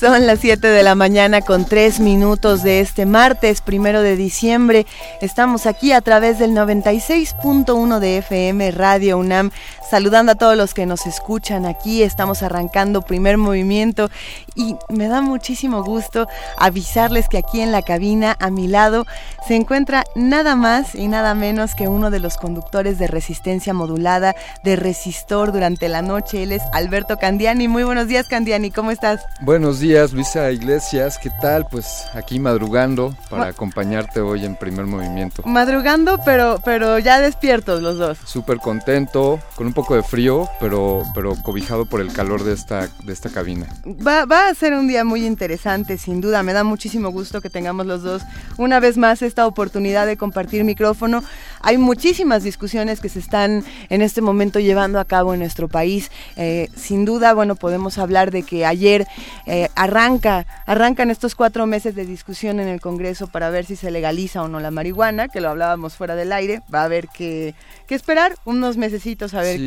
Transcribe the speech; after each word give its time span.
Son 0.00 0.26
las 0.26 0.40
7 0.40 0.66
de 0.66 0.82
la 0.82 0.94
mañana 0.94 1.42
con 1.42 1.66
3 1.66 2.00
minutos 2.00 2.62
de 2.62 2.80
este 2.80 3.04
martes 3.04 3.60
primero 3.60 4.00
de 4.00 4.16
diciembre. 4.16 4.86
Estamos 5.20 5.66
aquí 5.66 5.92
a 5.92 6.00
través 6.00 6.38
del 6.38 6.52
96.1 6.52 7.98
de 7.98 8.16
FM 8.16 8.70
Radio 8.70 9.18
UNAM 9.18 9.50
saludando 9.90 10.32
a 10.32 10.34
todos 10.36 10.56
los 10.56 10.72
que 10.72 10.86
nos 10.86 11.04
escuchan 11.06 11.66
aquí. 11.66 12.02
Estamos 12.02 12.42
arrancando 12.42 13.02
primer 13.02 13.36
movimiento 13.36 14.08
y 14.54 14.76
me 14.88 15.08
da 15.08 15.20
muchísimo 15.20 15.82
gusto 15.82 16.28
avisarles 16.56 17.28
que 17.28 17.38
aquí 17.38 17.60
en 17.60 17.72
la 17.72 17.82
cabina 17.82 18.36
a 18.38 18.50
mi 18.50 18.68
lado 18.68 19.04
se 19.46 19.56
encuentra 19.56 20.04
nada 20.14 20.54
más 20.54 20.94
y 20.94 21.08
nada 21.08 21.34
menos 21.34 21.74
que 21.74 21.88
uno 21.88 22.10
de 22.10 22.20
los 22.20 22.36
conductores 22.36 22.98
de 22.98 23.08
resistencia 23.08 23.74
modulada 23.74 24.34
de 24.62 24.76
Resistor 24.76 25.52
durante 25.52 25.88
la 25.88 26.02
noche. 26.02 26.44
Él 26.44 26.52
es 26.52 26.62
Alberto 26.72 27.18
Candiani. 27.18 27.66
Muy 27.66 27.82
buenos 27.82 28.06
días, 28.06 28.28
Candiani. 28.28 28.70
¿Cómo 28.70 28.92
estás? 28.92 29.20
Buenos 29.40 29.80
días, 29.80 29.89
Luisa 29.90 30.52
Iglesias. 30.52 31.18
¿Qué 31.18 31.30
tal? 31.42 31.66
Pues 31.68 32.04
aquí 32.14 32.38
madrugando 32.38 33.12
para 33.28 33.48
acompañarte 33.48 34.20
hoy 34.20 34.44
en 34.44 34.54
primer 34.54 34.86
movimiento. 34.86 35.42
Madrugando, 35.44 36.20
pero, 36.24 36.60
pero 36.64 37.00
ya 37.00 37.20
despiertos 37.20 37.82
los 37.82 37.98
dos. 37.98 38.18
Súper 38.24 38.58
contento, 38.58 39.40
con 39.56 39.66
un 39.66 39.72
poco 39.72 39.96
de 39.96 40.04
frío, 40.04 40.48
pero, 40.60 41.02
pero 41.12 41.34
cobijado 41.42 41.86
por 41.86 42.00
el 42.00 42.12
calor 42.12 42.44
de 42.44 42.52
esta, 42.52 42.88
de 43.02 43.12
esta 43.12 43.30
cabina. 43.30 43.66
Va, 43.84 44.26
va 44.26 44.48
a 44.48 44.54
ser 44.54 44.74
un 44.74 44.86
día 44.86 45.02
muy 45.02 45.26
interesante, 45.26 45.98
sin 45.98 46.20
duda. 46.20 46.44
Me 46.44 46.52
da 46.52 46.62
muchísimo 46.62 47.10
gusto 47.10 47.40
que 47.40 47.50
tengamos 47.50 47.84
los 47.84 48.04
dos 48.04 48.22
una 48.58 48.78
vez 48.78 48.96
más 48.96 49.22
esta 49.22 49.44
oportunidad 49.44 50.06
de 50.06 50.16
compartir 50.16 50.62
micrófono. 50.62 51.24
Hay 51.62 51.78
muchísimas 51.78 52.44
discusiones 52.44 53.00
que 53.00 53.08
se 53.08 53.18
están 53.18 53.64
en 53.88 54.02
este 54.02 54.20
momento 54.20 54.60
llevando 54.60 55.00
a 55.00 55.04
cabo 55.04 55.34
en 55.34 55.40
nuestro 55.40 55.66
país. 55.66 56.12
Eh, 56.36 56.68
sin 56.76 57.04
duda, 57.04 57.34
bueno, 57.34 57.56
podemos 57.56 57.98
hablar 57.98 58.30
de 58.30 58.44
que 58.44 58.64
ayer 58.64 59.08
eh, 59.46 59.68
arranca, 59.80 60.46
arrancan 60.66 61.10
estos 61.10 61.34
cuatro 61.34 61.66
meses 61.66 61.94
de 61.94 62.04
discusión 62.04 62.60
en 62.60 62.68
el 62.68 62.82
Congreso 62.82 63.28
para 63.28 63.48
ver 63.48 63.64
si 63.64 63.76
se 63.76 63.90
legaliza 63.90 64.42
o 64.42 64.48
no 64.48 64.60
la 64.60 64.70
marihuana, 64.70 65.28
que 65.28 65.40
lo 65.40 65.48
hablábamos 65.48 65.94
fuera 65.94 66.16
del 66.16 66.32
aire. 66.32 66.60
Va 66.72 66.82
a 66.82 66.84
haber 66.84 67.08
que, 67.08 67.54
que 67.86 67.94
esperar 67.94 68.34
unos 68.44 68.76
mesecitos 68.76 69.32
a 69.32 69.40
ver 69.40 69.58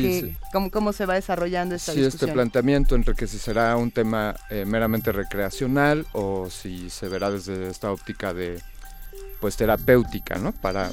cómo, 0.52 0.70
cómo, 0.70 0.92
se 0.92 1.04
va 1.04 1.14
desarrollando 1.14 1.74
esta 1.74 1.92
sí, 1.92 2.04
este 2.04 2.28
planteamiento 2.28 2.94
entre 2.94 3.14
que 3.14 3.26
si 3.26 3.38
será 3.38 3.76
un 3.76 3.90
tema 3.90 4.36
eh, 4.50 4.64
meramente 4.64 5.10
recreacional 5.10 6.06
o 6.12 6.48
si 6.48 6.90
se 6.90 7.08
verá 7.08 7.32
desde 7.32 7.68
esta 7.68 7.90
óptica 7.90 8.32
de 8.32 8.60
pues 9.44 9.58
terapéutica, 9.58 10.36
¿no? 10.36 10.52
Para 10.52 10.90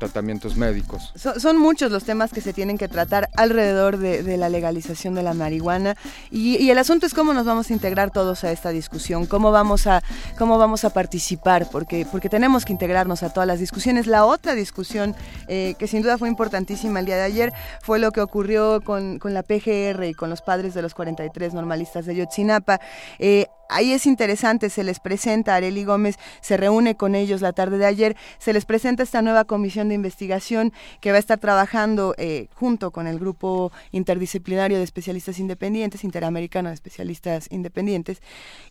tratamientos 0.00 0.56
médicos. 0.56 1.12
son 1.14 1.58
muchos 1.58 1.92
los 1.92 2.02
temas 2.02 2.32
que 2.32 2.40
se 2.40 2.52
tienen 2.52 2.76
que 2.76 2.88
tratar 2.88 3.30
alrededor 3.36 3.98
de, 3.98 4.36
la 4.36 4.48
legalización 4.48 5.14
de 5.14 5.22
la 5.22 5.32
marihuana 5.32 5.94
y, 6.28 6.68
el 6.70 6.78
asunto 6.78 7.06
es 7.06 7.14
cómo 7.14 7.32
nos 7.34 7.46
vamos 7.46 7.70
a 7.70 7.72
integrar 7.72 8.10
todos 8.10 8.42
a 8.42 8.50
esta 8.50 8.70
discusión, 8.70 9.26
cómo 9.26 9.52
vamos 9.52 9.86
a 9.86 10.02
cómo 10.36 10.58
vamos 10.58 10.84
a 10.84 10.90
participar, 10.90 11.68
porque 11.70 12.04
porque 12.10 12.28
tenemos 12.28 12.64
que 12.64 12.72
integrarnos 12.72 13.22
a 13.22 13.32
todas 13.32 13.46
las 13.46 13.60
discusiones. 13.60 14.08
La 14.08 14.24
otra 14.24 14.56
discusión 14.56 15.14
eh, 15.46 15.76
que 15.78 15.86
sin 15.86 16.02
duda 16.02 16.18
fue 16.18 16.28
importantísima 16.28 16.98
el 16.98 17.06
día 17.06 17.14
de 17.14 17.22
ayer 17.22 17.52
fue 17.80 18.00
lo 18.00 18.10
que 18.10 18.22
ocurrió 18.22 18.80
con, 18.80 19.20
con 19.20 19.34
la 19.34 19.44
PGR 19.44 20.02
y 20.06 20.14
con 20.14 20.30
los 20.30 20.42
padres 20.42 20.74
de 20.74 20.82
los 20.82 20.94
43 20.94 21.54
normalistas 21.54 22.06
de 22.06 22.16
Yotzinapa. 22.16 22.80
Eh, 23.20 23.46
Ahí 23.68 23.92
es 23.92 24.06
interesante, 24.06 24.70
se 24.70 24.84
les 24.84 25.00
presenta, 25.00 25.54
Areli 25.54 25.84
Gómez 25.84 26.16
se 26.40 26.56
reúne 26.56 26.96
con 26.96 27.14
ellos 27.14 27.40
la 27.40 27.52
tarde 27.52 27.78
de 27.78 27.86
ayer, 27.86 28.16
se 28.38 28.52
les 28.52 28.64
presenta 28.64 29.02
esta 29.02 29.22
nueva 29.22 29.44
comisión 29.44 29.88
de 29.88 29.94
investigación 29.94 30.72
que 31.00 31.10
va 31.10 31.16
a 31.16 31.20
estar 31.20 31.38
trabajando 31.38 32.14
eh, 32.18 32.48
junto 32.54 32.90
con 32.90 33.06
el 33.06 33.18
grupo 33.18 33.72
interdisciplinario 33.92 34.78
de 34.78 34.84
especialistas 34.84 35.38
independientes, 35.38 36.04
interamericano 36.04 36.68
de 36.68 36.74
especialistas 36.74 37.48
independientes. 37.50 38.20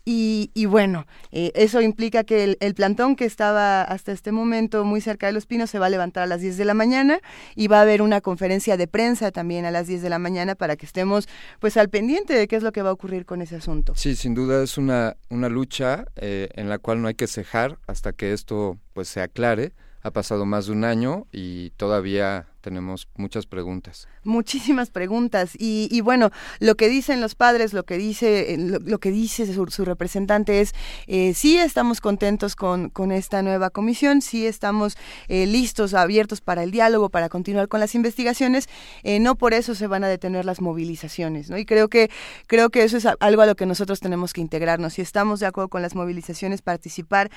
Y, 0.05 0.49
bueno, 0.65 1.05
eh, 1.31 1.51
eso 1.55 1.81
implica 1.81 2.23
que 2.23 2.43
el, 2.43 2.57
el, 2.59 2.73
plantón 2.73 3.15
que 3.15 3.25
estaba 3.25 3.83
hasta 3.83 4.11
este 4.11 4.31
momento 4.31 4.83
muy 4.83 5.01
cerca 5.01 5.27
de 5.27 5.33
Los 5.33 5.45
Pinos 5.45 5.69
se 5.69 5.79
va 5.79 5.85
a 5.85 5.89
levantar 5.89 6.23
a 6.23 6.27
las 6.27 6.41
10 6.41 6.57
de 6.57 6.65
la 6.65 6.73
mañana 6.73 7.19
y 7.55 7.67
va 7.67 7.79
a 7.79 7.81
haber 7.81 8.01
una 8.01 8.21
conferencia 8.21 8.77
de 8.77 8.87
prensa 8.87 9.31
también 9.31 9.65
a 9.65 9.71
las 9.71 9.87
10 9.87 10.01
de 10.01 10.09
la 10.09 10.19
mañana 10.19 10.55
para 10.55 10.75
que 10.75 10.85
estemos 10.85 11.27
pues 11.59 11.77
al 11.77 11.89
pendiente 11.89 12.33
de 12.33 12.47
qué 12.47 12.55
es 12.55 12.63
lo 12.63 12.71
que 12.71 12.81
va 12.81 12.89
a 12.89 12.93
ocurrir 12.93 13.25
con 13.25 13.41
ese 13.41 13.55
asunto. 13.55 13.93
Sí, 13.95 14.15
sin 14.15 14.33
duda 14.33 14.63
es 14.63 14.77
un 14.77 14.82
una, 14.83 15.17
una 15.29 15.49
lucha 15.49 16.05
eh, 16.15 16.49
en 16.53 16.69
la 16.69 16.77
cual 16.77 17.01
no 17.01 17.07
hay 17.07 17.15
que 17.15 17.27
cejar 17.27 17.79
hasta 17.87 18.13
que 18.13 18.33
esto 18.33 18.77
pues 18.93 19.07
se 19.07 19.21
aclare. 19.21 19.73
Ha 20.01 20.11
pasado 20.11 20.45
más 20.45 20.65
de 20.67 20.73
un 20.73 20.83
año 20.83 21.27
y 21.31 21.71
todavía 21.71 22.47
tenemos 22.61 23.07
muchas 23.15 23.45
preguntas. 23.45 24.07
Muchísimas 24.23 24.89
preguntas 24.89 25.51
y, 25.57 25.99
bueno, 26.01 26.31
lo 26.59 26.75
que 26.75 26.89
dicen 26.89 27.21
los 27.21 27.35
padres, 27.35 27.73
lo 27.73 27.83
que 27.83 27.97
dice, 27.97 28.53
eh, 28.53 28.57
lo, 28.57 28.99
que 28.99 29.11
dice 29.11 29.51
su, 29.53 29.85
representante 29.85 30.61
es 30.61 30.73
eh, 31.07 31.33
sí 31.33 31.57
estamos 31.57 32.01
contentos 32.01 32.55
con, 32.55 32.89
con, 32.89 33.11
esta 33.11 33.41
nueva 33.41 33.69
comisión, 33.69 34.21
sí 34.21 34.45
estamos 34.45 34.97
eh, 35.27 35.45
listos, 35.45 35.93
abiertos 35.93 36.41
para 36.41 36.63
el 36.63 36.71
diálogo, 36.71 37.09
para 37.09 37.29
continuar 37.29 37.67
con 37.67 37.79
las 37.79 37.95
investigaciones. 37.95 38.67
Eh, 39.03 39.19
no 39.19 39.35
por 39.35 39.53
eso 39.53 39.75
se 39.75 39.87
van 39.87 40.03
a 40.03 40.07
detener 40.07 40.45
las 40.45 40.61
movilizaciones, 40.61 41.49
¿no? 41.49 41.57
Y 41.57 41.65
creo 41.65 41.89
que 41.89 42.09
creo 42.47 42.69
que 42.69 42.83
eso 42.83 42.97
es 42.97 43.07
algo 43.19 43.41
a 43.41 43.45
lo 43.45 43.55
que 43.55 43.65
nosotros 43.65 43.99
tenemos 43.99 44.33
que 44.33 44.41
integrarnos. 44.41 44.93
Si 44.93 45.01
estamos 45.01 45.39
de 45.39 45.47
acuerdo 45.47 45.69
con 45.69 45.81
las 45.81 45.95
movilizaciones, 45.95 46.61
participar. 46.61 47.29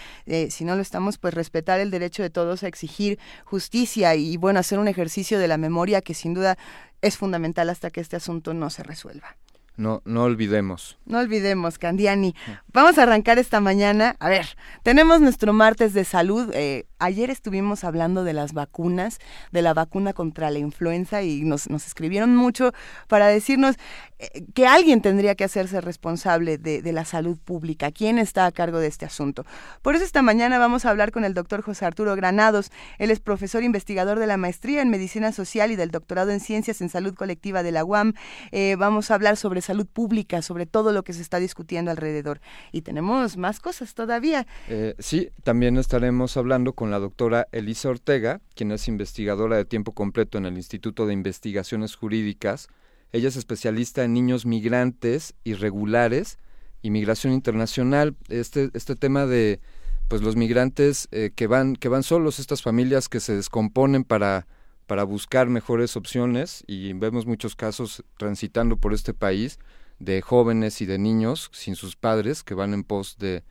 si 0.51 0.65
no 0.65 0.77
lo 0.77 0.83
estamos, 0.83 1.19
pues 1.19 1.35
respetar 1.35 1.81
el 1.81 1.91
derecho 1.91 2.23
de 2.23 2.31
todos 2.31 2.63
a 2.63 2.69
exigir 2.69 3.19
justicia 3.45 4.15
y 4.15 4.37
bueno 4.37 4.61
hacer 4.61 4.79
un 4.79 4.89
ejercicio 4.89 5.39
de 5.39 5.49
la 5.49 5.59
memoria 5.59 6.01
que 6.01 6.15
sin 6.15 6.35
duda 6.35 6.57
es 7.03 7.17
fundamental 7.17 7.71
hasta 7.71 7.91
que 7.91 8.01
este 8.01 8.17
asunto 8.17 8.55
no 8.55 8.71
se 8.71 8.83
resuelva. 8.83 9.37
No, 9.77 10.01
no 10.07 10.25
olvidemos. 10.25 10.99
No 11.05 11.19
olvidemos, 11.19 11.79
Candiani. 11.79 12.35
Vamos 12.73 12.97
a 12.97 13.03
arrancar 13.03 13.39
esta 13.39 13.61
mañana. 13.61 14.17
A 14.21 14.29
ver, 14.31 14.47
tenemos 14.83 15.21
nuestro 15.21 15.53
martes 15.53 15.93
de 15.93 16.05
salud. 16.05 16.51
Eh, 16.55 16.87
ayer 16.99 17.31
estuvimos 17.31 17.85
hablando 17.85 18.25
de 18.25 18.33
las 18.33 18.55
vacunas, 18.55 19.19
de 19.53 19.61
la 19.61 19.75
vacuna 19.75 20.15
contra 20.15 20.51
la 20.51 20.59
influenza 20.59 21.23
y 21.23 21.43
nos, 21.43 21.69
nos 21.69 21.87
escribieron 21.87 22.35
mucho 22.35 22.73
para 23.07 23.27
decirnos 23.27 23.77
eh, 24.19 24.47
que 24.55 24.67
alguien 24.67 25.03
tendría 25.03 25.35
que 25.35 25.45
hacerse 25.45 25.83
responsable 25.83 26.57
de, 26.57 26.81
de, 26.81 26.93
la 26.93 27.05
salud 27.05 27.39
pública. 27.39 27.93
¿Quién 27.93 28.19
está 28.19 28.47
a 28.47 28.53
cargo 28.53 28.79
de 28.79 28.87
este 28.87 29.05
asunto? 29.05 29.45
Por 29.83 29.95
eso 29.95 30.05
esta 30.05 30.23
mañana 30.23 30.59
vamos 30.59 30.87
a 30.87 30.91
hablar 30.91 31.13
con 31.13 31.25
el 31.25 31.35
doctor 31.35 31.61
José 31.61 31.85
Arturo 31.85 32.17
Granados. 32.17 32.71
Él 32.99 33.11
es 33.11 33.21
profesor 33.21 33.63
investigador 33.63 34.19
de 34.19 34.27
la 34.27 34.39
maestría 34.39 34.81
en 34.81 34.89
medicina 34.89 35.33
social 35.33 35.71
y 35.71 35.77
del 35.77 35.91
doctorado 35.91 36.31
en 36.31 36.41
ciencias 36.41 36.81
en 36.81 36.89
salud 36.89 37.15
colectiva 37.15 37.63
de 37.63 37.73
la 37.73 37.85
UAM. 37.85 38.15
Eh, 38.53 38.77
vamos 38.79 39.11
a 39.11 39.15
hablar 39.15 39.37
sobre 39.37 39.61
salud 39.67 39.87
pública, 39.87 40.43
sobre 40.43 40.67
todo 40.67 40.93
lo 40.93 41.05
que 41.05 41.13
se 41.13 41.23
está 41.23 41.39
discutiendo 41.39 41.91
alrededor. 41.91 42.41
Y 42.73 42.83
tenemos 42.83 43.37
más 43.37 43.61
cosas 43.61 43.95
todavía. 43.95 44.47
Eh, 44.69 44.95
sí, 44.99 45.31
también 45.43 45.77
estaremos 45.77 46.37
hablando 46.37 46.73
con 46.73 46.91
la 46.91 46.99
doctora 46.99 47.49
Elisa 47.53 47.91
Ortega, 47.91 48.41
quien 48.55 48.73
es 48.73 48.89
investigadora 48.89 49.57
de 49.57 49.65
tiempo 49.65 49.93
completo 49.93 50.39
en 50.39 50.47
el 50.47 50.57
Instituto 50.57 51.07
de 51.07 51.13
Investigaciones 51.13 51.95
Jurídicas. 51.95 52.69
Ella 53.13 53.29
es 53.29 53.37
especialista 53.37 54.05
en 54.05 54.15
niños 54.15 54.47
migrantes 54.47 55.35
irregulares 55.45 56.39
y 56.83 56.91
migración 56.91 57.33
internacional. 57.33 58.17
Este, 58.29 58.71
este 58.75 58.97
tema 58.97 59.27
de 59.27 59.61
pues 60.09 60.23
los 60.23 60.37
migrantes 60.37 61.09
eh, 61.11 61.31
que 61.35 61.47
van 61.47 61.75
que 61.75 61.89
van 61.89 62.03
solos, 62.03 62.39
estas 62.39 62.63
familias 62.63 63.09
que 63.09 63.21
se 63.21 63.35
descomponen 63.35 64.05
para 64.05 64.47
para 64.87 65.05
buscar 65.05 65.49
mejores 65.49 65.97
opciones 65.97 66.65
y 66.67 66.93
vemos 66.93 67.27
muchos 67.27 67.57
casos 67.57 68.05
transitando 68.17 68.77
por 68.77 68.93
este 68.93 69.15
país 69.15 69.59
de 69.99 70.21
jóvenes 70.23 70.81
y 70.81 70.87
de 70.87 70.99
niños 70.99 71.51
sin 71.53 71.75
sus 71.75 71.97
padres 71.97 72.43
que 72.43 72.55
van 72.55 72.75
en 72.75 72.85
pos 72.85 73.17
de 73.19 73.43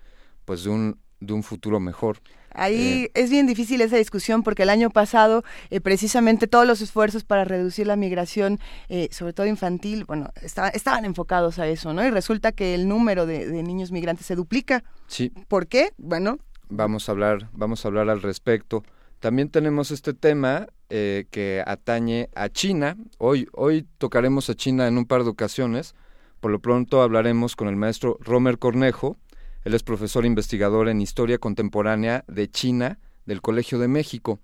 pues 0.46 0.64
de 0.64 0.70
un 0.70 1.00
de 1.20 1.34
un 1.34 1.44
futuro 1.44 1.80
mejor. 1.80 2.20
Ahí 2.54 3.06
eh, 3.06 3.12
es 3.16 3.30
bien 3.30 3.48
difícil 3.48 3.82
esa 3.82 3.98
discusión 3.98 4.44
porque 4.44 4.64
el 4.64 4.70
año 4.70 4.90
pasado 4.90 5.44
eh, 5.70 5.82
precisamente 5.82 6.48
todos 6.48 6.66
los 6.66 6.82
esfuerzos 6.82 7.24
para 7.24 7.44
reducir 7.44 7.88
la 7.88 7.96
migración, 7.96 8.60
eh, 8.88 9.10
sobre 9.12 9.34
todo 9.34 9.46
infantil, 9.46 10.06
bueno, 10.06 10.30
estaban 10.42 11.04
enfocados 11.04 11.60
a 11.60 11.68
eso, 11.68 11.94
¿no? 11.94 12.06
Y 12.06 12.12
resulta 12.12 12.52
que 12.52 12.76
el 12.76 12.88
número 12.88 13.26
de, 13.26 13.48
de, 13.48 13.64
niños 13.64 13.92
migrantes 13.92 14.26
se 14.26 14.36
duplica. 14.36 14.84
Sí. 15.08 15.32
¿Por 15.48 15.68
qué? 15.68 15.92
Bueno. 15.98 16.38
Vamos 16.70 17.10
a 17.10 17.12
hablar, 17.12 17.50
vamos 17.54 17.84
a 17.84 17.90
hablar 17.90 18.10
al 18.10 18.22
respecto. 18.22 18.84
También 19.20 19.50
tenemos 19.50 19.92
este 19.92 20.14
tema 20.14 20.68
eh, 20.90 21.26
que 21.32 21.64
atañe 21.66 22.30
a 22.36 22.50
China. 22.50 22.98
Hoy, 23.18 23.48
hoy 23.54 23.88
tocaremos 23.98 24.50
a 24.50 24.56
China 24.56 24.88
en 24.88 24.98
un 24.98 25.06
par 25.06 25.24
de 25.24 25.30
ocasiones. 25.30 25.96
Por 26.40 26.52
lo 26.52 26.60
pronto 26.60 27.02
hablaremos 27.02 27.56
con 27.56 27.68
el 27.68 27.76
maestro 27.76 28.18
Romer 28.22 28.60
Cornejo. 28.60 29.18
Él 29.64 29.74
es 29.74 29.84
profesor 29.84 30.26
investigador 30.26 30.90
en 30.90 31.02
Historia 31.02 31.40
Contemporánea 31.40 32.24
de 32.28 32.50
China 32.50 33.00
del 33.26 33.42
Colegio 33.42 33.80
de 33.80 33.88
México. 33.88 34.40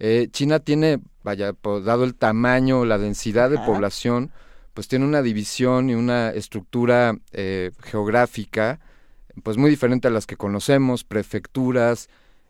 Eh, 0.00 0.28
China 0.32 0.58
tiene, 0.58 1.00
vaya, 1.22 1.54
dado 1.84 2.02
el 2.02 2.16
tamaño, 2.16 2.84
la 2.84 2.98
densidad 2.98 3.50
de 3.50 3.58
población, 3.58 4.32
pues 4.74 4.88
tiene 4.88 5.04
una 5.04 5.22
división 5.22 5.88
y 5.90 5.94
una 5.94 6.30
estructura 6.30 7.16
eh, 7.30 7.70
geográfica 7.84 8.80
pues 9.42 9.56
muy 9.56 9.70
diferente 9.70 10.08
a 10.08 10.10
las 10.10 10.26
que 10.26 10.36
conocemos, 10.36 11.04
prefecturas, 11.04 12.08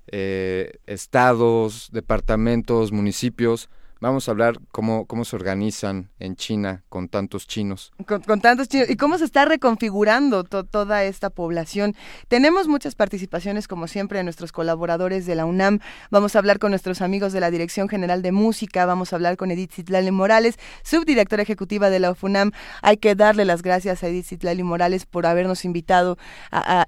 eh, 0.09 0.79
estados, 0.87 1.91
departamentos, 1.93 2.93
municipios, 2.93 3.69
Vamos 4.05 4.29
a 4.29 4.33
hablar 4.33 4.59
cómo, 4.71 5.07
cómo 5.07 5.25
se 5.25 5.35
organizan 5.35 6.11
en 6.19 6.37
China 6.37 6.85
con 6.91 7.09
tantos 7.09 7.47
chinos. 7.47 7.91
Con, 8.07 8.43
tantos 8.43 8.69
chinos. 8.69 8.91
Y 8.91 8.97
cómo 8.97 9.17
se 9.17 9.25
está 9.25 9.47
reconfigurando 9.47 10.45
toda 10.45 11.05
esta 11.05 11.31
población. 11.31 11.97
Tenemos 12.29 12.69
muchas 12.69 12.97
participaciones, 12.97 13.67
como 13.67 13.89
siempre, 13.89 14.19
de 14.19 14.25
nuestros 14.25 14.53
colaboradores 14.53 15.25
de 15.25 15.37
la 15.37 15.47
UNAM. 15.47 15.79
Vamos 16.11 16.37
a 16.37 16.41
hablar 16.41 16.59
con 16.59 16.73
nuestros 16.73 17.01
amigos 17.01 17.33
de 17.33 17.41
la 17.41 17.51
Dirección 17.51 17.89
General 17.89 18.21
de 18.21 18.31
Música. 18.31 18.85
Vamos 18.85 19.15
a 19.15 19.17
hablar 19.17 19.39
con 19.39 19.51
Edith 19.51 19.73
Citlali 19.73 20.11
Morales, 20.11 20.59
subdirectora 20.83 21.43
ejecutiva 21.43 21.89
de 21.89 22.01
la 22.01 22.11
UFUNAM. 22.11 22.53
Hay 22.83 22.99
que 22.99 23.15
darle 23.15 23.47
las 23.47 23.63
gracias 23.63 24.03
a 24.03 24.09
Edith 24.09 24.27
Citlali 24.27 24.65
Morales 24.65 25.07
por 25.07 25.25
habernos 25.25 25.65
invitado 25.65 26.19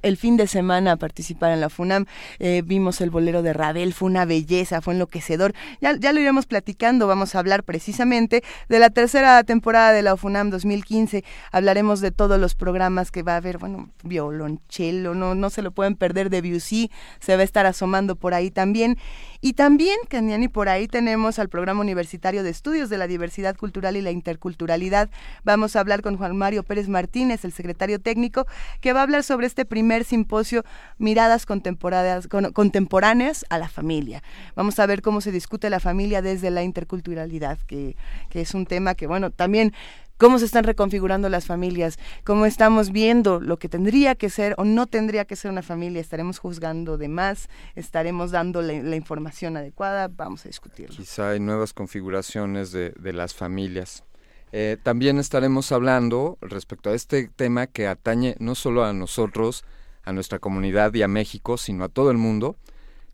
el 0.03 0.19
fin 0.19 0.37
de 0.37 0.49
semana 0.49 0.93
a 0.93 0.97
participar 0.97 1.53
en 1.53 1.63
la 1.63 1.69
UFUNAM. 1.69 2.05
Eh, 2.41 2.61
vimos 2.63 3.01
el 3.01 3.09
bolero 3.09 3.41
de 3.41 3.55
Ravel, 3.55 3.95
fue 3.95 4.11
una 4.11 4.27
belleza, 4.27 4.83
fue 4.83 4.93
enloquecedor. 4.93 5.55
Ya, 5.81 5.97
ya 5.97 6.13
lo 6.13 6.21
iremos 6.21 6.45
platicando 6.45 7.06
vamos 7.07 7.35
a 7.35 7.39
hablar 7.39 7.65
precisamente 7.65 8.43
de 8.69 8.79
la 8.79 8.91
tercera 8.91 9.43
temporada 9.45 9.93
de 9.93 10.03
la 10.03 10.15
UFUNAM 10.15 10.51
2015. 10.51 11.25
Hablaremos 11.53 12.01
de 12.01 12.11
todos 12.11 12.39
los 12.39 12.55
programas 12.55 13.11
que 13.11 13.23
va 13.23 13.35
a 13.35 13.37
haber, 13.37 13.59
bueno, 13.59 13.91
violonchelo, 14.03 15.15
no, 15.15 15.35
no 15.35 15.51
se 15.51 15.63
lo 15.63 15.71
pueden 15.71 15.97
perder, 15.97 16.31
de 16.31 16.43
Debussy 16.43 16.91
se 17.21 17.37
va 17.37 17.43
a 17.43 17.45
estar 17.45 17.67
asomando 17.67 18.17
por 18.17 18.35
ahí 18.35 18.51
también. 18.51 18.99
Y 19.41 19.53
también, 19.53 19.97
Candiani, 20.09 20.49
por 20.49 20.69
ahí 20.69 20.89
tenemos 20.89 21.39
al 21.39 21.49
Programa 21.49 21.81
Universitario 21.81 22.43
de 22.43 22.51
Estudios 22.51 22.91
de 22.91 22.99
la 22.99 23.07
Diversidad 23.07 23.57
Cultural 23.57 23.97
y 23.97 24.03
la 24.03 24.11
Interculturalidad. 24.11 25.11
Vamos 25.45 25.77
a 25.77 25.81
hablar 25.81 26.03
con 26.03 26.17
Juan 26.17 26.37
Mario 26.37 26.63
Pérez 26.63 26.89
Martínez, 26.89 27.45
el 27.45 27.53
secretario 27.53 28.01
técnico, 28.01 28.47
que 28.81 28.93
va 28.93 29.01
a 29.01 29.03
hablar 29.03 29.23
sobre 29.23 29.47
este 29.47 29.65
primer 29.65 30.05
simposio 30.05 30.65
Miradas 30.99 31.47
contemporáneas, 31.47 32.29
contemporáneas 32.29 33.45
a 33.51 33.59
la 33.59 33.69
familia. 33.69 34.23
Vamos 34.55 34.79
a 34.79 34.87
ver 34.87 35.03
cómo 35.03 35.21
se 35.21 35.33
discute 35.33 35.71
la 35.71 35.81
familia 35.81 36.23
desde 36.23 36.51
la 36.51 36.63
interculturalidad, 36.63 37.59
que, 37.67 37.97
que 38.31 38.41
es 38.41 38.55
un 38.55 38.67
tema 38.67 38.95
que, 38.95 39.07
bueno, 39.07 39.31
también 39.31 39.73
cómo 40.17 40.39
se 40.39 40.45
están 40.45 40.65
reconfigurando 40.65 41.29
las 41.29 41.47
familias, 41.47 41.99
cómo 42.25 42.47
estamos 42.47 42.91
viendo 42.91 43.41
lo 43.41 43.59
que 43.59 43.69
tendría 43.69 44.15
que 44.15 44.31
ser 44.31 44.55
o 44.59 44.65
no 44.65 44.87
tendría 44.87 45.25
que 45.25 45.37
ser 45.37 45.51
una 45.51 45.63
familia, 45.63 46.01
estaremos 46.01 46.39
juzgando 46.39 46.99
de 46.99 47.09
más, 47.09 47.49
estaremos 47.75 48.31
dando 48.31 48.63
la, 48.63 48.97
información 48.97 49.57
adecuada, 49.57 50.09
vamos 50.09 50.45
a 50.45 50.49
discutirlo. 50.49 50.97
Quizá 50.97 51.31
hay 51.31 51.41
nuevas 51.41 51.73
configuraciones 51.73 52.73
de, 52.73 52.93
las 53.13 53.35
familias. 53.35 54.05
Eh, 54.53 54.77
también 54.83 55.19
estaremos 55.19 55.73
hablando 55.73 56.39
respecto 56.41 56.91
a 56.91 56.95
este 56.95 57.29
tema 57.29 57.67
que 57.67 57.87
atañe 57.87 58.37
no 58.39 58.55
solo 58.55 58.85
a 58.85 58.93
nosotros, 58.93 59.65
a 60.05 60.13
nuestra 60.13 60.39
comunidad 60.39 60.93
y 60.95 61.03
a 61.03 61.09
México, 61.09 61.57
sino 61.57 61.85
a 61.85 61.89
todo 61.89 62.11
el 62.11 62.17
mundo, 62.17 62.57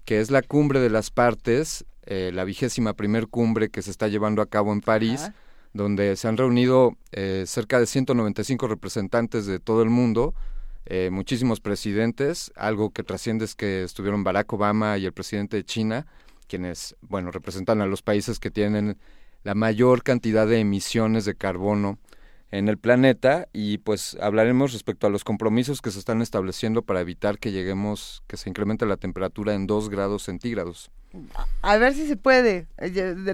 que 0.04 0.20
es 0.20 0.30
la 0.30 0.42
cumbre 0.42 0.80
de 0.80 0.90
las 0.90 1.10
partes, 1.10 1.84
eh, 2.04 2.30
la 2.34 2.44
vigésima 2.44 2.94
primer 2.94 3.28
cumbre 3.28 3.70
que 3.70 3.82
se 3.82 3.90
está 3.90 4.08
llevando 4.08 4.42
a 4.42 4.46
cabo 4.46 4.72
en 4.72 4.80
París 4.80 5.30
donde 5.72 6.16
se 6.16 6.28
han 6.28 6.36
reunido 6.36 6.96
eh, 7.12 7.44
cerca 7.46 7.78
de 7.78 7.86
195 7.86 8.68
representantes 8.68 9.46
de 9.46 9.58
todo 9.58 9.82
el 9.82 9.90
mundo, 9.90 10.34
eh, 10.86 11.10
muchísimos 11.10 11.60
presidentes, 11.60 12.52
algo 12.56 12.90
que 12.90 13.02
trasciende 13.02 13.44
es 13.44 13.54
que 13.54 13.84
estuvieron 13.84 14.24
Barack 14.24 14.52
Obama 14.52 14.98
y 14.98 15.06
el 15.06 15.12
presidente 15.12 15.56
de 15.56 15.64
China, 15.64 16.06
quienes, 16.48 16.96
bueno, 17.00 17.30
representan 17.30 17.80
a 17.80 17.86
los 17.86 18.02
países 18.02 18.38
que 18.38 18.50
tienen 18.50 18.98
la 19.44 19.54
mayor 19.54 20.02
cantidad 20.02 20.46
de 20.46 20.60
emisiones 20.60 21.24
de 21.24 21.34
carbono 21.34 21.98
en 22.52 22.68
el 22.68 22.78
planeta 22.78 23.48
y 23.52 23.78
pues 23.78 24.16
hablaremos 24.20 24.72
respecto 24.72 25.08
a 25.08 25.10
los 25.10 25.24
compromisos 25.24 25.82
que 25.82 25.90
se 25.90 25.98
están 25.98 26.22
estableciendo 26.22 26.82
para 26.82 27.00
evitar 27.00 27.38
que 27.38 27.50
lleguemos, 27.50 28.22
que 28.28 28.36
se 28.36 28.48
incremente 28.48 28.86
la 28.86 28.96
temperatura 28.96 29.54
en 29.54 29.66
2 29.66 29.88
grados 29.88 30.22
centígrados 30.22 30.90
a 31.60 31.76
ver 31.76 31.94
si 31.94 32.06
se 32.06 32.16
puede. 32.16 32.66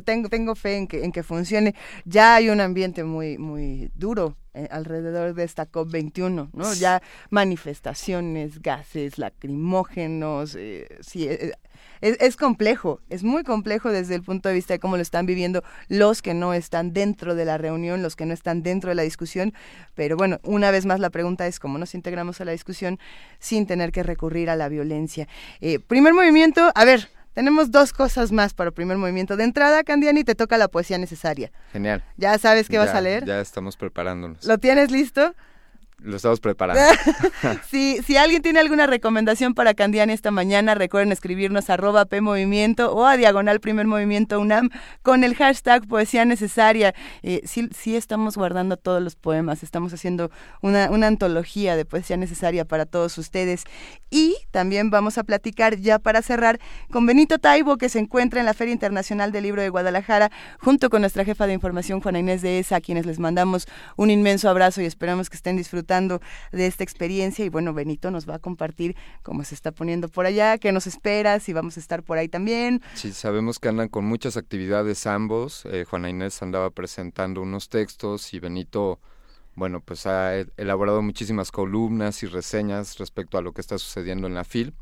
tengo, 0.04 0.28
tengo 0.28 0.54
fe 0.54 0.76
en 0.76 0.88
que, 0.88 1.04
en 1.04 1.12
que 1.12 1.22
funcione. 1.22 1.74
Ya 2.04 2.36
hay 2.36 2.48
un 2.48 2.60
ambiente 2.60 3.04
muy, 3.04 3.38
muy 3.38 3.90
duro 3.94 4.36
eh, 4.54 4.68
alrededor 4.70 5.34
de 5.34 5.44
esta 5.44 5.70
COP21, 5.70 6.50
¿no? 6.52 6.74
Ya 6.74 7.02
manifestaciones, 7.30 8.60
gases 8.60 9.18
lacrimógenos, 9.18 10.56
eh, 10.56 10.88
sí, 11.00 11.28
eh, 11.28 11.52
es, 12.00 12.16
es, 12.20 12.36
complejo, 12.36 13.00
es 13.08 13.22
muy 13.22 13.44
complejo 13.44 13.90
desde 13.90 14.14
el 14.14 14.22
punto 14.22 14.48
de 14.48 14.54
vista 14.54 14.74
de 14.74 14.78
cómo 14.78 14.96
lo 14.96 15.02
están 15.02 15.26
viviendo 15.26 15.62
los 15.88 16.22
que 16.22 16.34
no 16.34 16.54
están 16.54 16.92
dentro 16.92 17.34
de 17.34 17.44
la 17.44 17.58
reunión, 17.58 18.02
los 18.02 18.16
que 18.16 18.26
no 18.26 18.34
están 18.34 18.62
dentro 18.62 18.90
de 18.90 18.94
la 18.94 19.02
discusión, 19.02 19.52
pero 19.94 20.16
bueno, 20.16 20.38
una 20.42 20.70
vez 20.70 20.86
más 20.86 21.00
la 21.00 21.10
pregunta 21.10 21.46
es 21.46 21.60
cómo 21.60 21.78
nos 21.78 21.94
integramos 21.94 22.40
a 22.40 22.44
la 22.44 22.52
discusión 22.52 22.98
sin 23.38 23.66
tener 23.66 23.92
que 23.92 24.02
recurrir 24.02 24.50
a 24.50 24.56
la 24.56 24.68
violencia. 24.68 25.28
primer 25.86 26.14
movimiento, 26.14 26.72
a 26.74 26.84
ver, 26.84 27.08
tenemos 27.38 27.70
dos 27.70 27.92
cosas 27.92 28.32
más 28.32 28.52
para 28.52 28.66
el 28.66 28.74
primer 28.74 28.96
movimiento. 28.96 29.36
De 29.36 29.44
entrada, 29.44 29.84
Candiani, 29.84 30.24
te 30.24 30.34
toca 30.34 30.58
la 30.58 30.66
poesía 30.66 30.98
necesaria. 30.98 31.52
Genial. 31.72 32.02
¿Ya 32.16 32.36
sabes 32.36 32.68
qué 32.68 32.78
vas 32.78 32.92
a 32.92 33.00
leer? 33.00 33.24
Ya 33.26 33.40
estamos 33.40 33.76
preparándonos. 33.76 34.44
¿Lo 34.44 34.58
tienes 34.58 34.90
listo? 34.90 35.36
Lo 36.00 36.14
estamos 36.14 36.38
preparando. 36.38 36.80
si, 37.68 38.00
si 38.04 38.16
alguien 38.16 38.40
tiene 38.40 38.60
alguna 38.60 38.86
recomendación 38.86 39.54
para 39.54 39.74
Candiani 39.74 40.12
esta 40.12 40.30
mañana, 40.30 40.76
recuerden 40.76 41.10
escribirnos 41.10 41.70
arroba 41.70 42.04
P 42.04 42.20
Movimiento 42.20 42.94
o 42.94 43.04
a 43.04 43.16
Diagonal 43.16 43.58
Primer 43.58 43.88
Movimiento 43.88 44.38
UNAM 44.38 44.70
con 45.02 45.24
el 45.24 45.34
hashtag 45.34 45.88
Poesía 45.88 46.24
Necesaria. 46.24 46.94
Eh, 47.24 47.40
sí, 47.44 47.68
sí 47.76 47.96
estamos 47.96 48.36
guardando 48.36 48.76
todos 48.76 49.02
los 49.02 49.16
poemas, 49.16 49.64
estamos 49.64 49.92
haciendo 49.92 50.30
una, 50.62 50.88
una 50.92 51.08
antología 51.08 51.74
de 51.74 51.84
poesía 51.84 52.16
necesaria 52.16 52.64
para 52.64 52.86
todos 52.86 53.18
ustedes. 53.18 53.64
Y 54.08 54.36
también 54.52 54.90
vamos 54.90 55.18
a 55.18 55.24
platicar 55.24 55.78
ya 55.78 55.98
para 55.98 56.22
cerrar 56.22 56.60
con 56.92 57.06
Benito 57.06 57.40
Taibo, 57.40 57.76
que 57.76 57.88
se 57.88 57.98
encuentra 57.98 58.38
en 58.38 58.46
la 58.46 58.54
Feria 58.54 58.72
Internacional 58.72 59.32
del 59.32 59.42
Libro 59.42 59.62
de 59.62 59.68
Guadalajara, 59.68 60.30
junto 60.60 60.90
con 60.90 61.00
nuestra 61.00 61.24
jefa 61.24 61.48
de 61.48 61.54
información, 61.54 62.00
Juana 62.00 62.20
Inés 62.20 62.40
de 62.40 62.60
ESA, 62.60 62.76
a 62.76 62.80
quienes 62.80 63.04
les 63.04 63.18
mandamos 63.18 63.66
un 63.96 64.10
inmenso 64.10 64.48
abrazo 64.48 64.80
y 64.80 64.84
esperamos 64.84 65.28
que 65.28 65.36
estén 65.36 65.56
disfrutando 65.56 65.87
de 65.88 66.66
esta 66.66 66.84
experiencia 66.84 67.44
y 67.44 67.48
bueno, 67.48 67.72
Benito 67.72 68.10
nos 68.10 68.28
va 68.28 68.36
a 68.36 68.38
compartir 68.38 68.94
cómo 69.22 69.42
se 69.42 69.54
está 69.54 69.72
poniendo 69.72 70.08
por 70.08 70.26
allá, 70.26 70.58
qué 70.58 70.70
nos 70.70 70.86
espera, 70.86 71.40
si 71.40 71.52
vamos 71.52 71.76
a 71.76 71.80
estar 71.80 72.02
por 72.02 72.18
ahí 72.18 72.28
también. 72.28 72.82
Sí, 72.94 73.12
sabemos 73.12 73.58
que 73.58 73.68
andan 73.68 73.88
con 73.88 74.04
muchas 74.04 74.36
actividades 74.36 75.06
ambos. 75.06 75.64
Eh, 75.66 75.84
Juana 75.88 76.10
Inés 76.10 76.42
andaba 76.42 76.70
presentando 76.70 77.40
unos 77.40 77.68
textos 77.68 78.34
y 78.34 78.38
Benito 78.38 79.00
bueno, 79.54 79.80
pues 79.80 80.06
ha 80.06 80.38
e, 80.38 80.46
elaborado 80.56 81.02
muchísimas 81.02 81.50
columnas 81.50 82.22
y 82.22 82.26
reseñas 82.26 82.98
respecto 82.98 83.38
a 83.38 83.42
lo 83.42 83.52
que 83.52 83.60
está 83.60 83.78
sucediendo 83.78 84.26
en 84.28 84.34
la 84.34 84.44
FIL. 84.44 84.74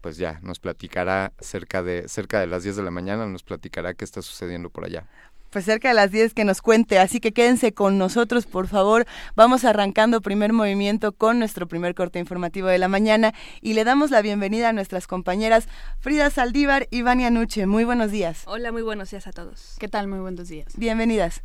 Pues 0.00 0.16
ya 0.16 0.38
nos 0.42 0.60
platicará 0.60 1.32
cerca 1.40 1.82
de 1.82 2.08
cerca 2.08 2.38
de 2.40 2.46
las 2.46 2.62
10 2.62 2.76
de 2.76 2.82
la 2.82 2.90
mañana, 2.90 3.26
nos 3.26 3.42
platicará 3.42 3.94
qué 3.94 4.04
está 4.04 4.22
sucediendo 4.22 4.70
por 4.70 4.84
allá 4.84 5.08
pues 5.50 5.64
cerca 5.64 5.88
de 5.88 5.94
las 5.94 6.10
10 6.10 6.34
que 6.34 6.44
nos 6.44 6.62
cuente, 6.62 6.98
así 6.98 7.20
que 7.20 7.32
quédense 7.32 7.72
con 7.72 7.98
nosotros, 7.98 8.46
por 8.46 8.68
favor. 8.68 9.06
Vamos 9.34 9.64
arrancando 9.64 10.20
primer 10.20 10.52
movimiento 10.52 11.12
con 11.12 11.38
nuestro 11.38 11.66
primer 11.66 11.94
corte 11.94 12.18
informativo 12.18 12.68
de 12.68 12.78
la 12.78 12.88
mañana 12.88 13.34
y 13.60 13.74
le 13.74 13.84
damos 13.84 14.10
la 14.10 14.22
bienvenida 14.22 14.70
a 14.70 14.72
nuestras 14.72 15.06
compañeras 15.06 15.68
Frida 16.00 16.30
Saldívar 16.30 16.88
y 16.90 17.02
Vania 17.02 17.30
Nuche. 17.30 17.66
Muy 17.66 17.84
buenos 17.84 18.10
días. 18.10 18.42
Hola, 18.46 18.72
muy 18.72 18.82
buenos 18.82 19.10
días 19.10 19.26
a 19.26 19.32
todos. 19.32 19.76
¿Qué 19.78 19.88
tal? 19.88 20.08
Muy 20.08 20.20
buenos 20.20 20.48
días. 20.48 20.72
Bienvenidas. 20.76 21.42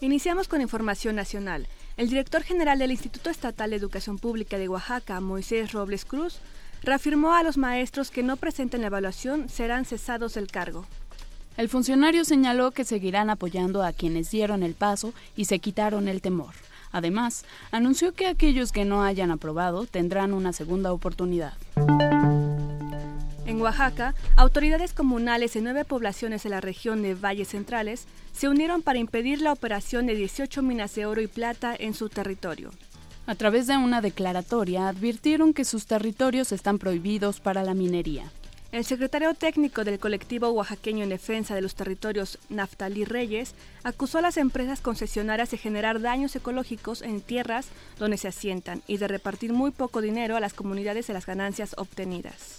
Iniciamos 0.00 0.48
con 0.48 0.60
información 0.60 1.16
nacional. 1.16 1.66
El 1.96 2.08
director 2.08 2.42
general 2.42 2.80
del 2.80 2.90
Instituto 2.90 3.30
Estatal 3.30 3.70
de 3.70 3.76
Educación 3.76 4.18
Pública 4.18 4.58
de 4.58 4.68
Oaxaca, 4.68 5.20
Moisés 5.20 5.70
Robles 5.70 6.04
Cruz, 6.04 6.38
reafirmó 6.82 7.34
a 7.34 7.44
los 7.44 7.56
maestros 7.56 8.10
que 8.10 8.24
no 8.24 8.36
presenten 8.36 8.80
la 8.80 8.88
evaluación 8.88 9.48
serán 9.48 9.84
cesados 9.84 10.34
del 10.34 10.48
cargo. 10.48 10.86
El 11.56 11.68
funcionario 11.68 12.24
señaló 12.24 12.72
que 12.72 12.84
seguirán 12.84 13.30
apoyando 13.30 13.84
a 13.84 13.92
quienes 13.92 14.30
dieron 14.32 14.64
el 14.64 14.74
paso 14.74 15.14
y 15.36 15.44
se 15.44 15.60
quitaron 15.60 16.08
el 16.08 16.20
temor. 16.20 16.54
Además, 16.90 17.44
anunció 17.70 18.12
que 18.12 18.26
aquellos 18.26 18.72
que 18.72 18.84
no 18.84 19.04
hayan 19.04 19.30
aprobado 19.30 19.86
tendrán 19.86 20.32
una 20.32 20.52
segunda 20.52 20.92
oportunidad. 20.92 21.54
En 23.46 23.60
Oaxaca, 23.60 24.14
autoridades 24.36 24.94
comunales 24.94 25.54
en 25.54 25.64
nueve 25.64 25.84
poblaciones 25.84 26.42
de 26.44 26.48
la 26.48 26.62
región 26.62 27.02
de 27.02 27.14
Valles 27.14 27.48
Centrales 27.48 28.06
se 28.32 28.48
unieron 28.48 28.80
para 28.80 28.98
impedir 28.98 29.42
la 29.42 29.52
operación 29.52 30.06
de 30.06 30.14
18 30.14 30.62
minas 30.62 30.94
de 30.94 31.04
oro 31.04 31.20
y 31.20 31.26
plata 31.26 31.76
en 31.78 31.92
su 31.92 32.08
territorio. 32.08 32.70
A 33.26 33.34
través 33.34 33.66
de 33.66 33.76
una 33.76 34.00
declaratoria 34.00 34.88
advirtieron 34.88 35.52
que 35.52 35.64
sus 35.66 35.86
territorios 35.86 36.52
están 36.52 36.78
prohibidos 36.78 37.40
para 37.40 37.62
la 37.64 37.74
minería. 37.74 38.30
El 38.74 38.84
secretario 38.84 39.32
técnico 39.34 39.84
del 39.84 40.00
colectivo 40.00 40.48
oaxaqueño 40.48 41.04
en 41.04 41.10
defensa 41.10 41.54
de 41.54 41.62
los 41.62 41.76
territorios, 41.76 42.40
Naftalí 42.48 43.04
Reyes, 43.04 43.54
acusó 43.84 44.18
a 44.18 44.20
las 44.20 44.36
empresas 44.36 44.80
concesionarias 44.80 45.52
de 45.52 45.58
generar 45.58 46.00
daños 46.00 46.34
ecológicos 46.34 47.00
en 47.00 47.20
tierras 47.20 47.68
donde 48.00 48.16
se 48.18 48.26
asientan 48.26 48.82
y 48.88 48.96
de 48.96 49.06
repartir 49.06 49.52
muy 49.52 49.70
poco 49.70 50.00
dinero 50.00 50.34
a 50.34 50.40
las 50.40 50.54
comunidades 50.54 51.06
de 51.06 51.12
las 51.12 51.24
ganancias 51.24 51.76
obtenidas. 51.78 52.58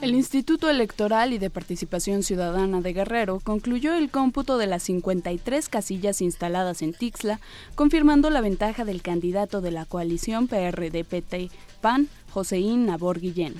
El 0.00 0.14
Instituto 0.14 0.70
Electoral 0.70 1.32
y 1.32 1.38
de 1.38 1.50
Participación 1.50 2.22
Ciudadana 2.22 2.80
de 2.80 2.92
Guerrero 2.92 3.40
concluyó 3.42 3.92
el 3.92 4.10
cómputo 4.10 4.56
de 4.56 4.68
las 4.68 4.84
53 4.84 5.68
casillas 5.68 6.20
instaladas 6.20 6.80
en 6.82 6.92
Tixla, 6.92 7.40
confirmando 7.74 8.30
la 8.30 8.40
ventaja 8.40 8.84
del 8.84 9.02
candidato 9.02 9.60
de 9.60 9.72
la 9.72 9.84
coalición 9.84 10.46
PRD-PT-PAN, 10.46 12.08
Joseín 12.30 12.86
Nabor 12.86 13.18
Guillén. 13.18 13.54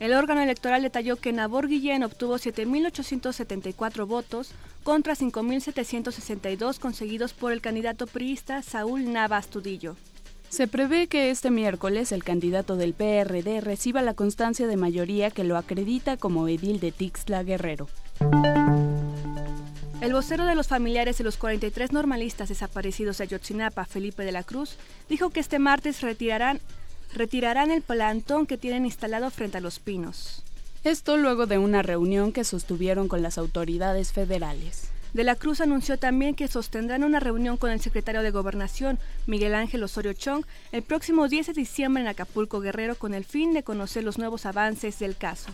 El 0.00 0.12
órgano 0.12 0.40
electoral 0.40 0.82
detalló 0.82 1.16
que 1.16 1.32
Nabor 1.32 1.68
Guillén 1.68 2.02
obtuvo 2.02 2.36
7.874 2.36 4.06
votos 4.06 4.52
contra 4.82 5.14
5.762 5.14 6.78
conseguidos 6.78 7.32
por 7.32 7.52
el 7.52 7.60
candidato 7.60 8.06
priista 8.06 8.62
Saúl 8.62 9.12
Navas 9.12 9.48
Tudillo. 9.48 9.96
Se 10.48 10.68
prevé 10.68 11.08
que 11.08 11.30
este 11.30 11.50
miércoles 11.50 12.12
el 12.12 12.22
candidato 12.22 12.76
del 12.76 12.94
PRD 12.94 13.60
reciba 13.60 14.02
la 14.02 14.14
constancia 14.14 14.66
de 14.66 14.76
mayoría 14.76 15.30
que 15.30 15.42
lo 15.42 15.56
acredita 15.56 16.16
como 16.16 16.46
edil 16.46 16.78
de 16.80 16.92
Tixla 16.92 17.42
Guerrero. 17.42 17.88
El 20.00 20.12
vocero 20.12 20.44
de 20.44 20.54
los 20.54 20.68
familiares 20.68 21.18
de 21.18 21.24
los 21.24 21.38
43 21.38 21.92
normalistas 21.92 22.50
desaparecidos 22.50 23.18
de 23.18 23.24
Ayotzinapa, 23.24 23.84
Felipe 23.84 24.22
de 24.22 24.32
la 24.32 24.44
Cruz, 24.44 24.76
dijo 25.08 25.30
que 25.30 25.40
este 25.40 25.58
martes 25.58 26.02
retirarán 26.02 26.60
retirarán 27.14 27.70
el 27.70 27.82
plantón 27.82 28.46
que 28.46 28.58
tienen 28.58 28.84
instalado 28.84 29.30
frente 29.30 29.58
a 29.58 29.60
los 29.60 29.78
pinos. 29.78 30.42
Esto 30.82 31.16
luego 31.16 31.46
de 31.46 31.58
una 31.58 31.82
reunión 31.82 32.32
que 32.32 32.44
sostuvieron 32.44 33.08
con 33.08 33.22
las 33.22 33.38
autoridades 33.38 34.12
federales. 34.12 34.90
De 35.14 35.22
la 35.22 35.36
Cruz 35.36 35.60
anunció 35.60 35.96
también 35.96 36.34
que 36.34 36.48
sostendrán 36.48 37.04
una 37.04 37.20
reunión 37.20 37.56
con 37.56 37.70
el 37.70 37.80
secretario 37.80 38.22
de 38.22 38.32
Gobernación, 38.32 38.98
Miguel 39.26 39.54
Ángel 39.54 39.84
Osorio 39.84 40.12
Chong, 40.12 40.44
el 40.72 40.82
próximo 40.82 41.28
10 41.28 41.46
de 41.46 41.52
diciembre 41.52 42.02
en 42.02 42.08
Acapulco 42.08 42.58
Guerrero 42.58 42.96
con 42.96 43.14
el 43.14 43.24
fin 43.24 43.52
de 43.54 43.62
conocer 43.62 44.02
los 44.02 44.18
nuevos 44.18 44.44
avances 44.44 44.98
del 44.98 45.16
caso. 45.16 45.50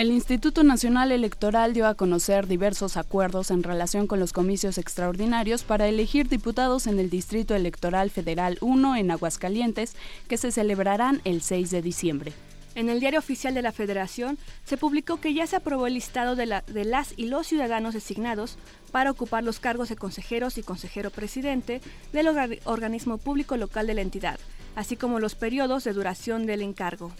El 0.00 0.10
Instituto 0.12 0.64
Nacional 0.64 1.12
Electoral 1.12 1.74
dio 1.74 1.86
a 1.86 1.94
conocer 1.94 2.46
diversos 2.46 2.96
acuerdos 2.96 3.50
en 3.50 3.62
relación 3.62 4.06
con 4.06 4.18
los 4.18 4.32
comicios 4.32 4.78
extraordinarios 4.78 5.62
para 5.62 5.88
elegir 5.88 6.26
diputados 6.26 6.86
en 6.86 6.98
el 6.98 7.10
Distrito 7.10 7.54
Electoral 7.54 8.08
Federal 8.08 8.56
1 8.62 8.96
en 8.96 9.10
Aguascalientes, 9.10 9.94
que 10.26 10.38
se 10.38 10.52
celebrarán 10.52 11.20
el 11.24 11.42
6 11.42 11.70
de 11.70 11.82
diciembre. 11.82 12.32
En 12.74 12.88
el 12.88 12.98
diario 12.98 13.18
oficial 13.18 13.52
de 13.52 13.60
la 13.60 13.72
Federación 13.72 14.38
se 14.64 14.78
publicó 14.78 15.20
que 15.20 15.34
ya 15.34 15.46
se 15.46 15.56
aprobó 15.56 15.86
el 15.86 15.92
listado 15.92 16.34
de, 16.34 16.46
la, 16.46 16.62
de, 16.62 16.86
las 16.86 17.12
y 17.18 17.26
los 17.26 17.46
ciudadanos 17.46 17.92
designados 17.92 18.56
para 18.92 19.10
ocupar 19.10 19.44
los 19.44 19.60
cargos 19.60 19.90
de 19.90 19.96
consejeros 19.96 20.56
y 20.56 20.62
consejero 20.62 21.10
presidente 21.10 21.82
del 22.14 22.28
organismo 22.64 23.18
público 23.18 23.58
local 23.58 23.86
de 23.86 23.92
la 23.92 24.00
entidad, 24.00 24.40
así 24.76 24.96
como 24.96 25.20
los 25.20 25.34
periodos 25.34 25.84
de 25.84 25.92
duración 25.92 26.46
del 26.46 26.62
encargo. 26.62 27.12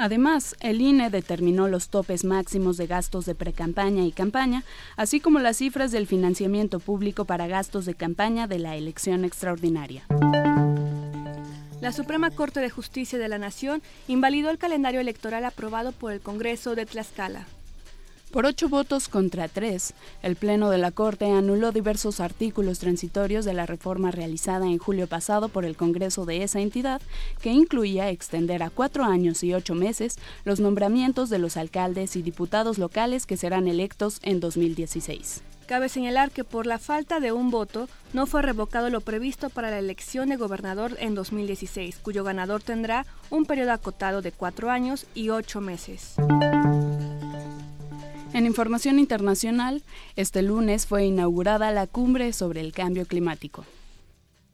Además, 0.00 0.54
el 0.60 0.80
INE 0.80 1.10
determinó 1.10 1.66
los 1.66 1.88
topes 1.88 2.24
máximos 2.24 2.76
de 2.76 2.86
gastos 2.86 3.26
de 3.26 3.34
precampaña 3.34 4.04
y 4.04 4.12
campaña, 4.12 4.62
así 4.96 5.18
como 5.18 5.40
las 5.40 5.56
cifras 5.56 5.90
del 5.90 6.06
financiamiento 6.06 6.78
público 6.78 7.24
para 7.24 7.48
gastos 7.48 7.84
de 7.84 7.94
campaña 7.94 8.46
de 8.46 8.60
la 8.60 8.76
elección 8.76 9.24
extraordinaria. 9.24 10.06
La 11.80 11.90
Suprema 11.90 12.30
Corte 12.30 12.60
de 12.60 12.70
Justicia 12.70 13.18
de 13.18 13.28
la 13.28 13.38
Nación 13.38 13.82
invalidó 14.06 14.50
el 14.50 14.58
calendario 14.58 15.00
electoral 15.00 15.44
aprobado 15.44 15.90
por 15.90 16.12
el 16.12 16.20
Congreso 16.20 16.76
de 16.76 16.86
Tlaxcala. 16.86 17.46
Por 18.30 18.44
ocho 18.44 18.68
votos 18.68 19.08
contra 19.08 19.48
tres, 19.48 19.94
el 20.22 20.36
Pleno 20.36 20.68
de 20.68 20.76
la 20.76 20.90
Corte 20.90 21.30
anuló 21.30 21.72
diversos 21.72 22.20
artículos 22.20 22.78
transitorios 22.78 23.46
de 23.46 23.54
la 23.54 23.64
reforma 23.64 24.10
realizada 24.10 24.66
en 24.66 24.76
julio 24.76 25.06
pasado 25.06 25.48
por 25.48 25.64
el 25.64 25.76
Congreso 25.76 26.26
de 26.26 26.42
esa 26.42 26.60
entidad, 26.60 27.00
que 27.40 27.50
incluía 27.50 28.10
extender 28.10 28.62
a 28.62 28.68
cuatro 28.68 29.04
años 29.04 29.42
y 29.42 29.54
ocho 29.54 29.74
meses 29.74 30.16
los 30.44 30.60
nombramientos 30.60 31.30
de 31.30 31.38
los 31.38 31.56
alcaldes 31.56 32.16
y 32.16 32.22
diputados 32.22 32.76
locales 32.76 33.24
que 33.24 33.38
serán 33.38 33.66
electos 33.66 34.18
en 34.22 34.40
2016. 34.40 35.42
Cabe 35.66 35.88
señalar 35.88 36.30
que 36.30 36.44
por 36.44 36.66
la 36.66 36.78
falta 36.78 37.20
de 37.20 37.32
un 37.32 37.50
voto 37.50 37.88
no 38.12 38.26
fue 38.26 38.42
revocado 38.42 38.90
lo 38.90 39.00
previsto 39.00 39.48
para 39.48 39.70
la 39.70 39.78
elección 39.78 40.28
de 40.28 40.36
gobernador 40.36 40.96
en 41.00 41.14
2016, 41.14 41.98
cuyo 42.02 42.24
ganador 42.24 42.62
tendrá 42.62 43.06
un 43.30 43.46
periodo 43.46 43.72
acotado 43.72 44.20
de 44.20 44.32
cuatro 44.32 44.70
años 44.70 45.06
y 45.14 45.30
ocho 45.30 45.62
meses. 45.62 46.14
En 48.38 48.46
información 48.46 49.00
internacional, 49.00 49.82
este 50.14 50.42
lunes 50.42 50.86
fue 50.86 51.04
inaugurada 51.04 51.72
la 51.72 51.88
cumbre 51.88 52.32
sobre 52.32 52.60
el 52.60 52.72
cambio 52.72 53.04
climático. 53.04 53.64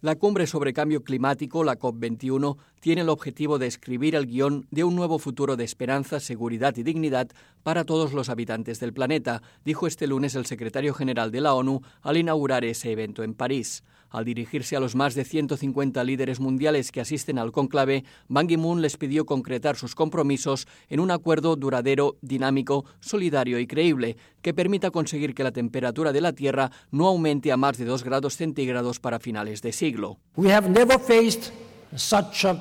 La 0.01 0.15
cumbre 0.15 0.47
sobre 0.47 0.73
cambio 0.73 1.05
climático, 1.05 1.65
la 1.65 1.79
COP21, 1.79 2.57
tiene 2.81 3.03
el 3.03 3.11
objetivo 3.11 3.59
de 3.59 3.67
escribir 3.67 4.15
el 4.15 4.25
guion 4.25 4.67
de 4.71 4.85
un 4.85 4.97
nuevo 4.97 5.19
futuro 5.19 5.57
de 5.57 5.65
esperanza, 5.65 6.19
seguridad 6.19 6.75
y 6.79 6.83
dignidad 6.83 7.29
para 7.63 7.85
todos 7.85 8.15
los 8.15 8.31
habitantes 8.31 8.81
del 8.81 8.95
planeta, 8.95 9.43
dijo 9.67 9.87
este 9.87 10.07
lunes 10.07 10.35
el 10.35 10.47
secretario 10.47 10.95
general 10.95 11.31
de 11.31 11.43
la 11.43 11.53
ONU 11.53 11.83
al 12.01 12.17
inaugurar 12.17 12.65
ese 12.65 12.91
evento 12.91 13.23
en 13.23 13.35
París. 13.35 13.85
Al 14.15 14.25
dirigirse 14.25 14.77
a 14.77 14.81
los 14.81 14.95
más 14.95 15.17
de 15.17 15.25
150 15.25 16.05
líderes 16.05 16.39
mundiales 16.39 16.93
que 16.93 17.01
asisten 17.01 17.37
al 17.37 17.51
conclave, 17.51 18.05
Ban 18.29 18.47
Ki-moon 18.47 18.81
les 18.81 18.97
pidió 18.97 19.27
concretar 19.27 19.75
sus 19.75 19.97
compromisos 19.97 20.69
en 20.89 21.01
un 21.01 21.11
acuerdo 21.11 21.57
duradero, 21.57 22.17
dinámico, 22.21 22.85
solidario 23.01 23.59
y 23.59 23.67
creíble, 23.67 24.17
que 24.41 24.55
permita 24.55 24.93
conseguir 24.93 25.35
que 25.35 25.43
la 25.43 25.51
temperatura 25.51 26.13
de 26.13 26.21
la 26.21 26.33
Tierra 26.33 26.71
no 26.93 27.09
aumente 27.09 27.51
a 27.51 27.57
más 27.57 27.77
de 27.77 27.87
2 27.87 28.05
grados 28.05 28.37
centígrados 28.37 29.01
para 29.01 29.19
finales 29.19 29.63
de 29.63 29.73
siglo. 29.73 30.21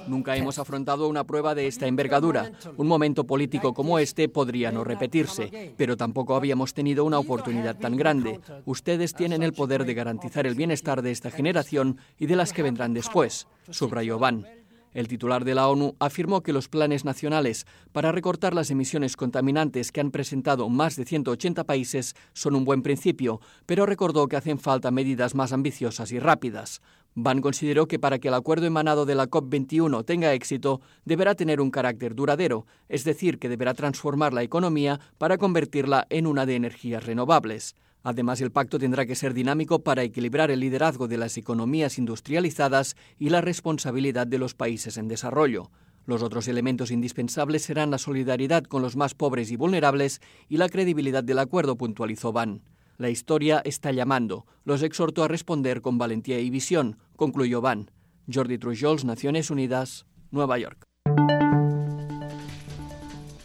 Nunca 0.08 0.36
hemos 0.36 0.60
afrontado 0.60 1.08
una 1.08 1.24
prueba 1.24 1.56
de 1.56 1.68
esta 1.68 1.88
envergadura. 1.88 2.52
Un 2.78 2.88
momento 2.88 3.26
político 3.26 3.74
como 3.74 3.98
este 3.98 4.30
podría 4.30 4.72
no 4.72 4.84
repetirse, 4.84 5.74
pero 5.76 5.98
tampoco 5.98 6.36
habíamos 6.36 6.74
tenido 6.74 7.04
una 7.04 7.18
oportunidad 7.20 7.78
tan 7.78 7.96
grande. 7.96 8.40
Ustedes 8.66 9.14
tienen 9.14 9.42
el 9.42 9.54
poder 9.54 9.86
de 9.86 9.94
garantizar 9.96 10.46
el 10.46 10.56
bienestar 10.56 11.02
de 11.02 11.12
esta 11.12 11.32
generación 11.32 11.98
y 12.20 12.28
de 12.28 12.36
las 12.36 12.54
que 12.54 12.64
vendrán 12.64 12.94
después, 12.94 13.48
subrayó 13.72 14.20
Van. 14.20 14.46
El 14.94 15.08
titular 15.08 15.44
de 15.44 15.56
la 15.56 15.68
ONU 15.68 15.96
afirmó 16.00 16.42
que 16.42 16.54
los 16.54 16.70
planes 16.70 17.04
nacionales 17.04 17.66
para 17.92 18.12
recortar 18.12 18.54
las 18.54 18.70
emisiones 18.70 19.18
contaminantes 19.18 19.92
que 19.92 20.02
han 20.02 20.12
presentado 20.12 20.70
más 20.70 20.96
de 20.96 21.06
180 21.06 21.64
países 21.64 22.16
son 22.34 22.56
un 22.56 22.64
buen 22.64 22.84
principio, 22.84 23.42
pero 23.66 23.88
recordó 23.88 24.28
que 24.28 24.36
hacen 24.36 24.60
falta 24.60 24.92
medidas 24.92 25.34
más 25.34 25.52
ambiciosas 25.52 26.12
y 26.12 26.20
rápidas. 26.20 26.82
Van 27.16 27.42
consideró 27.42 27.88
que 27.88 28.00
para 28.00 28.18
que 28.18 28.30
el 28.30 28.34
acuerdo 28.34 28.66
emanado 28.66 29.06
de 29.06 29.14
la 29.14 29.30
COP21 29.30 30.04
tenga 30.04 30.34
éxito, 30.34 30.82
deberá 31.06 31.36
tener 31.36 31.62
un 31.62 31.70
carácter 31.70 32.16
duradero, 32.16 32.66
es 32.90 33.04
decir, 33.04 33.38
que 33.38 33.50
deberá 33.50 33.76
transformar 33.76 34.34
la 34.34 34.42
economía 34.42 35.00
para 35.20 35.38
convertirla 35.38 36.08
en 36.10 36.26
una 36.26 36.48
de 36.48 36.56
energías 36.56 37.06
renovables. 37.06 37.76
Además, 38.02 38.42
el 38.42 38.52
pacto 38.52 38.80
tendrá 38.80 39.06
que 39.06 39.16
ser 39.16 39.34
dinámico 39.34 39.84
para 39.84 40.04
equilibrar 40.04 40.50
el 40.50 40.60
liderazgo 40.60 41.08
de 41.08 41.18
las 41.18 41.38
economías 41.38 41.98
industrializadas 41.98 42.96
y 43.20 43.30
la 43.30 43.42
responsabilidad 43.42 44.26
de 44.26 44.40
los 44.40 44.56
países 44.56 44.98
en 44.98 45.08
desarrollo. 45.08 45.70
Los 46.06 46.22
otros 46.22 46.50
elementos 46.50 46.92
indispensables 46.92 47.64
serán 47.64 47.92
la 47.92 47.98
solidaridad 47.98 48.64
con 48.64 48.82
los 48.82 48.98
más 48.98 49.14
pobres 49.14 49.52
y 49.52 49.56
vulnerables 49.56 50.20
y 50.50 50.58
la 50.58 50.68
credibilidad 50.68 51.24
del 51.24 51.40
acuerdo, 51.40 51.78
puntualizó 51.78 52.34
Van. 52.34 52.62
La 52.98 53.10
historia 53.10 53.62
está 53.66 53.92
llamando. 53.92 54.46
Los 54.66 54.84
exhorto 54.84 55.24
a 55.24 55.28
responder 55.28 55.82
con 55.82 55.98
valentía 55.98 56.40
y 56.40 56.50
visión, 56.50 56.98
concluyó 57.16 57.62
Van. 57.62 57.90
Jordi 58.32 58.58
Trujols, 58.58 59.04
Naciones 59.04 59.50
Unidas, 59.50 60.06
Nueva 60.32 60.58
York. 60.60 60.88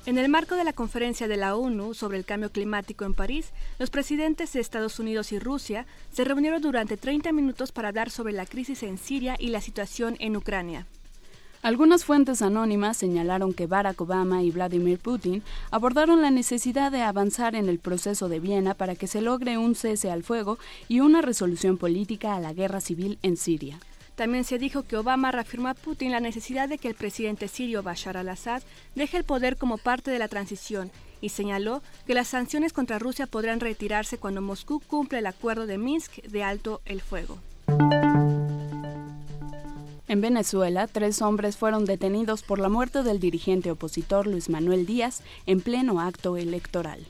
En 0.08 0.16
el 0.16 0.30
marco 0.30 0.54
de 0.54 0.64
la 0.64 0.72
conferencia 0.72 1.28
de 1.28 1.36
la 1.36 1.54
ONU 1.54 1.92
sobre 1.92 2.16
el 2.16 2.24
cambio 2.24 2.50
climático 2.50 3.04
en 3.04 3.12
París, 3.12 3.52
los 3.78 3.90
presidentes 3.90 4.52
de 4.52 4.60
Estados 4.60 4.98
Unidos 4.98 5.32
y 5.32 5.38
Rusia 5.38 5.86
se 6.10 6.24
reunieron 6.24 6.62
durante 6.62 6.96
30 6.96 7.32
minutos 7.32 7.72
para 7.72 7.88
hablar 7.88 8.08
sobre 8.08 8.32
la 8.32 8.46
crisis 8.46 8.82
en 8.82 8.96
Siria 8.96 9.36
y 9.38 9.48
la 9.48 9.60
situación 9.60 10.16
en 10.18 10.36
Ucrania. 10.36 10.86
Algunas 11.62 12.04
fuentes 12.04 12.40
anónimas 12.40 12.96
señalaron 12.96 13.52
que 13.52 13.66
Barack 13.66 14.00
Obama 14.00 14.42
y 14.42 14.50
Vladimir 14.50 14.98
Putin 14.98 15.42
abordaron 15.70 16.22
la 16.22 16.30
necesidad 16.30 16.92
de 16.92 17.02
avanzar 17.02 17.56
en 17.56 17.68
el 17.68 17.80
proceso 17.80 18.28
de 18.28 18.38
Viena 18.38 18.74
para 18.74 18.94
que 18.94 19.08
se 19.08 19.20
logre 19.20 19.58
un 19.58 19.74
cese 19.74 20.10
al 20.10 20.22
fuego 20.22 20.58
y 20.86 21.00
una 21.00 21.20
resolución 21.20 21.76
política 21.76 22.36
a 22.36 22.40
la 22.40 22.52
guerra 22.52 22.80
civil 22.80 23.18
en 23.22 23.36
Siria. 23.36 23.80
También 24.14 24.44
se 24.44 24.58
dijo 24.58 24.82
que 24.82 24.96
Obama 24.96 25.32
reafirmó 25.32 25.68
a 25.68 25.74
Putin 25.74 26.12
la 26.12 26.20
necesidad 26.20 26.68
de 26.68 26.78
que 26.78 26.88
el 26.88 26.94
presidente 26.94 27.48
sirio 27.48 27.82
Bashar 27.82 28.16
al-Assad 28.16 28.62
deje 28.94 29.16
el 29.16 29.24
poder 29.24 29.56
como 29.56 29.78
parte 29.78 30.10
de 30.10 30.18
la 30.18 30.28
transición 30.28 30.90
y 31.20 31.30
señaló 31.30 31.82
que 32.06 32.14
las 32.14 32.28
sanciones 32.28 32.72
contra 32.72 32.98
Rusia 32.98 33.26
podrán 33.26 33.60
retirarse 33.60 34.18
cuando 34.18 34.40
Moscú 34.40 34.80
cumple 34.80 35.18
el 35.18 35.26
acuerdo 35.26 35.66
de 35.66 35.78
Minsk 35.78 36.22
de 36.22 36.42
alto 36.42 36.80
el 36.84 37.00
fuego. 37.00 37.38
En 40.08 40.22
Venezuela, 40.22 40.86
tres 40.86 41.20
hombres 41.20 41.58
fueron 41.58 41.84
detenidos 41.84 42.42
por 42.42 42.58
la 42.58 42.70
muerte 42.70 43.02
del 43.02 43.20
dirigente 43.20 43.70
opositor 43.70 44.26
Luis 44.26 44.48
Manuel 44.48 44.86
Díaz 44.86 45.20
en 45.44 45.60
pleno 45.60 46.00
acto 46.00 46.38
electoral. 46.38 47.06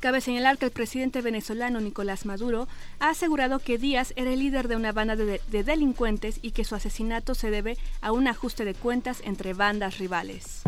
Cabe 0.00 0.20
señalar 0.20 0.58
que 0.58 0.66
el 0.66 0.70
presidente 0.70 1.22
venezolano 1.22 1.80
Nicolás 1.80 2.26
Maduro 2.26 2.68
ha 3.00 3.08
asegurado 3.08 3.58
que 3.58 3.78
Díaz 3.78 4.12
era 4.16 4.30
el 4.30 4.40
líder 4.40 4.68
de 4.68 4.76
una 4.76 4.92
banda 4.92 5.16
de, 5.16 5.40
de, 5.50 5.64
delincuentes 5.64 6.40
y 6.42 6.50
que 6.50 6.64
su 6.64 6.74
asesinato 6.74 7.34
se 7.34 7.50
debe 7.50 7.78
a 8.02 8.12
un 8.12 8.28
ajuste 8.28 8.66
de 8.66 8.74
cuentas 8.74 9.22
entre 9.24 9.54
bandas 9.54 9.96
rivales. 9.96 10.60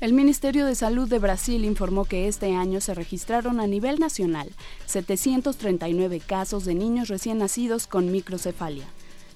El 0.00 0.12
Ministerio 0.12 0.64
de 0.64 0.76
Salud 0.76 1.08
de 1.08 1.18
Brasil 1.18 1.64
informó 1.64 2.04
que 2.04 2.28
este 2.28 2.54
año 2.54 2.80
se 2.80 2.94
registraron 2.94 3.58
a 3.58 3.66
nivel 3.66 3.98
nacional 3.98 4.48
739 4.86 6.20
casos 6.20 6.64
de 6.64 6.74
niños 6.76 7.08
recién 7.08 7.38
nacidos 7.38 7.88
con 7.88 8.12
microcefalia. 8.12 8.86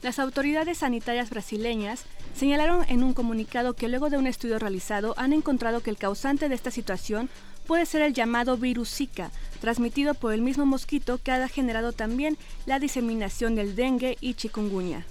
Las 0.05 0.19
autoridades 0.19 0.77
sanitarias 0.77 1.31
brasileñas 1.31 2.05
señalaron 2.37 2.85
en 2.91 3.03
un 3.03 3.15
comunicado 3.15 3.73
que 3.73 3.89
luego 3.89 4.11
de 4.11 4.19
un 4.19 4.27
estudio 4.27 4.59
realizado 4.59 5.15
han 5.17 5.33
encontrado 5.33 5.81
que 5.81 5.89
el 5.89 5.97
causante 5.97 6.51
de 6.51 6.55
esta 6.55 6.71
situación 6.71 7.31
puede 7.67 7.87
ser 7.87 8.03
el 8.03 8.13
llamado 8.13 8.59
virus 8.59 8.95
Zika, 8.95 9.31
transmitido 9.63 10.13
por 10.13 10.35
el 10.35 10.43
mismo 10.43 10.67
mosquito 10.67 11.19
que 11.25 11.33
ha 11.33 11.49
generado 11.49 11.93
también 11.93 12.37
la 12.67 12.79
diseminación 12.79 13.55
del 13.55 13.77
dengue 13.77 14.19
y 14.21 14.35
chikungunya. 14.35 15.07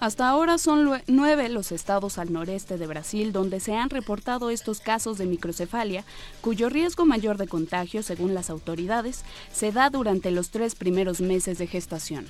Hasta 0.00 0.28
ahora 0.28 0.58
son 0.58 1.00
nueve 1.06 1.48
los 1.48 1.72
estados 1.72 2.18
al 2.18 2.30
noreste 2.30 2.76
de 2.76 2.86
Brasil 2.86 3.32
donde 3.32 3.58
se 3.58 3.74
han 3.74 3.88
reportado 3.88 4.50
estos 4.50 4.80
casos 4.80 5.16
de 5.16 5.24
microcefalia, 5.24 6.04
cuyo 6.42 6.68
riesgo 6.68 7.06
mayor 7.06 7.38
de 7.38 7.48
contagio, 7.48 8.02
según 8.02 8.34
las 8.34 8.50
autoridades, 8.50 9.24
se 9.50 9.72
da 9.72 9.88
durante 9.88 10.30
los 10.30 10.50
tres 10.50 10.74
primeros 10.74 11.22
meses 11.22 11.56
de 11.56 11.66
gestación. 11.68 12.26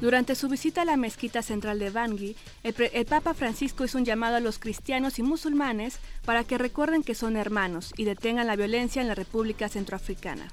Durante 0.00 0.34
su 0.34 0.48
visita 0.48 0.82
a 0.82 0.84
la 0.86 0.96
mezquita 0.96 1.42
central 1.42 1.78
de 1.78 1.90
Bangui, 1.90 2.34
el, 2.62 2.74
el, 2.92 3.04
Papa 3.04 3.34
Francisco 3.34 3.84
hizo 3.84 3.98
un 3.98 4.06
llamado 4.06 4.36
a 4.36 4.40
los 4.40 4.58
cristianos 4.58 5.18
y 5.18 5.22
musulmanes 5.22 5.98
para 6.24 6.42
que 6.44 6.56
recuerden 6.56 7.02
que 7.02 7.14
son 7.14 7.36
hermanos 7.36 7.92
y 7.98 8.04
detengan 8.04 8.46
la 8.46 8.56
violencia 8.56 9.02
en 9.02 9.08
la 9.08 9.14
República 9.14 9.68
Centroafricana. 9.68 10.50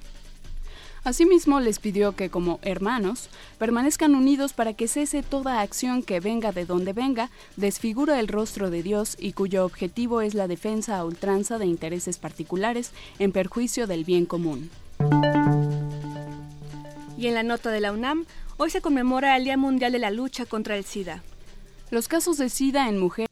Asimismo, 1.04 1.60
les 1.60 1.78
pidió 1.78 2.14
que, 2.14 2.28
como 2.28 2.58
hermanos, 2.60 3.30
permanezcan 3.58 4.14
unidos 4.14 4.52
para 4.52 4.74
que 4.74 4.88
cese 4.88 5.22
toda 5.22 5.62
acción 5.62 6.02
que 6.02 6.20
venga 6.20 6.52
de 6.52 6.66
donde 6.66 6.92
venga, 6.92 7.30
desfigura 7.56 8.20
el 8.20 8.28
rostro 8.28 8.68
de 8.68 8.82
Dios 8.82 9.16
y 9.18 9.32
cuyo 9.32 9.64
objetivo 9.64 10.20
es 10.20 10.34
la 10.34 10.48
defensa 10.48 10.98
a 10.98 11.04
ultranza 11.06 11.56
de 11.56 11.64
intereses 11.64 12.18
particulares 12.18 12.92
en 13.18 13.32
perjuicio 13.32 13.86
del 13.86 14.04
bien 14.04 14.26
común. 14.26 14.70
Y 17.16 17.26
en 17.26 17.34
la 17.34 17.42
nota 17.42 17.70
de 17.70 17.80
la 17.80 17.92
UNAM, 17.92 18.26
hoy 18.58 18.70
se 18.70 18.80
conmemora 18.80 19.36
el 19.36 19.44
Día 19.44 19.56
Mundial 19.56 19.92
de 19.92 20.00
la 20.00 20.10
Lucha 20.10 20.44
contra 20.44 20.76
el 20.76 20.84
SIDA. 20.84 21.22
Los 21.90 22.08
casos 22.08 22.36
de 22.38 22.50
SIDA 22.50 22.88
en 22.88 22.98
mujeres 22.98 23.28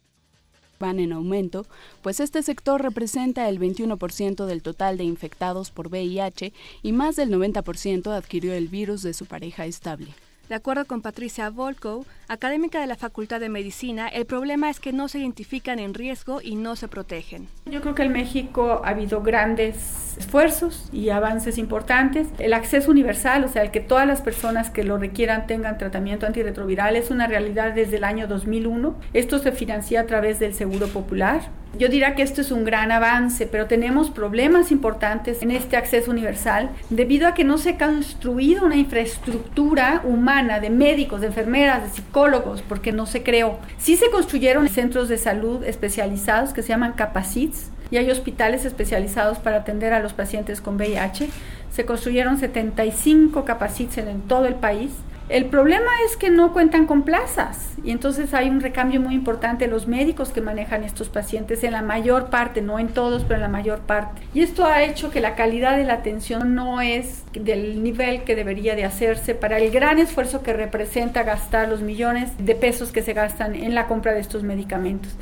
van 0.79 0.99
en 0.99 1.11
aumento, 1.11 1.65
pues 2.01 2.19
este 2.19 2.41
sector 2.41 2.81
representa 2.81 3.49
el 3.49 3.59
21% 3.59 4.45
del 4.45 4.61
total 4.61 4.97
de 4.97 5.03
infectados 5.03 5.69
por 5.69 5.89
VIH 5.89 6.53
y 6.81 6.91
más 6.93 7.15
del 7.17 7.29
90% 7.29 8.11
adquirió 8.15 8.53
el 8.53 8.67
virus 8.67 9.01
de 9.01 9.13
su 9.13 9.25
pareja 9.25 9.65
estable. 9.65 10.13
De 10.49 10.55
acuerdo 10.55 10.85
con 10.85 11.01
Patricia 11.01 11.49
Volkow, 11.49 12.05
académica 12.29 12.79
de 12.79 12.87
la 12.87 12.95
Facultad 12.95 13.41
de 13.41 13.49
Medicina, 13.49 14.07
el 14.07 14.25
problema 14.25 14.69
es 14.69 14.79
que 14.79 14.93
no 14.93 15.09
se 15.09 15.19
identifican 15.19 15.77
en 15.77 15.93
riesgo 15.93 16.39
y 16.41 16.55
no 16.55 16.77
se 16.77 16.87
protegen. 16.87 17.49
Yo 17.65 17.81
creo 17.81 17.95
que 17.95 18.03
en 18.03 18.13
México 18.13 18.81
ha 18.81 18.89
habido 18.91 19.21
grandes 19.21 20.15
esfuerzos 20.17 20.87
y 20.93 21.09
avances 21.09 21.57
importantes. 21.57 22.29
El 22.39 22.53
acceso 22.53 22.91
universal, 22.91 23.43
o 23.43 23.49
sea, 23.49 23.61
el 23.61 23.71
que 23.71 23.81
todas 23.81 24.07
las 24.07 24.21
personas 24.21 24.69
que 24.69 24.85
lo 24.85 24.97
requieran 24.97 25.47
tengan 25.47 25.77
tratamiento 25.77 26.25
antirretroviral, 26.25 26.95
es 26.95 27.11
una 27.11 27.27
realidad 27.27 27.73
desde 27.73 27.97
el 27.97 28.05
año 28.05 28.27
2001. 28.27 28.95
Esto 29.11 29.39
se 29.39 29.51
financia 29.51 29.99
a 29.99 30.05
través 30.05 30.39
del 30.39 30.53
Seguro 30.53 30.87
Popular. 30.87 31.41
Yo 31.77 31.89
diría 31.89 32.15
que 32.15 32.23
esto 32.23 32.41
es 32.41 32.51
un 32.51 32.63
gran 32.63 32.91
avance, 32.91 33.45
pero 33.45 33.67
tenemos 33.67 34.09
problemas 34.09 34.71
importantes 34.71 35.41
en 35.41 35.51
este 35.51 35.77
acceso 35.77 36.09
universal 36.09 36.71
debido 36.89 37.27
a 37.27 37.33
que 37.33 37.43
no 37.43 37.57
se 37.57 37.71
ha 37.71 37.77
construido 37.77 38.65
una 38.65 38.77
infraestructura 38.77 40.01
humana 40.03 40.59
de 40.59 40.69
médicos, 40.69 41.21
de 41.21 41.27
enfermeras, 41.27 41.83
de 41.83 41.89
psicólogos, 41.89 42.63
porque 42.63 42.91
no 42.91 43.05
se 43.05 43.21
creó. 43.21 43.59
Sí 43.77 43.95
se 43.95 44.09
construyeron 44.09 44.69
centros 44.69 45.09
de 45.09 45.17
salud 45.17 45.63
especializados 45.63 46.53
que 46.53 46.63
se 46.63 46.69
llaman 46.69 46.93
capacits 46.93 47.69
y 47.91 47.97
hay 47.97 48.09
hospitales 48.09 48.65
especializados 48.65 49.37
para 49.37 49.57
atender 49.57 49.93
a 49.93 49.99
los 49.99 50.13
pacientes 50.13 50.61
con 50.61 50.77
VIH. 50.77 51.29
Se 51.71 51.85
construyeron 51.85 52.39
75 52.39 53.45
capacits 53.45 53.97
en 53.99 54.21
todo 54.21 54.45
el 54.45 54.55
país 54.55 54.91
el 55.29 55.45
problema 55.45 55.91
es 56.05 56.15
que 56.15 56.29
no 56.29 56.53
cuentan 56.53 56.85
con 56.85 57.03
plazas 57.03 57.73
y 57.83 57.91
entonces 57.91 58.33
hay 58.33 58.49
un 58.49 58.61
recambio 58.61 59.01
muy 59.01 59.13
importante 59.13 59.65
de 59.65 59.71
los 59.71 59.85
médicos 59.85 60.29
que 60.29 60.39
manejan 60.39 60.85
estos 60.85 61.09
pacientes 61.09 61.65
en 61.65 61.73
la 61.73 61.81
mayor 61.81 62.29
parte, 62.29 62.61
no 62.61 62.79
en 62.79 62.87
todos, 62.87 63.23
pero 63.23 63.35
en 63.35 63.41
la 63.41 63.49
mayor 63.49 63.79
parte. 63.79 64.21
Y 64.33 64.41
esto 64.41 64.65
ha 64.65 64.83
hecho 64.83 65.11
que 65.11 65.19
la 65.19 65.35
calidad 65.35 65.77
de 65.77 65.83
la 65.83 65.95
atención 65.95 66.55
no 66.55 66.79
es 66.79 67.25
del 67.33 67.83
nivel 67.83 68.23
que 68.23 68.35
debería 68.35 68.75
de 68.75 68.85
hacerse 68.85 69.35
para 69.35 69.57
el 69.57 69.69
gran 69.69 69.99
esfuerzo 69.99 70.43
que 70.43 70.53
representa 70.53 71.23
gastar 71.23 71.67
los 71.67 71.81
millones 71.81 72.31
de 72.37 72.55
pesos 72.55 72.93
que 72.93 73.01
se 73.01 73.13
gastan 73.13 73.55
en 73.55 73.75
la 73.75 73.87
compra 73.87 74.13
de 74.13 74.21
estos 74.21 74.43
medicamentos. 74.43 75.15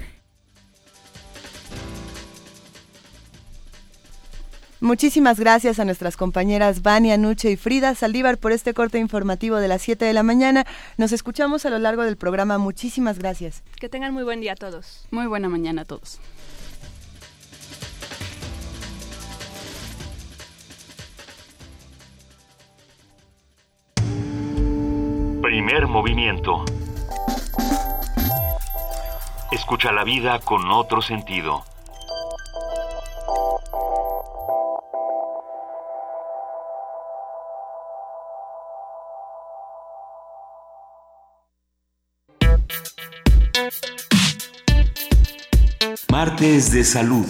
Muchísimas 4.86 5.39
gracias 5.39 5.80
a 5.80 5.86
nuestras 5.86 6.15
compañeras 6.15 6.84
Vania, 6.84 7.17
Nuche 7.17 7.50
y 7.50 7.56
Frida 7.56 7.95
Saldívar 7.95 8.38
por 8.38 8.52
este 8.52 8.76
corte 8.76 9.00
informativo 9.00 9.56
de 9.56 9.67
las 9.67 9.82
7 9.82 10.06
de 10.06 10.13
la 10.13 10.21
mañana. 10.21 10.63
Nos 10.98 11.12
escuchamos 11.12 11.65
a 11.65 11.71
lo 11.71 11.80
largo 11.80 12.04
del 12.04 12.17
programa. 12.17 12.60
Muchísimas 12.60 13.17
gracias. 13.17 13.63
Que 13.80 13.89
tengan 13.89 14.13
muy 14.13 14.21
buen 14.21 14.41
día 14.41 14.52
a 14.52 14.56
todos. 14.56 15.08
Muy 15.10 15.26
buena 15.26 15.50
mañana 15.50 15.82
a 15.82 15.86
todos. 15.86 16.19
Primer 25.41 25.88
movimiento. 25.88 26.63
Escucha 29.52 29.91
la 29.91 30.04
vida 30.04 30.39
con 30.41 30.69
otro 30.69 31.02
sentido. 31.02 31.63
Martes 46.17 46.71
de 46.71 46.86
Salud. 46.86 47.25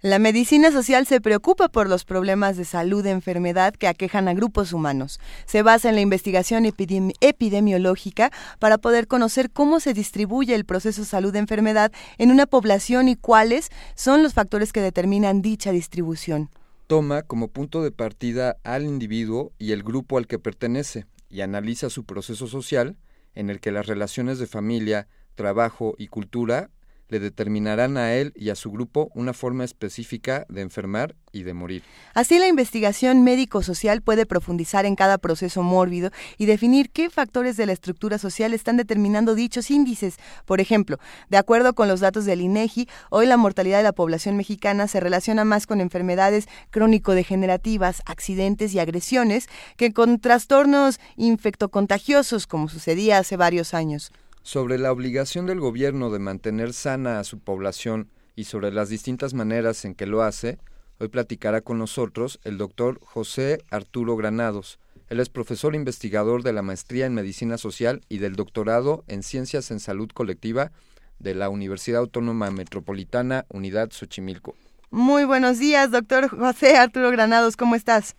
La 0.00 0.18
medicina 0.18 0.72
social 0.72 1.06
se 1.06 1.20
preocupa 1.20 1.68
por 1.68 1.86
los 1.86 2.06
problemas 2.06 2.56
de 2.56 2.64
salud 2.64 3.04
e 3.04 3.10
enfermedad 3.10 3.74
que 3.74 3.88
aquejan 3.88 4.26
a 4.26 4.32
grupos 4.32 4.72
humanos. 4.72 5.20
Se 5.44 5.60
basa 5.60 5.90
en 5.90 5.96
la 5.96 6.00
investigación 6.00 6.64
epidemi 6.64 7.12
epidemiológica 7.20 8.32
para 8.58 8.78
poder 8.78 9.06
conocer 9.06 9.50
cómo 9.50 9.80
se 9.80 9.92
distribuye 9.92 10.54
el 10.54 10.64
proceso 10.64 11.04
salud-enfermedad 11.04 11.92
en 12.16 12.30
una 12.30 12.46
población 12.46 13.10
y 13.10 13.16
cuáles 13.16 13.68
son 13.96 14.22
los 14.22 14.32
factores 14.32 14.72
que 14.72 14.80
determinan 14.80 15.42
dicha 15.42 15.72
distribución. 15.72 16.48
Toma 16.86 17.20
como 17.20 17.48
punto 17.48 17.82
de 17.82 17.90
partida 17.90 18.56
al 18.64 18.86
individuo 18.86 19.52
y 19.58 19.72
el 19.72 19.82
grupo 19.82 20.16
al 20.16 20.26
que 20.26 20.38
pertenece 20.38 21.04
y 21.28 21.42
analiza 21.42 21.90
su 21.90 22.04
proceso 22.04 22.46
social 22.46 22.96
en 23.38 23.50
el 23.50 23.60
que 23.60 23.70
las 23.70 23.86
relaciones 23.86 24.40
de 24.40 24.48
familia, 24.48 25.06
trabajo 25.36 25.94
y 25.96 26.08
cultura 26.08 26.70
le 27.08 27.20
determinarán 27.20 27.96
a 27.96 28.14
él 28.14 28.32
y 28.36 28.50
a 28.50 28.54
su 28.54 28.70
grupo 28.70 29.10
una 29.14 29.32
forma 29.32 29.64
específica 29.64 30.46
de 30.48 30.60
enfermar 30.60 31.14
y 31.32 31.42
de 31.42 31.54
morir. 31.54 31.82
Así 32.14 32.38
la 32.38 32.48
investigación 32.48 33.22
médico-social 33.22 34.02
puede 34.02 34.26
profundizar 34.26 34.86
en 34.86 34.96
cada 34.96 35.18
proceso 35.18 35.62
mórbido 35.62 36.10
y 36.36 36.46
definir 36.46 36.90
qué 36.90 37.10
factores 37.10 37.56
de 37.56 37.66
la 37.66 37.72
estructura 37.72 38.18
social 38.18 38.54
están 38.54 38.76
determinando 38.76 39.34
dichos 39.34 39.70
índices. 39.70 40.16
Por 40.44 40.60
ejemplo, 40.60 40.98
de 41.28 41.36
acuerdo 41.36 41.74
con 41.74 41.88
los 41.88 42.00
datos 42.00 42.24
del 42.24 42.40
INEGI, 42.40 42.88
hoy 43.10 43.26
la 43.26 43.36
mortalidad 43.36 43.78
de 43.78 43.84
la 43.84 43.92
población 43.92 44.36
mexicana 44.36 44.88
se 44.88 45.00
relaciona 45.00 45.44
más 45.44 45.66
con 45.66 45.80
enfermedades 45.80 46.48
crónico-degenerativas, 46.70 48.02
accidentes 48.06 48.74
y 48.74 48.78
agresiones 48.78 49.48
que 49.76 49.92
con 49.92 50.18
trastornos 50.20 51.00
infectocontagiosos 51.16 52.46
como 52.46 52.68
sucedía 52.68 53.18
hace 53.18 53.36
varios 53.36 53.74
años 53.74 54.12
sobre 54.48 54.78
la 54.78 54.92
obligación 54.92 55.44
del 55.44 55.60
gobierno 55.60 56.08
de 56.08 56.18
mantener 56.18 56.72
sana 56.72 57.20
a 57.20 57.24
su 57.24 57.38
población 57.38 58.08
y 58.34 58.44
sobre 58.44 58.72
las 58.72 58.88
distintas 58.88 59.34
maneras 59.34 59.84
en 59.84 59.94
que 59.94 60.06
lo 60.06 60.22
hace, 60.22 60.58
hoy 60.98 61.08
platicará 61.08 61.60
con 61.60 61.76
nosotros 61.76 62.40
el 62.44 62.56
doctor 62.56 62.98
José 63.04 63.62
Arturo 63.70 64.16
Granados. 64.16 64.78
Él 65.10 65.20
es 65.20 65.28
profesor 65.28 65.74
investigador 65.74 66.42
de 66.42 66.54
la 66.54 66.62
maestría 66.62 67.04
en 67.04 67.12
Medicina 67.12 67.58
Social 67.58 68.00
y 68.08 68.20
del 68.20 68.36
doctorado 68.36 69.04
en 69.06 69.22
Ciencias 69.22 69.70
en 69.70 69.80
Salud 69.80 70.08
Colectiva 70.14 70.72
de 71.18 71.34
la 71.34 71.50
Universidad 71.50 72.00
Autónoma 72.00 72.50
Metropolitana 72.50 73.44
Unidad 73.50 73.90
Xochimilco. 73.90 74.54
Muy 74.90 75.24
buenos 75.24 75.58
días, 75.58 75.90
doctor 75.90 76.26
José 76.30 76.78
Arturo 76.78 77.10
Granados, 77.10 77.58
¿cómo 77.58 77.74
estás? 77.74 78.16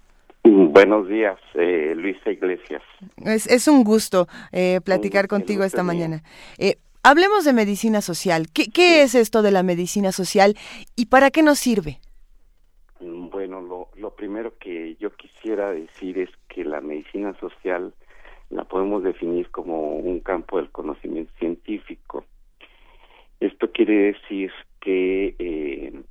Buenos 0.72 1.08
días, 1.08 1.40
eh, 1.54 1.94
Luisa 1.96 2.32
Iglesias. 2.32 2.82
Es, 3.24 3.68
un 3.68 3.84
gusto 3.84 4.28
eh, 4.52 4.80
platicar 4.84 5.28
contigo 5.28 5.64
esta 5.64 5.84
mañana. 5.84 6.24
Eh, 6.58 6.78
hablemos 7.04 7.46
de 7.46 7.54
medicina 7.54 8.02
social. 8.02 8.48
¿Qué, 8.54 8.66
¿Qué, 8.74 9.04
es 9.04 9.16
esto 9.16 9.42
de 9.42 9.52
la 9.52 9.64
medicina 9.64 10.12
social 10.12 10.56
y 10.96 11.08
para 11.08 11.30
qué 11.30 11.44
nos 11.44 11.60
sirve? 11.60 12.00
Bueno, 13.00 13.62
lo, 13.62 13.90
lo 13.96 14.16
primero 14.16 14.58
que 14.58 14.96
yo 15.00 15.12
quisiera 15.12 15.72
decir 15.72 16.18
es 16.18 16.30
que 16.48 16.64
la 16.66 16.82
medicina 16.82 17.34
social 17.40 17.94
la 18.50 18.64
podemos 18.64 19.04
definir 19.04 19.50
como 19.52 19.98
un 19.98 20.20
campo 20.22 20.58
del 20.58 20.72
conocimiento 20.72 21.32
científico. 21.38 22.26
Esto 23.40 23.72
quiere 23.72 24.14
decir 24.14 24.52
que 24.82 25.36
eh, 25.38 26.02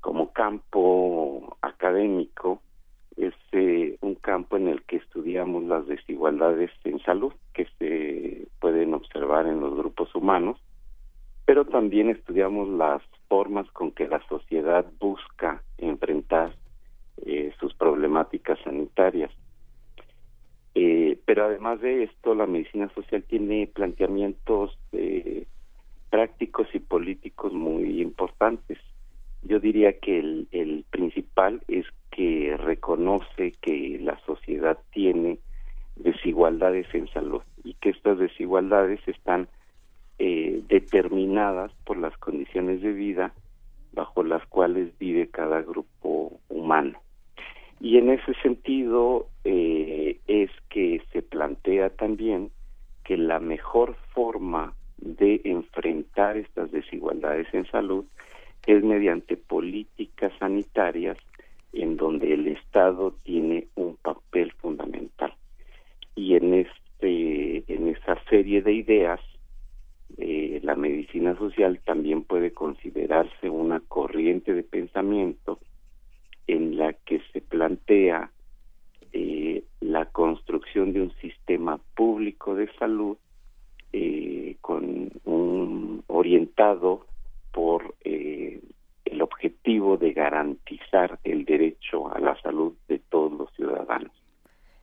como 0.00 0.32
campo 0.32 1.56
académico 1.60 2.62
es 3.18 3.34
eh, 3.52 3.96
un 4.00 4.14
campo 4.14 4.56
en 4.56 4.68
el 4.68 4.82
que 4.84 4.96
estudiamos 4.96 5.64
las 5.64 5.86
desigualdades 5.86 6.70
en 6.84 7.00
salud 7.00 7.32
que 7.52 7.66
se 7.78 8.46
pueden 8.60 8.94
observar 8.94 9.46
en 9.46 9.60
los 9.60 9.76
grupos 9.76 10.14
humanos, 10.14 10.58
pero 11.44 11.64
también 11.64 12.10
estudiamos 12.10 12.68
las 12.68 13.02
formas 13.28 13.68
con 13.72 13.90
que 13.90 14.06
la 14.06 14.20
sociedad 14.28 14.86
busca 15.00 15.62
enfrentar 15.78 16.54
eh, 17.26 17.52
sus 17.58 17.74
problemáticas 17.74 18.58
sanitarias. 18.62 19.32
Eh, 20.74 21.18
pero 21.24 21.46
además 21.46 21.80
de 21.80 22.04
esto, 22.04 22.34
la 22.36 22.46
medicina 22.46 22.88
social 22.94 23.24
tiene 23.24 23.66
planteamientos 23.66 24.78
eh, 24.92 25.46
prácticos 26.10 26.68
y 26.72 26.78
políticos 26.78 27.52
muy 27.52 28.00
importantes. 28.00 28.78
Yo 29.42 29.58
diría 29.58 29.98
que 29.98 30.18
el 30.18 30.84
principal 30.90 31.62
es 31.66 31.86
que 32.18 32.56
reconoce 32.56 33.52
que 33.60 33.96
la 34.02 34.18
sociedad 34.26 34.76
tiene 34.90 35.38
desigualdades 35.94 36.92
en 36.92 37.06
salud 37.12 37.42
y 37.62 37.74
que 37.74 37.90
estas 37.90 38.18
desigualdades 38.18 38.98
están 39.06 39.46
eh, 40.18 40.60
determinadas 40.66 41.70
por 41.84 41.96
las 41.96 42.16
condiciones 42.18 42.82
de 42.82 42.92
vida 42.92 43.32
bajo 43.92 44.24
las 44.24 44.44
cuales 44.48 44.98
vive 44.98 45.28
cada 45.28 45.62
grupo 45.62 46.40
humano. 46.48 46.98
Y 47.78 47.98
en 47.98 48.10
ese 48.10 48.34
sentido 48.42 49.28
eh, 49.44 50.18
es 50.26 50.50
que 50.70 51.00
se 51.12 51.22
plantea 51.22 51.90
también 51.90 52.50
que 53.04 53.16
la 53.16 53.38
mejor 53.38 53.94
forma 54.12 54.74
de 54.96 55.40
enfrentar 55.44 56.36
estas 56.36 56.72
desigualdades 56.72 57.46
en 57.54 57.64
salud 57.70 58.04
es 58.66 58.82
mediante 58.82 59.36
políticas 59.36 60.32
sanitarias 60.40 61.16
en 61.78 61.96
donde 61.96 62.34
el 62.34 62.48
Estado 62.48 63.14
tiene 63.22 63.68
un 63.76 63.96
papel 63.96 64.52
fundamental. 64.52 65.32
Y 66.14 66.34
en 66.34 66.54
este 66.54 67.64
en 67.72 67.88
esa 67.88 68.18
serie 68.28 68.60
de 68.62 68.72
ideas 68.72 69.20
eh, 70.16 70.58
la 70.64 70.74
medicina 70.74 71.36
social 71.38 71.80
también 71.84 72.24
puede 72.24 72.50
considerarse 72.50 73.48
una 73.48 73.80
corriente 73.80 74.52
de 74.52 74.64
pensamiento 74.64 75.60
en 76.48 76.76
la 76.76 76.92
que 76.92 77.20
se 77.32 77.40
plantea 77.40 78.32
eh, 79.12 79.62
la 79.80 80.06
construcción 80.06 80.92
de 80.92 81.02
un 81.02 81.12
sistema 81.20 81.78
público 81.94 82.56
de 82.56 82.68
salud 82.78 83.16
eh, 83.92 84.56
con 84.60 85.12
un 85.24 86.02
orientado 86.08 87.06
por 87.52 87.94
el 89.10 89.22
objetivo 89.22 89.96
de 89.96 90.12
garantizar 90.12 91.18
el 91.24 91.44
derecho 91.44 92.14
a 92.14 92.18
la 92.18 92.40
salud 92.40 92.74
de 92.88 92.98
todos 92.98 93.32
los 93.32 93.52
ciudadanos. 93.54 94.12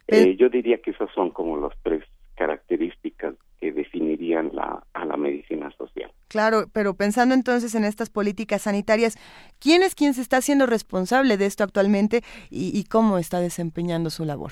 Eh, 0.08 0.36
yo 0.36 0.50
diría 0.50 0.78
que 0.78 0.92
esas 0.92 1.10
son 1.14 1.32
como 1.32 1.58
las 1.58 1.74
tres 1.82 2.04
características 2.36 3.36
que 3.60 3.72
definirían 3.72 4.52
la, 4.54 4.84
a 4.94 5.06
la 5.06 5.18
medicina 5.18 5.72
social. 5.78 6.12
Claro, 6.28 6.66
pero 6.74 6.96
pensando 6.96 7.34
entonces 7.34 7.74
en 7.76 7.86
estas 7.86 8.10
políticas 8.10 8.64
sanitarias, 8.64 9.18
¿quién 9.60 9.84
es 9.84 9.96
quien 9.96 10.14
se 10.14 10.22
está 10.22 10.38
haciendo 10.38 10.66
responsable 10.66 11.38
de 11.38 11.46
esto 11.46 11.64
actualmente 11.64 12.22
y, 12.52 12.84
cómo 12.86 13.18
está 13.18 13.40
desempeñando 13.40 14.10
su 14.10 14.26
labor? 14.26 14.52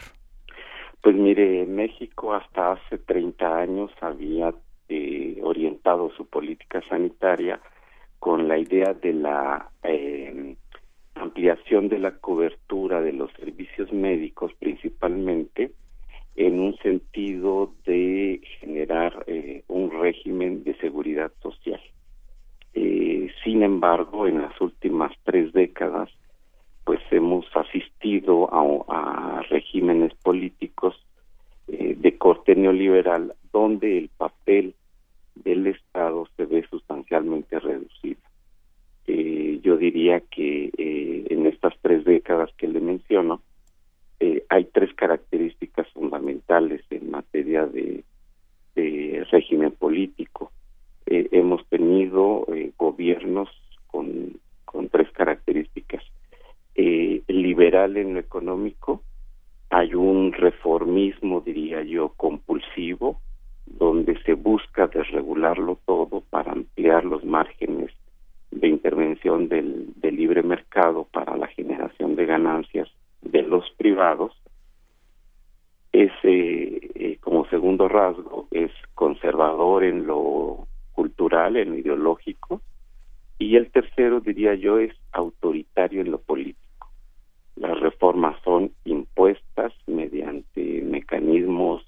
Pues 1.02 1.16
mire, 1.16 1.66
México 1.66 2.34
hasta 2.34 2.74
hace 2.74 2.98
30 2.98 3.58
años 3.58 3.92
había 4.00 4.54
eh, 4.88 5.40
orientado 5.44 6.10
su 6.12 6.26
política 6.26 6.82
sanitaria 6.88 7.60
con 8.24 8.48
la 8.48 8.58
idea 8.58 8.94
de 8.94 9.12
la 9.12 9.70
eh, 9.84 10.56
ampliación 11.16 11.90
de 11.90 12.00
la 12.00 12.12
cobertura 12.20 13.02
de 13.02 13.12
los 13.12 13.30
servicios 13.34 13.92
médicos 13.92 14.54
principalmente 14.60 15.74
en 16.38 16.58
un 16.62 16.74
sentido 16.78 17.74
de 17.86 18.40
generar 18.62 19.26
eh, 19.28 19.66
un 19.68 19.92
régimen 19.92 20.64
de 20.64 20.74
seguridad 20.78 21.34
social. 21.42 21.82
Eh, 22.74 23.30
sin 23.44 23.62
embargo, 23.62 24.26
en 24.26 24.42
las 24.42 24.62
últimas 24.62 25.12
tres 25.26 25.52
décadas, 25.52 26.10
pues 26.86 27.02
hemos 27.12 27.46
asistido 27.54 28.48
a, 28.54 29.40
a 29.40 29.42
regímenes 29.50 30.14
políticos 30.24 30.96
de 31.68 32.18
corte 32.18 32.56
neoliberal 32.56 33.36
donde 33.52 33.98
el 33.98 34.10
papel 34.10 34.76
del 35.36 35.68
Estado 35.68 36.28
se 36.36 36.46
ve 36.46 36.66
sustancialmente 36.70 37.60
reducida. 37.60 38.22
Eh, 39.06 39.60
yo 39.62 39.78
diría 39.78 40.22
que 40.22 40.72
eh, 40.78 41.26
en 41.30 41.46
estas 41.46 41.74
tres 41.82 42.06
décadas 42.06 42.50
que 42.58 42.68
le 42.68 42.80
menciono, 42.80 43.42
eh, 44.20 44.46
hay 44.50 44.66
tres 44.66 44.94
características 44.94 45.88
fundamentales 45.90 46.82
en 46.90 47.12
materia 47.12 47.66
de, 47.66 48.04
régimen 49.32 49.72
político. 49.72 50.52
hemos 51.06 51.66
tenido 51.70 52.46
gobiernos 52.78 53.50
con 53.88 54.90
tres 54.92 55.10
características. 55.12 56.04
liberal 56.76 57.98
en 57.98 58.14
lo 58.14 58.20
económico, 58.20 59.02
hay 59.70 59.96
un 59.96 60.34
reformismo, 60.34 61.42
diría 61.42 61.82
yo, 61.82 62.10
compulsivo, 62.10 63.20
donde 63.66 64.22
se 64.24 64.34
busca 64.34 64.88
desregularlo 64.88 65.80
todo 65.86 66.22
para 66.30 66.52
ampliar 66.52 67.06
los 67.06 67.24
márgenes 67.24 67.92
de 68.52 68.68
intervención 68.68 69.48
del, 69.50 69.94
libre 70.02 70.44
mercado 70.44 71.08
para 71.12 71.36
la 71.38 71.48
generación 71.48 72.16
de 72.16 72.26
ganancias 72.26 72.88
de 73.22 73.42
los 73.42 73.70
privados. 73.78 74.32
Ese, 75.92 76.22
eh, 76.24 77.18
como 77.20 77.46
segundo 77.48 77.88
rasgo, 77.88 78.48
es 78.52 78.72
conservador 78.94 79.84
en 79.84 80.06
lo 80.06 80.68
cultural, 80.94 81.58
en 81.58 81.72
lo 81.72 81.78
ideológico, 81.78 82.62
y 83.40 83.56
el 83.56 83.72
tercero, 83.72 84.20
diría 84.20 84.54
yo, 84.56 84.78
es 84.78 84.94
autoritario 85.12 86.02
en 86.02 86.12
lo 86.12 86.20
político. 86.20 86.64
Las 87.56 87.80
reformas 87.80 88.36
son 88.44 88.72
impuestas 88.86 89.74
mediante 89.88 90.82
mecanismos 90.82 91.84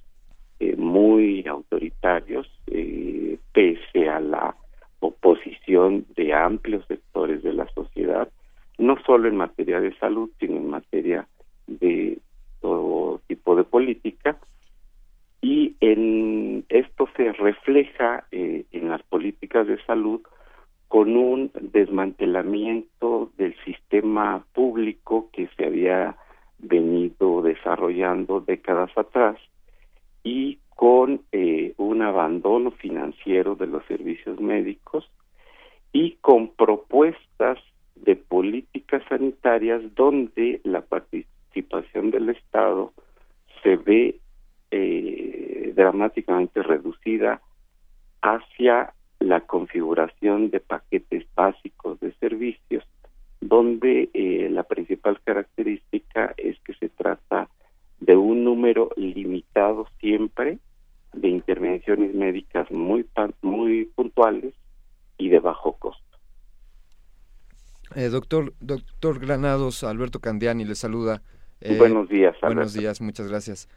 eh, 0.60 0.76
muy 0.78 1.46
autoritarios, 1.48 2.50
eh, 2.68 3.38
pese 3.54 4.10
a 4.10 4.20
la 4.22 4.56
oposición 5.00 6.06
de 6.16 6.34
amplios 6.34 6.86
sectores 6.88 7.44
de 7.44 7.54
la 7.54 7.68
sociedad, 7.74 8.30
no 8.78 8.98
solo 9.06 9.28
en 9.28 9.36
materia 9.36 9.82
de 9.82 9.94
salud, 9.98 10.30
sino 10.40 10.56
en 10.56 10.70
materia 10.70 11.28
de 11.68 12.20
todo 12.62 13.20
tipo 13.28 13.56
de 13.56 13.66
política. 13.66 14.38
Y 15.42 15.76
en 15.82 16.66
esto 16.70 17.08
se 17.16 17.34
refleja 17.34 18.26
eh, 18.32 18.64
en 18.72 18.90
las 18.90 19.04
políticas 19.04 19.68
de 19.68 19.84
salud 19.84 20.22
con 20.88 21.18
un 21.18 21.52
desmantelamiento 21.60 23.32
del 23.38 23.56
sistema 23.66 24.46
público 24.54 25.30
que 25.34 25.50
se 25.58 25.66
había 25.66 26.16
venido 26.60 27.42
desarrollando 27.42 28.40
décadas 28.40 28.98
atrás 28.98 29.38
y 30.26 30.58
con 30.72 31.22
eh, 31.32 31.74
un 31.78 32.02
abandono 32.02 32.72
financiero 32.72 33.56
de 33.56 33.68
los 33.68 33.86
servicios 33.86 34.42
médicos 34.42 35.10
y 35.94 36.18
con 36.20 36.50
propuestas 36.50 37.60
de 37.96 38.16
políticas 38.18 39.04
sanitarias 39.08 39.82
donde 39.94 40.60
la 40.64 40.82
participación 40.82 42.12
del 42.12 42.30
Estado 42.30 42.92
se 43.64 43.78
ve 43.78 44.20
eh, 44.72 45.72
dramáticamente 45.76 46.64
reducida 46.64 47.40
hacia 48.22 48.94
la 49.20 49.42
configuración 49.42 50.50
de 50.50 50.60
paquetes 50.60 51.26
básicos 51.36 52.00
de 52.00 52.14
servicios, 52.16 52.84
donde 53.42 54.10
eh, 54.14 54.50
la 54.52 54.64
principal 54.64 55.22
característica 55.24 56.34
es 56.36 56.60
que 56.62 56.74
se 56.74 56.90
trata 56.90 57.44
de 57.44 57.65
un 58.14 58.44
número 58.44 58.90
limitado 58.98 59.88
siempre 60.00 60.60
de 61.14 61.30
intervenciones 61.30 62.14
médicas 62.14 62.70
muy 62.72 63.06
muy 63.42 63.86
puntuales 63.96 64.54
y 65.18 65.30
de 65.30 65.40
bajo 65.40 65.74
costo. 65.74 66.04
Eh, 67.96 68.10
doctor 68.10 68.54
doctor 68.60 69.20
Granados, 69.20 69.84
Alberto 69.84 70.20
Candiani 70.20 70.66
le 70.66 70.76
saluda. 70.76 71.22
buenos 71.78 72.10
días. 72.10 72.36
Buenos 72.42 72.74
días, 72.74 73.00
muchas 73.02 73.28
gracias. 73.30 73.70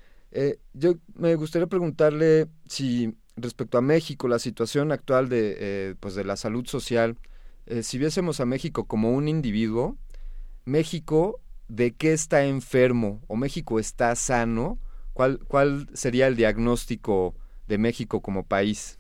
yo 0.75 0.95
me 1.15 1.35
gustaría 1.37 1.69
preguntarle 1.69 2.49
si 2.67 3.15
respecto 3.37 3.79
a 3.79 3.83
México, 3.83 4.27
la 4.27 4.41
situación 4.41 4.91
actual 4.91 5.29
de, 5.29 5.95
pues 6.01 6.15
de 6.15 6.25
la 6.25 6.37
salud 6.37 6.67
social, 6.67 7.17
si 7.83 7.99
viésemos 7.99 8.41
a 8.41 8.47
México 8.47 8.85
como 8.85 9.13
un 9.13 9.29
individuo, 9.29 9.97
México 10.65 11.41
de 11.69 11.95
qué 11.95 12.13
está 12.13 12.45
enfermo 12.45 13.21
o 13.29 13.37
México 13.37 13.79
está 13.79 14.15
sano, 14.15 14.79
¿cuál, 15.13 15.39
cuál 15.47 15.87
sería 15.93 16.27
el 16.27 16.37
diagnóstico 16.37 17.35
de 17.67 17.79
México 17.79 18.23
como 18.23 18.47
país? 18.47 18.99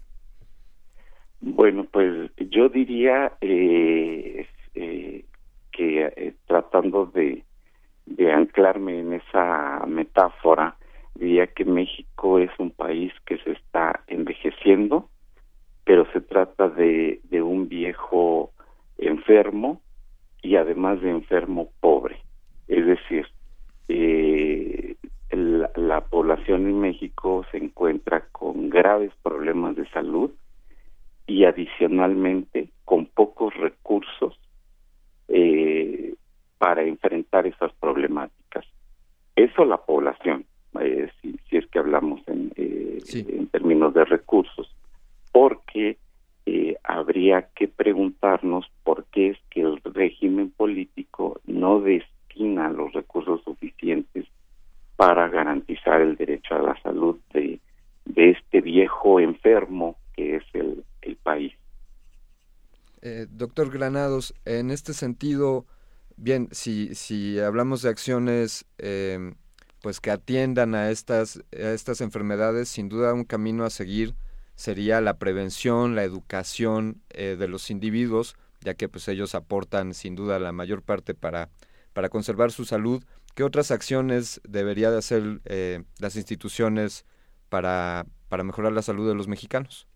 Bueno, 1.41 1.87
pues 1.91 2.31
yo 2.37 2.69
diría 2.69 3.33
eh, 3.41 4.47
eh, 4.75 5.25
que 5.73 6.05
eh, 6.05 6.35
tratando 6.47 7.07
de, 7.07 7.45
anclarme 8.33 9.01
en 9.01 9.15
esa 9.15 9.85
metáfora, 9.87 10.77
diría 11.15 11.47
que 11.47 11.65
México 11.65 12.39
es 12.39 12.51
un 12.59 12.71
país 12.71 13.13
que 13.27 13.39
se 13.39 13.53
está 13.53 14.03
envejeciendo, 14.07 15.09
pero 15.85 16.11
se 16.13 16.21
trata 16.21 16.69
de 16.69 17.43
un 17.43 17.69
viejo 17.69 18.53
enfermo 18.99 19.81
y 20.43 20.57
además 20.57 21.01
de 21.01 21.11
enfermo 21.11 21.71
pobre. 21.81 22.23
Es 22.69 22.87
decir, 22.87 23.27
eh, 23.89 24.97
la, 25.31 26.03
población 26.03 26.67
en 26.67 26.81
México 26.81 27.45
se 27.51 27.57
encuentra 27.57 28.27
con 28.33 28.69
graves 28.69 29.13
problemas 29.23 29.77
de 29.77 29.89
salud 29.89 30.31
y 31.27 31.45
adicionalmente 31.45 32.69
con 32.85 33.07
pocos 33.07 33.55
recursos 33.55 34.39
eh, 35.29 36.15
para 36.59 36.83
enfrentar 36.83 37.47
esas 37.47 37.73
problemáticas. 37.75 38.67
Eso 39.37 39.65
la 39.65 39.79
población, 39.79 40.45
eh, 40.81 41.11
si, 41.21 41.39
es 41.51 41.67
que 41.69 41.79
hablamos 41.79 42.21
en, 42.27 42.53
en 42.57 43.47
términos 43.49 43.95
de 43.95 44.05
recursos, 44.05 44.75
porque 45.33 45.99
habría 46.83 47.49
que 47.55 47.69
preguntarnos 47.69 48.67
por 48.83 49.05
qué 49.13 49.29
es 49.29 49.39
que 49.51 49.61
el 49.61 49.79
régimen 49.85 50.51
político 50.51 51.39
no 51.47 51.81
los 52.39 52.93
recursos 52.93 53.43
suficientes 53.45 54.27
para 54.97 55.29
garantizar 55.29 56.01
el 56.01 56.17
derecho 56.17 56.55
a 56.55 56.63
la 56.63 56.83
salud 56.83 57.19
de, 57.33 57.61
de 58.05 58.31
este 58.31 58.61
viejo 58.61 59.21
enfermo 59.21 59.97
que 60.15 60.37
es 60.37 60.45
el, 60.53 60.85
el 61.03 61.17
país. 61.17 61.53
Eh, 63.03 63.27
doctor 63.31 63.71
Granados, 63.71 64.35
en 64.45 64.71
este 64.71 64.93
sentido, 64.93 65.67
bien, 66.17 66.49
si, 66.51 66.95
si 66.95 67.39
hablamos 67.39 67.83
de 67.83 67.91
acciones 67.91 68.67
eh, 68.79 69.35
pues 69.83 70.01
que 70.01 70.11
atiendan 70.11 70.75
a 70.75 70.91
estas, 70.91 71.43
a 71.53 71.71
estas 71.71 72.01
enfermedades, 72.01 72.69
sin 72.69 72.89
duda 72.89 73.15
un 73.15 73.25
camino 73.25 73.65
a 73.65 73.71
seguir 73.71 74.15
sería 74.57 75.01
la 75.01 75.19
prevención, 75.19 75.95
la 75.95 76.03
educación 76.03 77.01
eh, 77.11 77.37
de 77.39 77.47
los 77.47 77.71
individuos, 77.71 78.35
ya 78.61 78.75
que 78.75 78.89
pues 78.89 79.07
ellos 79.07 79.37
aportan 79.37 79.95
sin 79.95 80.17
duda 80.17 80.41
la 80.41 80.51
mayor 80.51 80.83
parte 80.83 81.15
para, 81.15 81.49
para 81.99 82.11
conservar 82.11 82.53
su 82.53 82.65
salud. 82.65 83.03
¿Qué 83.35 83.43
otras 83.43 83.73
acciones 83.73 84.41
debería 84.49 84.93
de 84.93 84.99
hacer 84.99 85.41
eh, 85.47 85.83
las 86.01 86.15
instituciones 86.15 87.05
para, 87.49 88.05
para 88.29 88.45
mejorar 88.45 88.71
la 88.71 88.83
salud 88.83 89.09
de 89.09 89.17
los 89.17 89.27
mexicanos? 89.27 89.89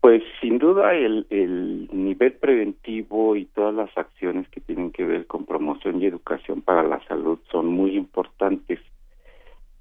Pues 0.00 0.24
sin 0.40 0.58
duda 0.58 0.92
el, 0.94 1.28
el 1.30 1.88
nivel 1.92 2.32
preventivo 2.32 3.36
y 3.36 3.44
todas 3.44 3.72
las 3.72 3.96
acciones 3.96 4.48
que 4.48 4.60
tienen 4.60 4.90
que 4.90 5.04
ver 5.04 5.28
con 5.28 5.46
promoción 5.46 6.02
y 6.02 6.06
educación 6.06 6.60
para 6.60 6.82
la 6.82 7.00
salud 7.06 7.38
son 7.52 7.68
muy 7.68 7.96
importantes 7.96 8.80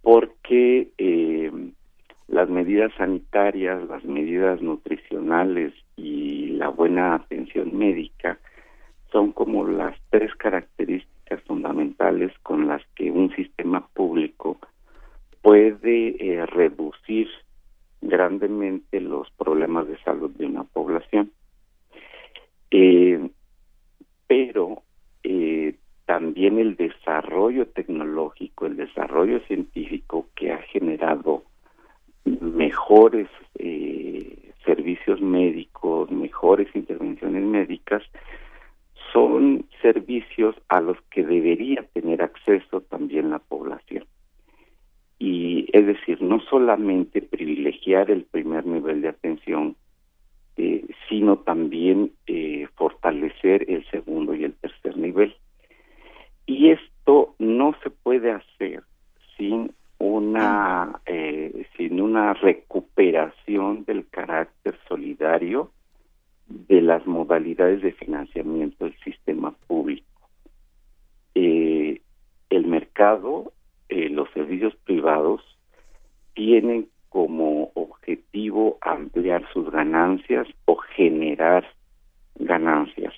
porque 0.03 0.89
eh, 0.99 1.51
las 2.27 2.49
medidas 2.49 2.91
sanitarias, 2.99 3.83
las 3.89 4.03
medidas 4.03 4.61
nutricionales 4.61 5.73
y 5.97 6.49
la 6.49 6.69
buena 6.69 7.15
atención 7.15 7.75
médica 7.75 8.37
son 9.13 9.31
como 9.31 9.65
las 9.65 9.95
tres 10.09 10.35
características 10.35 11.41
fundamentales 11.43 12.33
con 12.41 12.67
las 12.67 12.81
que 12.95 13.11
un 13.11 13.33
sistema 13.35 13.87
público 13.93 14.57
puede 15.41 16.15
eh, 16.19 16.45
reducir 16.47 17.27
grandemente 18.01 18.99
los 18.99 19.29
problemas 19.37 19.87
de 19.87 19.97
salud 19.99 20.31
de 20.31 20.47
una 20.47 20.63
población. 20.63 21.31
Eh, 22.71 23.29
pero 24.25 24.81
eh, 25.23 25.75
también 26.05 26.57
el 26.57 26.75
desarrollo 26.75 27.67
tecnológico, 27.67 28.65
el 28.65 28.77
desarrollo 28.77 29.39
científico 29.41 30.27
que 30.35 30.51
ha 30.51 30.57
generado 30.63 31.43
mejores 32.25 33.27
servicios 34.65 35.21
médicos, 35.21 36.09
mejores 36.09 36.67
intervenciones 36.73 37.43
médicas, 37.43 38.01
son 39.13 39.65
servicios 39.81 40.55
a 40.67 40.81
los 40.81 40.97
que 41.11 41.23
debería 41.23 41.85
tener 41.93 42.21
acceso 42.21 42.81
también 42.81 43.29
la 43.29 43.39
población. 43.39 44.05
Y 45.19 45.69
es 45.71 45.85
decir, 45.85 46.21
no 46.21 46.41
solamente 46.49 47.21
privilegiar 47.21 48.09
el 48.09 48.23
primer 48.23 48.65
nivel 48.65 49.01
de 49.01 49.09
atención, 49.09 49.75
eh, 50.57 50.85
sino 51.07 51.37
también 51.37 52.11
eh, 52.27 52.67
fortalecer 52.75 53.69
el 53.69 53.85
segundo 53.89 54.33
y 54.33 54.43
el 54.43 54.53
tercer 54.53 54.97
nivel. 54.97 55.35
Y 56.45 56.71
esto 56.71 57.35
no 57.39 57.75
se 57.83 57.91
puede 57.91 58.31
hacer 58.31 58.83
sin 59.37 59.71
una 59.99 60.99
eh, 61.05 61.65
sin 61.77 62.01
una 62.01 62.33
recuperación 62.33 63.85
del 63.85 64.05
carácter 64.09 64.77
solidario 64.89 65.71
de 66.47 66.81
las 66.81 67.05
modalidades 67.05 67.81
de 67.81 67.91
financiamiento 67.93 68.85
del 68.85 68.97
sistema 68.99 69.51
público. 69.67 70.07
Eh, 71.35 72.01
el 72.49 72.67
mercado, 72.67 73.53
eh, 73.89 74.09
los 74.09 74.29
servicios 74.31 74.75
privados 74.85 75.41
tienen 76.33 76.87
como 77.09 77.71
objetivo 77.75 78.77
ampliar 78.81 79.45
sus 79.53 79.69
ganancias 79.71 80.47
o 80.65 80.75
generar 80.77 81.65
ganancias. 82.35 83.13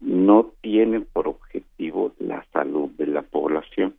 No 0.00 0.52
tienen 0.60 1.06
por 1.12 1.28
objetivo 1.28 2.12
la 2.18 2.44
salud 2.52 2.90
de 2.92 3.06
la 3.06 3.22
población. 3.22 3.94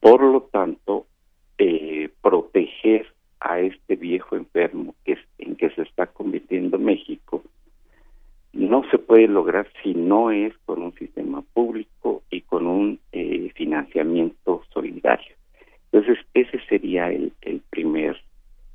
Por 0.00 0.22
lo 0.22 0.42
tanto, 0.42 1.06
eh, 1.58 2.10
proteger 2.22 3.06
a 3.40 3.60
este 3.60 3.96
viejo 3.96 4.36
enfermo 4.36 4.94
que 5.04 5.12
es, 5.12 5.18
en 5.38 5.56
que 5.56 5.70
se 5.70 5.82
está 5.82 6.06
convirtiendo 6.06 6.78
México 6.78 7.42
no 8.56 8.82
se 8.90 8.98
puede 8.98 9.28
lograr 9.28 9.68
si 9.82 9.94
no 9.94 10.30
es 10.30 10.56
con 10.64 10.82
un 10.82 10.94
sistema 10.94 11.42
público 11.52 12.22
y 12.30 12.40
con 12.40 12.66
un 12.66 12.98
eh, 13.12 13.50
financiamiento 13.54 14.62
solidario. 14.72 15.36
Entonces, 15.92 16.24
ese 16.34 16.58
sería 16.66 17.10
el, 17.10 17.32
el 17.42 17.60
primer 17.70 18.16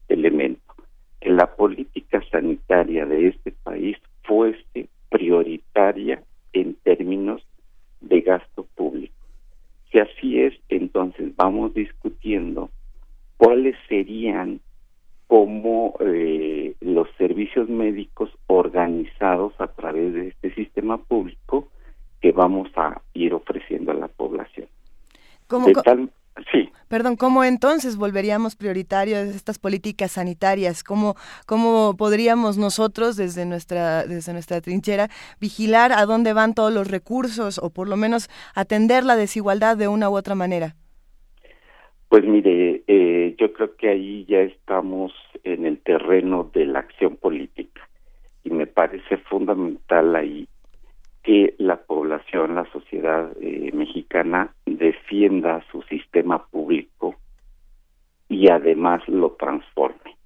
elemento, 0.07 0.75
que 1.19 1.31
la 1.31 1.55
política 1.55 2.21
sanitaria 2.31 3.05
de 3.05 3.29
este 3.29 3.51
país 3.51 3.97
fuese 4.23 4.87
prioritaria 5.09 6.23
en 6.53 6.75
términos 6.75 7.41
de 8.01 8.21
gasto 8.21 8.67
público. 8.75 9.15
Si 9.91 9.99
así 9.99 10.39
es, 10.39 10.53
entonces 10.69 11.35
vamos 11.35 11.73
discutiendo 11.73 12.69
cuáles 13.37 13.75
serían 13.89 14.61
como 15.31 15.95
eh, 16.01 16.75
los 16.81 17.07
servicios 17.17 17.69
médicos 17.69 18.29
organizados 18.47 19.53
a 19.59 19.67
través 19.67 20.13
de 20.13 20.27
este 20.27 20.53
sistema 20.55 20.97
público 20.97 21.69
que 22.19 22.33
vamos 22.33 22.69
a 22.75 23.01
ir 23.13 23.33
ofreciendo 23.33 23.91
a 23.91 23.95
la 23.95 24.09
población. 24.09 24.67
¿Cómo, 25.47 25.67
Sí. 26.51 26.69
Perdón, 26.89 27.10
¿cómo 27.21 27.43
entonces 27.43 27.97
volveríamos 27.97 28.55
prioritarias 28.55 29.27
estas 29.35 29.59
políticas 29.59 30.13
sanitarias? 30.13 30.83
¿Cómo, 30.83 31.13
¿Cómo 31.45 31.95
podríamos 31.95 32.57
nosotros 32.57 33.15
desde 33.15 33.45
nuestra, 33.45 34.07
desde 34.07 34.33
nuestra 34.33 34.59
trinchera 34.59 35.07
vigilar 35.39 35.91
a 35.91 36.07
dónde 36.07 36.33
van 36.33 36.55
todos 36.55 36.73
los 36.73 36.89
recursos 36.89 37.59
o 37.59 37.69
por 37.69 37.87
lo 37.87 37.95
menos 37.95 38.27
atender 38.55 39.03
la 39.03 39.15
desigualdad 39.15 39.77
de 39.77 39.87
una 39.87 40.09
u 40.09 40.15
otra 40.17 40.33
manera? 40.33 40.73
Pues 42.09 42.25
mire, 42.25 42.81
eh, 42.87 43.35
yo 43.37 43.53
creo 43.53 43.75
que 43.75 43.89
ahí 43.89 44.25
ya 44.27 44.39
estamos 44.39 45.13
en 45.43 45.67
el 45.67 45.77
terreno 45.77 46.49
de 46.51 46.65
la 46.65 46.79
acción 46.79 47.17
política 47.17 47.87
y 48.43 48.49
me 48.49 48.65
parece 48.65 49.17
fundamental 49.29 50.15
ahí 50.15 50.47
que 51.23 51.55
la 51.57 51.77
población, 51.77 52.55
la 52.55 52.65
sociedad 52.71 53.31
eh, 53.39 53.71
mexicana 53.73 54.53
defienda 54.65 55.63
su 55.71 55.81
sistema 55.83 56.45
público 56.47 57.15
y 58.27 58.49
además 58.49 59.07
lo 59.07 59.31
transforme. 59.31 60.17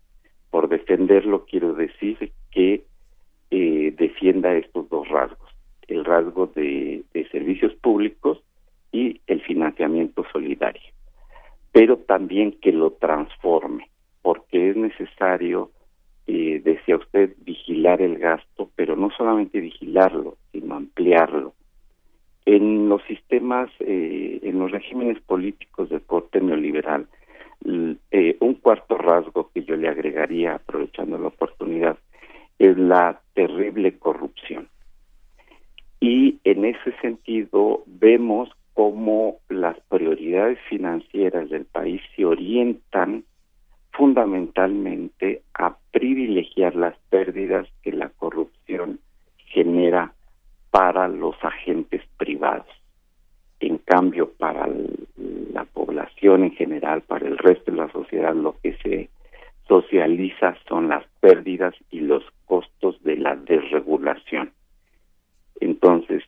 Por 0.49 0.69
defenderlo 0.69 1.45
quiero 1.45 1.73
decir 1.73 2.31
que 2.51 2.84
eh, 3.51 3.93
defienda 3.97 4.55
estos 4.55 4.89
dos 4.89 5.08
rasgos, 5.10 5.49
el 5.88 6.05
rasgo 6.05 6.47
de, 6.47 7.03
servicios 7.31 7.73
públicos 7.75 8.41
y 8.91 9.21
el 9.27 9.41
financiamiento 9.41 10.23
también 11.97 12.53
que 12.62 12.71
lo 12.71 12.91
transforme, 12.91 13.89
porque 14.21 14.69
es 14.69 14.77
necesario, 14.77 15.71
eh, 16.27 16.61
decía 16.63 16.97
usted, 16.97 17.35
vigilar 17.39 18.01
el 18.01 18.17
gasto, 18.17 18.69
pero 18.75 18.95
no 18.95 19.11
solamente 19.11 19.59
vigilarlo, 19.59 20.38
sino 20.51 20.75
ampliarlo. 20.75 21.53
En 22.45 22.89
los 22.89 23.03
sistemas, 23.03 23.69
eh, 23.79 24.39
en 24.43 24.59
los 24.59 24.71
regímenes 24.71 25.19
políticos 25.21 25.89
de 25.89 25.99
corte 25.99 26.41
neoliberal, 26.41 27.07
eh, 28.11 28.38
un 28.39 28.55
cuarto 28.55 28.97
rasgo 28.97 29.49
que 29.53 29.63
yo 29.63 29.75
le 29.75 29.88
agregaría, 29.88 30.55
aprovechando 30.55 31.17
la 31.17 31.27
oportunidad, 31.27 31.97
es 32.59 32.77
la 32.77 33.21
terrible 33.33 33.97
corrupción. 33.97 34.67
Y 35.99 36.39
en 36.43 36.65
ese 36.65 36.91
sentido 37.01 37.83
vemos 37.88 38.49
cómo 38.73 39.38
las 39.49 39.79
prioridades 39.89 40.59
financieras 40.69 41.49
del 41.49 41.65
país 41.65 42.01
se 42.15 42.25
orientan 42.25 43.23
fundamentalmente 43.95 45.41
a 45.53 45.75
privilegiar 45.91 46.75
las 46.75 46.97
pérdidas 47.10 47.67
que 47.81 47.91
la 47.91 48.10
corrupción 48.10 48.99
genera 49.38 50.13
para 50.71 51.08
los 51.08 51.36
agentes 51.41 52.01
privados. 52.17 52.67
En 53.60 53.77
cambio, 53.77 54.31
para 54.38 54.67
la 55.53 55.63
población 55.65 56.43
en 56.43 56.51
general, 56.51 57.01
para 57.01 57.27
el 57.27 57.38
resto 57.38 57.71
de 57.71 57.77
la 57.77 57.91
sociedad, 57.91 58.36
lo 58.36 58.58
que 58.62 58.75
se 58.84 59.10
socializa 59.67 60.55
son 60.67 60.89
las 60.89 61.05
pérdidas 61.21 61.73
y 61.89 62.01
los 62.01 62.23
costos 62.45 63.01
de 63.03 63.15
la 63.15 63.36
desregulación. 63.36 64.51
Entonces, 65.62 66.23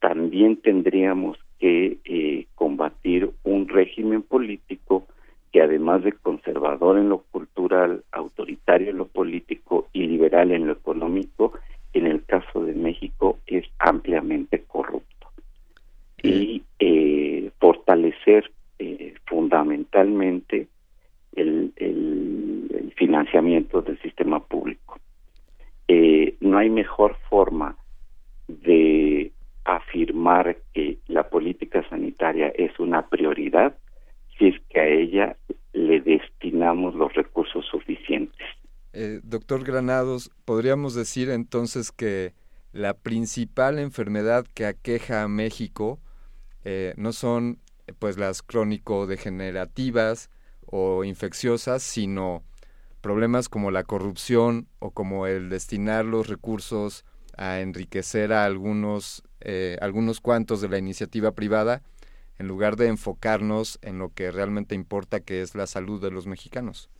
también 0.00 0.56
tendríamos 0.58 1.36
que 1.58 1.98
eh, 2.04 2.46
combatir 2.54 3.30
un 3.42 3.68
régimen 3.68 4.22
político 4.22 5.08
que 5.52 5.62
además 5.62 6.02
de 6.04 6.12
conservador 6.12 6.98
en 6.98 7.08
lo 7.08 7.18
cultural, 7.30 8.04
autoritario 8.12 8.90
en 8.90 8.98
lo 8.98 9.06
político 9.06 9.88
y 9.92 10.06
liberal 10.06 10.52
en 10.52 10.66
lo 10.66 10.72
económico, 10.72 11.52
en 11.92 12.06
el 12.06 12.24
caso 12.24 12.64
de 12.64 12.74
México 12.74 13.38
es 13.46 13.64
ampliamente 13.78 14.64
corrupto. 14.66 15.28
Y 16.22 16.62
eh, 16.78 17.50
fortalecer 17.60 18.50
eh, 18.78 19.14
fundamentalmente 19.26 20.68
el, 21.34 21.72
el, 21.76 22.92
financiamiento 22.96 23.80
del 23.80 23.96
sistema 24.00 24.40
público. 24.40 24.98
no 26.40 26.58
hay 26.58 26.68
mejor 26.68 27.16
forma 27.30 27.76
de 28.48 29.30
afirmar 29.64 30.56
que 30.74 30.98
la 31.06 31.28
política 31.28 31.88
sanitaria 31.88 32.48
es 32.48 32.78
una 32.80 33.06
prioridad 33.06 33.76
si 34.38 34.48
es 34.48 34.54
que 34.70 34.80
a 34.80 34.86
ella 34.86 35.36
le 35.72 36.00
destinamos 36.00 36.94
los 36.94 37.12
recursos 37.14 37.64
suficientes. 37.66 38.46
Eh, 38.92 39.20
doctor 39.22 39.64
Granados, 39.64 40.30
¿podríamos 40.44 40.94
decir 40.94 41.30
entonces 41.30 41.92
que 41.92 42.32
la 42.72 42.94
principal 42.94 43.78
enfermedad 43.78 44.46
que 44.54 44.66
aqueja 44.66 45.22
a 45.22 45.28
México 45.28 45.98
eh, 46.64 46.94
no 46.96 47.12
son 47.12 47.58
pues 47.98 48.18
las 48.18 48.42
crónico-degenerativas 48.42 50.30
o 50.66 51.04
infecciosas, 51.04 51.82
sino 51.82 52.42
problemas 53.00 53.48
como 53.48 53.70
la 53.70 53.84
corrupción 53.84 54.66
o 54.78 54.90
como 54.90 55.26
el 55.26 55.48
destinar 55.48 56.04
los 56.04 56.28
recursos 56.28 57.04
a 57.36 57.60
enriquecer 57.60 58.32
a 58.32 58.44
algunos, 58.44 59.22
eh, 59.40 59.78
algunos 59.80 60.20
cuantos 60.20 60.60
de 60.60 60.68
la 60.68 60.78
iniciativa 60.78 61.32
privada 61.32 61.82
en 62.38 62.48
lugar 62.48 62.76
de 62.76 62.88
enfocarnos 62.88 63.78
en 63.82 63.98
lo 63.98 64.10
que 64.14 64.30
realmente 64.30 64.74
importa, 64.74 65.20
que 65.20 65.42
es 65.42 65.54
la 65.54 65.66
salud 65.66 66.00
de 66.02 66.10
los 66.10 66.26
mexicanos? 66.26 66.90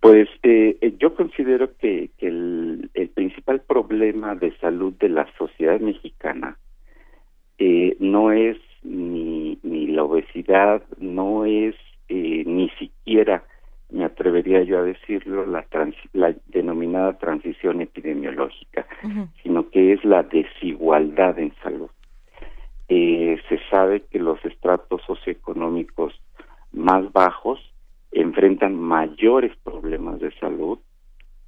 Pues 0.00 0.28
eh, 0.42 0.76
eh, 0.80 0.94
yo 0.98 1.14
considero 1.14 1.76
que, 1.76 2.10
el, 2.18 2.90
principal 3.14 3.60
problema 3.60 4.34
de 4.34 4.56
salud 4.58 4.94
de 4.94 5.08
la 5.08 5.28
sociedad 5.36 5.78
mexicana 5.80 6.56
no 8.00 8.32
es 8.32 8.56
ni, 8.82 9.58
ni 9.62 9.86
la 9.86 10.02
obesidad, 10.02 10.82
no 10.98 11.44
es 11.44 11.76
ni 12.08 12.68
siquiera 12.78 13.44
me 13.92 14.04
atrevería 14.04 14.62
yo 14.62 14.78
a 14.78 14.82
decirlo, 14.82 15.46
la, 15.46 15.66
la 16.12 16.34
denominada 16.46 17.18
transición 17.18 17.80
epidemiológica, 17.82 18.86
sino 19.42 19.68
que 19.68 19.92
es 19.92 20.04
la 20.04 20.22
desigualdad 20.22 21.38
en 21.38 21.54
salud. 21.62 21.90
Eh, 22.88 23.40
se 23.48 23.58
sabe 23.70 24.02
que 24.10 24.18
los 24.18 24.44
estratos 24.44 25.02
socioeconómicos 25.06 26.20
más 26.72 27.10
bajos 27.12 27.60
enfrentan 28.10 28.74
mayores 28.76 29.56
problemas 29.62 30.20
de 30.20 30.32
salud, 30.38 30.78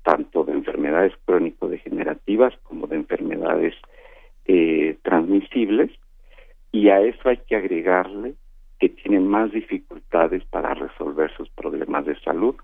tanto 0.02 0.44
de 0.44 0.52
enfermedades 0.52 1.12
crónico-degenerativas 1.24 2.54
como 2.62 2.86
de 2.86 2.96
enfermedades 2.96 3.74
eh, 4.46 4.96
transmisibles, 5.02 5.90
y 6.72 6.88
a 6.88 7.00
eso 7.00 7.28
hay 7.28 7.38
que 7.38 7.56
agregarle 7.56 8.34
que 8.78 8.88
tienen 8.88 9.28
más 9.28 9.52
dificultades 9.52 10.44
para 10.46 10.74
resolver 10.74 11.30
sus 11.36 11.48
problemas 11.50 12.04
de 12.04 12.18
salud 12.20 12.56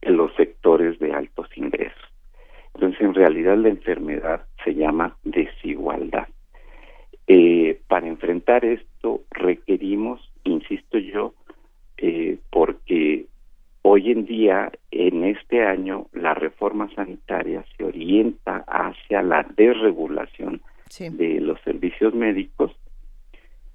en 0.00 0.16
los 0.16 0.34
sectores 0.34 0.98
de 0.98 1.12
altos 1.12 1.48
ingresos. 1.56 2.02
Entonces, 2.74 3.00
en 3.00 3.14
realidad 3.14 3.56
la 3.56 3.68
enfermedad 3.68 4.46
se 4.64 4.74
llama 4.74 5.16
desigualdad. 5.22 6.28
Eh, 7.26 7.80
para 7.88 8.06
enfrentar 8.06 8.64
esto 8.64 9.22
requerimos, 9.30 10.30
insisto 10.44 10.98
yo, 10.98 11.34
eh, 11.96 12.38
porque 12.50 13.26
hoy 13.82 14.10
en 14.10 14.26
día, 14.26 14.70
en 14.90 15.24
este 15.24 15.64
año, 15.64 16.06
la 16.12 16.34
reforma 16.34 16.92
sanitaria 16.94 17.64
se 17.76 17.84
orienta 17.84 18.64
hacia 18.66 19.22
la 19.22 19.42
desregulación 19.56 20.60
de 20.98 21.40
los 21.40 21.60
servicios 21.62 22.14
médicos. 22.14 22.72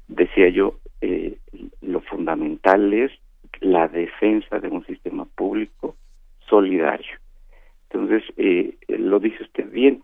Decía 0.08 0.50
yo, 0.50 0.76
eh, 1.02 1.38
lo 1.82 2.02
fundamental 2.02 2.94
es 2.94 3.12
la 3.62 3.88
defensa 3.88 4.60
de 4.60 4.68
un 4.68 4.86
sistema 4.86 5.26
público 5.26 5.96
solidario. 6.48 7.18
Entonces, 7.90 8.24
eh, 8.38 8.76
lo 8.90 9.20
dice 9.20 9.44
usted 9.44 9.72
bien, 9.72 10.04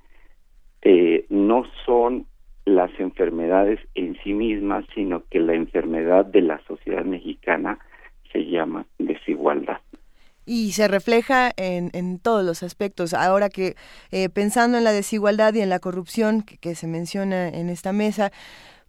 no 1.29 1.63
son 1.85 2.27
las 2.65 2.91
enfermedades 2.99 3.79
en 3.93 4.17
sí 4.23 4.33
mismas, 4.33 4.85
sino 4.93 5.23
que 5.29 5.39
la 5.39 5.53
enfermedad 5.53 6.25
de 6.25 6.41
la 6.41 6.59
sociedad 6.67 7.05
mexicana 7.05 7.79
se 8.31 8.45
llama 8.45 8.85
desigualdad 8.97 9.79
y 10.47 10.73
se 10.73 10.87
refleja 10.87 11.51
en, 11.57 11.89
en, 11.93 12.19
todos 12.19 12.45
los 12.45 12.61
aspectos. 12.61 13.15
Ahora 13.15 13.49
que 13.49 13.75
pensando 14.31 14.77
en 14.77 14.83
la 14.83 14.91
desigualdad 14.91 15.55
y 15.55 15.61
en 15.61 15.69
la 15.69 15.79
corrupción 15.79 16.43
que, 16.43 16.75
se 16.75 16.85
menciona 16.85 17.47
en 17.47 17.69
esta 17.69 17.93
mesa, 17.93 18.31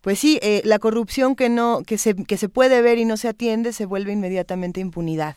pues 0.07 0.21
sí, 0.21 0.39
eh, 0.41 0.63
la 0.65 0.79
corrupción 0.79 1.35
que 1.35 1.49
no, 1.49 1.83
que 1.85 1.99
se, 1.99 2.15
que 2.15 2.37
se 2.37 2.49
puede 2.49 2.81
ver 2.81 2.97
y 2.97 3.05
no 3.05 3.17
se 3.17 3.27
atiende, 3.27 3.73
se 3.73 3.87
vuelve 3.87 4.13
inmediatamente 4.13 4.81
impunidad. 4.81 5.35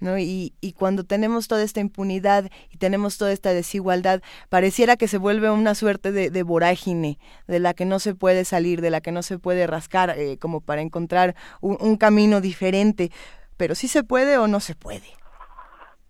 ¿No? 0.00 0.18
Y, 0.18 0.54
y, 0.62 0.72
cuando 0.72 1.04
tenemos 1.04 1.46
toda 1.46 1.62
esta 1.62 1.80
impunidad 1.80 2.50
y 2.72 2.78
tenemos 2.78 3.18
toda 3.18 3.32
esta 3.32 3.52
desigualdad, 3.52 4.22
pareciera 4.48 4.96
que 4.96 5.08
se 5.08 5.18
vuelve 5.18 5.50
una 5.50 5.74
suerte 5.74 6.10
de, 6.10 6.42
vorágine 6.42 7.18
de 7.46 7.60
la 7.60 7.74
que 7.74 7.84
no 7.84 7.98
se 7.98 8.14
puede 8.14 8.46
salir, 8.46 8.80
de 8.80 8.90
la 8.90 9.02
que 9.02 9.12
no 9.12 9.22
se 9.22 9.38
puede 9.38 9.66
rascar, 9.66 10.14
eh, 10.16 10.38
como 10.38 10.62
para 10.62 10.80
encontrar 10.80 11.34
un, 11.60 11.96
camino 11.98 12.40
diferente. 12.40 13.10
Pero 13.58 13.74
sí 13.74 13.88
se 13.88 14.02
puede 14.02 14.38
o 14.38 14.48
no 14.48 14.60
se 14.60 14.74
puede. 14.74 15.08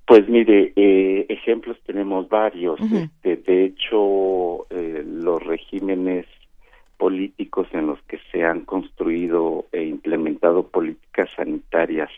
Pues 0.07 0.29
mire, 0.29 0.73
eh, 0.77 1.27
ejemplos 1.29 1.77
tenemos 1.85 2.29
varios. 2.29 2.81
Este, 2.81 3.37
de 3.37 3.65
hecho, 3.65 4.67
los 4.71 5.43
regímenes 5.43 6.27
políticos 7.01 7.67
en 7.73 7.87
los 7.87 8.01
que 8.03 8.21
se 8.31 8.45
han 8.45 8.61
construido 8.67 9.65
e 9.73 9.85
implementado 9.85 10.69
políticas 10.69 11.31
sanitarias 11.35 12.11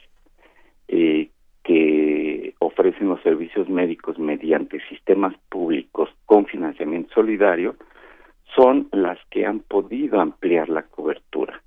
eh, 0.88 1.28
que 1.62 2.54
ofrecen 2.58 3.08
los 3.08 3.22
servicios 3.22 3.68
médicos 3.68 4.18
mediante 4.18 4.80
sistemas 4.88 5.34
públicos 5.48 6.10
con 6.26 6.46
financiamiento 6.46 7.14
solidario 7.14 7.76
son 8.54 8.88
las 8.92 9.18
que 9.30 9.46
han 9.46 9.60
podido 9.60 10.20
ampliar 10.20 10.68
la 10.68 10.82
cobertura. 10.82 11.62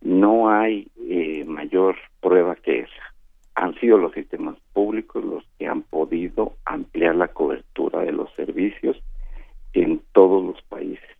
No 0.00 0.50
hay 0.50 0.88
eh, 1.08 1.44
mayor 1.44 1.96
prueba 2.20 2.56
que 2.56 2.80
esa. 2.80 3.14
Han 3.54 3.74
sido 3.76 3.98
los 3.98 4.12
sistemas 4.12 4.58
públicos 4.72 5.24
los 5.24 5.44
que 5.58 5.68
han 5.68 5.82
podido 5.82 6.54
ampliar 6.64 7.14
la 7.14 7.28
cobertura 7.28 8.00
de 8.00 8.12
los 8.12 8.32
servicios 8.34 9.00
en 9.72 10.02
todos 10.12 10.44
los 10.44 10.62
países 10.62 11.14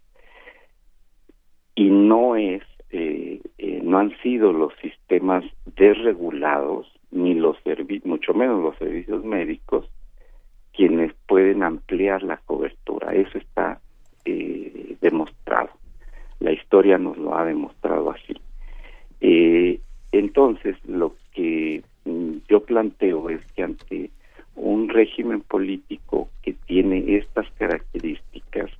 y 1.75 1.91
no 1.91 2.37
es 2.37 2.63
eh, 2.97 3.41
eh, 3.59 3.81
no 3.83 3.99
han 3.99 4.17
sido 4.23 4.53
los 4.53 4.73
sistemas 4.81 5.45
desregulados 5.75 6.87
ni 7.11 7.35
los 7.35 7.57
servicios 7.65 8.07
mucho 8.07 8.33
menos 8.35 8.63
los 8.63 8.79
servicios 8.79 9.25
médicos 9.25 9.91
quienes 10.73 11.13
pueden 11.27 11.65
ampliar 11.65 12.23
la 12.23 12.37
cobertura. 12.37 13.13
Eso 13.13 13.37
está 13.39 13.81
eh, 14.25 14.97
demostrado. 15.01 15.71
La 16.39 16.53
historia 16.53 16.97
nos 16.97 17.19
lo 17.19 17.37
ha 17.37 17.45
demostrado 17.45 18.13
así. 18.13 18.37
Entonces 20.13 20.77
lo 20.87 21.17
que 21.33 21.83
yo 22.49 22.61
planteo 22.61 23.29
es 23.29 23.45
que 23.57 23.65
ante 23.65 24.11
un 24.55 24.89
régimen 24.89 25.41
político 25.41 26.29
que 26.43 26.53
tiene 26.53 27.17
estas 27.17 27.51
características, 27.59 28.71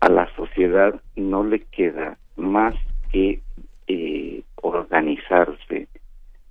a 0.00 0.10
la 0.10 0.28
sociedad 0.36 1.00
no 1.16 1.44
le 1.44 1.60
queda 1.60 2.18
más 2.36 2.74
que 3.10 3.42
eh, 3.86 4.42
organizarse, 4.56 5.88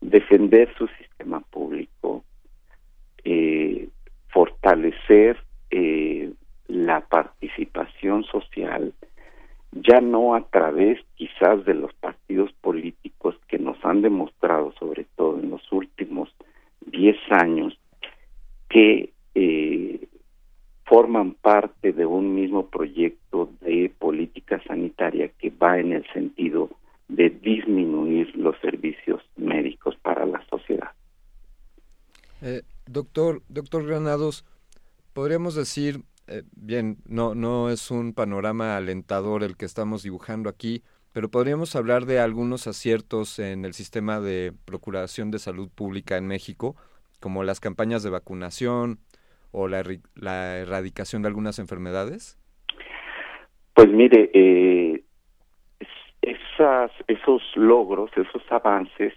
defender 0.01 0.73
su 0.77 0.87
sistema 0.99 1.39
público, 1.39 2.23
eh, 3.23 3.89
fortalecer 4.29 5.37
eh, 5.69 6.31
la 6.67 7.01
participación 7.01 8.23
social, 8.25 8.93
ya 9.71 10.01
no 10.01 10.35
a 10.35 10.41
través 10.41 10.99
quizás 11.15 11.63
de 11.65 11.73
los 11.73 11.93
partidos 11.93 12.51
políticos 12.61 13.35
que 13.47 13.59
nos 13.59 13.77
han 13.83 14.01
demostrado, 14.01 14.73
sobre 14.79 15.05
todo 15.15 15.39
en 15.39 15.49
los 15.49 15.71
últimos 15.71 16.33
diez 16.85 17.17
años, 17.29 17.77
que 18.69 19.11
forman 20.88 21.33
parte 21.33 21.91
de 21.91 22.05
un 22.05 22.33
mismo 22.33 22.67
proyecto 22.67 23.51
de 23.61 23.93
política 23.99 24.61
sanitaria 24.65 25.29
que 25.38 25.49
va 25.49 25.79
en 25.79 25.91
el 25.91 26.05
sentido 26.13 26.69
de 27.09 27.29
disminuir 27.29 28.35
los 28.35 28.55
servicios 28.61 29.21
médicos 29.35 29.95
para 30.01 30.25
la 30.25 30.43
sociedad. 30.49 30.91
Eh, 32.41 32.63
doctor, 32.85 33.41
doctor 33.49 33.85
Granados, 33.85 34.45
podríamos 35.13 35.55
decir, 35.55 36.03
eh, 36.27 36.43
bien, 36.55 36.97
no, 37.05 37.35
no 37.35 37.69
es 37.69 37.91
un 37.91 38.13
panorama 38.13 38.77
alentador 38.77 39.43
el 39.43 39.57
que 39.57 39.65
estamos 39.65 40.03
dibujando 40.03 40.49
aquí, 40.49 40.83
pero 41.11 41.29
podríamos 41.29 41.75
hablar 41.75 42.05
de 42.05 42.19
algunos 42.19 42.67
aciertos 42.67 43.39
en 43.39 43.65
el 43.65 43.73
sistema 43.73 44.19
de 44.19 44.53
procuración 44.65 45.31
de 45.31 45.39
salud 45.39 45.69
pública 45.73 46.17
en 46.17 46.27
México, 46.27 46.75
como 47.19 47.43
las 47.43 47.59
campañas 47.59 48.03
de 48.03 48.09
vacunación 48.09 48.99
o 49.57 49.67
la, 49.67 49.81
erradicación 50.57 51.23
de 51.23 51.29
algunas 51.29 51.57
enfermedades. 51.57 52.37
Pues 53.73 53.89
mire, 53.89 54.29
eh, 54.33 55.01
esas, 56.21 56.91
esos 57.07 57.41
logros, 57.55 58.11
esos 58.15 58.43
avances 58.51 59.13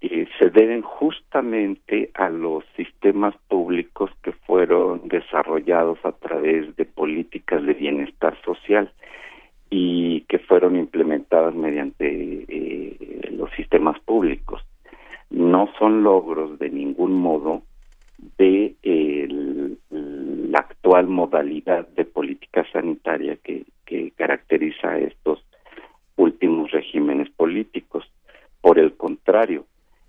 eh, 0.00 0.26
se 0.38 0.50
deben 0.50 0.82
justamente 0.82 2.10
a 2.14 2.28
los 2.28 2.64
sistemas 2.76 3.36
públicos 3.48 4.10
que 4.22 4.32
fueron 4.32 5.06
desarrollados 5.06 5.98
a 6.04 6.12
través 6.12 6.74
de 6.74 6.84
políticas 6.84 7.64
de 7.64 7.74
bienestar 7.74 8.36
social 8.44 8.92
y 9.70 10.22
que 10.22 10.40
fueron 10.40 10.76
implementadas 10.76 11.54
mediante 11.54 12.06
eh, 12.48 13.28
los 13.30 13.50
sistemas 13.52 13.98
públicos. 14.00 14.60
No 15.30 15.68
son 15.78 16.02
logros 16.02 16.58
de 16.58 16.68
ningún 16.68 17.12
modo 17.12 17.62
de 18.38 18.76
la 19.90 20.58
actual 20.58 21.06
modalidad 21.08 21.86
de 21.88 22.04
política 22.04 22.64
sanitaria 22.72 23.36
que, 23.36 23.64
que 23.86 24.10
caracteriza 24.12 24.90
a 24.90 24.98
estos 24.98 25.44
últimos 26.16 26.70
regímenes 26.70 27.30
políticos. 27.30 28.04
Por 28.60 28.78
el 28.78 28.94
contrario, 28.94 29.66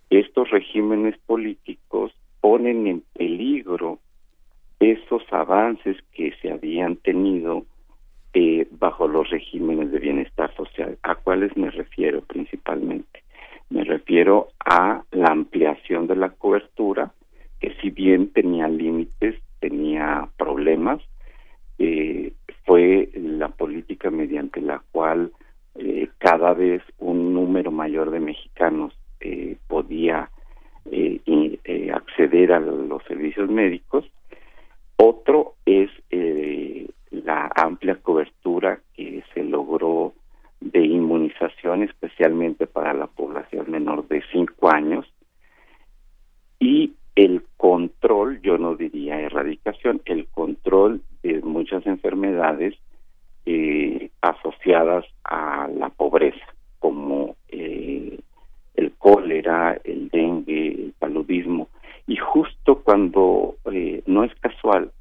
estos 0.10 0.50
regímenes 0.52 1.18
políticos 1.26 2.14
ponen 2.42 2.88
en 2.88 3.04
peligro 3.14 4.00
esos 4.80 5.24
avances 5.32 5.98
que 6.12 6.34
se 6.42 6.52
habían 6.52 6.98
tenido 6.98 7.66
eh, 8.34 8.68
bajo 8.72 9.08
los 9.08 9.30
regímenes 9.30 9.92
de 9.92 10.00
bienestar 10.00 10.54
social. 10.56 10.98
¿A 11.04 11.16
cuáles 11.16 11.56
me 11.56 11.70
refiero 11.72 12.22
principalmente? 12.22 13.24
Me 13.70 13.84
refiero 13.84 14.50
a 14.66 15.04
la 15.12 15.28
ampliación 15.28 16.08
de 16.08 16.16
la 16.16 16.30
cobertura, 16.30 17.14
que 17.64 17.74
si 17.82 17.92
bien 17.92 18.28
tenía 18.34 18.68
límites, 18.68 19.42
tenía 19.62 20.28
problemas, 20.38 21.00
eh, 21.80 22.34
fue 22.66 23.10
la 23.16 23.48
política 23.48 24.12
mediante 24.12 24.60
la 24.60 24.84
cual 24.92 25.32
eh, 25.76 26.10
cada 26.18 26.54
vez 26.54 26.82
un 27.00 27.34
número 27.34 27.72
mayor 27.72 28.12
de 28.12 28.20
mexicanos 28.20 28.94
eh, 29.22 29.56
podía 29.68 30.30
acceder 31.94 32.52
a 32.52 32.60
los 32.60 33.02
servicios 33.06 33.50
médicos. 33.50 34.06
Otro 34.98 35.54
es 35.66 35.90
la 37.12 37.50
amplia 37.56 37.96
cobertura 37.96 38.82
que 38.94 39.24
se 39.34 39.44
logró 39.44 40.14
de 40.60 40.82
inmunización, 40.82 41.84
especialmente 41.84 42.68
para 42.68 42.94
la 42.94 43.08
población 43.08 43.72
menor 43.72 44.06
de 44.10 44.22
5 44.34 44.70
años. 44.70 45.06
Y 46.60 46.94
el 47.16 47.44
control, 47.58 48.42
yo 48.42 48.58
no 48.58 48.76
diría 48.76 49.20
erradicación, 49.20 50.02
el 50.06 50.28
control 50.28 51.02
de 51.22 51.42
muchas 51.42 51.86
enfermedades 51.86 52.76
asociadas 54.24 55.06
a 55.26 55.68
la 55.68 55.90
pobreza, 55.90 56.46
como 56.80 57.36
eh, 57.50 58.20
el 58.76 58.92
cólera, 58.94 59.80
el 59.84 60.10
dengue, 60.10 60.68
el 60.68 60.94
paludismo. 60.98 61.68
Y 62.08 62.16
justo 62.16 62.82
cuando, 62.84 63.58
eh, 63.72 64.02
no 64.06 64.24
es 64.24 64.34
casual 64.36 64.92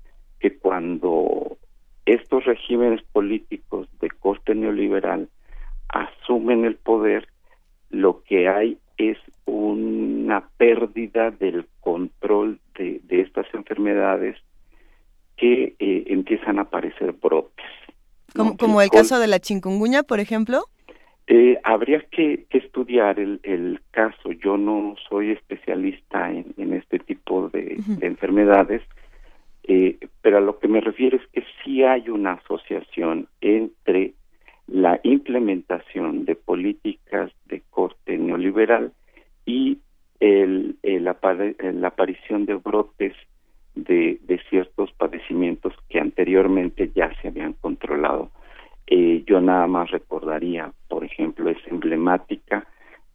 que 0.40 0.58
cuando 0.58 1.56
estos 2.04 2.44
regímenes 2.44 3.02
políticos 3.12 3.88
de 4.00 4.10
corte 4.10 4.54
neoliberal 4.54 5.28
asumen 5.88 6.64
el 6.64 6.74
poder, 6.74 7.28
lo 7.90 8.22
que 8.24 8.48
hay 8.48 8.78
es 9.10 9.18
una 9.44 10.48
pérdida 10.56 11.30
del 11.30 11.66
control 11.80 12.60
de, 12.74 13.00
estas 13.08 13.46
enfermedades 13.54 14.36
que 15.36 15.74
eh, 15.78 16.04
empiezan 16.06 16.58
a 16.58 16.62
aparecer 16.62 17.12
brotes. 17.12 17.66
Como, 18.34 18.56
como 18.56 18.80
el 18.80 18.90
caso 18.90 19.18
de 19.18 19.26
la 19.26 19.40
chikungunya, 19.40 20.02
por 20.02 20.20
ejemplo. 20.20 20.64
Eh, 21.26 21.58
habría 21.62 22.00
que, 22.10 22.46
estudiar 22.50 23.18
el, 23.18 23.80
caso. 23.90 24.32
Yo 24.32 24.56
no 24.56 24.96
soy 25.08 25.30
especialista 25.30 26.30
en, 26.30 26.72
este 26.72 26.98
tipo 26.98 27.48
de, 27.48 27.78
enfermedades, 28.00 28.82
eh, 29.64 29.98
pero 30.20 30.38
a 30.38 30.40
lo 30.40 30.58
que 30.58 30.68
me 30.68 30.80
refiero 30.80 31.16
es 31.16 31.26
que 31.32 31.44
sí 31.62 31.84
hay 31.84 32.08
una 32.08 32.32
asociación 32.32 33.28
entre 33.40 34.14
la 34.66 35.00
implementación 35.02 36.24
de 36.24 36.36
políticas 36.36 37.30
de 37.46 37.62
corte 37.70 38.16
neoliberal 38.16 38.92
y 39.44 39.78
el, 40.20 40.76
la 40.82 41.88
aparición 41.88 42.46
de 42.46 42.54
brotes 42.54 43.14
de, 43.74 44.18
ciertos 44.48 44.92
padecimientos 44.92 45.74
que 45.88 45.98
anteriormente 45.98 46.90
ya 46.94 47.10
se 47.20 47.28
habían 47.28 47.54
controlado 47.54 48.30
eh, 48.86 49.22
yo 49.26 49.40
nada 49.40 49.66
más 49.66 49.90
recordaría, 49.90 50.72
por 50.88 51.04
ejemplo, 51.04 51.48
es 51.48 51.56
emblemática, 51.66 52.66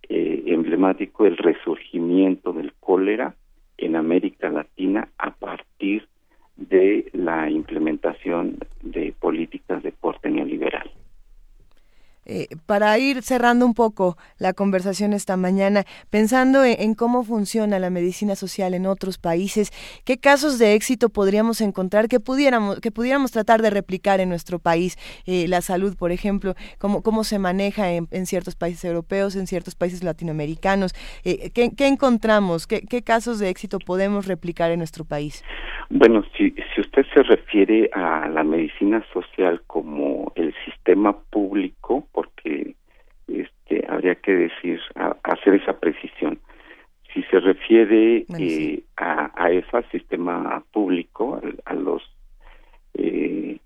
eh, 0.09 0.43
emblemático 0.47 1.25
el 1.25 1.37
resurgimiento 1.37 2.53
del 2.53 2.73
cólera 2.79 3.35
en 3.77 3.95
América 3.95 4.49
Latina 4.49 5.09
a 5.17 5.31
partir 5.31 6.07
de 6.55 7.09
la 7.13 7.49
implementación 7.49 8.57
de 8.81 9.13
políticas 9.19 9.83
de 9.83 9.91
corte 9.91 10.29
neoliberal. 10.29 10.89
Eh, 12.29 12.47
para 12.65 12.97
ir 12.99 13.21
cerrando 13.23 13.65
un 13.65 13.73
poco 13.73 14.17
la 14.37 14.51
conversación 14.51 15.13
esta 15.13 15.37
mañana, 15.37 15.85
pensando 16.09 16.65
en, 16.65 16.93
cómo 16.93 17.23
funciona 17.23 17.79
la 17.79 17.89
medicina 17.89 18.35
social 18.35 18.73
en 18.73 18.85
otros 18.85 19.17
países, 19.17 19.71
qué 20.03 20.17
casos 20.17 20.59
de 20.59 20.73
éxito 20.73 21.07
podríamos 21.07 21.61
encontrar 21.61 22.09
que 22.09 22.19
pudiéramos, 22.19 22.81
que 22.81 22.91
pudiéramos 22.91 23.31
tratar 23.31 23.61
de 23.61 23.69
replicar 23.69 24.19
en 24.19 24.27
nuestro 24.27 24.59
país, 24.59 24.97
eh, 25.25 25.47
la 25.47 25.61
salud, 25.61 25.95
por 25.95 26.11
ejemplo, 26.11 26.55
cómo, 26.79 27.01
cómo 27.01 27.23
se 27.23 27.39
maneja 27.39 27.91
en, 27.91 28.25
ciertos 28.25 28.55
países 28.55 28.83
europeos, 28.83 29.37
en 29.37 29.47
ciertos 29.47 29.75
países 29.75 30.03
latinoamericanos, 30.03 30.93
eh, 31.23 31.51
¿qué, 31.51 31.87
encontramos, 31.87 32.67
¿Qué, 32.67 32.81
qué 32.81 33.03
casos 33.03 33.39
de 33.39 33.47
éxito 33.47 33.79
podemos 33.79 34.27
replicar 34.27 34.71
en 34.71 34.79
nuestro 34.79 35.05
país. 35.05 35.43
Bueno, 35.89 36.23
si, 36.35 36.53
si 36.75 36.81
usted 36.81 37.05
se 37.13 37.23
refiere 37.23 37.89
a 37.93 38.27
la 38.27 38.43
medicina 38.43 39.03
social 39.13 39.61
como 39.67 40.33
el 40.35 40.53
sistema 40.65 41.17
público, 41.17 42.07
porque 42.17 42.73
este, 43.27 43.85
habría 43.87 44.15
que 44.15 44.31
decir, 44.31 44.81
hacer 45.21 45.53
esa 45.53 45.79
precisión. 45.79 46.39
Si 47.13 47.21
se 47.29 47.39
refiere 47.39 48.25
eh, 48.39 48.81
a, 48.95 49.25
a 49.35 49.81
sistema 49.91 50.63
público, 50.71 51.39
a, 51.63 51.73
los 51.75 52.01
eh, 52.95 53.59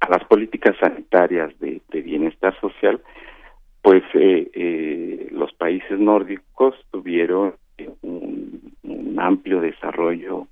a 0.00 0.10
las 0.10 0.22
políticas 0.24 0.76
sanitarias 0.78 1.58
de, 1.60 1.80
bienestar 2.02 2.54
social, 2.60 3.00
pues 3.80 4.02
eh, 4.12 5.28
los 5.30 5.50
países 5.54 5.98
nórdicos 5.98 6.74
tuvieron 6.90 7.54
un, 8.02 8.74
un 8.82 9.18
amplio 9.18 9.62
desarrollo 9.62 10.46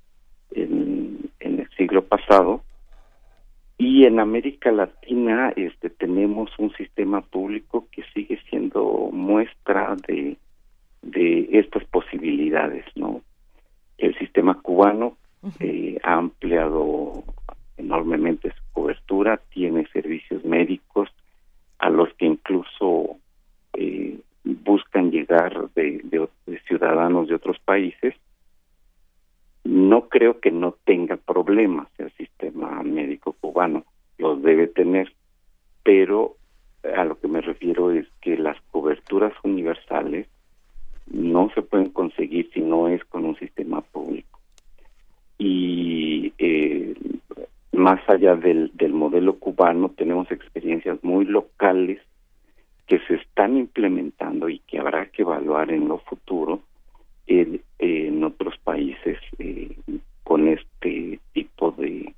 en, 0.55 1.29
en 1.39 1.59
el 1.59 1.69
siglo 1.77 2.03
pasado 2.03 2.63
y 3.81 4.05
en 4.05 4.19
América 4.19 4.71
Latina 4.71 5.53
este 5.55 5.89
tenemos 5.89 6.51
un 6.57 6.71
sistema 6.73 7.21
público 7.21 7.87
que 7.91 8.03
sigue 8.13 8.39
siendo 8.49 9.09
muestra 9.11 9.95
de 10.07 10.37
de 11.01 11.49
estas 11.51 11.83
posibilidades 11.85 12.85
no 12.95 13.21
cubano 14.61 15.17
eh, 15.59 15.97
ha 16.03 16.13
ampliado 16.13 17.23
enormemente 17.77 18.49
su 18.51 18.63
cobertura, 18.73 19.41
tiene 19.53 19.87
servicios 19.91 20.45
médicos 20.45 21.09
a 21.79 21.89
los 21.89 22.13
que 22.13 22.25
incluso 22.25 23.17
eh, 23.73 24.19
buscan 24.43 25.11
llegar 25.11 25.69
de, 25.73 26.29
ciudadanos 26.67 27.27
de 27.27 27.35
otros 27.35 27.57
países. 27.59 28.13
No 29.63 30.09
creo 30.09 30.39
que 30.39 30.51
no 30.51 30.75
tenga 30.85 31.17
problemas 31.17 31.87
el 31.97 32.11
sistema 32.13 32.81
médico 32.83 33.33
cubano, 33.33 33.85
los 34.17 34.41
debe 34.41 34.67
tener, 34.67 35.13
pero 35.83 36.35
a 36.95 37.05
lo 37.05 37.19
que 37.19 37.27
me 37.27 37.41
refiero 37.41 37.91
es 37.91 38.07
que 38.21 38.37
las 38.37 38.59
coberturas 38.71 39.33
universales 39.43 40.27
no 41.07 41.49
se 41.53 41.61
pueden 41.61 41.89
conseguir 41.89 42.49
si 42.53 42.61
no 42.61 42.87
es 42.87 43.03
con 43.05 43.25
un 43.25 43.35
sistema 43.37 43.81
público. 43.81 44.39
Y 45.37 46.33
eh, 46.37 46.95
más 47.71 47.99
allá 48.07 48.35
del, 48.35 48.71
del 48.73 48.93
modelo 48.93 49.37
cubano, 49.37 49.89
tenemos 49.89 50.31
experiencias 50.31 51.03
muy 51.03 51.25
locales 51.25 51.99
que 52.87 52.99
se 53.07 53.15
están 53.15 53.57
implementando 53.57 54.49
y 54.49 54.59
que 54.59 54.79
habrá 54.79 55.05
que 55.07 55.21
evaluar 55.21 55.71
en 55.71 55.87
lo 55.87 55.99
futuro 55.99 56.61
en, 57.39 58.23
otros 58.23 58.57
países 58.63 59.17
eh, 59.39 59.75
con 60.23 60.47
este 60.47 61.19
tipo 61.33 61.71
de, 61.71 62.13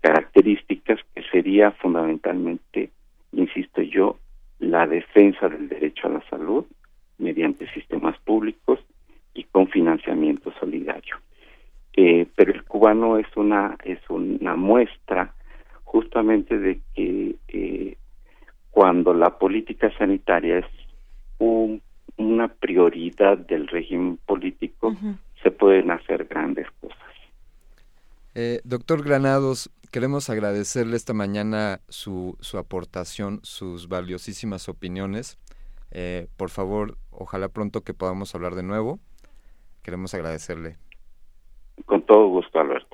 características 0.00 0.98
que 1.14 1.22
sería 1.30 1.70
fundamentalmente, 1.72 2.90
insisto 3.32 3.82
yo, 3.82 4.18
la 4.58 4.86
defensa 4.86 5.48
del 5.48 5.68
derecho 5.68 6.08
a 6.08 6.10
la 6.10 6.22
salud 6.28 6.64
mediante 7.18 7.72
sistemas 7.72 8.18
públicos 8.20 8.80
y 9.34 9.44
con 9.44 9.68
financiamiento 9.68 10.52
solidario. 10.58 11.16
Eh, 11.94 12.26
pero 12.34 12.52
el 12.52 12.64
cubano 12.64 13.18
es 13.18 13.26
una 13.36 13.76
es 13.84 14.00
una 14.08 14.56
muestra 14.56 15.34
justamente 15.84 16.58
de 16.58 16.80
que 16.94 17.36
eh, 17.48 17.96
cuando 18.70 19.14
la 19.14 19.38
política 19.38 19.92
sanitaria 19.98 20.58
es 20.58 20.66
una 22.16 22.48
prioridad 22.48 23.38
del 23.38 23.68
régimen 23.68 24.18
político 24.26 24.94
se 25.42 25.50
pueden 25.50 25.90
hacer 25.90 26.26
grandes 26.26 26.66
cosas. 26.80 26.98
Eh, 28.34 28.60
doctor 28.64 29.04
Granados, 29.04 29.70
queremos 29.90 30.30
agradecerle 30.30 30.96
esta 30.96 31.12
mañana 31.12 31.80
su, 31.88 32.36
su 32.40 32.58
aportación, 32.58 33.40
sus 33.42 33.88
valiosísimas 33.88 34.68
opiniones. 34.68 35.38
Eh, 35.90 36.28
por 36.36 36.48
favor, 36.48 36.96
ojalá 37.10 37.48
pronto 37.48 37.82
que 37.82 37.92
podamos 37.92 38.34
hablar 38.34 38.54
de 38.54 38.62
nuevo. 38.62 38.98
Queremos 39.82 40.14
agradecerle. 40.14 40.78
Con 41.84 42.02
todo 42.02 42.28
gusto, 42.28 42.58
Alberto. 42.60 42.91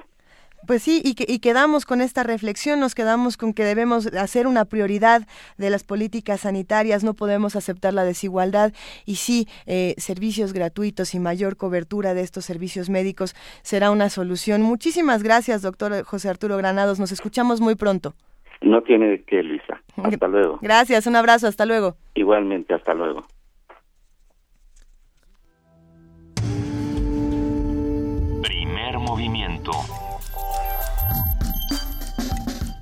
Pues 0.69 0.83
sí, 0.83 1.01
y, 1.03 1.17
y, 1.17 1.39
quedamos 1.39 1.87
con 1.87 2.03
esta 2.03 2.25
reflexión, 2.25 2.79
nos 2.79 2.95
quedamos 2.95 3.39
con 3.39 3.55
que 3.55 3.65
debemos 3.65 4.07
hacer 4.09 4.47
una 4.47 4.67
prioridad 4.67 5.23
de 5.57 5.71
las 5.71 5.83
políticas 5.83 6.41
sanitarias, 6.41 7.03
no 7.03 7.15
podemos 7.15 7.57
aceptar 7.57 7.95
la 7.95 8.05
desigualdad 8.05 8.75
y 9.07 9.15
sí, 9.15 9.47
eh, 9.65 9.95
servicios 9.97 10.53
gratuitos 10.53 11.15
y 11.15 11.21
mayor 11.21 11.57
cobertura 11.57 12.13
de 12.13 12.21
estos 12.21 12.45
servicios 12.45 12.91
médicos 12.91 13.35
será 13.63 13.91
una 13.91 14.11
solución. 14.11 14.61
Muchísimas 14.61 15.23
gracias, 15.23 15.63
doctor 15.63 16.05
José 16.05 16.29
Arturo 16.29 16.59
Granados, 16.59 17.01
nos 17.01 17.13
escuchamos 17.13 17.63
muy 17.63 17.75
pronto. 17.75 18.13
No 18.61 18.83
tiene 18.83 19.09
de 19.09 19.23
qué, 19.23 19.43
Luisa. 19.43 19.81
Hasta 19.97 20.29
luego. 20.29 20.59
Gracias, 20.61 21.07
un 21.07 21.17
abrazo, 21.17 21.47
hasta 21.47 21.65
luego. 21.65 21.97
Igualmente, 22.15 22.75
hasta 22.75 22.93
luego. 22.93 23.25
Primer 28.43 28.99
movimiento. 28.99 29.73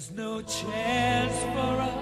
There's 0.00 0.12
no 0.12 0.40
chance 0.40 1.38
for 1.42 1.82
us. 1.82 1.99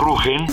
Rugen, 0.00 0.46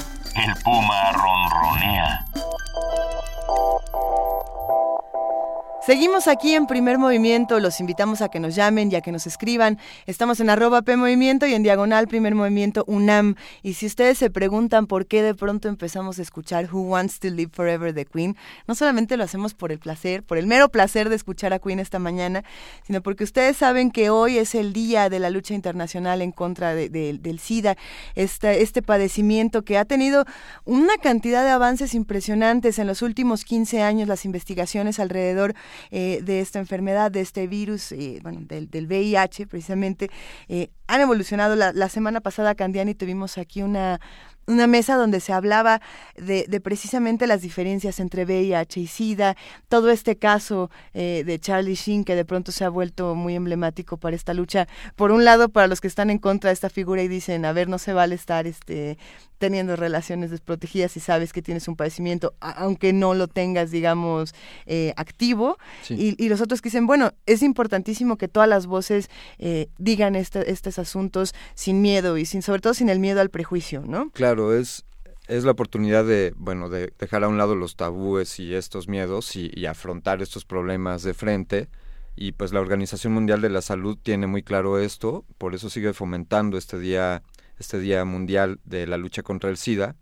Seguimos 5.88 6.28
aquí 6.28 6.54
en 6.54 6.68
primer 6.68 6.98
movimiento, 6.98 7.62
los 7.62 7.80
invitamos 7.80 8.22
a 8.22 8.28
que 8.28 8.42
nos 8.42 8.56
llamen 8.56 8.92
y 8.92 8.96
a 8.96 9.02
que 9.02 9.14
nos 9.14 9.26
escriban. 9.26 9.80
Estamos 10.06 10.42
en 10.42 10.50
arroba 10.50 10.82
P 10.82 10.98
Movimiento 10.98 11.48
y 11.48 11.54
en 11.54 11.64
diagonal 11.64 12.10
primer 12.10 12.36
movimiento 12.36 12.84
UNAM. 12.88 13.36
Y 13.64 13.76
si 13.76 13.86
ustedes 13.86 14.18
se 14.18 14.30
preguntan 14.30 14.88
por 14.88 15.06
qué 15.06 15.22
de 15.22 15.34
pronto 15.34 15.70
empezamos 15.70 16.20
a 16.20 16.24
escuchar 16.24 16.68
Who 16.70 16.82
Wants 16.82 17.22
to 17.22 17.30
Live 17.30 17.52
Forever 17.54 17.94
de 17.94 18.04
Queen, 18.04 18.36
no 18.68 18.76
solamente 18.76 19.16
lo 19.16 19.24
hacemos 19.24 19.54
por 19.54 19.72
el 19.72 19.80
placer, 19.80 20.24
por 20.24 20.38
el 20.38 20.46
mero 20.46 20.68
placer 20.68 21.08
de 21.08 21.16
escuchar 21.16 21.54
a 21.54 21.60
Queen 21.60 21.80
esta 21.80 22.00
mañana, 22.00 22.44
sino 22.86 23.02
porque 23.02 23.24
ustedes 23.24 23.56
saben 23.56 23.90
que 23.90 24.10
hoy 24.10 24.40
es 24.40 24.56
el 24.56 24.74
día 24.74 25.10
de 25.10 25.20
la 25.20 25.30
lucha 25.30 25.54
internacional 25.54 26.22
en 26.22 26.34
contra 26.34 26.76
del 26.76 27.40
SIDA, 27.40 27.78
este, 28.16 28.62
este 28.62 28.82
padecimiento 28.82 29.62
que 29.62 29.78
ha 29.78 29.86
tenido 29.86 30.26
una 30.66 30.98
cantidad 30.98 31.46
de 31.46 31.52
avances 31.52 31.94
impresionantes 31.94 32.78
en 32.78 32.88
los 32.88 33.02
últimos 33.02 33.46
15 33.46 33.84
años, 33.84 34.10
las 34.10 34.26
investigaciones 34.26 35.00
alrededor 35.00 35.56
eh, 35.92 36.22
de 36.24 36.40
esta 36.40 36.60
enfermedad, 36.60 37.12
de 37.12 37.22
este 37.22 37.48
virus, 37.48 37.92
eh, 37.92 38.20
bueno, 38.24 38.42
del, 38.44 38.70
del, 38.70 38.88
VIH 38.88 39.48
precisamente, 39.48 40.10
eh, 40.48 40.70
han 40.88 41.02
evolucionado. 41.02 41.56
La, 41.56 41.74
la 41.74 41.90
semana 41.90 42.22
pasada, 42.22 42.56
Candiani, 42.56 42.96
tuvimos 42.96 43.38
aquí 43.38 43.62
una, 43.62 44.00
una 44.48 44.66
mesa 44.66 44.96
donde 44.96 45.20
se 45.20 45.34
hablaba 45.34 45.82
de, 46.16 46.46
de, 46.48 46.62
precisamente 46.62 47.28
las 47.28 47.42
diferencias 47.42 48.00
entre 48.00 48.24
VIH 48.24 48.80
y 48.80 48.88
SIDA, 48.88 49.36
todo 49.68 49.90
este 49.90 50.16
caso 50.16 50.72
eh, 50.94 51.24
de 51.26 51.38
Charlie 51.38 51.76
Sheen 51.76 52.06
que 52.06 52.16
de 52.16 52.24
pronto 52.24 52.54
se 52.54 52.64
ha 52.64 52.70
vuelto 52.70 53.14
muy 53.14 53.36
emblemático 53.36 53.98
para 53.98 54.16
esta 54.16 54.34
lucha. 54.34 54.68
Por 54.96 55.12
un 55.12 55.26
lado, 55.26 55.50
para 55.50 55.68
los 55.68 55.82
que 55.82 55.88
están 55.88 56.10
en 56.10 56.18
contra 56.18 56.50
de 56.50 56.54
esta 56.54 56.70
figura 56.70 57.04
y 57.04 57.10
dicen, 57.10 57.44
a 57.44 57.52
ver, 57.52 57.68
no 57.68 57.78
se 57.78 57.92
vale 57.92 58.16
estar 58.16 58.48
este 58.48 58.98
teniendo 59.38 59.76
relaciones 59.76 60.32
desprotegidas 60.32 60.92
si 60.92 61.00
sabes 61.00 61.34
que 61.34 61.42
tienes 61.42 61.68
un 61.68 61.76
padecimiento, 61.76 62.34
aunque 62.40 62.94
no 62.94 63.14
lo 63.14 63.28
tengas, 63.28 63.72
digamos, 63.72 64.34
eh, 64.66 64.94
activo. 64.98 65.58
Sí. 65.84 66.16
Y, 66.18 66.24
y, 66.24 66.30
los 66.30 66.42
otros 66.42 66.62
que 66.62 66.70
dicen, 66.70 66.88
bueno, 66.88 67.14
es 67.26 67.44
importantísimo 67.44 68.18
que 68.18 68.28
todas 68.28 68.50
las 68.50 68.68
voces 68.68 69.10
eh, 69.40 69.70
digan 69.78 70.16
este, 70.16 70.52
estos 70.52 70.80
asuntos 70.80 71.34
sin 71.56 71.82
miedo 71.82 72.18
y 72.18 72.26
sin, 72.26 72.42
sobre 72.42 72.62
todo 72.62 72.74
sin 72.74 72.90
el 72.90 73.00
miedo 73.00 73.22
al 73.22 73.30
prejuicio, 73.30 73.84
¿no? 73.86 74.10
Claro, 74.12 74.56
es, 74.56 74.86
es 75.28 75.44
la 75.44 75.52
oportunidad 75.52 76.06
de, 76.06 76.34
bueno, 76.38 76.70
de 76.70 76.94
dejar 77.00 77.24
a 77.24 77.28
un 77.28 77.38
lado 77.38 77.56
los 77.56 77.76
tabúes 77.76 78.40
y 78.40 78.54
estos 78.54 78.88
miedos 78.88 79.36
y, 79.36 79.52
y 79.54 79.66
afrontar 79.66 80.22
estos 80.22 80.46
problemas 80.46 81.04
de 81.04 81.14
frente 81.14 81.70
y 82.18 82.32
pues 82.32 82.52
la 82.52 82.60
Organización 82.60 83.14
Mundial 83.14 83.42
de 83.42 83.50
la 83.50 83.62
Salud 83.62 83.96
tiene 84.02 84.26
muy 84.26 84.42
claro 84.42 84.80
esto, 84.80 85.24
por 85.38 85.54
eso 85.54 85.70
sigue 85.70 85.94
fomentando 85.94 86.58
este 86.58 86.80
día 86.80 87.22
este 87.60 87.80
Día 87.80 88.04
Mundial 88.06 88.60
de 88.64 88.88
la 88.88 88.98
Lucha 88.98 89.24
contra 89.24 89.50
el 89.50 89.58
SIDA. 89.58 89.96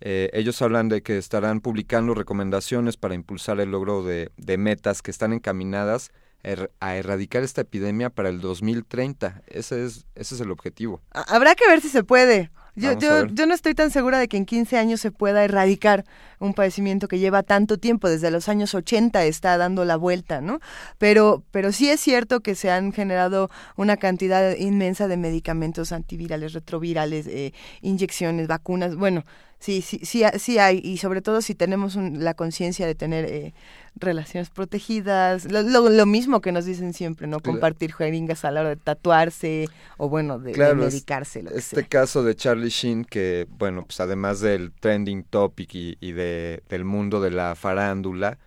Eh, 0.00 0.30
ellos 0.32 0.62
hablan 0.62 0.88
de 0.88 1.02
que 1.02 1.18
estarán 1.18 1.60
publicando 1.60 2.14
recomendaciones 2.14 2.96
para 2.96 3.14
impulsar 3.14 3.60
el 3.60 3.70
logro 3.70 4.04
de, 4.04 4.30
de 4.36 4.56
metas 4.56 5.02
que 5.02 5.10
están 5.10 5.32
encaminadas 5.32 6.12
er, 6.42 6.70
a 6.80 6.96
erradicar 6.96 7.42
esta 7.42 7.62
epidemia 7.62 8.10
para 8.10 8.28
el 8.28 8.40
2030. 8.40 9.42
Ese 9.46 9.84
es, 9.84 10.06
ese 10.14 10.34
es 10.36 10.40
el 10.40 10.50
objetivo. 10.50 11.02
Habrá 11.10 11.54
que 11.54 11.66
ver 11.66 11.80
si 11.80 11.88
se 11.88 12.04
puede. 12.04 12.50
Yo, 12.78 12.98
yo, 12.98 13.26
yo, 13.26 13.46
no 13.46 13.54
estoy 13.54 13.74
tan 13.74 13.90
segura 13.90 14.18
de 14.18 14.28
que 14.28 14.36
en 14.36 14.46
15 14.46 14.78
años 14.78 15.00
se 15.00 15.10
pueda 15.10 15.44
erradicar 15.44 16.04
un 16.38 16.54
padecimiento 16.54 17.08
que 17.08 17.18
lleva 17.18 17.42
tanto 17.42 17.78
tiempo, 17.78 18.08
desde 18.08 18.30
los 18.30 18.48
años 18.48 18.74
80 18.74 19.24
está 19.24 19.56
dando 19.58 19.84
la 19.84 19.96
vuelta, 19.96 20.40
¿no? 20.40 20.60
Pero, 20.98 21.42
pero 21.50 21.72
sí 21.72 21.90
es 21.90 22.00
cierto 22.00 22.40
que 22.40 22.54
se 22.54 22.70
han 22.70 22.92
generado 22.92 23.50
una 23.76 23.96
cantidad 23.96 24.56
inmensa 24.56 25.08
de 25.08 25.16
medicamentos 25.16 25.92
antivirales, 25.92 26.52
retrovirales, 26.52 27.26
eh, 27.26 27.52
inyecciones, 27.82 28.46
vacunas, 28.46 28.96
bueno, 28.96 29.24
sí, 29.58 29.82
sí, 29.82 30.00
sí, 30.04 30.22
sí 30.38 30.58
hay, 30.58 30.80
y 30.82 30.98
sobre 30.98 31.20
todo 31.22 31.42
si 31.42 31.54
tenemos 31.54 31.96
un, 31.96 32.22
la 32.22 32.34
conciencia 32.34 32.86
de 32.86 32.94
tener 32.94 33.24
eh, 33.24 33.54
relaciones 33.96 34.50
protegidas, 34.50 35.50
lo, 35.50 35.62
lo, 35.62 35.88
lo, 35.88 36.06
mismo 36.06 36.40
que 36.40 36.52
nos 36.52 36.64
dicen 36.64 36.94
siempre, 36.94 37.26
¿no? 37.26 37.40
Compartir 37.40 37.92
jeringas 37.92 38.44
a 38.44 38.50
la 38.50 38.60
hora 38.60 38.70
de 38.70 38.76
tatuarse 38.76 39.68
o 39.96 40.08
bueno, 40.08 40.38
de, 40.38 40.52
claro, 40.52 40.80
de 40.80 40.86
medicarse. 40.86 41.42
Lo 41.42 41.50
este 41.50 41.76
sea. 41.76 41.88
caso 41.88 42.22
de 42.22 42.36
Charlie 42.36 42.70
Sheen, 42.70 43.04
que 43.04 43.46
bueno, 43.58 43.84
pues 43.84 44.00
además 44.00 44.40
del 44.40 44.72
trending 44.72 45.24
topic 45.24 45.74
y, 45.74 45.98
y 46.00 46.12
de, 46.12 46.62
del 46.68 46.84
mundo 46.84 47.20
de 47.20 47.30
la 47.30 47.54
farándula, 47.54 48.38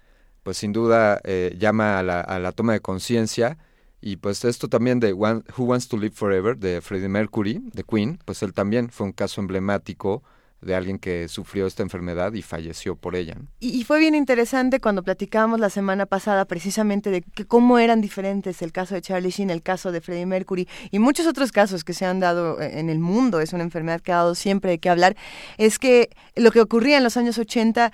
pues 0.43 0.57
sin 0.57 0.73
duda 0.73 1.19
eh, 1.23 1.55
llama 1.59 1.99
a 1.99 2.03
la, 2.03 2.21
a 2.21 2.39
la 2.39 2.51
toma 2.51 2.73
de 2.73 2.79
conciencia. 2.79 3.57
Y 4.03 4.15
pues 4.15 4.43
esto 4.45 4.67
también 4.67 4.99
de 4.99 5.13
One, 5.13 5.43
Who 5.55 5.65
Wants 5.65 5.87
to 5.87 5.95
Live 5.95 6.15
Forever 6.15 6.57
de 6.57 6.81
Freddie 6.81 7.07
Mercury, 7.07 7.61
de 7.71 7.83
Queen, 7.83 8.17
pues 8.25 8.41
él 8.41 8.51
también 8.51 8.89
fue 8.89 9.05
un 9.05 9.13
caso 9.13 9.41
emblemático 9.41 10.23
de 10.61 10.75
alguien 10.75 10.99
que 10.99 11.27
sufrió 11.27 11.65
esta 11.65 11.83
enfermedad 11.83 12.33
y 12.33 12.41
falleció 12.41 12.95
por 12.95 13.15
ella. 13.15 13.35
Y, 13.59 13.69
y, 13.79 13.83
fue 13.83 13.99
bien 13.99 14.15
interesante 14.15 14.79
cuando 14.79 15.03
platicábamos 15.03 15.59
la 15.59 15.69
semana 15.69 16.05
pasada 16.05 16.45
precisamente 16.45 17.09
de 17.09 17.21
que 17.21 17.45
cómo 17.45 17.79
eran 17.79 18.01
diferentes 18.01 18.61
el 18.61 18.71
caso 18.71 18.95
de 18.95 19.01
Charlie 19.01 19.31
Sheen, 19.31 19.49
el 19.49 19.63
caso 19.63 19.91
de 19.91 20.01
Freddie 20.01 20.25
Mercury 20.25 20.67
y 20.91 20.99
muchos 20.99 21.25
otros 21.27 21.51
casos 21.51 21.83
que 21.83 21.93
se 21.93 22.05
han 22.05 22.19
dado 22.19 22.61
en 22.61 22.89
el 22.89 22.99
mundo, 22.99 23.41
es 23.41 23.53
una 23.53 23.63
enfermedad 23.63 24.01
que 24.01 24.11
ha 24.11 24.17
dado 24.17 24.35
siempre 24.35 24.71
de 24.71 24.79
qué 24.79 24.89
hablar, 24.89 25.15
es 25.57 25.79
que 25.79 26.09
lo 26.35 26.51
que 26.51 26.61
ocurría 26.61 26.97
en 26.97 27.03
los 27.03 27.17
años 27.17 27.37
80 27.37 27.91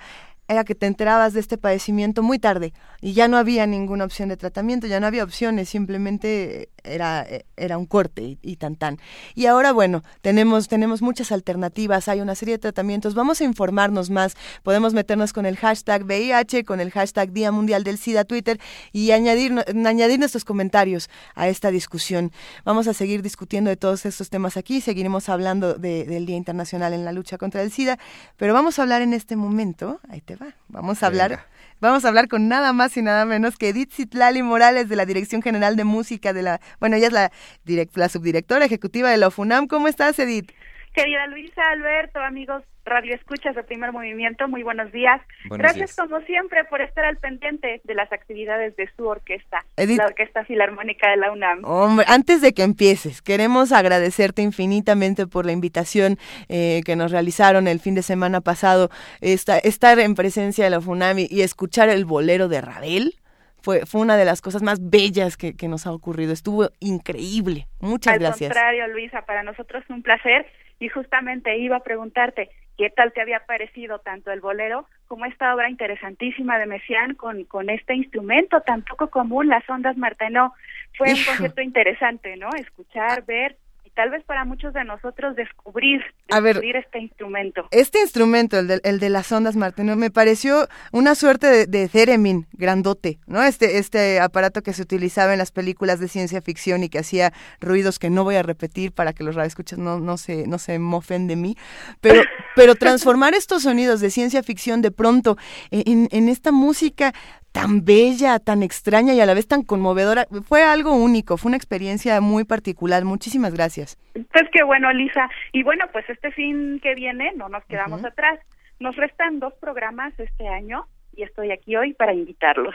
era 0.48 0.64
que 0.64 0.74
te 0.74 0.86
enterabas 0.86 1.34
de 1.34 1.40
este 1.40 1.58
padecimiento 1.58 2.22
muy 2.22 2.38
tarde 2.38 2.72
y 3.02 3.12
ya 3.12 3.28
no 3.28 3.36
había 3.36 3.66
ninguna 3.66 4.04
opción 4.04 4.30
de 4.30 4.38
tratamiento, 4.38 4.86
ya 4.86 4.98
no 4.98 5.06
había 5.06 5.22
opciones, 5.22 5.68
simplemente 5.68 6.70
era, 6.88 7.26
era 7.56 7.78
un 7.78 7.86
corte 7.86 8.38
y, 8.42 8.56
tan 8.56 8.76
tan. 8.76 8.98
Y 9.34 9.46
ahora, 9.46 9.72
bueno, 9.72 10.02
tenemos, 10.20 10.68
tenemos 10.68 11.02
muchas 11.02 11.32
alternativas, 11.32 12.08
hay 12.08 12.20
una 12.20 12.34
serie 12.34 12.54
de 12.54 12.58
tratamientos, 12.58 13.14
vamos 13.14 13.40
a 13.40 13.44
informarnos 13.44 14.10
más, 14.10 14.36
podemos 14.62 14.94
meternos 14.94 15.32
con 15.32 15.46
el 15.46 15.56
hashtag 15.56 16.04
VIH, 16.04 16.64
con 16.64 16.80
el 16.80 16.90
hashtag 16.90 17.32
Día 17.32 17.52
Mundial 17.52 17.84
del 17.84 17.98
SIDA 17.98 18.24
Twitter 18.24 18.60
y 18.92 19.10
añadir, 19.10 19.52
añadir 19.86 20.18
nuestros 20.18 20.44
comentarios 20.44 21.08
a 21.34 21.48
esta 21.48 21.70
discusión. 21.70 22.32
Vamos 22.64 22.88
a 22.88 22.94
seguir 22.94 23.22
discutiendo 23.22 23.70
de 23.70 23.76
todos 23.76 24.06
estos 24.06 24.30
temas 24.30 24.56
aquí, 24.56 24.80
seguiremos 24.80 25.28
hablando 25.28 25.74
de, 25.74 26.04
del 26.04 26.26
Día 26.26 26.36
Internacional 26.36 26.92
en 26.92 27.04
la 27.04 27.12
lucha 27.12 27.38
contra 27.38 27.62
el 27.62 27.70
SIDA, 27.70 27.98
pero 28.36 28.54
vamos 28.54 28.78
a 28.78 28.82
hablar 28.82 29.02
en 29.02 29.12
este 29.12 29.36
momento, 29.36 30.00
ahí 30.08 30.20
te 30.20 30.36
va, 30.36 30.54
vamos 30.68 31.02
a 31.02 31.06
hablar... 31.06 31.57
Vamos 31.80 32.04
a 32.04 32.08
hablar 32.08 32.26
con 32.26 32.48
nada 32.48 32.72
más 32.72 32.96
y 32.96 33.02
nada 33.02 33.24
menos 33.24 33.56
que 33.56 33.68
Edith 33.68 33.92
Citlali 33.92 34.42
Morales 34.42 34.88
de 34.88 34.96
la 34.96 35.06
Dirección 35.06 35.42
General 35.42 35.76
de 35.76 35.84
Música 35.84 36.32
de 36.32 36.42
la, 36.42 36.60
bueno, 36.80 36.96
ella 36.96 37.06
es 37.06 37.12
la, 37.12 37.30
direct, 37.64 37.96
la 37.96 38.08
subdirectora 38.08 38.64
ejecutiva 38.64 39.10
de 39.10 39.16
la 39.16 39.30
FUNAM. 39.30 39.68
¿Cómo 39.68 39.86
estás, 39.86 40.18
Edith? 40.18 40.50
Querida 40.92 41.28
Luisa, 41.28 41.62
Alberto, 41.70 42.18
amigos 42.20 42.64
Radio 42.88 43.14
Escuchas 43.14 43.54
de 43.54 43.62
Primer 43.62 43.92
Movimiento, 43.92 44.48
muy 44.48 44.62
buenos 44.62 44.90
días. 44.92 45.20
Buenos 45.48 45.58
Gracias 45.58 45.96
días. 45.96 46.08
como 46.08 46.20
siempre 46.22 46.64
por 46.64 46.80
estar 46.80 47.04
al 47.04 47.18
pendiente 47.18 47.80
de 47.84 47.94
las 47.94 48.10
actividades 48.12 48.74
de 48.76 48.88
su 48.96 49.06
orquesta, 49.06 49.64
Edith, 49.76 49.98
la 49.98 50.06
Orquesta 50.06 50.44
Filarmónica 50.44 51.10
de 51.10 51.16
la 51.16 51.32
UNAM. 51.32 51.64
Hombre, 51.64 52.06
antes 52.08 52.40
de 52.40 52.52
que 52.52 52.62
empieces, 52.62 53.22
queremos 53.22 53.72
agradecerte 53.72 54.42
infinitamente 54.42 55.26
por 55.26 55.46
la 55.46 55.52
invitación 55.52 56.18
eh, 56.48 56.80
que 56.84 56.96
nos 56.96 57.12
realizaron 57.12 57.68
el 57.68 57.80
fin 57.80 57.94
de 57.94 58.02
semana 58.02 58.40
pasado, 58.40 58.90
esta, 59.20 59.58
estar 59.58 59.98
en 59.98 60.14
presencia 60.14 60.64
de 60.64 60.70
la 60.70 60.80
FUNAM 60.80 61.18
y, 61.18 61.42
escuchar 61.42 61.88
el 61.88 62.04
bolero 62.04 62.48
de 62.48 62.60
Ravel. 62.60 63.14
Fue, 63.60 63.86
fue, 63.86 64.00
una 64.00 64.16
de 64.16 64.24
las 64.24 64.40
cosas 64.40 64.62
más 64.62 64.78
bellas 64.90 65.36
que, 65.36 65.56
que, 65.56 65.68
nos 65.68 65.86
ha 65.86 65.92
ocurrido. 65.92 66.32
Estuvo 66.32 66.70
increíble. 66.80 67.66
Muchas 67.80 68.14
Al 68.14 68.20
gracias. 68.20 68.50
Al 68.50 68.54
contrario, 68.54 68.88
Luisa, 68.88 69.22
para 69.22 69.42
nosotros 69.42 69.84
un 69.88 70.02
placer. 70.02 70.46
Y 70.80 70.88
justamente 70.88 71.58
iba 71.58 71.76
a 71.76 71.80
preguntarte, 71.80 72.50
¿qué 72.78 72.90
tal 72.90 73.12
te 73.12 73.20
había 73.20 73.40
parecido 73.40 73.98
tanto 73.98 74.30
el 74.30 74.40
bolero 74.40 74.86
como 75.08 75.26
esta 75.26 75.54
obra 75.54 75.68
interesantísima 75.68 76.58
de 76.58 76.66
Messiaen 76.66 77.14
con, 77.14 77.44
con 77.44 77.68
este 77.68 77.94
instrumento 77.94 78.60
tan 78.60 78.82
poco 78.82 79.08
común, 79.08 79.48
las 79.48 79.68
ondas 79.68 79.96
Martenot? 79.96 80.52
Fue 80.96 81.10
Hijo. 81.10 81.18
un 81.18 81.36
concepto 81.36 81.60
interesante, 81.60 82.36
¿no? 82.36 82.48
Escuchar, 82.54 83.26
ver 83.26 83.56
tal 83.98 84.10
vez 84.10 84.22
para 84.22 84.44
muchos 84.44 84.72
de 84.74 84.84
nosotros 84.84 85.34
descubrir, 85.34 86.00
descubrir 86.28 86.72
ver, 86.72 86.84
este 86.84 87.00
instrumento. 87.00 87.66
Este 87.72 88.00
instrumento, 88.00 88.56
el 88.56 88.68
de, 88.68 88.80
el 88.84 89.00
de 89.00 89.10
las 89.10 89.32
ondas 89.32 89.56
Martino, 89.56 89.96
me 89.96 90.12
pareció 90.12 90.68
una 90.92 91.16
suerte 91.16 91.48
de, 91.48 91.66
de 91.66 91.88
theremin 91.88 92.46
grandote, 92.52 93.18
¿no? 93.26 93.42
Este, 93.42 93.78
este 93.78 94.20
aparato 94.20 94.62
que 94.62 94.72
se 94.72 94.82
utilizaba 94.82 95.32
en 95.32 95.40
las 95.40 95.50
películas 95.50 95.98
de 95.98 96.06
ciencia 96.06 96.40
ficción 96.40 96.84
y 96.84 96.88
que 96.90 97.00
hacía 97.00 97.32
ruidos 97.60 97.98
que 97.98 98.08
no 98.08 98.22
voy 98.22 98.36
a 98.36 98.44
repetir 98.44 98.92
para 98.92 99.12
que 99.12 99.24
los 99.24 99.34
radioescuchas 99.34 99.80
no, 99.80 99.98
no, 99.98 100.16
se, 100.16 100.46
no 100.46 100.58
se 100.58 100.78
mofen 100.78 101.26
de 101.26 101.34
mí, 101.34 101.56
pero, 102.00 102.22
pero 102.54 102.74
transformar 102.76 103.34
estos 103.34 103.64
sonidos 103.64 103.98
de 103.98 104.10
ciencia 104.10 104.44
ficción 104.44 104.80
de 104.80 104.92
pronto 104.92 105.36
en, 105.72 106.06
en 106.12 106.28
esta 106.28 106.52
música 106.52 107.14
tan 107.52 107.84
bella, 107.84 108.38
tan 108.38 108.62
extraña 108.62 109.14
y 109.14 109.20
a 109.20 109.26
la 109.26 109.34
vez 109.34 109.48
tan 109.48 109.62
conmovedora. 109.62 110.26
Fue 110.46 110.62
algo 110.62 110.94
único, 110.94 111.36
fue 111.36 111.50
una 111.50 111.56
experiencia 111.56 112.20
muy 112.20 112.44
particular. 112.44 113.04
Muchísimas 113.04 113.54
gracias. 113.54 113.98
Pues 114.12 114.44
qué 114.52 114.62
bueno, 114.64 114.92
Lisa. 114.92 115.28
Y 115.52 115.62
bueno, 115.62 115.86
pues 115.92 116.08
este 116.08 116.30
fin 116.32 116.80
que 116.80 116.94
viene 116.94 117.32
no 117.36 117.48
nos 117.48 117.64
quedamos 117.64 118.00
uh 118.00 118.04
-huh. 118.04 118.12
atrás. 118.12 118.38
Nos 118.80 118.96
restan 118.96 119.40
dos 119.40 119.54
programas 119.60 120.12
este 120.18 120.48
año 120.48 120.86
y 121.16 121.22
estoy 121.22 121.50
aquí 121.50 121.76
hoy 121.76 121.94
para 121.94 122.14
invitarlos. 122.14 122.74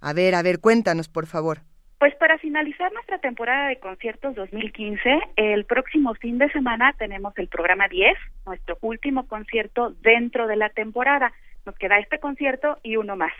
A 0.00 0.12
ver, 0.12 0.34
a 0.34 0.42
ver, 0.42 0.60
cuéntanos, 0.60 1.08
por 1.08 1.26
favor. 1.26 1.58
Pues 1.98 2.14
para 2.16 2.36
finalizar 2.38 2.92
nuestra 2.92 3.18
temporada 3.18 3.68
de 3.68 3.78
conciertos 3.78 4.34
2015, 4.34 5.18
el 5.36 5.64
próximo 5.64 6.14
fin 6.14 6.36
de 6.36 6.50
semana 6.50 6.92
tenemos 6.98 7.32
el 7.38 7.48
programa 7.48 7.88
10, 7.88 8.14
nuestro 8.44 8.76
último 8.82 9.26
concierto 9.26 9.94
dentro 10.02 10.46
de 10.46 10.56
la 10.56 10.68
temporada. 10.68 11.32
Nos 11.64 11.74
queda 11.76 11.98
este 11.98 12.18
concierto 12.18 12.78
y 12.82 12.96
uno 12.96 13.16
más. 13.16 13.32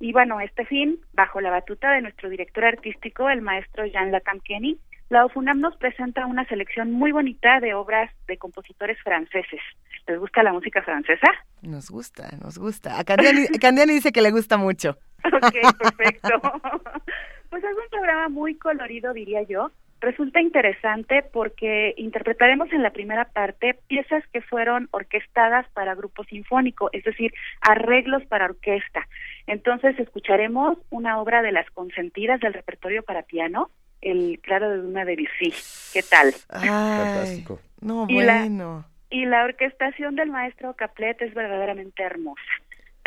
Y 0.00 0.12
bueno, 0.12 0.40
este 0.40 0.64
fin, 0.64 1.00
bajo 1.12 1.40
la 1.40 1.50
batuta 1.50 1.92
de 1.92 2.02
nuestro 2.02 2.28
director 2.28 2.64
artístico, 2.64 3.28
el 3.28 3.42
maestro 3.42 3.84
Jean 3.86 4.12
Kenny, 4.44 4.78
la 5.10 5.24
OFUNAM 5.24 5.60
nos 5.60 5.76
presenta 5.76 6.26
una 6.26 6.44
selección 6.46 6.92
muy 6.92 7.12
bonita 7.12 7.60
de 7.60 7.74
obras 7.74 8.10
de 8.26 8.36
compositores 8.36 8.98
franceses. 9.02 9.60
¿Les 10.06 10.18
gusta 10.18 10.42
la 10.42 10.52
música 10.52 10.82
francesa? 10.82 11.28
Nos 11.62 11.90
gusta, 11.90 12.28
nos 12.42 12.58
gusta. 12.58 12.98
A 12.98 13.04
Candiani, 13.04 13.92
dice 13.92 14.12
que 14.12 14.22
le 14.22 14.30
gusta 14.30 14.56
mucho. 14.56 14.98
Ok, 15.24 15.52
perfecto. 15.78 16.40
pues 17.50 17.64
es 17.64 17.76
un 17.76 17.90
programa 17.90 18.28
muy 18.28 18.54
colorido, 18.54 19.12
diría 19.12 19.42
yo. 19.42 19.72
Resulta 20.00 20.40
interesante 20.40 21.24
porque 21.32 21.94
interpretaremos 21.96 22.72
en 22.72 22.82
la 22.82 22.90
primera 22.90 23.24
parte 23.26 23.78
piezas 23.88 24.22
que 24.32 24.40
fueron 24.40 24.88
orquestadas 24.92 25.66
para 25.74 25.96
grupo 25.96 26.22
sinfónico, 26.24 26.88
es 26.92 27.02
decir, 27.02 27.32
arreglos 27.60 28.24
para 28.26 28.44
orquesta. 28.44 29.08
Entonces 29.46 29.98
escucharemos 29.98 30.78
una 30.90 31.20
obra 31.20 31.42
de 31.42 31.52
las 31.52 31.68
consentidas 31.70 32.40
del 32.40 32.54
repertorio 32.54 33.02
para 33.02 33.22
piano, 33.22 33.70
el 34.00 34.38
Claro 34.40 34.70
de 34.70 34.76
Luna 34.76 35.04
de 35.04 35.16
Debussy. 35.16 35.52
¿Qué 35.92 36.02
tal? 36.02 36.32
Fantástico. 36.32 37.58
No, 37.80 38.06
bueno. 38.06 38.84
y 39.10 39.24
la 39.26 39.44
orquestación 39.44 40.14
del 40.16 40.30
maestro 40.30 40.74
Caplet 40.74 41.20
es 41.22 41.34
verdaderamente 41.34 42.02
hermosa. 42.02 42.40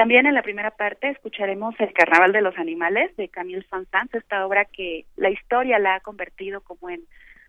También 0.02 0.26
en 0.26 0.34
la 0.34 0.42
primera 0.42 0.72
parte 0.72 1.10
escucharemos 1.10 1.76
El 1.80 1.94
Carnaval 1.94 2.32
de 2.32 2.42
los 2.42 2.58
Animales 2.58 3.16
de 3.18 3.30
Camille 3.30 3.64
Saint-Saëns, 3.70 4.16
esta 4.16 4.48
obra 4.48 4.66
que 4.66 5.06
la 5.16 5.30
historia 5.30 5.78
la 5.78 5.94
ha 5.94 6.00
convertido 6.00 6.62
como 6.62 6.90
en 6.90 7.02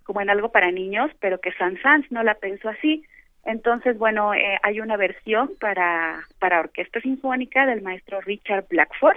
como 0.03 0.21
en 0.21 0.29
algo 0.29 0.53
para 0.53 0.71
niños, 0.71 1.11
pero 1.19 1.41
que 1.41 1.55
Saint-Saëns 1.55 2.11
no 2.11 2.23
la 2.23 2.35
pensó 2.35 2.69
así. 2.69 3.07
Entonces, 3.47 3.97
bueno, 3.97 4.35
eh, 4.35 4.59
hay 4.63 4.81
una 4.81 4.99
versión 4.99 5.53
para 5.61 6.27
para 6.41 6.61
orquesta 6.61 7.01
sinfónica 7.01 7.65
del 7.65 7.81
maestro 7.81 8.21
Richard 8.21 8.67
Blackford 8.69 9.17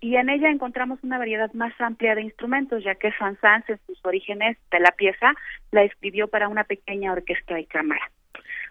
y 0.00 0.16
en 0.16 0.28
ella 0.28 0.50
encontramos 0.50 0.98
una 1.04 1.18
variedad 1.18 1.52
más 1.52 1.80
amplia 1.80 2.16
de 2.16 2.22
instrumentos, 2.22 2.82
ya 2.82 2.96
que 2.96 3.12
Saint-Saëns 3.12 3.70
en 3.70 3.78
sus 3.86 4.04
orígenes 4.04 4.56
de 4.72 4.80
la 4.80 4.90
pieza 4.90 5.34
la 5.70 5.84
escribió 5.84 6.26
para 6.26 6.48
una 6.48 6.64
pequeña 6.64 7.12
orquesta 7.12 7.54
de 7.54 7.64
cámara. 7.66 8.10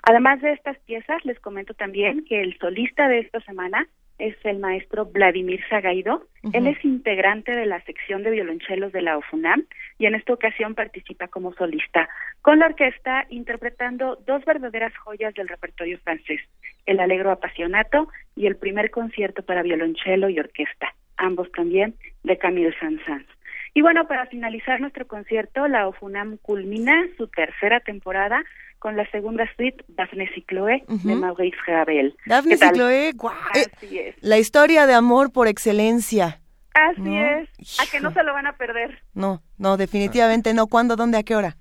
Además 0.04 0.42
de 0.42 0.52
estas 0.52 0.78
piezas, 0.80 1.24
les 1.24 1.40
comento 1.40 1.74
también 1.76 2.26
que 2.26 2.42
el 2.42 2.58
solista 2.58 3.08
de 3.08 3.20
esta 3.20 3.40
semana 3.42 3.88
es 4.22 4.36
el 4.44 4.60
maestro 4.60 5.06
Vladimir 5.06 5.60
Zagaido. 5.68 6.28
Él 6.54 6.68
es 6.68 6.84
integrante 6.86 7.56
de 7.56 7.66
la 7.66 7.84
sección 7.86 8.22
de 8.22 8.30
violonchelos 8.30 8.92
de 8.92 9.02
la 9.02 9.18
OFUNAM 9.18 9.66
y 9.98 10.06
en 10.06 10.14
esta 10.14 10.34
ocasión 10.34 10.76
participa 10.76 11.28
como 11.28 11.54
solista 11.54 12.08
con 12.42 12.60
la 12.60 12.68
orquesta 12.68 13.26
interpretando 13.30 14.18
dos 14.28 14.46
verdaderas 14.46 14.96
joyas 14.98 15.34
del 15.34 15.48
repertorio 15.48 15.98
francés, 16.00 16.40
el 16.86 17.00
Alegro 17.00 17.32
Apasionato 17.32 18.10
y 18.36 18.46
el 18.46 18.56
primer 18.58 18.92
concierto 18.92 19.44
para 19.44 19.64
violonchelo 19.64 20.30
y 20.30 20.40
orquesta, 20.40 20.94
ambos 21.18 21.52
también 21.52 21.96
de 22.24 22.38
Camille 22.38 22.76
Saint-Saëns. 22.80 23.26
Y 23.74 23.82
bueno, 23.82 24.08
para 24.08 24.26
finalizar 24.26 24.82
nuestro 24.82 25.08
concierto, 25.08 25.68
la 25.68 25.88
OFUNAM 25.88 26.38
culmina 26.38 27.06
su 27.18 27.28
tercera 27.28 27.80
temporada 27.80 28.44
con 28.80 28.98
la 28.98 29.10
segunda 29.12 29.48
suite 29.56 29.84
Daphne 29.90 30.30
y 30.36 30.42
Chloé 30.42 30.84
de 30.88 31.16
Maurice 31.16 31.58
Ravel. 31.68 32.16
Daphne 32.26 32.56
y 32.56 32.58
Chloé, 32.58 33.10
eh, 33.10 34.16
La 34.22 34.40
historia 34.40 34.88
de 34.88 34.94
amor 34.94 35.32
por 35.32 35.48
excelencia. 35.48 36.42
Así 36.74 37.18
es. 37.18 37.50
A 37.80 37.90
que 37.92 38.00
no 38.00 38.12
se 38.12 38.24
lo 38.24 38.34
van 38.34 38.48
a 38.48 38.58
perder. 38.58 39.02
No, 39.14 39.42
no, 39.58 39.78
definitivamente 39.78 40.54
no. 40.54 40.68
¿Cuándo, 40.68 40.96
dónde, 40.96 41.18
a 41.18 41.24
qué 41.24 41.36
hora? 41.36 41.56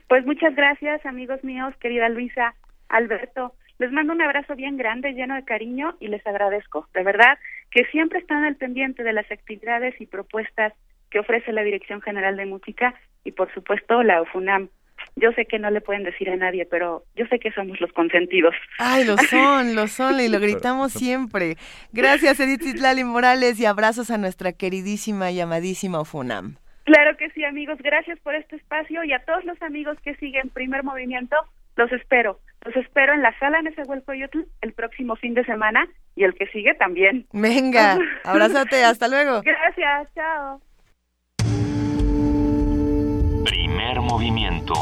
Pues 0.07 0.25
muchas 0.25 0.55
gracias, 0.55 1.05
amigos 1.05 1.43
míos, 1.43 1.73
querida 1.79 2.09
Luisa, 2.09 2.55
Alberto. 2.89 3.55
Les 3.79 3.91
mando 3.91 4.13
un 4.13 4.21
abrazo 4.21 4.55
bien 4.55 4.77
grande, 4.77 5.13
lleno 5.13 5.35
de 5.35 5.43
cariño 5.43 5.95
y 5.99 6.07
les 6.07 6.25
agradezco, 6.27 6.87
de 6.93 7.03
verdad, 7.03 7.37
que 7.71 7.85
siempre 7.85 8.19
están 8.19 8.43
al 8.43 8.55
pendiente 8.55 9.03
de 9.03 9.13
las 9.13 9.29
actividades 9.31 9.99
y 9.99 10.05
propuestas 10.05 10.73
que 11.09 11.19
ofrece 11.19 11.51
la 11.51 11.63
Dirección 11.63 12.01
General 12.01 12.37
de 12.37 12.45
Música 12.45 12.93
y, 13.23 13.31
por 13.31 13.51
supuesto, 13.53 14.03
la 14.03 14.21
UFUNAM. 14.21 14.69
Yo 15.15 15.31
sé 15.33 15.45
que 15.45 15.59
no 15.59 15.69
le 15.69 15.81
pueden 15.81 16.03
decir 16.03 16.29
a 16.29 16.35
nadie, 16.35 16.65
pero 16.65 17.03
yo 17.15 17.25
sé 17.27 17.39
que 17.39 17.51
somos 17.51 17.79
los 17.81 17.91
consentidos. 17.93 18.55
Ay, 18.79 19.05
lo 19.05 19.17
son, 19.29 19.75
lo 19.75 19.87
son, 19.87 20.19
y 20.19 20.27
lo 20.27 20.39
gritamos 20.39 20.93
siempre. 20.93 21.55
Gracias, 21.91 22.39
Edith 22.39 22.79
Lali 22.79 23.03
Morales, 23.03 23.59
y 23.59 23.65
abrazos 23.65 24.11
a 24.11 24.17
nuestra 24.17 24.53
queridísima 24.53 25.31
y 25.31 25.39
amadísima 25.39 26.01
UFUNAM. 26.01 26.55
Claro 26.83 27.15
que 27.17 27.29
sí, 27.31 27.43
amigos. 27.45 27.77
Gracias 27.81 28.19
por 28.19 28.35
este 28.35 28.57
espacio 28.57 29.03
y 29.03 29.13
a 29.13 29.23
todos 29.23 29.45
los 29.45 29.61
amigos 29.61 29.97
que 30.03 30.15
siguen 30.15 30.49
Primer 30.49 30.83
Movimiento, 30.83 31.35
los 31.75 31.91
espero. 31.91 32.39
Los 32.65 32.75
espero 32.75 33.13
en 33.13 33.21
la 33.21 33.37
sala 33.39 33.61
Nezahualcóyotl 33.61 34.39
el 34.61 34.73
próximo 34.73 35.15
fin 35.15 35.33
de 35.33 35.45
semana 35.45 35.87
y 36.15 36.23
el 36.23 36.33
que 36.35 36.47
sigue 36.47 36.73
también. 36.75 37.25
Venga, 37.33 37.97
abrázate, 38.23 38.83
hasta 38.83 39.07
luego. 39.07 39.41
Gracias, 39.41 40.13
chao. 40.13 40.61
Primer 43.83 44.01
Movimiento. 44.01 44.73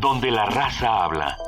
Donde 0.00 0.32
la 0.32 0.44
raza 0.46 1.04
habla. 1.04 1.38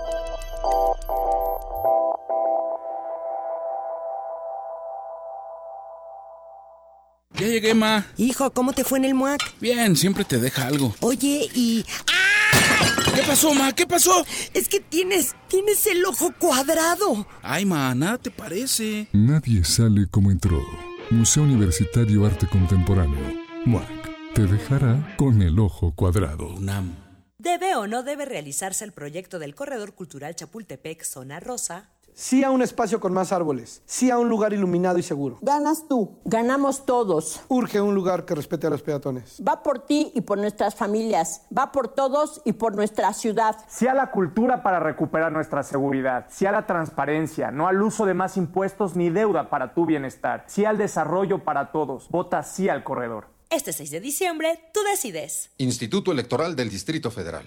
Ya 7.35 7.47
llegué, 7.49 7.75
ma. 7.75 8.07
Hijo, 8.19 8.53
¿cómo 8.53 8.73
te 8.73 8.85
fue 8.85 8.99
en 8.99 9.07
el 9.07 9.15
MUAC? 9.15 9.41
Bien, 9.61 9.97
siempre 9.97 10.25
te 10.25 10.39
deja 10.39 10.69
algo. 10.69 10.95
Oye, 11.01 11.49
y... 11.53 11.85
¿Qué 13.17 13.23
pasó, 13.27 13.53
ma? 13.53 13.73
¿Qué 13.73 13.85
pasó? 13.85 14.25
Es 14.55 14.69
que 14.69 14.79
tienes, 14.79 15.35
tienes 15.49 15.85
el 15.89 16.05
ojo 16.05 16.33
cuadrado. 16.39 17.27
Ay, 17.43 17.65
ma, 17.65 17.93
nada 17.97 18.19
te 18.19 18.31
parece. 18.31 19.09
Nadie 19.13 19.65
sale 19.65 20.07
como 20.09 20.31
entró. 20.31 20.63
Museo 21.11 21.43
Universitario 21.43 22.25
Arte 22.25 22.47
Contemporáneo. 22.47 23.45
MUAC. 23.65 24.06
Te 24.37 24.47
dejará 24.47 25.15
con 25.17 25.41
el 25.41 25.59
ojo 25.59 25.93
cuadrado. 25.97 26.49
¿Debe 27.39 27.75
o 27.75 27.87
no 27.87 28.03
debe 28.03 28.27
realizarse 28.27 28.85
el 28.85 28.93
proyecto 28.93 29.39
del 29.39 29.55
Corredor 29.55 29.95
Cultural 29.95 30.37
Chapultepec 30.37 31.05
Zona 31.05 31.41
Rosa 31.41 31.89
sí 32.13 32.45
a 32.45 32.51
un 32.51 32.61
espacio 32.61 33.01
con 33.01 33.15
más 33.15 33.33
árboles, 33.33 33.81
sí 33.87 34.11
a 34.11 34.19
un 34.19 34.29
lugar 34.29 34.53
iluminado 34.53 34.99
y 34.99 35.03
seguro. 35.03 35.39
Ganas 35.41 35.89
tú, 35.89 36.19
ganamos 36.27 36.85
todos. 36.85 37.41
Urge 37.49 37.81
un 37.81 37.95
lugar 37.95 38.27
que 38.27 38.35
respete 38.35 38.67
a 38.67 38.71
los 38.71 38.83
peatones. 38.83 39.41
Va 39.47 39.63
por 39.63 39.79
ti 39.79 40.13
y 40.15 40.21
por 40.21 40.37
nuestras 40.37 40.75
familias, 40.75 41.47
va 41.57 41.73
por 41.73 41.89
todos 41.89 42.43
y 42.45 42.53
por 42.53 42.77
nuestra 42.77 43.15
ciudad. 43.15 43.57
Sí 43.69 43.87
a 43.87 43.95
la 43.95 44.11
cultura 44.11 44.63
para 44.63 44.81
recuperar 44.81 45.33
nuestra 45.33 45.63
seguridad, 45.63 46.27
sí 46.29 46.45
a 46.45 46.53
la 46.53 46.67
transparencia, 46.67 47.51
no 47.51 47.69
al 47.69 47.81
uso 47.81 48.05
de 48.05 48.13
más 48.13 48.37
impuestos 48.37 48.97
ni 48.97 49.09
deuda 49.09 49.49
para 49.49 49.73
tu 49.73 49.87
bienestar, 49.87 50.45
sí 50.47 50.67
al 50.67 50.77
desarrollo 50.77 51.43
para 51.43 51.73
todos. 51.73 52.11
Vota 52.11 52.43
sí 52.43 52.69
al 52.69 52.85
corredor. 52.85 53.36
Este 53.49 53.73
6 53.73 53.91
de 53.91 54.01
diciembre, 54.01 54.59
tú 54.75 54.81
decides. 54.91 55.51
Instituto 55.59 56.11
Electoral 56.11 56.57
del 56.57 56.69
Distrito 56.69 57.13
Federal. 57.13 57.47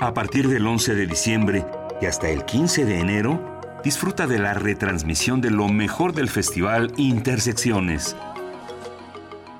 A 0.00 0.14
partir 0.14 0.48
del 0.48 0.64
11 0.64 0.94
de 0.94 1.06
diciembre 1.08 1.66
y 2.00 2.06
hasta 2.06 2.28
el 2.28 2.44
15 2.44 2.84
de 2.84 3.00
enero, 3.00 3.60
disfruta 3.82 4.28
de 4.28 4.38
la 4.38 4.54
retransmisión 4.54 5.40
de 5.40 5.50
lo 5.50 5.66
mejor 5.66 6.14
del 6.14 6.28
festival 6.28 6.92
Intersecciones. 6.96 8.14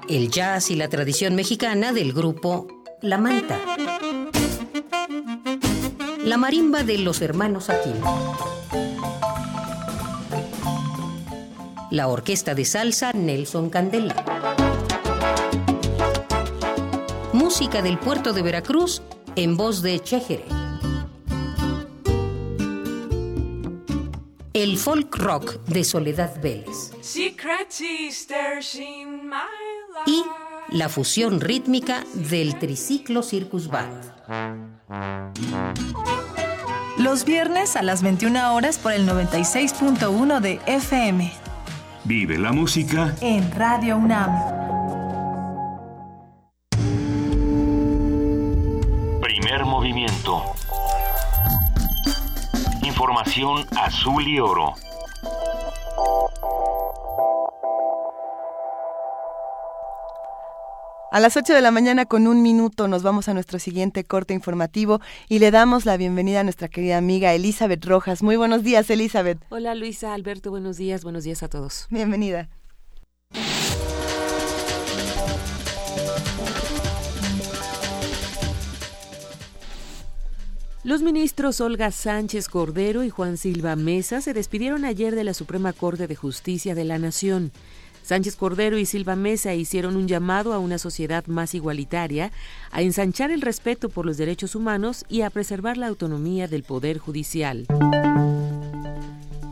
El 0.09 0.31
jazz 0.31 0.71
y 0.71 0.77
la 0.77 0.89
tradición 0.89 1.35
mexicana 1.35 1.93
del 1.93 2.13
grupo 2.13 2.69
La 3.03 3.19
Manta. 3.19 3.59
La 6.25 6.37
marimba 6.37 6.85
de 6.85 6.99
los 6.99 7.21
hermanos 7.21 7.69
Aquino. 7.69 8.37
La 11.91 12.07
orquesta 12.07 12.55
de 12.55 12.65
salsa 12.65 13.13
Nelson 13.13 13.71
Candela. 13.71 14.15
Música 17.33 17.83
del 17.83 17.99
puerto 17.99 18.33
de 18.33 18.43
Veracruz 18.43 19.03
en 19.39 19.57
voz 19.57 19.83
de 19.83 20.01
Chejere. 20.01 20.45
El 24.53 24.77
folk 24.77 25.17
rock 25.17 25.63
de 25.67 25.85
Soledad 25.85 26.41
Vélez. 26.43 26.91
Y 30.07 30.25
la 30.71 30.89
fusión 30.89 31.41
rítmica 31.41 32.05
del 32.15 32.59
triciclo 32.59 33.23
Circus 33.23 33.69
Band. 33.69 34.13
Los 36.99 37.25
viernes 37.25 37.77
a 37.77 37.83
las 37.83 38.03
21 38.03 38.57
horas 38.57 38.79
por 38.79 38.93
el 38.93 39.09
96.1 39.09 40.41
de 40.41 40.61
FM. 40.67 41.33
Vive 42.03 42.39
la 42.39 42.51
música 42.51 43.15
en 43.21 43.49
Radio 43.53 43.97
UNAM. 43.99 44.78
Primer 49.59 49.75
movimiento. 49.75 50.45
Información 52.85 53.67
azul 53.77 54.29
y 54.29 54.39
oro. 54.39 54.75
A 61.11 61.19
las 61.19 61.37
8 61.37 61.55
de 61.55 61.61
la 61.61 61.73
mañana 61.73 62.07
con 62.07 62.29
un 62.29 62.41
minuto 62.41 62.87
nos 62.87 63.03
vamos 63.03 63.29
a 63.29 63.35
nuestro 63.35 63.59
siguiente 63.59 64.05
corte 64.05 64.33
informativo 64.33 65.01
y 65.29 65.41
le 65.41 65.51
damos 65.51 65.87
la 65.87 65.97
bienvenida 65.97 66.41
a 66.41 66.45
nuestra 66.45 66.69
querida 66.69 66.97
amiga 66.97 67.35
Elizabeth 67.35 67.85
Rojas. 67.85 68.23
Muy 68.23 68.37
buenos 68.37 68.63
días, 68.63 68.89
Elizabeth. 68.91 69.41
Hola 69.49 69.75
Luisa, 69.75 70.15
Alberto, 70.15 70.51
buenos 70.51 70.77
días, 70.77 71.03
buenos 71.03 71.25
días 71.25 71.43
a 71.43 71.49
todos. 71.49 71.89
Bienvenida. 71.91 72.49
Los 80.89 81.03
ministros 81.03 81.61
Olga 81.61 81.91
Sánchez 81.91 82.49
Cordero 82.49 83.05
y 83.05 83.11
Juan 83.11 83.37
Silva 83.37 83.77
Mesa 83.77 84.23
se 84.23 84.33
despidieron 84.33 84.87
ayer 84.87 85.15
de 85.15 85.23
la 85.23 85.35
Suprema 85.35 85.75
Corte 85.75 86.07
de 86.07 86.17
Justicia 86.17 86.75
de 86.75 86.85
la 86.85 86.99
Nación. 86.99 87.53
Sánchez 88.03 88.37
Cordero 88.37 88.79
y 88.79 88.87
Silva 88.87 89.15
Mesa 89.15 89.53
hicieron 89.53 89.97
un 89.97 90.09
llamado 90.09 90.55
a 90.55 90.59
una 90.59 90.79
sociedad 90.79 91.27
más 91.27 91.55
igualitaria, 91.55 92.33
a 92.71 92.81
ensanchar 92.81 93.31
el 93.31 93.43
respeto 93.43 93.91
por 93.91 94.07
los 94.07 94.17
derechos 94.17 94.55
humanos 94.55 95.05
y 95.11 95.21
a 95.21 95.29
preservar 95.29 95.77
la 95.77 95.89
autonomía 95.89 96.49
del 96.49 96.63
Poder 96.63 96.97
Judicial. 96.97 97.67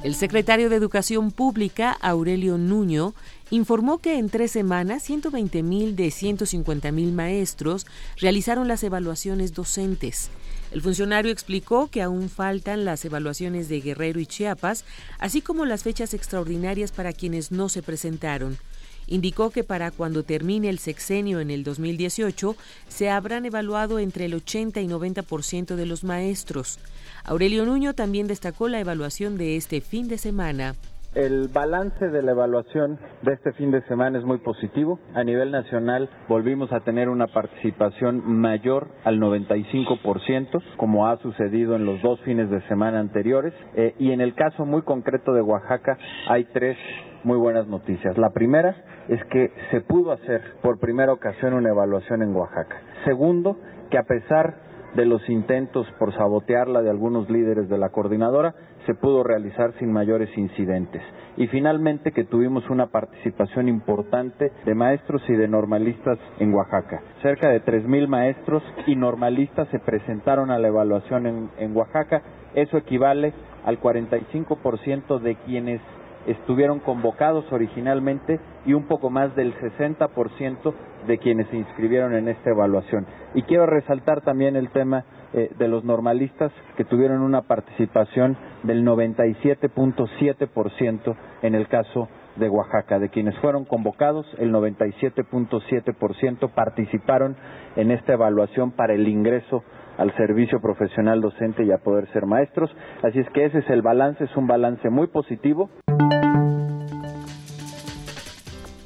El 0.02 0.14
secretario 0.14 0.70
de 0.70 0.76
Educación 0.76 1.32
Pública, 1.32 1.98
Aurelio 2.00 2.56
Nuño, 2.56 3.12
informó 3.50 3.98
que 3.98 4.18
en 4.18 4.30
tres 4.30 4.52
semanas 4.52 5.06
120.000 5.06 5.96
de 5.96 6.06
150.000 6.06 7.12
maestros 7.12 7.86
realizaron 8.16 8.68
las 8.68 8.82
evaluaciones 8.84 9.52
docentes. 9.52 10.30
El 10.72 10.82
funcionario 10.82 11.32
explicó 11.32 11.88
que 11.88 12.02
aún 12.02 12.28
faltan 12.28 12.84
las 12.84 13.04
evaluaciones 13.04 13.68
de 13.68 13.80
Guerrero 13.80 14.20
y 14.20 14.26
Chiapas, 14.26 14.84
así 15.18 15.40
como 15.40 15.64
las 15.64 15.82
fechas 15.82 16.12
extraordinarias 16.12 16.92
para 16.92 17.12
quienes 17.12 17.52
no 17.52 17.68
se 17.68 17.82
presentaron. 17.82 18.58
Indicó 19.06 19.50
que 19.50 19.62
para 19.62 19.92
cuando 19.92 20.24
termine 20.24 20.68
el 20.68 20.80
sexenio 20.80 21.38
en 21.38 21.50
el 21.50 21.62
2018 21.62 22.56
se 22.88 23.08
habrán 23.08 23.46
evaluado 23.46 24.00
entre 24.00 24.24
el 24.24 24.34
80 24.34 24.80
y 24.80 24.88
90% 24.88 25.76
de 25.76 25.86
los 25.86 26.02
maestros. 26.02 26.80
Aurelio 27.22 27.64
Nuño 27.64 27.94
también 27.94 28.26
destacó 28.26 28.68
la 28.68 28.80
evaluación 28.80 29.38
de 29.38 29.56
este 29.56 29.80
fin 29.80 30.08
de 30.08 30.18
semana. 30.18 30.74
El 31.16 31.48
balance 31.48 32.10
de 32.10 32.20
la 32.20 32.32
evaluación 32.32 32.98
de 33.22 33.32
este 33.32 33.52
fin 33.52 33.70
de 33.70 33.80
semana 33.84 34.18
es 34.18 34.24
muy 34.26 34.36
positivo. 34.36 35.00
A 35.14 35.24
nivel 35.24 35.50
nacional 35.50 36.10
volvimos 36.28 36.70
a 36.74 36.80
tener 36.80 37.08
una 37.08 37.26
participación 37.28 38.22
mayor 38.38 38.88
al 39.02 39.18
95%, 39.18 40.62
como 40.76 41.08
ha 41.08 41.16
sucedido 41.22 41.74
en 41.74 41.86
los 41.86 42.02
dos 42.02 42.20
fines 42.20 42.50
de 42.50 42.60
semana 42.68 43.00
anteriores. 43.00 43.54
Eh, 43.76 43.94
y 43.98 44.12
en 44.12 44.20
el 44.20 44.34
caso 44.34 44.66
muy 44.66 44.82
concreto 44.82 45.32
de 45.32 45.40
Oaxaca 45.40 45.96
hay 46.28 46.44
tres 46.52 46.76
muy 47.24 47.38
buenas 47.38 47.66
noticias. 47.66 48.18
La 48.18 48.34
primera 48.34 48.76
es 49.08 49.24
que 49.30 49.50
se 49.70 49.80
pudo 49.80 50.12
hacer 50.12 50.42
por 50.60 50.78
primera 50.78 51.14
ocasión 51.14 51.54
una 51.54 51.70
evaluación 51.70 52.20
en 52.20 52.36
Oaxaca. 52.36 52.76
Segundo, 53.06 53.56
que 53.88 53.96
a 53.96 54.02
pesar 54.02 54.65
de 54.96 55.04
los 55.04 55.28
intentos 55.28 55.86
por 55.98 56.14
sabotearla 56.14 56.82
de 56.82 56.90
algunos 56.90 57.30
líderes 57.30 57.68
de 57.68 57.78
la 57.78 57.90
coordinadora, 57.90 58.54
se 58.86 58.94
pudo 58.94 59.22
realizar 59.22 59.72
sin 59.78 59.92
mayores 59.92 60.30
incidentes. 60.36 61.02
Y 61.36 61.48
finalmente 61.48 62.12
que 62.12 62.24
tuvimos 62.24 62.68
una 62.70 62.86
participación 62.86 63.68
importante 63.68 64.50
de 64.64 64.74
maestros 64.74 65.22
y 65.28 65.34
de 65.34 65.48
normalistas 65.48 66.18
en 66.38 66.54
Oaxaca. 66.54 67.02
Cerca 67.20 67.50
de 67.50 67.62
3.000 67.62 68.08
maestros 68.08 68.62
y 68.86 68.96
normalistas 68.96 69.68
se 69.68 69.78
presentaron 69.78 70.50
a 70.50 70.58
la 70.58 70.68
evaluación 70.68 71.50
en, 71.58 71.76
Oaxaca. 71.76 72.22
Eso 72.54 72.78
equivale 72.78 73.34
al 73.64 73.78
45% 73.80 75.18
de 75.20 75.34
quienes 75.44 75.80
estuvieron 76.26 76.80
convocados 76.80 77.50
originalmente 77.52 78.40
y 78.64 78.72
un 78.74 78.84
poco 78.84 79.10
más 79.10 79.34
del 79.36 79.54
60% 79.54 80.74
de 81.06 81.18
quienes 81.18 81.46
se 81.48 81.56
inscribieron 81.56 82.14
en 82.14 82.28
esta 82.28 82.50
evaluación. 82.50 83.06
Y 83.34 83.42
quiero 83.42 83.66
resaltar 83.66 84.22
también 84.22 84.56
el 84.56 84.70
tema 84.70 85.04
eh, 85.32 85.50
de 85.58 85.68
los 85.68 85.84
normalistas 85.84 86.50
que 86.76 86.84
tuvieron 86.84 87.22
una 87.22 87.42
participación 87.42 88.36
del 88.64 88.84
97.7% 88.84 91.14
en 91.42 91.54
el 91.54 91.68
caso 91.68 92.08
de 92.36 92.48
Oaxaca. 92.48 92.98
De 92.98 93.08
quienes 93.08 93.38
fueron 93.38 93.64
convocados, 93.64 94.26
el 94.38 94.52
97.7% 94.52 96.50
participaron 96.50 97.36
en 97.76 97.90
esta 97.90 98.12
evaluación 98.14 98.72
para 98.72 98.94
el 98.94 99.08
ingreso 99.08 99.62
al 99.98 100.14
servicio 100.16 100.60
profesional 100.60 101.20
docente 101.20 101.64
y 101.64 101.72
a 101.72 101.78
poder 101.78 102.10
ser 102.12 102.26
maestros. 102.26 102.70
Así 103.02 103.18
es 103.18 103.28
que 103.30 103.46
ese 103.46 103.58
es 103.58 103.70
el 103.70 103.82
balance, 103.82 104.24
es 104.24 104.36
un 104.36 104.46
balance 104.46 104.88
muy 104.90 105.06
positivo. 105.06 105.70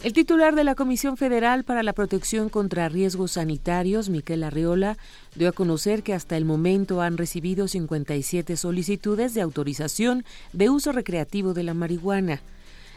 El 0.03 0.15
titular 0.15 0.55
de 0.55 0.65
la 0.65 0.75
Comisión 0.75 1.19
Federal 1.19 1.63
para 1.65 1.83
la 1.83 1.93
Protección 1.93 2.49
contra 2.49 2.89
Riesgos 2.89 3.33
Sanitarios, 3.33 4.09
Miquel 4.09 4.45
Arreola, 4.45 4.97
dio 5.35 5.51
a 5.51 5.53
conocer 5.53 6.03
que 6.03 6.15
hasta 6.15 6.39
el 6.39 6.47
momento 6.47 7.03
han 7.03 7.19
recibido 7.19 7.69
57 7.69 8.57
solicitudes 8.57 9.35
de 9.35 9.43
autorización 9.43 10.25
de 10.55 10.71
uso 10.71 10.93
recreativo 10.93 11.53
de 11.53 11.65
la 11.65 11.75
marihuana. 11.75 12.41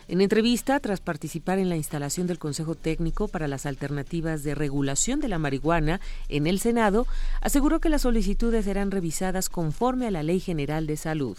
En 0.07 0.19
entrevista, 0.19 0.79
tras 0.79 0.99
participar 0.99 1.59
en 1.59 1.69
la 1.69 1.77
instalación 1.77 2.27
del 2.27 2.37
Consejo 2.37 2.75
Técnico 2.75 3.27
para 3.29 3.47
las 3.47 3.65
Alternativas 3.65 4.43
de 4.43 4.53
Regulación 4.53 5.21
de 5.21 5.29
la 5.29 5.39
Marihuana 5.39 6.01
en 6.27 6.45
el 6.45 6.59
Senado, 6.59 7.07
aseguró 7.41 7.79
que 7.79 7.89
las 7.89 8.01
solicitudes 8.01 8.65
serán 8.65 8.91
revisadas 8.91 9.49
conforme 9.49 10.07
a 10.07 10.11
la 10.11 10.23
Ley 10.23 10.39
General 10.39 10.87
de 10.87 10.97
Salud. 10.97 11.37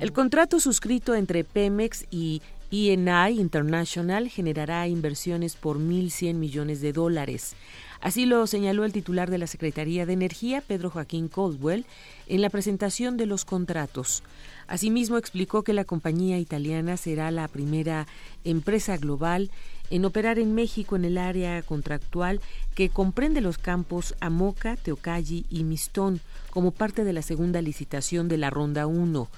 El 0.00 0.12
contrato 0.12 0.60
suscrito 0.60 1.14
entre 1.14 1.44
Pemex 1.44 2.06
y 2.10 2.42
ENI 2.70 3.40
International 3.40 4.28
generará 4.28 4.86
inversiones 4.86 5.56
por 5.56 5.78
1.100 5.78 6.34
millones 6.34 6.80
de 6.80 6.92
dólares. 6.92 7.56
Así 8.00 8.26
lo 8.26 8.46
señaló 8.46 8.84
el 8.84 8.92
titular 8.92 9.30
de 9.30 9.38
la 9.38 9.46
Secretaría 9.46 10.06
de 10.06 10.12
Energía, 10.12 10.60
Pedro 10.60 10.90
Joaquín 10.90 11.28
Caldwell, 11.28 11.84
en 12.28 12.42
la 12.42 12.50
presentación 12.50 13.16
de 13.16 13.26
los 13.26 13.44
contratos. 13.44 14.22
Asimismo, 14.68 15.16
explicó 15.16 15.62
que 15.62 15.72
la 15.72 15.84
compañía 15.84 16.38
italiana 16.38 16.98
será 16.98 17.30
la 17.30 17.48
primera 17.48 18.06
empresa 18.44 18.98
global 18.98 19.50
en 19.90 20.04
operar 20.04 20.38
en 20.38 20.54
México 20.54 20.94
en 20.94 21.06
el 21.06 21.16
área 21.16 21.62
contractual 21.62 22.40
que 22.74 22.90
comprende 22.90 23.40
los 23.40 23.56
campos 23.56 24.14
Amoca, 24.20 24.76
Teocalli 24.76 25.46
y 25.48 25.64
Mistón 25.64 26.20
como 26.50 26.70
parte 26.70 27.04
de 27.04 27.14
la 27.14 27.22
segunda 27.22 27.62
licitación 27.62 28.28
de 28.28 28.36
la 28.36 28.50
Ronda 28.50 28.86
1 28.86 29.28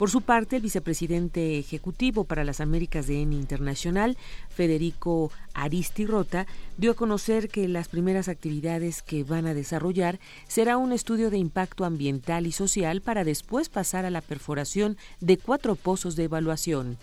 por 0.00 0.08
su 0.08 0.22
parte, 0.22 0.56
el 0.56 0.62
vicepresidente 0.62 1.58
ejecutivo 1.58 2.24
para 2.24 2.42
las 2.42 2.62
Américas 2.62 3.06
de 3.06 3.20
ENI 3.20 3.36
Internacional, 3.36 4.16
Federico 4.48 5.30
Aristi 5.52 6.06
Rota, 6.06 6.46
dio 6.78 6.92
a 6.92 6.94
conocer 6.94 7.50
que 7.50 7.68
las 7.68 7.88
primeras 7.88 8.28
actividades 8.28 9.02
que 9.02 9.24
van 9.24 9.46
a 9.46 9.52
desarrollar 9.52 10.18
será 10.48 10.78
un 10.78 10.92
estudio 10.92 11.28
de 11.28 11.36
impacto 11.36 11.84
ambiental 11.84 12.46
y 12.46 12.52
social 12.52 13.02
para 13.02 13.24
después 13.24 13.68
pasar 13.68 14.06
a 14.06 14.10
la 14.10 14.22
perforación 14.22 14.96
de 15.20 15.36
cuatro 15.36 15.76
pozos 15.76 16.16
de 16.16 16.24
evaluación. 16.24 16.96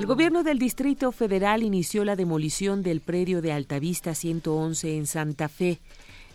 El 0.00 0.06
gobierno 0.06 0.44
del 0.44 0.58
Distrito 0.58 1.12
Federal 1.12 1.62
inició 1.62 2.06
la 2.06 2.16
demolición 2.16 2.82
del 2.82 3.02
predio 3.02 3.42
de 3.42 3.52
Altavista 3.52 4.14
111 4.14 4.96
en 4.96 5.06
Santa 5.06 5.50
Fe. 5.50 5.78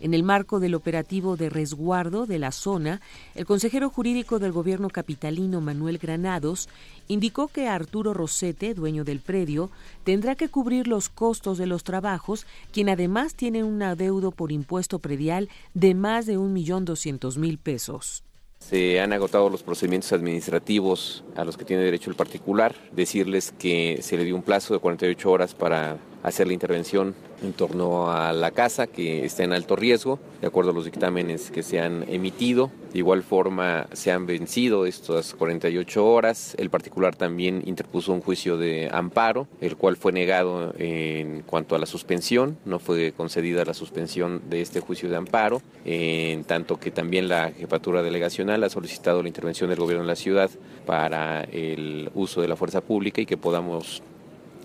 En 0.02 0.14
el 0.14 0.24
marco 0.24 0.60
del 0.60 0.76
operativo 0.76 1.38
de 1.38 1.50
resguardo 1.50 2.26
de 2.26 2.38
la 2.38 2.52
zona, 2.52 3.02
el 3.34 3.46
consejero 3.46 3.90
jurídico 3.90 4.40
del 4.40 4.52
gobierno 4.52 4.90
capitalino 4.90 5.62
Manuel 5.62 5.98
Granados 5.98 6.68
indicó 7.08 7.48
que 7.48 7.68
Arturo 7.68 8.14
Rosete, 8.14 8.74
dueño 8.74 9.06
del 9.06 9.20
predio, 9.20 9.70
tendrá 10.04 10.36
que 10.36 10.50
cubrir 10.50 10.88
los 10.88 11.08
costos 11.08 11.58
de 11.58 11.66
los 11.66 11.84
trabajos, 11.84 12.46
quien 12.74 12.90
además 12.90 13.36
tiene 13.36 13.64
un 13.64 13.82
adeudo 13.82 14.32
por 14.32 14.52
impuesto 14.52 15.00
predial 15.00 15.50
de 15.74 15.96
más 15.96 16.26
de 16.26 16.38
un 16.38 16.52
millón 16.52 16.84
doscientos 16.84 17.38
mil 17.38 17.58
pesos. 17.58 18.24
Se 18.60 19.00
han 19.00 19.14
agotado 19.14 19.50
los 19.50 19.64
procedimientos 19.64 20.12
administrativos 20.12 21.24
a 21.36 21.46
los 21.46 21.56
que 21.56 21.66
tiene 21.66 21.84
derecho 21.84 22.10
el 22.10 22.16
particular. 22.16 22.76
Decirles 22.92 23.54
que 23.60 24.00
se 24.02 24.18
le 24.18 24.24
dio 24.24 24.36
un 24.36 24.42
plazo 24.42 24.74
de 24.74 24.80
48 24.80 25.30
horas 25.30 25.54
para 25.54 26.00
hacer 26.26 26.48
la 26.48 26.54
intervención 26.54 27.14
en 27.44 27.54
torno 27.54 28.12
a 28.12 28.34
la 28.34 28.50
casa 28.50 28.88
que 28.88 29.26
está 29.26 29.44
en 29.44 29.54
alto 29.54 29.76
riesgo, 29.76 30.20
de 30.42 30.48
acuerdo 30.48 30.72
a 30.72 30.74
los 30.74 30.86
dictámenes 30.86 31.52
que 31.52 31.62
se 31.62 31.80
han 31.80 32.04
emitido. 32.10 32.72
De 32.92 33.00
igual 33.00 33.22
forma, 33.22 33.88
se 33.94 34.12
han 34.12 34.26
vencido 34.26 34.88
estas 34.88 35.36
48 35.36 36.04
horas. 36.04 36.56
El 36.58 36.72
particular 36.72 37.16
también 37.16 37.62
interpuso 37.66 38.12
un 38.12 38.22
juicio 38.22 38.58
de 38.58 38.90
amparo, 38.92 39.48
el 39.62 39.76
cual 39.76 39.98
fue 39.98 40.14
negado 40.14 40.74
en 40.80 41.42
cuanto 41.42 41.76
a 41.76 41.80
la 41.80 41.86
suspensión. 41.86 42.58
No 42.66 42.80
fue 42.80 43.12
concedida 43.12 43.64
la 43.64 43.76
suspensión 43.76 44.42
de 44.50 44.62
este 44.62 44.80
juicio 44.80 45.10
de 45.10 45.18
amparo, 45.18 45.62
en 45.84 46.44
tanto 46.46 46.80
que 46.80 46.90
también 46.90 47.28
la 47.28 47.52
jefatura 47.52 48.02
delegacional 48.02 48.64
ha 48.64 48.70
solicitado 48.70 49.22
la 49.22 49.28
intervención 49.28 49.70
del 49.70 49.80
gobierno 49.80 50.04
de 50.04 50.10
la 50.10 50.16
ciudad 50.16 50.50
para 50.88 51.44
el 51.44 52.10
uso 52.16 52.42
de 52.42 52.48
la 52.48 52.56
fuerza 52.56 52.82
pública 52.82 53.22
y 53.22 53.28
que 53.28 53.38
podamos 53.38 54.02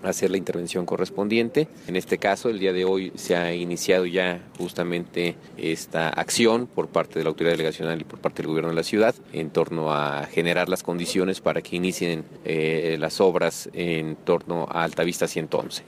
hacer 0.03 0.31
la 0.31 0.37
intervención 0.37 0.85
correspondiente. 0.85 1.67
En 1.87 1.95
este 1.95 2.17
caso, 2.17 2.49
el 2.49 2.59
día 2.59 2.73
de 2.73 2.85
hoy 2.85 3.11
se 3.15 3.35
ha 3.35 3.53
iniciado 3.53 4.05
ya 4.05 4.41
justamente 4.57 5.35
esta 5.57 6.09
acción 6.09 6.67
por 6.67 6.87
parte 6.87 7.19
de 7.19 7.23
la 7.23 7.29
autoridad 7.29 7.53
delegacional 7.53 8.01
y 8.01 8.03
por 8.03 8.19
parte 8.19 8.41
del 8.41 8.49
gobierno 8.49 8.69
de 8.69 8.75
la 8.75 8.83
ciudad 8.83 9.15
en 9.33 9.49
torno 9.49 9.93
a 9.93 10.25
generar 10.25 10.69
las 10.69 10.83
condiciones 10.83 11.41
para 11.41 11.61
que 11.61 11.75
inicien 11.75 12.23
eh, 12.45 12.97
las 12.99 13.21
obras 13.21 13.69
en 13.73 14.15
torno 14.15 14.67
a 14.69 14.83
Altavista 14.83 15.27
111. 15.27 15.83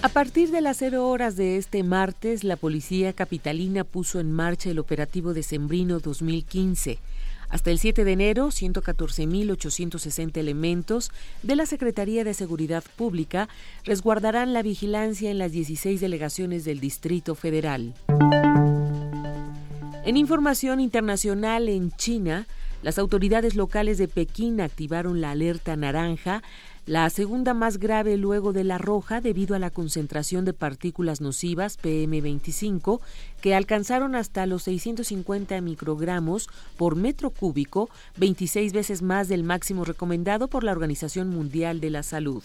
A 0.00 0.08
partir 0.10 0.50
de 0.50 0.60
las 0.60 0.78
cero 0.78 1.08
horas 1.08 1.36
de 1.36 1.56
este 1.56 1.82
martes, 1.82 2.44
la 2.44 2.56
policía 2.56 3.12
capitalina 3.12 3.82
puso 3.82 4.20
en 4.20 4.32
marcha 4.32 4.70
el 4.70 4.78
operativo 4.78 5.34
de 5.34 5.42
Sembrino 5.42 5.98
2015 5.98 6.98
hasta 7.48 7.70
el 7.70 7.78
7 7.78 8.04
de 8.04 8.12
enero, 8.12 8.48
114.860 8.48 10.36
elementos 10.36 11.10
de 11.42 11.56
la 11.56 11.66
Secretaría 11.66 12.24
de 12.24 12.34
Seguridad 12.34 12.84
Pública 12.96 13.48
resguardarán 13.84 14.52
la 14.52 14.62
vigilancia 14.62 15.30
en 15.30 15.38
las 15.38 15.52
16 15.52 16.00
delegaciones 16.00 16.64
del 16.64 16.80
Distrito 16.80 17.34
Federal. 17.34 17.94
En 20.04 20.16
información 20.16 20.80
internacional 20.80 21.68
en 21.68 21.90
China, 21.92 22.46
las 22.82 22.98
autoridades 22.98 23.56
locales 23.56 23.98
de 23.98 24.08
Pekín 24.08 24.60
activaron 24.60 25.20
la 25.20 25.32
alerta 25.32 25.76
naranja 25.76 26.42
la 26.88 27.10
segunda 27.10 27.52
más 27.52 27.76
grave 27.76 28.16
luego 28.16 28.54
de 28.54 28.64
la 28.64 28.78
roja 28.78 29.20
debido 29.20 29.54
a 29.54 29.58
la 29.58 29.68
concentración 29.68 30.46
de 30.46 30.54
partículas 30.54 31.20
nocivas 31.20 31.78
PM25 31.78 33.00
que 33.42 33.54
alcanzaron 33.54 34.14
hasta 34.14 34.46
los 34.46 34.62
650 34.62 35.60
microgramos 35.60 36.48
por 36.78 36.96
metro 36.96 37.28
cúbico, 37.28 37.90
26 38.16 38.72
veces 38.72 39.02
más 39.02 39.28
del 39.28 39.44
máximo 39.44 39.84
recomendado 39.84 40.48
por 40.48 40.64
la 40.64 40.72
Organización 40.72 41.28
Mundial 41.28 41.80
de 41.80 41.90
la 41.90 42.02
Salud. 42.02 42.42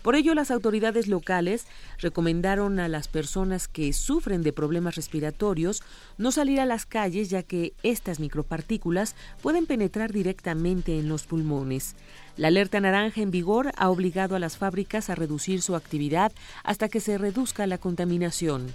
Por 0.00 0.16
ello, 0.16 0.34
las 0.34 0.50
autoridades 0.50 1.06
locales 1.06 1.66
recomendaron 1.98 2.78
a 2.78 2.88
las 2.88 3.08
personas 3.08 3.68
que 3.68 3.90
sufren 3.94 4.42
de 4.42 4.52
problemas 4.52 4.96
respiratorios 4.96 5.82
no 6.18 6.30
salir 6.30 6.60
a 6.60 6.66
las 6.66 6.84
calles 6.84 7.30
ya 7.30 7.42
que 7.42 7.72
estas 7.82 8.20
micropartículas 8.20 9.14
pueden 9.42 9.64
penetrar 9.64 10.12
directamente 10.12 10.98
en 10.98 11.08
los 11.08 11.24
pulmones. 11.24 11.96
La 12.36 12.48
alerta 12.48 12.80
naranja 12.80 13.20
en 13.20 13.30
vigor 13.30 13.70
ha 13.76 13.90
obligado 13.90 14.34
a 14.34 14.40
las 14.40 14.56
fábricas 14.56 15.08
a 15.08 15.14
reducir 15.14 15.62
su 15.62 15.76
actividad 15.76 16.32
hasta 16.64 16.88
que 16.88 16.98
se 16.98 17.16
reduzca 17.16 17.66
la 17.68 17.78
contaminación. 17.78 18.74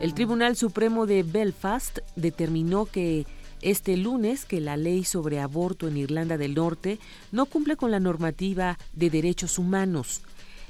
El 0.00 0.14
Tribunal 0.14 0.56
Supremo 0.56 1.06
de 1.06 1.22
Belfast 1.22 1.98
determinó 2.16 2.86
que 2.86 3.26
este 3.60 3.98
lunes 3.98 4.46
que 4.46 4.60
la 4.60 4.78
ley 4.78 5.04
sobre 5.04 5.40
aborto 5.40 5.88
en 5.88 5.98
Irlanda 5.98 6.38
del 6.38 6.54
Norte 6.54 6.98
no 7.32 7.44
cumple 7.44 7.76
con 7.76 7.90
la 7.90 8.00
normativa 8.00 8.78
de 8.94 9.10
derechos 9.10 9.58
humanos. 9.58 10.22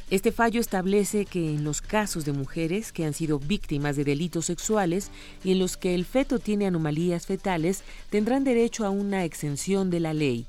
Este 0.09 0.31
fallo 0.31 0.61
establece 0.61 1.27
que 1.27 1.51
en 1.51 1.65
los 1.65 1.81
casos 1.81 2.25
de 2.25 2.33
mujeres 2.33 2.93
que 2.93 3.05
han 3.05 3.13
sido 3.13 3.41
víctimas 3.41 3.97
de 3.97 4.05
delitos 4.05 4.47
sexuales 4.47 5.11
y 5.43 5.53
en 5.53 5.59
los 5.59 5.77
que 5.77 5.97
el 5.97 6.05
feto 6.05 6.39
tiene 6.39 6.67
anomalías 6.67 7.27
fetales 7.27 7.83
tendrán 8.09 8.45
derecho 8.45 8.87
a 8.87 8.91
una 8.91 9.25
exención 9.25 9.91
de 9.91 10.01
la 10.01 10.15
ley. 10.15 10.47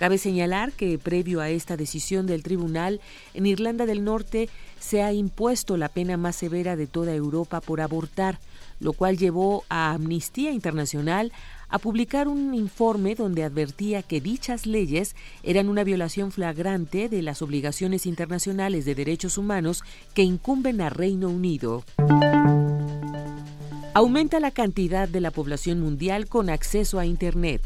Cabe 0.00 0.16
señalar 0.16 0.72
que 0.72 0.98
previo 0.98 1.42
a 1.42 1.50
esta 1.50 1.76
decisión 1.76 2.26
del 2.26 2.42
tribunal, 2.42 3.02
en 3.34 3.44
Irlanda 3.44 3.84
del 3.84 4.02
Norte 4.02 4.48
se 4.78 5.02
ha 5.02 5.12
impuesto 5.12 5.76
la 5.76 5.90
pena 5.90 6.16
más 6.16 6.36
severa 6.36 6.74
de 6.74 6.86
toda 6.86 7.14
Europa 7.14 7.60
por 7.60 7.82
abortar, 7.82 8.38
lo 8.78 8.94
cual 8.94 9.18
llevó 9.18 9.62
a 9.68 9.92
Amnistía 9.92 10.52
Internacional 10.52 11.34
a 11.68 11.78
publicar 11.78 12.28
un 12.28 12.54
informe 12.54 13.14
donde 13.14 13.44
advertía 13.44 14.02
que 14.02 14.22
dichas 14.22 14.64
leyes 14.64 15.14
eran 15.42 15.68
una 15.68 15.84
violación 15.84 16.32
flagrante 16.32 17.10
de 17.10 17.20
las 17.20 17.42
obligaciones 17.42 18.06
internacionales 18.06 18.86
de 18.86 18.94
derechos 18.94 19.36
humanos 19.36 19.82
que 20.14 20.22
incumben 20.22 20.80
a 20.80 20.88
Reino 20.88 21.28
Unido. 21.28 21.84
Aumenta 23.92 24.40
la 24.40 24.50
cantidad 24.50 25.10
de 25.10 25.20
la 25.20 25.30
población 25.30 25.78
mundial 25.78 26.26
con 26.26 26.48
acceso 26.48 26.98
a 26.98 27.04
Internet. 27.04 27.60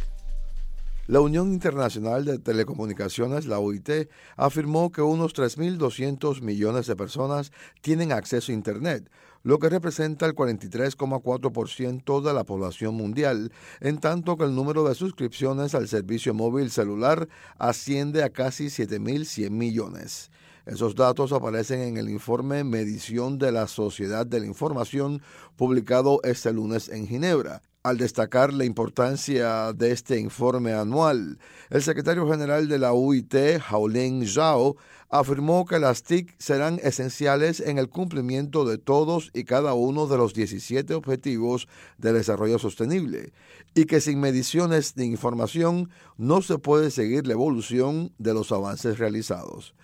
La 1.07 1.21
Unión 1.21 1.53
Internacional 1.53 2.25
de 2.25 2.39
Telecomunicaciones, 2.39 3.45
la 3.45 3.59
OIT, 3.59 4.09
afirmó 4.39 4.91
que 4.91 5.03
unos 5.03 5.35
3.200 5.35 6.41
millones 6.41 6.87
de 6.87 6.97
personas 6.97 7.53
tienen 7.83 8.11
acceso 8.11 8.51
a 8.51 8.55
Internet, 8.55 9.11
lo 9.43 9.59
que 9.59 9.69
representa 9.69 10.25
el 10.25 10.35
43,4% 10.35 12.23
de 12.23 12.33
la 12.33 12.45
población 12.45 12.95
mundial, 12.95 13.53
en 13.81 13.99
tanto 13.99 14.39
que 14.39 14.45
el 14.45 14.55
número 14.55 14.89
de 14.89 14.95
suscripciones 14.95 15.75
al 15.75 15.89
servicio 15.89 16.33
móvil 16.33 16.71
celular 16.71 17.29
asciende 17.59 18.23
a 18.23 18.31
casi 18.31 18.69
7.100 18.69 19.51
millones. 19.51 20.31
Esos 20.65 20.95
datos 20.95 21.35
aparecen 21.35 21.81
en 21.81 21.99
el 21.99 22.09
informe 22.09 22.65
Medición 22.65 23.39
de 23.39 23.53
la 23.53 23.69
Sociedad 23.69 24.25
de 24.25 24.41
la 24.41 24.47
Información 24.47 25.21
publicado 25.57 26.21
este 26.25 26.51
lunes 26.55 26.89
en 26.89 27.07
Ginebra. 27.07 27.61
Al 27.85 27.99
destacar 27.99 28.55
la 28.55 28.65
importancia 28.65 29.75
de 29.75 29.93
este 29.93 30.19
informe 30.19 30.73
anual. 30.73 31.39
El 31.69 31.83
secretario 31.83 32.27
general 32.27 32.67
de 32.67 32.79
la 32.79 32.95
UIT, 32.95 33.35
Haolin 33.69 34.27
Zhao, 34.27 34.77
afirmó 35.11 35.67
que 35.67 35.79
las 35.79 36.03
TIC 36.03 36.35
serán 36.39 36.81
esenciales 36.83 37.61
en 37.61 37.77
el 37.77 37.91
cumplimiento 37.91 38.65
de 38.65 38.79
todos 38.79 39.31
y 39.35 39.45
cada 39.45 39.75
uno 39.75 40.07
de 40.07 40.17
los 40.17 40.33
17 40.33 40.95
objetivos 40.95 41.69
de 41.99 42.15
desarrollo 42.15 42.59
sostenible 42.59 43.35
y 43.75 43.85
que 43.85 44.01
sin 44.01 44.19
mediciones 44.19 44.95
de 44.95 45.05
información 45.05 45.91
no 46.17 46.41
se 46.41 46.57
puede 46.57 46.91
seguir 46.91 47.27
la 47.27 47.35
evolución 47.35 48.15
de 48.17 48.33
los 48.33 48.51
avances 48.51 48.99
realizados. 48.99 49.75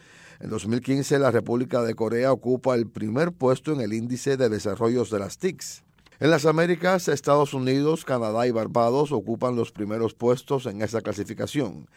En 0.40 0.48
2015, 0.48 1.18
la 1.18 1.30
República 1.30 1.82
de 1.82 1.94
Corea 1.94 2.32
ocupa 2.32 2.76
el 2.76 2.88
primer 2.88 3.32
puesto 3.32 3.74
en 3.74 3.82
el 3.82 3.92
índice 3.92 4.38
de 4.38 4.48
desarrollos 4.48 5.10
de 5.10 5.18
las 5.18 5.36
TICs. 5.36 5.84
En 6.20 6.30
las 6.30 6.44
Américas, 6.44 7.08
Estados 7.08 7.54
Unidos, 7.54 8.04
Canadá 8.04 8.46
y 8.46 8.50
Barbados 8.50 9.10
ocupan 9.10 9.56
los 9.56 9.72
primeros 9.72 10.12
puestos 10.12 10.66
en 10.66 10.82
esa 10.82 11.00
clasificación. 11.00 11.88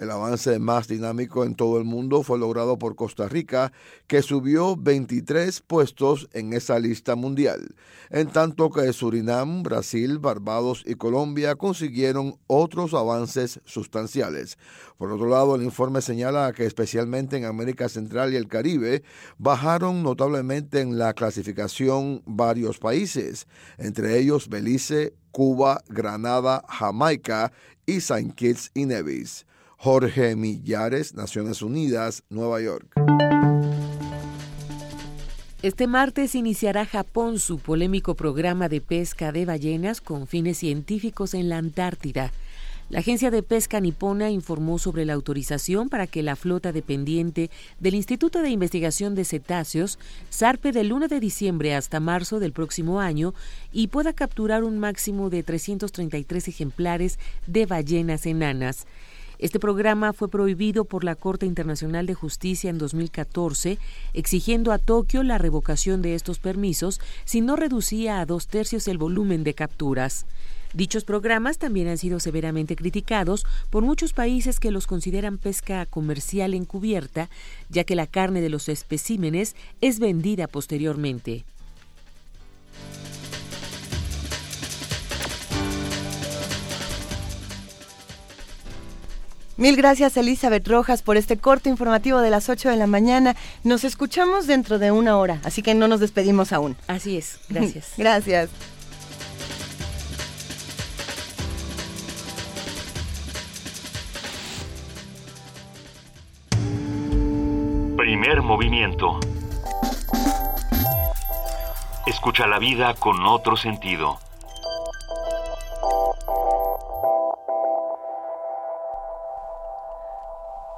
El 0.00 0.10
avance 0.10 0.58
más 0.58 0.88
dinámico 0.88 1.44
en 1.44 1.54
todo 1.54 1.76
el 1.76 1.84
mundo 1.84 2.22
fue 2.22 2.38
logrado 2.38 2.78
por 2.78 2.96
Costa 2.96 3.28
Rica, 3.28 3.70
que 4.06 4.22
subió 4.22 4.74
23 4.74 5.60
puestos 5.60 6.26
en 6.32 6.54
esa 6.54 6.78
lista 6.78 7.16
mundial, 7.16 7.74
en 8.08 8.28
tanto 8.28 8.70
que 8.70 8.94
Surinam, 8.94 9.62
Brasil, 9.62 10.18
Barbados 10.18 10.84
y 10.86 10.94
Colombia 10.94 11.54
consiguieron 11.56 12.38
otros 12.46 12.94
avances 12.94 13.60
sustanciales. 13.66 14.56
Por 14.96 15.12
otro 15.12 15.28
lado, 15.28 15.54
el 15.54 15.62
informe 15.62 16.00
señala 16.00 16.50
que 16.54 16.64
especialmente 16.64 17.36
en 17.36 17.44
América 17.44 17.90
Central 17.90 18.32
y 18.32 18.36
el 18.36 18.48
Caribe 18.48 19.02
bajaron 19.36 20.02
notablemente 20.02 20.80
en 20.80 20.96
la 20.96 21.12
clasificación 21.12 22.22
varios 22.24 22.78
países, 22.78 23.46
entre 23.76 24.18
ellos 24.18 24.48
Belice, 24.48 25.12
Cuba, 25.30 25.82
Granada, 25.90 26.64
Jamaica 26.70 27.52
y 27.84 28.00
Saint 28.00 28.34
Kitts 28.34 28.70
y 28.72 28.86
Nevis. 28.86 29.44
Jorge 29.82 30.36
Millares, 30.36 31.14
Naciones 31.14 31.62
Unidas, 31.62 32.22
Nueva 32.28 32.60
York. 32.60 32.92
Este 35.62 35.86
martes 35.86 36.34
iniciará 36.34 36.84
Japón 36.84 37.38
su 37.38 37.58
polémico 37.58 38.14
programa 38.14 38.68
de 38.68 38.82
pesca 38.82 39.32
de 39.32 39.46
ballenas 39.46 40.02
con 40.02 40.26
fines 40.26 40.58
científicos 40.58 41.32
en 41.32 41.48
la 41.48 41.56
Antártida. 41.56 42.30
La 42.90 42.98
Agencia 42.98 43.30
de 43.30 43.42
Pesca 43.42 43.80
Nipona 43.80 44.28
informó 44.30 44.78
sobre 44.78 45.06
la 45.06 45.14
autorización 45.14 45.88
para 45.88 46.06
que 46.06 46.22
la 46.22 46.36
flota 46.36 46.72
dependiente 46.72 47.48
del 47.78 47.94
Instituto 47.94 48.42
de 48.42 48.50
Investigación 48.50 49.14
de 49.14 49.24
Cetáceos 49.24 49.98
zarpe 50.30 50.72
del 50.72 50.92
1 50.92 51.08
de 51.08 51.20
diciembre 51.20 51.74
hasta 51.74 52.00
marzo 52.00 52.38
del 52.38 52.52
próximo 52.52 53.00
año 53.00 53.32
y 53.72 53.86
pueda 53.86 54.12
capturar 54.12 54.62
un 54.62 54.78
máximo 54.78 55.30
de 55.30 55.42
333 55.42 56.48
ejemplares 56.48 57.18
de 57.46 57.64
ballenas 57.64 58.26
enanas. 58.26 58.86
Este 59.40 59.58
programa 59.58 60.12
fue 60.12 60.28
prohibido 60.28 60.84
por 60.84 61.02
la 61.02 61.14
Corte 61.14 61.46
Internacional 61.46 62.04
de 62.04 62.12
Justicia 62.12 62.68
en 62.68 62.76
2014, 62.76 63.78
exigiendo 64.12 64.70
a 64.70 64.76
Tokio 64.76 65.22
la 65.22 65.38
revocación 65.38 66.02
de 66.02 66.14
estos 66.14 66.38
permisos 66.38 67.00
si 67.24 67.40
no 67.40 67.56
reducía 67.56 68.20
a 68.20 68.26
dos 68.26 68.48
tercios 68.48 68.86
el 68.86 68.98
volumen 68.98 69.42
de 69.42 69.54
capturas. 69.54 70.26
Dichos 70.74 71.04
programas 71.04 71.56
también 71.56 71.88
han 71.88 71.96
sido 71.96 72.20
severamente 72.20 72.76
criticados 72.76 73.46
por 73.70 73.82
muchos 73.82 74.12
países 74.12 74.60
que 74.60 74.70
los 74.70 74.86
consideran 74.86 75.38
pesca 75.38 75.86
comercial 75.86 76.52
encubierta, 76.52 77.30
ya 77.70 77.84
que 77.84 77.96
la 77.96 78.06
carne 78.06 78.42
de 78.42 78.50
los 78.50 78.68
especímenes 78.68 79.56
es 79.80 80.00
vendida 80.00 80.48
posteriormente. 80.48 81.44
Mil 89.60 89.76
gracias 89.76 90.16
Elizabeth 90.16 90.66
Rojas 90.66 91.02
por 91.02 91.18
este 91.18 91.36
corte 91.36 91.68
informativo 91.68 92.22
de 92.22 92.30
las 92.30 92.48
8 92.48 92.70
de 92.70 92.76
la 92.76 92.86
mañana. 92.86 93.36
Nos 93.62 93.84
escuchamos 93.84 94.46
dentro 94.46 94.78
de 94.78 94.90
una 94.90 95.18
hora, 95.18 95.38
así 95.44 95.60
que 95.60 95.74
no 95.74 95.86
nos 95.86 96.00
despedimos 96.00 96.54
aún. 96.54 96.78
Así 96.86 97.18
es, 97.18 97.38
gracias. 97.50 97.92
gracias. 97.98 98.48
Primer 107.98 108.40
movimiento. 108.40 109.20
Escucha 112.06 112.46
la 112.46 112.58
vida 112.58 112.94
con 112.94 113.26
otro 113.26 113.58
sentido. 113.58 114.18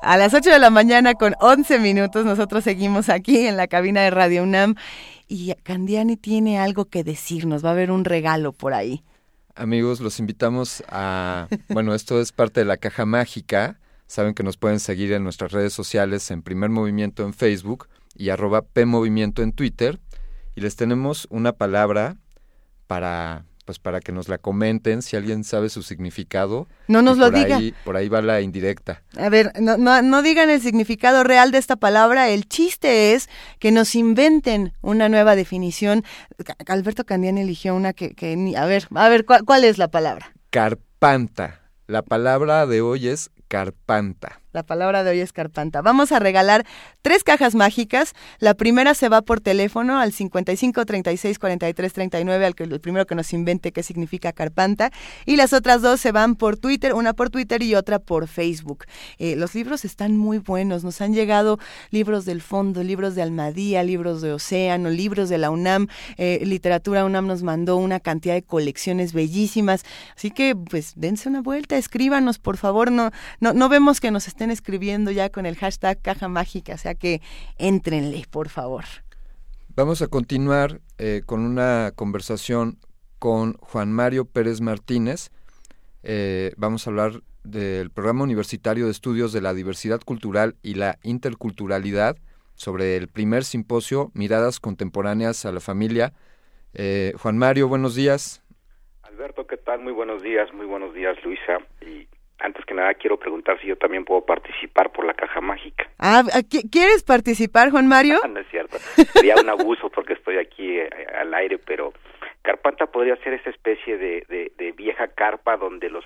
A 0.03 0.17
las 0.17 0.35
8 0.35 0.51
de 0.51 0.59
la 0.59 0.71
mañana 0.71 1.15
con 1.15 1.37
11 1.39 1.79
minutos 1.79 2.25
nosotros 2.27 2.65
seguimos 2.65 3.09
aquí 3.09 3.47
en 3.47 3.57
la 3.57 3.69
cabina 3.69 4.03
de 4.03 4.11
Radio 4.11 4.43
UNAM. 4.43 4.75
Y 5.29 5.55
Candiani 5.63 6.17
tiene 6.17 6.59
algo 6.59 6.87
que 6.87 7.05
decirnos, 7.05 7.65
va 7.65 7.69
a 7.69 7.73
haber 7.73 7.93
un 7.93 8.05
regalo 8.05 8.53
por 8.53 8.75
ahí. 8.75 9.05
Amigos, 9.55 10.01
los 10.01 10.19
invitamos 10.19 10.83
a, 10.89 11.47
bueno, 11.69 11.95
esto 11.95 12.21
es 12.21 12.33
parte 12.33 12.59
de 12.59 12.67
la 12.67 12.79
caja 12.79 13.07
mágica, 13.07 13.79
saben 14.09 14.35
que 14.35 14.43
nos 14.43 14.57
pueden 14.57 14.81
seguir 14.81 15.13
en 15.13 15.23
nuestras 15.23 15.53
redes 15.53 15.73
sociales 15.73 16.29
en 16.33 16.43
Primer 16.43 16.71
Movimiento 16.71 17.23
en 17.23 17.33
Facebook 17.33 17.87
y 18.17 18.31
arroba 18.31 18.63
PMovimiento 18.63 19.43
en 19.43 19.53
Twitter. 19.53 20.01
Y 20.57 20.63
les 20.63 20.75
tenemos 20.75 21.29
una 21.31 21.53
palabra 21.53 22.17
para 22.89 23.45
pues 23.65 23.79
para 23.79 24.01
que 24.01 24.13
nos 24.13 24.29
la 24.29 24.39
comenten, 24.39 25.03
si 25.03 25.17
alguien 25.17 25.45
sabe 25.45 25.69
su 25.69 25.83
significado. 25.83 26.69
No 26.89 27.03
nos 27.03 27.19
lo 27.19 27.31
diga. 27.31 27.61
por 27.85 27.97
ahí 27.97 28.09
va 28.09 28.21
la 28.23 28.41
indirecta. 28.41 29.03
A 29.17 29.29
ver, 29.29 29.53
no, 29.61 29.77
no, 29.77 30.03
no, 30.03 30.23
digan 30.23 30.51
el 30.51 30.61
significado 30.61 31.25
real 31.25 31.53
de 31.53 31.59
esta 31.59 31.77
palabra. 31.77 32.29
El 32.29 32.49
chiste 32.49 33.15
es 33.15 33.29
que 33.59 33.71
nos 33.71 33.95
inventen 33.95 34.73
una 34.81 35.09
nueva 35.09 35.37
definición. 35.37 36.05
Alberto 36.67 37.05
Candiani 37.05 37.43
eligió 37.43 37.75
una 37.75 37.93
que, 37.93 38.15
que 38.15 38.55
a 38.57 38.67
ver, 38.67 38.89
a 38.95 39.09
ver, 39.09 39.25
¿cuál, 39.25 39.45
¿cuál 39.45 39.65
es 39.65 39.79
la 39.79 39.89
palabra? 39.89 40.33
Carpanta. 40.51 41.61
La 41.87 42.03
palabra 42.03 42.67
de 42.67 42.81
hoy 42.81 43.09
es 43.09 43.31
carpanta. 43.49 44.42
La 44.53 44.63
palabra 44.63 45.03
de 45.03 45.11
hoy 45.13 45.21
es 45.21 45.33
carpanta. 45.33 45.81
Vamos 45.81 46.13
a 46.13 46.19
regalar 46.19 46.67
tres 47.01 47.25
cajas 47.25 47.55
mágicas. 47.55 48.13
La 48.39 48.53
primera 48.53 48.93
se 48.93 49.09
va 49.09 49.23
por 49.23 49.41
teléfono 49.41 49.99
al 49.99 50.13
55 50.13 50.85
36 50.85 51.39
43 51.39 51.93
39, 51.93 52.45
al 52.45 52.55
que 52.55 52.65
el 52.65 52.81
primero 52.81 53.07
que 53.07 53.15
nos 53.15 53.33
invente 53.33 53.73
qué 53.73 53.83
significa 53.83 54.33
carpanta. 54.33 54.91
Y 55.25 55.37
las 55.37 55.55
otras 55.55 55.81
dos 55.81 56.01
se 56.01 56.13
van 56.13 56.37
por 56.37 56.59
Twitter, 56.59 56.93
una 56.93 57.15
por 57.15 57.31
Twitter 57.31 57.63
y 57.63 57.75
otra 57.75 57.99
por 57.99 58.29
Facebook. 58.29 58.85
Eh, 59.19 59.37
los 59.37 59.55
libros 59.55 59.87
están 59.87 60.19
muy 60.19 60.37
buenos. 60.37 60.85
Nos 60.85 61.01
han 61.01 61.15
llegado 61.15 61.59
libros 61.91 62.27
del 62.27 62.43
fondo, 62.43 62.83
libros 62.83 63.15
de 63.15 63.23
Almadía, 63.23 63.83
libros 63.83 64.21
de 64.21 64.35
Océano, 64.35 64.91
libros 64.91 65.31
de 65.31 65.39
la 65.39 65.51
UNAM. 65.51 65.89
Eh, 66.19 66.43
Literatura 66.45 67.07
UNAM 67.07 67.27
nos 67.27 67.43
mandó 67.43 67.79
una 67.79 68.01
cantidad 68.01 68.35
de 68.35 68.43
colecciones 68.43 69.15
bellísimas. 69.15 69.85
Así 70.15 70.31
que, 70.31 70.55
pues, 70.55 70.93
dense 70.97 71.31
una 71.31 71.41
vuelta, 71.41 71.79
escríbanos, 71.79 72.39
por 72.39 72.59
favor. 72.59 72.93
No, 72.93 73.13
no, 73.41 73.55
no 73.55 73.71
vemos 73.71 73.99
que 74.01 74.11
nos 74.11 74.29
estén 74.29 74.42
escribiendo 74.51 75.11
ya 75.11 75.31
con 75.31 75.47
el 75.47 75.57
hashtag 75.57 76.01
caja 76.01 76.29
mágica, 76.29 76.75
o 76.75 76.79
sea 76.79 76.95
que 76.95 77.21
entrenle, 77.59 78.25
por 78.31 78.49
favor. 78.49 78.85
Vamos 79.75 80.03
a 80.03 80.09
continuar 80.09 80.81
eh, 80.99 81.23
con 81.25 81.41
una 81.41 81.93
conversación 81.95 82.79
con 83.19 83.55
Juan 83.55 83.93
Mario 83.93 84.27
Pérez 84.27 84.61
Martínez. 84.61 85.31
Eh, 86.03 86.53
vamos 86.57 86.87
a 86.87 86.91
hablar 86.91 87.23
del 87.45 87.91
programa 87.91 88.25
universitario 88.25 88.85
de 88.85 88.91
estudios 88.91 89.33
de 89.33 89.41
la 89.41 89.55
diversidad 89.55 90.01
cultural 90.01 90.57
y 90.63 90.75
la 90.75 90.99
interculturalidad 91.03 92.17
sobre 92.55 92.97
el 92.97 93.09
primer 93.09 93.45
simposio 93.45 94.11
Miradas 94.15 94.61
Contemporáneas 94.61 95.47
a 95.47 95.53
la 95.53 95.61
Familia. 95.61 96.13
Eh, 96.75 97.13
Juan 97.19 97.39
Mario, 97.39 97.69
buenos 97.69 97.95
días. 97.95 98.43
Alberto, 99.03 99.47
¿qué 99.47 99.57
tal? 99.57 99.81
Muy 99.81 99.93
buenos 99.93 100.23
días, 100.23 100.53
muy 100.53 100.67
buenos 100.67 100.95
días, 100.95 101.17
Luisa. 101.25 101.59
Antes 102.43 102.65
que 102.65 102.75
nada 102.75 102.93
quiero 102.95 103.19
preguntar 103.19 103.61
si 103.61 103.69
yo 103.69 103.77
también 103.77 104.05
puedo 104.05 104.27
participar 104.27 104.91
por 104.91 105.05
la 105.05 105.15
caja 105.15 105.41
mágica. 105.41 105.89
Ah, 106.01 106.25
¿quieres 106.73 107.05
participar, 107.05 107.71
Juan 107.71 107.87
Mario? 107.87 108.19
no 108.29 108.41
es 108.41 108.49
cierto. 108.49 108.79
Sería 109.13 109.37
un 109.37 109.49
abuso 109.49 109.89
porque 109.91 110.15
estoy 110.15 110.39
aquí 110.39 110.79
eh, 110.79 110.91
al 111.15 111.33
aire, 111.35 111.59
pero 111.59 111.93
Carpanta 112.43 112.87
podría 112.87 113.15
ser 113.17 113.35
esa 113.35 113.51
especie 113.51 113.97
de, 113.97 114.53
de, 114.59 114.73
vieja 114.73 115.07
carpa 115.07 115.57
donde 115.57 115.89
los 115.89 116.05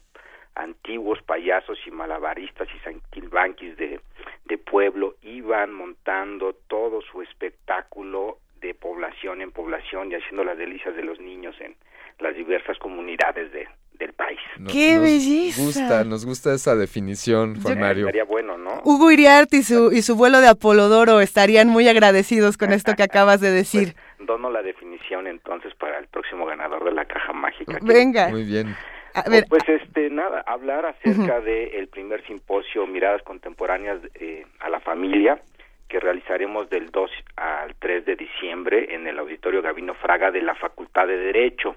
antiguos 0.54 1.22
payasos 1.22 1.78
y 1.86 1.90
malabaristas 1.90 2.68
y 2.74 2.78
sanquilbanquis 2.80 3.74
de, 3.78 4.00
de 4.44 4.58
pueblo 4.58 5.14
iban 5.22 5.72
montando 5.72 6.54
todo 6.68 7.00
su 7.00 7.22
espectáculo 7.22 8.38
de 8.60 8.74
población 8.74 9.40
en 9.40 9.52
población 9.52 10.12
y 10.12 10.16
haciendo 10.16 10.44
las 10.44 10.58
delicias 10.58 10.94
de 10.94 11.02
los 11.02 11.18
niños 11.18 11.58
en 11.60 11.74
las 12.18 12.34
diversas 12.34 12.78
comunidades 12.78 13.52
de, 13.52 13.66
del 13.98 14.12
país. 14.12 14.38
¡Qué 14.70 14.98
belleza! 14.98 15.62
Nos 15.62 15.74
gusta, 15.76 16.04
nos 16.04 16.26
gusta 16.26 16.54
esa 16.54 16.74
definición, 16.76 17.60
Juan 17.60 17.80
Mario. 17.80 18.06
Estaría 18.06 18.24
bueno, 18.24 18.56
¿no? 18.56 18.80
Hugo 18.84 19.10
Iriart 19.10 19.52
y 19.54 19.62
su, 19.62 19.92
y 19.92 20.02
su 20.02 20.16
vuelo 20.16 20.40
de 20.40 20.48
Apolodoro 20.48 21.20
estarían 21.20 21.68
muy 21.68 21.88
agradecidos 21.88 22.56
con 22.56 22.72
esto 22.72 22.94
que 22.96 23.02
acabas 23.04 23.40
de 23.40 23.50
decir. 23.50 23.94
Pues, 23.94 24.26
dono 24.26 24.50
la 24.50 24.62
definición 24.62 25.26
entonces 25.26 25.74
para 25.74 25.98
el 25.98 26.06
próximo 26.08 26.46
ganador 26.46 26.84
de 26.84 26.92
la 26.92 27.04
caja 27.04 27.32
mágica. 27.32 27.78
Venga. 27.82 28.28
Muy 28.28 28.44
bien. 28.44 28.76
A 29.14 29.28
ver, 29.30 29.46
Pues 29.48 29.62
este 29.66 30.10
nada, 30.10 30.44
hablar 30.46 30.84
acerca 30.84 31.40
del 31.40 31.88
primer 31.88 32.22
simposio 32.26 32.86
Miradas 32.86 33.22
Contemporáneas 33.22 33.98
eh, 34.14 34.44
a 34.60 34.68
la 34.68 34.80
Familia 34.80 35.40
que 35.88 36.00
realizaremos 36.00 36.68
del 36.68 36.90
2 36.90 37.10
al 37.36 37.74
3 37.76 38.04
de 38.04 38.16
diciembre 38.16 38.94
en 38.94 39.06
el 39.06 39.18
Auditorio 39.18 39.62
Gabino 39.62 39.94
Fraga 39.94 40.30
de 40.30 40.42
la 40.42 40.54
Facultad 40.54 41.06
de 41.06 41.16
Derecho. 41.16 41.76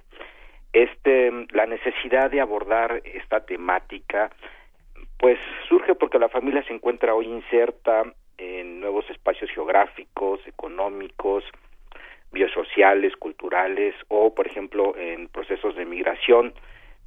Este 0.74 1.32
la 1.52 1.66
necesidad 1.66 2.30
de 2.30 2.42
abordar 2.42 3.02
esta 3.04 3.46
temática 3.46 4.30
pues 5.18 5.38
surge 5.68 5.96
porque 5.96 6.18
la 6.18 6.30
familia 6.30 6.64
se 6.64 6.74
encuentra 6.74 7.14
hoy 7.14 7.26
inserta 7.26 8.04
en 8.38 8.80
nuevos 8.80 9.10
espacios 9.10 9.52
geográficos, 9.52 10.40
económicos, 10.48 11.44
biosociales, 12.32 13.16
culturales 13.18 13.96
o, 14.08 14.34
por 14.34 14.48
ejemplo, 14.48 14.96
en 14.98 15.28
procesos 15.28 15.76
de 15.76 15.86
migración. 15.86 16.54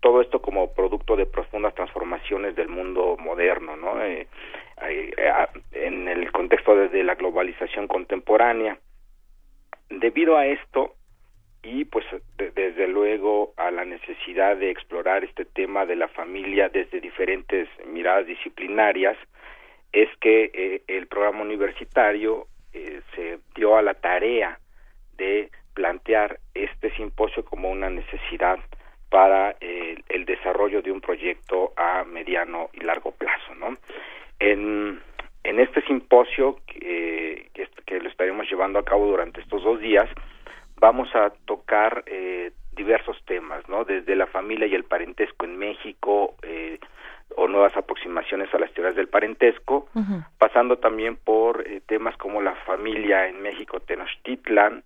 Todo 0.00 0.20
esto 0.20 0.42
como 0.42 0.74
producto 0.74 1.16
de 1.16 1.26
profundas 1.26 1.74
transformaciones 1.74 2.54
del 2.54 2.68
mundo 2.68 3.16
moderno, 3.18 3.76
¿no? 3.76 4.02
Eh, 4.02 4.26
eh, 4.82 5.32
en 5.72 6.08
el 6.08 6.30
contexto 6.32 6.74
de 6.76 7.04
la 7.04 7.14
globalización 7.14 7.86
contemporánea. 7.86 8.78
Debido 9.88 10.36
a 10.36 10.46
esto, 10.46 10.96
y 11.62 11.84
pues 11.84 12.04
de, 12.38 12.50
desde 12.50 12.88
luego 12.88 13.54
a 13.56 13.70
la 13.70 13.84
necesidad 13.84 14.56
de 14.56 14.70
explorar 14.70 15.24
este 15.24 15.44
tema 15.44 15.86
de 15.86 15.96
la 15.96 16.08
familia 16.08 16.68
desde 16.68 17.00
diferentes 17.00 17.68
miradas 17.86 18.26
disciplinarias 18.26 19.16
es 19.92 20.08
que 20.20 20.50
eh, 20.52 20.82
el 20.88 21.06
programa 21.06 21.42
universitario 21.42 22.46
eh, 22.72 23.00
se 23.14 23.38
dio 23.54 23.76
a 23.76 23.82
la 23.82 23.94
tarea 23.94 24.58
de 25.16 25.50
plantear 25.74 26.38
este 26.54 26.90
simposio 26.96 27.44
como 27.44 27.70
una 27.70 27.90
necesidad 27.90 28.58
para 29.10 29.56
eh, 29.60 29.96
el 30.08 30.24
desarrollo 30.24 30.82
de 30.82 30.90
un 30.90 31.00
proyecto 31.00 31.72
a 31.76 32.04
mediano 32.04 32.70
y 32.72 32.80
largo 32.80 33.12
plazo, 33.12 33.54
¿no? 33.54 33.76
En, 34.38 35.00
en 35.44 35.60
este 35.60 35.82
simposio 35.82 36.58
que, 36.66 37.50
que, 37.52 37.68
que 37.84 38.00
lo 38.00 38.08
estaremos 38.08 38.48
llevando 38.50 38.78
a 38.78 38.84
cabo 38.84 39.06
durante 39.06 39.42
estos 39.42 39.62
dos 39.62 39.80
días, 39.80 40.08
vamos 40.82 41.14
a 41.14 41.30
tocar 41.46 42.02
eh, 42.06 42.50
diversos 42.72 43.16
temas, 43.24 43.66
¿no? 43.68 43.84
Desde 43.84 44.16
la 44.16 44.26
familia 44.26 44.66
y 44.66 44.74
el 44.74 44.82
parentesco 44.82 45.44
en 45.44 45.56
México 45.56 46.34
eh, 46.42 46.80
o 47.36 47.46
nuevas 47.46 47.76
aproximaciones 47.76 48.52
a 48.52 48.58
las 48.58 48.72
teorías 48.74 48.96
del 48.96 49.06
parentesco, 49.06 49.86
uh 49.94 50.00
-huh. 50.00 50.26
pasando 50.38 50.78
también 50.78 51.14
por 51.16 51.52
eh, 51.66 51.80
temas 51.86 52.16
como 52.16 52.42
la 52.42 52.56
familia 52.66 53.28
en 53.28 53.40
México 53.40 53.78
Tenochtitlan, 53.78 54.82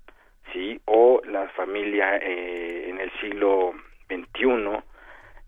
sí, 0.52 0.78
o 0.84 1.22
la 1.24 1.48
familia 1.60 2.18
eh, 2.18 2.90
en 2.90 3.00
el 3.00 3.10
siglo 3.20 3.72
XXI, 4.10 4.82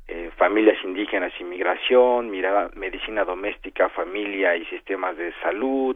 eh, 0.09 0.31
familias 0.39 0.79
indígenas 0.83 1.33
y 1.39 1.45
migración, 1.45 2.31
mirada, 2.31 2.71
medicina 2.75 3.23
doméstica, 3.25 3.91
familia 3.91 4.57
y 4.57 4.65
sistemas 4.65 5.15
de 5.19 5.31
salud, 5.43 5.95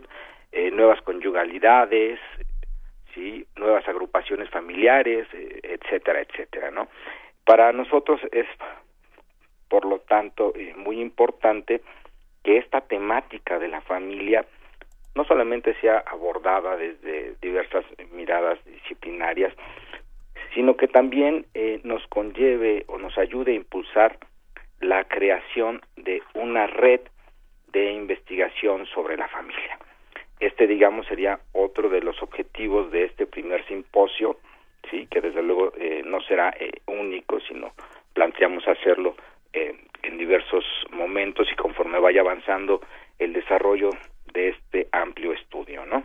eh, 0.53 0.71
nuevas 0.71 1.01
conyugalidades, 1.01 2.21
sí 3.15 3.47
nuevas 3.57 3.87
agrupaciones 3.89 4.49
familiares 4.51 5.27
eh, 5.33 5.61
etcétera 5.63 6.21
etcétera 6.21 6.71
no 6.71 6.89
para 7.45 7.73
nosotros 7.73 8.21
es 8.33 8.47
por 9.69 9.85
lo 9.85 10.01
tanto 10.01 10.53
eh, 10.55 10.75
muy 10.77 11.01
importante 11.01 11.83
que 12.43 12.59
esta 12.59 12.81
temática 12.81 13.59
de 13.59 13.69
la 13.69 13.81
familia 13.81 14.45
no 15.15 15.25
solamente 15.25 15.75
sea 15.81 15.99
abordada 16.07 16.77
desde 16.77 17.35
diversas 17.41 17.85
miradas 18.13 18.59
disciplinarias 18.65 19.55
sino 20.55 20.77
que 20.77 20.89
también 20.89 21.47
eh, 21.55 21.81
nos 21.85 22.07
conlleve 22.09 22.85
o 22.89 22.99
nos 22.99 23.17
ayude 23.17 23.53
a 23.53 23.57
impulsar 23.57 24.19
la 24.81 25.05
creación 25.05 25.81
de 25.97 26.23
una 26.35 26.67
red 26.67 27.01
de 27.73 27.93
investigación 27.93 28.87
sobre 28.87 29.17
la 29.17 29.29
familia 29.29 29.79
este 30.43 30.67
digamos 30.67 31.07
sería 31.07 31.39
otro 31.53 31.89
de 31.89 32.01
los 32.01 32.21
objetivos 32.23 32.91
de 32.91 33.05
este 33.05 33.27
primer 33.27 33.65
simposio 33.67 34.39
sí 34.91 35.07
que 35.11 35.21
desde 35.21 35.43
luego 35.43 35.73
eh, 35.79 36.03
no 36.05 36.21
será 36.23 36.53
eh, 36.59 36.73
único 36.87 37.39
sino 37.41 37.73
planteamos 38.13 38.67
hacerlo 38.67 39.15
eh, 39.53 39.77
en 40.03 40.19
diversos 40.19 40.65
momentos 40.91 41.49
y 41.51 41.55
conforme 41.55 42.01
vaya 42.01 42.23
avanzando 42.23 42.81
el 43.19 43.33
desarrollo 43.33 43.91
de 44.35 44.49
este 44.49 44.89
amplio 44.91 45.33
estudio 45.33 45.87
no 45.87 46.03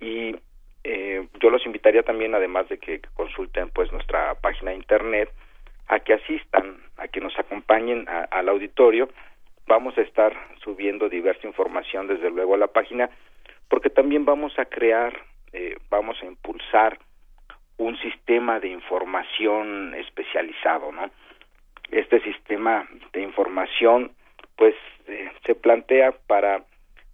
y 0.00 0.36
eh, 0.84 1.28
yo 1.40 1.50
los 1.50 1.66
invitaría 1.66 2.02
también 2.02 2.34
además 2.34 2.68
de 2.68 2.78
que 2.78 3.00
consulten 3.14 3.70
pues 3.70 3.92
nuestra 3.92 4.34
página 4.36 4.70
de 4.70 4.76
internet 4.76 5.30
a 5.88 6.00
que 6.00 6.14
asistan 6.14 6.78
a 6.96 7.08
que 7.08 7.20
nos 7.20 7.38
acompañen 7.38 8.08
a, 8.08 8.24
al 8.24 8.48
auditorio. 8.48 9.08
Vamos 9.66 9.98
a 9.98 10.02
estar 10.02 10.32
subiendo 10.62 11.08
diversa 11.08 11.46
información 11.46 12.06
desde 12.06 12.30
luego 12.30 12.54
a 12.54 12.58
la 12.58 12.68
página 12.68 13.10
porque 13.68 13.90
también 13.90 14.24
vamos 14.24 14.58
a 14.58 14.64
crear 14.64 15.12
eh, 15.52 15.76
vamos 15.90 16.16
a 16.22 16.26
impulsar 16.26 16.98
un 17.76 17.96
sistema 17.98 18.60
de 18.60 18.68
información 18.68 19.94
especializado 19.94 20.90
no 20.92 21.10
este 21.90 22.20
sistema 22.20 22.86
de 23.12 23.22
información 23.22 24.12
pues 24.58 24.74
eh, 25.06 25.30
se 25.46 25.54
plantea 25.54 26.12
para 26.26 26.64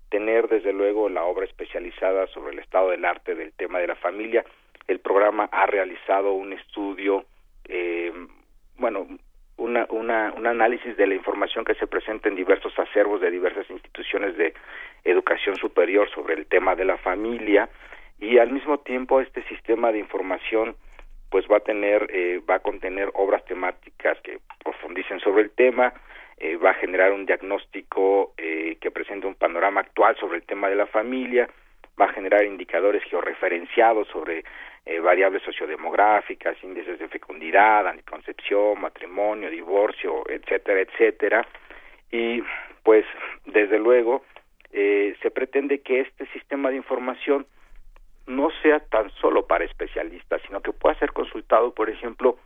tener 0.08 0.48
desde 0.48 0.72
luego 0.72 1.08
la 1.08 1.24
obra 1.24 1.44
especializada 1.44 2.26
sobre 2.28 2.54
el 2.54 2.58
estado 2.58 2.90
del 2.90 3.04
arte 3.04 3.34
del 3.34 3.52
tema 3.52 3.78
de 3.78 3.86
la 3.86 3.96
familia. 3.96 4.44
El 4.88 4.98
programa 4.98 5.48
ha 5.52 5.66
realizado 5.66 6.32
un 6.32 6.52
estudio, 6.54 7.26
eh, 7.68 8.12
bueno, 8.78 9.06
una, 9.58 9.86
una, 9.90 10.32
un 10.36 10.46
análisis 10.46 10.96
de 10.96 11.06
la 11.06 11.14
información 11.14 11.64
que 11.64 11.74
se 11.74 11.86
presenta 11.86 12.28
en 12.28 12.34
diversos 12.34 12.76
acervos 12.78 13.20
de 13.20 13.30
diversas 13.30 13.68
instituciones 13.70 14.36
de 14.36 14.54
educación 15.04 15.56
superior 15.56 16.10
sobre 16.10 16.34
el 16.34 16.46
tema 16.46 16.74
de 16.74 16.86
la 16.86 16.96
familia 16.96 17.68
y 18.18 18.38
al 18.38 18.50
mismo 18.50 18.78
tiempo 18.78 19.20
este 19.20 19.42
sistema 19.48 19.92
de 19.92 19.98
información 19.98 20.76
pues 21.30 21.46
va 21.50 21.58
a 21.58 21.60
tener 21.60 22.08
eh, 22.10 22.40
va 22.48 22.56
a 22.56 22.60
contener 22.60 23.10
obras 23.14 23.44
temáticas 23.44 24.18
que 24.22 24.38
profundicen 24.62 25.20
sobre 25.20 25.42
el 25.42 25.50
tema 25.50 25.92
eh, 26.38 26.56
va 26.56 26.70
a 26.70 26.74
generar 26.74 27.12
un 27.12 27.26
diagnóstico 27.26 28.34
eh, 28.36 28.76
que 28.80 28.90
presente 28.90 29.26
un 29.26 29.34
panorama 29.34 29.80
actual 29.80 30.16
sobre 30.16 30.38
el 30.38 30.44
tema 30.44 30.68
de 30.68 30.76
la 30.76 30.86
familia, 30.86 31.48
va 32.00 32.06
a 32.06 32.12
generar 32.12 32.44
indicadores 32.44 33.02
georreferenciados 33.04 34.08
sobre 34.08 34.44
eh, 34.86 35.00
variables 35.00 35.42
sociodemográficas, 35.42 36.62
índices 36.62 36.98
de 36.98 37.08
fecundidad, 37.08 37.86
anticoncepción, 37.86 38.80
matrimonio, 38.80 39.48
divorcio, 39.48 40.28
etcétera, 40.28 40.80
etcétera. 40.80 41.46
Y 42.10 42.42
pues 42.82 43.04
desde 43.46 43.78
luego 43.78 44.24
eh, 44.72 45.16
se 45.22 45.30
pretende 45.30 45.80
que 45.80 46.00
este 46.00 46.26
sistema 46.32 46.70
de 46.70 46.76
información 46.76 47.46
no 48.26 48.50
sea 48.62 48.80
tan 48.80 49.10
solo 49.12 49.46
para 49.46 49.64
especialistas, 49.64 50.42
sino 50.46 50.60
que 50.60 50.72
pueda 50.72 50.98
ser 50.98 51.12
consultado, 51.12 51.72
por 51.74 51.88
ejemplo, 51.88 52.38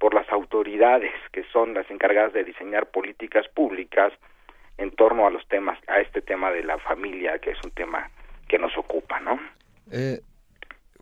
por 0.00 0.14
las 0.14 0.28
autoridades 0.30 1.12
que 1.30 1.44
son 1.52 1.74
las 1.74 1.88
encargadas 1.90 2.32
de 2.32 2.42
diseñar 2.42 2.90
políticas 2.90 3.46
públicas 3.54 4.12
en 4.78 4.90
torno 4.92 5.26
a 5.26 5.30
los 5.30 5.46
temas, 5.46 5.78
a 5.86 6.00
este 6.00 6.22
tema 6.22 6.50
de 6.50 6.64
la 6.64 6.78
familia, 6.78 7.38
que 7.38 7.50
es 7.50 7.58
un 7.62 7.70
tema 7.70 8.10
que 8.48 8.58
nos 8.58 8.76
ocupa, 8.78 9.20
¿no? 9.20 9.38
Eh, 9.92 10.20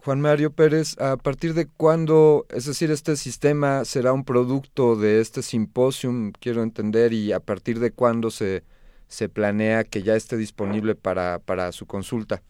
Juan 0.04 0.20
Mario 0.20 0.50
Pérez, 0.50 1.00
¿a 1.00 1.16
partir 1.16 1.54
de 1.54 1.68
cuándo, 1.76 2.44
es 2.50 2.66
decir, 2.66 2.90
este 2.90 3.14
sistema 3.14 3.84
será 3.84 4.12
un 4.12 4.24
producto 4.24 4.96
de 4.96 5.20
este 5.20 5.42
simposium, 5.42 6.32
quiero 6.32 6.64
entender, 6.64 7.12
y 7.12 7.32
a 7.32 7.38
partir 7.38 7.78
de 7.78 7.92
cuándo 7.92 8.30
se, 8.30 8.64
se 9.06 9.28
planea 9.28 9.84
que 9.84 10.02
ya 10.02 10.16
esté 10.16 10.36
disponible 10.36 10.96
para, 10.96 11.38
para 11.38 11.70
su 11.70 11.86
consulta? 11.86 12.42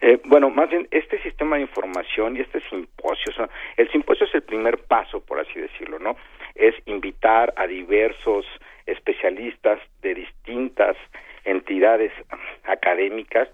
Eh, 0.00 0.20
bueno, 0.24 0.48
más 0.48 0.70
bien, 0.70 0.88
este 0.90 1.20
sistema 1.22 1.56
de 1.56 1.62
información 1.62 2.36
y 2.36 2.40
este 2.40 2.60
simposio, 2.70 3.32
o 3.38 3.48
el 3.76 3.90
simposio 3.90 4.26
es 4.26 4.34
el 4.34 4.42
primer 4.42 4.78
paso, 4.78 5.20
por 5.20 5.38
así 5.38 5.60
decirlo, 5.60 5.98
¿no? 5.98 6.16
Es 6.54 6.74
invitar 6.86 7.52
a 7.56 7.66
diversos 7.66 8.46
especialistas 8.86 9.78
de 10.00 10.14
distintas 10.14 10.96
entidades 11.44 12.12
académicas, 12.64 13.48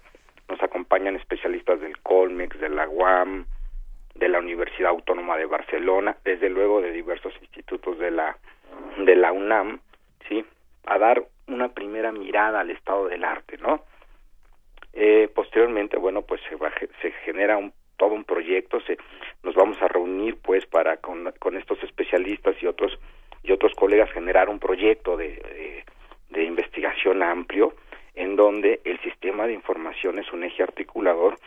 nos 0.47 0.61
acompañan 0.63 1.17
especialistas 1.17 1.81
del 1.81 1.97
Colmex, 1.99 2.57
de 2.59 2.69
la 2.69 2.87
UAM, 2.87 3.45
de 4.15 4.29
la 4.29 4.39
Universidad 4.39 4.91
Autónoma 4.91 5.37
de 5.37 5.45
Barcelona, 5.45 6.15
desde 6.23 6.49
luego 6.49 6.81
de 6.81 6.91
diversos 6.91 7.33
institutos 7.41 7.99
de 7.99 8.11
la 8.11 8.37
de 8.97 9.15
la 9.15 9.31
UNAM, 9.31 9.79
sí, 10.27 10.43
a 10.85 10.97
dar 10.97 11.23
una 11.47 11.69
primera 11.69 12.11
mirada 12.11 12.61
al 12.61 12.71
estado 12.71 13.07
del 13.07 13.23
arte, 13.23 13.57
¿no? 13.57 13.83
Eh, 14.93 15.29
posteriormente, 15.33 15.97
bueno, 15.97 16.21
pues 16.23 16.41
se, 16.49 16.57
se 17.01 17.11
genera 17.23 17.57
un, 17.57 17.73
todo 17.97 18.13
un 18.13 18.23
proyecto, 18.23 18.79
se, 18.81 18.97
nos 19.43 19.55
vamos 19.55 19.81
a 19.81 19.87
reunir, 19.87 20.37
pues, 20.41 20.65
para 20.65 20.97
con, 20.97 21.31
con 21.39 21.57
estos 21.57 21.81
especialistas 21.83 22.55
y 22.61 22.67
otros 22.67 22.97
y 23.43 23.51
otros 23.51 23.73
colegas 23.75 24.11
generar 24.11 24.49
un 24.49 24.59
proyecto 24.59 25.15
de, 25.15 25.83
de, 26.29 26.43
investigación 26.43 27.23
amplio 27.23 27.73
en 28.15 28.35
donde 28.35 28.81
el 28.83 28.99
sistema 28.99 29.47
de 29.47 29.53
información 29.53 30.19
es 30.19 30.31
un 30.33 30.43
eje 30.43 30.63
articulador 30.63 31.37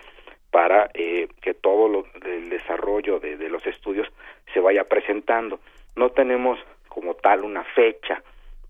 para 0.50 0.90
eh, 0.94 1.28
que 1.42 1.54
todo 1.54 1.88
lo, 1.88 2.06
el 2.24 2.48
desarrollo 2.48 3.20
de, 3.20 3.36
de, 3.36 3.48
los 3.48 3.66
estudios 3.66 4.08
se 4.52 4.60
vaya 4.60 4.84
presentando. 4.84 5.60
No 5.96 6.10
tenemos 6.10 6.58
como 6.88 7.14
tal 7.14 7.44
una 7.44 7.64
fecha 7.64 8.22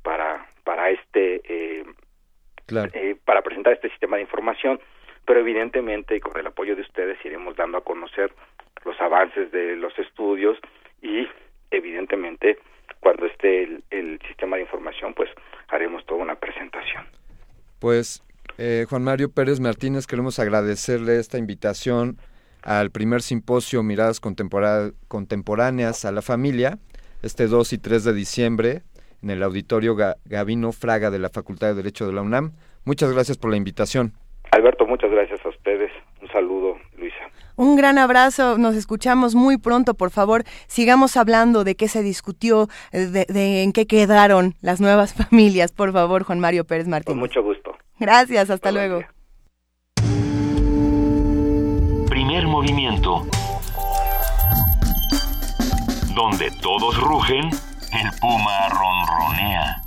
para 0.02 0.46
para 0.64 0.90
este 0.90 1.40
eh, 1.44 1.84
eh, 2.92 3.16
para 3.24 3.42
presentar 3.42 3.72
este 3.72 3.90
sistema 3.90 4.16
de 4.16 4.22
información 4.22 4.80
pero 5.26 5.40
evidentemente 5.40 6.16
y 6.16 6.20
con 6.20 6.36
el 6.38 6.46
apoyo 6.46 6.74
de 6.74 6.82
ustedes 6.82 7.18
iremos 7.24 7.56
dando 7.56 7.78
a 7.78 7.84
conocer 7.84 8.32
los 8.84 9.00
avances 9.00 9.52
de 9.52 9.76
los 9.76 9.96
estudios 9.98 10.58
y 11.02 11.28
evidentemente 11.70 12.58
cuando 13.00 13.26
esté 13.26 13.62
el, 13.62 13.84
el 13.90 14.20
sistema 14.26 14.56
de 14.56 14.62
información 14.62 15.14
pues 15.14 15.30
haremos 15.68 16.04
toda 16.06 16.22
una 16.22 16.34
presentación. 16.34 17.04
Pues 17.78 18.24
eh, 18.58 18.86
Juan 18.88 19.04
Mario 19.04 19.30
Pérez 19.30 19.60
Martínez 19.60 20.06
queremos 20.06 20.38
agradecerle 20.38 21.18
esta 21.18 21.38
invitación 21.38 22.18
al 22.62 22.90
primer 22.90 23.22
simposio 23.22 23.82
Miradas 23.82 24.20
Contemporáneas 24.20 26.04
a 26.04 26.12
la 26.12 26.22
Familia 26.22 26.78
este 27.22 27.46
2 27.46 27.72
y 27.72 27.78
3 27.78 28.04
de 28.04 28.12
diciembre 28.12 28.82
en 29.22 29.30
el 29.30 29.42
auditorio 29.42 29.96
Gavino 30.24 30.72
Fraga 30.72 31.10
de 31.10 31.18
la 31.18 31.28
Facultad 31.30 31.68
de 31.68 31.74
Derecho 31.74 32.06
de 32.06 32.12
la 32.12 32.22
UNAM. 32.22 32.52
Muchas 32.84 33.12
gracias 33.12 33.38
por 33.38 33.50
la 33.50 33.56
invitación. 33.56 34.14
Alberto, 34.52 34.86
muchas 34.86 35.10
gracias 35.10 35.44
a 35.44 35.48
ustedes. 35.48 35.90
Un 36.20 36.28
saludo, 36.28 36.76
Luisa. 36.98 37.16
Un 37.56 37.76
gran 37.76 37.98
abrazo, 37.98 38.58
nos 38.58 38.74
escuchamos 38.74 39.34
muy 39.34 39.58
pronto, 39.58 39.94
por 39.94 40.10
favor, 40.10 40.44
sigamos 40.66 41.16
hablando 41.16 41.62
de 41.62 41.74
qué 41.74 41.88
se 41.88 42.02
discutió, 42.02 42.68
de, 42.92 43.62
en 43.62 43.72
qué 43.72 43.86
quedaron 43.86 44.54
las 44.62 44.80
nuevas 44.80 45.14
familias, 45.28 45.72
por 45.72 45.92
favor, 45.92 46.24
Juan 46.24 46.40
Mario 46.40 46.64
Pérez 46.64 46.88
Martínez. 46.88 47.12
Con 47.12 47.18
mucho 47.18 47.42
gusto. 47.42 47.76
Gracias, 47.98 48.48
hasta 48.48 48.72
luego. 48.72 49.02
Primer 52.08 52.46
movimiento. 52.46 53.26
Donde 56.14 56.50
todos 56.60 56.98
rugen 57.00 57.50
el 57.92 58.10
puma 58.20 58.68
ronronea. 58.68 59.82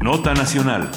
Nota 0.00 0.34
Nacional. 0.34 0.90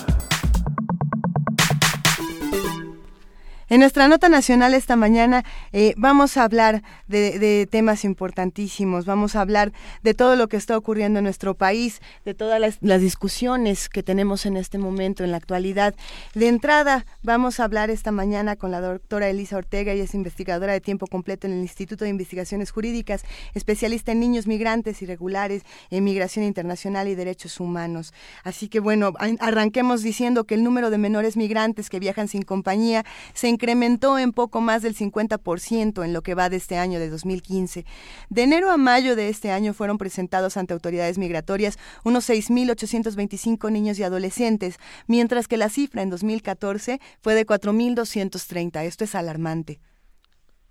En 3.69 3.81
nuestra 3.81 4.07
nota 4.07 4.29
nacional 4.29 4.73
esta 4.73 4.95
mañana 4.95 5.45
eh, 5.73 5.93
vamos 5.95 6.37
a 6.37 6.43
hablar 6.43 6.81
de, 7.07 7.67
temas 7.69 8.03
importantísimos, 8.03 9.05
vamos 9.05 9.35
a 9.35 9.41
hablar 9.41 9.73
de 10.01 10.15
todo 10.15 10.35
lo 10.35 10.47
que 10.47 10.57
está 10.57 10.75
ocurriendo 10.75 11.19
en 11.19 11.25
nuestro 11.25 11.53
país, 11.53 12.01
de 12.25 12.33
todas 12.33 12.59
las, 12.59 12.79
discusiones 12.99 13.87
que 13.87 14.01
tenemos 14.01 14.47
en 14.47 14.57
este 14.57 14.79
momento, 14.79 15.23
en 15.23 15.29
la 15.29 15.37
actualidad. 15.37 15.93
De 16.33 16.47
entrada, 16.47 17.05
vamos 17.21 17.59
a 17.59 17.65
hablar 17.65 17.91
esta 17.91 18.11
mañana 18.11 18.55
con 18.55 18.71
la 18.71 18.81
doctora 18.81 19.29
Elisa 19.29 19.57
Ortega, 19.57 19.91
ella 19.91 20.05
es 20.05 20.15
investigadora 20.15 20.73
de 20.73 20.81
tiempo 20.81 21.05
completo 21.05 21.45
en 21.45 21.53
el 21.53 21.59
Instituto 21.59 22.05
de 22.05 22.09
Investigaciones 22.09 22.71
Jurídicas, 22.71 23.23
especialista 23.53 24.11
en 24.11 24.19
niños 24.19 24.47
migrantes 24.47 24.99
irregulares, 25.03 25.61
en 25.91 26.03
migración 26.03 26.43
internacional 26.43 27.07
y 27.07 27.13
derechos 27.13 27.59
humanos. 27.59 28.15
Así 28.43 28.67
que 28.67 28.79
bueno, 28.79 29.13
arranquemos 29.39 30.01
diciendo 30.01 30.45
que 30.45 30.55
el 30.55 30.63
número 30.63 30.89
de 30.89 30.97
menores 30.97 31.37
migrantes 31.37 31.91
que 31.91 31.99
viajan 31.99 32.27
sin 32.27 32.41
compañía 32.41 33.05
se 33.35 33.58
incrementó 33.59 34.17
en 34.17 34.31
poco 34.31 34.61
más 34.61 34.81
del 34.81 34.95
50% 34.95 36.05
en 36.05 36.13
lo 36.13 36.21
que 36.21 36.33
va 36.33 36.49
de 36.49 36.55
este 36.55 36.77
año 36.77 36.97
de 36.97 37.09
2015. 37.09 37.85
De 38.29 38.41
enero 38.41 38.71
a 38.71 38.77
mayo 38.77 39.17
de 39.17 39.27
este 39.27 39.51
año 39.51 39.73
fueron 39.73 39.97
presentados 39.97 40.55
ante 40.55 40.73
autoridades 40.73 41.17
migratorias 41.17 41.77
unos 42.05 42.29
6.825 42.29 43.69
niños 43.69 43.99
y 43.99 44.03
adolescentes, 44.03 44.77
mientras 45.07 45.49
que 45.49 45.57
la 45.57 45.67
cifra 45.67 46.03
en 46.03 46.09
2014 46.09 47.01
fue 47.19 47.35
de 47.35 47.45
4.230. 47.45 48.85
Esto 48.85 49.03
es 49.03 49.13
alarmante. 49.13 49.81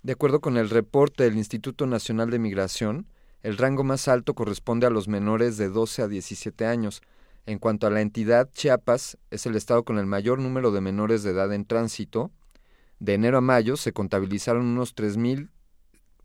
De 0.01 0.13
acuerdo 0.13 0.41
con 0.41 0.57
el 0.57 0.71
reporte 0.71 1.25
del 1.25 1.37
Instituto 1.37 1.85
Nacional 1.85 2.31
de 2.31 2.39
Migración, 2.39 3.05
el 3.43 3.57
rango 3.57 3.83
más 3.83 4.07
alto 4.07 4.33
corresponde 4.33 4.87
a 4.87 4.89
los 4.89 5.07
menores 5.07 5.57
de 5.57 5.69
12 5.69 6.01
a 6.01 6.07
17 6.07 6.65
años. 6.65 7.03
En 7.45 7.59
cuanto 7.59 7.85
a 7.85 7.91
la 7.91 8.01
entidad, 8.01 8.49
Chiapas 8.51 9.19
es 9.29 9.45
el 9.45 9.55
estado 9.55 9.83
con 9.83 9.99
el 9.99 10.07
mayor 10.07 10.39
número 10.39 10.71
de 10.71 10.81
menores 10.81 11.21
de 11.21 11.31
edad 11.31 11.53
en 11.53 11.65
tránsito, 11.65 12.31
de 12.99 13.13
enero 13.13 13.37
a 13.37 13.41
mayo 13.41 13.77
se 13.77 13.93
contabilizaron 13.93 14.65
unos 14.65 14.95
3.000 14.95 15.49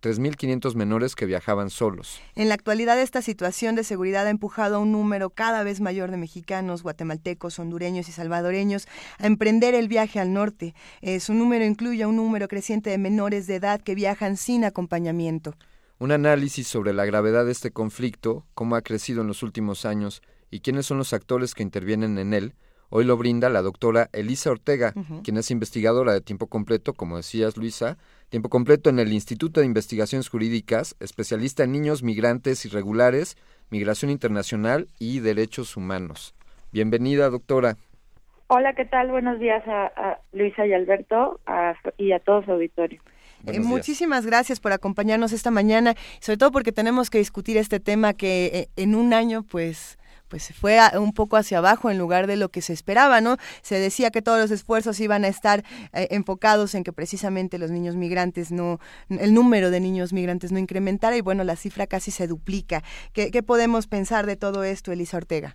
3.500 0.05 0.75
menores 0.75 1.17
que 1.17 1.25
viajaban 1.25 1.71
solos. 1.71 2.21
En 2.35 2.49
la 2.49 2.55
actualidad, 2.55 3.01
esta 3.01 3.23
situación 3.23 3.75
de 3.75 3.85
seguridad 3.85 4.27
ha 4.27 4.31
empujado 4.31 4.77
a 4.77 4.79
un 4.79 4.93
número 4.93 5.31
cada 5.31 5.63
vez 5.63 5.81
mayor 5.81 6.11
de 6.11 6.19
mexicanos, 6.19 6.83
guatemaltecos, 6.83 7.59
hondureños 7.59 8.07
y 8.11 8.13
salvadoreños 8.13 8.87
a 9.19 9.27
emprender 9.27 9.75
el 9.75 9.89
viaje 9.89 10.21
al 10.21 10.35
norte. 10.35 10.75
Eh, 11.01 11.21
su 11.21 11.33
número 11.33 11.65
incluye 11.65 12.05
un 12.05 12.17
número 12.17 12.49
creciente 12.49 12.91
de 12.91 12.99
menores 12.99 13.47
de 13.47 13.55
edad 13.55 13.81
que 13.81 13.95
viajan 13.95 14.37
sin 14.37 14.67
acompañamiento. 14.67 15.55
Un 15.99 16.13
análisis 16.13 16.67
sobre 16.67 16.93
la 16.93 17.07
gravedad 17.07 17.47
de 17.47 17.53
este 17.53 17.71
conflicto, 17.71 18.45
cómo 18.53 18.77
ha 18.77 18.83
crecido 18.83 19.23
en 19.23 19.29
los 19.29 19.43
últimos 19.43 19.87
años 19.87 20.21
y 20.51 20.61
quiénes 20.61 20.85
son 20.85 20.99
los 20.99 21.15
actores 21.15 21.55
que 21.55 21.63
intervienen 21.63 22.19
en 22.19 22.35
él, 22.35 22.55
Hoy 22.91 23.05
lo 23.05 23.17
brinda 23.17 23.49
la 23.49 23.63
doctora 23.63 24.09
Elisa 24.13 24.51
Ortega, 24.51 24.93
quien 25.23 25.37
es 25.37 25.51
investigadora 25.51 26.13
de 26.13 26.21
tiempo 26.21 26.47
completo, 26.47 26.93
como 26.93 27.17
decías 27.17 27.57
Luisa, 27.57 27.97
tiempo 28.29 28.49
completo 28.49 28.91
en 28.91 28.99
el 28.99 29.13
Instituto 29.13 29.61
de 29.61 29.67
Investigaciones 29.67 30.29
Jurídicas, 30.29 30.97
especialista 31.01 31.65
en 31.65 31.73
niños 31.73 32.03
migrantes 32.03 32.65
irregulares, 32.65 33.37
migración 33.71 34.11
internacional 34.11 34.89
y 34.99 35.21
derechos 35.21 35.77
humanos. 35.77 36.35
Bienvenida, 36.73 37.31
doctora. 37.31 37.77
Hola, 38.49 38.75
¿qué 38.75 38.85
tal? 38.85 39.11
Buenos 39.11 39.41
días 39.41 39.63
a, 39.67 40.19
Luisa 40.33 40.67
y 40.67 40.73
Alberto 40.73 41.41
y 41.97 42.13
a 42.13 42.21
todos 42.21 42.45
su 42.45 42.53
auditorio. 42.53 43.01
Eh, 43.47 43.61
muchísimas 43.61 44.27
gracias 44.27 44.61
por 44.61 44.73
acompañarnos 44.73 45.33
esta 45.33 45.51
mañana, 45.51 45.95
sobre 46.21 46.39
todo 46.39 46.51
porque 46.51 46.73
tenemos 46.73 47.11
que 47.11 47.19
discutir 47.19 47.57
este 47.57 47.81
tema 47.81 48.15
que 48.15 48.47
eh, 48.47 48.69
en 48.77 48.95
un 48.95 49.13
año, 49.13 49.43
pues, 49.43 49.99
pues 50.35 50.53
fue 50.53 50.81
un 50.99 51.13
poco 51.13 51.37
hacia 51.37 51.59
abajo 51.59 51.93
en 51.93 51.99
lugar 51.99 52.27
de 52.27 52.35
lo 52.35 52.49
que 52.49 52.61
se 52.61 52.73
esperaba, 52.73 53.21
¿no? 53.21 53.37
Se 53.63 53.79
decía 53.79 54.11
que 54.11 54.21
todos 54.21 54.41
los 54.41 54.51
esfuerzos 54.51 54.99
iban 54.99 55.23
a 55.23 55.29
estar 55.29 55.61
eh, 55.93 56.09
enfocados 56.11 56.75
en 56.75 56.83
que 56.83 56.93
precisamente 56.93 57.57
los 57.57 57.71
niños 57.71 57.95
migrantes 57.95 58.51
no, 58.51 58.81
el 59.09 59.33
número 59.33 59.71
de 59.71 59.79
niños 59.79 60.13
migrantes 60.13 60.51
no 60.51 60.59
incrementara 60.59 61.17
y 61.17 61.21
bueno, 61.21 61.45
la 61.45 61.55
cifra 61.55 61.87
casi 61.87 62.11
se 62.11 62.27
duplica. 62.27 62.83
¿Qué, 63.13 63.31
podemos 63.45 63.87
pensar 63.87 64.27
de 64.27 64.35
todo 64.35 64.65
esto, 64.65 64.91
Elisa 64.91 65.19
Ortega? 65.19 65.55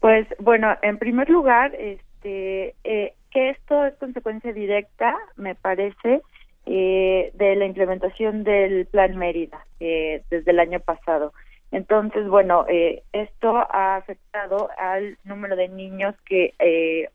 Pues 0.00 0.26
bueno, 0.40 0.76
en 0.82 0.98
primer 0.98 1.30
lugar, 1.30 1.74
este, 1.76 2.74
eh, 2.84 3.14
que 3.30 3.48
esto 3.48 3.86
es 3.86 3.94
consecuencia 3.94 4.52
directa, 4.52 5.16
me 5.36 5.54
parece, 5.54 6.20
eh, 6.66 7.30
de 7.32 7.56
la 7.56 7.64
implementación 7.64 8.44
del 8.44 8.84
Plan 8.88 9.16
Mérida 9.16 9.64
desde 9.80 10.50
el 10.50 10.60
año 10.60 10.80
pasado. 10.80 11.32
Entonces, 11.72 12.28
bueno, 12.28 12.64
eh, 12.68 13.02
esto 13.12 13.56
ha 13.56 13.96
afectado 13.96 14.70
al 14.78 15.18
número 15.24 15.56
de 15.56 15.68
niños 15.68 16.14
que 16.24 16.54
eh, 16.58 17.08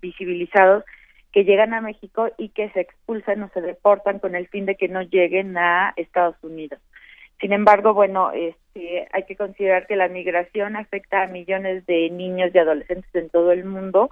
visibilizados 0.00 0.84
que 1.32 1.44
llegan 1.44 1.72
a 1.72 1.80
México 1.80 2.28
y 2.36 2.50
que 2.50 2.68
se 2.70 2.80
expulsan 2.80 3.42
o 3.42 3.48
se 3.54 3.62
deportan 3.62 4.18
con 4.18 4.34
el 4.34 4.48
fin 4.48 4.66
de 4.66 4.76
que 4.76 4.88
no 4.88 5.02
lleguen 5.02 5.56
a 5.56 5.94
Estados 5.96 6.36
Unidos. 6.42 6.78
Sin 7.40 7.52
embargo, 7.52 7.94
bueno, 7.94 8.30
este, 8.32 9.08
hay 9.12 9.24
que 9.24 9.36
considerar 9.36 9.86
que 9.86 9.96
la 9.96 10.08
migración 10.08 10.76
afecta 10.76 11.22
a 11.22 11.26
millones 11.26 11.84
de 11.86 12.10
niños 12.10 12.50
y 12.54 12.58
adolescentes 12.58 13.12
en 13.14 13.30
todo 13.30 13.50
el 13.50 13.64
mundo, 13.64 14.10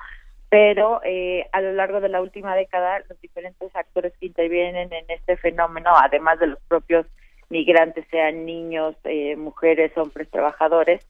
pero 0.49 1.01
eh, 1.05 1.47
a 1.53 1.61
lo 1.61 1.73
largo 1.75 2.01
de 2.01 2.09
la 2.09 2.21
última 2.21 2.57
década 2.57 3.05
los 3.09 3.21
diferentes 3.21 3.75
actores 3.77 4.13
que 4.19 4.27
intervienen 4.27 4.93
en 4.93 5.05
este 5.09 5.37
fenómeno, 5.37 5.91
además 5.95 6.41
de 6.41 6.49
los 6.49 6.61
propios 6.67 7.07
migrantes, 7.51 8.07
sean 8.11 8.47
niños, 8.47 8.97
eh, 9.05 9.37
mujeres, 9.37 9.97
hombres, 9.99 10.31
trabajadores, 10.31 11.07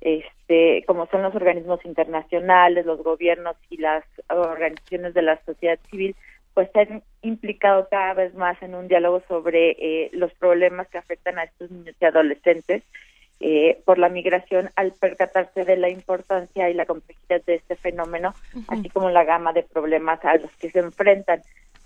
este, 0.00 0.84
como 0.86 1.06
son 1.06 1.22
los 1.22 1.34
organismos 1.34 1.84
internacionales, 1.84 2.84
los 2.84 3.02
gobiernos 3.02 3.56
y 3.70 3.76
las 3.76 4.04
organizaciones 4.28 5.14
de 5.14 5.22
la 5.22 5.40
sociedad 5.44 5.78
civil, 5.90 6.16
pues 6.54 6.68
se 6.72 6.80
han 6.80 7.02
implicado 7.22 7.88
cada 7.88 8.14
vez 8.14 8.34
más 8.34 8.60
en 8.62 8.74
un 8.74 8.88
diálogo 8.88 9.22
sobre 9.28 9.70
eh, 9.78 10.10
los 10.12 10.32
problemas 10.34 10.88
que 10.88 10.98
afectan 10.98 11.38
a 11.38 11.44
estos 11.44 11.70
niños 11.70 11.94
y 12.00 12.04
adolescentes 12.04 12.82
eh, 13.40 13.80
por 13.84 13.98
la 13.98 14.08
migración 14.08 14.70
al 14.76 14.92
percatarse 14.92 15.64
de 15.64 15.76
la 15.76 15.88
importancia 15.88 16.70
y 16.70 16.74
la 16.74 16.86
complejidad 16.86 17.42
de 17.44 17.56
este 17.56 17.74
fenómeno, 17.74 18.34
así 18.68 18.88
como 18.88 19.10
la 19.10 19.24
gama 19.24 19.52
de 19.52 19.64
problemas 19.64 20.24
a 20.24 20.36
los 20.36 20.50
que 20.56 20.70
se 20.70 20.78
enfrentan. 20.78 21.42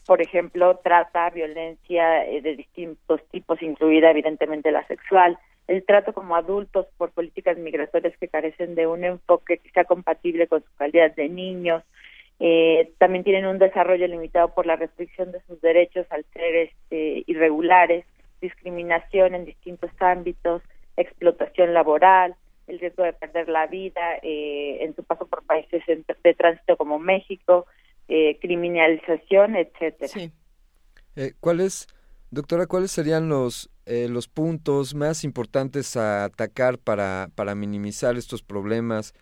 Por 0.07 0.23
ejemplo, 0.23 0.79
trata, 0.85 1.31
violencia 1.31 2.25
eh, 2.27 2.41
de 2.41 2.55
distintos 2.57 3.21
tipos, 3.31 3.61
incluida 3.61 4.11
evidentemente 4.11 4.71
la 4.71 4.87
sexual, 4.87 5.39
el 5.67 5.85
trato 5.85 6.13
como 6.13 6.37
adultos 6.37 6.87
por 6.97 7.11
políticas 7.11 7.59
migratorias 7.59 8.17
que 8.19 8.29
carecen 8.29 8.77
de 8.77 8.87
un 8.87 9.03
enfoque 9.03 9.59
que 9.59 9.71
sea 9.71 9.85
compatible 9.85 10.47
con 10.47 10.63
su 10.63 10.75
calidad 10.77 11.15
de 11.17 11.29
niños, 11.29 11.83
eh, 12.39 12.93
también 12.99 13.25
tienen 13.25 13.47
un 13.47 13.59
desarrollo 13.59 14.07
limitado 14.07 14.55
por 14.55 14.67
la 14.67 14.77
restricción 14.77 15.33
de 15.33 15.41
sus 15.49 15.61
derechos 15.61 16.07
al 16.11 16.25
ser 16.33 16.55
este, 16.55 17.25
irregulares, 17.27 18.05
discriminación 18.41 19.35
en 19.35 19.45
distintos 19.45 19.91
ámbitos, 19.99 20.63
explotación 20.97 21.75
laboral, 21.75 22.37
el 22.69 22.79
riesgo 22.79 23.05
de 23.05 23.13
perder 23.13 23.49
la 23.49 23.67
vida 23.67 24.19
eh, 24.23 24.79
en 24.83 24.95
su 24.95 25.03
paso 25.03 25.27
por 25.27 25.45
países 25.45 25.83
de 25.87 26.35
tránsito 26.35 26.77
como 26.77 26.99
México, 26.99 27.67
eh, 28.09 28.39
criminalización, 28.41 29.57
etcétera. 29.57 30.09
Sí. 30.09 30.33
Eh, 31.17 31.33
¿Cuáles, 31.41 31.87
doctora, 32.31 32.67
cuáles 32.67 32.91
serían 32.91 33.29
los 33.29 33.71
los 33.87 34.27
puntos 34.27 34.97
más 34.97 35.23
importantes 35.23 35.97
a 35.97 36.25
atacar 36.25 36.77
para 36.79 37.29
para 37.37 37.55
minimizar 37.55 38.17
estos 38.17 38.43
problemas, 38.43 39.15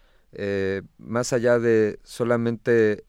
más 0.97 1.35
allá 1.35 1.59
de 1.59 1.98
solamente 2.02 3.05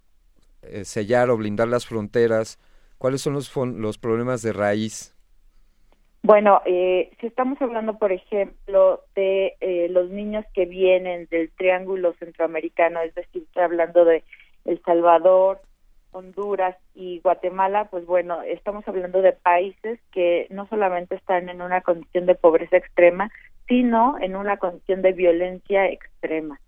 sellar 0.83 1.29
o 1.29 1.37
blindar 1.37 1.69
las 1.69 1.85
fronteras? 1.85 2.59
¿Cuáles 2.97 3.21
son 3.21 3.35
los 3.35 3.55
los 3.55 3.97
problemas 3.97 4.41
de 4.41 4.51
raíz? 4.51 5.15
Bueno, 6.25 6.59
eh, 6.65 7.11
si 7.21 7.27
estamos 7.27 7.61
hablando, 7.61 7.99
por 7.99 8.11
ejemplo, 8.11 9.03
de 9.13 9.57
eh, 9.61 9.89
los 9.91 10.09
niños 10.09 10.43
que 10.55 10.65
vienen 10.65 11.27
del 11.29 11.51
Triángulo 11.51 12.15
Centroamericano, 12.17 12.99
es 13.01 13.13
decir, 13.13 13.43
estoy 13.43 13.61
hablando 13.61 14.05
de 14.05 14.23
El 14.65 14.81
Salvador, 14.83 15.61
Honduras 16.11 16.75
y 16.93 17.19
Guatemala, 17.19 17.85
pues 17.85 18.05
bueno, 18.05 18.41
estamos 18.41 18.87
hablando 18.87 19.21
de 19.21 19.33
países 19.33 19.99
que 20.11 20.47
no 20.49 20.67
solamente 20.67 21.15
están 21.15 21.49
en 21.49 21.61
una 21.61 21.81
condición 21.81 22.25
de 22.25 22.35
pobreza 22.35 22.77
extrema, 22.77 23.29
sino 23.67 24.17
en 24.19 24.35
una 24.35 24.57
condición 24.57 25.01
de 25.01 25.13
violencia 25.13 25.87
extrema. 25.87 26.59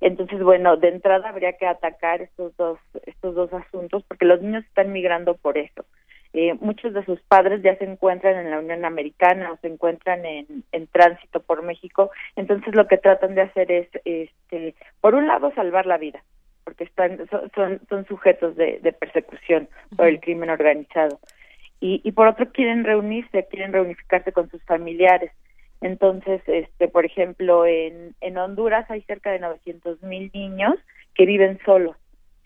Entonces, 0.00 0.42
bueno, 0.42 0.76
de 0.76 0.88
entrada 0.88 1.28
habría 1.28 1.52
que 1.54 1.66
atacar 1.66 2.22
estos 2.22 2.56
dos 2.56 2.78
estos 3.06 3.34
dos 3.34 3.52
asuntos 3.52 4.02
porque 4.08 4.24
los 4.24 4.42
niños 4.42 4.64
están 4.64 4.92
migrando 4.92 5.34
por 5.36 5.58
eso 5.58 5.84
eh, 6.34 6.54
muchos 6.60 6.94
de 6.94 7.04
sus 7.04 7.20
padres 7.22 7.62
ya 7.62 7.76
se 7.76 7.84
encuentran 7.84 8.36
en 8.38 8.50
la 8.50 8.58
Unión 8.58 8.84
Americana 8.84 9.52
o 9.52 9.58
se 9.58 9.68
encuentran 9.68 10.24
en, 10.24 10.64
tránsito 10.90 11.40
por 11.40 11.62
México, 11.62 12.10
entonces 12.36 12.74
lo 12.74 12.86
que 12.86 12.98
tratan 12.98 13.34
de 13.34 13.42
hacer 13.42 13.70
es, 13.70 13.88
este, 14.04 14.74
por 15.00 15.14
un 15.14 15.26
lado, 15.26 15.52
salvar 15.54 15.86
la 15.86 15.98
vida, 15.98 16.22
porque 16.64 16.84
están 16.84 17.18
son, 17.54 17.80
son 17.88 18.06
sujetos 18.06 18.56
de, 18.56 18.78
de 18.82 18.92
persecución 18.92 19.68
por 19.96 20.06
el 20.06 20.20
crimen 20.20 20.50
organizado. 20.50 21.20
Y, 21.80 22.00
y 22.04 22.12
por 22.12 22.28
otro 22.28 22.50
quieren 22.52 22.84
reunirse, 22.84 23.46
quieren 23.50 23.72
reunificarse 23.72 24.32
con 24.32 24.48
sus 24.50 24.62
familiares. 24.64 25.32
Entonces, 25.80 26.40
este, 26.46 26.86
por 26.86 27.04
ejemplo, 27.04 27.66
en, 27.66 28.14
en 28.20 28.38
Honduras 28.38 28.88
hay 28.88 29.02
cerca 29.02 29.32
de 29.32 29.40
900 29.40 30.02
mil 30.02 30.30
niños 30.32 30.74
que 31.14 31.26
viven 31.26 31.58
solos 31.64 31.96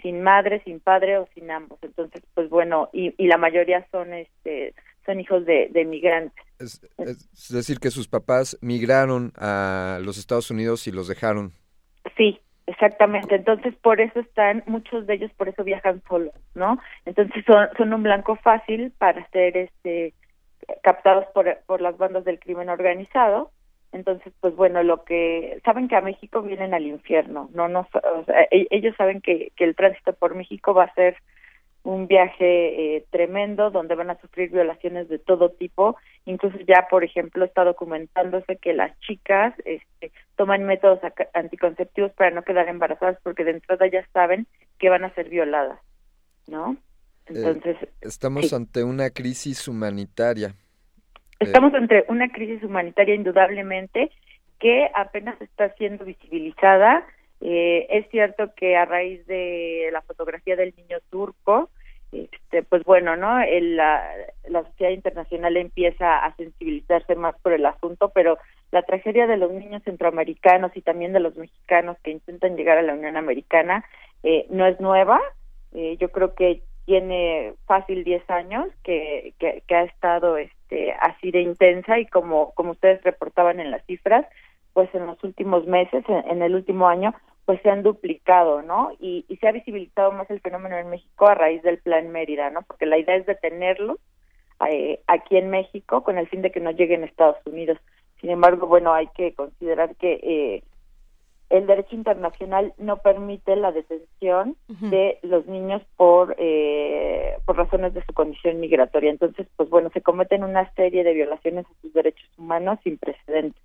sin 0.01 0.23
madre, 0.23 0.63
sin 0.65 0.81
padre 0.81 1.19
o 1.19 1.29
sin 1.35 1.51
ambos. 1.51 1.79
Entonces, 1.83 2.23
pues 2.35 2.49
bueno, 2.49 2.89
y, 2.93 3.15
y 3.19 3.27
la 3.27 3.39
mayoría 3.39 3.87
son 3.91 4.15
este 4.15 4.75
son 5.05 5.21
hijos 5.21 5.47
de, 5.47 5.69
de 5.73 5.85
migrantes. 5.85 6.45
Es, 6.59 6.81
decir, 7.51 7.79
que 7.79 7.91
sus 7.91 8.09
papás 8.09 8.59
migraron 8.61 9.33
a 9.37 10.01
los 10.03 10.19
Estados 10.19 10.51
Unidos 10.51 10.87
y 10.87 10.93
los 10.93 11.07
dejaron. 11.07 11.53
Sí, 12.17 12.41
exactamente. 12.67 13.35
Entonces, 13.35 13.75
por 13.77 14.01
eso 14.01 14.21
están, 14.21 14.63
muchos 14.67 15.07
de 15.07 15.15
ellos 15.15 15.33
por 15.37 15.49
eso 15.49 15.65
viajan 15.65 16.03
solos, 16.09 16.35
¿no? 16.55 16.79
Entonces, 17.05 17.45
son, 17.47 17.69
son 17.77 17.93
un 17.93 18.03
blanco 18.03 18.37
fácil 18.37 18.93
para 18.99 19.27
ser 19.31 19.57
este 19.57 20.15
captados 20.83 21.27
por, 21.33 21.59
por 21.67 21.81
las 21.81 21.97
bandas 21.97 22.25
del 22.25 22.41
crimen 22.41 22.69
organizado 22.69 23.53
entonces, 23.97 24.33
pues 24.41 24.55
bueno, 24.57 24.83
lo 24.83 25.05
que 25.05 25.59
saben 25.65 25.89
que 25.89 25.97
a 25.97 26.03
México 26.03 26.43
vienen 26.43 26.75
al 26.75 26.87
infierno, 26.87 27.49
no 27.55 27.67
no 27.69 27.89
e, 28.51 28.67
ellos 28.71 28.95
saben 28.97 29.23
que, 29.23 29.53
que 29.57 29.65
el 29.65 29.75
tránsito 29.75 30.13
por 30.13 30.35
México 30.35 30.75
va 30.75 30.85
a 30.85 30.95
ser 30.95 31.17
un 31.87 32.09
viaje 32.09 32.97
eh, 32.97 33.05
tremendo 33.11 33.71
donde 33.71 33.95
van 33.95 34.11
a 34.11 34.21
sufrir 34.21 34.51
violaciones 34.51 35.09
de 35.09 35.21
todo 35.21 35.51
tipo. 35.51 35.97
Incluso 36.25 36.59
ya, 36.67 36.89
por 36.91 37.05
ejemplo, 37.05 37.45
está 37.45 37.65
documentándose 37.65 38.57
que 38.57 38.75
las 38.75 38.99
chicas 39.01 39.55
este, 39.65 40.11
toman 40.35 40.65
métodos 40.65 40.99
anticonceptivos 41.33 42.11
para 42.13 42.33
no 42.33 42.43
quedar 42.43 42.69
embarazadas 42.69 43.19
porque 43.23 43.45
de 43.45 43.53
entrada 43.53 43.87
ya 43.87 44.05
saben 44.13 44.49
que 44.79 44.89
van 44.89 45.05
a 45.05 45.15
ser 45.15 45.29
violadas, 45.29 45.79
¿no? 46.49 46.77
Eh, 47.27 47.35
Entonces, 47.35 47.77
estamos 48.01 48.53
ante 48.53 48.83
una 48.83 49.11
crisis 49.11 49.69
humanitaria. 49.69 50.55
Estamos 51.39 51.73
entre 51.75 52.05
una 52.09 52.29
crisis 52.31 52.65
humanitaria 52.65 53.15
indudablemente 53.15 54.11
que 54.59 54.89
apenas 54.95 55.41
está 55.41 55.73
siendo 55.75 56.05
visibilizada. 56.05 57.07
Eh, 57.41 57.87
es 57.91 58.09
cierto 58.11 58.53
que 58.55 58.77
a 58.77 58.85
raíz 58.85 59.27
de 59.27 59.89
la 59.93 60.03
fotografía 60.03 60.57
del 60.57 60.75
niño 60.77 60.99
turco, 61.11 61.71
este, 62.13 62.63
pues 62.63 62.85
bueno, 62.85 63.17
¿no? 63.17 63.39
la, 63.39 64.11
la 64.49 64.65
sociedad 64.65 64.93
internacional 64.93 65.57
empieza 65.57 66.25
a 66.25 66.35
sensibilizarse 66.37 67.15
más 67.15 67.39
por 67.41 67.53
el 67.53 67.67
asunto, 67.67 68.11
pero 68.11 68.39
la 68.71 68.83
tragedia 68.83 69.27
de 69.27 69.37
los 69.37 69.51
niños 69.53 69.83
centroamericanos 69.85 70.77
y 70.77 70.83
también 70.83 71.13
de 71.13 71.21
los 71.21 71.37
mexicanos 71.37 71.97
que 72.03 72.13
intentan 72.13 72.57
llegar 72.57 72.79
a 72.79 72.83
la 72.83 72.95
Unión 72.95 73.17
Americana 73.17 73.85
eh, 74.23 74.47
no 74.51 74.67
es 74.67 74.81
nueva. 74.81 75.21
Eh, 75.73 75.97
yo 76.01 76.11
creo 76.11 76.35
que 76.35 76.63
tiene 76.85 77.55
fácil 77.67 78.05
10 78.05 78.31
años 78.31 78.69
que, 78.85 79.35
que, 79.39 79.63
que 79.67 79.75
ha 79.75 79.83
estado 79.83 80.37
este, 80.37 80.93
así 80.93 81.31
de 81.33 81.43
intensa 81.43 81.99
y 81.99 82.07
como, 82.07 82.53
como 82.53 82.71
ustedes 82.73 83.03
reportaban 83.03 83.61
en 83.61 83.71
las 83.71 83.85
cifras, 83.87 84.25
pues 84.77 84.95
en 84.95 85.07
los 85.07 85.25
últimos 85.25 85.67
meses, 85.67 86.05
en, 86.07 86.43
el 86.43 86.55
último 86.55 86.87
año, 86.87 87.15
pues 87.47 87.63
se 87.63 87.71
han 87.71 87.83
duplicado, 87.83 88.61
¿no? 88.61 88.93
Y, 89.01 89.25
y, 89.27 89.39
se 89.39 89.49
ha 89.49 89.53
visibilizado 89.53 90.13
más 90.13 90.31
el 90.31 90.41
fenómeno 90.41 90.77
en 90.77 90.91
México 90.91 91.27
a 91.27 91.35
raíz 91.35 91.63
del 91.63 91.79
Plan 91.79 92.11
Mérida, 92.11 92.51
¿no? 92.51 92.61
Porque 92.61 92.85
la 92.85 92.99
idea 92.99 93.17
es 93.17 93.25
detenerlos 93.25 93.97
eh, 94.69 95.01
aquí 95.07 95.39
en 95.39 95.49
México 95.49 96.03
con 96.03 96.19
el 96.19 96.29
fin 96.29 96.43
de 96.43 96.51
que 96.51 96.61
no 96.61 96.73
lleguen 96.73 97.05
a 97.05 97.07
Estados 97.07 97.39
Unidos. 97.47 97.79
Sin 98.21 98.29
embargo, 98.29 98.67
bueno, 98.67 98.93
hay 98.93 99.07
que 99.17 99.33
considerar 99.33 99.97
que 99.97 100.13
eh, 100.23 100.63
el 101.49 101.67
derecho 101.67 101.95
internacional 101.97 102.75
no 102.77 102.99
permite 102.99 103.57
la 103.57 103.73
detención 103.73 104.59
de 104.69 105.19
los 105.23 105.47
niños 105.47 105.81
por 105.97 106.37
eh, 106.37 107.39
por 107.47 107.57
razones 107.57 107.95
de 107.95 108.05
su 108.05 108.13
condición 108.13 108.61
migratoria. 108.61 109.11
Entonces, 109.11 109.47
pues 109.57 109.71
bueno, 109.71 109.89
se 109.95 110.03
cometen 110.03 110.45
una 110.45 110.71
serie 110.75 111.03
de 111.03 111.15
violaciones 111.15 111.65
a 111.65 111.81
sus 111.81 111.95
derechos 111.95 112.29
humanos 112.37 112.79
sin 112.85 112.99
precedentes. 112.99 113.63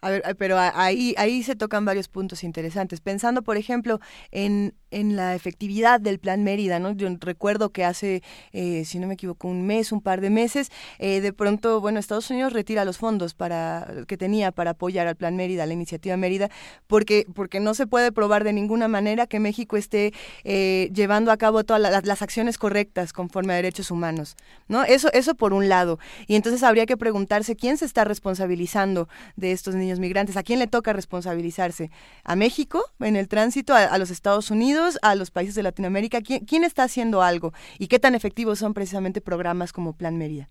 A 0.00 0.10
ver, 0.10 0.36
pero 0.38 0.56
ahí, 0.58 1.14
ahí 1.16 1.42
se 1.42 1.56
tocan 1.56 1.84
varios 1.84 2.08
puntos 2.08 2.44
interesantes. 2.44 3.00
Pensando, 3.00 3.42
por 3.42 3.56
ejemplo, 3.56 4.00
en, 4.30 4.74
en 4.90 5.16
la 5.16 5.34
efectividad 5.34 6.00
del 6.00 6.18
Plan 6.18 6.44
Mérida, 6.44 6.78
¿no? 6.78 6.92
Yo 6.92 7.08
recuerdo 7.20 7.70
que 7.70 7.84
hace, 7.84 8.22
eh, 8.52 8.84
si 8.84 8.98
no 8.98 9.06
me 9.06 9.14
equivoco, 9.14 9.48
un 9.48 9.66
mes, 9.66 9.92
un 9.92 10.00
par 10.00 10.20
de 10.20 10.30
meses, 10.30 10.70
eh, 10.98 11.20
de 11.20 11.32
pronto, 11.32 11.80
bueno, 11.80 11.98
Estados 11.98 12.30
Unidos 12.30 12.52
retira 12.52 12.84
los 12.84 12.98
fondos 12.98 13.34
para 13.34 13.86
que 14.06 14.16
tenía 14.16 14.52
para 14.52 14.70
apoyar 14.70 15.06
al 15.06 15.16
Plan 15.16 15.36
Mérida, 15.36 15.66
la 15.66 15.72
iniciativa 15.72 16.16
Mérida, 16.16 16.50
porque, 16.86 17.26
porque 17.34 17.60
no 17.60 17.74
se 17.74 17.86
puede 17.86 18.12
probar 18.12 18.44
de 18.44 18.52
ninguna 18.52 18.88
manera 18.88 19.26
que 19.26 19.40
México 19.40 19.76
esté 19.76 20.12
eh, 20.44 20.90
llevando 20.94 21.30
a 21.30 21.36
cabo 21.36 21.64
todas 21.64 21.80
las, 21.80 22.22
acciones 22.22 22.56
correctas 22.56 23.12
conforme 23.12 23.52
a 23.52 23.56
derechos 23.56 23.90
humanos, 23.90 24.36
¿no? 24.68 24.82
Eso, 24.84 25.12
eso 25.12 25.34
por 25.34 25.52
un 25.52 25.68
lado. 25.68 25.98
Y 26.26 26.34
entonces 26.34 26.62
habría 26.62 26.86
que 26.86 26.96
preguntarse 26.96 27.54
quién 27.54 27.76
se 27.76 27.84
está 27.84 28.04
responsabilizando 28.04 29.08
de 29.36 29.52
estos 29.52 29.74
niños 29.74 29.85
migrantes. 29.98 30.36
¿A 30.36 30.42
quién 30.42 30.58
le 30.58 30.66
toca 30.66 30.92
responsabilizarse? 30.92 31.90
¿A 32.24 32.36
México 32.36 32.80
en 33.00 33.16
el 33.16 33.28
tránsito? 33.28 33.74
¿A, 33.74 33.96
los 33.98 34.10
Estados 34.10 34.50
Unidos? 34.50 34.98
¿A 35.02 35.14
los 35.14 35.30
países 35.30 35.54
de 35.54 35.62
Latinoamérica? 35.62 36.20
¿Quién, 36.20 36.64
está 36.64 36.84
haciendo 36.84 37.22
algo? 37.22 37.52
¿Y 37.78 37.88
qué 37.88 37.98
tan 37.98 38.14
efectivos 38.14 38.58
son 38.58 38.74
precisamente 38.74 39.20
programas 39.20 39.72
como 39.72 39.92
Plan 39.94 40.18
Mérida? 40.18 40.48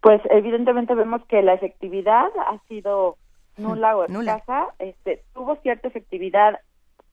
Pues 0.00 0.20
evidentemente 0.30 0.94
vemos 0.94 1.24
que 1.26 1.42
la 1.42 1.54
efectividad 1.54 2.28
ha 2.48 2.58
sido 2.68 3.16
nula 3.56 3.96
o 3.96 4.04
escasa. 4.04 4.68
Este, 4.78 5.22
tuvo 5.34 5.56
cierta 5.56 5.88
efectividad 5.88 6.60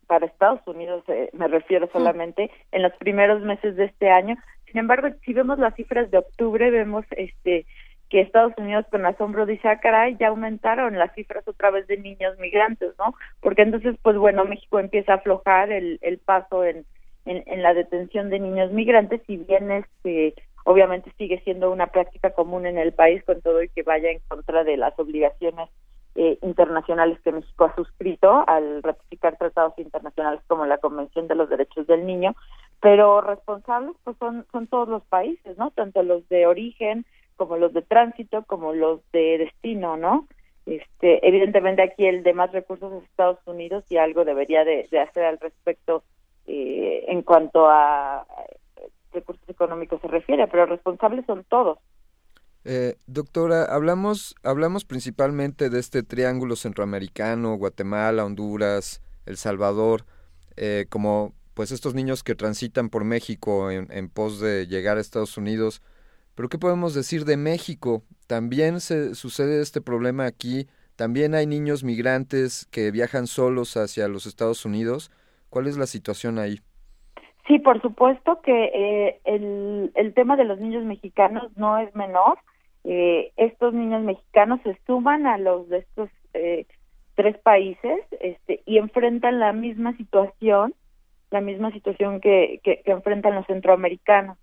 para 0.08 0.26
Estados 0.26 0.60
Unidos, 0.68 1.04
eh, 1.08 1.30
me 1.34 1.48
refiero 1.48 1.90
solamente, 1.92 2.52
en 2.72 2.84
los 2.84 2.94
primeros 2.94 3.42
meses 3.42 3.76
de 3.76 3.86
este 3.86 4.10
año. 4.10 4.36
Sin 4.66 4.80
embargo, 4.80 5.08
si 5.24 5.34
vemos 5.34 5.60
las 5.60 5.76
cifras 5.76 6.12
de 6.12 6.18
octubre, 6.18 6.70
vemos 6.72 7.06
este 7.12 7.66
que 8.14 8.22
Estados 8.22 8.54
Unidos 8.58 8.86
con 8.92 9.08
asombro 9.08 9.48
dice, 9.48 9.68
ah, 9.68 9.80
caray, 9.80 10.16
ya 10.20 10.28
aumentaron 10.28 11.00
las 11.00 11.12
cifras 11.16 11.48
otra 11.48 11.72
vez 11.72 11.88
de 11.88 11.98
niños 11.98 12.38
migrantes, 12.38 12.94
¿no? 13.00 13.16
Porque 13.42 13.64
entonces, 13.64 13.96
pues 14.04 14.18
bueno, 14.18 14.46
México 14.46 14.78
empieza 14.78 15.14
a 15.14 15.16
aflojar 15.16 15.72
el, 15.72 15.98
el 16.04 16.20
paso 16.20 16.64
en, 16.64 16.86
en, 17.26 17.64
la 17.64 17.74
detención 17.74 18.30
de 18.30 18.40
niños 18.40 18.72
migrantes, 18.72 19.24
si 19.26 19.38
bien 19.38 19.72
este, 19.72 20.36
obviamente 20.64 21.12
sigue 21.18 21.42
siendo 21.44 21.72
una 21.72 21.88
práctica 21.88 22.30
común 22.30 22.68
en 22.68 22.78
el 22.78 22.94
país 22.94 23.24
con 23.24 23.42
todo 23.42 23.64
y 23.64 23.70
que 23.70 23.82
vaya 23.82 24.12
en 24.12 24.20
contra 24.28 24.64
de 24.64 24.78
las 24.78 24.94
obligaciones 25.00 25.72
eh, 26.14 26.38
internacionales 26.44 27.20
que 27.24 27.32
México 27.32 27.66
ha 27.66 27.74
suscrito 27.74 28.44
al 28.48 28.84
ratificar 28.84 29.38
tratados 29.38 29.74
internacionales 29.80 30.42
como 30.46 30.68
la 30.68 30.78
Convención 30.78 31.28
de 31.28 31.34
los 31.34 31.50
Derechos 31.50 31.88
del 31.88 32.06
Niño, 32.06 32.36
pero 32.80 33.22
responsables 33.22 33.96
pues 34.04 34.16
son 34.20 34.46
son 34.52 34.68
todos 34.68 34.88
los 34.88 35.02
países, 35.06 35.58
¿no? 35.58 35.72
Tanto 35.72 36.04
los 36.04 36.30
de 36.30 36.46
origen 36.46 37.08
como 37.36 37.58
los 37.58 37.74
de 37.74 37.82
tránsito 37.82 38.44
como 38.44 38.74
los 38.74 39.02
de 39.12 39.38
destino, 39.38 39.98
¿no? 39.98 40.28
Este, 40.66 41.28
evidentemente 41.28 41.82
aquí 41.82 42.06
el 42.06 42.24
de 42.24 42.34
más 42.34 42.52
recursos 42.52 42.94
es 42.94 43.04
Estados 43.04 43.40
Unidos 43.46 43.84
y 43.90 43.98
algo 43.98 44.24
debería 44.24 44.64
de, 44.64 44.88
hacer 45.00 45.26
al 45.26 45.40
respecto 45.40 46.04
eh, 46.48 47.06
en 47.08 47.22
cuanto 47.22 47.68
a 47.68 48.26
recursos 49.12 49.48
económicos 49.48 50.02
se 50.02 50.08
refiere, 50.08 50.48
pero 50.48 50.66
responsables 50.66 51.26
son 51.26 51.44
todos. 51.46 51.80
Eh, 52.66 52.96
doctora, 53.08 53.66
hablamos, 53.66 54.36
hablamos 54.42 54.86
principalmente 54.86 55.70
de 55.70 55.80
este 55.80 56.02
triángulo 56.02 56.56
centroamericano, 56.56 57.58
Guatemala, 57.58 58.26
Honduras, 58.26 59.02
El 59.26 59.38
Salvador, 59.38 60.06
eh, 60.56 60.86
como 60.90 61.34
pues 61.54 61.72
estos 61.72 61.94
niños 61.94 62.24
que 62.24 62.36
transitan 62.36 62.90
por 62.90 63.04
México 63.04 63.70
en, 63.70 63.92
en, 63.92 64.10
pos 64.10 64.40
de 64.40 64.66
llegar 64.66 64.98
a 64.98 65.02
Estados 65.02 65.38
Unidos. 65.38 65.82
Pero 66.36 66.50
¿qué 66.50 66.58
podemos 66.58 66.94
decir 66.94 67.26
de 67.26 67.38
México? 67.38 68.04
También 68.28 68.80
se 68.80 69.16
sucede 69.16 69.62
este 69.62 69.82
problema 69.82 70.26
aquí. 70.26 70.68
También 70.96 71.36
hay 71.36 71.48
niños 71.48 71.84
migrantes 71.84 72.68
que 72.72 72.92
viajan 72.92 73.28
solos 73.28 73.78
hacia 73.78 74.08
los 74.08 74.26
Estados 74.26 74.66
Unidos. 74.66 75.12
¿Cuál 75.50 75.68
es 75.68 75.78
la 75.78 75.88
situación 75.88 76.40
ahí? 76.40 76.60
Sí, 77.48 77.60
por 77.60 77.82
supuesto 77.82 78.42
que 78.42 78.66
eh, 78.74 79.20
el, 79.26 79.92
el 79.96 80.14
tema 80.14 80.36
de 80.38 80.46
los 80.46 80.60
niños 80.60 80.84
mexicanos 80.86 81.52
no 81.58 81.78
es 81.78 81.94
menor 81.96 82.38
eh, 82.84 83.32
estos 83.38 83.74
niños 83.74 84.04
mexicanos 84.04 84.60
se 84.64 84.78
suman 84.86 85.26
a 85.26 85.38
los 85.38 85.70
de 85.70 85.80
estos 85.80 86.10
eh, 86.34 86.66
tres 87.16 87.38
países 87.38 88.00
este, 88.20 88.62
y 88.66 88.78
enfrentan 88.78 89.40
la 89.40 89.54
misma 89.54 89.96
situación, 89.96 90.74
la 91.32 91.40
misma 91.40 91.72
situación 91.72 92.20
que, 92.20 92.60
que, 92.64 92.82
enfrentan 92.86 93.36
los 93.36 93.46
centroamericanos. 93.48 94.38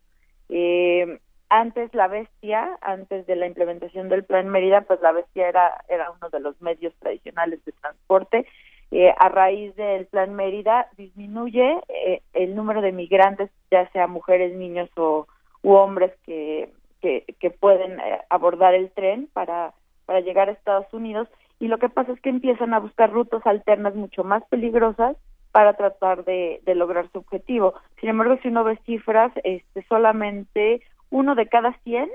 Eh, 0.48 1.18
antes 1.50 1.92
la 1.94 2.08
bestia, 2.08 2.78
antes 2.80 3.26
de 3.26 3.36
la 3.36 3.46
implementación 3.46 4.08
del 4.08 4.24
Plan 4.24 4.48
Mérida, 4.48 4.80
pues 4.82 5.00
la 5.02 5.12
bestia 5.12 5.48
era, 5.48 5.84
era 5.88 6.10
uno 6.10 6.30
de 6.30 6.40
los 6.40 6.60
medios 6.62 6.94
tradicionales 6.98 7.64
de 7.64 7.72
transporte. 7.72 8.46
Eh, 8.92 9.12
a 9.18 9.28
raíz 9.28 9.76
del 9.76 10.06
Plan 10.06 10.34
Mérida 10.34 10.88
disminuye 10.96 11.78
eh, 11.88 12.22
el 12.32 12.56
número 12.56 12.80
de 12.80 12.92
migrantes, 12.92 13.50
ya 13.70 13.88
sea 13.90 14.06
mujeres, 14.06 14.56
niños 14.56 14.88
o 14.96 15.26
u 15.62 15.72
hombres 15.74 16.12
que 16.24 16.72
que, 17.00 17.24
que 17.38 17.50
pueden 17.50 17.98
eh, 18.00 18.20
abordar 18.28 18.74
el 18.74 18.90
tren 18.90 19.28
para, 19.32 19.72
para 20.06 20.20
llegar 20.20 20.48
a 20.48 20.52
Estados 20.52 20.92
Unidos 20.92 21.28
y 21.58 21.68
lo 21.68 21.78
que 21.78 21.88
pasa 21.88 22.12
es 22.12 22.20
que 22.20 22.30
empiezan 22.30 22.72
a 22.72 22.78
buscar 22.78 23.10
rutas 23.10 23.46
alternas 23.46 23.94
mucho 23.94 24.24
más 24.24 24.42
peligrosas 24.48 25.16
para 25.52 25.74
tratar 25.74 26.24
de, 26.24 26.60
de 26.64 26.74
lograr 26.74 27.10
su 27.10 27.18
objetivo. 27.18 27.74
Sin 28.00 28.08
embargo, 28.08 28.38
si 28.40 28.48
uno 28.48 28.64
ve 28.64 28.78
cifras, 28.86 29.32
este, 29.42 29.82
solamente 29.88 30.80
uno 31.10 31.34
de 31.34 31.46
cada 31.48 31.72
100 31.84 32.10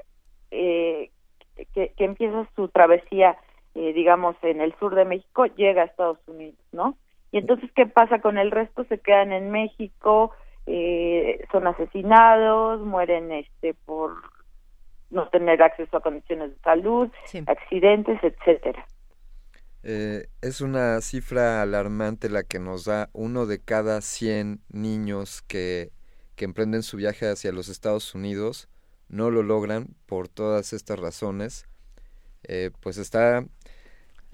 eh, 0.52 1.12
que, 1.74 1.94
que 1.96 2.06
empieza 2.06 2.50
su 2.56 2.68
travesía, 2.70 3.38
eh, 3.76 3.94
digamos, 3.94 4.36
en 4.42 4.62
el 4.62 4.74
sur 4.80 4.96
de 4.96 5.06
México, 5.06 5.46
llega 5.46 5.84
a 5.84 5.86
Estados 5.86 6.20
Unidos, 6.28 6.60
¿no? 6.72 6.98
Y 7.32 7.38
entonces, 7.38 7.70
¿qué 7.76 7.86
pasa 7.86 8.20
con 8.20 8.38
el 8.38 8.52
resto? 8.52 8.86
Se 8.86 9.00
quedan 9.00 9.34
en 9.34 9.52
México, 9.52 10.32
eh, 10.66 11.46
son 11.52 11.68
asesinados, 11.68 12.82
mueren 12.82 13.32
este 13.32 13.74
por 13.74 14.14
no 15.12 15.28
tener 15.30 15.62
acceso 15.62 15.98
a 15.98 16.02
condiciones 16.02 16.52
de 16.52 16.58
salud, 16.62 17.10
accidentes, 17.46 18.20
etcétera. 18.24 18.86
Eh, 19.84 20.28
es 20.42 20.62
una 20.62 21.00
cifra 21.02 21.62
alarmante 21.62 22.30
la 22.30 22.44
que 22.44 22.60
nos 22.60 22.86
da 22.86 23.10
uno 23.14 23.46
de 23.46 23.64
cada 23.64 24.02
100 24.02 24.62
niños 24.70 25.44
que, 25.44 25.92
que 26.36 26.46
emprenden 26.46 26.82
su 26.82 26.98
viaje 26.98 27.30
hacia 27.30 27.52
los 27.52 27.70
Estados 27.70 28.16
Unidos 28.16 28.68
no 29.10 29.32
lo 29.32 29.44
logran 29.44 29.96
por 30.06 30.28
todas 30.28 30.74
estas 30.74 31.00
razones. 31.00 31.66
Eh, 32.44 32.72
pues 32.80 32.98
está 32.98 33.46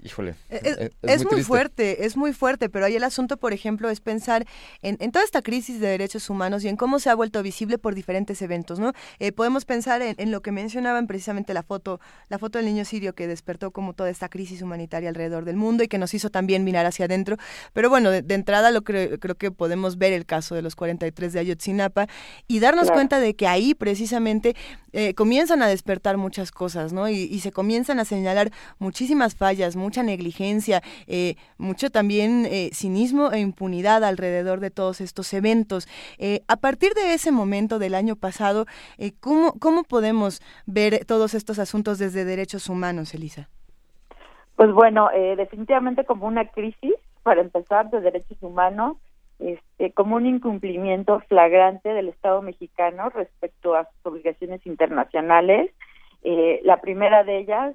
Híjole. 0.04 0.34
Eh, 0.50 0.90
es, 1.02 1.24
muy, 1.24 1.44
fuerte, 1.44 2.04
es 2.04 2.16
muy 2.16 2.32
fuerte, 2.32 2.68
pero 2.68 2.86
ahí 2.86 2.96
el 2.96 3.04
asunto, 3.04 3.36
por 3.36 3.52
ejemplo, 3.52 3.88
es 3.88 4.00
pensar 4.00 4.44
en, 4.82 4.96
toda 5.12 5.24
esta 5.24 5.42
crisis 5.42 5.78
de 5.78 5.86
derechos 5.86 6.28
humanos 6.28 6.64
y 6.64 6.68
en 6.68 6.76
cómo 6.76 6.98
se 6.98 7.08
ha 7.08 7.14
vuelto 7.14 7.40
visible 7.40 7.78
por 7.78 7.94
diferentes 7.94 8.42
eventos, 8.42 8.80
¿no? 8.80 8.92
Eh, 9.20 9.30
podemos 9.30 9.64
pensar 9.64 10.02
en, 10.02 10.30
lo 10.32 10.42
que 10.42 10.50
mencionaban 10.50 11.06
precisamente 11.06 11.54
la 11.54 11.62
foto, 11.62 12.00
la 12.28 12.38
foto 12.38 12.58
del 12.58 12.66
niño 12.66 12.84
sirio 12.84 13.14
que 13.14 13.28
despertó 13.28 13.70
como 13.70 13.92
toda 13.92 14.10
esta 14.10 14.28
crisis 14.28 14.60
humanitaria 14.60 15.08
alrededor 15.08 15.44
del 15.44 15.56
mundo 15.56 15.84
y 15.84 15.88
que 15.88 15.98
nos 15.98 16.14
hizo 16.14 16.30
también 16.30 16.64
mirar 16.64 16.84
hacia 16.84 17.04
adentro. 17.04 17.36
Pero 17.72 17.88
bueno, 17.88 18.10
de, 18.10 18.34
entrada 18.34 18.72
lo 18.72 18.82
creo, 18.82 19.20
creo 19.20 19.36
que 19.36 19.52
podemos 19.52 19.98
ver 19.98 20.12
el 20.12 20.26
caso 20.26 20.56
de 20.56 20.62
los 20.62 20.74
43 20.74 21.32
de 21.32 21.38
Ayotzinapa 21.38 22.08
y 22.48 22.58
darnos 22.58 22.90
cuenta 22.90 23.20
de 23.20 23.34
que 23.34 23.46
ahí 23.46 23.74
precisamente 23.74 24.56
eh, 24.92 25.14
comienzan 25.14 25.62
a 25.62 25.68
despertar 25.68 26.16
muchas 26.16 26.50
cosas, 26.50 26.92
¿no? 26.92 27.08
Y, 27.08 27.22
y, 27.22 27.40
se 27.40 27.50
comienzan 27.50 27.98
a 27.98 28.04
señalar 28.04 28.50
muchísimas 28.78 29.34
fallas, 29.34 29.74
mucha 29.92 30.02
negligencia, 30.02 30.80
eh, 31.06 31.34
mucho 31.58 31.90
también 31.90 32.46
eh, 32.46 32.70
cinismo 32.72 33.30
e 33.30 33.40
impunidad 33.40 34.02
alrededor 34.04 34.58
de 34.60 34.70
todos 34.70 35.02
estos 35.02 35.34
eventos. 35.34 35.86
Eh, 36.18 36.40
a 36.48 36.56
partir 36.56 36.94
de 36.94 37.12
ese 37.12 37.30
momento 37.30 37.78
del 37.78 37.94
año 37.94 38.16
pasado, 38.16 38.64
¿cómo, 39.20 39.52
¿cómo 39.60 39.84
podemos 39.84 40.40
ver 40.64 41.04
todos 41.04 41.34
estos 41.34 41.58
asuntos 41.58 41.98
desde 41.98 42.24
derechos 42.24 42.70
humanos, 42.70 43.12
Elisa? 43.12 43.50
Pues 44.56 44.72
bueno, 44.72 45.10
definitivamente 45.36 46.06
como 46.06 46.26
una 46.26 46.46
crisis, 46.46 46.94
para 47.22 47.42
empezar, 47.42 47.90
de 47.90 48.00
derechos 48.00 48.38
humanos, 48.40 48.96
este, 49.40 49.92
como 49.92 50.16
un 50.16 50.24
incumplimiento 50.24 51.20
flagrante 51.28 51.90
del 51.90 52.08
Estado 52.08 52.40
mexicano 52.40 53.10
respecto 53.10 53.74
a 53.74 53.84
sus 53.84 54.06
obligaciones 54.06 54.64
internacionales. 54.66 55.70
la 56.64 56.80
primera 56.80 57.24
de 57.24 57.40
ellas, 57.40 57.74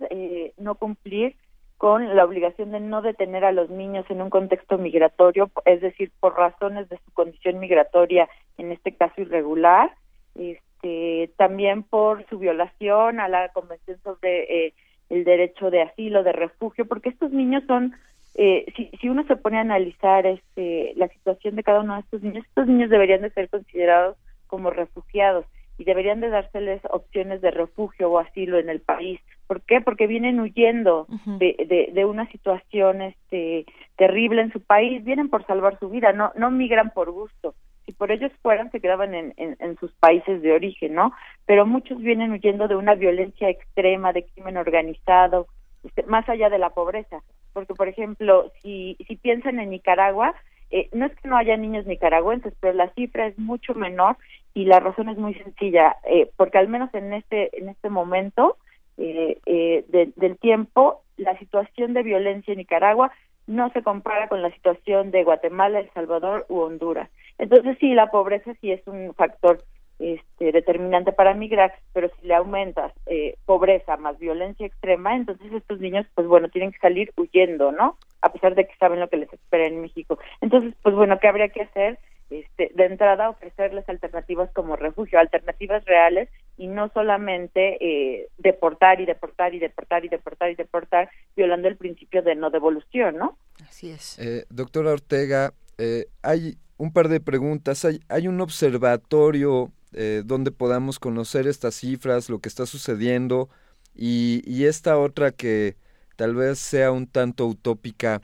no 0.57 0.73
cumplir 0.75 1.35
con 1.77 2.15
la 2.15 2.25
obligación 2.25 2.71
de 2.71 2.79
no 2.79 3.01
detener 3.01 3.45
a 3.45 3.51
los 3.51 3.69
niños 3.69 4.05
en 4.09 4.21
un 4.21 4.29
contexto 4.29 4.77
migratorio, 4.77 5.51
es 5.65 5.81
decir, 5.81 6.11
por 6.19 6.35
razones 6.35 6.89
de 6.89 6.97
su 6.97 7.11
condición 7.13 7.59
migratoria, 7.59 8.27
en 8.57 8.71
este 8.71 8.95
caso 8.95 9.21
irregular, 9.21 9.91
este, 10.35 11.31
también 11.37 11.83
por 11.83 12.27
su 12.29 12.39
violación 12.39 13.19
a 13.19 13.27
la 13.27 13.49
Convención 13.49 13.99
sobre 14.03 14.65
eh, 14.67 14.73
el 15.09 15.23
derecho 15.23 15.69
de 15.69 15.83
asilo, 15.83 16.23
de 16.23 16.33
refugio, 16.33 16.87
porque 16.87 17.09
estos 17.09 17.31
niños 17.31 17.63
son, 17.67 17.93
eh, 18.35 18.65
si, 18.75 18.89
si 18.99 19.09
uno 19.09 19.23
se 19.27 19.35
pone 19.35 19.57
a 19.57 19.61
analizar 19.61 20.25
este, 20.25 20.93
la 20.95 21.07
situación 21.09 21.55
de 21.55 21.63
cada 21.63 21.81
uno 21.81 21.93
de 21.93 22.01
estos 22.01 22.23
niños, 22.23 22.45
estos 22.47 22.67
niños 22.67 22.89
deberían 22.89 23.21
de 23.21 23.29
ser 23.31 23.49
considerados 23.49 24.17
como 24.47 24.71
refugiados 24.71 25.45
y 25.77 25.83
deberían 25.83 26.21
de 26.21 26.29
dárseles 26.29 26.81
opciones 26.89 27.41
de 27.41 27.51
refugio 27.51 28.09
o 28.09 28.17
asilo 28.17 28.57
en 28.57 28.69
el 28.69 28.81
país. 28.81 29.21
¿Por 29.47 29.61
qué? 29.61 29.81
Porque 29.81 30.07
vienen 30.07 30.39
huyendo 30.39 31.07
de, 31.25 31.55
de, 31.67 31.89
de, 31.93 32.05
una 32.05 32.29
situación 32.31 33.01
este, 33.01 33.65
terrible 33.95 34.41
en 34.41 34.51
su 34.51 34.61
país, 34.61 35.03
vienen 35.03 35.29
por 35.29 35.45
salvar 35.45 35.79
su 35.79 35.89
vida, 35.89 36.11
no, 36.11 36.31
no 36.35 36.51
migran 36.51 36.91
por 36.91 37.11
gusto. 37.11 37.55
Si 37.85 37.93
por 37.93 38.11
ellos 38.11 38.31
fueran, 38.41 38.69
se 38.71 38.81
quedaban 38.81 39.15
en, 39.15 39.33
en, 39.37 39.77
sus 39.77 39.93
países 39.93 40.41
de 40.41 40.51
origen, 40.51 40.93
¿no? 40.93 41.13
Pero 41.45 41.65
muchos 41.65 41.97
vienen 41.99 42.31
huyendo 42.31 42.67
de 42.67 42.75
una 42.75 42.95
violencia 42.95 43.49
extrema, 43.49 44.11
de 44.11 44.25
crimen 44.25 44.57
organizado, 44.57 45.47
este, 45.85 46.03
más 46.03 46.27
allá 46.27 46.49
de 46.49 46.59
la 46.59 46.71
pobreza. 46.71 47.21
Porque, 47.53 47.73
por 47.73 47.87
ejemplo, 47.87 48.51
si, 48.61 48.97
si 49.07 49.15
piensan 49.15 49.61
en 49.61 49.69
Nicaragua, 49.69 50.35
eh, 50.69 50.89
no 50.91 51.05
es 51.05 51.15
que 51.15 51.29
no 51.29 51.37
haya 51.37 51.55
niños 51.55 51.85
nicaragüenses, 51.85 52.53
pero 52.59 52.73
la 52.73 52.89
cifra 52.89 53.27
es 53.27 53.39
mucho 53.39 53.73
menor 53.73 54.17
y 54.53 54.65
la 54.65 54.79
razón 54.79 55.07
es 55.07 55.17
muy 55.17 55.33
sencilla, 55.35 55.95
eh, 56.03 56.29
porque 56.35 56.57
al 56.57 56.67
menos 56.67 56.93
en 56.93 57.13
este 57.13 57.57
en 57.57 57.69
este 57.69 57.89
momento 57.89 58.57
eh, 58.97 59.39
eh 59.45 59.85
del 60.15 60.37
tiempo 60.37 61.01
la 61.17 61.37
situación 61.39 61.93
de 61.93 62.03
violencia 62.03 62.51
en 62.51 62.59
Nicaragua 62.59 63.11
no 63.47 63.71
se 63.71 63.81
compara 63.81 64.27
con 64.27 64.41
la 64.41 64.51
situación 64.51 65.11
de 65.11 65.23
Guatemala, 65.23 65.79
El 65.79 65.89
Salvador 65.91 66.45
u 66.49 66.59
Honduras. 66.59 67.09
Entonces 67.37 67.77
sí, 67.79 67.93
la 67.93 68.11
pobreza 68.11 68.53
sí 68.61 68.71
es 68.71 68.85
un 68.87 69.13
factor 69.13 69.63
este, 69.99 70.51
determinante 70.51 71.11
para 71.11 71.33
migrar, 71.33 71.73
pero 71.93 72.09
si 72.09 72.27
le 72.27 72.35
aumentas 72.35 72.93
eh, 73.07 73.35
pobreza 73.45 73.97
más 73.97 74.19
violencia 74.19 74.67
extrema, 74.67 75.15
entonces 75.15 75.51
estos 75.51 75.79
niños, 75.79 76.05
pues 76.13 76.27
bueno, 76.27 76.49
tienen 76.49 76.71
que 76.71 76.79
salir 76.79 77.11
huyendo, 77.17 77.71
¿no? 77.71 77.97
A 78.21 78.31
pesar 78.31 78.53
de 78.53 78.67
que 78.67 78.75
saben 78.75 78.99
lo 78.99 79.07
que 79.07 79.17
les 79.17 79.31
espera 79.31 79.65
en 79.65 79.81
México. 79.81 80.19
Entonces, 80.41 80.75
pues 80.83 80.93
bueno, 80.93 81.17
¿qué 81.19 81.27
habría 81.27 81.49
que 81.49 81.63
hacer? 81.63 81.99
Este, 82.29 82.71
de 82.75 82.85
entrada, 82.85 83.29
ofrecerles 83.29 83.87
alternativas 83.87 84.51
como 84.51 84.75
refugio, 84.75 85.17
alternativas 85.19 85.85
reales 85.85 86.29
y 86.57 86.67
no 86.67 86.89
solamente 86.93 87.77
eh, 87.79 88.27
deportar 88.37 88.99
y 88.99 89.05
deportar 89.05 89.55
y 89.55 89.59
deportar 89.59 90.03
y 90.03 90.09
deportar 90.09 90.51
y 90.51 90.55
deportar, 90.55 91.09
violando 91.35 91.67
el 91.67 91.77
principio 91.77 92.21
de 92.23 92.35
no 92.35 92.49
devolución, 92.49 93.17
¿no? 93.17 93.37
Así 93.67 93.91
es. 93.91 94.19
Eh, 94.19 94.45
doctora 94.49 94.91
Ortega, 94.91 95.53
eh, 95.77 96.07
hay 96.21 96.57
un 96.77 96.91
par 96.91 97.07
de 97.07 97.19
preguntas. 97.19 97.85
Hay, 97.85 98.01
hay 98.09 98.27
un 98.27 98.41
observatorio 98.41 99.71
eh, 99.93 100.21
donde 100.25 100.51
podamos 100.51 100.99
conocer 100.99 101.47
estas 101.47 101.75
cifras, 101.75 102.29
lo 102.29 102.39
que 102.39 102.49
está 102.49 102.65
sucediendo 102.65 103.49
y, 103.95 104.65
esta 104.65 104.97
otra 104.97 105.31
que, 105.31 105.75
tal 106.15 106.35
vez 106.35 106.59
sea 106.59 106.91
un 106.91 107.07
tanto 107.07 107.47
utópica, 107.47 108.21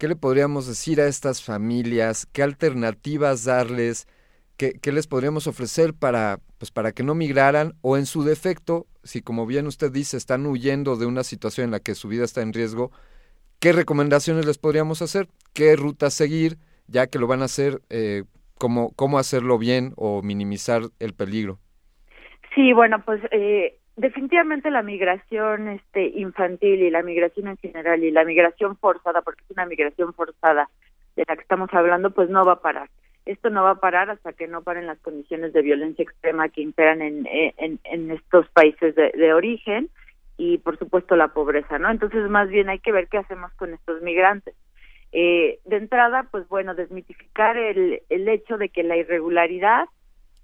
¿qué 0.00 0.08
le 0.08 0.16
podríamos 0.16 0.66
decir 0.66 0.98
a 0.98 1.06
estas 1.06 1.44
familias? 1.44 2.24
¿Qué 2.32 2.42
alternativas 2.42 3.44
darles? 3.44 4.08
¿Qué, 4.56 4.92
les 4.92 5.06
podríamos 5.06 5.46
ofrecer 5.46 5.92
para, 5.92 6.38
pues, 6.58 6.70
para 6.70 6.92
que 6.92 7.02
no 7.02 7.14
migraran 7.14 7.74
o 7.82 7.98
en 7.98 8.06
su 8.06 8.24
defecto, 8.24 8.86
si 9.04 9.20
como 9.20 9.46
bien 9.46 9.66
usted 9.66 9.92
dice, 9.92 10.16
están 10.16 10.46
huyendo 10.46 10.96
de 10.96 11.04
una 11.04 11.22
situación 11.22 11.66
en 11.66 11.70
la 11.70 11.80
que 11.80 11.94
su 11.94 12.08
vida 12.08 12.24
está 12.24 12.40
en 12.40 12.54
riesgo, 12.54 12.90
¿qué 13.60 13.72
recomendaciones 13.72 14.46
les 14.46 14.56
podríamos 14.56 15.02
hacer? 15.02 15.28
¿Qué 15.52 15.76
ruta 15.76 16.08
seguir? 16.08 16.56
Ya 16.88 17.06
que 17.06 17.18
lo 17.18 17.26
van 17.26 17.42
a 17.42 17.46
hacer, 17.46 17.82
eh, 17.90 18.24
cómo, 18.58 18.92
cómo 18.96 19.18
hacerlo 19.18 19.58
bien 19.58 19.92
o 19.96 20.22
minimizar 20.22 20.82
el 20.98 21.12
peligro. 21.12 21.58
Sí, 22.54 22.72
bueno, 22.72 23.04
pues 23.04 23.20
eh, 23.32 23.79
definitivamente 23.96 24.70
la 24.70 24.82
migración 24.82 25.68
este 25.68 26.06
infantil 26.08 26.82
y 26.82 26.90
la 26.90 27.02
migración 27.02 27.48
en 27.48 27.56
general 27.56 28.02
y 28.02 28.10
la 28.10 28.24
migración 28.24 28.76
forzada, 28.76 29.22
porque 29.22 29.42
es 29.44 29.50
una 29.50 29.66
migración 29.66 30.14
forzada 30.14 30.68
de 31.16 31.24
la 31.26 31.36
que 31.36 31.42
estamos 31.42 31.72
hablando, 31.72 32.10
pues 32.10 32.30
no 32.30 32.44
va 32.44 32.52
a 32.52 32.60
parar. 32.60 32.88
Esto 33.26 33.50
no 33.50 33.62
va 33.62 33.72
a 33.72 33.80
parar 33.80 34.10
hasta 34.10 34.32
que 34.32 34.48
no 34.48 34.62
paren 34.62 34.86
las 34.86 34.98
condiciones 35.00 35.52
de 35.52 35.62
violencia 35.62 36.02
extrema 36.02 36.48
que 36.48 36.62
imperan 36.62 37.02
en, 37.02 37.26
en, 37.26 37.78
en 37.84 38.10
estos 38.10 38.48
países 38.50 38.94
de, 38.94 39.10
de 39.10 39.34
origen 39.34 39.90
y, 40.38 40.58
por 40.58 40.78
supuesto, 40.78 41.16
la 41.16 41.28
pobreza, 41.28 41.78
¿no? 41.78 41.90
Entonces, 41.90 42.28
más 42.30 42.48
bien 42.48 42.70
hay 42.70 42.78
que 42.78 42.92
ver 42.92 43.08
qué 43.08 43.18
hacemos 43.18 43.52
con 43.54 43.74
estos 43.74 44.00
migrantes. 44.00 44.54
Eh, 45.12 45.58
de 45.64 45.76
entrada, 45.76 46.28
pues 46.30 46.48
bueno, 46.48 46.74
desmitificar 46.74 47.56
el, 47.56 48.00
el 48.08 48.28
hecho 48.28 48.56
de 48.56 48.70
que 48.70 48.82
la 48.82 48.96
irregularidad, 48.96 49.86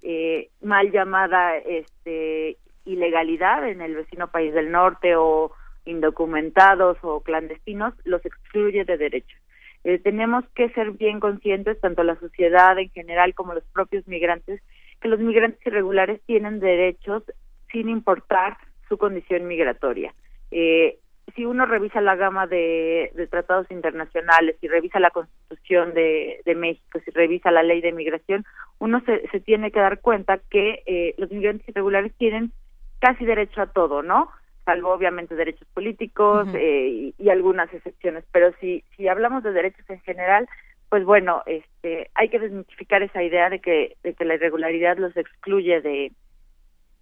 eh, 0.03 0.51
mal 0.61 0.91
llamada 0.91 1.57
este, 1.57 2.59
ilegalidad 2.87 3.69
en 3.69 3.83
el 3.83 3.95
vecino 3.95 4.29
país 4.29 4.55
del 4.55 4.71
norte 4.71 5.17
o 5.17 5.53
indocumentados 5.85 6.97
o 7.03 7.21
clandestinos, 7.21 7.95
los 8.05 8.25
excluye 8.25 8.85
de 8.85 8.97
derechos. 8.97 9.39
Eh, 9.85 9.99
tenemos 9.99 10.45
que 10.55 10.69
ser 10.71 10.93
bien 10.93 11.21
conscientes, 11.21 11.81
tanto 11.81 12.03
la 12.03 12.19
sociedad 12.19 12.77
en 12.79 12.91
general 12.91 13.35
como 13.35 13.55
los 13.55 13.65
propios 13.73 14.07
migrantes, 14.09 14.61
que 15.01 15.09
los 15.09 15.21
migrantes 15.21 15.65
irregulares 15.65 16.21
tienen 16.27 16.59
derechos 16.59 17.23
sin 17.71 17.89
importar 17.89 18.57
su 18.89 18.99
condición 18.99 19.47
migratoria. 19.47 20.13
Eh, 20.51 20.99
si 21.35 21.45
uno 21.45 21.67
revisa 21.67 22.01
la 22.01 22.17
gama 22.17 22.47
de, 22.47 23.13
tratados 23.31 23.71
internacionales, 23.71 24.57
si 24.61 24.69
revisa 24.69 25.01
la 25.01 25.11
Constitución 25.11 25.93
de, 25.93 26.41
México, 26.57 26.99
si 27.05 27.11
revisa 27.11 27.51
la 27.51 27.63
ley 27.63 27.81
de 27.81 27.93
migración, 27.93 28.45
uno 28.79 29.01
se, 29.05 29.27
se 29.29 29.41
tiene 29.41 29.71
que 29.71 29.81
dar 29.81 30.01
cuenta 30.01 30.41
que 30.51 30.83
eh, 30.87 31.15
los 31.19 31.31
migrantes 31.31 31.69
irregulares 31.69 32.13
tienen 32.17 32.53
casi 32.99 33.25
derecho 33.25 33.63
a 33.63 33.67
todo, 33.67 34.03
¿no? 34.03 34.31
Salvo 34.65 34.93
obviamente 34.93 35.37
derechos 35.37 35.69
políticos 35.75 36.49
eh, 36.55 37.13
y, 37.17 37.29
algunas 37.31 37.73
excepciones, 37.73 38.25
pero 38.33 38.53
si 38.61 38.83
si 38.97 39.07
hablamos 39.07 39.43
de 39.45 39.53
derechos 39.53 39.89
en 39.89 40.01
general, 40.01 40.49
pues 40.89 41.05
bueno, 41.05 41.43
este 41.47 42.11
hay 42.15 42.29
que 42.29 42.41
desmitificar 42.41 43.03
esa 43.03 43.23
idea 43.23 43.49
de 43.49 43.61
que 43.61 43.97
de 44.03 44.15
que 44.15 44.25
la 44.25 44.35
irregularidad 44.35 44.99
los 44.99 45.17
excluye 45.17 45.81
de 45.81 46.13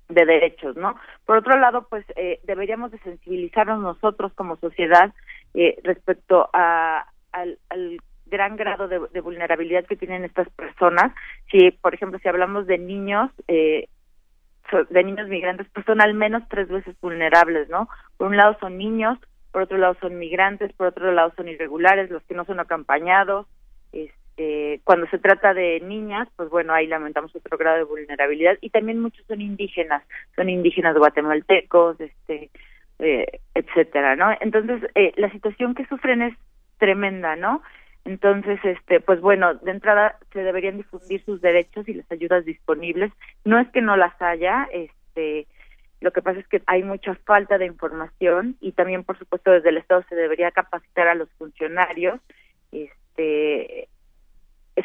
de 0.09 0.27
derechos, 0.27 0.77
¿no? 0.77 0.97
Por 1.25 1.39
otro 1.39 1.59
lado, 1.59 1.87
pues 1.89 2.05
eh, 2.17 2.41
deberíamos 2.45 2.91
de 2.91 2.99
sensibilizarnos 2.99 3.81
nosotros 3.81 4.33
como 4.35 4.57
sociedad 4.57 5.13
eh, 5.55 5.79
respecto 5.83 6.51
a, 6.53 7.07
al, 7.33 7.59
gran 8.27 8.57
grado 8.57 8.89
de, 8.89 9.21
vulnerabilidad 9.21 9.85
que 9.85 9.97
tienen 9.97 10.25
estas 10.25 10.49
personas. 10.51 11.13
Si, 11.51 11.71
por 11.71 11.95
ejemplo, 11.95 12.19
si 12.19 12.29
hablamos 12.29 12.67
de 12.67 12.79
niños, 12.79 13.31
eh, 13.49 13.89
de 14.91 15.05
niños 15.05 15.29
migrantes, 15.29 15.67
pues 15.73 15.87
son 15.87 16.01
al 16.01 16.15
menos 16.15 16.43
tres 16.49 16.69
veces 16.69 16.97
vulnerables, 17.01 17.69
¿no? 17.69 17.89
Por 18.17 18.29
un 18.29 18.37
lado 18.37 18.57
son 18.61 18.79
niños, 18.79 19.19
por 19.53 19.63
otro 19.63 19.79
lado 19.79 19.97
son 20.01 20.19
migrantes, 20.19 20.73
por 20.73 20.89
otro 20.89 21.13
lado 21.13 21.33
son 21.37 21.49
irregulares, 21.49 22.11
los 22.11 22.23
que 22.25 22.35
no 22.35 22.45
son 22.45 22.61
acompañados, 22.61 23.47
este, 23.93 24.81
cuando 24.85 25.07
se 25.09 25.19
trata 25.19 25.55
de 25.55 25.81
niñas, 25.81 26.29
pues 26.37 26.51
bueno, 26.51 26.75
ahí 26.75 26.87
lamentamos 26.87 27.35
otro 27.37 27.57
grado 27.57 27.77
de 27.77 27.85
vulnerabilidad 27.85 28.59
y 28.61 28.71
también 28.71 29.01
muchos 29.01 29.25
son 29.27 29.41
indígenas, 29.41 30.03
son 30.35 30.49
indígenas 30.49 30.97
guatemaltecos, 30.97 32.01
este, 32.01 32.51
eh, 32.99 33.41
etcétera, 33.55 34.17
¿no? 34.17 34.37
Entonces, 34.41 34.83
eh, 34.95 35.13
la 35.17 35.31
situación 35.31 35.75
que 35.75 35.87
sufren 35.87 36.23
es 36.23 36.35
tremenda, 36.79 37.37
¿no? 37.37 37.63
Entonces, 38.05 38.61
este, 38.65 39.01
pues 39.01 39.21
bueno, 39.21 39.55
de 39.55 39.71
entrada 39.71 40.19
se 40.33 40.41
deberían 40.41 40.77
difundir 40.77 41.25
sus 41.25 41.41
derechos 41.41 41.89
y 41.89 41.95
las 41.95 42.11
ayudas 42.13 42.45
disponibles. 42.45 43.13
No 43.45 43.59
es 43.59 43.69
que 43.71 43.81
no 43.81 43.97
las 43.97 44.21
haya, 44.21 44.69
este, 44.73 45.47
lo 46.01 46.13
que 46.13 46.21
pasa 46.21 46.41
es 46.41 46.49
que 46.49 46.63
hay 46.67 46.83
mucha 46.83 47.15
falta 47.25 47.57
de 47.57 47.67
información 47.67 48.57
y 48.61 48.73
también, 48.73 49.05
por 49.05 49.19
supuesto, 49.19 49.51
desde 49.51 49.71
el 49.71 49.79
Estado 49.79 50.05
se 50.09 50.15
debería 50.15 50.51
capacitar 50.51 51.09
a 51.09 51.15
los 51.15 51.31
funcionarios, 51.39 52.21
este, 52.73 53.89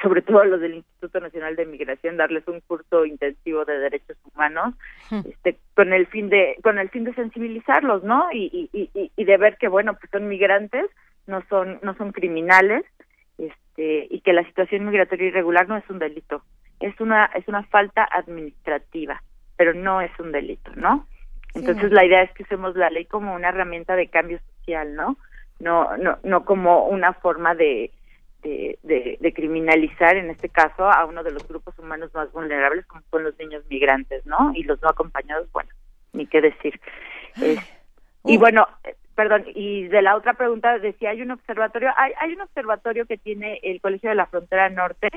sobre 0.01 0.21
todo 0.21 0.39
a 0.41 0.45
los 0.45 0.61
del 0.61 0.75
Instituto 0.75 1.19
Nacional 1.19 1.55
de 1.55 1.65
Migración 1.65 2.17
darles 2.17 2.47
un 2.47 2.61
curso 2.61 3.05
intensivo 3.05 3.65
de 3.65 3.79
derechos 3.79 4.17
humanos 4.31 4.75
este 5.09 5.57
con 5.75 5.93
el 5.93 6.05
fin 6.07 6.29
de 6.29 6.57
con 6.61 6.77
el 6.77 6.89
fin 6.89 7.05
de 7.05 7.13
sensibilizarlos 7.15 8.03
no 8.03 8.31
y, 8.31 8.69
y, 8.71 9.11
y, 9.15 9.23
de 9.23 9.37
ver 9.37 9.57
que 9.57 9.67
bueno 9.67 9.95
pues 9.95 10.11
son 10.11 10.27
migrantes 10.27 10.85
no 11.25 11.43
son 11.49 11.79
no 11.81 11.95
son 11.95 12.11
criminales 12.11 12.85
este 13.79 14.13
y 14.13 14.21
que 14.21 14.33
la 14.33 14.43
situación 14.43 14.85
migratoria 14.85 15.27
irregular 15.27 15.67
no 15.67 15.77
es 15.77 15.89
un 15.89 15.99
delito 15.99 16.43
es 16.79 16.99
una 16.99 17.25
es 17.35 17.47
una 17.47 17.63
falta 17.63 18.07
administrativa 18.11 19.21
pero 19.57 19.73
no 19.73 20.01
es 20.01 20.11
un 20.19 20.31
delito 20.31 20.71
no 20.75 21.07
entonces 21.55 21.91
la 21.91 22.05
idea 22.05 22.21
es 22.21 22.31
que 22.33 22.43
usemos 22.43 22.75
la 22.75 22.89
ley 22.89 23.05
como 23.05 23.33
una 23.33 23.49
herramienta 23.49 23.95
de 23.95 24.07
cambio 24.07 24.39
social 24.57 24.95
no 24.95 25.17
no 25.59 25.97
no 25.97 26.17
no 26.23 26.45
como 26.45 26.85
una 26.85 27.13
forma 27.13 27.55
de 27.55 27.91
de, 28.41 29.17
de, 29.19 29.33
criminalizar 29.33 30.15
en 30.15 30.29
este 30.29 30.47
caso 30.47 30.89
a 30.89 31.03
uno 31.03 31.23
de 31.23 31.31
los 31.31 31.45
grupos 31.45 31.77
humanos 31.77 32.13
más 32.13 32.31
vulnerables 32.31 32.85
como 32.85 33.03
son 33.11 33.25
los 33.25 33.37
niños 33.37 33.65
migrantes, 33.69 34.25
¿no? 34.25 34.53
Y 34.55 34.63
los 34.63 34.81
no 34.81 34.87
acompañados, 34.87 35.51
bueno, 35.51 35.69
ni 36.13 36.25
qué 36.25 36.39
decir. 36.39 36.79
y 38.23 38.37
bueno, 38.37 38.65
eh, 38.85 38.95
perdón, 39.19 39.43
y 39.53 39.89
de 39.89 40.01
la 40.01 40.15
otra 40.15 40.35
pregunta 40.35 40.79
decía, 40.79 41.09
hay 41.09 41.21
un 41.21 41.31
observatorio, 41.31 41.91
hay, 41.97 42.13
hay 42.21 42.31
un 42.31 42.39
observatorio 42.39 43.05
que 43.05 43.17
tiene 43.17 43.59
el 43.63 43.81
Colegio 43.81 44.07
de 44.07 44.15
la 44.15 44.27
Frontera 44.27 44.69
Norte, 44.69 45.09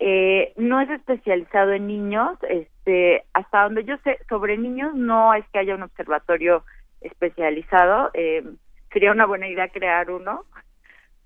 eh, 0.00 0.52
no 0.56 0.80
es 0.80 0.90
especializado 0.90 1.72
en 1.72 1.86
niños, 1.86 2.36
este, 2.48 3.22
hasta 3.34 3.62
donde 3.62 3.84
yo 3.84 3.96
sé, 3.98 4.18
sobre 4.28 4.58
niños 4.58 4.92
no 4.96 5.34
es 5.34 5.44
que 5.52 5.60
haya 5.60 5.76
un 5.76 5.84
observatorio 5.84 6.64
especializado, 7.00 8.10
eh, 8.12 8.42
sería 8.92 9.12
una 9.12 9.26
buena 9.26 9.46
idea 9.46 9.68
crear 9.68 10.10
uno, 10.10 10.44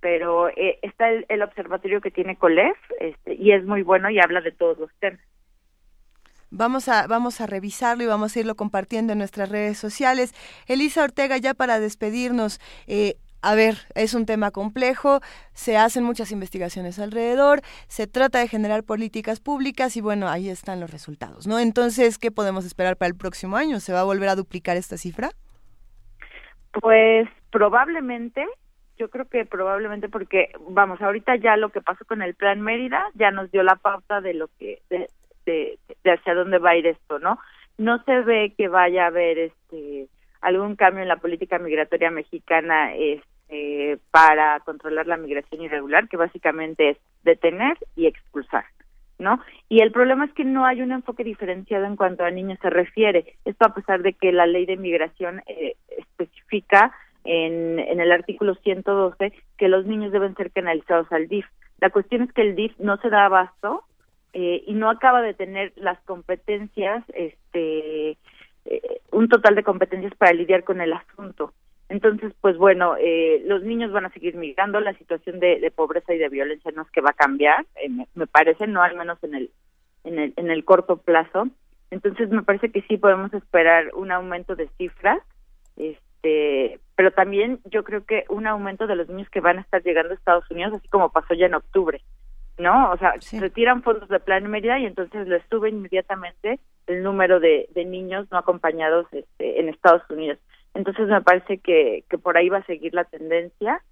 pero 0.00 0.50
eh, 0.50 0.80
está 0.82 1.08
el, 1.08 1.42
observatorio 1.42 2.02
que 2.02 2.10
tiene 2.10 2.36
COLEF 2.36 2.76
este, 3.00 3.36
y 3.36 3.52
es 3.52 3.64
muy 3.64 3.82
bueno 3.82 4.10
y 4.10 4.20
habla 4.20 4.42
de 4.42 4.52
todos 4.52 4.78
los 4.78 4.92
temas. 5.00 5.20
Vamos 6.54 6.86
a, 6.88 7.06
vamos 7.06 7.40
a 7.40 7.46
revisarlo 7.46 8.04
y 8.04 8.06
vamos 8.06 8.36
a 8.36 8.40
irlo 8.40 8.54
compartiendo 8.56 9.14
en 9.14 9.18
nuestras 9.18 9.48
redes 9.48 9.78
sociales. 9.78 10.34
Elisa 10.66 11.02
Ortega, 11.02 11.38
ya 11.38 11.54
para 11.54 11.80
despedirnos, 11.80 12.60
eh, 12.86 13.14
a 13.40 13.54
ver, 13.54 13.74
es 13.94 14.12
un 14.12 14.26
tema 14.26 14.50
complejo, 14.50 15.20
se 15.54 15.78
hacen 15.78 16.04
muchas 16.04 16.30
investigaciones 16.30 16.98
alrededor, 16.98 17.62
se 17.88 18.06
trata 18.06 18.38
de 18.38 18.48
generar 18.48 18.84
políticas 18.84 19.40
públicas 19.40 19.96
y 19.96 20.02
bueno, 20.02 20.28
ahí 20.28 20.50
están 20.50 20.78
los 20.78 20.90
resultados, 20.90 21.46
¿no? 21.46 21.58
Entonces, 21.58 22.18
¿qué 22.18 22.30
podemos 22.30 22.66
esperar 22.66 22.98
para 22.98 23.08
el 23.08 23.16
próximo 23.16 23.56
año? 23.56 23.80
¿Se 23.80 23.94
va 23.94 24.00
a 24.00 24.04
volver 24.04 24.28
a 24.28 24.36
duplicar 24.36 24.76
esta 24.76 24.98
cifra? 24.98 25.30
Pues 26.82 27.28
probablemente, 27.50 28.44
yo 28.98 29.08
creo 29.08 29.24
que 29.24 29.46
probablemente 29.46 30.10
porque, 30.10 30.52
vamos, 30.68 31.00
ahorita 31.00 31.36
ya 31.36 31.56
lo 31.56 31.70
que 31.70 31.80
pasó 31.80 32.04
con 32.04 32.20
el 32.20 32.34
Plan 32.34 32.60
Mérida 32.60 33.02
ya 33.14 33.30
nos 33.30 33.50
dio 33.50 33.62
la 33.62 33.76
pauta 33.76 34.20
de 34.20 34.34
lo 34.34 34.48
que, 34.58 34.82
de, 35.44 35.78
hacia 36.04 36.34
dónde 36.34 36.58
va 36.58 36.70
a 36.70 36.76
ir 36.76 36.86
esto, 36.86 37.18
¿no? 37.18 37.38
No 37.78 38.02
se 38.04 38.20
ve 38.20 38.54
que 38.56 38.68
vaya 38.68 39.04
a 39.04 39.08
haber 39.08 39.38
este 39.38 40.08
algún 40.40 40.74
cambio 40.76 41.02
en 41.02 41.08
la 41.08 41.16
política 41.16 41.58
migratoria 41.58 42.10
mexicana 42.10 42.94
este, 42.96 43.98
para 44.10 44.58
controlar 44.60 45.06
la 45.06 45.16
migración 45.16 45.62
irregular, 45.62 46.08
que 46.08 46.16
básicamente 46.16 46.90
es 46.90 46.98
detener 47.22 47.78
y 47.96 48.06
expulsar. 48.06 48.64
¿no? 49.18 49.40
Y 49.68 49.82
el 49.82 49.92
problema 49.92 50.24
es 50.24 50.32
que 50.32 50.44
no 50.44 50.66
hay 50.66 50.82
un 50.82 50.90
enfoque 50.90 51.22
diferenciado 51.22 51.86
en 51.86 51.94
cuanto 51.94 52.24
a 52.24 52.30
niños 52.30 52.58
se 52.60 52.70
refiere. 52.70 53.36
Esto 53.44 53.66
a 53.66 53.74
pesar 53.74 54.02
de 54.02 54.14
que 54.14 54.32
la 54.32 54.46
ley 54.46 54.66
de 54.66 54.76
migración 54.76 55.42
eh, 55.46 55.76
especifica 55.96 56.92
en, 57.24 57.78
en 57.78 58.00
el 58.00 58.10
artículo 58.10 58.56
112 58.56 59.32
que 59.56 59.68
los 59.68 59.86
niños 59.86 60.10
deben 60.10 60.34
ser 60.34 60.50
canalizados 60.50 61.10
al 61.12 61.28
DIF. 61.28 61.46
La 61.80 61.90
cuestión 61.90 62.22
es 62.22 62.32
que 62.32 62.42
el 62.42 62.56
DIF 62.56 62.76
no 62.78 62.96
se 62.96 63.10
da 63.10 63.26
abasto 63.26 63.84
eh, 64.32 64.64
y 64.66 64.74
no 64.74 64.90
acaba 64.90 65.22
de 65.22 65.34
tener 65.34 65.72
las 65.76 66.00
competencias, 66.02 67.04
este, 67.14 68.16
eh, 68.64 69.00
un 69.10 69.28
total 69.28 69.54
de 69.54 69.62
competencias 69.62 70.14
para 70.16 70.32
lidiar 70.32 70.64
con 70.64 70.80
el 70.80 70.92
asunto. 70.92 71.52
Entonces, 71.92 72.32
pues 72.40 72.56
bueno, 72.56 72.96
eh, 72.98 73.42
los 73.44 73.62
niños 73.62 73.92
van 73.92 74.06
a 74.06 74.12
seguir 74.12 74.34
migrando, 74.34 74.80
la 74.80 74.94
situación 74.94 75.40
de, 75.40 75.60
de, 75.60 75.70
pobreza 75.70 76.14
y 76.14 76.18
de 76.18 76.30
violencia 76.30 76.70
no 76.74 76.82
es 76.82 76.90
que 76.90 77.02
va 77.02 77.10
a 77.10 77.14
cambiar, 77.14 77.66
eh, 77.76 77.90
me, 77.90 78.08
me, 78.14 78.26
parece, 78.26 78.66
no 78.66 78.82
al 78.82 78.96
menos 78.96 79.22
en 79.22 79.34
el, 79.34 79.50
en 80.04 80.18
el, 80.18 80.32
en 80.36 80.50
el 80.50 80.64
corto 80.64 80.96
plazo. 80.96 81.48
Entonces, 81.90 82.30
me 82.30 82.42
parece 82.42 82.70
que 82.70 82.80
sí 82.88 82.96
podemos 82.96 83.34
esperar 83.34 83.90
un 83.94 84.10
aumento 84.10 84.56
de 84.56 84.68
cifras, 84.78 85.18
este, 85.76 86.80
pero 86.96 87.10
también 87.10 87.60
yo 87.66 87.84
creo 87.84 88.06
que 88.06 88.24
un 88.30 88.46
aumento 88.46 88.86
de 88.86 88.96
los 88.96 89.08
niños 89.10 89.28
que 89.28 89.40
van 89.40 89.58
a 89.58 89.60
estar 89.60 89.82
llegando 89.82 90.12
a 90.12 90.16
Estados 90.16 90.50
Unidos, 90.50 90.72
así 90.72 90.88
como 90.88 91.12
pasó 91.12 91.34
ya 91.34 91.44
en 91.44 91.54
octubre, 91.54 92.00
¿no? 92.58 92.92
O 92.92 92.96
sea, 92.98 93.14
se 93.20 93.40
retiran 93.40 93.82
fondos 93.82 94.08
de 94.08 94.20
Plan 94.20 94.48
Mérida 94.50 94.78
y 94.78 94.86
entonces 94.86 95.26
les 95.26 95.42
sube 95.50 95.70
inmediatamente 95.70 96.60
el 96.86 97.02
número 97.02 97.40
de, 97.40 97.68
de 97.74 97.84
niños 97.84 98.26
no 98.30 98.38
acompañados 98.38 99.06
este, 99.12 99.60
en 99.60 99.68
Estados 99.68 100.02
Unidos. 100.10 100.38
Entonces 100.74 101.08
me 101.08 101.20
parece 101.20 101.58
que, 101.58 102.04
que 102.08 102.18
por 102.18 102.36
ahí 102.36 102.48
va 102.48 102.58
a 102.58 102.66
seguir 102.66 102.94
la 102.94 103.04
tendencia. 103.04 103.82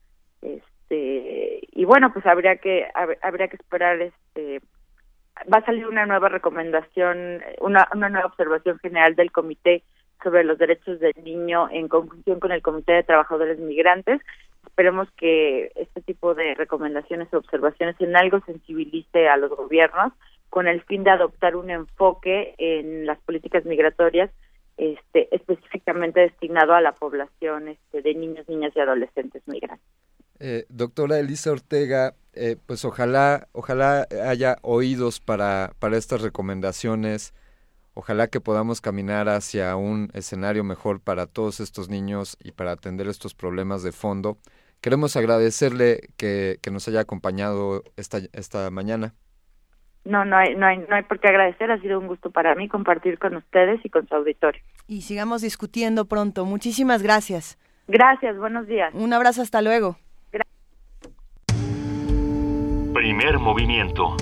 Este, 0.43 1.61
y 1.73 1.85
bueno, 1.85 2.13
pues 2.13 2.27
habría 2.27 2.57
que 2.57 2.87
habría 3.23 3.49
que 3.49 3.57
esperar 3.57 4.01
este 4.01 4.61
va 5.53 5.59
a 5.59 5.65
salir 5.65 5.87
una 5.87 6.07
nueva 6.07 6.29
recomendación, 6.29 7.43
una, 7.61 7.89
una 7.95 8.09
nueva 8.09 8.27
observación 8.27 8.79
general 8.79 9.15
del 9.15 9.33
comité 9.33 9.83
sobre 10.23 10.45
los 10.45 10.59
derechos 10.59 11.01
del 11.01 11.15
niño 11.23 11.69
en 11.71 11.89
conjunción 11.89 12.41
con 12.41 12.53
el 12.53 12.61
Comité 12.61 12.93
de 12.93 13.03
Trabajadores 13.05 13.59
Migrantes. 13.59 14.21
Esperemos 14.71 15.09
que 15.17 15.73
este 15.75 16.01
tipo 16.01 16.35
de 16.35 16.55
recomendaciones 16.55 17.29
o 17.35 17.39
observaciones 17.39 17.97
en 18.01 18.17
algo 18.17 18.41
sensibilice 18.47 19.29
a 19.29 19.37
los 19.37 19.51
gobiernos 19.51 20.13
con 20.49 20.69
el 20.69 20.83
fin 20.83 21.05
de 21.05 21.11
adoptar 21.11 21.55
un 21.55 21.71
enfoque 21.71 22.55
en 22.57 23.05
las 23.05 23.19
políticas 23.21 23.65
migratorias 23.67 24.31
este, 24.77 25.29
específicamente 25.35 26.21
destinado 26.21 26.73
a 26.73 26.81
la 26.81 26.93
población 26.93 27.69
este, 27.69 28.01
de 28.01 28.15
niños, 28.15 28.49
niñas 28.49 28.73
y 28.75 28.81
adolescentes 28.81 29.43
migrantes. 29.47 29.87
Eh, 30.39 30.65
doctora 30.71 31.19
Elisa 31.19 31.53
Ortega, 31.53 32.15
eh, 32.33 32.57
pues 32.65 32.87
ojalá, 32.87 33.49
ojalá 33.53 34.09
haya 34.25 34.57
oídos 34.63 35.21
para, 35.21 35.75
para 35.79 35.99
estas 35.99 36.23
recomendaciones, 36.23 37.35
ojalá 37.93 38.29
que 38.29 38.41
podamos 38.41 38.81
caminar 38.81 39.29
hacia 39.29 39.77
un 39.77 40.09
escenario 40.15 40.65
mejor 40.65 41.01
para 41.01 41.27
todos 41.27 41.61
estos 41.61 41.91
niños 41.91 42.39
y 42.43 42.53
para 42.53 42.73
atender 42.73 43.07
estos 43.09 43.35
problemas 43.35 43.83
de 43.83 43.93
fondo. 43.93 44.39
Queremos 44.81 45.15
agradecerle 45.17 46.09
que, 46.17 46.59
que 46.63 46.71
nos 46.71 46.89
haya 46.89 47.01
acompañado 47.01 47.83
esta, 47.97 48.19
esta 48.33 48.71
mañana. 48.71 49.15
No, 50.05 50.25
no 50.25 50.37
hay, 50.37 50.55
no, 50.55 50.67
hay, 50.67 50.79
no 50.79 50.97
hay 50.97 51.03
por 51.03 51.21
qué 51.21 51.29
agradecer. 51.29 51.71
Ha 51.71 51.79
sido 51.81 51.99
un 51.99 52.07
gusto 52.07 52.31
para 52.31 52.55
mí 52.55 52.69
compartir 52.69 53.19
con 53.19 53.37
ustedes 53.37 53.85
y 53.85 53.91
con 53.91 54.09
su 54.09 54.15
auditorio. 54.15 54.63
Y 54.87 55.03
sigamos 55.03 55.43
discutiendo 55.43 56.07
pronto. 56.07 56.47
Muchísimas 56.47 57.03
gracias. 57.03 57.59
Gracias, 57.87 58.39
buenos 58.39 58.67
días. 58.67 58.95
Un 58.95 59.13
abrazo, 59.13 59.43
hasta 59.43 59.61
luego. 59.61 59.99
Primer 62.95 63.39
movimiento. 63.39 64.17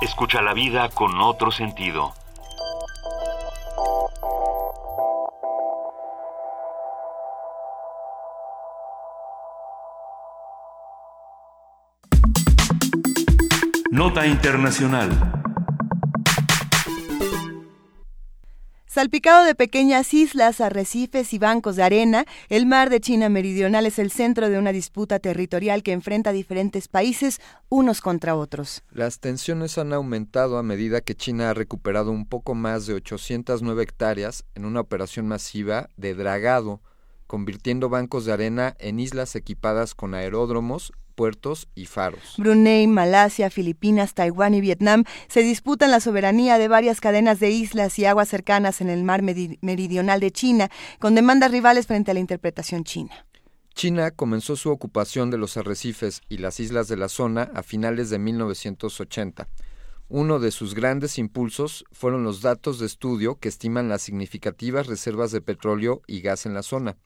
Escucha 0.00 0.42
la 0.42 0.54
vida 0.54 0.88
con 0.88 1.20
otro 1.20 1.50
sentido. 1.50 2.12
Nota 13.98 14.24
Internacional. 14.28 15.10
Salpicado 18.86 19.44
de 19.44 19.56
pequeñas 19.56 20.14
islas, 20.14 20.60
arrecifes 20.60 21.34
y 21.34 21.40
bancos 21.40 21.74
de 21.74 21.82
arena, 21.82 22.24
el 22.48 22.66
mar 22.66 22.90
de 22.90 23.00
China 23.00 23.28
Meridional 23.28 23.86
es 23.86 23.98
el 23.98 24.12
centro 24.12 24.48
de 24.48 24.56
una 24.56 24.70
disputa 24.70 25.18
territorial 25.18 25.82
que 25.82 25.90
enfrenta 25.90 26.30
a 26.30 26.32
diferentes 26.32 26.86
países 26.86 27.40
unos 27.70 28.00
contra 28.00 28.36
otros. 28.36 28.84
Las 28.92 29.18
tensiones 29.18 29.78
han 29.78 29.92
aumentado 29.92 30.58
a 30.58 30.62
medida 30.62 31.00
que 31.00 31.16
China 31.16 31.50
ha 31.50 31.54
recuperado 31.54 32.12
un 32.12 32.24
poco 32.24 32.54
más 32.54 32.86
de 32.86 32.94
809 32.94 33.82
hectáreas 33.82 34.44
en 34.54 34.64
una 34.64 34.78
operación 34.78 35.26
masiva 35.26 35.88
de 35.96 36.14
dragado, 36.14 36.82
convirtiendo 37.26 37.88
bancos 37.88 38.26
de 38.26 38.32
arena 38.32 38.76
en 38.78 39.00
islas 39.00 39.34
equipadas 39.34 39.96
con 39.96 40.14
aeródromos, 40.14 40.92
puertos 41.18 41.66
y 41.74 41.86
faros. 41.86 42.36
Brunei, 42.38 42.86
Malasia, 42.86 43.50
Filipinas, 43.50 44.14
Taiwán 44.14 44.54
y 44.54 44.60
Vietnam 44.60 45.02
se 45.26 45.40
disputan 45.40 45.90
la 45.90 45.98
soberanía 45.98 46.58
de 46.58 46.68
varias 46.68 47.00
cadenas 47.00 47.40
de 47.40 47.50
islas 47.50 47.98
y 47.98 48.04
aguas 48.04 48.28
cercanas 48.28 48.80
en 48.80 48.88
el 48.88 49.02
mar 49.02 49.22
meridional 49.22 50.20
de 50.20 50.30
China, 50.30 50.70
con 51.00 51.16
demandas 51.16 51.50
rivales 51.50 51.88
frente 51.88 52.12
a 52.12 52.14
la 52.14 52.20
interpretación 52.20 52.84
china. 52.84 53.26
China 53.74 54.12
comenzó 54.12 54.54
su 54.54 54.70
ocupación 54.70 55.32
de 55.32 55.38
los 55.38 55.56
arrecifes 55.56 56.20
y 56.28 56.38
las 56.38 56.60
islas 56.60 56.86
de 56.86 56.96
la 56.96 57.08
zona 57.08 57.50
a 57.52 57.64
finales 57.64 58.10
de 58.10 58.20
1980. 58.20 59.48
Uno 60.08 60.38
de 60.38 60.52
sus 60.52 60.76
grandes 60.76 61.18
impulsos 61.18 61.84
fueron 61.90 62.22
los 62.22 62.42
datos 62.42 62.78
de 62.78 62.86
estudio 62.86 63.40
que 63.40 63.48
estiman 63.48 63.88
las 63.88 64.02
significativas 64.02 64.86
reservas 64.86 65.32
de 65.32 65.40
petróleo 65.40 66.00
y 66.06 66.20
gas 66.20 66.46
en 66.46 66.54
la 66.54 66.62
zona. 66.62 66.96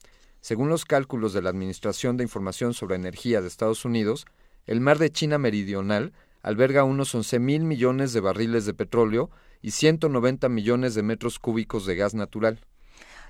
Según 0.42 0.68
los 0.68 0.84
cálculos 0.84 1.32
de 1.32 1.40
la 1.40 1.50
Administración 1.50 2.16
de 2.16 2.24
Información 2.24 2.74
sobre 2.74 2.96
Energía 2.96 3.40
de 3.40 3.46
Estados 3.46 3.84
Unidos, 3.84 4.26
el 4.66 4.80
mar 4.80 4.98
de 4.98 5.08
China 5.08 5.38
Meridional 5.38 6.12
alberga 6.42 6.82
unos 6.82 7.14
11 7.14 7.38
mil 7.38 7.62
millones 7.62 8.12
de 8.12 8.18
barriles 8.18 8.66
de 8.66 8.74
petróleo 8.74 9.30
y 9.62 9.70
190 9.70 10.48
millones 10.48 10.96
de 10.96 11.04
metros 11.04 11.38
cúbicos 11.38 11.86
de 11.86 11.94
gas 11.94 12.14
natural. 12.14 12.58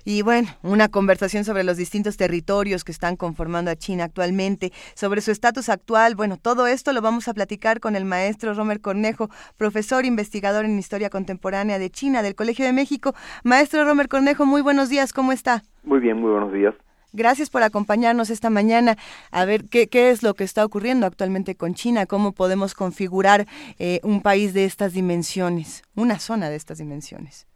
Y 0.05 0.23
bueno, 0.23 0.49
una 0.63 0.89
conversación 0.89 1.43
sobre 1.43 1.63
los 1.63 1.77
distintos 1.77 2.17
territorios 2.17 2.83
que 2.83 2.91
están 2.91 3.15
conformando 3.15 3.69
a 3.69 3.75
China 3.75 4.05
actualmente, 4.05 4.71
sobre 4.95 5.21
su 5.21 5.29
estatus 5.29 5.69
actual. 5.69 6.15
Bueno, 6.15 6.37
todo 6.37 6.65
esto 6.65 6.93
lo 6.93 7.01
vamos 7.03 7.27
a 7.27 7.35
platicar 7.35 7.79
con 7.79 7.95
el 7.95 8.05
maestro 8.05 8.55
Romer 8.55 8.81
Cornejo, 8.81 9.29
profesor 9.55 10.05
investigador 10.05 10.65
en 10.65 10.79
Historia 10.79 11.11
Contemporánea 11.11 11.77
de 11.77 11.91
China 11.91 12.23
del 12.23 12.33
Colegio 12.33 12.65
de 12.65 12.73
México. 12.73 13.13
Maestro 13.43 13.85
Romer 13.85 14.07
Cornejo, 14.07 14.47
muy 14.47 14.63
buenos 14.63 14.89
días, 14.89 15.13
¿cómo 15.13 15.31
está? 15.31 15.61
Muy 15.83 15.99
bien, 15.99 16.17
muy 16.17 16.31
buenos 16.31 16.51
días. 16.51 16.73
Gracias 17.15 17.51
por 17.51 17.61
acompañarnos 17.61 18.31
esta 18.31 18.49
mañana 18.49 18.95
a 19.31 19.45
ver 19.45 19.65
qué, 19.69 19.87
qué 19.87 20.09
es 20.09 20.23
lo 20.23 20.33
que 20.33 20.43
está 20.43 20.65
ocurriendo 20.65 21.05
actualmente 21.05 21.55
con 21.55 21.75
China, 21.75 22.07
cómo 22.07 22.31
podemos 22.31 22.73
configurar 22.73 23.45
eh, 23.77 23.99
un 24.01 24.23
país 24.23 24.55
de 24.55 24.65
estas 24.65 24.93
dimensiones, 24.93 25.83
una 25.95 26.17
zona 26.17 26.49
de 26.49 26.55
estas 26.55 26.79
dimensiones. 26.79 27.47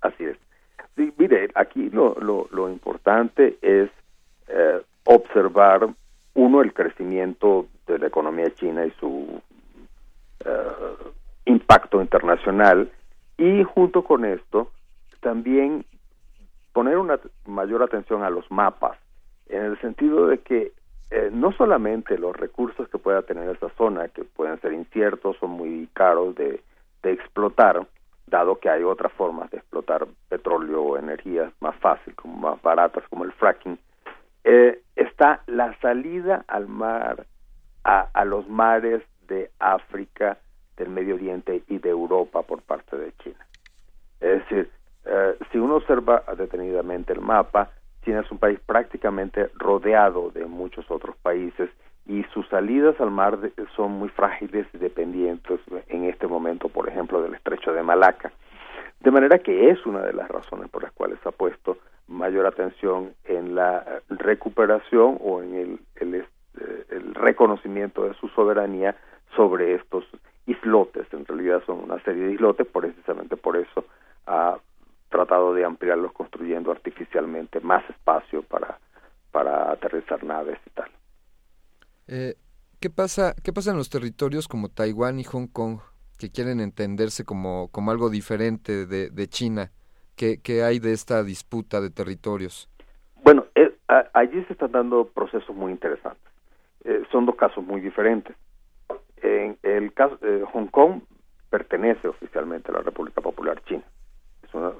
Así 0.00 0.24
es. 0.24 0.38
mire, 1.18 1.50
aquí 1.54 1.90
lo, 1.90 2.16
lo, 2.50 2.70
importante 2.70 3.58
es 3.60 3.90
eh, 4.48 4.80
observar, 5.04 5.88
uno, 6.32 6.62
el 6.62 6.72
crecimiento 6.72 7.66
de 7.86 7.98
la 7.98 8.06
economía 8.06 8.50
china 8.54 8.86
y 8.86 8.90
su 8.98 9.42
eh, 10.42 10.50
impacto 11.44 12.00
internacional, 12.00 12.90
y 13.36 13.62
junto 13.62 14.04
con 14.04 14.24
esto, 14.24 14.70
también 15.20 15.84
poner 16.76 16.98
una 16.98 17.18
mayor 17.46 17.82
atención 17.82 18.22
a 18.22 18.28
los 18.28 18.50
mapas, 18.50 18.98
en 19.48 19.62
el 19.62 19.80
sentido 19.80 20.26
de 20.26 20.40
que 20.40 20.72
eh, 21.10 21.30
no 21.32 21.50
solamente 21.52 22.18
los 22.18 22.36
recursos 22.36 22.86
que 22.90 22.98
pueda 22.98 23.22
tener 23.22 23.48
esa 23.48 23.70
zona, 23.78 24.08
que 24.08 24.24
pueden 24.24 24.60
ser 24.60 24.74
inciertos 24.74 25.38
o 25.40 25.48
muy 25.48 25.88
caros 25.94 26.34
de, 26.34 26.62
explotar, 27.02 27.86
dado 28.26 28.58
que 28.58 28.68
hay 28.68 28.82
otras 28.82 29.10
formas 29.12 29.50
de 29.52 29.56
explotar 29.56 30.06
petróleo 30.28 30.82
o 30.82 30.98
energías 30.98 31.50
más 31.60 31.76
fácil, 31.76 32.14
como 32.14 32.36
más 32.36 32.60
baratas, 32.60 33.04
como 33.08 33.24
el 33.24 33.32
fracking, 33.32 33.78
eh, 34.44 34.82
está 34.96 35.40
la 35.46 35.74
salida 35.80 36.44
al 36.46 36.66
mar, 36.66 37.24
a 37.84 38.24
los 38.26 38.46
mares 38.50 39.02
de 39.28 39.50
África, 39.60 40.36
del 40.76 40.90
Medio 40.90 41.14
Oriente 41.14 41.62
y 41.68 41.78
de 41.78 41.88
Europa 41.88 42.42
por 42.42 42.60
parte 42.60 42.98
de 42.98 43.12
China. 43.22 43.46
Es 44.20 44.40
decir, 44.40 44.70
eh, 45.06 45.36
si 45.52 45.58
uno 45.58 45.76
observa 45.76 46.22
detenidamente 46.36 47.12
el 47.12 47.20
mapa, 47.20 47.70
China 48.04 48.20
es 48.20 48.30
un 48.30 48.38
país 48.38 48.58
prácticamente 48.64 49.50
rodeado 49.54 50.30
de 50.30 50.46
muchos 50.46 50.90
otros 50.90 51.16
países 51.16 51.70
y 52.06 52.22
sus 52.32 52.48
salidas 52.48 53.00
al 53.00 53.10
mar 53.10 53.38
son 53.74 53.92
muy 53.92 54.08
frágiles 54.08 54.66
y 54.72 54.78
dependientes 54.78 55.60
en 55.88 56.04
este 56.04 56.26
momento, 56.26 56.68
por 56.68 56.88
ejemplo, 56.88 57.20
del 57.20 57.34
estrecho 57.34 57.72
de 57.72 57.82
Malaca. 57.82 58.30
De 59.00 59.10
manera 59.10 59.38
que 59.38 59.70
es 59.70 59.84
una 59.86 60.02
de 60.02 60.12
las 60.12 60.28
razones 60.28 60.70
por 60.70 60.82
las 60.82 60.92
cuales 60.92 61.18
ha 61.24 61.32
puesto 61.32 61.78
mayor 62.06 62.46
atención 62.46 63.12
en 63.24 63.54
la 63.54 63.84
recuperación 64.08 65.18
o 65.20 65.42
en 65.42 65.54
el, 65.54 65.80
el, 65.96 66.14
eh, 66.14 66.24
el 66.90 67.14
reconocimiento 67.14 68.04
de 68.04 68.14
su 68.14 68.28
soberanía 68.28 68.94
sobre 69.34 69.74
estos 69.74 70.04
islotes. 70.46 71.12
En 71.12 71.26
realidad 71.26 71.62
son 71.66 71.82
una 71.82 72.00
serie 72.04 72.24
de 72.24 72.32
islotes, 72.32 72.66
precisamente 72.68 73.36
por 73.36 73.56
eso 73.56 73.84
ha 74.26 74.58
tratado 75.08 75.54
de 75.54 75.64
ampliarlos 75.64 76.12
construyendo 76.12 76.70
artificialmente 76.70 77.60
más 77.60 77.88
espacio 77.90 78.42
para, 78.42 78.78
para 79.30 79.72
aterrizar 79.72 80.22
naves 80.24 80.58
y 80.66 80.70
tal. 80.70 80.90
Eh, 82.08 82.34
¿qué, 82.80 82.90
pasa, 82.90 83.34
¿Qué 83.42 83.52
pasa 83.52 83.70
en 83.70 83.76
los 83.76 83.90
territorios 83.90 84.48
como 84.48 84.68
Taiwán 84.68 85.18
y 85.18 85.24
Hong 85.24 85.46
Kong 85.46 85.78
que 86.18 86.30
quieren 86.30 86.60
entenderse 86.60 87.24
como, 87.24 87.68
como 87.68 87.90
algo 87.90 88.10
diferente 88.10 88.86
de, 88.86 89.10
de 89.10 89.28
China? 89.28 89.70
¿Qué, 90.16 90.40
¿Qué, 90.42 90.62
hay 90.62 90.78
de 90.78 90.92
esta 90.92 91.22
disputa 91.22 91.80
de 91.80 91.90
territorios? 91.90 92.70
Bueno, 93.22 93.46
eh, 93.54 93.74
allí 94.14 94.42
se 94.44 94.54
están 94.54 94.72
dando 94.72 95.06
procesos 95.08 95.54
muy 95.54 95.72
interesantes. 95.72 96.32
Eh, 96.84 97.02
son 97.12 97.26
dos 97.26 97.36
casos 97.36 97.64
muy 97.64 97.80
diferentes. 97.80 98.34
En 99.22 99.58
el 99.62 99.92
caso 99.92 100.16
de 100.18 100.44
Hong 100.52 100.68
Kong 100.68 101.00
pertenece 101.50 102.08
oficialmente 102.08 102.70
a 102.70 102.74
la 102.74 102.82
República 102.82 103.20
Popular 103.20 103.62
China 103.64 103.84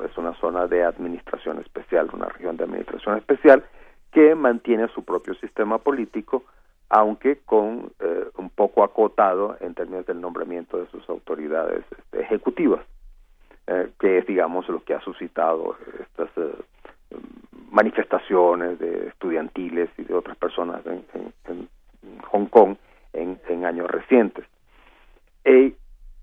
es 0.04 0.16
una 0.16 0.34
zona 0.34 0.66
de 0.66 0.84
administración 0.84 1.58
especial, 1.58 2.08
una 2.12 2.26
región 2.26 2.56
de 2.56 2.64
administración 2.64 3.18
especial 3.18 3.64
que 4.12 4.34
mantiene 4.34 4.88
su 4.88 5.04
propio 5.04 5.34
sistema 5.34 5.78
político, 5.78 6.44
aunque 6.88 7.38
con 7.44 7.92
eh, 8.00 8.26
un 8.36 8.50
poco 8.50 8.84
acotado 8.84 9.56
en 9.60 9.74
términos 9.74 10.06
del 10.06 10.20
nombramiento 10.20 10.78
de 10.78 10.86
sus 10.86 11.08
autoridades 11.08 11.84
este, 11.90 12.22
ejecutivas, 12.22 12.80
eh, 13.66 13.90
que 13.98 14.18
es, 14.18 14.26
digamos, 14.26 14.68
lo 14.68 14.82
que 14.84 14.94
ha 14.94 15.00
suscitado 15.00 15.76
estas 16.00 16.30
eh, 16.36 16.54
manifestaciones 17.70 18.78
de 18.78 19.08
estudiantiles 19.08 19.90
y 19.98 20.04
de 20.04 20.14
otras 20.14 20.36
personas 20.36 20.80
en, 20.86 21.04
Hong 22.30 22.46
Kong 22.46 22.76
en, 23.12 23.38
en 23.48 23.64
años 23.64 23.90
recientes. 23.90 24.46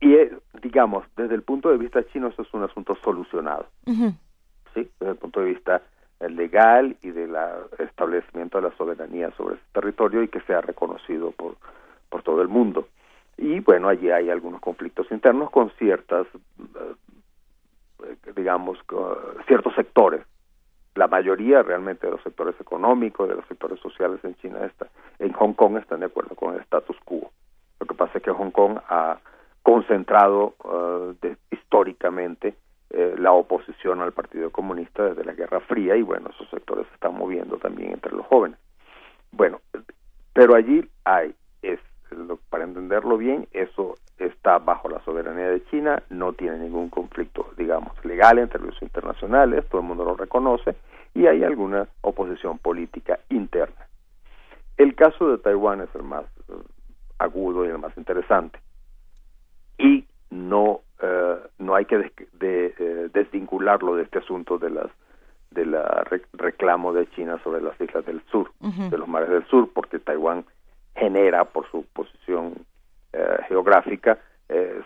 Y 0.03 0.29
digamos, 0.61 1.05
desde 1.15 1.35
el 1.35 1.43
punto 1.43 1.69
de 1.69 1.77
vista 1.77 2.05
chino, 2.07 2.27
eso 2.27 2.41
es 2.41 2.53
un 2.53 2.63
asunto 2.63 2.95
solucionado. 3.03 3.67
¿sí? 3.85 4.89
Desde 4.99 5.11
el 5.11 5.17
punto 5.17 5.39
de 5.39 5.53
vista 5.53 5.81
legal 6.19 6.97
y 7.01 7.11
del 7.11 7.35
establecimiento 7.79 8.57
de 8.57 8.69
la 8.69 8.75
soberanía 8.75 9.31
sobre 9.31 9.55
ese 9.55 9.63
territorio 9.71 10.23
y 10.23 10.27
que 10.27 10.41
sea 10.41 10.61
reconocido 10.61 11.31
por, 11.31 11.55
por 12.09 12.21
todo 12.23 12.41
el 12.41 12.47
mundo. 12.47 12.87
Y 13.37 13.61
bueno, 13.61 13.87
allí 13.87 14.11
hay 14.11 14.29
algunos 14.29 14.61
conflictos 14.61 15.09
internos 15.11 15.49
con 15.49 15.69
ciertas, 15.71 16.27
eh, 18.03 18.15
digamos, 18.35 18.77
ciertos 19.47 19.73
sectores. 19.75 20.21
La 20.95 21.07
mayoría 21.07 21.63
realmente 21.63 22.05
de 22.05 22.11
los 22.11 22.21
sectores 22.21 22.55
económicos, 22.59 23.27
de 23.27 23.35
los 23.35 23.47
sectores 23.47 23.79
sociales 23.79 24.19
en 24.23 24.35
China, 24.35 24.65
está, 24.65 24.87
en 25.19 25.33
Hong 25.33 25.53
Kong 25.53 25.77
están 25.77 26.01
de 26.01 26.05
acuerdo 26.07 26.35
con 26.35 26.53
el 26.53 26.61
status 26.61 26.97
quo. 27.03 27.31
Lo 27.79 27.87
que 27.87 27.95
pasa 27.95 28.17
es 28.17 28.23
que 28.23 28.31
Hong 28.31 28.51
Kong 28.51 28.77
ha 28.87 29.17
concentrado 29.63 30.55
eh, 31.23 31.35
históricamente 31.51 32.55
eh, 32.89 33.15
la 33.17 33.31
oposición 33.31 34.01
al 34.01 34.11
Partido 34.11 34.51
Comunista 34.51 35.03
desde 35.03 35.25
la 35.25 35.33
Guerra 35.33 35.61
Fría 35.61 35.95
y 35.95 36.03
bueno, 36.03 36.29
esos 36.29 36.47
sectores 36.49 36.85
se 36.87 36.93
están 36.93 37.15
moviendo 37.15 37.57
también 37.57 37.93
entre 37.93 38.11
los 38.11 38.25
jóvenes. 38.27 38.59
Bueno, 39.31 39.61
pero 40.33 40.53
allí 40.53 40.87
hay, 41.05 41.33
es, 41.61 41.79
para 42.49 42.65
entenderlo 42.65 43.17
bien, 43.17 43.47
eso 43.51 43.95
está 44.19 44.59
bajo 44.59 44.89
la 44.89 45.03
soberanía 45.05 45.47
de 45.47 45.65
China, 45.65 46.03
no 46.09 46.33
tiene 46.33 46.59
ningún 46.59 46.89
conflicto, 46.89 47.49
digamos, 47.57 47.93
legal 48.05 48.37
entre 48.37 48.61
los 48.61 48.79
internacionales, 48.81 49.65
todo 49.69 49.81
el 49.81 49.87
mundo 49.87 50.05
lo 50.05 50.15
reconoce, 50.15 50.75
y 51.15 51.25
hay 51.25 51.43
alguna 51.43 51.87
oposición 52.01 52.59
política 52.59 53.19
interna. 53.29 53.87
El 54.77 54.95
caso 54.95 55.29
de 55.29 55.37
Taiwán 55.37 55.81
es 55.81 55.95
el 55.95 56.03
más 56.03 56.25
eh, 56.49 56.53
agudo 57.19 57.65
y 57.65 57.69
el 57.69 57.77
más 57.77 57.95
interesante. 57.97 58.59
Y 59.77 60.05
no 60.29 60.81
eh, 61.03 61.37
no 61.59 61.75
hay 61.75 61.83
que 61.83 61.97
de, 61.97 62.73
eh, 62.79 63.09
desvincularlo 63.13 63.95
de 63.95 64.03
este 64.03 64.19
asunto 64.19 64.57
de 64.57 64.69
las 64.69 64.87
de 65.51 65.65
la 65.65 66.05
reclamo 66.33 66.93
de 66.93 67.07
China 67.11 67.39
sobre 67.43 67.61
las 67.61 67.79
islas 67.79 68.05
del 68.05 68.21
sur, 68.31 68.51
de 68.59 68.97
los 68.97 69.07
mares 69.07 69.29
del 69.29 69.45
sur, 69.45 69.69
porque 69.71 69.99
Taiwán 69.99 70.45
genera 70.95 71.45
por 71.45 71.69
su 71.69 71.85
posición 71.93 72.53
eh, 73.11 73.37
geográfica 73.47 74.17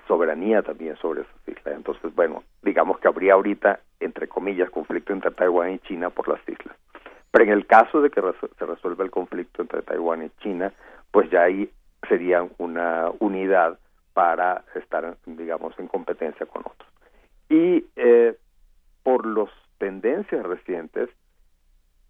soberanía 0.07 0.61
también 0.61 0.95
sobre 0.97 1.21
esas 1.21 1.47
islas. 1.47 1.75
Entonces, 1.75 2.15
bueno, 2.15 2.43
digamos 2.61 2.99
que 2.99 3.07
habría 3.09 3.33
ahorita, 3.33 3.81
entre 3.99 4.27
comillas, 4.29 4.69
conflicto 4.69 5.11
entre 5.11 5.31
Taiwán 5.31 5.73
y 5.73 5.79
China 5.79 6.09
por 6.09 6.29
las 6.29 6.39
islas. 6.47 6.75
Pero 7.31 7.43
en 7.43 7.51
el 7.51 7.65
caso 7.65 8.01
de 8.01 8.09
que 8.09 8.21
se 8.57 8.65
resuelva 8.65 9.03
el 9.03 9.11
conflicto 9.11 9.61
entre 9.61 9.81
Taiwán 9.81 10.23
y 10.23 10.29
China, 10.41 10.71
pues 11.11 11.29
ya 11.29 11.43
ahí 11.43 11.69
sería 12.07 12.47
una 12.57 13.11
unidad 13.19 13.77
para 14.17 14.63
estar, 14.73 15.15
digamos, 15.27 15.77
en 15.77 15.87
competencia 15.87 16.47
con 16.47 16.63
otros. 16.65 16.89
Y 17.49 17.85
eh, 17.95 18.35
por 19.03 19.27
las 19.27 19.51
tendencias 19.77 20.43
recientes, 20.43 21.07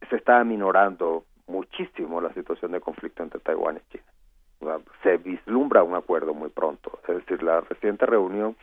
se 0.10 0.16
está 0.16 0.40
aminorando 0.40 1.26
muchísimo 1.48 2.22
la 2.22 2.34
situación 2.34 2.72
de 2.72 2.80
conflicto 2.80 3.24
entre 3.24 3.42
Taiwán 3.42 3.82
y 3.82 3.92
China. 3.92 4.80
se 5.04 5.18
vislumbra 5.18 5.84
un 5.84 5.96
acuerdo 5.96 6.34
muy 6.34 6.48
pronto. 6.48 6.98
Es 7.10 7.18
decir, 7.18 7.44
la 7.44 7.60
reciente 7.60 8.06
reunión 8.06 8.56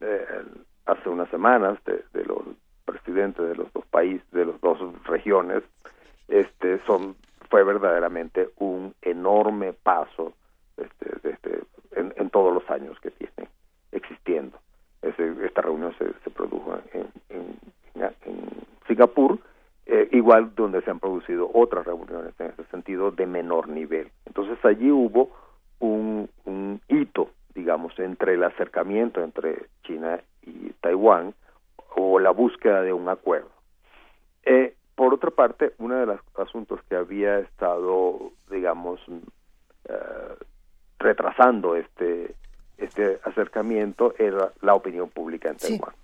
eh, 0.00 0.24
hace 0.86 1.10
unas 1.10 1.28
semanas 1.28 1.78
de, 1.84 2.24
los 2.24 2.44
presidentes 2.86 3.46
de 3.46 3.56
los 3.56 3.70
dos 3.74 3.84
países, 3.88 4.26
de 4.30 4.46
las 4.46 4.58
dos 4.62 4.78
regiones, 5.04 5.62
este, 6.28 6.80
son 6.86 7.14
fue 7.50 7.62
verdaderamente 7.62 8.48
un 8.56 8.94
enorme 9.02 9.74
paso 9.74 10.32
este, 10.78 11.28
este, 11.28 11.60
en, 11.96 12.30
todos 12.30 12.52
los 12.52 12.68
años 12.70 12.98
que 13.00 13.10
tiene 13.10 13.48
existiendo. 13.92 14.58
esta 15.02 15.62
reunión 15.62 15.94
se, 15.98 16.30
produjo 16.30 16.78
en, 16.92 17.08
en, 17.30 17.56
Singapur, 18.86 19.38
eh, 19.86 20.08
igual 20.12 20.54
donde 20.54 20.80
se 20.82 20.90
han 20.90 21.00
producido 21.00 21.50
otras 21.52 21.86
reuniones 21.86 22.38
en 22.38 22.48
ese 22.48 22.64
sentido 22.66 23.10
de 23.10 23.26
menor 23.26 23.68
nivel. 23.68 24.10
Entonces 24.26 24.62
allí 24.64 24.90
hubo 24.90 25.30
un, 25.80 26.28
un 26.44 26.80
hito, 26.88 27.30
digamos, 27.54 27.98
entre 27.98 28.34
el 28.34 28.44
acercamiento 28.44 29.22
entre 29.22 29.66
China 29.82 30.20
y 30.42 30.70
Taiwán 30.80 31.34
o 31.96 32.18
la 32.18 32.30
búsqueda 32.30 32.82
de 32.82 32.92
un 32.92 33.08
acuerdo. 33.08 33.50
Eh, 34.44 34.74
por 34.94 35.12
otra 35.12 35.30
parte, 35.30 35.72
uno 35.78 35.96
de 35.96 36.06
los 36.06 36.20
asuntos 36.36 36.80
que 36.88 36.96
había 36.96 37.38
estado, 37.40 38.32
digamos, 38.50 39.00
eh, 39.88 40.36
retrasando 40.98 41.76
este 41.76 42.34
este 42.78 43.18
acercamiento 43.24 44.14
era 44.18 44.52
la 44.60 44.74
opinión 44.74 45.08
pública 45.08 45.48
en 45.48 45.56
Taiwán. 45.56 45.94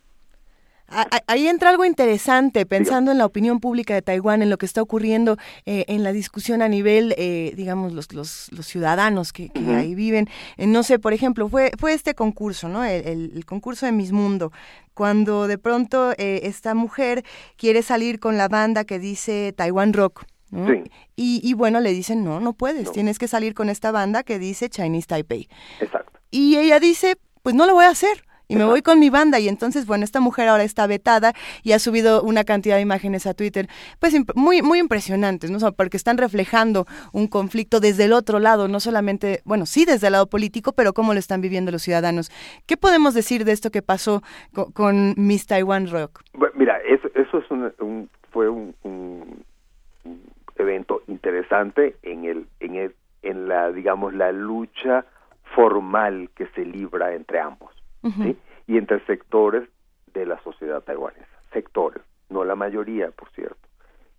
Ahí 1.27 1.48
entra 1.48 1.70
algo 1.70 1.86
interesante, 1.86 2.66
pensando 2.66 3.12
en 3.12 3.19
la 3.19 3.24
opinión 3.24 3.60
pública 3.60 3.94
de 3.94 4.02
Taiwán, 4.02 4.43
en 4.43 4.51
lo 4.51 4.59
que 4.59 4.66
está 4.66 4.82
ocurriendo 4.82 5.39
eh, 5.64 5.86
en 5.89 6.02
la 6.02 6.12
discusión 6.12 6.60
a 6.60 6.69
nivel, 6.69 7.14
eh, 7.16 7.55
digamos, 7.56 7.94
los, 7.94 8.12
los, 8.12 8.51
ciudadanos 8.66 9.32
que, 9.32 9.51
ahí 9.74 9.94
viven. 9.94 10.28
Eh, 10.59 10.66
no 10.66 10.82
sé, 10.82 10.98
por 10.98 11.14
ejemplo, 11.14 11.48
fue, 11.48 11.70
fue 11.78 11.94
este 11.94 12.14
concurso, 12.14 12.69
¿no? 12.69 12.85
El, 12.85 13.43
concurso 13.47 13.86
de 13.86 13.93
Miss 13.93 14.12
Mundo, 14.12 14.52
cuando 14.93 15.47
de 15.47 15.56
pronto 15.56 16.12
esta 16.19 16.74
mujer 16.74 17.24
quiere 17.56 17.82
salir 17.82 18.20
con 18.20 18.36
la 18.36 18.48
banda 18.48 18.85
que 18.85 18.98
dice 18.98 19.55
Taiwan 19.56 19.94
Rock. 19.94 20.27
Y, 21.16 21.54
bueno, 21.54 21.80
le 21.80 21.92
dicen, 21.92 22.24
no, 22.24 22.40
no 22.40 22.52
puedes, 22.52 22.92
tienes 22.92 23.18
que 23.18 23.28
salir 23.28 23.54
con 23.54 23.68
esta 23.68 23.90
banda 23.90 24.22
que 24.22 24.38
dice 24.38 24.68
Chinese 24.68 25.06
Taipei. 25.06 25.48
Exacto. 25.80 26.20
Y 26.30 26.56
ella 26.56 26.78
dice, 26.80 27.16
pues 27.42 27.54
no 27.54 27.66
lo 27.66 27.74
voy 27.74 27.84
a 27.84 27.90
hacer. 27.90 28.24
Y 28.48 28.56
me 28.56 28.64
voy 28.64 28.82
con 28.82 29.00
mi 29.00 29.08
banda 29.08 29.40
y 29.40 29.48
entonces, 29.48 29.86
bueno, 29.86 30.04
esta 30.04 30.20
mujer 30.20 30.48
ahora 30.48 30.62
está 30.62 30.86
vetada 30.86 31.32
y 31.62 31.72
ha 31.72 31.78
subido 31.78 32.22
una 32.22 32.44
cantidad 32.44 32.76
de 32.76 32.82
imágenes 32.82 33.26
a 33.26 33.32
Twitter, 33.32 33.66
pues 33.98 34.14
muy, 34.34 34.60
muy 34.60 34.78
impresionantes, 34.78 35.50
¿no? 35.50 35.58
porque 35.72 35.96
están 35.96 36.18
reflejando 36.18 36.84
un 37.12 37.28
conflicto 37.28 37.80
desde 37.80 38.04
el 38.04 38.12
otro 38.12 38.40
lado, 38.40 38.68
no 38.68 38.78
solamente, 38.78 39.40
bueno, 39.46 39.64
sí 39.64 39.86
desde 39.86 40.08
el 40.08 40.12
lado 40.12 40.26
político, 40.26 40.72
pero 40.74 40.92
cómo 40.92 41.14
lo 41.14 41.18
están 41.18 41.40
viviendo 41.40 41.72
los 41.72 41.80
ciudadanos. 41.82 42.30
¿Qué 42.66 42.76
podemos 42.76 43.14
decir 43.14 43.46
de 43.46 43.52
esto 43.52 43.70
que 43.70 43.80
pasó 43.80 44.22
con, 44.74 45.14
Miss 45.16 45.46
Taiwan 45.46 45.88
Rock? 45.88 46.20
mira, 46.54 46.78
eso, 46.86 47.08
eso 47.14 47.38
es 47.38 47.50
un, 47.50 48.10
fue 48.32 48.50
un 48.50 48.74
evento 50.62 51.02
interesante 51.06 51.97
en 52.02 52.24
el 52.24 52.47
en 52.60 52.76
el 52.76 52.94
en 53.22 53.48
la 53.48 53.70
digamos 53.70 54.14
la 54.14 54.32
lucha 54.32 55.05
formal 55.55 56.30
que 56.34 56.47
se 56.48 56.64
libra 56.64 57.14
entre 57.14 57.40
ambos 57.40 57.70
y 58.66 58.78
entre 58.78 59.05
sectores 59.06 59.68
de 60.12 60.26
la 60.26 60.43
sociedad 60.43 60.82
taiwanesa 60.82 61.26
sectores 61.52 62.02
no 62.32 62.44
la 62.44 62.56
mayoría 62.56 63.10
por 63.10 63.30
cierto. 63.30 63.68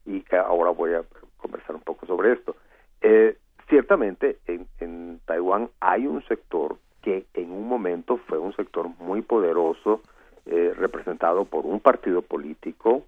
Y 0.05 0.23
ahora 0.35 0.71
voy 0.71 0.93
a 0.93 1.03
conversar 1.37 1.75
un 1.75 1.81
poco 1.81 2.05
sobre 2.05 2.33
esto. 2.33 2.55
Eh, 3.01 3.37
ciertamente 3.67 4.37
en, 4.47 4.67
en 4.79 5.19
Taiwán 5.25 5.69
hay 5.79 6.07
un 6.07 6.23
sector 6.27 6.77
que 7.01 7.25
en 7.33 7.51
un 7.51 7.67
momento 7.67 8.17
fue 8.27 8.37
un 8.37 8.55
sector 8.55 8.87
muy 8.99 9.21
poderoso 9.21 10.01
eh, 10.45 10.73
representado 10.77 11.45
por 11.45 11.65
un 11.65 11.79
partido 11.79 12.21
político 12.21 13.03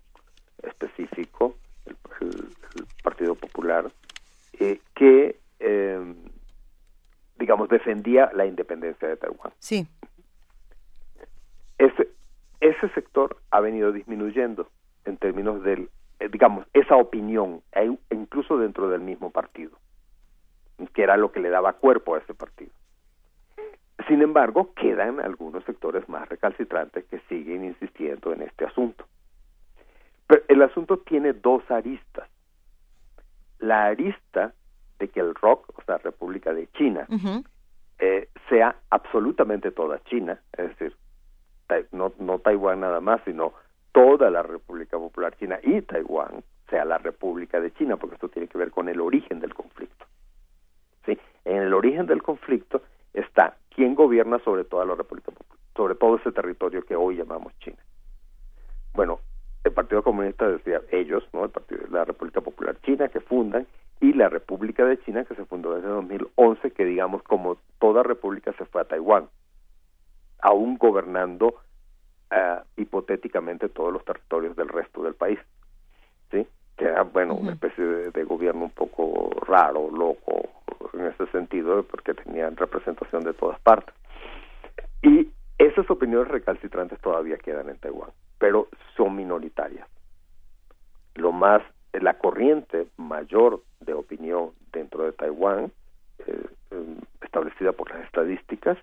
específico 0.63 1.55
el, 1.85 1.95
Partido 3.03 3.35
Popular, 3.35 3.91
eh, 4.59 4.79
que, 4.95 5.39
eh, 5.59 6.15
digamos, 7.37 7.69
defendía 7.69 8.31
la 8.33 8.45
independencia 8.45 9.07
de 9.07 9.17
Taiwán. 9.17 9.53
Sí. 9.59 9.87
Ese, 11.77 12.09
ese 12.59 12.89
sector 12.89 13.37
ha 13.51 13.59
venido 13.59 13.91
disminuyendo 13.91 14.69
en 15.05 15.17
términos 15.17 15.63
del, 15.63 15.89
eh, 16.19 16.29
digamos, 16.29 16.65
esa 16.73 16.95
opinión, 16.95 17.61
e 17.73 17.95
incluso 18.11 18.57
dentro 18.57 18.89
del 18.89 19.01
mismo 19.01 19.31
partido, 19.31 19.77
que 20.93 21.03
era 21.03 21.17
lo 21.17 21.31
que 21.31 21.39
le 21.39 21.49
daba 21.49 21.73
cuerpo 21.73 22.15
a 22.15 22.19
ese 22.19 22.33
partido. 22.33 22.71
Sin 24.07 24.21
embargo, 24.21 24.73
quedan 24.73 25.19
algunos 25.19 25.63
sectores 25.63 26.07
más 26.09 26.27
recalcitrantes 26.29 27.05
que 27.05 27.19
siguen 27.29 27.65
insistiendo 27.65 28.33
en 28.33 28.41
este 28.43 28.65
asunto. 28.65 29.05
Pero 30.27 30.43
el 30.47 30.61
asunto 30.61 30.97
tiene 30.99 31.33
dos 31.33 31.69
aristas. 31.69 32.29
La 33.59 33.85
arista 33.85 34.53
de 34.99 35.09
que 35.09 35.19
el 35.19 35.35
rock, 35.35 35.69
o 35.77 35.81
sea, 35.83 35.97
República 35.97 36.53
de 36.53 36.67
China, 36.73 37.07
eh, 37.99 38.29
sea 38.49 38.75
absolutamente 38.89 39.71
toda 39.71 40.03
China, 40.03 40.39
es 40.53 40.69
decir, 40.69 40.95
no, 41.91 42.13
no 42.19 42.39
Taiwán 42.39 42.81
nada 42.81 43.01
más, 43.01 43.21
sino 43.25 43.53
toda 43.91 44.29
la 44.29 44.43
República 44.43 44.97
Popular 44.97 45.35
China 45.37 45.59
y 45.63 45.81
Taiwán 45.81 46.43
sea 46.69 46.85
la 46.85 46.97
República 46.97 47.59
de 47.59 47.73
China, 47.73 47.97
porque 47.97 48.15
esto 48.15 48.29
tiene 48.29 48.47
que 48.47 48.57
ver 48.57 48.71
con 48.71 48.89
el 48.89 48.99
origen 48.99 49.39
del 49.39 49.53
conflicto. 49.53 50.05
¿Sí? 51.05 51.17
En 51.45 51.57
el 51.57 51.73
origen 51.73 52.05
del 52.07 52.23
conflicto 52.23 52.81
está 53.13 53.55
quién 53.69 53.95
gobierna 53.95 54.39
sobre 54.39 54.63
toda 54.63 54.85
la 54.85 54.95
República 54.95 55.31
sobre 55.75 55.95
todo 55.95 56.15
ese 56.15 56.31
territorio 56.31 56.83
que 56.85 56.95
hoy 56.95 57.17
llamamos 57.17 57.53
China. 57.59 57.77
Bueno, 58.93 59.19
el 59.65 59.73
Partido 59.73 60.03
Comunista 60.03 60.47
decía 60.47 60.81
ellos, 60.91 61.27
¿no? 61.33 61.43
El 61.43 61.49
Partido 61.49 61.81
de 61.81 61.89
la 61.89 62.05
República 62.05 62.39
Popular 62.39 62.77
China 62.83 63.09
que 63.09 63.19
fundan 63.19 63.67
y 63.99 64.13
la 64.13 64.29
República 64.29 64.85
de 64.85 64.99
China 64.99 65.25
que 65.25 65.35
se 65.35 65.45
fundó 65.45 65.73
desde 65.73 65.87
2011, 65.87 66.71
que 66.71 66.85
digamos 66.85 67.23
como 67.23 67.57
toda 67.79 68.03
república 68.03 68.53
se 68.53 68.65
fue 68.65 68.81
a 68.81 68.85
Taiwán, 68.85 69.27
aún 70.39 70.77
gobernando 70.77 71.55
uh, 72.31 72.61
hipotéticamente 72.77 73.67
todos 73.69 73.91
los 73.91 74.05
territorios 74.05 74.55
del 74.55 74.69
resto 74.69 75.01
del 75.01 75.15
país, 75.15 75.39
¿sí? 76.29 76.45
Que 76.77 76.85
era, 76.85 77.01
bueno, 77.03 77.33
una 77.33 77.53
especie 77.53 77.83
de, 77.83 78.11
de, 78.11 78.23
gobierno 78.23 78.65
un 78.65 78.71
poco 78.71 79.31
raro, 79.47 79.89
loco, 79.89 80.49
en 80.93 81.05
ese 81.05 81.25
sentido, 81.27 81.81
porque 81.83 82.13
tenían 82.13 82.55
representación 82.55 83.23
de 83.23 83.33
todas 83.33 83.59
partes. 83.61 83.95
Y 85.01 85.31
esas 85.57 85.89
opiniones 85.89 86.27
recalcitrantes 86.27 86.99
todavía 86.99 87.37
quedan 87.37 87.69
en 87.69 87.77
Taiwán, 87.77 88.11
pero 88.37 88.67
son 88.95 89.15
minoritarias. 89.15 89.87
Lo 91.15 91.31
más, 91.31 91.61
la 91.93 92.15
corriente 92.15 92.87
mayor 92.97 93.61
de 93.79 93.93
opinión 93.93 94.51
dentro 94.71 95.03
de 95.03 95.13
Taiwán, 95.13 95.71
eh, 96.19 96.45
establecida 97.21 97.71
por 97.71 97.89
las 97.91 98.03
estadísticas 98.05 98.77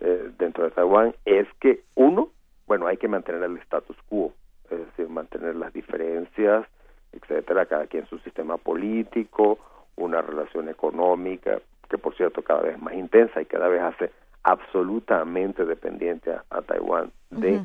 eh, 0.00 0.30
dentro 0.38 0.64
de 0.64 0.70
Taiwán, 0.70 1.14
es 1.24 1.48
que 1.60 1.82
uno, 1.94 2.30
bueno, 2.66 2.86
hay 2.86 2.96
que 2.96 3.08
mantener 3.08 3.42
el 3.42 3.58
status 3.58 3.96
quo, 4.08 4.32
es 4.70 4.78
decir, 4.78 5.08
mantener 5.08 5.56
las 5.56 5.72
diferencias, 5.72 6.66
etcétera, 7.12 7.66
cada 7.66 7.86
quien 7.86 8.06
su 8.06 8.18
sistema 8.20 8.58
político, 8.58 9.58
una 9.96 10.22
relación 10.22 10.68
económica, 10.68 11.60
que 11.88 11.98
por 11.98 12.14
cierto 12.16 12.42
cada 12.42 12.62
vez 12.62 12.80
más 12.80 12.94
intensa 12.94 13.40
y 13.40 13.46
cada 13.46 13.68
vez 13.68 13.82
hace 13.82 14.10
absolutamente 14.42 15.64
dependiente 15.64 16.32
a, 16.50 16.62
Taiwán 16.62 17.10
de. 17.30 17.62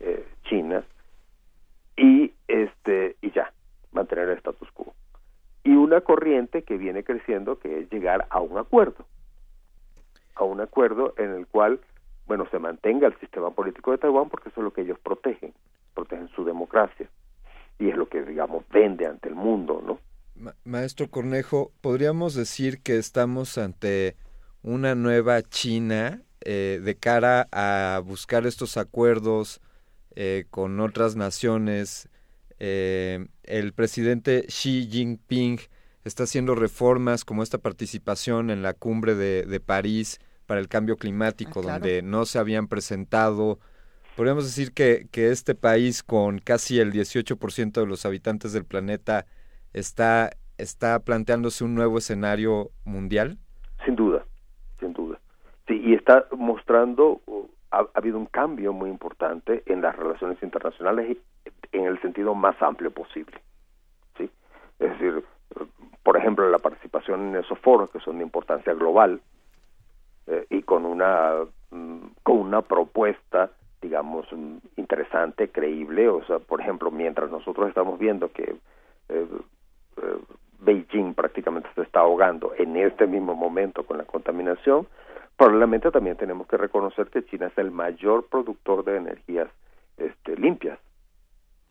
Eh, 0.00 0.26
China 0.44 0.84
y 1.96 2.32
este 2.48 3.16
y 3.22 3.30
ya 3.32 3.52
mantener 3.92 4.28
el 4.28 4.38
status 4.38 4.70
quo. 4.72 4.94
Y 5.64 5.70
una 5.70 6.00
corriente 6.00 6.62
que 6.62 6.76
viene 6.76 7.02
creciendo 7.02 7.58
que 7.58 7.80
es 7.80 7.90
llegar 7.90 8.26
a 8.30 8.40
un 8.40 8.58
acuerdo 8.58 9.06
a 10.36 10.44
un 10.44 10.60
acuerdo 10.60 11.14
en 11.16 11.32
el 11.32 11.46
cual 11.46 11.80
bueno 12.26 12.46
se 12.50 12.58
mantenga 12.58 13.08
el 13.08 13.18
sistema 13.18 13.50
político 13.50 13.90
de 13.90 13.98
Taiwán 13.98 14.28
porque 14.28 14.50
eso 14.50 14.60
es 14.60 14.64
lo 14.64 14.72
que 14.72 14.82
ellos 14.82 14.98
protegen 15.02 15.52
protegen 15.94 16.28
su 16.28 16.44
democracia 16.44 17.08
y 17.78 17.88
es 17.88 17.96
lo 17.96 18.08
que 18.08 18.22
digamos 18.22 18.64
vende 18.68 19.06
ante 19.06 19.28
el 19.28 19.34
mundo 19.34 19.82
no 19.84 19.98
Ma 20.36 20.54
maestro 20.64 21.08
Cornejo 21.08 21.72
podríamos 21.80 22.34
decir 22.34 22.82
que 22.82 22.98
estamos 22.98 23.56
ante 23.56 24.16
una 24.62 24.94
nueva 24.94 25.42
China 25.42 26.20
eh, 26.44 26.80
de 26.82 26.94
cara 26.96 27.48
a 27.50 28.00
buscar 28.04 28.46
estos 28.46 28.76
acuerdos 28.76 29.60
eh, 30.16 30.46
con 30.50 30.80
otras 30.80 31.14
naciones. 31.14 32.08
Eh, 32.58 33.26
el 33.44 33.72
presidente 33.72 34.46
Xi 34.48 34.88
Jinping 34.90 35.58
está 36.04 36.24
haciendo 36.24 36.54
reformas 36.54 37.24
como 37.24 37.42
esta 37.42 37.58
participación 37.58 38.50
en 38.50 38.62
la 38.62 38.72
cumbre 38.72 39.14
de, 39.14 39.44
de 39.44 39.60
París 39.60 40.18
para 40.46 40.60
el 40.60 40.68
cambio 40.68 40.96
climático, 40.96 41.60
ah, 41.60 41.62
claro. 41.62 41.78
donde 41.80 42.02
no 42.02 42.24
se 42.24 42.38
habían 42.38 42.66
presentado. 42.66 43.58
Podríamos 44.16 44.44
decir 44.44 44.72
que, 44.72 45.08
que 45.10 45.30
este 45.30 45.54
país, 45.54 46.02
con 46.02 46.38
casi 46.38 46.80
el 46.80 46.92
18% 46.92 47.72
de 47.72 47.86
los 47.86 48.06
habitantes 48.06 48.52
del 48.52 48.64
planeta, 48.64 49.26
está, 49.74 50.30
está 50.56 51.00
planteándose 51.00 51.64
un 51.64 51.74
nuevo 51.74 51.98
escenario 51.98 52.70
mundial. 52.84 53.38
Sin 53.84 53.96
duda, 53.96 54.24
sin 54.80 54.94
duda. 54.94 55.20
Sí, 55.68 55.74
y 55.84 55.94
está 55.94 56.26
mostrando, 56.36 57.20
ha, 57.76 57.80
ha, 57.80 57.88
habido 57.94 58.18
un 58.18 58.26
cambio 58.26 58.72
muy 58.72 58.90
importante 58.90 59.62
en 59.66 59.82
las 59.82 59.96
relaciones 59.96 60.42
internacionales 60.42 61.16
en 61.72 61.84
el 61.84 62.00
sentido 62.00 62.34
más 62.34 62.60
amplio 62.62 62.90
posible. 62.90 63.40
¿sí? 64.16 64.30
Es 64.78 64.90
decir, 64.90 65.24
por 66.02 66.16
ejemplo, 66.16 66.48
la 66.48 66.58
participación 66.58 67.28
en 67.28 67.36
esos 67.36 67.58
foros 67.58 67.90
que 67.90 68.00
son 68.00 68.18
de 68.18 68.24
importancia 68.24 68.74
global 68.74 69.20
eh, 70.26 70.46
y 70.50 70.62
con 70.62 70.84
una, 70.84 71.32
mm, 71.70 71.98
con 72.22 72.38
una 72.38 72.62
propuesta, 72.62 73.50
digamos, 73.82 74.26
mm, 74.32 74.56
interesante, 74.76 75.48
creíble. 75.48 76.08
O 76.08 76.24
sea, 76.24 76.38
por 76.38 76.60
ejemplo, 76.60 76.90
mientras 76.90 77.30
nosotros 77.30 77.68
estamos 77.68 77.98
viendo 77.98 78.30
que 78.30 78.56
eh, 79.08 79.26
eh, 79.96 80.18
Beijing 80.60 81.14
prácticamente 81.14 81.68
se 81.74 81.82
está 81.82 82.00
ahogando 82.00 82.52
en 82.56 82.76
este 82.76 83.06
mismo 83.06 83.34
momento 83.34 83.84
con 83.84 83.98
la 83.98 84.04
contaminación, 84.04 84.86
probablemente 85.36 85.90
también 85.90 86.16
tenemos 86.16 86.46
que 86.46 86.56
reconocer 86.56 87.08
que 87.08 87.24
China 87.24 87.46
es 87.46 87.58
el 87.58 87.70
mayor 87.70 88.26
productor 88.26 88.84
de 88.84 88.96
energías 88.96 89.48
este, 89.96 90.36
limpias. 90.36 90.78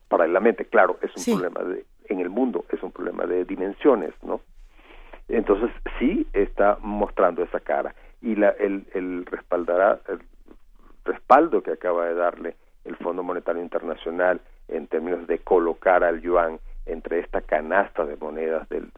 Paralelamente, 0.08 0.66
claro, 0.66 0.98
es 1.02 1.10
un 1.16 1.22
sí. 1.22 1.32
problema 1.32 1.62
de, 1.62 1.84
en 2.08 2.20
el 2.20 2.30
mundo, 2.30 2.64
es 2.70 2.82
un 2.82 2.92
problema 2.92 3.26
de 3.26 3.44
dimensiones, 3.44 4.14
¿no? 4.22 4.40
Entonces 5.28 5.70
sí 5.98 6.26
está 6.32 6.78
mostrando 6.80 7.42
esa 7.42 7.58
cara 7.58 7.94
y 8.22 8.36
la, 8.36 8.50
el, 8.50 8.86
el 8.94 9.26
respaldará 9.26 9.98
el 10.08 10.20
respaldo 11.04 11.62
que 11.62 11.72
acaba 11.72 12.06
de 12.06 12.14
darle 12.14 12.56
el 12.84 12.96
Fondo 12.96 13.24
Monetario 13.24 13.62
Internacional 13.62 14.40
en 14.68 14.86
términos 14.86 15.26
de 15.26 15.38
colocar 15.38 16.04
al 16.04 16.20
yuan 16.20 16.60
entre 16.86 17.18
esta 17.18 17.40
canasta 17.40 18.04
de 18.06 18.16
monedas 18.16 18.68
del, 18.68 18.92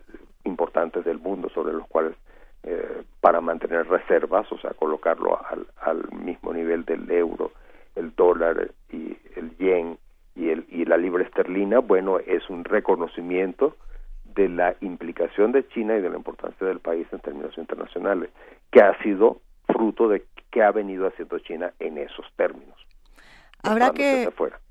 importantes 0.45 1.05
del 1.05 1.19
mundo 1.19 1.49
sobre 1.51 1.73
los 1.73 1.87
cuales 1.89 2.15
eh, 2.65 3.03
para 3.21 3.41
mantener 3.41 3.87
reservas, 3.89 4.51
o 4.53 4.59
sea, 4.59 4.71
colocarlo 4.71 5.41
al, 5.49 5.67
al, 5.81 6.11
mismo 6.13 6.53
nivel 6.53 6.85
del 6.85 7.11
euro, 7.11 7.53
el 7.95 8.15
dólar 8.15 8.71
y 8.91 9.17
el 9.37 9.57
yen 9.59 9.99
y, 10.35 10.51
el, 10.51 10.67
y 10.69 10.85
la 10.85 10.97
libra 10.97 11.25
esterlina, 11.25 11.79
bueno, 11.79 12.19
es 12.19 12.49
un 12.49 12.65
reconocimiento 12.65 13.77
de 14.35 14.49
la 14.49 14.77
implicación 14.81 15.53
de 15.53 15.67
China 15.69 15.97
y 15.97 16.01
de 16.01 16.11
la 16.11 16.17
importancia 16.17 16.67
del 16.67 16.81
país 16.81 17.07
en 17.13 17.21
términos 17.21 17.57
internacionales, 17.59 18.31
que 18.71 18.81
ha 18.81 18.97
sido 19.03 19.41
fruto 19.67 20.09
de 20.09 20.25
que 20.51 20.63
ha 20.63 20.71
venido 20.71 21.07
haciendo 21.07 21.39
China 21.41 21.73
en 21.79 21.99
esos 21.99 22.27
términos. 22.37 22.77
Habrá 23.63 23.91
que, 23.91 24.29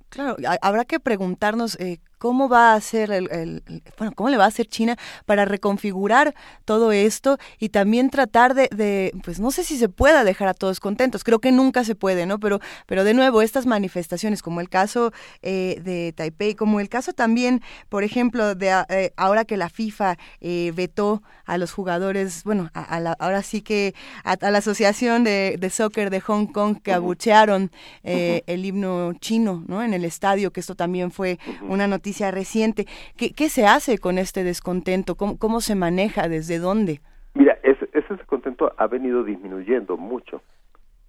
claro, 0.09 0.35
habrá 0.61 0.85
que 0.85 0.99
preguntarnos 0.99 1.80
eh, 1.80 1.99
cómo 2.18 2.49
va 2.49 2.72
a 2.72 2.76
hacer 2.76 3.11
el, 3.11 3.30
el, 3.31 3.64
bueno 3.98 4.14
cómo 4.15 4.30
le 4.30 4.38
va 4.38 4.45
a 4.45 4.48
hacer 4.48 4.68
China 4.68 4.98
para 5.26 5.45
reconfigurar 5.45 6.34
todo 6.65 6.91
esto 6.91 7.38
y 7.60 7.69
también 7.69 8.10
tratar 8.10 8.53
de, 8.56 8.69
de, 8.76 9.14
pues 9.23 9.39
no 9.39 9.52
sé 9.52 9.64
si 9.64 9.77
se 9.77 9.89
pueda 9.89 10.23
dejar 10.23 10.48
a 10.48 10.53
todos 10.53 10.80
contentos 10.80 11.23
creo 11.23 11.39
que 11.39 11.52
nunca 11.52 11.84
se 11.84 11.95
puede 11.95 12.26
no 12.26 12.39
pero 12.39 12.60
pero 12.85 13.03
de 13.03 13.14
nuevo 13.14 13.41
estas 13.41 13.65
manifestaciones 13.65 14.41
como 14.41 14.61
el 14.61 14.69
caso 14.69 15.11
eh, 15.41 15.80
de 15.84 16.14
Taipei 16.14 16.56
como 16.56 16.80
el 16.80 16.89
caso 16.89 17.14
también 17.14 17.61
por 17.89 18.03
ejemplo 18.03 18.56
de 18.56 18.84
eh, 18.89 19.14
ahora 19.15 19.45
que 19.45 19.57
la 19.57 19.69
FIFA 19.69 20.18
eh, 20.41 20.72
vetó 20.76 21.22
a 21.45 21.57
los 21.57 21.72
jugadores 21.72 22.44
bueno 22.44 22.69
a, 22.73 22.81
a 22.81 22.99
la, 22.99 23.11
ahora 23.19 23.44
sí 23.44 23.61
que 23.61 23.94
a, 24.23 24.34
a 24.34 24.52
la 24.52 24.57
asociación 24.57 25.23
de, 25.23 25.57
de, 25.60 25.69
soccer 25.69 26.10
de 26.10 26.19
Hong 26.22 26.48
Kong 26.48 26.77
que 26.81 26.94
abuchearon 26.94 27.64
uh 28.03 28.07
-huh. 28.07 28.44
el 28.48 28.65
himno 28.65 29.14
chino 29.19 29.64
no 29.68 29.84
en 29.84 29.94
el 29.94 30.03
estadio 30.06 30.52
que 30.52 30.60
esto 30.60 30.76
también 30.76 31.11
fue 31.11 31.39
una 31.61 31.88
noticia 31.88 32.07
noticia 32.08 32.32
reciente. 32.32 32.86
¿Qué, 33.18 33.34
¿Qué, 33.34 33.50
se 33.50 33.66
hace 33.66 33.98
con 33.98 34.18
este 34.18 34.46
descontento? 34.46 35.16
¿Cómo, 35.16 35.38
cómo 35.38 35.60
se 35.60 35.76
maneja? 35.76 36.30
¿Desde 36.30 36.58
dónde? 36.58 37.02
Mira, 37.34 37.58
ese, 37.64 37.90
ese, 37.92 38.16
descontento 38.16 38.72
ha 38.78 38.88
venido 38.88 39.26
disminuyendo 39.26 39.98
mucho. 39.98 40.42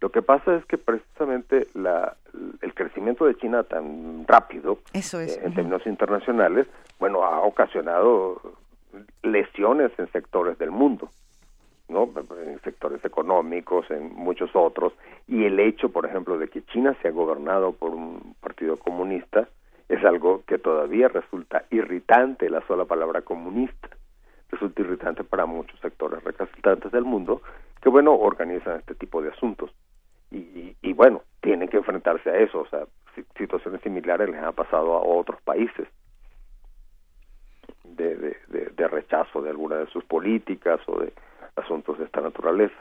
Lo 0.01 0.11
que 0.11 0.23
pasa 0.23 0.57
es 0.57 0.65
que 0.65 0.77
precisamente 0.77 1.69
la, 1.75 2.17
el 2.63 2.75
crecimiento 2.75 3.27
de 3.27 3.37
China 3.37 3.63
tan 3.63 4.27
rápido 4.27 4.79
Eso 4.93 5.21
es. 5.21 5.37
eh, 5.37 5.41
en 5.41 5.47
uh 5.47 5.51
-huh. 5.51 5.55
términos 5.55 5.87
internacionales, 5.87 6.67
bueno, 6.99 7.23
ha 7.23 7.43
ocasionado 7.43 8.41
lesiones 9.23 9.93
en 9.99 10.11
sectores 10.11 10.59
del 10.59 10.73
mundo. 10.73 11.11
¿no? 11.89 12.07
en 12.45 12.61
sectores 12.61 13.03
económicos, 13.03 13.91
en 13.91 14.15
muchos 14.15 14.51
otros, 14.53 14.93
y 15.27 15.45
el 15.45 15.59
hecho, 15.59 15.89
por 15.89 16.05
ejemplo, 16.05 16.37
de 16.37 16.49
que 16.49 16.61
China 16.67 16.95
sea 17.01 17.13
gobernado 17.13 17.73
por 17.73 17.95
un 17.95 18.35
partido 18.43 18.77
comunista, 18.77 19.49
es 19.89 20.05
algo 20.05 20.43
que 20.47 20.59
todavía 20.59 21.09
resulta 21.09 21.65
irritante 21.71 22.51
la 22.51 22.67
sola 22.67 22.85
palabra 22.85 23.23
comunista. 23.23 23.89
Resulta 24.51 24.83
irritante 24.83 25.25
para 25.25 25.47
muchos 25.47 25.79
sectores 25.81 26.23
recalcitrantes 26.25 26.93
del 26.93 27.05
mundo 27.05 27.43
que 27.81 27.89
bueno 27.89 28.15
organizan 28.15 28.81
este 28.81 28.95
tipo 28.95 29.23
de 29.23 29.31
asuntos. 29.31 29.71
Y, 30.31 30.77
y, 30.83 30.93
bueno 30.93 31.23
tienen 31.41 31.69
que 31.69 31.79
enfrentarse 31.79 32.29
a 32.31 32.37
eso. 32.39 32.61
O 32.61 32.69
sea 32.69 32.87
situaciones 33.37 33.81
similares 33.81 34.29
les 34.29 34.43
han 34.43 34.53
pasado 34.53 34.95
a 34.95 35.03
otros 35.03 35.41
países 35.43 35.89
de, 37.85 38.17
de, 38.17 38.37
de 38.77 38.89
rechazo 38.89 39.43
de 39.43 39.51
alguna 39.51 39.77
de 39.77 39.87
sus 39.87 40.05
políticas 40.05 40.81
o 40.87 41.01
de 41.01 41.13
asuntos 41.57 41.99
de 41.99 42.05
esta 42.05 42.21
naturaleza 42.21 42.77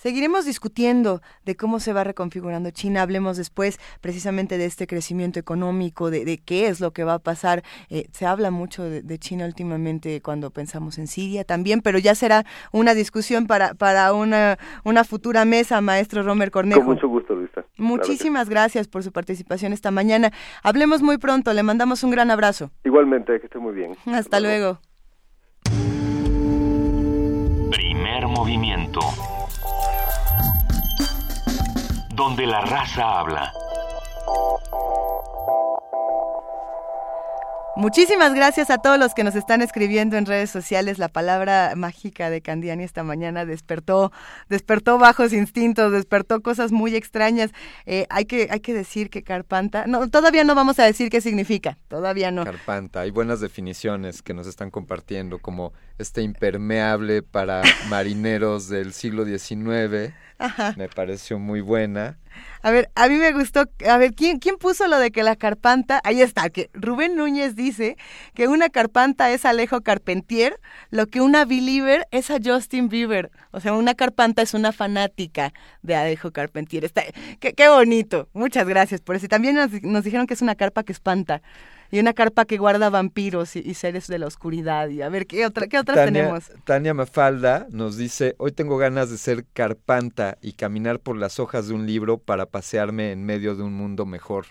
Seguiremos 0.00 0.46
discutiendo 0.46 1.20
de 1.44 1.56
cómo 1.56 1.78
se 1.78 1.92
va 1.92 2.04
reconfigurando 2.04 2.70
China. 2.70 3.02
Hablemos 3.02 3.36
después 3.36 3.78
precisamente 4.00 4.56
de 4.56 4.64
este 4.64 4.86
crecimiento 4.86 5.38
económico, 5.38 6.10
de, 6.10 6.40
qué 6.42 6.68
es 6.68 6.80
lo 6.80 6.92
que 6.92 7.04
va 7.04 7.12
a 7.12 7.18
pasar. 7.18 7.62
Eh, 7.90 8.06
se 8.10 8.24
habla 8.24 8.50
mucho 8.50 8.82
de, 8.82 9.18
China 9.18 9.44
últimamente 9.44 10.22
cuando 10.22 10.48
pensamos 10.52 10.96
en 10.96 11.06
Siria 11.06 11.44
también, 11.44 11.82
pero 11.82 11.98
ya 11.98 12.14
será 12.14 12.46
una 12.72 12.94
discusión 12.94 13.46
para, 13.46 13.74
para 13.74 14.14
una, 14.14 14.56
una 14.84 15.04
futura 15.04 15.44
mesa, 15.44 15.82
maestro 15.82 16.22
Romer 16.22 16.50
Cornejo. 16.50 16.80
Con 16.80 16.94
mucho 16.94 17.06
gusto, 17.06 17.34
Luisa. 17.34 17.66
Muchísimas 17.76 18.48
gracias 18.48 18.88
por 18.88 19.02
su 19.02 19.12
participación 19.12 19.74
esta 19.74 19.90
mañana. 19.90 20.30
Hablemos 20.62 21.02
muy 21.02 21.18
pronto. 21.18 21.52
Le 21.52 21.62
mandamos 21.62 22.02
un 22.04 22.10
gran 22.10 22.30
abrazo. 22.30 22.70
Igualmente, 22.84 23.38
que 23.38 23.48
esté 23.48 23.58
muy 23.58 23.74
bien. 23.74 23.94
Hasta 24.06 24.40
luego. 24.40 24.80
Primer 27.70 28.26
movimiento 28.28 29.00
donde 32.20 32.46
la 32.46 32.60
raza 32.60 33.18
habla. 33.18 33.50
Muchísimas 37.76 38.34
gracias 38.34 38.68
a 38.68 38.76
todos 38.76 38.98
los 38.98 39.14
que 39.14 39.24
nos 39.24 39.34
están 39.34 39.62
escribiendo 39.62 40.18
en 40.18 40.26
redes 40.26 40.50
sociales. 40.50 40.98
La 40.98 41.08
palabra 41.08 41.72
mágica 41.76 42.28
de 42.28 42.42
Candiani 42.42 42.84
esta 42.84 43.02
mañana 43.04 43.46
despertó, 43.46 44.12
despertó 44.50 44.98
bajos 44.98 45.32
instintos, 45.32 45.92
despertó 45.92 46.42
cosas 46.42 46.72
muy 46.72 46.94
extrañas. 46.94 47.52
Eh, 47.86 48.06
hay 48.10 48.26
que, 48.26 48.48
hay 48.50 48.60
que 48.60 48.74
decir 48.74 49.08
que 49.08 49.22
carpanta, 49.22 49.86
no, 49.86 50.10
todavía 50.10 50.44
no 50.44 50.54
vamos 50.54 50.78
a 50.78 50.84
decir 50.84 51.08
qué 51.08 51.22
significa, 51.22 51.78
todavía 51.88 52.30
no. 52.30 52.44
Carpanta, 52.44 53.00
hay 53.00 53.12
buenas 53.12 53.40
definiciones 53.40 54.20
que 54.20 54.34
nos 54.34 54.46
están 54.46 54.70
compartiendo, 54.70 55.38
como 55.38 55.72
este 55.96 56.20
impermeable 56.20 57.22
para 57.22 57.62
marineros 57.88 58.68
del 58.68 58.92
siglo 58.92 59.24
XIX 59.24 60.12
me 60.76 60.88
pareció 60.88 61.38
muy 61.38 61.60
buena. 61.60 62.18
A 62.62 62.70
ver, 62.70 62.90
a 62.94 63.08
mí 63.08 63.16
me 63.16 63.32
gustó, 63.32 63.64
a 63.88 63.96
ver, 63.96 64.14
¿quién, 64.14 64.38
¿quién 64.38 64.56
puso 64.56 64.86
lo 64.86 64.98
de 64.98 65.10
que 65.10 65.22
la 65.22 65.34
carpanta? 65.36 66.00
Ahí 66.04 66.22
está, 66.22 66.50
que 66.50 66.70
Rubén 66.74 67.16
Núñez 67.16 67.56
dice 67.56 67.96
que 68.34 68.48
una 68.48 68.68
carpanta 68.68 69.30
es 69.30 69.44
Alejo 69.44 69.80
Carpentier, 69.80 70.60
lo 70.90 71.06
que 71.06 71.20
una 71.20 71.44
believer 71.44 72.06
es 72.10 72.30
a 72.30 72.38
Justin 72.42 72.88
Bieber. 72.88 73.30
O 73.50 73.60
sea, 73.60 73.72
una 73.72 73.94
carpanta 73.94 74.42
es 74.42 74.54
una 74.54 74.72
fanática 74.72 75.52
de 75.82 75.96
Alejo 75.96 76.32
Carpentier. 76.32 76.84
Está, 76.84 77.02
qué, 77.40 77.54
qué 77.54 77.68
bonito, 77.68 78.28
muchas 78.32 78.66
gracias 78.66 79.00
por 79.00 79.16
eso. 79.16 79.26
Y 79.26 79.28
también 79.28 79.56
nos, 79.56 79.70
nos 79.82 80.04
dijeron 80.04 80.26
que 80.26 80.34
es 80.34 80.42
una 80.42 80.54
carpa 80.54 80.84
que 80.84 80.92
espanta 80.92 81.42
y 81.90 81.98
una 81.98 82.12
carpa 82.12 82.44
que 82.44 82.58
guarda 82.58 82.90
vampiros 82.90 83.56
y, 83.56 83.74
seres 83.74 84.06
de 84.06 84.18
la 84.18 84.26
oscuridad. 84.26 84.88
Y 84.88 85.02
a 85.02 85.08
ver, 85.08 85.26
¿qué, 85.26 85.46
otra, 85.46 85.66
qué 85.66 85.78
otras 85.78 86.04
tenemos? 86.04 86.50
Tania 86.64 86.94
Mafalda 86.94 87.66
nos 87.70 87.96
dice, 87.96 88.34
hoy 88.38 88.52
tengo 88.52 88.78
ganas 88.78 89.10
de 89.10 89.18
ser 89.18 89.44
carpanta 89.52 90.38
y 90.40 90.52
caminar 90.52 91.00
por 91.00 91.16
las 91.16 91.38
hojas 91.40 91.68
de 91.68 91.74
un 91.74 91.86
libro 91.86 92.18
para 92.18 92.46
pasearme 92.46 93.12
en 93.12 93.24
medio 93.24 93.54
de 93.56 93.62
un 93.62 93.74
mundo 93.74 94.06
mejor. 94.06 94.46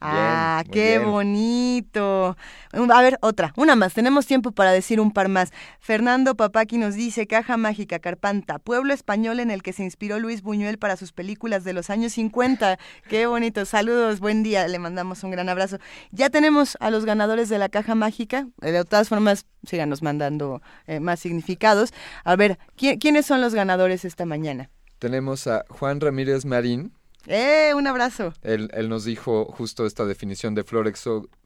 Ah, 0.00 0.62
qué 0.70 0.98
bonito. 0.98 2.36
A 2.72 3.02
ver, 3.02 3.18
otra, 3.20 3.52
una 3.56 3.74
más. 3.74 3.94
Tenemos 3.94 4.26
tiempo 4.26 4.52
para 4.52 4.72
decir 4.72 5.00
un 5.00 5.10
par 5.10 5.28
más. 5.28 5.52
Fernando 5.80 6.36
Papaki 6.36 6.78
nos 6.78 6.94
dice, 6.94 7.26
Caja 7.26 7.56
Mágica 7.56 7.98
Carpanta, 7.98 8.58
pueblo 8.58 8.94
español 8.94 9.40
en 9.40 9.50
el 9.50 9.62
que 9.62 9.72
se 9.72 9.82
inspiró 9.82 10.20
Luis 10.20 10.42
Buñuel 10.42 10.78
para 10.78 10.96
sus 10.96 11.12
películas 11.12 11.64
de 11.64 11.72
los 11.72 11.90
años 11.90 12.12
50. 12.12 12.78
Qué 13.08 13.26
bonito. 13.26 13.64
Saludos, 13.64 14.20
buen 14.20 14.42
día. 14.42 14.68
Le 14.68 14.78
mandamos 14.78 15.24
un 15.24 15.32
gran 15.32 15.48
abrazo. 15.48 15.78
Ya 16.12 16.30
tenemos 16.30 16.76
a 16.80 16.90
los 16.90 17.04
ganadores 17.04 17.48
de 17.48 17.58
la 17.58 17.68
Caja 17.68 17.94
Mágica. 17.94 18.46
Eh, 18.62 18.70
de 18.70 18.84
todas 18.84 19.08
formas, 19.08 19.46
síganos 19.64 20.02
mandando 20.02 20.62
eh, 20.86 21.00
más 21.00 21.18
significados. 21.18 21.92
A 22.24 22.36
ver, 22.36 22.58
¿quiénes 22.76 23.26
son 23.26 23.40
los 23.40 23.54
ganadores 23.54 24.04
esta 24.04 24.26
mañana? 24.26 24.70
Tenemos 24.98 25.46
a 25.46 25.64
Juan 25.68 26.00
Ramírez 26.00 26.44
Marín, 26.44 26.92
¡Eh! 27.26 27.72
Un 27.74 27.86
abrazo. 27.86 28.32
Él, 28.42 28.70
él 28.72 28.88
nos 28.88 29.04
dijo 29.04 29.46
justo 29.46 29.86
esta 29.86 30.04
definición 30.04 30.54
de 30.54 30.64
flor, 30.64 30.92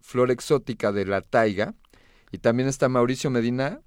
flor 0.01 0.31
exótica 0.31 0.93
de 0.93 1.07
la 1.07 1.23
taiga. 1.23 1.75
Y 2.31 2.39
también 2.39 2.69
está 2.69 2.89
Mauricio 2.89 3.31
Medina, 3.31 3.81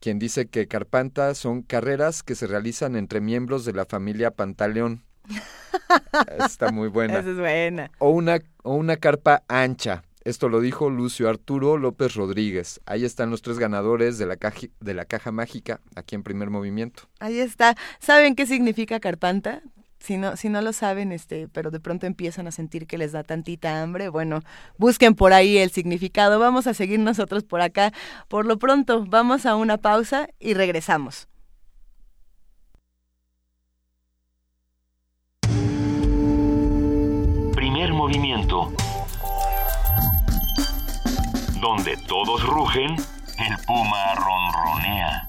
quien 0.00 0.18
dice 0.18 0.46
que 0.46 0.68
carpanta 0.68 1.34
son 1.34 1.62
carreras 1.62 2.22
que 2.22 2.34
se 2.34 2.46
realizan 2.46 2.96
entre 2.96 3.20
miembros 3.20 3.64
de 3.64 3.72
la 3.72 3.84
familia 3.84 4.30
Pantaleón. 4.30 5.04
está 6.46 6.70
muy 6.70 6.88
buena. 6.88 7.18
Esa 7.18 7.30
es 7.30 7.38
buena. 7.38 7.90
O 7.98 8.10
una, 8.10 8.40
o 8.62 8.74
una 8.74 8.96
carpa 8.96 9.42
ancha. 9.48 10.02
Esto 10.24 10.48
lo 10.48 10.60
dijo 10.60 10.88
Lucio 10.88 11.28
Arturo 11.28 11.76
López 11.76 12.14
Rodríguez. 12.14 12.80
Ahí 12.86 13.04
están 13.04 13.30
los 13.30 13.42
tres 13.42 13.58
ganadores 13.58 14.16
de 14.16 14.24
la, 14.24 14.36
caja, 14.36 14.68
de 14.80 14.94
la 14.94 15.04
caja 15.04 15.32
mágica, 15.32 15.80
aquí 15.96 16.14
en 16.14 16.22
primer 16.22 16.48
movimiento. 16.48 17.02
Ahí 17.20 17.38
está. 17.38 17.76
¿Saben 17.98 18.34
qué 18.34 18.46
significa 18.46 19.00
carpanta? 19.00 19.62
Si 20.04 20.18
no, 20.18 20.36
si 20.36 20.50
no 20.50 20.60
lo 20.60 20.74
saben, 20.74 21.12
este, 21.12 21.48
pero 21.48 21.70
de 21.70 21.80
pronto 21.80 22.06
empiezan 22.06 22.46
a 22.46 22.50
sentir 22.50 22.86
que 22.86 22.98
les 22.98 23.12
da 23.12 23.24
tantita 23.24 23.82
hambre, 23.82 24.10
bueno, 24.10 24.40
busquen 24.76 25.14
por 25.14 25.32
ahí 25.32 25.56
el 25.56 25.70
significado. 25.70 26.38
Vamos 26.38 26.66
a 26.66 26.74
seguir 26.74 27.00
nosotros 27.00 27.42
por 27.42 27.62
acá. 27.62 27.90
Por 28.28 28.44
lo 28.44 28.58
pronto, 28.58 29.06
vamos 29.06 29.46
a 29.46 29.56
una 29.56 29.78
pausa 29.78 30.28
y 30.38 30.52
regresamos. 30.52 31.26
Primer 37.54 37.94
movimiento. 37.94 38.74
Donde 41.62 41.96
todos 42.06 42.42
rugen, 42.46 42.90
el 43.38 43.56
puma 43.66 44.14
ronronea. 44.16 45.28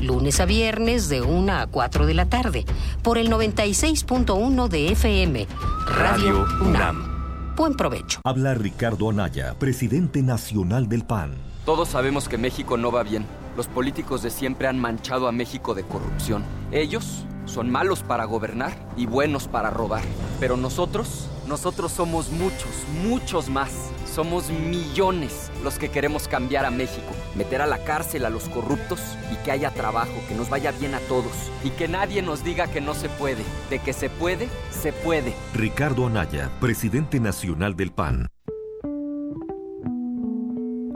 lunes 0.00 0.40
a 0.40 0.44
viernes 0.44 1.08
de 1.08 1.22
1 1.22 1.52
a 1.52 1.66
4 1.66 2.06
de 2.06 2.14
la 2.14 2.26
tarde, 2.26 2.64
por 3.02 3.18
el 3.18 3.30
96.1 3.30 4.68
de 4.68 4.92
FM, 4.92 5.46
Radio 5.86 6.46
UNAM. 6.62 7.54
Buen 7.56 7.74
provecho. 7.74 8.20
Habla 8.24 8.54
Ricardo 8.54 9.10
Anaya, 9.10 9.54
presidente 9.58 10.22
nacional 10.22 10.88
del 10.88 11.04
PAN. 11.04 11.34
Todos 11.64 11.88
sabemos 11.88 12.28
que 12.28 12.38
México 12.38 12.76
no 12.76 12.92
va 12.92 13.02
bien. 13.02 13.26
Los 13.56 13.66
políticos 13.66 14.22
de 14.22 14.30
siempre 14.30 14.68
han 14.68 14.78
manchado 14.78 15.26
a 15.26 15.32
México 15.32 15.74
de 15.74 15.82
corrupción. 15.82 16.44
Ellos 16.70 17.26
son 17.46 17.70
malos 17.70 18.04
para 18.04 18.24
gobernar 18.24 18.72
y 18.96 19.06
buenos 19.06 19.48
para 19.48 19.70
robar. 19.70 20.02
Pero 20.38 20.56
nosotros, 20.56 21.28
nosotros 21.48 21.90
somos 21.90 22.30
muchos, 22.30 22.70
muchos 23.02 23.48
más. 23.48 23.90
Somos 24.18 24.50
millones 24.50 25.48
los 25.62 25.78
que 25.78 25.90
queremos 25.90 26.26
cambiar 26.26 26.64
a 26.64 26.72
México, 26.72 27.06
meter 27.36 27.62
a 27.62 27.68
la 27.68 27.84
cárcel 27.84 28.24
a 28.24 28.30
los 28.30 28.48
corruptos 28.48 28.98
y 29.32 29.36
que 29.44 29.52
haya 29.52 29.70
trabajo, 29.70 30.10
que 30.26 30.34
nos 30.34 30.50
vaya 30.50 30.72
bien 30.72 30.96
a 30.96 30.98
todos 30.98 31.30
y 31.62 31.70
que 31.70 31.86
nadie 31.86 32.20
nos 32.20 32.42
diga 32.42 32.66
que 32.66 32.80
no 32.80 32.94
se 32.94 33.08
puede. 33.08 33.44
De 33.70 33.78
que 33.78 33.92
se 33.92 34.10
puede, 34.10 34.48
se 34.72 34.92
puede. 34.92 35.34
Ricardo 35.54 36.08
Anaya, 36.08 36.50
presidente 36.58 37.20
nacional 37.20 37.76
del 37.76 37.92
PAN. 37.92 38.26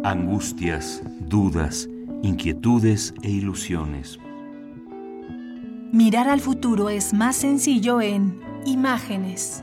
Angustias, 0.02 1.00
dudas, 1.20 1.88
inquietudes 2.24 3.14
e 3.22 3.30
ilusiones. 3.30 4.18
Mirar 5.92 6.28
al 6.28 6.40
futuro 6.40 6.90
es 6.90 7.14
más 7.14 7.36
sencillo 7.36 8.00
en 8.00 8.40
imágenes. 8.66 9.62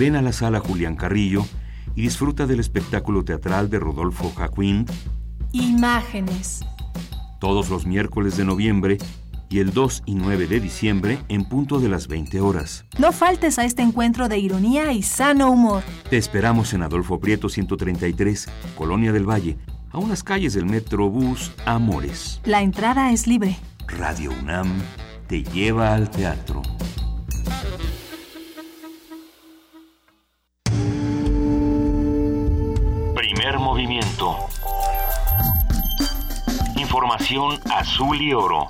Ven 0.00 0.16
a 0.16 0.20
la 0.20 0.32
sala 0.32 0.58
Julián 0.58 0.96
Carrillo 0.96 1.46
y 1.94 2.02
disfruta 2.02 2.46
del 2.46 2.60
espectáculo 2.60 3.24
teatral 3.24 3.70
de 3.70 3.78
Rodolfo 3.78 4.32
Jacquín. 4.34 4.86
Imágenes. 5.52 6.64
Todos 7.40 7.70
los 7.70 7.86
miércoles 7.86 8.36
de 8.36 8.44
noviembre 8.44 8.98
y 9.48 9.60
el 9.60 9.72
2 9.72 10.02
y 10.06 10.14
9 10.14 10.46
de 10.48 10.60
diciembre 10.60 11.18
en 11.28 11.44
punto 11.44 11.78
de 11.78 11.88
las 11.88 12.08
20 12.08 12.40
horas. 12.40 12.86
No 12.98 13.12
faltes 13.12 13.58
a 13.58 13.64
este 13.64 13.82
encuentro 13.82 14.28
de 14.28 14.38
ironía 14.38 14.92
y 14.92 15.02
sano 15.02 15.50
humor. 15.50 15.82
Te 16.10 16.16
esperamos 16.16 16.72
en 16.72 16.82
Adolfo 16.82 17.20
Prieto 17.20 17.48
133, 17.48 18.48
Colonia 18.76 19.12
del 19.12 19.28
Valle, 19.28 19.56
a 19.90 19.98
unas 19.98 20.24
calles 20.24 20.54
del 20.54 20.66
Metrobús 20.66 21.52
Amores. 21.66 22.40
La 22.44 22.62
entrada 22.62 23.12
es 23.12 23.28
libre. 23.28 23.56
Radio 23.86 24.32
UNAM 24.42 24.72
te 25.28 25.44
lleva 25.44 25.94
al 25.94 26.10
teatro. 26.10 26.62
Movimiento. 33.74 34.36
Información 36.76 37.58
azul 37.72 38.22
y 38.22 38.32
oro. 38.32 38.68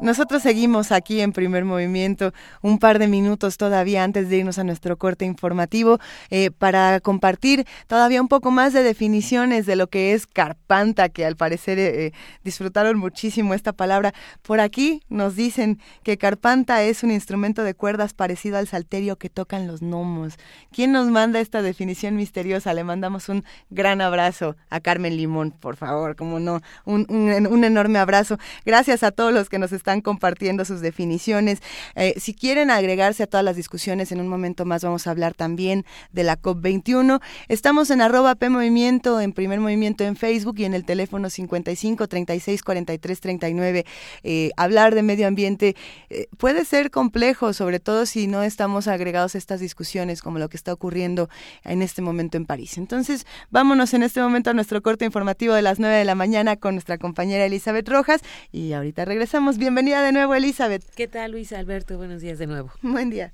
Nosotros 0.00 0.42
seguimos 0.42 0.92
aquí 0.92 1.20
en 1.20 1.32
primer 1.32 1.64
movimiento 1.64 2.32
un 2.62 2.78
par 2.78 3.00
de 3.00 3.08
minutos 3.08 3.56
todavía 3.56 4.04
antes 4.04 4.28
de 4.28 4.36
irnos 4.36 4.58
a 4.58 4.64
nuestro 4.64 4.96
corte 4.96 5.24
informativo 5.24 5.98
eh, 6.30 6.52
para 6.52 7.00
compartir 7.00 7.66
todavía 7.88 8.22
un 8.22 8.28
poco 8.28 8.52
más 8.52 8.72
de 8.72 8.84
definiciones 8.84 9.66
de 9.66 9.74
lo 9.74 9.88
que 9.88 10.14
es 10.14 10.26
carpanta, 10.26 11.08
que 11.08 11.26
al 11.26 11.34
parecer 11.34 11.80
eh, 11.80 12.06
eh, 12.06 12.12
disfrutaron 12.44 12.96
muchísimo 12.96 13.54
esta 13.54 13.72
palabra. 13.72 14.14
Por 14.42 14.60
aquí 14.60 15.02
nos 15.08 15.34
dicen 15.34 15.80
que 16.04 16.16
carpanta 16.16 16.82
es 16.84 17.02
un 17.02 17.10
instrumento 17.10 17.64
de 17.64 17.74
cuerdas 17.74 18.14
parecido 18.14 18.58
al 18.58 18.68
salterio 18.68 19.16
que 19.16 19.30
tocan 19.30 19.66
los 19.66 19.80
gnomos. 19.80 20.34
¿Quién 20.70 20.92
nos 20.92 21.08
manda 21.08 21.40
esta 21.40 21.60
definición 21.60 22.14
misteriosa? 22.14 22.72
Le 22.72 22.84
mandamos 22.84 23.28
un 23.28 23.44
gran 23.70 24.00
abrazo 24.00 24.54
a 24.70 24.78
Carmen 24.78 25.16
Limón, 25.16 25.50
por 25.50 25.74
favor, 25.74 26.14
como 26.14 26.38
no, 26.38 26.60
un, 26.84 27.06
un, 27.08 27.64
enorme 27.64 27.98
abrazo. 27.98 28.38
Gracias 28.64 29.02
a 29.02 29.10
todos 29.10 29.32
los 29.32 29.48
que 29.48 29.58
nos 29.58 29.72
están 29.72 29.87
están 29.88 30.02
compartiendo 30.02 30.66
sus 30.66 30.82
definiciones. 30.82 31.62
Eh, 31.94 32.12
si 32.18 32.34
quieren 32.34 32.70
agregarse 32.70 33.22
a 33.22 33.26
todas 33.26 33.42
las 33.42 33.56
discusiones, 33.56 34.12
en 34.12 34.20
un 34.20 34.28
momento 34.28 34.66
más 34.66 34.84
vamos 34.84 35.06
a 35.06 35.10
hablar 35.12 35.32
también 35.32 35.86
de 36.12 36.24
la 36.24 36.38
COP21. 36.38 37.22
Estamos 37.48 37.88
en 37.88 38.02
arroba 38.02 38.34
P 38.34 38.48
en 38.48 39.32
primer 39.32 39.60
movimiento 39.60 40.04
en 40.04 40.16
Facebook 40.16 40.56
y 40.58 40.66
en 40.66 40.74
el 40.74 40.84
teléfono 40.84 41.30
55 41.30 42.06
36 42.06 42.62
43 42.62 43.20
39. 43.20 43.86
hablar 44.58 44.94
de 44.94 45.02
medio 45.02 45.26
ambiente 45.26 45.74
eh, 46.10 46.26
puede 46.36 46.66
ser 46.66 46.90
complejo, 46.90 47.54
sobre 47.54 47.80
todo 47.80 48.04
si 48.04 48.26
no 48.26 48.42
estamos 48.42 48.88
agregados 48.88 49.36
a 49.36 49.38
estas 49.38 49.58
discusiones 49.58 50.20
como 50.20 50.38
lo 50.38 50.50
que 50.50 50.58
está 50.58 50.74
ocurriendo 50.74 51.30
en 51.64 51.80
este 51.80 52.02
momento 52.02 52.36
en 52.36 52.44
París. 52.44 52.76
Entonces, 52.76 53.26
vámonos 53.48 53.94
en 53.94 54.02
este 54.02 54.20
momento 54.20 54.50
a 54.50 54.52
nuestro 54.52 54.82
corte 54.82 55.06
informativo 55.06 55.54
de 55.54 55.62
las 55.62 55.78
9 55.78 55.96
de 55.96 56.04
la 56.04 56.14
mañana 56.14 56.56
con 56.56 56.74
nuestra 56.74 56.98
compañera 56.98 57.46
Elizabeth 57.46 57.88
Rojas 57.88 58.20
y 58.52 58.74
ahorita 58.74 59.06
regresamos. 59.06 59.56
Bienvenidos 59.56 59.77
Bienvenida 59.78 60.02
de 60.02 60.10
nuevo, 60.10 60.34
Elizabeth. 60.34 60.82
¿Qué 60.96 61.06
tal, 61.06 61.30
Luis 61.30 61.52
Alberto? 61.52 61.96
Buenos 61.96 62.20
días 62.20 62.40
de 62.40 62.48
nuevo. 62.48 62.72
Buen 62.82 63.10
día. 63.10 63.32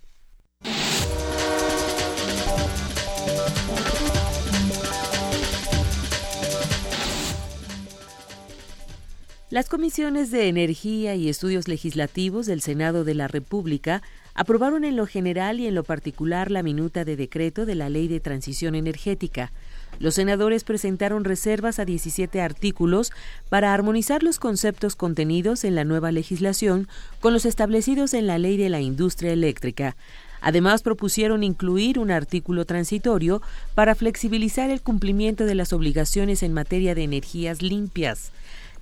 Las 9.48 9.70
comisiones 9.70 10.30
de 10.30 10.48
Energía 10.48 11.14
y 11.14 11.30
Estudios 11.30 11.66
Legislativos 11.66 12.44
del 12.44 12.60
Senado 12.60 13.04
de 13.04 13.14
la 13.14 13.26
República 13.26 14.02
aprobaron 14.34 14.84
en 14.84 14.96
lo 14.96 15.06
general 15.06 15.60
y 15.60 15.66
en 15.66 15.74
lo 15.74 15.82
particular 15.82 16.50
la 16.50 16.62
minuta 16.62 17.06
de 17.06 17.16
decreto 17.16 17.64
de 17.64 17.74
la 17.74 17.88
Ley 17.88 18.06
de 18.06 18.20
Transición 18.20 18.74
Energética, 18.74 19.50
los 19.98 20.14
senadores 20.14 20.64
presentaron 20.64 21.24
reservas 21.24 21.78
a 21.78 21.84
17 21.84 22.40
artículos 22.40 23.12
para 23.48 23.72
armonizar 23.72 24.22
los 24.22 24.38
conceptos 24.38 24.96
contenidos 24.96 25.64
en 25.64 25.74
la 25.74 25.84
nueva 25.84 26.12
legislación 26.12 26.88
con 27.20 27.32
los 27.32 27.46
establecidos 27.46 28.14
en 28.14 28.26
la 28.26 28.38
Ley 28.38 28.56
de 28.56 28.68
la 28.68 28.80
Industria 28.80 29.32
Eléctrica. 29.32 29.96
Además, 30.40 30.82
propusieron 30.82 31.42
incluir 31.42 31.98
un 31.98 32.10
artículo 32.10 32.66
transitorio 32.66 33.40
para 33.74 33.94
flexibilizar 33.94 34.68
el 34.68 34.82
cumplimiento 34.82 35.46
de 35.46 35.54
las 35.54 35.72
obligaciones 35.72 36.42
en 36.42 36.52
materia 36.52 36.94
de 36.94 37.04
energías 37.04 37.62
limpias. 37.62 38.30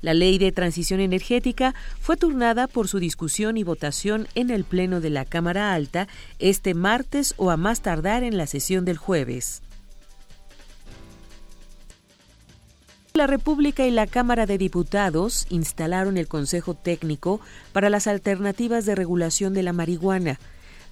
La 0.01 0.15
ley 0.15 0.39
de 0.39 0.51
transición 0.51 0.99
energética 0.99 1.77
fue 2.01 2.17
turnada 2.17 2.67
por 2.67 2.89
su 2.89 2.99
discusión 2.99 3.57
y 3.57 3.63
votación 3.63 4.27
en 4.35 4.51
el 4.51 4.65
Pleno 4.65 5.01
de 5.01 5.11
la 5.11 5.25
Cámara 5.25 5.73
Alta 5.73 6.09
este 6.41 6.75
martes 6.75 7.35
o 7.37 7.53
a 7.53 7.57
más 7.57 7.81
tardar 7.83 8.25
en 8.25 8.37
la 8.37 8.49
sesión 8.49 8.85
del 8.85 8.97
jueves. 8.97 9.63
La 13.15 13.27
República 13.27 13.87
y 13.87 13.91
la 13.91 14.07
Cámara 14.07 14.47
de 14.47 14.57
Diputados 14.57 15.45
instalaron 15.51 16.17
el 16.17 16.29
Consejo 16.29 16.73
Técnico 16.73 17.41
para 17.75 17.91
las 17.91 18.07
Alternativas 18.07 18.87
de 18.87 18.95
Regulación 18.95 19.53
de 19.53 19.63
la 19.63 19.75
Marihuana. 19.75 20.41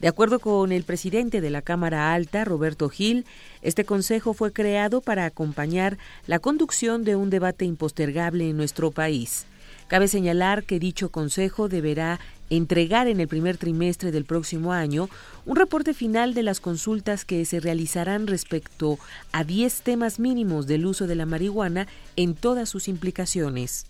De 0.03 0.09
acuerdo 0.09 0.39
con 0.39 0.71
el 0.71 0.83
presidente 0.83 1.41
de 1.41 1.49
la 1.49 1.63
Cámara 1.63 2.13
Alta, 2.13 2.45
Roberto 2.45 2.91
Gil, 2.91 3.25
este 3.63 3.87
consejo 3.87 4.35
fue 4.35 4.53
creado 4.53 5.01
para 5.01 5.25
acompañar 5.25 5.97
la 6.27 6.41
conducción 6.41 7.05
de 7.05 7.17
un 7.17 7.31
debate 7.31 7.65
impostergable 7.65 8.51
en 8.51 8.57
nuestro 8.59 8.91
país. 8.91 9.47
Cabe 9.91 10.07
señalar 10.07 10.62
que 10.62 10.79
dicho 10.79 11.09
consejo 11.09 11.69
deberá 11.69 12.21
entregar 12.49 13.09
en 13.09 13.19
el 13.19 13.27
primer 13.27 13.57
trimestre 13.57 14.12
del 14.12 14.25
próximo 14.25 14.73
año 14.73 15.11
un 15.47 15.57
reporte 15.57 15.95
final 15.95 16.33
de 16.33 16.45
las 16.45 16.61
consultas 16.61 17.25
que 17.25 17.45
se 17.45 17.59
realizarán 17.59 18.29
respecto 18.29 19.01
a 19.33 19.43
10 19.43 19.83
temas 19.83 20.21
mínimos 20.21 20.69
del 20.69 20.87
uso 20.87 21.09
de 21.09 21.17
la 21.17 21.27
marihuana 21.27 21.89
en 22.15 22.37
todas 22.37 22.69
sus 22.69 22.87
implicaciones. 22.87 23.85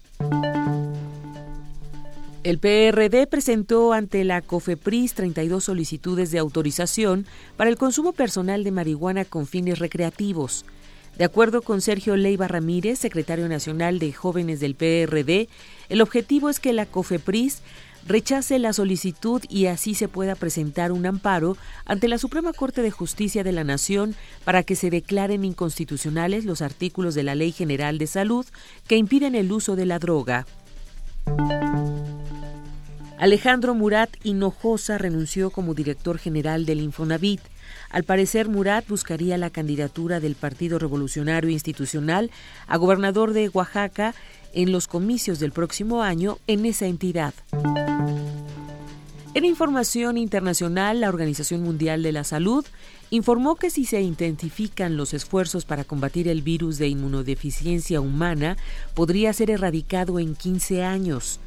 El 2.44 2.58
PRD 2.58 3.26
presentó 3.26 3.92
ante 3.92 4.24
la 4.24 4.40
COFEPRIS 4.40 5.12
32 5.12 5.64
solicitudes 5.64 6.30
de 6.30 6.38
autorización 6.38 7.26
para 7.58 7.68
el 7.68 7.76
consumo 7.76 8.12
personal 8.12 8.64
de 8.64 8.70
marihuana 8.70 9.26
con 9.26 9.46
fines 9.46 9.78
recreativos. 9.78 10.64
De 11.18 11.24
acuerdo 11.26 11.60
con 11.60 11.82
Sergio 11.82 12.16
Leiva 12.16 12.48
Ramírez, 12.48 12.98
secretario 12.98 13.46
nacional 13.46 13.98
de 13.98 14.10
Jóvenes 14.10 14.58
del 14.60 14.74
PRD, 14.74 15.50
el 15.90 16.00
objetivo 16.00 16.48
es 16.48 16.60
que 16.60 16.72
la 16.72 16.86
COFEPRIS 16.86 17.62
rechace 18.06 18.58
la 18.58 18.72
solicitud 18.72 19.42
y 19.48 19.66
así 19.66 19.94
se 19.94 20.08
pueda 20.08 20.34
presentar 20.34 20.92
un 20.92 21.04
amparo 21.04 21.56
ante 21.84 22.08
la 22.08 22.16
Suprema 22.16 22.52
Corte 22.52 22.80
de 22.80 22.90
Justicia 22.90 23.44
de 23.44 23.52
la 23.52 23.64
Nación 23.64 24.14
para 24.44 24.62
que 24.62 24.76
se 24.76 24.88
declaren 24.88 25.44
inconstitucionales 25.44 26.44
los 26.44 26.62
artículos 26.62 27.14
de 27.14 27.24
la 27.24 27.34
Ley 27.34 27.52
General 27.52 27.98
de 27.98 28.06
Salud 28.06 28.46
que 28.86 28.96
impiden 28.96 29.34
el 29.34 29.52
uso 29.52 29.76
de 29.76 29.86
la 29.86 29.98
droga. 29.98 30.46
Alejandro 33.18 33.74
Murat 33.74 34.10
Hinojosa 34.24 34.96
renunció 34.96 35.50
como 35.50 35.74
director 35.74 36.18
general 36.18 36.64
del 36.64 36.80
Infonavit. 36.80 37.42
Al 37.90 38.04
parecer, 38.04 38.48
Murat 38.48 38.88
buscaría 38.88 39.36
la 39.36 39.50
candidatura 39.50 40.20
del 40.20 40.36
Partido 40.36 40.78
Revolucionario 40.78 41.50
Institucional 41.50 42.30
a 42.66 42.78
gobernador 42.78 43.34
de 43.34 43.50
Oaxaca 43.50 44.14
en 44.52 44.72
los 44.72 44.86
comicios 44.86 45.38
del 45.38 45.52
próximo 45.52 46.02
año 46.02 46.38
en 46.46 46.66
esa 46.66 46.86
entidad. 46.86 47.34
En 49.32 49.44
información 49.44 50.18
internacional, 50.18 51.00
la 51.00 51.08
Organización 51.08 51.62
Mundial 51.62 52.02
de 52.02 52.10
la 52.10 52.24
Salud 52.24 52.64
informó 53.10 53.54
que 53.54 53.70
si 53.70 53.84
se 53.84 54.00
intensifican 54.00 54.96
los 54.96 55.14
esfuerzos 55.14 55.64
para 55.64 55.84
combatir 55.84 56.26
el 56.26 56.42
virus 56.42 56.78
de 56.78 56.88
inmunodeficiencia 56.88 58.00
humana, 58.00 58.56
podría 58.94 59.32
ser 59.32 59.50
erradicado 59.50 60.18
en 60.18 60.34
15 60.34 60.82
años. 60.82 61.38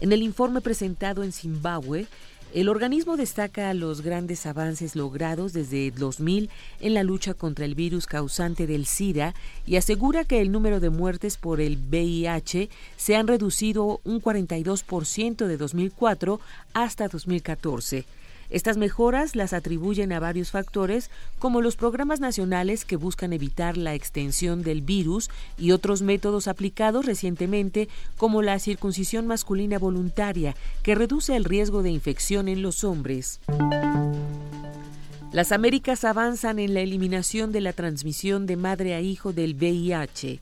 En 0.00 0.12
el 0.12 0.22
informe 0.22 0.60
presentado 0.60 1.22
en 1.22 1.32
Zimbabue, 1.32 2.06
el 2.52 2.68
organismo 2.68 3.16
destaca 3.16 3.72
los 3.74 4.00
grandes 4.00 4.44
avances 4.44 4.96
logrados 4.96 5.52
desde 5.52 5.92
2000 5.92 6.50
en 6.80 6.94
la 6.94 7.04
lucha 7.04 7.34
contra 7.34 7.64
el 7.64 7.76
virus 7.76 8.06
causante 8.06 8.66
del 8.66 8.86
SIDA 8.86 9.34
y 9.66 9.76
asegura 9.76 10.24
que 10.24 10.40
el 10.40 10.50
número 10.50 10.80
de 10.80 10.90
muertes 10.90 11.36
por 11.36 11.60
el 11.60 11.76
VIH 11.76 12.68
se 12.96 13.16
han 13.16 13.28
reducido 13.28 14.00
un 14.02 14.20
42% 14.20 15.46
de 15.46 15.56
2004 15.56 16.40
hasta 16.74 17.08
2014. 17.08 18.04
Estas 18.50 18.76
mejoras 18.76 19.36
las 19.36 19.52
atribuyen 19.52 20.12
a 20.12 20.20
varios 20.20 20.50
factores 20.50 21.10
como 21.38 21.60
los 21.60 21.76
programas 21.76 22.20
nacionales 22.20 22.84
que 22.84 22.96
buscan 22.96 23.32
evitar 23.32 23.76
la 23.76 23.94
extensión 23.94 24.62
del 24.62 24.82
virus 24.82 25.30
y 25.56 25.70
otros 25.70 26.02
métodos 26.02 26.48
aplicados 26.48 27.06
recientemente 27.06 27.88
como 28.16 28.42
la 28.42 28.58
circuncisión 28.58 29.26
masculina 29.26 29.78
voluntaria 29.78 30.56
que 30.82 30.94
reduce 30.94 31.36
el 31.36 31.44
riesgo 31.44 31.82
de 31.82 31.90
infección 31.90 32.48
en 32.48 32.62
los 32.62 32.82
hombres. 32.82 33.40
Las 35.32 35.52
Américas 35.52 36.04
avanzan 36.04 36.58
en 36.58 36.74
la 36.74 36.80
eliminación 36.80 37.52
de 37.52 37.60
la 37.60 37.72
transmisión 37.72 38.46
de 38.46 38.56
madre 38.56 38.94
a 38.94 39.00
hijo 39.00 39.32
del 39.32 39.54
VIH. 39.54 40.40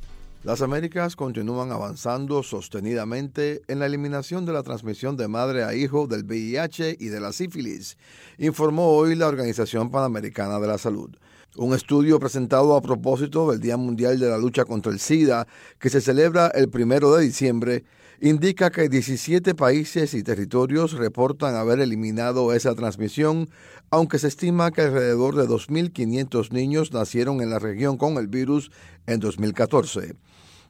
Las 0.49 0.63
Américas 0.63 1.15
continúan 1.15 1.73
avanzando 1.73 2.43
sostenidamente 2.43 3.61
en 3.69 3.81
la 3.81 3.85
eliminación 3.85 4.47
de 4.47 4.55
la 4.55 4.63
transmisión 4.63 5.15
de 5.15 5.29
madre 5.29 5.63
a 5.63 5.75
hijo 5.75 6.07
del 6.07 6.25
VIH 6.25 6.97
y 6.99 7.09
de 7.09 7.21
la 7.21 7.35
sífilis, 7.35 7.99
informó 8.39 8.93
hoy 8.93 9.15
la 9.15 9.29
Organización 9.29 9.91
Panamericana 9.91 10.59
de 10.59 10.67
la 10.67 10.79
Salud. 10.79 11.11
Un 11.57 11.75
estudio 11.75 12.19
presentado 12.19 12.75
a 12.75 12.81
propósito 12.81 13.51
del 13.51 13.61
Día 13.61 13.77
Mundial 13.77 14.19
de 14.19 14.31
la 14.31 14.39
Lucha 14.39 14.65
contra 14.65 14.91
el 14.91 15.01
SIDA, 15.01 15.47
que 15.79 15.91
se 15.91 16.01
celebra 16.01 16.47
el 16.47 16.71
primero 16.71 17.15
de 17.15 17.25
diciembre, 17.25 17.85
indica 18.23 18.71
que 18.71 18.89
17 18.89 19.55
países 19.55 20.15
y 20.15 20.23
territorios 20.23 20.93
reportan 20.93 21.57
haber 21.57 21.79
eliminado 21.81 22.55
esa 22.55 22.75
transmisión, 22.75 23.51
aunque 23.91 24.19
se 24.19 24.29
estima 24.29 24.71
que 24.71 24.81
alrededor 24.81 25.37
de 25.37 25.47
2.500 25.47 26.53
niños 26.53 26.91
nacieron 26.95 27.43
en 27.43 27.51
la 27.51 27.59
región 27.59 27.99
con 27.99 28.17
el 28.17 28.29
virus 28.29 28.71
en 29.07 29.21
2014. 29.21 30.15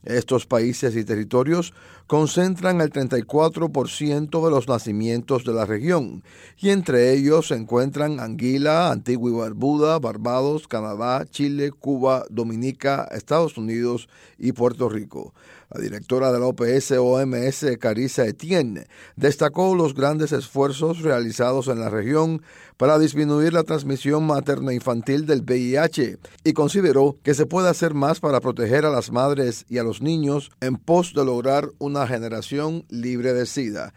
Estos 0.05 0.47
países 0.47 0.97
y 0.97 1.05
territorios 1.05 1.75
concentran 2.07 2.81
el 2.81 2.91
34% 2.91 4.45
de 4.45 4.51
los 4.51 4.69
nacimientos 4.69 5.45
de 5.45 5.53
la 5.53 5.67
región, 5.67 6.23
y 6.57 6.71
entre 6.71 7.13
ellos 7.13 7.49
se 7.49 7.55
encuentran 7.55 8.21
Anguila, 8.21 8.91
Antigua 8.91 9.31
y 9.31 9.35
Barbuda, 9.35 9.99
Barbados, 9.99 10.69
Canadá, 10.69 11.27
Chile, 11.29 11.71
Cuba, 11.71 12.25
Dominica, 12.31 13.09
Estados 13.11 13.59
Unidos 13.59 14.09
y 14.39 14.53
Puerto 14.53 14.89
Rico. 14.89 15.35
La 15.71 15.83
directora 15.83 16.33
de 16.33 16.41
la 16.41 16.47
OPS-OMS, 16.47 17.77
Carissa 17.79 18.25
Etienne, 18.25 18.87
destacó 19.17 19.75
los 19.75 19.93
grandes 19.95 20.33
esfuerzos 20.33 21.03
realizados 21.03 21.69
en 21.69 21.79
la 21.79 21.91
región 21.91 22.41
para 22.79 22.99
disminuir 22.99 23.53
la 23.53 23.65
transmisión 23.65 24.27
materno-infantil 24.27 25.27
del 25.27 25.43
VIH 25.43 26.17
y 26.43 26.53
consideró 26.55 27.17
que 27.23 27.35
se 27.35 27.45
puede 27.45 27.69
hacer 27.69 27.93
más 27.93 28.19
para 28.19 28.41
proteger 28.41 28.87
a 28.87 28.91
las 28.91 29.13
madres 29.13 29.67
y 29.69 29.77
a 29.77 29.83
los 29.83 30.01
niños 30.01 30.51
en 30.63 30.77
pos 30.77 31.13
de 31.13 31.27
lograr 31.27 31.69
una 31.79 32.07
generación 32.07 32.87
libre 32.89 33.35
de 33.35 33.45
SIDA. 33.45 33.93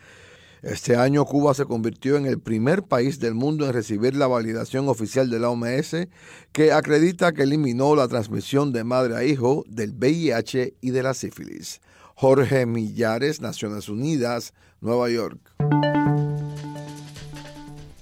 Este 0.62 0.96
año 0.96 1.26
Cuba 1.26 1.56
se 1.56 1.66
convirtió 1.66 2.18
en 2.18 2.28
el 2.28 2.40
primer 2.40 2.84
país 2.84 3.20
del 3.20 3.34
mundo 3.34 3.66
en 3.66 3.74
recibir 3.74 4.16
la 4.16 4.28
validación 4.28 4.90
oficial 4.90 5.30
de 5.32 5.40
la 5.40 5.50
OMS 5.50 6.08
que 6.52 6.72
acredita 6.72 7.32
que 7.32 7.44
eliminó 7.44 7.96
la 7.96 8.08
transmisión 8.08 8.72
de 8.72 8.84
madre 8.84 9.16
a 9.16 9.24
hijo 9.24 9.64
del 9.68 9.94
VIH 9.94 10.76
y 10.80 10.92
de 10.92 11.04
la 11.04 11.16
sífilis. 11.16 11.82
Jorge 12.14 12.68
Millares, 12.68 13.42
Naciones 13.42 13.90
Unidas, 13.90 14.54
Nueva 14.82 15.10
York. 15.10 15.40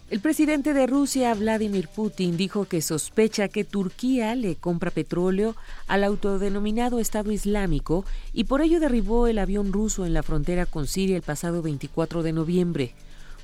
El 0.09 0.21
presidente 0.21 0.73
de 0.73 0.87
Rusia, 0.87 1.35
Vladimir 1.35 1.87
Putin, 1.87 2.35
dijo 2.35 2.65
que 2.65 2.81
sospecha 2.81 3.47
que 3.47 3.63
Turquía 3.63 4.33
le 4.33 4.55
compra 4.55 4.89
petróleo 4.89 5.55
al 5.87 6.03
autodenominado 6.03 6.99
Estado 6.99 7.31
Islámico 7.31 8.05
y 8.33 8.45
por 8.45 8.61
ello 8.61 8.79
derribó 8.79 9.27
el 9.27 9.37
avión 9.37 9.71
ruso 9.71 10.07
en 10.07 10.15
la 10.15 10.23
frontera 10.23 10.65
con 10.65 10.87
Siria 10.87 11.15
el 11.15 11.21
pasado 11.21 11.61
24 11.61 12.23
de 12.23 12.33
noviembre. 12.33 12.95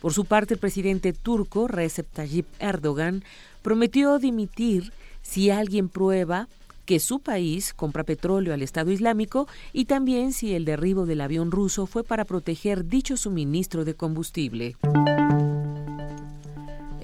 Por 0.02 0.14
su 0.14 0.26
parte, 0.26 0.56
el 0.56 0.60
presidente 0.60 1.14
turco, 1.14 1.68
Recep 1.68 2.12
Tayyip 2.12 2.48
Erdogan, 2.58 3.24
prometió 3.62 4.18
dimitir 4.18 4.92
si 5.22 5.52
alguien 5.52 5.88
prueba 5.88 6.48
que 6.86 7.00
su 7.00 7.20
país 7.20 7.76
compra 7.76 8.04
petróleo 8.04 8.56
al 8.56 8.64
Estado 8.64 8.90
Islámico 8.92 9.48
y 9.72 9.86
también 9.86 10.34
si 10.34 10.56
el 10.56 10.66
derribo 10.66 11.06
del 11.06 11.22
avión 11.22 11.52
ruso 11.52 11.86
fue 11.86 12.04
para 12.04 12.26
proteger 12.26 12.88
dicho 12.88 13.18
suministro 13.18 13.86
de 13.86 13.94
combustible. 13.94 14.78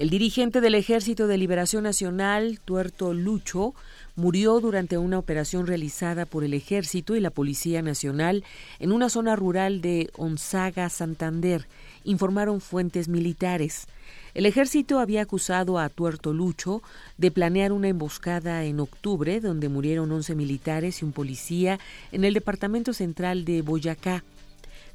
El 0.02 0.10
dirigente 0.10 0.60
del 0.60 0.74
Ejército 0.74 1.28
de 1.28 1.38
Liberación 1.38 1.84
Nacional, 1.84 2.58
Tuerto 2.64 3.14
Lucho, 3.14 3.72
murió 4.16 4.58
durante 4.58 4.98
una 4.98 5.16
operación 5.16 5.64
realizada 5.64 6.26
por 6.26 6.42
el 6.42 6.54
Ejército 6.54 7.14
y 7.14 7.20
la 7.20 7.30
Policía 7.30 7.82
Nacional 7.82 8.42
en 8.80 8.90
una 8.90 9.08
zona 9.08 9.36
rural 9.36 9.80
de 9.80 10.10
Onzaga, 10.16 10.88
Santander, 10.88 11.68
informaron 12.02 12.60
fuentes 12.60 13.06
militares. 13.06 13.86
El 14.34 14.46
ejército 14.46 14.98
había 14.98 15.22
acusado 15.22 15.78
a 15.78 15.88
Tuerto 15.88 16.32
Lucho 16.32 16.82
de 17.16 17.30
planear 17.30 17.70
una 17.70 17.86
emboscada 17.86 18.64
en 18.64 18.80
octubre 18.80 19.38
donde 19.38 19.68
murieron 19.68 20.10
11 20.10 20.34
militares 20.34 21.00
y 21.00 21.04
un 21.04 21.12
policía 21.12 21.78
en 22.10 22.24
el 22.24 22.34
departamento 22.34 22.92
central 22.92 23.44
de 23.44 23.62
Boyacá. 23.62 24.24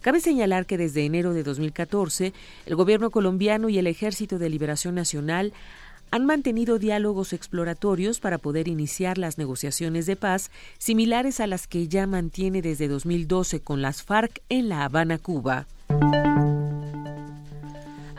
Cabe 0.02 0.20
señalar 0.22 0.66
que 0.66 0.78
desde 0.78 1.06
enero 1.06 1.34
de 1.34 1.44
2014, 1.44 2.34
el 2.66 2.76
gobierno 2.76 3.10
colombiano 3.10 3.70
y 3.70 3.78
el 3.78 3.88
Ejército 3.88 4.40
de 4.40 4.50
Liberación 4.50 4.96
Nacional 4.96 5.54
han 6.12 6.26
mantenido 6.26 6.80
diálogos 6.80 7.34
exploratorios 7.34 8.20
para 8.20 8.38
poder 8.38 8.68
iniciar 8.68 9.18
las 9.18 9.38
negociaciones 9.38 10.06
de 10.06 10.16
paz 10.16 10.52
similares 10.78 11.40
a 11.40 11.48
las 11.48 11.68
que 11.68 11.88
ya 11.88 12.08
mantiene 12.08 12.62
desde 12.62 12.88
2012 12.88 13.60
con 13.60 13.82
las 13.82 14.04
FARC 14.04 14.42
en 14.50 14.70
La 14.70 14.86
Habana, 14.86 15.18
Cuba. 15.18 15.68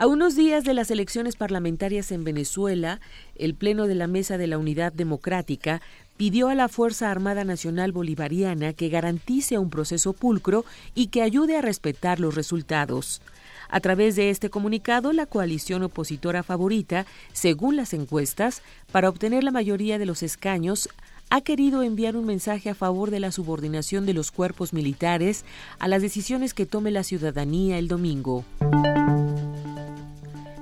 A 0.00 0.06
unos 0.06 0.36
días 0.36 0.62
de 0.62 0.74
las 0.74 0.92
elecciones 0.92 1.34
parlamentarias 1.34 2.12
en 2.12 2.22
Venezuela, 2.22 3.00
el 3.34 3.56
Pleno 3.56 3.88
de 3.88 3.96
la 3.96 4.06
Mesa 4.06 4.38
de 4.38 4.46
la 4.46 4.56
Unidad 4.56 4.92
Democrática 4.92 5.82
pidió 6.16 6.50
a 6.50 6.54
la 6.54 6.68
Fuerza 6.68 7.10
Armada 7.10 7.42
Nacional 7.42 7.90
Bolivariana 7.90 8.74
que 8.74 8.90
garantice 8.90 9.58
un 9.58 9.70
proceso 9.70 10.12
pulcro 10.12 10.64
y 10.94 11.08
que 11.08 11.22
ayude 11.22 11.56
a 11.56 11.62
respetar 11.62 12.20
los 12.20 12.36
resultados. 12.36 13.20
A 13.68 13.80
través 13.80 14.14
de 14.14 14.30
este 14.30 14.50
comunicado, 14.50 15.12
la 15.12 15.26
coalición 15.26 15.82
opositora 15.82 16.44
favorita, 16.44 17.04
según 17.32 17.74
las 17.74 17.92
encuestas, 17.92 18.62
para 18.92 19.08
obtener 19.08 19.42
la 19.42 19.50
mayoría 19.50 19.98
de 19.98 20.06
los 20.06 20.22
escaños, 20.22 20.88
ha 21.28 21.40
querido 21.40 21.82
enviar 21.82 22.16
un 22.16 22.24
mensaje 22.24 22.70
a 22.70 22.76
favor 22.76 23.10
de 23.10 23.18
la 23.18 23.32
subordinación 23.32 24.06
de 24.06 24.14
los 24.14 24.30
cuerpos 24.30 24.72
militares 24.72 25.44
a 25.80 25.88
las 25.88 26.02
decisiones 26.02 26.54
que 26.54 26.66
tome 26.66 26.92
la 26.92 27.02
ciudadanía 27.02 27.78
el 27.78 27.88
domingo. 27.88 28.44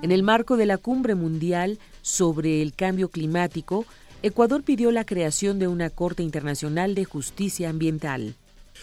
En 0.06 0.12
el 0.12 0.22
marco 0.22 0.56
de 0.56 0.66
la 0.66 0.78
cumbre 0.78 1.16
mundial 1.16 1.80
sobre 2.00 2.62
el 2.62 2.74
cambio 2.74 3.08
climático, 3.08 3.84
Ecuador 4.22 4.62
pidió 4.62 4.92
la 4.92 5.04
creación 5.04 5.58
de 5.58 5.66
una 5.66 5.90
Corte 5.90 6.22
Internacional 6.22 6.94
de 6.94 7.04
Justicia 7.04 7.70
Ambiental. 7.70 8.36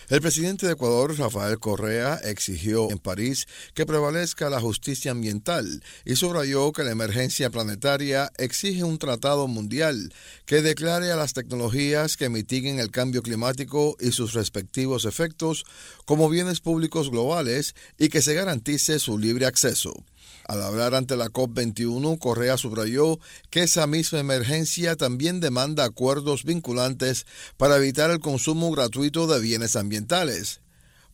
El 0.10 0.20
presidente 0.20 0.66
de 0.66 0.74
Ecuador, 0.74 1.18
Rafael 1.18 1.60
Correa, 1.60 2.20
exigió 2.26 2.92
en 2.92 2.98
París 2.98 3.48
que 3.74 3.86
prevalezca 3.86 4.50
la 4.50 4.60
justicia 4.60 5.12
ambiental 5.12 5.82
y 6.04 6.18
subrayó 6.18 6.74
que 6.74 6.84
la 6.84 6.92
emergencia 6.92 7.50
planetaria 7.50 8.30
exige 8.38 8.84
un 8.84 8.98
tratado 8.98 9.48
mundial 9.48 10.14
que 10.46 10.62
declare 10.62 11.14
a 11.14 11.16
las 11.16 11.32
tecnologías 11.32 12.18
que 12.18 12.28
mitiguen 12.28 12.80
el 12.80 12.92
cambio 12.92 13.22
climático 13.22 13.96
y 13.98 14.12
sus 14.12 14.34
respectivos 14.34 15.06
efectos 15.06 15.64
como 16.04 16.28
bienes 16.28 16.60
públicos 16.60 17.10
globales 17.10 17.76
y 17.98 18.10
que 18.10 18.22
se 18.22 18.34
garantice 18.34 19.00
su 19.00 19.18
libre 19.18 19.46
acceso. 19.46 20.04
Al 20.48 20.62
hablar 20.62 20.96
ante 20.96 21.16
la 21.16 21.28
COP21, 21.30 22.20
Correa 22.20 22.58
subrayó 22.58 23.20
que 23.50 23.64
esa 23.64 23.88
misma 23.88 24.20
emergencia 24.20 24.96
también 24.96 25.40
demanda 25.40 25.86
acuerdos 25.86 26.44
vinculantes 26.44 27.26
para 27.58 27.78
evitar 27.78 28.12
el 28.12 28.20
consumo 28.20 28.72
gratuito 28.72 29.28
de 29.28 29.40
bienes 29.40 29.76
ambientales. 29.76 30.63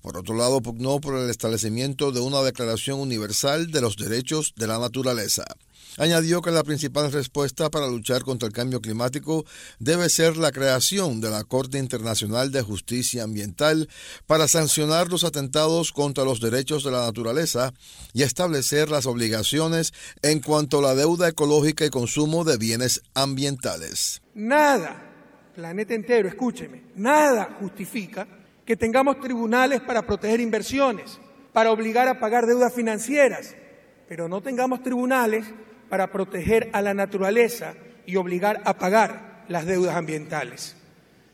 Por 0.01 0.17
otro 0.17 0.35
lado, 0.35 0.61
pugnó 0.61 0.99
por 1.01 1.15
el 1.15 1.30
establecimiento 1.30 2.11
de 2.11 2.21
una 2.21 2.41
Declaración 2.41 2.99
Universal 2.99 3.71
de 3.71 3.81
los 3.81 3.97
Derechos 3.97 4.53
de 4.55 4.67
la 4.67 4.80
Naturaleza. 4.80 5.45
Añadió 5.97 6.41
que 6.41 6.51
la 6.51 6.63
principal 6.63 7.11
respuesta 7.11 7.69
para 7.69 7.88
luchar 7.88 8.23
contra 8.23 8.47
el 8.47 8.53
cambio 8.53 8.80
climático 8.80 9.45
debe 9.80 10.07
ser 10.07 10.38
la 10.38 10.53
creación 10.53 11.19
de 11.19 11.30
la 11.30 11.43
Corte 11.43 11.77
Internacional 11.77 12.51
de 12.51 12.61
Justicia 12.61 13.23
Ambiental 13.23 13.89
para 14.26 14.47
sancionar 14.47 15.09
los 15.09 15.26
atentados 15.26 15.91
contra 15.91 16.23
los 16.23 16.39
derechos 16.39 16.85
de 16.85 16.91
la 16.91 17.05
naturaleza 17.05 17.73
y 18.13 18.23
establecer 18.23 18.89
las 18.89 19.05
obligaciones 19.07 19.93
en 20.21 20.39
cuanto 20.39 20.80
a 20.80 20.84
la 20.84 20.95
deuda 20.95 21.27
ecológica 21.27 21.85
y 21.85 21.89
consumo 21.89 22.45
de 22.45 22.57
bienes 22.57 23.01
ambientales. 23.13 24.21
Nada, 24.35 25.03
planeta 25.53 25.93
entero, 25.95 26.30
escúcheme, 26.30 26.84
nada 26.95 27.57
justifica 27.59 28.38
que 28.69 28.77
tengamos 28.77 29.19
tribunales 29.19 29.81
para 29.81 30.03
proteger 30.03 30.39
inversiones, 30.39 31.17
para 31.53 31.71
obligar 31.71 32.07
a 32.07 32.19
pagar 32.19 32.45
deudas 32.45 32.71
financieras, 32.71 33.55
pero 34.07 34.29
no 34.29 34.41
tengamos 34.41 34.83
tribunales 34.83 35.43
para 35.89 36.11
proteger 36.11 36.69
a 36.71 36.83
la 36.83 36.93
naturaleza 36.93 37.73
y 38.05 38.15
obligar 38.15 38.61
a 38.65 38.77
pagar 38.77 39.43
las 39.47 39.65
deudas 39.65 39.95
ambientales. 39.95 40.75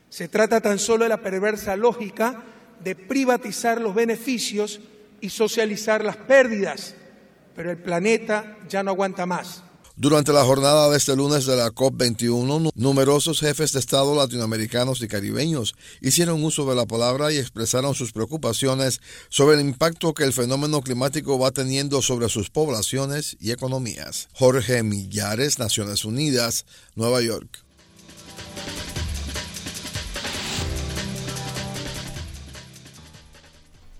Se 0.07 0.29
trata 0.29 0.61
tan 0.61 0.79
solo 0.79 1.03
de 1.03 1.09
la 1.09 1.19
perversa 1.19 1.75
lógica 1.75 2.41
de 2.81 2.95
privatizar 2.95 3.81
los 3.81 3.93
beneficios 3.93 4.79
y 5.19 5.27
socializar 5.27 6.05
las 6.05 6.15
pérdidas, 6.15 6.95
pero 7.53 7.69
el 7.69 7.77
planeta 7.79 8.55
ya 8.69 8.81
no 8.81 8.91
aguanta 8.91 9.25
más. 9.25 9.61
Durante 9.97 10.33
la 10.33 10.43
jornada 10.43 10.89
de 10.89 10.97
este 10.97 11.15
lunes 11.15 11.45
de 11.45 11.55
la 11.55 11.71
COP21, 11.71 12.71
numerosos 12.75 13.39
jefes 13.39 13.71
de 13.71 13.79
Estado 13.79 14.13
latinoamericanos 14.13 15.01
y 15.01 15.07
caribeños 15.07 15.73
hicieron 16.01 16.43
uso 16.43 16.65
de 16.65 16.75
la 16.75 16.85
palabra 16.85 17.31
y 17.31 17.37
expresaron 17.37 17.95
sus 17.95 18.11
preocupaciones 18.11 18.99
sobre 19.29 19.55
el 19.55 19.61
impacto 19.61 20.13
que 20.13 20.25
el 20.25 20.33
fenómeno 20.33 20.81
climático 20.81 21.39
va 21.39 21.51
teniendo 21.51 22.01
sobre 22.01 22.27
sus 22.27 22.49
poblaciones 22.49 23.37
y 23.39 23.51
economías. 23.51 24.27
Jorge 24.33 24.83
Millares, 24.83 25.59
Naciones 25.59 26.03
Unidas, 26.03 26.65
Nueva 26.95 27.21
York. 27.21 27.63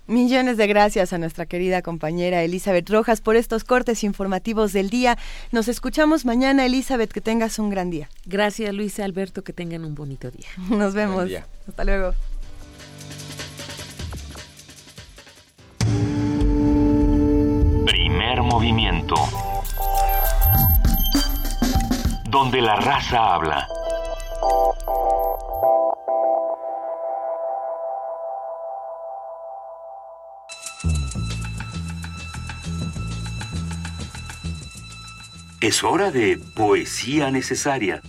Millones 0.06 0.56
de 0.56 0.68
gracias 0.68 1.12
a 1.12 1.18
nuestra 1.18 1.46
querida 1.46 1.82
compañera 1.82 2.42
Elizabeth 2.42 2.88
Rojas 2.88 3.20
por 3.20 3.34
estos 3.34 3.64
cortes 3.64 4.04
informativos 4.04 4.72
del 4.72 4.88
día. 4.88 5.18
Nos 5.50 5.66
escuchamos 5.66 6.24
mañana, 6.24 6.64
Elizabeth, 6.64 7.10
que 7.10 7.20
tengas 7.20 7.58
un 7.58 7.70
gran 7.70 7.90
día. 7.90 8.08
Gracias, 8.24 8.72
Luisa 8.72 9.04
Alberto, 9.04 9.42
que 9.42 9.52
tengan 9.52 9.84
un 9.84 9.96
bonito 9.96 10.30
día. 10.30 10.46
Nos 10.70 10.94
vemos. 10.94 11.28
Hasta 11.66 11.84
luego. 11.84 12.14
Primer 17.86 18.42
movimiento. 18.42 19.16
Donde 22.30 22.60
la 22.60 22.76
raza 22.76 23.34
habla. 23.34 23.66
Es 35.62 35.82
hora 35.82 36.10
de 36.10 36.38
poesía 36.54 37.30
necesaria. 37.30 38.02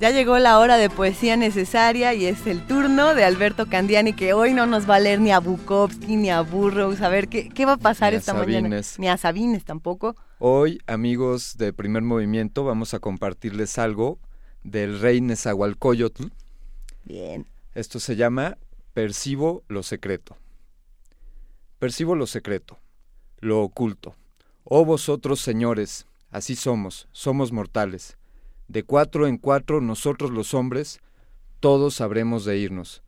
Ya 0.00 0.10
llegó 0.10 0.38
la 0.38 0.58
hora 0.58 0.78
de 0.78 0.88
poesía 0.88 1.36
necesaria 1.36 2.14
y 2.14 2.24
es 2.24 2.46
el 2.46 2.66
turno 2.66 3.14
de 3.14 3.24
Alberto 3.24 3.66
Candiani, 3.66 4.14
que 4.14 4.32
hoy 4.32 4.54
no 4.54 4.64
nos 4.64 4.88
va 4.88 4.96
a 4.96 5.00
leer 5.00 5.20
ni 5.20 5.32
a 5.32 5.38
Bukowski 5.38 6.16
ni 6.16 6.30
a 6.30 6.40
Burroughs. 6.40 7.02
A 7.02 7.10
ver 7.10 7.28
qué, 7.28 7.50
qué 7.50 7.66
va 7.66 7.72
a 7.72 7.76
pasar 7.76 8.12
Ni 8.12 8.16
a 8.16 8.18
esta 8.20 8.32
mañana. 8.32 8.68
Sabines. 8.68 8.98
Ni 8.98 9.08
a 9.08 9.18
Sabines 9.18 9.64
tampoco. 9.66 10.16
Hoy, 10.38 10.80
amigos 10.86 11.58
de 11.58 11.74
Primer 11.74 12.02
Movimiento, 12.02 12.64
vamos 12.64 12.94
a 12.94 13.00
compartirles 13.00 13.76
algo 13.76 14.18
del 14.64 14.98
rey 14.98 15.20
Nezahualcóyotl. 15.20 16.28
Bien. 17.04 17.46
Esto 17.74 18.00
se 18.00 18.16
llama 18.16 18.56
Percibo 18.94 19.62
lo 19.68 19.82
secreto. 19.82 20.38
Percibo 21.78 22.14
lo 22.14 22.26
secreto, 22.26 22.78
lo 23.38 23.60
oculto. 23.60 24.16
Oh 24.64 24.86
vosotros, 24.86 25.40
señores, 25.40 26.06
así 26.30 26.56
somos, 26.56 27.06
somos 27.12 27.52
mortales. 27.52 28.16
De 28.66 28.82
cuatro 28.82 29.26
en 29.26 29.36
cuatro 29.36 29.82
nosotros 29.82 30.30
los 30.30 30.54
hombres, 30.54 31.00
todos 31.60 32.00
habremos 32.00 32.46
de 32.46 32.56
irnos, 32.56 33.02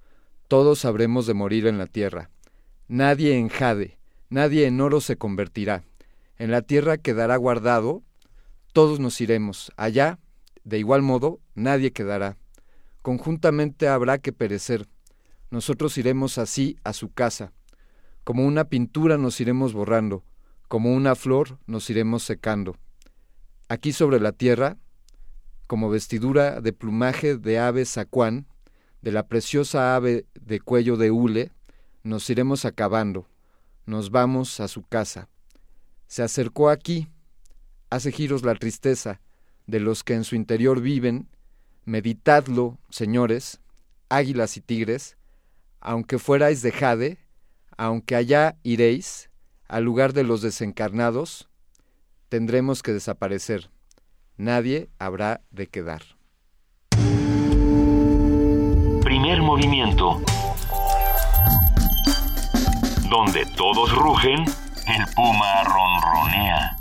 todos 0.49 0.85
habremos 0.85 1.27
de 1.27 1.33
morir 1.33 1.67
en 1.67 1.79
la 1.79 1.87
tierra. 1.87 2.31
Nadie 2.89 3.39
en 3.39 3.49
jade, 3.49 3.99
nadie 4.29 4.67
en 4.67 4.81
oro 4.83 5.01
se 5.01 5.17
convertirá. 5.17 5.83
En 6.37 6.51
la 6.51 6.61
tierra 6.61 6.99
quedará 6.99 7.37
guardado, 7.37 8.03
todos 8.75 9.01
nos 9.01 9.19
iremos. 9.23 9.73
Allá, 9.77 10.19
de 10.65 10.79
igual 10.79 11.01
modo, 11.01 11.41
nadie 11.55 11.93
quedará. 11.93 12.37
Conjuntamente 13.01 13.89
habrá 13.89 14.19
que 14.19 14.33
perecer. 14.35 14.87
Nosotros 15.51 15.97
iremos 15.97 16.37
así 16.37 16.77
a 16.85 16.93
su 16.93 17.11
casa. 17.11 17.53
Como 18.29 18.45
una 18.45 18.65
pintura 18.65 19.17
nos 19.17 19.41
iremos 19.41 19.73
borrando, 19.73 20.23
como 20.69 20.93
una 20.93 21.15
flor 21.15 21.59
nos 21.67 21.89
iremos 21.89 22.23
secando. 22.23 22.77
Aquí 23.71 23.95
sobre 23.95 24.21
la 24.21 24.33
tierra, 24.33 24.77
como 25.67 25.89
vestidura 25.89 26.61
de 26.61 26.75
plumaje 26.75 27.39
de 27.39 27.59
ave 27.59 27.87
sacuán, 27.87 28.47
de 29.01 29.13
la 29.13 29.29
preciosa 29.29 29.97
ave 29.97 30.27
de 30.39 30.61
cuello 30.61 30.99
de 30.99 31.11
hule, 31.11 31.53
nos 32.03 32.29
iremos 32.29 32.67
acabando, 32.67 33.27
nos 33.87 34.11
vamos 34.11 34.61
a 34.61 34.69
su 34.69 34.83
casa. 34.83 35.31
Se 36.07 36.23
acercó 36.23 36.69
aquí, 36.69 37.09
hace 37.89 38.13
giros 38.13 38.43
la 38.43 38.57
tristeza 38.57 39.23
de 39.67 39.81
los 39.81 40.05
que 40.05 40.13
en 40.13 40.25
su 40.25 40.37
interior 40.37 40.83
viven, 40.83 41.31
meditadlo, 41.87 42.79
señores, 42.91 43.63
águilas 44.11 44.59
y 44.59 44.61
tigres, 44.61 45.17
aunque 45.81 46.19
fuerais 46.19 46.61
de 46.61 46.73
jade, 46.73 47.28
aunque 47.79 48.17
allá 48.17 48.57
iréis, 48.65 49.31
al 49.69 49.85
lugar 49.85 50.13
de 50.13 50.25
los 50.25 50.43
desencarnados, 50.43 51.49
tendremos 52.29 52.83
que 52.83 52.93
desaparecer. 52.93 53.71
Nadie 54.37 54.91
habrá 54.99 55.41
de 55.51 55.69
quedar. 55.69 56.03
Primer 59.03 59.41
movimiento. 59.41 60.21
Donde 63.09 63.47
todos 63.57 63.95
rugen, 63.95 64.41
el 64.41 65.15
puma 65.15 65.65
ronronea. 65.65 66.77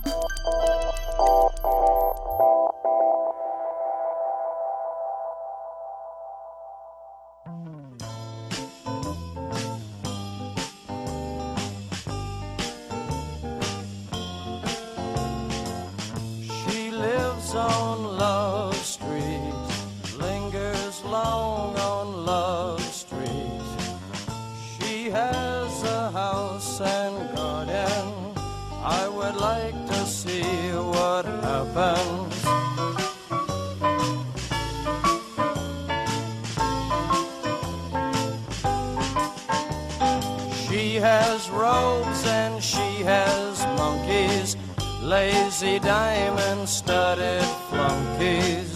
Has 41.08 41.50
robes 41.50 42.26
and 42.26 42.62
she 42.62 43.02
has 43.04 43.66
monkeys, 43.78 44.58
lazy 45.02 45.80
diamond 45.80 46.68
studded 46.68 47.48
flunkies. 47.70 48.67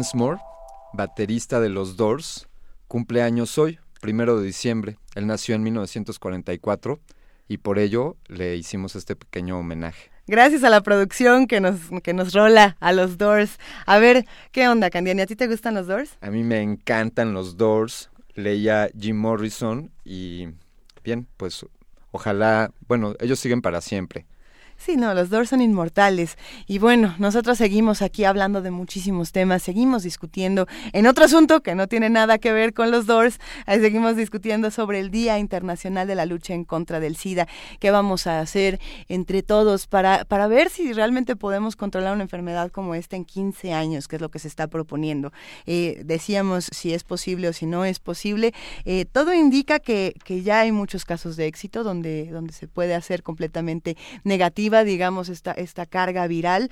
Paul 0.00 0.04
Densmore, 0.04 0.40
baterista 0.94 1.60
de 1.60 1.68
los 1.68 1.98
Doors, 1.98 2.48
cumple 2.88 3.20
años 3.20 3.58
hoy, 3.58 3.78
primero 4.00 4.40
de 4.40 4.46
diciembre. 4.46 4.96
Él 5.14 5.26
nació 5.26 5.54
en 5.54 5.62
1944 5.62 6.98
y 7.48 7.58
por 7.58 7.78
ello 7.78 8.16
le 8.26 8.56
hicimos 8.56 8.96
este 8.96 9.14
pequeño 9.14 9.58
homenaje. 9.58 10.10
Gracias 10.26 10.64
a 10.64 10.70
la 10.70 10.80
producción 10.80 11.46
que 11.46 11.60
nos, 11.60 11.76
que 12.02 12.14
nos 12.14 12.32
rola 12.32 12.78
a 12.80 12.92
los 12.92 13.18
Doors. 13.18 13.58
A 13.84 13.98
ver, 13.98 14.24
¿qué 14.52 14.68
onda, 14.68 14.88
Candiani? 14.88 15.20
¿A 15.20 15.26
ti 15.26 15.36
te 15.36 15.48
gustan 15.48 15.74
los 15.74 15.86
Doors? 15.86 16.16
A 16.22 16.30
mí 16.30 16.44
me 16.44 16.62
encantan 16.62 17.34
los 17.34 17.58
Doors. 17.58 18.08
Leía 18.34 18.88
Jim 18.98 19.18
Morrison 19.18 19.90
y 20.02 20.48
bien, 21.04 21.28
pues 21.36 21.66
ojalá, 22.10 22.72
bueno, 22.88 23.16
ellos 23.20 23.38
siguen 23.38 23.60
para 23.60 23.82
siempre. 23.82 24.24
Sí, 24.80 24.96
no, 24.96 25.12
los 25.12 25.28
Doors 25.28 25.50
son 25.50 25.60
inmortales. 25.60 26.38
Y 26.66 26.78
bueno, 26.78 27.14
nosotros 27.18 27.58
seguimos 27.58 28.00
aquí 28.00 28.24
hablando 28.24 28.62
de 28.62 28.70
muchísimos 28.70 29.30
temas, 29.30 29.62
seguimos 29.62 30.04
discutiendo 30.04 30.66
en 30.94 31.06
otro 31.06 31.26
asunto 31.26 31.60
que 31.60 31.74
no 31.74 31.86
tiene 31.86 32.08
nada 32.08 32.38
que 32.38 32.50
ver 32.50 32.72
con 32.72 32.90
los 32.90 33.04
Doors, 33.04 33.38
seguimos 33.66 34.16
discutiendo 34.16 34.70
sobre 34.70 34.98
el 35.00 35.10
Día 35.10 35.38
Internacional 35.38 36.08
de 36.08 36.14
la 36.14 36.24
Lucha 36.24 36.54
en 36.54 36.64
contra 36.64 36.98
del 36.98 37.16
SIDA, 37.16 37.46
qué 37.78 37.90
vamos 37.90 38.26
a 38.26 38.40
hacer 38.40 38.80
entre 39.08 39.42
todos 39.42 39.86
para, 39.86 40.24
para 40.24 40.46
ver 40.46 40.70
si 40.70 40.94
realmente 40.94 41.36
podemos 41.36 41.76
controlar 41.76 42.14
una 42.14 42.22
enfermedad 42.22 42.70
como 42.70 42.94
esta 42.94 43.16
en 43.16 43.26
15 43.26 43.74
años, 43.74 44.08
que 44.08 44.16
es 44.16 44.22
lo 44.22 44.30
que 44.30 44.38
se 44.38 44.48
está 44.48 44.66
proponiendo. 44.66 45.30
Eh, 45.66 46.00
decíamos 46.06 46.70
si 46.72 46.94
es 46.94 47.04
posible 47.04 47.48
o 47.48 47.52
si 47.52 47.66
no 47.66 47.84
es 47.84 47.98
posible. 47.98 48.54
Eh, 48.86 49.04
todo 49.04 49.34
indica 49.34 49.78
que, 49.78 50.14
que 50.24 50.42
ya 50.42 50.60
hay 50.60 50.72
muchos 50.72 51.04
casos 51.04 51.36
de 51.36 51.48
éxito 51.48 51.84
donde, 51.84 52.30
donde 52.30 52.54
se 52.54 52.66
puede 52.66 52.94
hacer 52.94 53.22
completamente 53.22 53.98
negativo 54.24 54.69
digamos, 54.84 55.28
esta, 55.28 55.52
esta 55.52 55.86
carga 55.86 56.26
viral. 56.26 56.70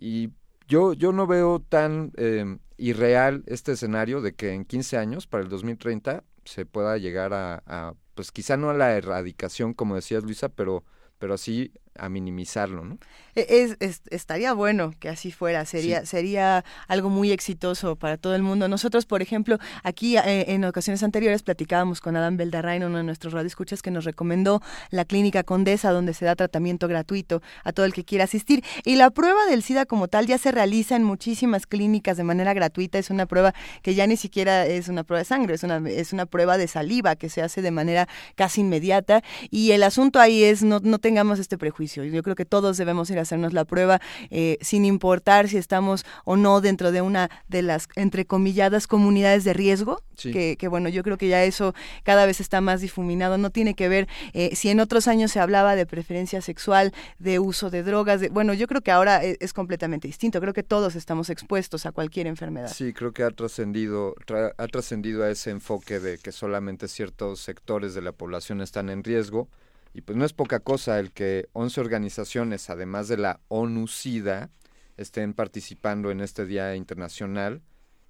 y 0.00 0.30
yo, 0.68 0.92
yo 0.92 1.12
no 1.12 1.26
veo 1.26 1.60
tan 1.60 2.12
eh, 2.16 2.58
irreal 2.76 3.42
este 3.46 3.72
escenario 3.72 4.20
de 4.20 4.34
que 4.34 4.52
en 4.52 4.64
15 4.64 4.98
años, 4.98 5.26
para 5.26 5.42
el 5.42 5.48
2030, 5.48 6.24
se 6.44 6.66
pueda 6.66 6.98
llegar 6.98 7.32
a, 7.32 7.62
a, 7.66 7.94
pues 8.14 8.32
quizá 8.32 8.56
no 8.56 8.70
a 8.70 8.74
la 8.74 8.96
erradicación, 8.96 9.74
como 9.74 9.94
decías 9.94 10.24
Luisa, 10.24 10.48
pero, 10.48 10.84
pero 11.18 11.34
así 11.34 11.72
a 11.98 12.08
minimizarlo, 12.08 12.84
¿no? 12.84 12.98
E, 13.34 13.76
es, 13.80 14.02
estaría 14.10 14.52
bueno 14.52 14.92
que 14.98 15.08
así 15.08 15.30
fuera, 15.30 15.64
sería, 15.64 16.04
sería 16.06 16.64
algo 16.88 17.10
muy 17.10 17.30
exitoso 17.30 17.96
para 17.96 18.16
todo 18.16 18.34
el 18.34 18.42
mundo. 18.42 18.68
Nosotros, 18.68 19.06
por 19.06 19.22
ejemplo, 19.22 19.58
aquí 19.82 20.16
eh, 20.16 20.46
en 20.48 20.64
ocasiones 20.64 21.02
anteriores 21.02 21.42
platicábamos 21.42 22.00
con 22.00 22.16
Adam 22.16 22.36
Beldarrain, 22.36 22.84
uno 22.84 22.98
de 22.98 23.04
nuestros 23.04 23.32
radioescuchas, 23.32 23.82
que 23.82 23.90
nos 23.90 24.04
recomendó 24.04 24.60
la 24.90 25.04
clínica 25.04 25.42
Condesa, 25.42 25.90
donde 25.90 26.14
se 26.14 26.24
da 26.24 26.36
tratamiento 26.36 26.88
gratuito 26.88 27.42
a 27.64 27.72
todo 27.72 27.86
el 27.86 27.92
que 27.92 28.04
quiera 28.04 28.24
asistir. 28.24 28.64
Y 28.84 28.96
la 28.96 29.10
prueba 29.10 29.46
del 29.46 29.62
SIDA 29.62 29.86
como 29.86 30.08
tal 30.08 30.26
ya 30.26 30.38
se 30.38 30.52
realiza 30.52 30.96
en 30.96 31.04
muchísimas 31.04 31.66
clínicas 31.66 32.16
de 32.16 32.24
manera 32.24 32.54
gratuita. 32.54 32.98
Es 32.98 33.10
una 33.10 33.26
prueba 33.26 33.54
que 33.82 33.94
ya 33.94 34.06
ni 34.06 34.16
siquiera 34.16 34.66
es 34.66 34.88
una 34.88 35.04
prueba 35.04 35.20
de 35.20 35.24
sangre, 35.24 35.54
es 35.54 35.62
una, 35.62 35.76
es 35.88 36.12
una 36.12 36.26
prueba 36.26 36.58
de 36.58 36.68
saliva 36.68 37.16
que 37.16 37.28
se 37.28 37.42
hace 37.42 37.62
de 37.62 37.70
manera 37.70 38.08
casi 38.34 38.62
inmediata. 38.62 39.22
Y 39.50 39.72
el 39.72 39.82
asunto 39.82 40.20
ahí 40.20 40.44
es 40.44 40.62
no, 40.62 40.80
no 40.80 40.98
tengamos 40.98 41.38
este 41.38 41.58
prejuicio 41.58 41.87
yo 41.94 42.22
creo 42.22 42.36
que 42.36 42.44
todos 42.44 42.76
debemos 42.76 43.10
ir 43.10 43.18
a 43.18 43.22
hacernos 43.22 43.52
la 43.52 43.64
prueba 43.64 44.00
eh, 44.30 44.58
sin 44.60 44.84
importar 44.84 45.48
si 45.48 45.56
estamos 45.56 46.04
o 46.24 46.36
no 46.36 46.60
dentro 46.60 46.92
de 46.92 47.02
una 47.02 47.30
de 47.48 47.62
las 47.62 47.88
entrecomilladas 47.96 48.86
comunidades 48.86 49.44
de 49.44 49.52
riesgo, 49.52 50.02
que, 50.16 50.56
bueno, 50.68 50.88
yo 50.88 51.02
creo 51.02 51.16
que 51.16 51.28
ya 51.28 51.44
eso 51.44 51.74
cada 52.02 52.26
vez 52.26 52.40
está 52.40 52.60
más 52.60 52.80
difuminado. 52.80 53.38
No 53.38 53.50
tiene 53.50 53.74
que 53.74 53.88
ver 53.88 54.08
eh, 54.32 54.54
si 54.54 54.68
en 54.68 54.80
otros 54.80 55.06
años 55.06 55.30
se 55.30 55.40
hablaba 55.40 55.76
de 55.76 55.86
preferencia 55.86 56.40
sexual, 56.40 56.92
de 57.18 57.38
uso 57.38 57.70
de 57.70 57.82
drogas, 57.82 58.20
de, 58.20 58.28
bueno, 58.28 58.52
yo 58.54 58.66
creo 58.66 58.80
que 58.80 58.90
ahora 58.90 59.22
es, 59.22 59.36
es 59.40 59.52
completamente 59.52 60.08
distinto. 60.08 60.40
Creo 60.40 60.52
que 60.52 60.62
todos 60.64 60.96
estamos 60.96 61.30
expuestos 61.30 61.86
a 61.86 61.92
cualquier 61.92 62.26
enfermedad. 62.26 62.72
Sí, 62.72 62.92
creo 62.92 63.12
que 63.12 63.22
ha 63.22 63.30
trascendido 63.30 64.14
ha 64.56 64.66
trascendido 64.66 65.24
a 65.24 65.30
ese 65.30 65.50
enfoque 65.50 66.00
de 66.00 66.18
que 66.18 66.32
solamente 66.32 66.88
ciertos 66.88 67.40
sectores 67.40 67.94
de 67.94 68.02
la 68.02 68.12
población 68.12 68.60
están 68.60 68.88
en 68.90 69.04
riesgo 69.04 69.48
y 69.94 70.02
pues 70.02 70.16
no 70.16 70.24
es 70.24 70.32
poca 70.32 70.60
cosa 70.60 70.98
el 70.98 71.12
que 71.12 71.48
11 71.52 71.80
organizaciones, 71.80 72.70
además 72.70 73.08
de 73.08 73.16
la 73.16 73.40
ONU-SIDA, 73.48 74.50
estén 74.96 75.32
participando 75.32 76.10
en 76.10 76.20
este 76.20 76.44
Día 76.44 76.74
Internacional. 76.76 77.62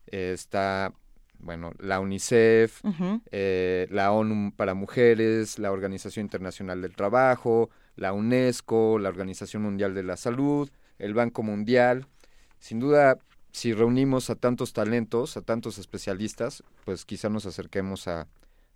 Eh, 0.06 0.32
está, 0.34 0.92
bueno, 1.38 1.72
la 1.78 2.00
UNICEF, 2.00 2.82
eh, 3.30 3.86
la 3.90 4.12
ONU 4.12 4.52
para 4.56 4.74
Mujeres, 4.74 5.58
la 5.58 5.70
Organización 5.70 6.26
Internacional 6.26 6.82
del 6.82 6.94
Trabajo, 6.94 7.70
la 7.96 8.12
UNESCO, 8.12 8.98
la 8.98 9.08
Organización 9.08 9.62
Mundial 9.62 9.94
de 9.94 10.02
la 10.02 10.16
Salud, 10.16 10.70
el 10.98 11.14
Banco 11.14 11.42
Mundial. 11.42 12.06
Sin 12.58 12.80
duda, 12.80 13.18
si 13.52 13.72
reunimos 13.72 14.30
a 14.30 14.34
tantos 14.34 14.72
talentos, 14.72 15.36
a 15.36 15.42
tantos 15.42 15.78
especialistas, 15.78 16.64
pues 16.84 17.04
quizá 17.04 17.28
nos 17.28 17.46
acerquemos 17.46 18.08
a, 18.08 18.26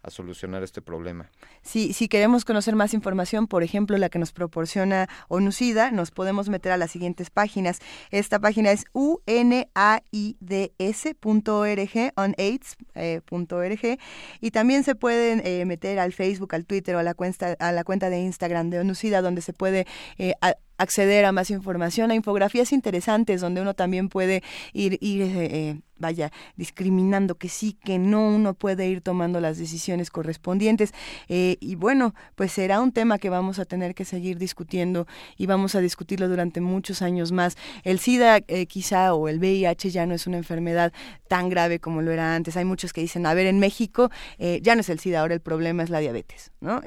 a 0.02 0.10
solucionar 0.10 0.62
este 0.62 0.82
problema. 0.82 1.30
Si, 1.62 1.92
si 1.92 2.08
queremos 2.08 2.44
conocer 2.44 2.74
más 2.74 2.94
información, 2.94 3.46
por 3.46 3.62
ejemplo, 3.62 3.96
la 3.98 4.08
que 4.08 4.18
nos 4.18 4.32
proporciona 4.32 5.08
ONUCIDA, 5.28 5.90
nos 5.90 6.10
podemos 6.10 6.48
meter 6.48 6.72
a 6.72 6.76
las 6.76 6.90
siguientes 6.90 7.30
páginas. 7.30 7.78
Esta 8.10 8.38
página 8.38 8.72
es 8.72 8.84
unaids.org, 8.92 9.52
eh, 12.94 13.98
y 14.40 14.50
también 14.50 14.84
se 14.84 14.94
pueden 14.94 15.42
eh, 15.44 15.64
meter 15.64 15.98
al 15.98 16.12
Facebook, 16.12 16.54
al 16.54 16.64
Twitter 16.66 16.96
o 16.96 16.98
a 16.98 17.02
la 17.02 17.14
cuenta, 17.14 17.56
a 17.58 17.72
la 17.72 17.84
cuenta 17.84 18.10
de 18.10 18.20
Instagram 18.20 18.70
de 18.70 18.80
ONUCIDA, 18.80 19.22
donde 19.22 19.42
se 19.42 19.52
puede 19.52 19.86
eh, 20.18 20.34
acceder 20.78 21.24
a 21.24 21.32
más 21.32 21.50
información, 21.50 22.10
a 22.10 22.14
infografías 22.14 22.72
interesantes 22.72 23.40
donde 23.40 23.60
uno 23.60 23.74
también 23.74 24.08
puede 24.08 24.42
ir, 24.72 24.98
ir 25.00 25.22
eh, 25.22 25.80
vaya, 26.02 26.30
discriminando 26.56 27.36
que 27.36 27.48
sí, 27.48 27.78
que 27.82 27.98
no, 27.98 28.28
uno 28.28 28.52
puede 28.52 28.86
ir 28.88 29.00
tomando 29.00 29.40
las 29.40 29.56
decisiones 29.56 30.10
correspondientes. 30.10 30.92
Eh, 31.28 31.56
y 31.60 31.76
bueno, 31.76 32.14
pues 32.34 32.52
será 32.52 32.82
un 32.82 32.92
tema 32.92 33.18
que 33.18 33.30
vamos 33.30 33.58
a 33.58 33.64
tener 33.64 33.94
que 33.94 34.04
seguir 34.04 34.36
discutiendo 34.36 35.06
y 35.38 35.46
vamos 35.46 35.74
a 35.74 35.80
discutirlo 35.80 36.28
durante 36.28 36.60
muchos 36.60 37.00
años 37.00 37.32
más. 37.32 37.56
El 37.84 37.98
SIDA 37.98 38.40
eh, 38.48 38.66
quizá 38.66 39.14
o 39.14 39.28
el 39.28 39.38
VIH 39.38 39.90
ya 39.90 40.04
no 40.04 40.14
es 40.14 40.26
una 40.26 40.36
enfermedad 40.36 40.92
tan 41.28 41.48
grave 41.48 41.78
como 41.78 42.02
lo 42.02 42.10
era 42.10 42.34
antes. 42.34 42.56
Hay 42.58 42.66
muchos 42.66 42.92
que 42.92 43.00
dicen, 43.00 43.24
a 43.24 43.32
ver, 43.32 43.46
en 43.46 43.58
México 43.58 44.10
eh, 44.38 44.58
ya 44.62 44.74
no 44.74 44.82
es 44.82 44.90
el 44.90 44.98
SIDA, 44.98 45.20
ahora 45.20 45.34
el 45.34 45.40
problema 45.40 45.84
es 45.84 45.90
la 45.90 46.00
diabetes, 46.00 46.50
¿no? 46.60 46.82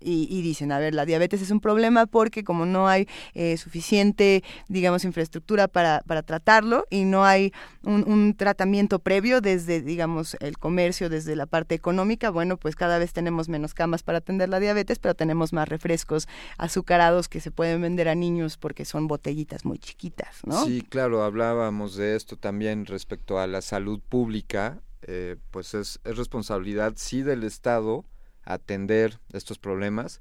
Y, 0.00 0.28
y, 0.30 0.42
dicen, 0.42 0.70
a 0.70 0.78
ver, 0.78 0.94
la 0.94 1.04
diabetes 1.04 1.42
es 1.42 1.50
un 1.50 1.60
problema 1.60 2.06
porque 2.06 2.44
como 2.44 2.66
no 2.66 2.88
hay 2.88 3.08
suficiente, 3.56 4.42
digamos, 4.68 5.04
infraestructura 5.04 5.68
para, 5.68 6.02
para 6.06 6.22
tratarlo 6.22 6.86
y 6.90 7.04
no 7.04 7.24
hay 7.24 7.52
un, 7.82 8.04
un 8.06 8.34
tratamiento 8.34 8.98
previo 8.98 9.40
desde, 9.40 9.80
digamos, 9.80 10.36
el 10.40 10.58
comercio, 10.58 11.08
desde 11.08 11.36
la 11.36 11.46
parte 11.46 11.74
económica, 11.74 12.30
bueno, 12.30 12.56
pues 12.56 12.76
cada 12.76 12.98
vez 12.98 13.12
tenemos 13.12 13.48
menos 13.48 13.74
camas 13.74 14.02
para 14.02 14.18
atender 14.18 14.48
la 14.48 14.60
diabetes, 14.60 14.98
pero 14.98 15.14
tenemos 15.14 15.52
más 15.52 15.68
refrescos 15.68 16.28
azucarados 16.58 17.28
que 17.28 17.40
se 17.40 17.50
pueden 17.50 17.82
vender 17.82 18.08
a 18.08 18.14
niños 18.14 18.56
porque 18.56 18.84
son 18.84 19.06
botellitas 19.06 19.64
muy 19.64 19.78
chiquitas, 19.78 20.38
¿no? 20.44 20.64
Sí, 20.64 20.82
claro, 20.88 21.22
hablábamos 21.22 21.96
de 21.96 22.16
esto 22.16 22.36
también 22.36 22.86
respecto 22.86 23.38
a 23.38 23.46
la 23.46 23.62
salud 23.62 24.00
pública, 24.08 24.80
eh, 25.02 25.36
pues 25.50 25.74
es, 25.74 26.00
es 26.04 26.16
responsabilidad, 26.16 26.94
sí, 26.96 27.22
del 27.22 27.44
Estado 27.44 28.04
atender 28.44 29.20
estos 29.32 29.58
problemas, 29.58 30.20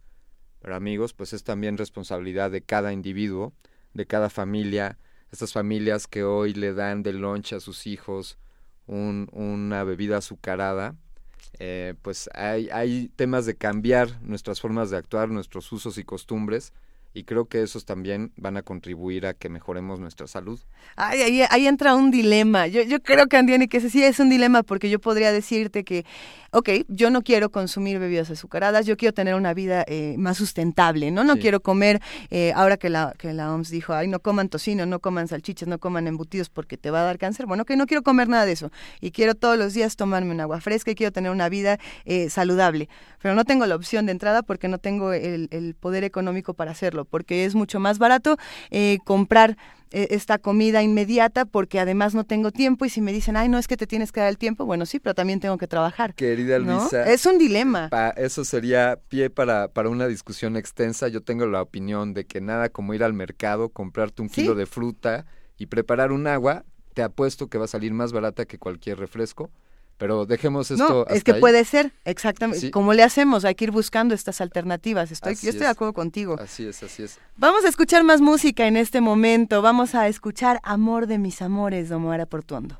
pero 0.59 0.75
amigos, 0.75 1.13
pues 1.13 1.33
es 1.33 1.43
también 1.43 1.77
responsabilidad 1.77 2.51
de 2.51 2.61
cada 2.61 2.93
individuo, 2.93 3.53
de 3.93 4.05
cada 4.05 4.29
familia, 4.29 4.97
estas 5.31 5.53
familias 5.53 6.07
que 6.07 6.23
hoy 6.23 6.53
le 6.53 6.73
dan 6.73 7.03
de 7.03 7.13
lunch 7.13 7.53
a 7.53 7.59
sus 7.59 7.87
hijos 7.87 8.37
un, 8.87 9.29
una 9.31 9.83
bebida 9.83 10.17
azucarada, 10.17 10.95
eh, 11.59 11.93
pues 12.01 12.29
hay, 12.33 12.69
hay 12.71 13.09
temas 13.15 13.45
de 13.45 13.55
cambiar 13.55 14.21
nuestras 14.21 14.61
formas 14.61 14.89
de 14.89 14.97
actuar, 14.97 15.29
nuestros 15.29 15.71
usos 15.71 15.97
y 15.97 16.03
costumbres, 16.03 16.73
y 17.13 17.23
creo 17.23 17.45
que 17.45 17.61
esos 17.63 17.85
también 17.85 18.31
van 18.37 18.57
a 18.57 18.61
contribuir 18.61 19.25
a 19.25 19.33
que 19.33 19.49
mejoremos 19.49 19.99
nuestra 19.99 20.27
salud. 20.27 20.59
Ay, 20.95 21.21
ahí, 21.21 21.41
ahí 21.49 21.67
entra 21.67 21.95
un 21.95 22.11
dilema. 22.11 22.67
Yo, 22.67 22.81
yo 22.83 23.01
creo, 23.01 23.25
Andiani, 23.31 23.67
que 23.67 23.77
ese 23.77 23.89
sí 23.89 24.03
es 24.03 24.19
un 24.19 24.29
dilema 24.29 24.63
porque 24.63 24.89
yo 24.89 24.99
podría 24.99 25.31
decirte 25.31 25.83
que 25.83 26.05
ok, 26.51 26.69
yo 26.87 27.09
no 27.09 27.21
quiero 27.21 27.51
consumir 27.51 27.99
bebidas 27.99 28.29
azucaradas, 28.29 28.85
yo 28.85 28.97
quiero 28.97 29.13
tener 29.13 29.35
una 29.35 29.53
vida 29.53 29.83
eh, 29.87 30.15
más 30.17 30.37
sustentable, 30.37 31.11
¿no? 31.11 31.23
No 31.23 31.37
quiero 31.37 31.61
comer, 31.61 32.01
eh, 32.31 32.51
ahora 32.55 32.77
que 32.77 32.89
la, 32.89 33.13
que 33.17 33.33
la 33.33 33.53
OMS 33.53 33.69
dijo, 33.69 33.93
ay, 33.93 34.07
no 34.07 34.19
coman 34.19 34.49
tocino, 34.49 34.85
no 34.85 34.99
coman 34.99 35.27
salchichas, 35.27 35.67
no 35.67 35.79
coman 35.79 36.07
embutidos 36.07 36.49
porque 36.49 36.77
te 36.77 36.91
va 36.91 37.01
a 37.01 37.03
dar 37.03 37.17
cáncer. 37.17 37.45
Bueno, 37.45 37.65
que 37.65 37.75
no 37.75 37.85
quiero 37.85 38.03
comer 38.03 38.27
nada 38.27 38.45
de 38.45 38.53
eso 38.53 38.71
y 38.99 39.11
quiero 39.11 39.35
todos 39.35 39.57
los 39.57 39.73
días 39.73 39.95
tomarme 39.95 40.31
un 40.31 40.41
agua 40.41 40.59
fresca 40.61 40.91
y 40.91 40.95
quiero 40.95 41.11
tener 41.11 41.31
una 41.31 41.49
vida 41.49 41.77
eh, 42.05 42.29
saludable, 42.29 42.89
pero 43.21 43.35
no 43.35 43.45
tengo 43.45 43.65
la 43.65 43.75
opción 43.75 44.05
de 44.05 44.11
entrada 44.11 44.41
porque 44.41 44.67
no 44.67 44.79
tengo 44.79 45.13
el, 45.13 45.47
el 45.51 45.75
poder 45.75 46.03
económico 46.03 46.53
para 46.53 46.71
hacerlo, 46.71 46.98
porque 47.05 47.45
es 47.45 47.55
mucho 47.55 47.79
más 47.79 47.99
barato 47.99 48.37
comprar 49.05 49.57
e, 49.91 50.09
esta 50.11 50.37
comida 50.37 50.83
inmediata 50.83 51.45
porque 51.45 51.79
además 51.79 52.13
no 52.13 52.23
tengo 52.23 52.51
tiempo 52.51 52.85
y 52.85 52.89
si 52.89 53.01
me 53.01 53.11
dicen, 53.11 53.35
ay, 53.35 53.49
no 53.49 53.57
es 53.57 53.67
que 53.67 53.77
te 53.77 53.87
tienes 53.87 54.11
que 54.11 54.19
dar 54.19 54.29
el 54.29 54.37
tiempo, 54.37 54.65
bueno, 54.65 54.85
sí, 54.85 54.99
pero 54.99 55.15
también 55.15 55.39
tengo 55.39 55.57
que 55.57 55.67
trabajar. 55.67 56.13
Querida 56.13 56.59
Luisa. 56.59 57.09
Es 57.09 57.25
un 57.25 57.37
dilema. 57.37 57.89
eso 58.15 58.45
sería 58.45 58.99
pie 59.09 59.29
para, 59.29 59.67
para 59.69 59.89
una 59.89 60.07
discusión 60.07 60.57
extensa. 60.57 61.07
Yo 61.07 61.21
tengo 61.21 61.45
la 61.47 61.61
opinión 61.61 62.13
de 62.13 62.25
que 62.25 62.41
nada 62.41 62.69
como 62.69 62.93
ir 62.93 63.03
al 63.03 63.13
mercado, 63.13 63.69
comprarte 63.69 64.21
un 64.21 64.29
kilo 64.29 64.53
de 64.53 64.65
fruta 64.65 65.25
y 65.57 65.65
preparar 65.65 66.11
un 66.11 66.27
agua, 66.27 66.65
te 66.93 67.01
apuesto 67.01 67.47
que 67.47 67.57
va 67.57 67.65
a 67.65 67.67
salir 67.67 67.93
más 67.93 68.11
barata 68.11 68.45
que 68.45 68.59
cualquier 68.59 68.99
refresco 68.99 69.49
pero 69.99 70.25
dejemos 70.25 70.71
esto. 70.71 71.05
No, 71.05 71.13
es 71.13 71.23
que 71.25 71.35
puede 71.35 71.65
ser, 71.65 71.91
exactamente. 72.05 72.71
¿Cómo 72.71 72.93
le 72.93 73.03
hacemos? 73.03 73.43
Hay 73.43 73.53
que 73.53 73.65
ir 73.65 73.71
buscando 73.71 74.15
estas 74.15 74.39
alternativas. 74.39 75.11
Estoy, 75.11 75.35
yo 75.35 75.49
estoy 75.49 75.65
de 75.65 75.67
acuerdo 75.67 75.93
contigo. 75.93 76.37
Así 76.39 76.65
es, 76.65 76.81
así 76.81 77.03
es. 77.03 77.19
Vamos 77.35 77.65
a 77.65 77.67
escuchar 77.67 78.05
más 78.05 78.21
música 78.21 78.65
en 78.65 78.77
este 78.77 79.01
momento. 79.01 79.61
Vamos 79.61 79.95
a 79.95 80.07
escuchar 80.07 80.61
Amor 80.63 81.05
de 81.05 81.19
mis 81.19 81.41
amores, 81.41 81.89
Domoara 81.89 82.25
Portuondo. 82.25 82.79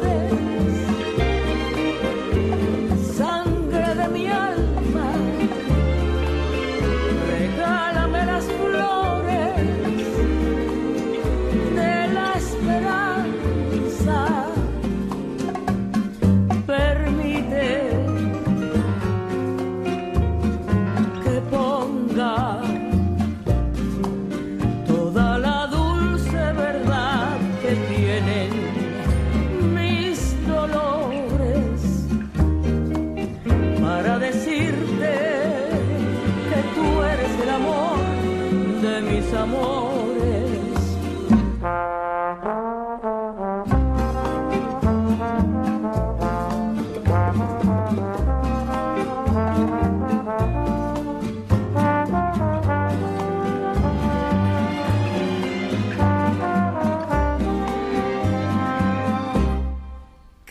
cambiar. 4.11 4.50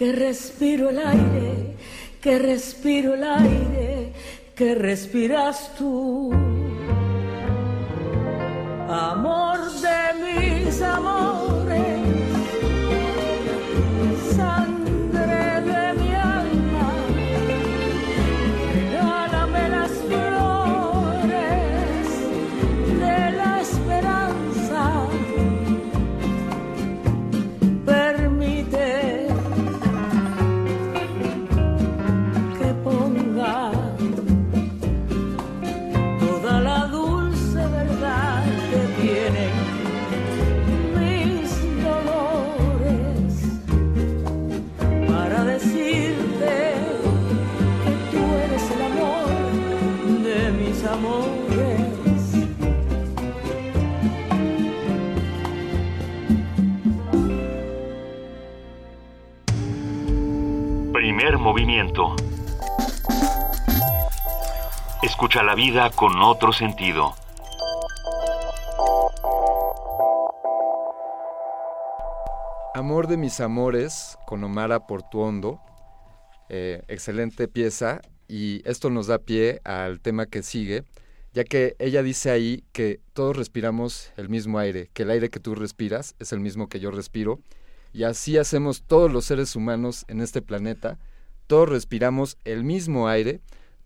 Que 0.00 0.12
respiro 0.12 0.89
el 0.89 0.99
aire, 0.99 1.76
que 2.23 2.39
respiro 2.39 3.12
el 3.12 3.23
aire, 3.23 4.12
que 4.57 4.75
respiras 4.75 5.75
tú. 5.76 6.09
Escucha 65.02 65.42
la 65.42 65.55
vida 65.55 65.91
con 65.91 66.20
otro 66.20 66.52
sentido. 66.52 67.15
Amor 72.75 73.07
de 73.07 73.17
mis 73.17 73.41
amores 73.41 74.18
con 74.26 74.44
Omara 74.44 74.86
Portuondo. 74.86 75.60
Eh, 76.50 76.83
excelente 76.89 77.49
pieza 77.49 78.02
y 78.28 78.60
esto 78.68 78.91
nos 78.91 79.07
da 79.07 79.18
pie 79.18 79.60
al 79.65 80.00
tema 80.00 80.26
que 80.26 80.42
sigue, 80.42 80.84
ya 81.33 81.44
que 81.44 81.76
ella 81.78 82.02
dice 82.02 82.31
ahí 82.31 82.65
que 82.73 83.00
todos 83.15 83.36
respiramos 83.36 84.12
el 84.18 84.28
mismo 84.28 84.59
aire, 84.59 84.91
que 84.92 85.05
el 85.05 85.10
aire 85.10 85.31
que 85.31 85.41
tú 85.41 85.55
respiras 85.55 86.15
es 86.18 86.33
el 86.33 86.41
mismo 86.41 86.68
que 86.68 86.81
yo 86.81 86.91
respiro 86.91 87.41
y 87.92 88.05
así 88.05 88.36
hacemos 88.36 88.83
todos 88.83 89.10
los 89.10 89.25
seres 89.25 89.57
humanos 89.57 90.05
en 90.09 90.20
este 90.20 90.42
planeta. 90.42 90.99
Todos 91.51 91.69
respiramos 91.69 92.39
el 92.45 92.62
mismo 92.62 93.09
aire, 93.09 93.41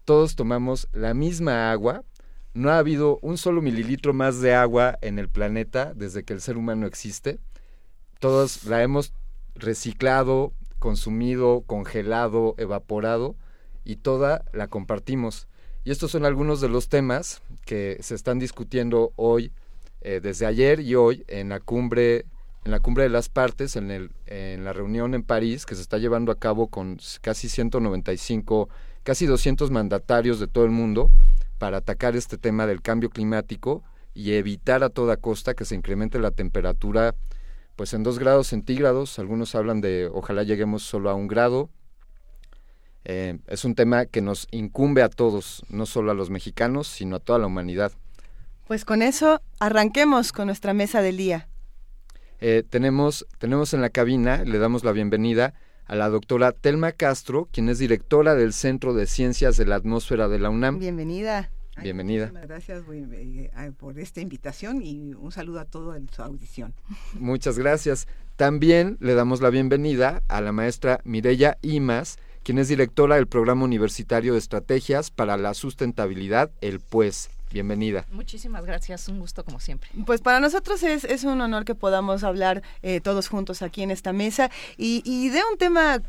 todos 0.04 0.36
tomamos 0.36 0.86
la 0.92 1.14
misma 1.14 1.72
agua. 1.72 2.04
No 2.52 2.68
ha 2.68 2.76
habido 2.76 3.18
un 3.22 3.38
solo 3.38 3.62
mililitro 3.62 4.12
más 4.12 4.42
de 4.42 4.52
agua 4.54 4.98
en 5.00 5.18
el 5.18 5.30
planeta 5.30 5.94
desde 5.94 6.24
que 6.24 6.34
el 6.34 6.42
ser 6.42 6.58
humano 6.58 6.86
existe. 6.86 7.38
Todos 8.18 8.64
la 8.64 8.82
hemos 8.82 9.14
reciclado, 9.54 10.52
consumido, 10.78 11.62
congelado, 11.62 12.54
evaporado 12.58 13.34
y 13.82 13.96
toda 13.96 14.44
la 14.52 14.68
compartimos. 14.68 15.48
Y 15.84 15.90
estos 15.90 16.10
son 16.10 16.26
algunos 16.26 16.60
de 16.60 16.68
los 16.68 16.90
temas 16.90 17.40
que 17.64 17.96
se 18.02 18.14
están 18.14 18.38
discutiendo 18.38 19.14
hoy, 19.16 19.52
eh, 20.02 20.20
desde 20.22 20.44
ayer 20.44 20.80
y 20.80 20.96
hoy, 20.96 21.24
en 21.28 21.48
la 21.48 21.60
cumbre 21.60 22.26
en 22.64 22.70
la 22.70 22.80
cumbre 22.80 23.04
de 23.04 23.10
las 23.10 23.28
partes, 23.28 23.76
en, 23.76 23.90
el, 23.90 24.10
en 24.26 24.64
la 24.64 24.72
reunión 24.72 25.14
en 25.14 25.22
París, 25.22 25.66
que 25.66 25.74
se 25.74 25.82
está 25.82 25.98
llevando 25.98 26.32
a 26.32 26.38
cabo 26.38 26.68
con 26.68 26.98
casi 27.20 27.48
195, 27.48 28.68
casi 29.02 29.26
200 29.26 29.70
mandatarios 29.70 30.40
de 30.40 30.46
todo 30.46 30.64
el 30.64 30.70
mundo 30.70 31.10
para 31.58 31.78
atacar 31.78 32.16
este 32.16 32.38
tema 32.38 32.66
del 32.66 32.82
cambio 32.82 33.10
climático 33.10 33.82
y 34.14 34.32
evitar 34.32 34.82
a 34.82 34.90
toda 34.90 35.16
costa 35.16 35.54
que 35.54 35.64
se 35.64 35.74
incremente 35.74 36.18
la 36.18 36.30
temperatura 36.30 37.14
pues 37.76 37.92
en 37.92 38.02
dos 38.02 38.18
grados 38.18 38.46
centígrados, 38.46 39.18
algunos 39.18 39.54
hablan 39.54 39.80
de 39.80 40.08
ojalá 40.12 40.44
lleguemos 40.44 40.84
solo 40.84 41.10
a 41.10 41.14
un 41.14 41.26
grado. 41.26 41.70
Eh, 43.04 43.38
es 43.48 43.64
un 43.64 43.74
tema 43.74 44.06
que 44.06 44.22
nos 44.22 44.46
incumbe 44.50 45.02
a 45.02 45.08
todos, 45.08 45.64
no 45.68 45.84
solo 45.84 46.12
a 46.12 46.14
los 46.14 46.30
mexicanos, 46.30 46.86
sino 46.86 47.16
a 47.16 47.20
toda 47.20 47.38
la 47.38 47.46
humanidad. 47.46 47.92
Pues 48.66 48.84
con 48.84 49.02
eso 49.02 49.42
arranquemos 49.58 50.32
con 50.32 50.46
nuestra 50.46 50.72
mesa 50.72 51.02
del 51.02 51.16
día. 51.16 51.48
Eh, 52.46 52.62
tenemos, 52.62 53.26
tenemos 53.38 53.72
en 53.72 53.80
la 53.80 53.88
cabina, 53.88 54.44
le 54.44 54.58
damos 54.58 54.84
la 54.84 54.92
bienvenida 54.92 55.54
a 55.86 55.94
la 55.94 56.10
doctora 56.10 56.52
Telma 56.52 56.92
Castro, 56.92 57.48
quien 57.50 57.70
es 57.70 57.78
directora 57.78 58.34
del 58.34 58.52
Centro 58.52 58.92
de 58.92 59.06
Ciencias 59.06 59.56
de 59.56 59.64
la 59.64 59.76
Atmósfera 59.76 60.28
de 60.28 60.38
la 60.38 60.50
UNAM. 60.50 60.78
Bienvenida. 60.78 61.50
Bienvenida. 61.80 62.26
Muchas 62.26 62.46
gracias 62.46 62.82
eh, 62.90 63.72
por 63.78 63.98
esta 63.98 64.20
invitación 64.20 64.82
y 64.82 65.14
un 65.14 65.32
saludo 65.32 65.58
a 65.58 65.64
todo 65.64 65.94
en 65.94 66.06
su 66.10 66.20
audición. 66.20 66.74
Muchas 67.18 67.58
gracias. 67.58 68.08
También 68.36 68.98
le 69.00 69.14
damos 69.14 69.40
la 69.40 69.48
bienvenida 69.48 70.22
a 70.28 70.42
la 70.42 70.52
maestra 70.52 71.00
Mireya 71.04 71.56
Imas, 71.62 72.18
quien 72.42 72.58
es 72.58 72.68
directora 72.68 73.14
del 73.16 73.26
Programa 73.26 73.64
Universitario 73.64 74.34
de 74.34 74.40
Estrategias 74.40 75.10
para 75.10 75.38
la 75.38 75.54
Sustentabilidad, 75.54 76.50
el 76.60 76.80
PUES. 76.80 77.30
Bienvenida. 77.54 78.04
Muchísimas 78.10 78.66
gracias, 78.66 79.08
un 79.08 79.20
gusto 79.20 79.44
como 79.44 79.60
siempre. 79.60 79.88
Pues 80.04 80.20
para 80.20 80.40
nosotros 80.40 80.82
es, 80.82 81.04
es 81.04 81.22
un 81.22 81.40
honor 81.40 81.64
que 81.64 81.76
podamos 81.76 82.24
hablar 82.24 82.64
eh, 82.82 83.00
todos 83.00 83.28
juntos 83.28 83.62
aquí 83.62 83.84
en 83.84 83.92
esta 83.92 84.12
mesa 84.12 84.50
y, 84.76 85.02
y 85.04 85.28
de 85.28 85.38
un 85.52 85.56
tema 85.56 86.02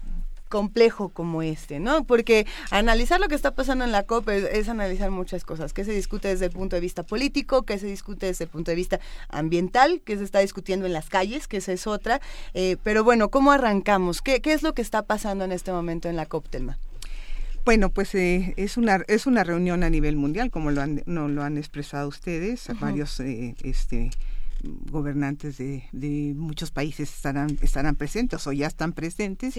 complejo 0.50 1.10
como 1.10 1.44
este, 1.44 1.80
¿no? 1.80 2.04
Porque 2.04 2.48
analizar 2.72 3.20
lo 3.20 3.28
que 3.28 3.36
está 3.36 3.52
pasando 3.52 3.86
en 3.86 3.92
la 3.92 4.04
COP 4.04 4.30
es, 4.30 4.70
analizar 4.70 5.12
muchas 5.12 5.44
cosas, 5.44 5.72
que 5.72 5.86
se 5.86 5.92
discute 5.92 6.30
desde 6.30 6.46
el 6.46 6.52
punto 6.52 6.76
de 6.76 6.80
vista 6.80 7.04
político, 7.04 7.62
que 7.62 7.78
se 7.78 7.86
discute 7.86 8.26
desde 8.26 8.46
el 8.46 8.50
punto 8.50 8.72
de 8.72 8.76
vista 8.76 9.00
ambiental, 9.30 10.02
que 10.04 10.18
se 10.18 10.24
está 10.24 10.40
discutiendo 10.40 10.88
en 10.88 10.94
las 10.94 11.10
calles, 11.10 11.48
que 11.48 11.58
esa 11.58 11.74
es 11.74 11.86
otra. 11.86 12.22
Eh, 12.56 12.78
pero 12.84 13.04
bueno, 13.04 13.30
¿cómo 13.30 13.52
arrancamos? 13.52 14.24
¿Qué, 14.24 14.42
¿Qué 14.42 14.54
es 14.54 14.64
lo 14.64 14.74
que 14.74 14.82
está 14.82 15.04
pasando 15.04 15.46
en 15.46 15.52
este 15.52 15.72
momento 15.72 16.10
en 16.10 16.16
la 16.16 16.26
COP, 16.26 16.50
Telma? 16.50 16.80
Bueno, 17.66 17.90
pues 17.90 18.14
eh, 18.14 18.54
es 18.58 18.78
una 18.78 19.04
es 19.08 19.26
una 19.26 19.44
reunión 19.44 19.84
a 19.84 19.90
nivel 19.90 20.16
mundial, 20.16 20.52
como 20.52 20.70
lo 20.70 20.82
han, 20.82 21.02
no, 21.08 21.28
lo 21.28 21.42
han 21.42 21.58
expresado 21.58 22.08
ustedes, 22.08 22.68
varios 22.80 23.20
eh, 23.20 23.56
este 23.64 24.12
gobernantes 24.92 25.58
de, 25.58 25.84
de, 25.92 26.34
muchos 26.36 26.70
países 26.70 27.12
estarán 27.12 27.58
estarán 27.62 27.96
presentes 27.96 28.46
o 28.46 28.52
ya 28.52 28.68
están 28.68 28.94
presentes. 28.94 29.56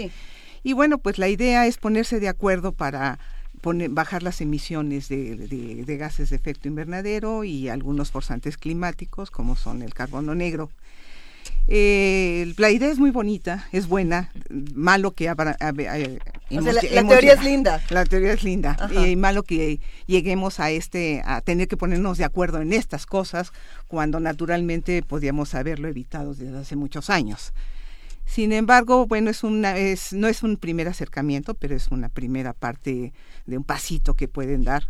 Y 0.62 0.72
bueno, 0.72 0.98
pues 0.98 1.18
la 1.18 1.28
idea 1.28 1.66
es 1.66 1.78
ponerse 1.78 2.20
de 2.20 2.28
acuerdo 2.28 2.70
para 2.70 3.18
poner, 3.60 3.90
bajar 3.90 4.22
las 4.22 4.40
emisiones 4.40 5.08
de, 5.08 5.34
de, 5.34 5.84
de, 5.84 5.96
gases 5.96 6.30
de 6.30 6.36
efecto 6.36 6.68
invernadero 6.68 7.42
y 7.42 7.68
algunos 7.68 8.12
forzantes 8.12 8.56
climáticos, 8.56 9.32
como 9.32 9.56
son 9.56 9.82
el 9.82 9.94
carbono 9.94 10.36
negro. 10.36 10.70
Eh, 11.68 12.54
la 12.58 12.70
idea 12.70 12.90
es 12.90 12.98
muy 12.98 13.10
bonita, 13.10 13.66
es 13.72 13.88
buena, 13.88 14.30
malo 14.74 15.12
que 15.12 15.28
habrá, 15.28 15.56
eh, 15.60 16.18
o 16.50 16.62
sea, 16.62 16.72
la, 16.72 16.80
la, 16.82 17.08
teoría 17.08 17.32
es 17.32 17.42
linda. 17.42 17.82
La 17.90 18.04
teoría 18.04 18.32
es 18.32 18.44
linda. 18.44 18.76
Y 18.92 19.16
malo 19.16 19.42
que 19.42 19.80
lleguemos 20.06 20.60
a 20.60 20.70
este, 20.70 21.22
a 21.24 21.40
tener 21.40 21.66
que 21.66 21.76
ponernos 21.76 22.18
de 22.18 22.24
acuerdo 22.24 22.60
en 22.60 22.72
estas 22.72 23.04
cosas, 23.04 23.52
cuando 23.88 24.20
naturalmente 24.20 25.02
podíamos 25.02 25.54
haberlo 25.54 25.88
evitado 25.88 26.34
desde 26.34 26.56
hace 26.56 26.76
muchos 26.76 27.10
años. 27.10 27.52
Sin 28.26 28.52
embargo, 28.52 29.06
bueno, 29.06 29.30
es 29.30 29.42
una, 29.42 29.76
es, 29.76 30.12
no 30.12 30.28
es 30.28 30.42
un 30.42 30.56
primer 30.56 30.88
acercamiento, 30.88 31.54
pero 31.54 31.74
es 31.74 31.88
una 31.88 32.08
primera 32.08 32.52
parte 32.52 33.12
de 33.46 33.56
un 33.56 33.64
pasito 33.64 34.14
que 34.14 34.28
pueden 34.28 34.62
dar, 34.62 34.88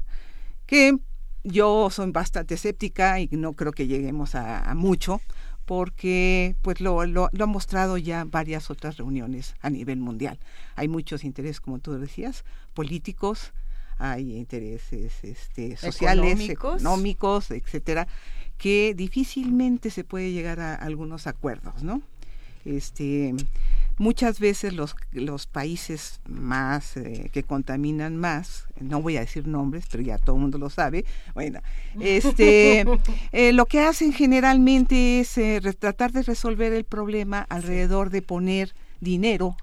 que 0.66 0.98
yo 1.44 1.88
soy 1.90 2.10
bastante 2.10 2.55
escéptica 2.55 3.20
y 3.20 3.28
no 3.30 3.52
creo 3.52 3.72
que 3.72 3.86
lleguemos 3.86 4.34
a, 4.34 4.68
a 4.68 4.74
mucho, 4.74 5.20
porque 5.66 6.54
pues 6.62 6.80
lo, 6.80 7.04
lo, 7.04 7.28
lo 7.32 7.44
han 7.44 7.50
mostrado 7.50 7.98
ya 7.98 8.24
varias 8.24 8.70
otras 8.70 8.96
reuniones 8.96 9.54
a 9.60 9.68
nivel 9.68 9.98
mundial. 9.98 10.38
Hay 10.76 10.88
muchos 10.88 11.24
intereses, 11.24 11.60
como 11.60 11.80
tú 11.80 11.92
decías, 11.98 12.44
políticos, 12.72 13.52
hay 13.98 14.36
intereses 14.36 15.12
este, 15.22 15.76
sociales, 15.76 16.32
económicos. 16.32 16.80
económicos, 16.80 17.50
etcétera, 17.50 18.06
que 18.58 18.94
difícilmente 18.94 19.90
se 19.90 20.04
puede 20.04 20.32
llegar 20.32 20.60
a 20.60 20.74
algunos 20.74 21.26
acuerdos, 21.26 21.82
¿no? 21.82 22.00
Este, 22.64 23.34
muchas 23.99 24.41
veces 24.41 24.75
los, 24.75 24.94
los 25.12 25.47
países 25.47 26.20
más 26.28 26.97
eh, 26.97 27.31
que 27.33 27.42
contaminan 27.42 28.16
más, 28.16 28.66
no 28.81 29.00
voy 29.00 29.16
a 29.16 29.20
decir 29.20 29.47
nombres, 29.47 29.86
pero 29.91 30.02
ya 30.02 30.18
todo 30.18 30.36
el 30.36 30.42
mundo 30.42 30.58
lo 30.58 30.70
sabe, 30.70 31.05
bueno, 31.34 31.60
este, 32.00 32.84
eh, 33.33 33.52
lo 33.52 33.66
que 33.66 33.81
hacen 33.81 34.12
generalmente 34.12 35.20
es 35.20 35.39
eh, 35.39 35.60
tratar 35.78 36.12
de 36.12 36.23
resolver 36.23 36.73
el 36.73 36.84
problema 36.84 37.47
alrededor 37.49 38.10
de 38.10 38.23
poner 38.23 38.75
dinero 39.00 39.57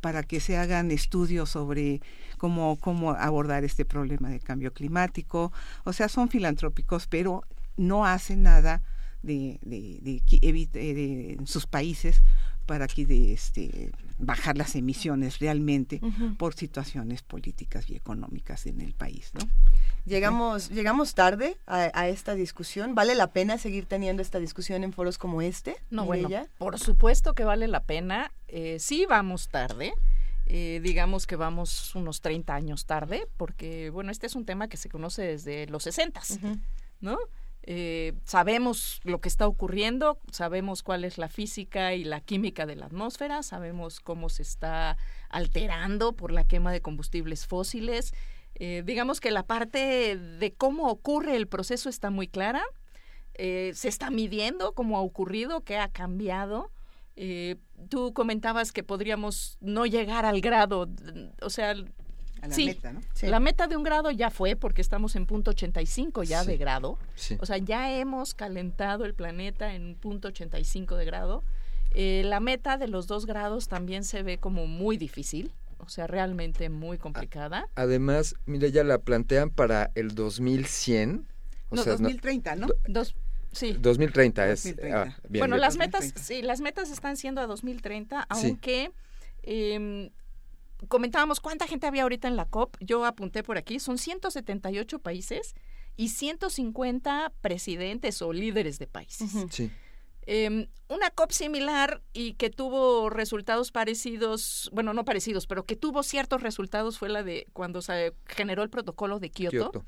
para 0.00 0.22
que 0.22 0.38
se 0.38 0.56
hagan 0.56 0.90
estudios 0.90 1.50
sobre 1.50 2.00
cómo, 2.38 2.76
cómo 2.76 3.12
abordar 3.12 3.64
este 3.64 3.84
problema 3.84 4.28
de 4.28 4.38
cambio 4.38 4.72
climático. 4.72 5.50
O 5.84 5.92
sea, 5.92 6.08
son 6.08 6.28
filantrópicos, 6.28 7.06
pero 7.08 7.42
no 7.76 8.06
hacen 8.06 8.42
nada 8.42 8.82
de, 9.22 9.58
de, 9.62 9.98
de, 10.02 10.22
de, 10.40 10.94
de 10.94 11.32
en 11.38 11.46
sus 11.46 11.66
países 11.66 12.22
para 12.64 12.84
aquí 12.84 13.04
de 13.04 13.32
este 13.32 13.90
bajar 14.18 14.56
las 14.56 14.74
emisiones 14.76 15.38
realmente 15.38 15.98
uh 16.02 16.06
-huh. 16.06 16.36
por 16.36 16.54
situaciones 16.54 17.22
políticas 17.22 17.90
y 17.90 17.96
económicas 17.96 18.66
en 18.66 18.80
el 18.80 18.94
país, 18.94 19.32
¿no? 19.34 19.40
Llegamos, 20.04 20.70
llegamos 20.70 21.14
tarde 21.14 21.56
a, 21.66 21.90
a, 21.98 22.08
esta 22.08 22.34
discusión. 22.34 22.94
¿Vale 22.94 23.14
la 23.14 23.32
pena 23.32 23.56
seguir 23.58 23.86
teniendo 23.86 24.22
esta 24.22 24.38
discusión 24.38 24.84
en 24.84 24.92
foros 24.92 25.16
como 25.18 25.40
este? 25.40 25.76
No, 25.90 26.04
bueno, 26.04 26.28
ella? 26.28 26.46
por 26.58 26.78
supuesto 26.78 27.34
que 27.34 27.44
vale 27.44 27.68
la 27.68 27.82
pena. 27.84 28.30
Eh, 28.48 28.78
sí 28.78 29.06
vamos 29.08 29.48
tarde. 29.48 29.94
Eh, 30.46 30.80
digamos 30.82 31.26
que 31.26 31.36
vamos 31.36 31.94
unos 31.94 32.20
30 32.20 32.54
años 32.54 32.84
tarde, 32.84 33.26
porque, 33.38 33.88
bueno, 33.88 34.12
este 34.12 34.26
es 34.26 34.34
un 34.34 34.44
tema 34.44 34.68
que 34.68 34.76
se 34.76 34.90
conoce 34.90 35.22
desde 35.22 35.66
los 35.68 35.84
60, 35.84 36.20
uh 36.20 36.22
-huh. 36.22 36.60
¿no? 37.00 37.18
Eh, 37.66 38.12
sabemos 38.24 39.00
lo 39.04 39.22
que 39.22 39.28
está 39.28 39.48
ocurriendo, 39.48 40.18
sabemos 40.30 40.82
cuál 40.82 41.02
es 41.02 41.16
la 41.16 41.28
física 41.28 41.94
y 41.94 42.04
la 42.04 42.20
química 42.20 42.66
de 42.66 42.76
la 42.76 42.86
atmósfera, 42.86 43.42
sabemos 43.42 44.00
cómo 44.00 44.28
se 44.28 44.42
está 44.42 44.98
alterando 45.30 46.12
por 46.12 46.30
la 46.30 46.46
quema 46.46 46.72
de 46.72 46.82
combustibles 46.82 47.46
fósiles. 47.46 48.12
Eh, 48.56 48.82
digamos 48.84 49.18
que 49.18 49.30
la 49.30 49.44
parte 49.44 50.16
de 50.16 50.52
cómo 50.52 50.88
ocurre 50.90 51.36
el 51.36 51.48
proceso 51.48 51.88
está 51.88 52.10
muy 52.10 52.28
clara, 52.28 52.62
eh, 53.32 53.72
se 53.74 53.88
está 53.88 54.10
midiendo 54.10 54.74
cómo 54.74 54.98
ha 54.98 55.00
ocurrido, 55.00 55.62
qué 55.62 55.78
ha 55.78 55.88
cambiado. 55.88 56.70
tú 57.88 58.12
comentabas 58.12 58.72
que 58.72 58.82
podríamos 58.82 59.56
no 59.60 59.86
llegar 59.86 60.26
al 60.26 60.40
grado, 60.40 60.88
o 61.40 61.50
sea, 61.50 61.74
a 62.44 62.48
la 62.48 62.54
sí, 62.54 62.66
meta, 62.66 62.92
¿no? 62.92 63.00
La 63.22 63.40
meta 63.40 63.66
de 63.66 63.76
un 63.76 63.82
grado 63.82 64.10
ya 64.10 64.30
fue 64.30 64.56
porque 64.56 64.80
estamos 64.82 65.16
en 65.16 65.26
punto 65.26 65.50
85 65.52 66.22
ya 66.22 66.42
Sí. 66.42 66.48
de 66.48 66.56
grado. 66.56 66.98
Sí. 67.14 67.36
O 67.40 67.46
sea, 67.46 67.58
ya 67.58 67.92
hemos 67.92 68.34
calentado 68.34 69.04
el 69.04 69.14
planeta 69.14 69.74
en 69.74 69.94
punto 69.96 70.28
85 70.28 70.96
de 70.96 71.04
grado. 71.04 71.42
Eh, 71.94 72.22
la 72.24 72.40
meta 72.40 72.76
de 72.76 72.88
los 72.88 73.06
dos 73.06 73.24
grados 73.26 73.68
también 73.68 74.04
se 74.04 74.22
ve 74.22 74.38
como 74.38 74.66
muy 74.66 74.96
difícil, 74.96 75.52
o 75.78 75.88
sea, 75.88 76.06
realmente 76.06 76.68
muy 76.68 76.98
complicada. 76.98 77.68
Además, 77.76 78.34
mire, 78.46 78.72
ya 78.72 78.82
la 78.84 78.98
plantean 78.98 79.50
para 79.50 79.90
el 79.94 80.14
2100. 80.14 81.26
O 81.70 81.76
no, 81.76 81.82
sea, 81.82 81.92
2030, 81.92 82.56
¿no? 82.56 82.66
Dos, 82.88 83.14
sí. 83.52 83.76
2030 83.80 84.48
es. 84.50 84.64
2030. 84.64 85.02
ah, 85.02 85.04
bien, 85.28 85.40
bueno, 85.40 85.54
bien. 85.54 85.60
las 85.60 85.76
metas, 85.76 86.12
sí, 86.16 86.42
las 86.42 86.60
metas 86.60 86.90
están 86.90 87.16
siendo 87.16 87.40
a 87.40 87.46
2030, 87.46 88.22
Sí. 88.22 88.26
aunque 88.48 88.92
em, 89.42 90.10
comentábamos 90.88 91.40
cuánta 91.40 91.66
gente 91.66 91.86
había 91.86 92.02
ahorita 92.02 92.28
en 92.28 92.36
la 92.36 92.46
COP. 92.46 92.76
Yo 92.80 93.04
apunté 93.04 93.42
por 93.42 93.58
aquí, 93.58 93.80
son 93.80 93.98
178 93.98 94.98
países 94.98 95.54
y 95.96 96.08
150 96.08 97.32
presidentes 97.40 98.20
o 98.22 98.32
líderes 98.32 98.78
de 98.78 98.86
países. 98.86 99.30
Sí. 99.50 99.70
Eh, 100.26 100.68
una 100.88 101.10
COP 101.10 101.32
similar 101.32 102.02
y 102.12 102.34
que 102.34 102.50
tuvo 102.50 103.10
resultados 103.10 103.72
parecidos, 103.72 104.70
bueno, 104.72 104.94
no 104.94 105.04
parecidos, 105.04 105.46
pero 105.46 105.64
que 105.64 105.76
tuvo 105.76 106.02
ciertos 106.02 106.42
resultados 106.42 106.98
fue 106.98 107.08
la 107.08 107.22
de 107.22 107.46
cuando 107.52 107.82
se 107.82 108.14
generó 108.26 108.62
el 108.62 108.70
protocolo 108.70 109.18
de 109.18 109.30
Kioto. 109.30 109.70
Kioto. 109.70 109.86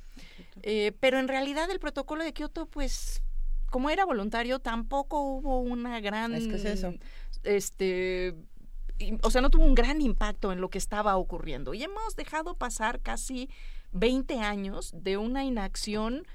Eh, 0.63 0.93
pero 1.01 1.19
en 1.19 1.29
realidad 1.29 1.71
el 1.71 1.79
protocolo 1.79 2.23
de 2.23 2.33
Kioto, 2.33 2.67
pues, 2.67 3.23
como 3.71 3.89
era 3.89 4.05
voluntario, 4.05 4.59
tampoco 4.59 5.21
hubo 5.23 5.61
una 5.61 6.01
gran... 6.01 6.35
Es 6.35 6.47
que 6.49 6.57
es 6.57 6.65
eso. 6.65 6.95
Este... 7.43 8.35
O 9.23 9.31
sea, 9.31 9.43
no 9.43 9.51
tuvo 9.51 9.65
un 9.65 9.75
gran 9.75 10.01
impacto 10.01 10.53
en 10.53 10.61
lo 10.61 10.71
que 10.71 10.79
estaba 10.79 11.17
ocurriendo. 11.17 11.75
Y 11.75 11.83
hemos 11.83 12.17
dejado 12.17 12.55
pasar 12.55 13.01
casi 13.01 13.51
20 13.93 14.41
años 14.41 14.93
de 14.97 15.17
una 15.17 15.45
inacción 15.45 16.27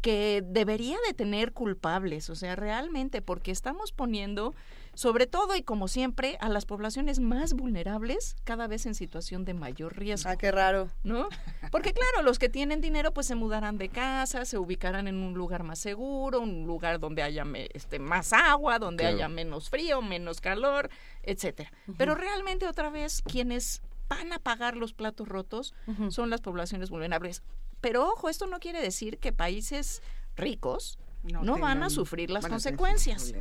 que 0.00 0.42
debería 0.46 0.96
de 1.06 1.14
tener 1.14 1.52
culpables, 1.52 2.28
o 2.28 2.34
sea, 2.34 2.56
realmente, 2.56 3.22
porque 3.22 3.50
estamos 3.50 3.92
poniendo, 3.92 4.54
sobre 4.94 5.26
todo 5.26 5.56
y 5.56 5.62
como 5.62 5.88
siempre, 5.88 6.36
a 6.40 6.48
las 6.48 6.66
poblaciones 6.66 7.18
más 7.20 7.54
vulnerables 7.54 8.36
cada 8.44 8.66
vez 8.66 8.86
en 8.86 8.94
situación 8.94 9.44
de 9.44 9.54
mayor 9.54 9.96
riesgo. 9.96 10.30
Ah, 10.30 10.36
qué 10.36 10.50
raro. 10.50 10.88
¿No? 11.02 11.28
Porque 11.70 11.92
claro, 11.92 12.22
los 12.22 12.38
que 12.38 12.48
tienen 12.48 12.80
dinero 12.80 13.12
pues 13.12 13.26
se 13.26 13.34
mudarán 13.34 13.78
de 13.78 13.88
casa, 13.88 14.44
se 14.44 14.58
ubicarán 14.58 15.08
en 15.08 15.16
un 15.16 15.34
lugar 15.34 15.62
más 15.64 15.78
seguro, 15.78 16.40
un 16.40 16.66
lugar 16.66 17.00
donde 17.00 17.22
haya 17.22 17.44
me- 17.44 17.68
este, 17.74 17.98
más 17.98 18.32
agua, 18.32 18.78
donde 18.78 19.02
Claro. 19.02 19.16
haya 19.16 19.28
menos 19.28 19.70
frío, 19.70 20.00
menos 20.02 20.40
calor, 20.40 20.90
etcétera. 21.22 21.72
Pero 21.98 22.14
realmente 22.14 22.66
otra 22.68 22.90
vez 22.90 23.22
quienes 23.22 23.82
van 24.08 24.32
a 24.32 24.38
pagar 24.38 24.76
los 24.76 24.92
platos 24.92 25.26
rotos 25.28 25.74
son 26.10 26.30
las 26.30 26.40
poblaciones 26.40 26.90
vulnerables. 26.90 27.42
Pero 27.80 28.06
ojo, 28.08 28.28
esto 28.28 28.46
no 28.46 28.60
quiere 28.60 28.80
decir 28.80 29.18
que 29.18 29.32
países 29.32 30.02
ricos 30.36 30.98
no, 31.24 31.42
No 31.42 31.58
van 31.58 31.82
a 31.82 31.90
sufrir 31.90 32.30
las 32.30 32.46
consecuencias. 32.46 33.32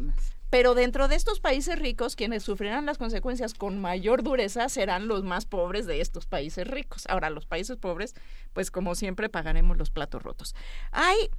Pero 0.49 0.75
dentro 0.75 1.07
de 1.07 1.15
estos 1.15 1.39
países 1.39 1.79
ricos, 1.79 2.15
quienes 2.15 2.43
sufrirán 2.43 2.85
las 2.85 2.97
consecuencias 2.97 3.53
con 3.53 3.81
mayor 3.81 4.23
dureza 4.23 4.69
serán 4.69 5.07
los 5.07 5.23
más 5.23 5.45
pobres 5.45 5.87
de 5.87 5.99
estos 5.99 6.25
países 6.25 6.67
ricos. 6.67 7.05
Ahora, 7.09 7.29
los 7.29 7.45
países 7.45 7.77
pobres, 7.77 8.13
pues 8.53 8.69
como 8.69 8.95
siempre, 8.95 9.29
pagaremos 9.29 9.77
los 9.77 9.89
platos 9.89 10.21
rotos. 10.21 10.55
Hay 10.91 11.29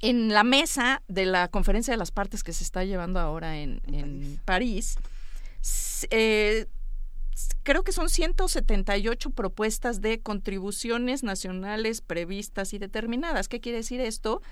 en 0.00 0.28
la 0.28 0.44
mesa 0.44 1.02
de 1.08 1.26
la 1.26 1.48
conferencia 1.48 1.92
de 1.92 1.98
las 1.98 2.12
partes 2.12 2.44
que 2.44 2.52
se 2.52 2.62
está 2.62 2.84
llevando 2.84 3.18
ahora 3.18 3.58
en, 3.58 3.82
en 3.88 4.40
París, 4.44 4.96
eh, 6.10 6.66
creo 7.62 7.84
que 7.84 7.92
son 7.92 8.08
178 8.08 9.30
propuestas 9.30 10.00
de 10.00 10.20
contribuciones 10.20 11.22
nacionales 11.22 12.00
previstas 12.00 12.72
y 12.72 12.78
determinadas. 12.78 13.48
¿Qué 13.48 13.60
quiere 13.60 13.78
decir 13.78 14.00
esto? 14.00 14.42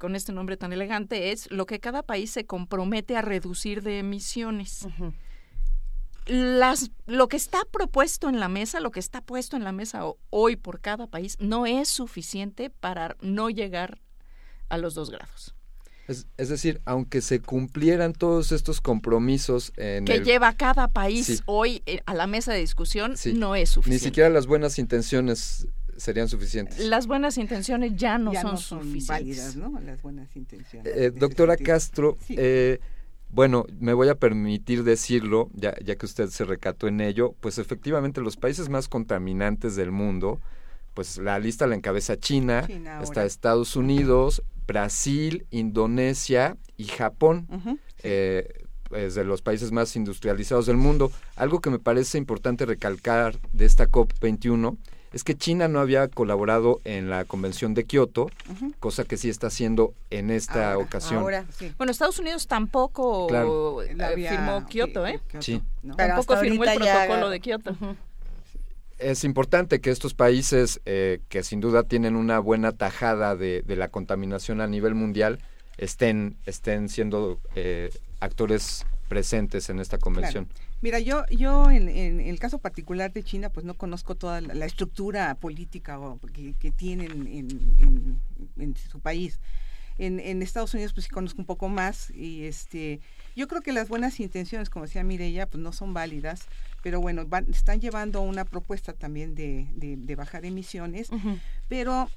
Con 0.00 0.16
este 0.16 0.32
nombre 0.32 0.56
tan 0.56 0.72
elegante, 0.72 1.30
es 1.30 1.50
lo 1.50 1.66
que 1.66 1.78
cada 1.78 2.02
país 2.02 2.30
se 2.30 2.46
compromete 2.46 3.18
a 3.18 3.20
reducir 3.22 3.82
de 3.82 3.98
emisiones. 3.98 4.86
Las, 6.26 6.90
lo 7.06 7.28
que 7.28 7.36
está 7.36 7.58
propuesto 7.70 8.28
en 8.30 8.40
la 8.40 8.48
mesa, 8.48 8.80
lo 8.80 8.92
que 8.92 9.00
está 9.00 9.20
puesto 9.20 9.56
en 9.58 9.64
la 9.64 9.72
mesa 9.72 10.06
ho- 10.06 10.18
hoy 10.30 10.56
por 10.56 10.80
cada 10.80 11.06
país, 11.06 11.36
no 11.38 11.66
es 11.66 11.88
suficiente 11.88 12.70
para 12.70 13.16
no 13.20 13.50
llegar 13.50 14.00
a 14.70 14.78
los 14.78 14.94
dos 14.94 15.10
grados. 15.10 15.54
Es, 16.08 16.26
es 16.38 16.48
decir, 16.48 16.80
aunque 16.86 17.20
se 17.20 17.40
cumplieran 17.40 18.12
todos 18.14 18.52
estos 18.52 18.80
compromisos 18.80 19.70
en 19.76 20.04
que 20.06 20.14
el- 20.14 20.24
lleva 20.24 20.52
cada 20.54 20.88
país 20.88 21.26
Sí. 21.26 21.40
hoy 21.46 21.82
eh, 21.86 22.00
a 22.06 22.14
la 22.14 22.26
mesa 22.26 22.52
de 22.54 22.60
discusión 22.60 23.16
Sí. 23.16 23.32
no 23.34 23.54
es 23.54 23.68
ni 23.70 23.74
suficiente. 23.74 24.04
siquiera 24.06 24.30
las 24.30 24.46
buenas 24.46 24.78
intenciones 24.78 25.66
serían 26.00 26.28
suficientes. 26.28 26.78
Las 26.80 27.06
buenas 27.06 27.38
intenciones 27.38 27.94
ya 27.96 28.18
no 28.18 28.32
ya 28.32 28.42
son 28.42 28.52
no 28.52 28.56
son 28.56 28.78
suficientes. 28.82 29.08
válidas, 29.08 29.56
¿no? 29.56 29.78
Las 29.80 30.02
buenas 30.02 30.34
intenciones. 30.36 30.92
Eh, 30.96 31.10
doctora. 31.10 31.56
Castro, 31.56 32.16
Sí. 32.26 32.34
eh, 32.38 32.80
bueno, 33.28 33.64
me 33.78 33.92
voy 33.92 34.08
a 34.08 34.14
permitir 34.16 34.82
decirlo, 34.82 35.50
ya, 35.54 35.74
ya 35.84 35.94
que 35.96 36.06
usted 36.06 36.28
se 36.30 36.44
recató 36.44 36.88
en 36.88 37.00
ello, 37.00 37.34
pues 37.40 37.58
efectivamente 37.58 38.20
los 38.20 38.36
países 38.36 38.68
más 38.68 38.88
contaminantes 38.88 39.76
del 39.76 39.92
mundo, 39.92 40.40
pues 40.94 41.18
la 41.18 41.38
lista 41.38 41.66
la 41.68 41.76
encabeza 41.76 42.16
China, 42.18 42.66
está 43.02 43.24
Estados 43.24 43.76
Unidos, 43.76 44.42
Brasil, 44.66 45.46
Indonesia 45.50 46.56
y 46.76 46.84
Japón. 46.86 47.46
Eh, 48.02 48.48
es 48.92 49.14
de 49.14 49.22
los 49.24 49.40
países 49.42 49.70
más 49.70 49.94
industrializados 49.94 50.66
del 50.66 50.76
mundo. 50.76 51.12
Algo 51.36 51.60
que 51.60 51.70
me 51.70 51.78
parece 51.78 52.18
importante 52.18 52.66
recalcar 52.66 53.36
de 53.52 53.64
esta 53.64 53.88
COP21 53.88 54.76
es 55.12 55.24
que 55.24 55.34
China 55.36 55.66
no 55.68 55.80
había 55.80 56.08
colaborado 56.08 56.80
en 56.84 57.10
la 57.10 57.24
Convención 57.24 57.74
de 57.74 57.84
Kioto, 57.84 58.30
cosa 58.78 59.04
que 59.04 59.16
sí 59.16 59.28
está 59.28 59.48
haciendo 59.48 59.92
en 60.10 60.30
esta 60.30 60.78
ocasión. 60.78 61.24
Bueno, 61.78 61.90
Estados 61.92 62.18
Unidos 62.18 62.46
tampoco 62.46 63.26
Claro. 63.26 63.82
eh, 63.82 63.96
había- 64.02 64.30
firmó 64.30 64.66
Kioto, 64.66 65.06
¿eh? 65.06 65.20
Sí. 65.40 65.62
¿no? 65.82 65.96
Pero 65.96 66.14
tampoco 66.14 66.36
firmó 66.36 66.64
el 66.64 66.78
ya- 66.80 66.94
protocolo 67.04 67.30
de 67.30 67.40
Kioto. 67.40 67.76
Es 68.98 69.24
importante 69.24 69.80
que 69.80 69.90
estos 69.90 70.12
países, 70.14 70.80
eh, 70.84 71.20
que 71.30 71.42
sin 71.42 71.60
duda 71.60 71.84
tienen 71.84 72.16
una 72.16 72.38
buena 72.38 72.72
tajada 72.72 73.34
de, 73.34 73.62
de 73.62 73.76
la 73.76 73.88
contaminación 73.88 74.60
a 74.60 74.66
nivel 74.66 74.94
mundial, 74.94 75.38
estén, 75.78 76.36
estén 76.44 76.88
siendo 76.90 77.40
eh, 77.54 77.90
actores 78.20 78.84
presentes 79.08 79.70
en 79.70 79.80
esta 79.80 79.96
convención. 79.98 80.44
Claro. 80.44 80.69
Mira, 80.82 80.98
yo, 80.98 81.24
yo 81.30 81.70
en, 81.70 81.88
en 81.88 82.20
el 82.20 82.38
caso 82.38 82.58
particular 82.58 83.12
de 83.12 83.22
China, 83.22 83.50
pues 83.50 83.66
no 83.66 83.74
conozco 83.74 84.14
toda 84.14 84.40
la, 84.40 84.54
la 84.54 84.64
estructura 84.66 85.34
política 85.34 85.98
que, 86.32 86.54
que 86.58 86.70
tienen 86.70 87.26
en, 87.26 87.74
en- 87.78 88.20
en 88.58 88.76
su 88.76 89.00
país. 89.00 89.38
En, 89.98 90.18
en 90.18 90.40
Estados 90.40 90.72
Unidos, 90.72 90.94
pues 90.94 91.04
sí 91.04 91.10
conozco 91.10 91.38
un 91.42 91.44
poco 91.44 91.68
más 91.68 92.08
y 92.10 92.44
este, 92.44 93.00
yo 93.36 93.46
creo 93.48 93.60
que 93.60 93.72
las 93.72 93.88
buenas 93.90 94.18
intenciones, 94.20 94.70
como 94.70 94.86
decía 94.86 95.04
Mireya, 95.04 95.46
pues 95.46 95.62
no 95.62 95.72
son 95.74 95.92
válidas, 95.92 96.46
pero 96.82 97.02
bueno, 97.02 97.26
van- 97.26 97.50
están 97.50 97.80
llevando 97.82 98.22
una 98.22 98.46
propuesta 98.46 98.94
también 98.94 99.34
de, 99.34 99.66
de- 99.74 99.98
de 99.98 100.14
bajar 100.16 100.46
emisiones, 100.46 101.10
pero 101.68 102.08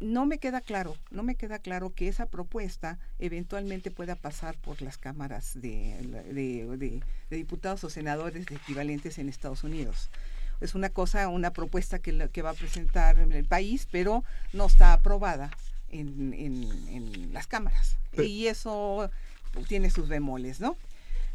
no 0.00 0.26
me 0.26 0.38
queda 0.38 0.60
claro, 0.60 0.96
no 1.10 1.22
me 1.22 1.36
queda 1.36 1.58
claro 1.58 1.92
que 1.94 2.08
esa 2.08 2.26
propuesta 2.26 2.98
eventualmente 3.18 3.90
pueda 3.90 4.14
pasar 4.14 4.56
por 4.58 4.82
las 4.82 4.98
cámaras 4.98 5.52
de, 5.54 5.96
de- 6.34 6.66
de- 6.76 7.00
de 7.30 7.36
diputados 7.36 7.82
o 7.84 7.90
senadores 7.90 8.44
de 8.46 8.56
equivalentes 8.56 9.18
en 9.18 9.28
Estados 9.28 9.64
Unidos. 9.64 10.10
Es 10.60 10.74
una 10.74 10.88
cosa, 10.90 11.28
una 11.28 11.50
propuesta 11.52 11.98
que, 11.98 12.28
que 12.32 12.42
va 12.42 12.50
a 12.50 12.54
presentar 12.54 13.18
el 13.18 13.44
país, 13.44 13.88
pero 13.90 14.22
no 14.52 14.66
está 14.66 14.92
aprobada 14.92 15.50
en, 15.90 16.32
en- 16.34 16.88
en 16.88 17.32
las 17.32 17.46
cámaras. 17.46 17.96
y 18.24 18.46
eso 18.46 19.10
tiene 19.68 19.90
sus 19.90 20.08
bemoles, 20.08 20.60
¿no? 20.60 20.76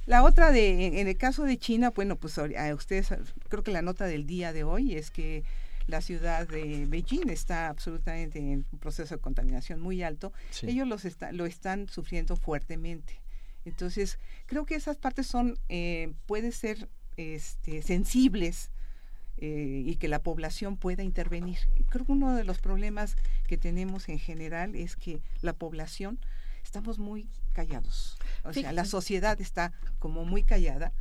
La 0.07 0.23
otra 0.23 0.51
de, 0.51 0.88
en- 0.99 1.07
el 1.07 1.17
caso 1.17 1.43
de 1.43 1.57
China, 1.57 1.91
bueno, 1.91 2.15
pues 2.15 2.38
a 2.38 2.75
ustedes, 2.75 3.09
creo 3.49 3.64
que 3.64 3.72
la 3.72 3.81
nota 3.83 4.06
del 4.06 4.25
día 4.25 4.53
de 4.53 4.64
hoy 4.64 4.95
es 4.95 5.11
que 5.11 5.43
la 5.91 6.01
ciudad 6.01 6.47
de 6.47 6.85
Beijing 6.87 7.29
está 7.29 7.67
absolutamente 7.67 8.39
en 8.39 8.65
un 8.71 8.79
proceso 8.79 9.15
de 9.15 9.21
contaminación 9.21 9.79
muy 9.79 10.01
alto. 10.01 10.33
Sí. 10.49 10.67
Ellos 10.69 10.87
los 10.87 11.05
está- 11.05 11.31
lo 11.31 11.45
están 11.45 11.87
sufriendo 11.89 12.35
fuertemente. 12.35 13.21
Entonces, 13.65 14.17
creo 14.47 14.65
que 14.65 14.73
esas 14.75 14.97
partes 14.97 15.27
son, 15.27 15.59
eh, 15.69 16.13
pueden 16.25 16.51
ser 16.51 16.89
este, 17.17 17.81
sensibles 17.83 18.71
eh, 19.37 19.83
y 19.85 19.95
que 19.97 20.07
la 20.07 20.23
población 20.23 20.77
pueda 20.77 21.03
intervenir. 21.03 21.57
Creo 21.89 22.05
que 22.05 22.11
uno 22.13 22.35
de 22.35 22.43
los 22.43 22.59
problemas 22.59 23.15
que 23.47 23.57
tenemos 23.57 24.07
en 24.09 24.17
general 24.17 24.75
es 24.75 24.95
que 24.95 25.21
la 25.41 25.53
población 25.53 26.19
estamos 26.63 26.99
muy 26.99 27.27
callados. 27.53 28.17
O 28.43 28.53
sea, 28.53 28.71
la 28.71 28.85
sociedad 28.85 29.39
está 29.41 29.73
como 29.99 30.25
muy 30.25 30.43
callada 30.43 30.93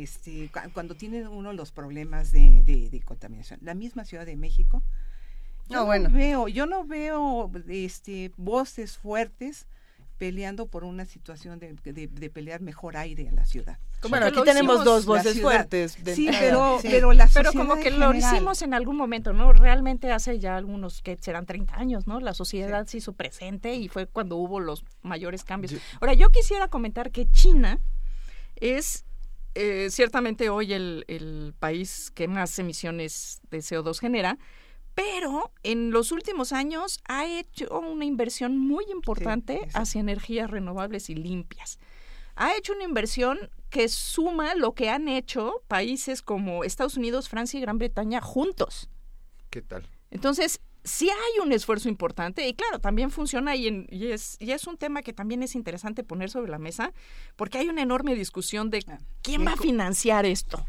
este, 0.00 0.48
cu- 0.52 0.70
cuando 0.72 0.94
tiene 0.94 1.26
uno 1.28 1.52
los 1.52 1.72
problemas 1.72 2.32
de, 2.32 2.62
de- 2.64 2.88
de 2.90 3.00
contaminación. 3.00 3.58
La 3.62 3.74
misma 3.74 4.04
Ciudad 4.04 4.26
de 4.26 4.36
México. 4.36 4.82
Yo 5.68 5.76
no 5.80 5.86
bueno. 5.86 6.10
veo, 6.10 6.48
yo 6.48 6.66
no 6.66 6.84
veo 6.84 7.50
este, 7.68 8.32
voces 8.36 8.98
fuertes 8.98 9.66
peleando 10.18 10.66
por 10.66 10.84
una 10.84 11.04
situación 11.04 11.58
de, 11.58 11.74
de, 11.82 12.06
de 12.06 12.30
pelear 12.30 12.60
mejor 12.60 12.96
aire 12.96 13.26
en 13.26 13.34
la 13.34 13.44
ciudad. 13.44 13.78
bueno, 14.08 14.26
aquí 14.26 14.40
tenemos 14.44 14.84
dos 14.84 15.04
voces 15.04 15.40
fuertes. 15.40 15.98
Sí, 16.14 16.28
pero, 16.30 16.78
pero 16.82 17.12
la 17.12 17.28
Pero 17.32 17.52
como 17.52 17.74
que 17.76 17.90
lo 17.90 18.14
hicimos 18.14 18.62
en 18.62 18.72
algún 18.74 18.96
momento, 18.96 19.32
¿no? 19.32 19.52
Realmente 19.52 20.12
hace 20.12 20.38
ya 20.38 20.56
algunos, 20.56 21.02
que 21.02 21.16
serán 21.20 21.44
30 21.46 21.74
años, 21.74 22.06
¿no? 22.06 22.20
La 22.20 22.34
sociedad 22.34 22.86
se 22.86 22.98
hizo 22.98 23.14
presente 23.14 23.74
y 23.74 23.88
fue 23.88 24.06
cuando 24.06 24.36
hubo 24.36 24.60
los 24.60 24.84
mayores 25.02 25.42
cambios. 25.42 25.74
Ahora, 26.00 26.14
yo 26.14 26.30
quisiera 26.30 26.68
comentar 26.68 27.10
que 27.10 27.28
China 27.30 27.80
es 28.56 29.04
eh, 29.54 29.88
ciertamente 29.90 30.48
hoy 30.48 30.72
el, 30.72 31.04
el 31.08 31.54
país 31.58 32.10
que 32.14 32.28
más 32.28 32.58
emisiones 32.58 33.40
de 33.50 33.58
CO2 33.58 33.98
genera, 33.98 34.38
pero 34.94 35.52
en 35.62 35.90
los 35.90 36.12
últimos 36.12 36.52
años 36.52 37.00
ha 37.06 37.26
hecho 37.26 37.80
una 37.80 38.04
inversión 38.04 38.58
muy 38.58 38.84
importante 38.90 39.68
hacia 39.74 40.00
energías 40.00 40.50
renovables 40.50 41.08
y 41.10 41.14
limpias. 41.14 41.78
Ha 42.34 42.54
hecho 42.56 42.72
una 42.72 42.84
inversión 42.84 43.50
que 43.70 43.88
suma 43.88 44.54
lo 44.54 44.74
que 44.74 44.90
han 44.90 45.08
hecho 45.08 45.62
países 45.68 46.22
como 46.22 46.64
Estados 46.64 46.96
Unidos, 46.96 47.28
Francia 47.28 47.58
y 47.58 47.60
Gran 47.62 47.78
Bretaña 47.78 48.20
juntos. 48.20 48.88
¿Qué 49.50 49.62
tal? 49.62 49.88
Entonces, 50.10 50.60
sí 50.84 51.10
hay 51.10 51.40
un 51.40 51.52
esfuerzo 51.52 51.88
importante 51.88 52.46
y 52.46 52.54
claro, 52.54 52.78
también 52.78 53.10
funciona 53.10 53.54
y, 53.56 53.86
y, 53.90 54.06
es, 54.08 54.36
y 54.40 54.52
es 54.52 54.66
un 54.66 54.76
tema 54.76 55.02
que 55.02 55.12
también 55.12 55.42
es 55.42 55.54
interesante 55.54 56.02
poner 56.02 56.30
sobre 56.30 56.50
la 56.50 56.58
mesa 56.58 56.92
porque 57.36 57.58
hay 57.58 57.68
una 57.68 57.82
enorme 57.82 58.14
discusión 58.14 58.70
de 58.70 58.84
ah, 58.88 58.98
quién 59.22 59.46
va 59.46 59.52
a 59.52 59.56
financiar 59.56 60.26
esto. 60.26 60.64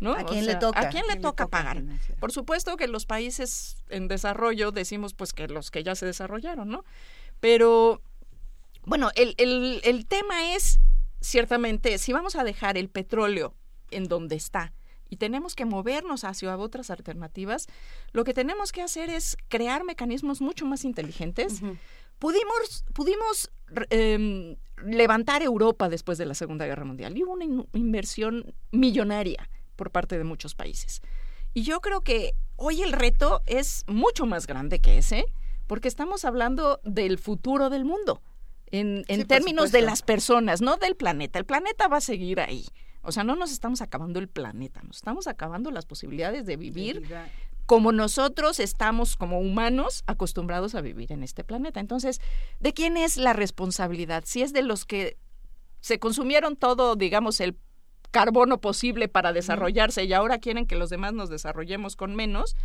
¿no? 0.00 0.12
¿A 0.12 0.24
quién 0.24 0.46
le 0.46 0.54
toca? 0.54 0.80
¿A 0.80 0.88
quién 0.90 1.04
le 1.08 1.16
toca 1.16 1.48
pagar? 1.48 1.82
Por 2.20 2.30
supuesto 2.30 2.76
que 2.76 2.86
los 2.86 3.04
países 3.04 3.82
en 3.88 4.06
desarrollo 4.06 4.70
decimos 4.70 5.12
pues 5.12 5.32
que 5.32 5.48
los 5.48 5.72
que 5.72 5.82
ya 5.82 5.96
se 5.96 6.06
desarrollaron, 6.06 6.68
¿no? 6.68 6.84
Pero, 7.40 8.00
bueno, 8.84 9.10
el, 9.16 9.34
el, 9.38 9.80
el 9.82 10.06
tema 10.06 10.54
es, 10.54 10.78
ciertamente, 11.20 11.98
si 11.98 12.12
vamos 12.12 12.36
a 12.36 12.44
dejar 12.44 12.78
el 12.78 12.88
petróleo 12.88 13.54
en 13.90 14.04
donde 14.04 14.36
está 14.36 14.72
y 15.08 15.16
tenemos 15.16 15.54
que 15.54 15.64
movernos 15.64 16.24
hacia 16.24 16.56
otras 16.56 16.90
alternativas, 16.90 17.66
lo 18.12 18.24
que 18.24 18.34
tenemos 18.34 18.72
que 18.72 18.82
hacer 18.82 19.10
es 19.10 19.36
crear 19.48 19.84
mecanismos 19.84 20.40
mucho 20.40 20.66
más 20.66 20.84
inteligentes. 20.84 21.60
Pudimos, 22.18 22.84
pudimos 22.94 23.50
eh, 23.90 24.56
levantar 24.84 25.42
Europa 25.42 25.88
después 25.88 26.18
de 26.18 26.26
la 26.26 26.34
Segunda 26.34 26.66
Guerra 26.66 26.84
Mundial 26.84 27.16
y 27.16 27.22
hubo 27.22 27.32
una 27.32 27.44
in 27.44 27.66
inversión 27.72 28.54
millonaria 28.72 29.48
por 29.76 29.90
parte 29.90 30.18
de 30.18 30.24
muchos 30.24 30.54
países. 30.54 31.00
Y 31.54 31.62
yo 31.62 31.80
creo 31.80 32.00
que 32.02 32.32
hoy 32.56 32.82
el 32.82 32.92
reto 32.92 33.42
es 33.46 33.84
mucho 33.86 34.26
más 34.26 34.46
grande 34.46 34.80
que 34.80 34.98
ese, 34.98 35.26
porque 35.66 35.88
estamos 35.88 36.24
hablando 36.24 36.80
del 36.84 37.18
futuro 37.18 37.70
del 37.70 37.84
mundo, 37.84 38.22
en, 38.70 39.04
en 39.08 39.20
sí, 39.20 39.26
términos 39.26 39.70
de 39.70 39.82
las 39.82 40.02
personas, 40.02 40.60
no 40.60 40.76
del 40.76 40.96
planeta. 40.96 41.38
El 41.38 41.44
planeta 41.44 41.88
va 41.88 41.98
a 41.98 42.00
seguir 42.00 42.40
ahí. 42.40 42.66
O 43.02 43.12
sea, 43.12 43.24
no 43.24 43.36
nos 43.36 43.52
estamos 43.52 43.80
acabando 43.80 44.18
el 44.18 44.28
planeta, 44.28 44.82
nos 44.82 44.96
estamos 44.96 45.26
acabando 45.26 45.70
las 45.70 45.86
posibilidades 45.86 46.46
de 46.46 46.56
vivir 46.56 47.08
como 47.66 47.92
nosotros 47.92 48.60
estamos 48.60 49.16
como 49.16 49.40
humanos 49.40 50.02
acostumbrados 50.06 50.74
a 50.74 50.80
vivir 50.80 51.12
en 51.12 51.22
este 51.22 51.44
planeta. 51.44 51.80
Entonces, 51.80 52.20
¿de 52.60 52.72
quién 52.72 52.96
es 52.96 53.18
la 53.18 53.34
responsabilidad? 53.34 54.24
Si 54.26 54.40
es 54.40 54.54
de 54.54 54.62
los 54.62 54.86
que 54.86 55.18
se 55.80 55.98
consumieron 55.98 56.56
todo, 56.56 56.96
digamos, 56.96 57.40
el 57.40 57.58
carbono 58.10 58.58
posible 58.60 59.08
para 59.08 59.34
desarrollarse 59.34 60.04
y 60.04 60.12
ahora 60.14 60.38
quieren 60.38 60.66
que 60.66 60.76
los 60.76 60.88
demás 60.88 61.12
nos 61.12 61.28
desarrollemos 61.28 61.94
con 61.94 62.14
menos, 62.14 62.56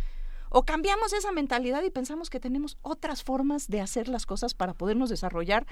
o 0.48 0.64
cambiamos 0.64 1.12
esa 1.12 1.32
mentalidad 1.32 1.82
y 1.82 1.90
pensamos 1.90 2.30
que 2.30 2.40
tenemos 2.40 2.78
otras 2.80 3.24
formas 3.24 3.68
de 3.68 3.80
hacer 3.80 4.08
las 4.08 4.24
cosas 4.24 4.54
para 4.54 4.72
podernos 4.72 5.10
desarrollar, 5.10 5.66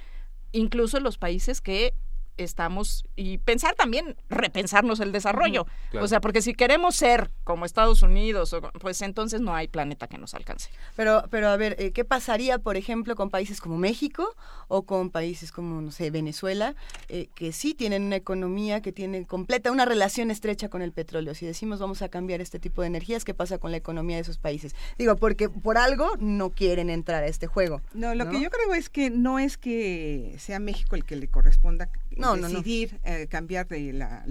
incluso 0.53 0.99
en 0.99 1.05
los 1.05 1.19
países 1.19 1.61
que 1.61 1.95
estamos 2.37 3.05
y 3.17 3.39
pensar 3.39 3.75
también 3.75 4.17
repensarnos 4.29 5.01
el 5.01 5.13
desarrollo. 5.13 5.67
Claro. 5.91 6.05
O 6.05 6.09
sea, 6.09 6.21
porque 6.21 6.43
si 6.43 6.55
queremos 6.55 6.97
ser 6.97 7.31
como 7.45 7.65
Estados 7.65 8.03
Unidos, 8.03 8.55
pues 8.81 9.03
entonces 9.03 9.41
no 9.41 9.55
hay 9.55 9.69
planeta 9.69 10.07
que 10.07 10.19
nos 10.19 10.35
alcance. 10.35 10.71
Pero, 10.97 11.25
pero 11.31 11.49
a 11.49 11.57
ver, 11.57 11.93
¿qué 11.93 12.05
pasaría, 12.05 12.59
por 12.59 12.77
ejemplo, 12.77 13.15
con 13.15 13.31
países 13.31 13.61
como 13.61 13.77
México 13.79 14.35
o 14.69 14.83
con 14.83 15.11
países 15.11 15.53
como, 15.53 15.81
no 15.81 15.91
sé, 15.91 16.11
Venezuela, 16.11 16.75
eh, 17.09 17.29
que 17.35 17.53
sí 17.53 17.75
tienen 17.75 18.05
una 18.05 18.17
economía 18.17 18.81
que 18.81 18.93
tiene 18.93 19.27
completa, 19.27 19.71
una 19.71 19.85
relación 19.85 20.31
estrecha 20.31 20.69
con 20.69 20.83
el 20.83 20.93
petróleo? 20.93 21.35
Si 21.35 21.47
decimos 21.47 21.79
vamos 21.79 22.03
a 22.03 22.09
cambiar 22.09 22.41
este 22.41 22.59
tipo 22.59 22.83
de 22.83 22.89
energías, 22.89 23.25
¿qué 23.25 23.35
pasa 23.35 23.59
con 23.59 23.71
la 23.71 23.77
economía 23.77 24.17
de 24.17 24.23
esos 24.23 24.39
países? 24.39 24.75
Digo, 24.99 25.17
porque 25.17 25.49
por 25.49 25.79
algo 25.79 26.17
no 26.19 26.51
quieren 26.51 26.91
entrar 26.91 27.23
a 27.23 27.27
este 27.27 27.47
juego. 27.47 27.81
No, 27.95 28.15
lo 28.15 28.25
¿no? 28.25 28.31
que 28.31 28.41
yo 28.41 28.51
creo 28.51 28.75
es 28.75 28.89
que 28.89 29.11
no 29.11 29.39
es 29.39 29.57
que 29.57 30.37
sea 30.39 30.59
México 30.59 30.97
el 30.97 31.05
que 31.05 31.17
le 31.17 31.29
corresponda 31.29 31.89
no, 32.17 32.37
decidir 32.37 32.93
no, 33.05 33.11
no. 33.11 33.17
Eh, 33.17 33.27
cambiar 33.29 33.69
de 33.69 33.93
la, 33.93 34.25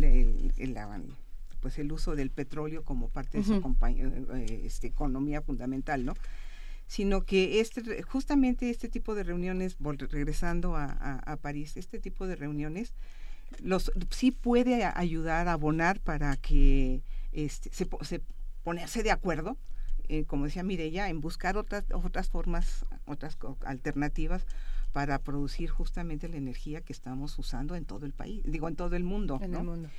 pues 1.59 1.77
el 1.77 1.91
uso 1.91 2.15
del 2.15 2.31
petróleo 2.31 2.83
como 2.83 3.09
parte 3.09 3.37
de 3.39 3.43
su 3.43 3.53
uh 3.55 3.61
-huh. 3.61 4.37
eh, 4.37 4.61
este, 4.65 4.87
economía 4.87 5.41
fundamental, 5.41 6.03
¿no? 6.05 6.15
Sino 6.87 7.21
que 7.21 7.61
este, 7.61 8.01
justamente 8.03 8.69
este 8.69 8.89
tipo 8.89 9.15
de 9.15 9.23
reuniones, 9.23 9.77
regresando 10.09 10.75
a, 10.75 10.85
a, 10.85 11.31
a 11.31 11.37
París, 11.37 11.77
este 11.77 11.99
tipo 11.99 12.27
de 12.27 12.35
reuniones 12.35 12.93
los 13.59 13.91
sí 14.09 14.31
puede 14.31 14.85
ayudar 14.85 15.47
a 15.47 15.53
abonar 15.53 15.99
para 15.99 16.37
que 16.37 17.03
este, 17.31 17.69
se, 17.73 17.87
se 18.01 18.21
ponerse 18.63 19.03
de 19.03 19.11
acuerdo, 19.11 19.57
eh, 20.07 20.25
como 20.25 20.45
decía 20.45 20.63
Mireya, 20.63 21.09
en 21.09 21.21
buscar 21.21 21.57
otras 21.57 21.85
otras 21.93 22.29
formas, 22.29 22.85
otras 23.05 23.37
alternativas 23.65 24.45
para 24.91 25.19
producir 25.19 25.69
justamente 25.69 26.27
la 26.27 26.37
energía 26.37 26.81
que 26.81 26.93
estamos 26.93 27.37
usando 27.39 27.75
en 27.75 27.85
todo 27.85 28.05
el 28.05 28.13
país, 28.13 28.43
digo 28.45 28.67
en 28.67 28.75
todo 28.75 28.95
el 28.95 29.03
mundo. 29.03 29.39
En 29.41 29.51
¿no? 29.51 29.59
el 29.59 29.65
mundo. 29.65 29.89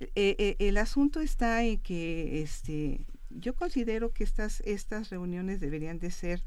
Eh, 0.00 0.10
eh, 0.38 0.56
el 0.58 0.78
asunto 0.78 1.20
está 1.20 1.62
en 1.62 1.78
que 1.78 2.42
este, 2.42 3.04
yo 3.30 3.54
considero 3.54 4.12
que 4.12 4.24
estas, 4.24 4.60
estas 4.60 5.10
reuniones 5.10 5.60
deberían 5.60 5.98
de 5.98 6.10
ser 6.10 6.42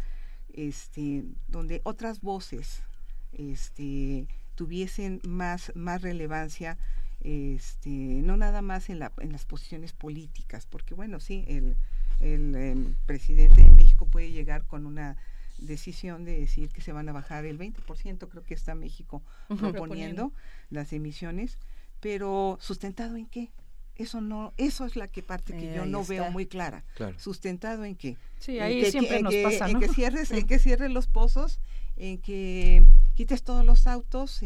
este, 0.53 1.24
donde 1.48 1.82
otras 1.84 2.22
voces 2.22 2.84
este, 3.32 4.27
tuviesen 4.56 5.19
más, 5.27 5.72
más 5.76 6.02
relevancia, 6.02 6.77
este, 7.22 7.90
no 7.90 8.38
nada 8.38 8.61
más 8.61 8.90
en, 8.90 9.00
la, 9.00 9.11
en 9.19 9.32
las 9.32 9.45
posiciones 9.45 9.93
políticas, 9.93 10.66
porque 10.66 10.93
bueno, 10.93 11.19
sí, 11.19 11.45
el, 11.48 11.76
el, 12.19 12.56
el 12.56 12.98
presidente 13.06 13.64
de 13.64 13.69
México 13.72 14.06
puede 14.06 14.32
llegar 14.32 14.66
con 14.66 14.85
una 14.85 15.18
decisión 15.66 16.25
de 16.25 16.40
decir 16.40 16.69
que 16.69 16.82
se 16.82 16.92
van 16.92 17.09
a 17.09 17.14
bajar 17.14 17.45
el 17.45 17.58
20%, 17.58 18.30
creo 18.30 18.43
que 18.43 18.53
está 18.53 18.75
México 18.75 19.24
uh 19.50 19.56
-huh. 19.56 19.72
proponiendo 19.72 20.32
las 20.69 20.93
emisiones, 20.93 21.58
pero 22.00 22.58
sustentado 22.61 23.16
en 23.16 23.25
qué? 23.25 23.51
Eso 23.95 24.22
no, 24.22 24.53
eso 24.58 24.85
es 24.85 24.95
la 24.95 25.08
que 25.08 25.22
parte 25.22 25.53
que 25.53 25.72
eh, 25.72 25.75
yo 25.75 25.85
no 25.85 26.01
está. 26.01 26.14
veo 26.14 26.32
muy 26.32 26.48
clara. 26.48 26.83
Claro. 26.95 27.17
Sustentado 27.19 27.85
en 27.85 27.95
qué? 27.95 28.17
Sí, 28.40 28.59
ahí 28.59 28.80
en 28.80 28.83
que, 28.85 28.92
siempre 28.92 29.17
en 29.17 29.24
nos 29.24 29.33
que, 29.33 29.43
pasa, 29.43 29.69
en 29.69 29.80
que 29.80 29.88
cierres, 29.88 30.32
en 30.32 30.48
que 30.48 30.58
cierres 30.58 30.92
los 30.92 31.08
pozos, 31.08 31.59
en 31.95 32.17
que 32.17 32.83
quites 33.16 33.43
todos 33.43 33.64
los 33.64 33.85
autos, 33.85 34.42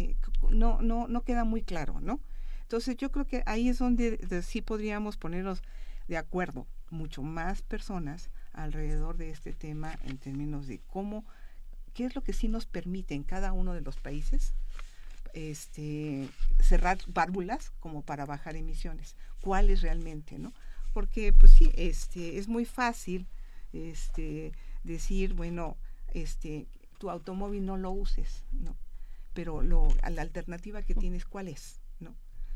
no, 0.49 0.81
no, 0.81 1.07
no 1.07 1.21
queda 1.23 1.45
muy 1.45 1.61
claro, 1.61 2.01
¿no? 2.01 2.19
Entonces 2.63 2.97
yo 2.97 3.11
creo 3.11 3.25
que 3.25 3.43
ahí 3.45 3.69
es 3.69 3.79
donde 3.79 4.17
de, 4.17 4.41
sí 4.41 4.61
podríamos 4.61 5.15
ponernos 5.15 5.61
de 6.09 6.17
acuerdo, 6.17 6.67
mucho 6.89 7.21
más 7.21 7.61
personas 7.61 8.29
alrededor 8.57 9.17
de 9.17 9.29
este 9.29 9.53
tema 9.53 9.97
en 10.03 10.17
términos 10.17 10.67
de 10.67 10.79
cómo, 10.87 11.25
qué 11.93 12.05
es 12.05 12.15
lo 12.15 12.23
que 12.23 12.33
sí 12.33 12.47
nos 12.47 12.65
permite 12.65 13.13
en 13.13 13.23
cada 13.23 13.53
uno 13.53 13.73
de 13.73 13.81
los 13.81 13.97
países 13.97 14.53
este, 15.33 16.27
cerrar 16.59 16.97
válvulas 17.07 17.71
como 17.79 18.01
para 18.01 18.25
bajar 18.25 18.55
emisiones. 18.55 19.15
¿Cuáles 19.41 19.81
realmente, 19.81 20.39
no? 20.39 20.53
Porque, 20.93 21.31
pues 21.31 21.51
sí, 21.51 21.71
este, 21.75 22.37
es 22.37 22.47
muy 22.47 22.65
fácil 22.65 23.27
este, 23.71 24.51
decir, 24.83 25.33
bueno, 25.33 25.77
este, 26.13 26.67
tu 26.97 27.09
automóvil 27.09 27.65
no 27.65 27.77
lo 27.77 27.91
uses, 27.91 28.43
¿no? 28.51 28.75
Pero 29.33 29.61
lo, 29.61 29.87
la 30.09 30.21
alternativa 30.21 30.81
que 30.81 30.95
tienes, 30.95 31.25
¿cuál 31.25 31.47
es? 31.47 31.79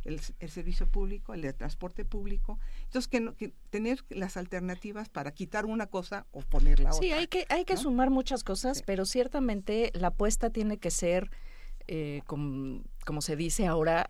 El, 0.03 0.19
el, 0.39 0.49
servicio 0.49 0.87
público, 0.87 1.33
el 1.33 1.41
de 1.41 1.53
transporte 1.53 2.05
público. 2.05 2.59
Entonces, 2.85 3.07
que, 3.07 3.19
no, 3.19 3.35
que, 3.35 3.53
tener 3.69 4.03
las 4.09 4.35
alternativas 4.37 5.09
para 5.09 5.31
quitar 5.31 5.65
una 5.65 5.87
cosa 5.87 6.25
o 6.31 6.41
poner 6.41 6.79
la 6.79 6.91
sí, 6.91 6.97
otra. 6.97 7.07
Sí, 7.07 7.11
hay 7.13 7.27
que, 7.27 7.45
hay 7.49 7.65
que 7.65 7.75
¿no? 7.75 7.81
sumar 7.81 8.09
muchas 8.09 8.43
cosas, 8.43 8.77
sí. 8.77 8.83
pero 8.85 9.05
ciertamente 9.05 9.91
la 9.93 10.07
apuesta 10.07 10.49
tiene 10.49 10.77
que 10.77 10.89
ser, 10.89 11.29
eh, 11.87 12.21
como, 12.25 12.81
como, 13.05 13.21
se 13.21 13.35
dice 13.35 13.67
ahora, 13.67 14.09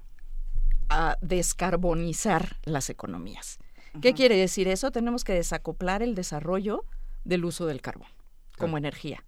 a 0.89 1.17
descarbonizar 1.21 2.57
las 2.63 2.89
economías. 2.89 3.59
Uh 3.93 3.97
-huh. 3.97 4.01
¿Qué 4.01 4.13
quiere 4.13 4.37
decir 4.37 4.67
eso? 4.67 4.91
Tenemos 4.91 5.23
que 5.23 5.33
desacoplar 5.33 6.03
el 6.03 6.15
desarrollo 6.15 6.85
del 7.25 7.45
uso 7.45 7.65
del 7.65 7.81
carbón 7.81 8.09
como 8.57 8.77
energía. 8.77 9.23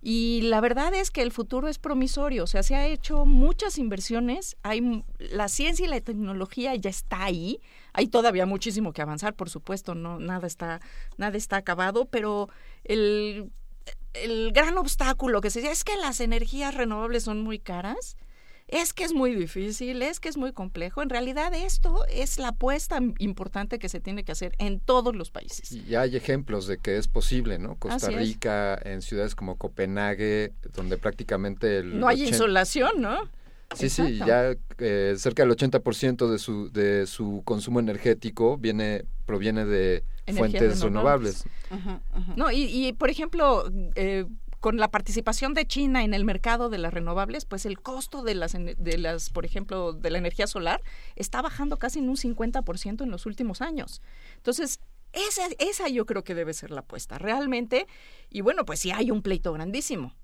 Y 0.00 0.42
la 0.42 0.60
verdad 0.60 0.94
es 0.94 1.10
que 1.10 1.22
el 1.22 1.32
futuro 1.32 1.66
es 1.66 1.78
promisorio, 1.78 2.44
o 2.44 2.46
sea, 2.46 2.62
se 2.62 2.76
ha 2.76 2.86
hecho 2.86 3.26
muchas 3.26 3.78
inversiones, 3.78 4.56
hay 4.62 5.04
la 5.18 5.48
ciencia 5.48 5.86
y 5.86 5.88
la 5.88 6.00
tecnología 6.00 6.74
ya 6.76 6.90
está 6.90 7.24
ahí, 7.24 7.60
hay 7.92 8.06
todavía 8.06 8.46
muchísimo 8.46 8.92
que 8.92 9.02
avanzar, 9.02 9.34
por 9.34 9.50
supuesto, 9.50 9.96
no 9.96 10.20
nada 10.20 10.46
está 10.46 10.80
nada 11.16 11.36
está 11.36 11.56
acabado, 11.56 12.04
pero 12.04 12.48
el 12.84 13.50
el 14.14 14.52
gran 14.52 14.78
obstáculo 14.78 15.40
que 15.40 15.50
se 15.50 15.60
dice 15.60 15.72
es 15.72 15.84
que 15.84 15.96
las 15.96 16.20
energías 16.20 16.74
renovables 16.74 17.24
son 17.24 17.42
muy 17.42 17.58
caras 17.58 18.16
es 18.68 18.92
que 18.92 19.04
es 19.04 19.12
muy 19.12 19.34
difícil, 19.34 20.02
es 20.02 20.20
que 20.20 20.28
es 20.28 20.36
muy 20.36 20.52
complejo. 20.52 21.02
En 21.02 21.08
realidad 21.08 21.52
esto 21.54 22.04
es 22.10 22.38
la 22.38 22.48
apuesta 22.48 23.00
importante 23.18 23.78
que 23.78 23.88
se 23.88 24.00
tiene 24.00 24.24
que 24.24 24.32
hacer 24.32 24.52
en 24.58 24.78
todos 24.78 25.16
los 25.16 25.30
países. 25.30 25.72
Y 25.72 25.94
hay 25.94 26.16
ejemplos 26.16 26.66
de 26.66 26.78
que 26.78 26.98
es 26.98 27.08
posible, 27.08 27.58
¿no? 27.58 27.76
Costa 27.76 28.10
Rica, 28.10 28.78
en 28.82 29.02
ciudades 29.02 29.34
como 29.34 29.56
Copenhague, 29.56 30.52
donde 30.74 30.98
prácticamente... 30.98 31.78
El 31.78 31.98
no 31.98 32.08
hay 32.08 32.28
insolación, 32.28 33.00
¿no? 33.00 33.16
Sí, 33.74 33.90
sí, 33.90 34.18
ya 34.18 34.54
eh, 34.78 35.14
cerca 35.18 35.42
del 35.42 35.52
80% 35.52 36.30
de 36.30 36.38
su, 36.38 36.70
de 36.70 37.06
su 37.06 37.42
consumo 37.44 37.80
energético 37.80 38.56
viene 38.56 39.04
proviene 39.26 39.66
de 39.66 40.04
fuentes 40.34 40.80
renovables. 40.80 41.44
No, 42.34 42.50
y, 42.50 42.64
y, 42.64 42.92
por 42.94 43.10
ejemplo, 43.10 43.70
eh, 43.94 44.24
con 44.60 44.76
la 44.76 44.90
participación 44.90 45.54
de 45.54 45.66
China 45.66 46.02
en 46.02 46.14
el 46.14 46.24
mercado 46.24 46.68
de 46.68 46.78
las 46.78 46.92
renovables, 46.92 47.44
pues 47.44 47.64
el 47.64 47.80
costo 47.80 48.22
de 48.22 48.34
las, 48.34 48.52
de 48.54 48.98
las 48.98 49.30
por 49.30 49.44
ejemplo, 49.44 49.92
de 49.92 50.10
la 50.10 50.18
energía 50.18 50.46
solar 50.46 50.82
está 51.16 51.42
bajando 51.42 51.78
casi 51.78 52.00
en 52.00 52.08
un 52.08 52.16
50% 52.16 53.02
en 53.02 53.10
los 53.10 53.26
últimos 53.26 53.62
años. 53.62 54.02
Entonces, 54.36 54.80
esa, 55.12 55.42
esa 55.58 55.88
yo 55.88 56.06
creo 56.06 56.24
que 56.24 56.34
debe 56.34 56.54
ser 56.54 56.70
la 56.70 56.80
apuesta, 56.80 57.18
realmente. 57.18 57.86
Y 58.30 58.40
bueno, 58.40 58.64
pues 58.64 58.80
sí 58.80 58.90
hay 58.90 59.10
un 59.10 59.22
pleito 59.22 59.52
grandísimo, 59.52 60.14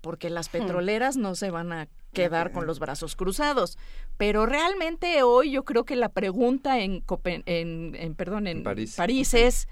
porque 0.00 0.30
las 0.30 0.48
hmm. 0.48 0.52
petroleras 0.52 1.16
no 1.16 1.34
se 1.34 1.50
van 1.50 1.72
a 1.72 1.88
quedar 2.12 2.52
con 2.52 2.66
los 2.66 2.78
brazos 2.78 3.16
cruzados. 3.16 3.76
Pero 4.16 4.46
realmente 4.46 5.22
hoy 5.22 5.50
yo 5.50 5.64
creo 5.64 5.84
que 5.84 5.96
la 5.96 6.08
pregunta 6.10 6.80
en, 6.80 7.04
en, 7.46 8.14
perdón, 8.14 8.46
en 8.46 8.62
París. 8.62 9.34
es, 9.34 9.68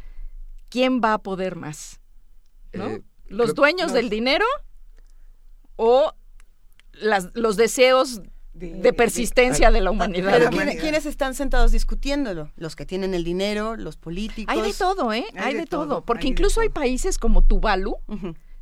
¿quién 0.69 1.01
va 1.03 1.15
a 1.15 1.19
poder 1.19 1.57
más? 1.57 2.01
¿No? 2.73 2.89
Eh, 2.89 3.03
¿Los 3.29 3.55
dueños 3.55 3.93
del 3.93 4.09
dinero 4.09 4.45
o 5.77 6.13
las, 6.93 7.31
los 7.35 7.57
deseos 7.57 8.21
de, 8.59 8.93
persistencia 8.93 9.71
de, 9.71 9.81
la 9.81 9.91
humanidad. 9.91 10.33
Pero 10.33 10.51
¿quiénes, 10.81 11.07
están 11.07 11.35
sentados 11.35 11.71
discutiéndolo? 11.73 12.51
Los 12.57 12.75
que 12.75 12.85
tienen 12.87 13.15
el 13.15 13.25
dinero, 13.25 13.77
los 13.77 13.97
políticos. 13.97 14.53
Hay 14.53 14.63
de 14.63 14.77
todo, 14.77 15.13
¿eh? 15.13 15.27
Hay, 15.37 15.55
de, 15.55 15.67
todo. 15.67 16.05
Porque 16.05 16.27
incluso 16.27 16.61
hay 16.61 16.69
países 16.69 17.19
como 17.19 17.43
Tuvalu, 17.43 17.97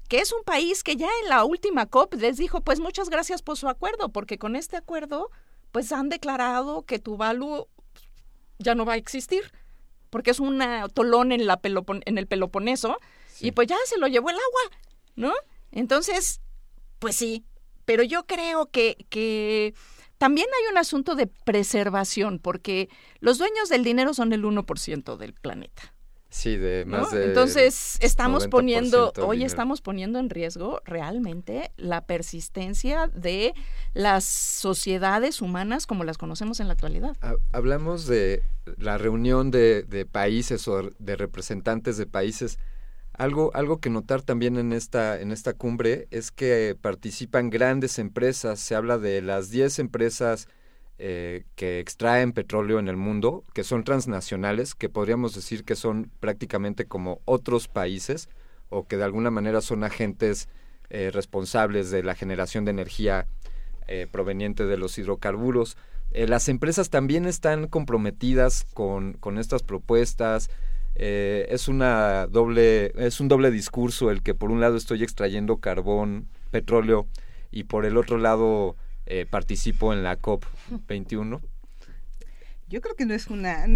que 0.09 0.19
es 0.19 0.33
un 0.33 0.43
país 0.45 0.83
que 0.83 0.97
ya 0.97 1.09
en 1.23 1.31
la 1.31 1.45
última 1.45 1.87
COP 1.87 2.15
les 2.15 2.37
dijo, 2.37 2.61
pues 2.61 2.79
muchas 2.79 3.09
gracias 3.09 3.43
por 3.43 3.57
su 3.57 3.69
acuerdo, 3.69 4.11
porque 4.11 4.39
con 4.39 4.55
este 4.55 4.77
acuerdo, 4.77 5.31
pues 5.73 5.91
han 5.93 6.09
declarado 6.09 6.83
que 6.83 6.99
Tuvalu 6.99 7.67
ya 8.59 8.75
no 8.75 8.85
va 8.85 8.95
a 8.95 8.97
existir, 8.97 9.51
porque 10.11 10.31
es 10.31 10.41
un 10.41 10.63
tolón 10.95 11.33
en, 11.33 11.47
la 11.47 11.59
en 11.63 12.19
el 12.19 12.27
Peloponeso 12.27 12.99
y 13.41 13.53
pues 13.53 13.69
ya 13.69 13.77
se 13.87 13.99
lo 13.99 14.07
llevó 14.07 14.31
el 14.31 14.37
agua, 14.37 14.79
¿no? 15.15 15.33
Entonces, 15.73 16.41
pues 16.99 17.17
sí, 17.17 17.45
pero 17.85 18.03
yo 18.03 18.27
creo 18.27 18.67
que, 18.67 19.07
que 19.09 19.75
también 20.19 20.47
hay 20.47 20.71
un 20.71 20.79
asunto 20.79 21.15
de 21.15 21.27
preservación, 21.27 22.39
porque 22.39 22.89
los 23.21 23.39
dueños 23.39 23.69
del 23.69 23.85
dinero 23.85 24.15
son 24.15 24.33
el 24.33 24.45
1% 24.45 25.17
del 25.17 25.35
planeta. 25.35 25.93
Sí, 26.29 26.57
de 26.57 26.85
más 26.85 27.13
de. 27.13 27.25
Entonces, 27.25 27.97
estamos 28.01 28.49
poniendo, 28.49 29.13
hoy 29.23 29.45
estamos 29.45 29.81
poniendo 29.81 30.19
en 30.19 30.29
riesgo 30.29 30.83
realmente 30.85 31.71
la 31.77 32.05
persistencia 32.05 33.07
de 33.07 33.55
las 33.95 34.25
sociedades 34.25 35.41
humanas 35.41 35.87
como 35.87 36.05
las 36.05 36.19
conocemos 36.19 36.61
en 36.61 36.67
la 36.67 36.75
actualidad. 36.75 37.17
Hablamos 37.53 38.07
de 38.07 38.43
la 38.77 38.99
reunión 38.99 39.51
de, 39.51 39.85
de 39.85 40.05
países 40.05 40.67
o 40.69 40.91
de 40.99 41.17
representantes 41.17 41.97
de 41.97 42.07
países 42.07 42.59
algo, 43.19 43.51
algo 43.55 43.79
que 43.79 43.91
notar 43.91 44.23
también 44.23 44.59
en 44.59 44.73
esta, 44.73 45.21
en 45.21 45.33
esta 45.33 45.55
cumbre 45.55 46.07
es 46.11 46.31
que 46.31 46.77
participan 46.81 47.51
grandes 47.51 47.99
empresas. 47.99 48.61
Se 48.61 48.75
habla 48.75 48.99
de 48.99 49.23
las 49.23 49.51
10 49.51 49.79
empresas 49.79 50.49
eh, 50.99 51.45
que 51.57 51.81
extraen 51.81 52.33
petróleo 52.33 52.79
en 52.79 52.89
el 52.89 52.97
mundo, 52.97 53.45
que 53.55 53.65
son 53.65 53.85
transnacionales, 53.85 54.75
que 54.75 54.89
podríamos 54.89 55.35
decir 55.35 55.65
que 55.65 55.77
son 55.77 56.11
prácticamente 56.21 56.87
como 56.87 57.21
otros 57.25 57.69
países 57.69 58.29
o 58.69 58.87
que 58.87 58.97
de 58.97 59.05
alguna 59.05 59.31
manera 59.31 59.61
son 59.61 59.85
agentes 59.85 60.49
eh, 60.91 61.11
responsables 61.13 61.91
de 61.91 62.03
la 62.03 62.15
generación 62.15 62.65
de 62.65 62.71
energía 62.71 63.27
eh, 63.89 64.07
proveniente 64.11 64.65
de 64.65 64.77
los 64.77 64.99
hidrocarburos. 64.99 65.77
las 66.13 66.49
empresas 66.49 66.89
también 66.89 67.27
están 67.27 67.67
comprometidas 67.67 68.65
con, 68.73 69.15
con 69.15 69.39
estas 69.39 69.63
propuestas, 69.63 70.49
eh, 70.99 71.47
es 71.51 71.69
una 71.69 72.27
doble, 72.27 72.93
es 72.97 73.21
un 73.21 73.29
doble 73.29 73.51
discurso 73.51 74.11
el 74.11 74.23
que 74.23 74.35
por 74.35 74.51
un 74.51 74.61
lado 74.61 74.77
estoy 74.77 75.03
extrayendo 75.03 75.59
carbón, 75.59 76.29
petróleo, 76.51 77.07
y 77.51 77.65
por 77.65 77.85
el 77.85 77.97
otro 77.97 78.17
lado 78.19 78.77
eh, 79.05 79.27
participo 79.29 79.93
en 79.93 80.03
la 80.03 80.17
COP 80.17 80.45
21. 80.89 81.41
Yo 82.69 82.81
creo 82.81 82.97
que 82.97 83.05
no 83.05 83.15
es 83.15 83.29
una 83.29 83.67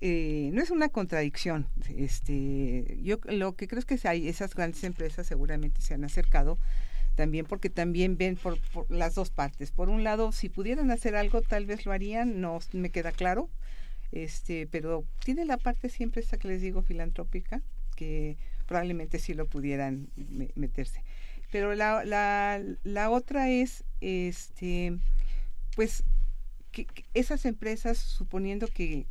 eh, 0.00 0.50
no, 0.52 0.62
es 0.62 0.70
una 0.70 0.90
contradicción. 0.90 1.66
Este, 1.96 2.98
yo 3.02 3.18
lo 3.24 3.56
que 3.56 3.66
creo 3.66 3.78
es 3.78 3.86
que 3.86 3.98
hay 4.06 4.28
esas 4.28 4.54
grandes 4.54 4.84
empresas 4.84 5.26
seguramente 5.26 5.80
se 5.80 5.94
han 5.94 6.04
acercado 6.04 6.58
también 7.14 7.46
porque 7.46 7.70
también 7.70 8.18
ven 8.18 8.36
por, 8.36 8.60
por, 8.72 8.90
las 8.90 9.14
dos 9.14 9.30
partes. 9.30 9.70
Por 9.70 9.88
un 9.88 10.04
lado, 10.04 10.30
si 10.32 10.50
pudieran 10.50 10.90
hacer 10.90 11.16
algo, 11.16 11.40
tal 11.40 11.64
vez 11.64 11.86
lo 11.86 11.92
harían, 11.92 12.40
no 12.40 12.58
me 12.72 12.90
queda 12.90 13.12
claro 13.12 13.48
este, 14.14 14.68
pero 14.68 15.04
tiene 15.24 15.44
la 15.44 15.56
parte 15.56 15.88
siempre 15.88 16.22
esta 16.22 16.38
que 16.38 16.46
les 16.46 16.62
digo 16.62 16.82
filantrópica, 16.82 17.60
que 17.96 18.36
probablemente 18.66 19.18
sí 19.18 19.34
lo 19.34 19.46
pudieran 19.46 20.08
meterse. 20.54 21.02
Pero 21.50 21.74
la, 21.74 22.04
la, 22.04 22.62
la 22.84 23.10
otra 23.10 23.50
es, 23.50 23.84
este, 24.00 24.96
pues, 25.74 26.04
que, 26.70 26.86
esas 27.12 27.44
empresas, 27.44 27.98
suponiendo 27.98 28.68
que 28.68 29.06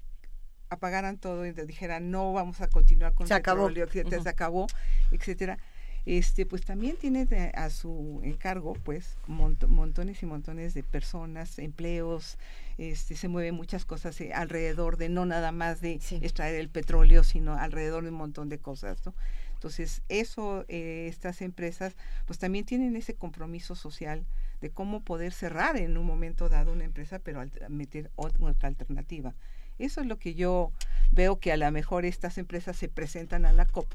apagaran 0.70 1.18
todo 1.18 1.46
y 1.46 1.52
dijeran 1.52 2.10
no 2.10 2.34
vamos 2.34 2.62
a 2.62 2.68
continuar 2.68 3.14
con 3.14 3.28
se 3.28 3.34
acabó. 3.34 3.70
se 3.70 4.30
acabó, 4.30 4.68
etcétera, 5.12 5.60
este 6.06 6.46
pues 6.46 6.64
también 6.64 6.98
tiene 6.98 7.28
a 7.56 7.70
su 7.70 8.20
encargo 8.24 8.74
pues 8.74 9.18
montones 9.28 10.22
y 10.22 10.26
montones 10.26 10.74
de 10.74 10.84
personas, 10.84 11.60
empleos, 11.60 12.38
este 12.78 13.16
se 13.16 13.28
mueven 13.28 13.56
muchas 13.56 13.86
cosas 13.86 14.20
eh, 14.20 14.34
alrededor 14.34 14.98
de 14.98 15.10
no 15.10 15.26
nada 15.26 15.52
más 15.52 15.80
de 15.82 15.94
extraer 15.94 16.56
el 16.56 16.70
petróleo, 16.70 17.24
sino 17.24 17.54
alrededor 17.54 18.04
de 18.04 18.10
un 18.10 18.18
montón 18.18 18.50
de 18.50 18.60
cosas, 18.60 19.06
¿no? 19.06 19.14
Entonces, 19.54 20.02
eso 20.10 20.66
eh, 20.68 21.08
estas 21.10 21.42
empresas 21.42 21.96
pues 22.26 22.38
también 22.38 22.66
tienen 22.66 22.98
ese 22.98 23.14
compromiso 23.14 23.76
social 23.76 24.26
de 24.60 24.72
cómo 24.72 25.04
poder 25.04 25.32
cerrar 25.32 25.78
en 25.78 25.98
un 25.98 26.06
momento 26.06 26.50
dado 26.50 26.74
una 26.74 26.84
empresa, 26.84 27.20
pero 27.20 27.42
meter 27.70 28.12
otra 28.16 28.68
alternativa. 28.68 29.34
Eso 29.80 30.02
es 30.02 30.08
lo 30.08 30.20
que 30.20 30.34
yo 30.34 30.74
veo 31.12 31.40
que 31.40 31.54
a 31.54 31.58
lo 31.58 31.72
mejor 31.72 32.04
estas 32.04 32.38
empresas 32.38 32.76
se 32.76 32.90
presentan 32.90 33.46
a 33.46 33.54
la 33.54 33.66
COP 33.66 33.88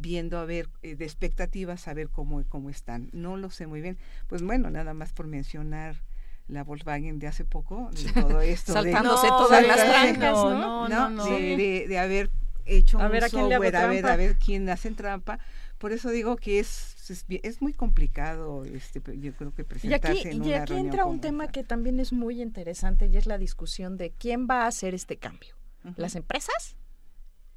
viendo 0.00 0.38
a 0.38 0.44
ver 0.44 0.68
eh, 0.82 0.96
de 0.96 1.04
expectativas 1.04 1.88
a 1.88 1.94
ver 1.94 2.08
cómo, 2.08 2.42
cómo 2.48 2.70
están. 2.70 3.10
No 3.12 3.36
lo 3.36 3.50
sé 3.50 3.66
muy 3.66 3.80
bien. 3.80 3.98
Pues 4.26 4.42
bueno, 4.42 4.70
nada 4.70 4.94
más 4.94 5.12
por 5.12 5.26
mencionar 5.26 5.96
la 6.48 6.64
Volkswagen 6.64 7.18
de 7.18 7.26
hace 7.26 7.44
poco, 7.44 7.90
de 7.92 8.12
todo 8.20 8.40
esto. 8.40 8.72
Saltándose 8.72 9.28
todas 9.28 9.66
las 9.66 9.76
trancas, 9.76 10.34
¿no? 10.34 10.88
No, 10.88 11.24
de, 11.24 11.98
haber 11.98 12.30
hecho 12.66 13.00
a 13.00 13.06
un 13.06 13.12
ver, 13.12 13.28
software, 13.28 13.76
a, 13.76 13.86
ver, 13.86 14.06
a 14.06 14.16
ver 14.16 14.36
quién 14.36 14.68
hace 14.68 14.90
trampa. 14.90 15.38
Por 15.78 15.92
eso 15.92 16.10
digo 16.10 16.36
que 16.36 16.58
es, 16.58 16.94
es, 17.28 17.62
muy 17.62 17.72
complicado, 17.72 18.64
este, 18.66 19.00
yo 19.18 19.32
creo 19.34 19.54
que 19.54 19.64
presentarse 19.64 20.14
y 20.14 20.20
aquí, 20.20 20.28
en 20.28 20.42
una 20.42 20.50
Y 20.50 20.52
aquí 20.52 20.74
entra 20.74 21.06
un 21.06 21.20
tema 21.20 21.48
que 21.48 21.64
también 21.64 22.00
es 22.00 22.12
muy 22.12 22.42
interesante 22.42 23.06
y 23.06 23.16
es 23.16 23.26
la 23.26 23.38
discusión 23.38 23.96
de 23.96 24.10
quién 24.10 24.46
va 24.46 24.64
a 24.64 24.66
hacer 24.66 24.94
este 24.94 25.16
cambio. 25.16 25.54
¿Las 25.96 26.16
empresas? 26.16 26.76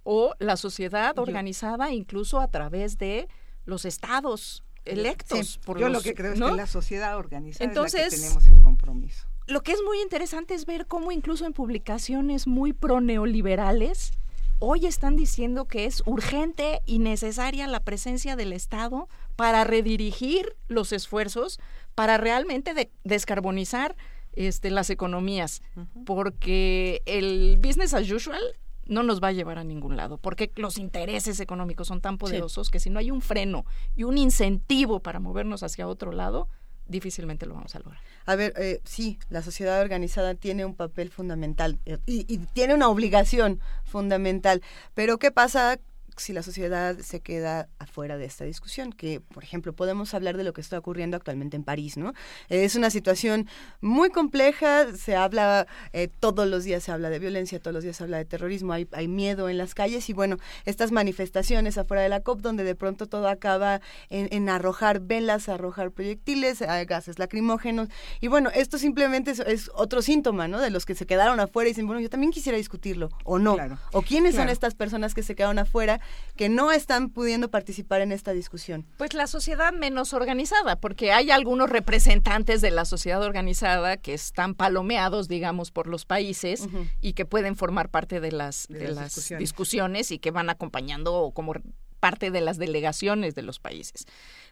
O 0.04 0.36
la 0.40 0.58
sociedad 0.58 1.18
organizada 1.18 1.92
incluso 1.92 2.40
a 2.40 2.48
través 2.48 2.98
de 2.98 3.28
los 3.66 3.86
estados 3.86 4.64
electos 4.86 5.60
por 5.66 5.80
yo 5.80 5.90
lo 5.90 6.02
que 6.02 6.14
creo 6.14 6.34
es 6.34 6.40
que 6.40 6.52
la 6.52 6.68
sociedad 6.68 7.18
organizada 7.18 7.66
Entonces, 7.66 8.14
es 8.14 8.22
la 8.22 8.28
que 8.28 8.34
tenemos 8.34 8.48
el 8.48 8.64
compromiso. 8.64 9.28
lo 9.48 9.62
que 9.62 9.72
es 9.72 9.80
muy 9.86 10.02
interesante 10.02 10.54
es 10.54 10.66
ver 10.66 10.88
cómo 10.88 11.12
incluso 11.12 11.46
en 11.46 11.54
publicaciones 11.54 12.48
muy 12.48 12.74
pro-neoliberales 12.74 14.12
hoy 14.60 14.86
están 14.86 15.16
diciendo 15.16 15.66
que 15.66 15.86
es 15.86 16.04
urgente 16.06 16.82
y 16.86 17.00
necesaria 17.00 17.68
la 17.68 17.82
presencia 17.82 18.36
del 18.36 18.54
Estado 18.54 19.10
para 19.36 19.64
redirigir 19.64 20.56
los 20.68 20.92
esfuerzos 20.94 21.60
para 21.96 22.18
realmente 22.18 22.90
descarbonizar 23.04 23.96
este, 24.36 24.72
las 24.72 24.90
economías, 24.90 25.62
porque 26.06 27.04
el 27.06 27.58
business 27.62 27.94
as 27.94 28.10
usual 28.10 28.42
no 28.86 29.04
nos 29.04 29.22
va 29.22 29.30
a 29.30 29.32
llevar 29.32 29.58
a 29.58 29.64
ningún 29.64 29.96
lado, 29.96 30.18
porque 30.18 30.52
los 30.56 30.78
intereses 30.78 31.40
económicos 31.40 31.88
son 31.88 32.02
tan 32.02 32.18
poderosos 32.18 32.70
que 32.70 32.80
si 32.80 32.90
no 32.90 33.00
hay 33.00 33.12
un 33.12 33.22
freno 33.22 33.66
y 33.96 34.04
un 34.04 34.18
incentivo 34.18 35.00
para 35.00 35.20
movernos 35.20 35.64
hacia 35.64 35.88
otro 35.88 36.12
lado, 36.12 36.50
difícilmente 36.88 37.46
lo 37.46 37.54
vamos 37.54 37.76
a 37.76 37.80
lograr. 37.80 38.02
A 38.26 38.36
ver, 38.36 38.54
eh, 38.58 38.82
sí, 38.84 39.20
la 39.30 39.42
sociedad 39.42 39.82
organizada 39.82 40.36
tiene 40.36 40.66
un 40.66 40.76
papel 40.76 41.10
fundamental 41.10 41.80
eh, 41.86 41.98
y, 42.06 42.38
tiene 42.54 42.74
una 42.74 42.90
obligación 42.90 43.60
fundamental, 43.84 44.62
pero 44.94 45.18
¿qué 45.18 45.32
pasa 45.32 45.80
si 46.18 46.34
la 46.34 46.44
sociedad 46.44 46.98
se 47.00 47.20
queda 47.20 47.68
afuera 47.80 48.18
de 48.18 48.26
esta 48.26 48.46
discusión, 48.46 48.92
que 48.92 49.22
por 49.22 49.44
ejemplo 49.44 49.74
podemos 49.74 50.14
hablar 50.14 50.38
de 50.38 50.44
lo 50.44 50.54
que 50.54 50.62
está 50.62 50.78
ocurriendo 50.78 51.18
actualmente 51.18 51.58
en 51.58 51.64
París, 51.64 51.98
¿no? 51.98 52.14
Es 52.50 52.76
una 52.76 52.90
situación 52.90 53.48
muy 53.82 54.10
compleja, 54.10 54.96
se 54.96 55.16
habla, 55.16 55.68
eh, 55.92 56.10
todos 56.20 56.48
los 56.48 56.64
días 56.64 56.84
se 56.84 56.92
habla 56.92 57.10
de 57.10 57.20
violencia, 57.20 57.60
todos 57.60 57.74
los 57.74 57.84
días 57.84 57.98
se 57.98 58.04
habla 58.04 58.18
de 58.18 58.26
terrorismo, 58.26 58.74
hay, 58.74 58.88
hay 58.92 59.08
miedo 59.08 59.50
en 59.50 59.58
las 59.58 59.74
calles 59.74 60.10
y 60.10 60.14
bueno, 60.14 60.38
estas 60.66 60.92
manifestaciones 60.92 61.78
afuera 61.78 62.04
de 62.04 62.10
la 62.10 62.22
COP 62.22 62.42
donde 62.42 62.64
de 62.64 62.76
pronto 62.76 63.08
todo 63.08 63.28
acaba 63.28 63.82
en, 64.10 64.50
arrojar 64.50 65.00
velas, 65.00 65.50
arrojar 65.50 65.92
proyectiles, 65.92 66.60
gases 66.88 67.20
lacrimógenos 67.20 67.90
y 68.22 68.28
bueno, 68.28 68.50
esto 68.54 68.78
simplemente 68.78 69.32
es, 69.32 69.72
otro 69.74 70.02
síntoma, 70.02 70.48
¿no? 70.48 70.60
De 70.60 70.70
los 70.70 70.86
que 70.86 70.96
se 70.96 71.06
quedaron 71.06 71.40
afuera 71.40 71.70
y 71.70 71.72
dicen, 71.72 71.88
bueno, 71.88 72.02
yo 72.02 72.10
también 72.10 72.32
quisiera 72.32 72.58
discutirlo, 72.58 73.10
o 73.24 73.40
no, 73.40 73.58
o 73.92 74.02
quiénes 74.02 74.36
son 74.36 74.50
estas 74.50 74.76
personas 74.76 75.14
que 75.14 75.24
se 75.24 75.36
quedaron 75.36 75.60
afuera 75.60 76.00
que 76.36 76.50
no 76.50 76.72
están 76.72 77.10
pudiendo 77.10 77.50
participar 77.50 78.02
en 78.02 78.12
esta 78.12 78.34
discusión. 78.34 78.86
Pues 78.98 79.14
la 79.14 79.28
sociedad 79.28 79.72
menos 79.72 80.14
organizada, 80.14 80.76
porque 80.78 81.12
hay 81.12 81.32
algunos 81.32 81.70
representantes 81.70 82.62
de 82.62 82.72
la 82.72 82.86
sociedad 82.86 83.22
organizada 83.22 83.98
que 83.98 84.14
están 84.14 84.56
palomeados, 84.56 85.28
digamos, 85.28 85.72
por 85.72 85.88
los 85.88 86.06
países 86.06 86.68
y 87.02 87.14
que 87.14 87.26
pueden 87.26 87.56
formar 87.56 87.90
parte 87.90 88.20
de 88.20 88.32
las, 88.32 88.68
de, 88.68 88.90
las, 88.90 89.30
discusiones. 89.38 90.12
y 90.12 90.20
que 90.20 90.32
van 90.32 90.50
acompañando 90.50 91.32
como 91.34 91.54
parte 92.00 92.32
de 92.32 92.42
las 92.42 92.58
delegaciones 92.58 93.34
de 93.34 93.44
los 93.44 93.60
países. 93.60 94.06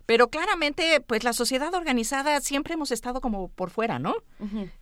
Pero 0.05 0.29
claramente, 0.29 1.01
pues 1.01 1.23
la 1.23 1.33
sociedad 1.33 1.73
organizada 1.73 2.39
siempre 2.41 2.73
hemos 2.73 2.91
estado 2.91 3.21
como 3.21 3.49
por 3.49 3.69
fuera, 3.69 3.99
¿no? 3.99 4.15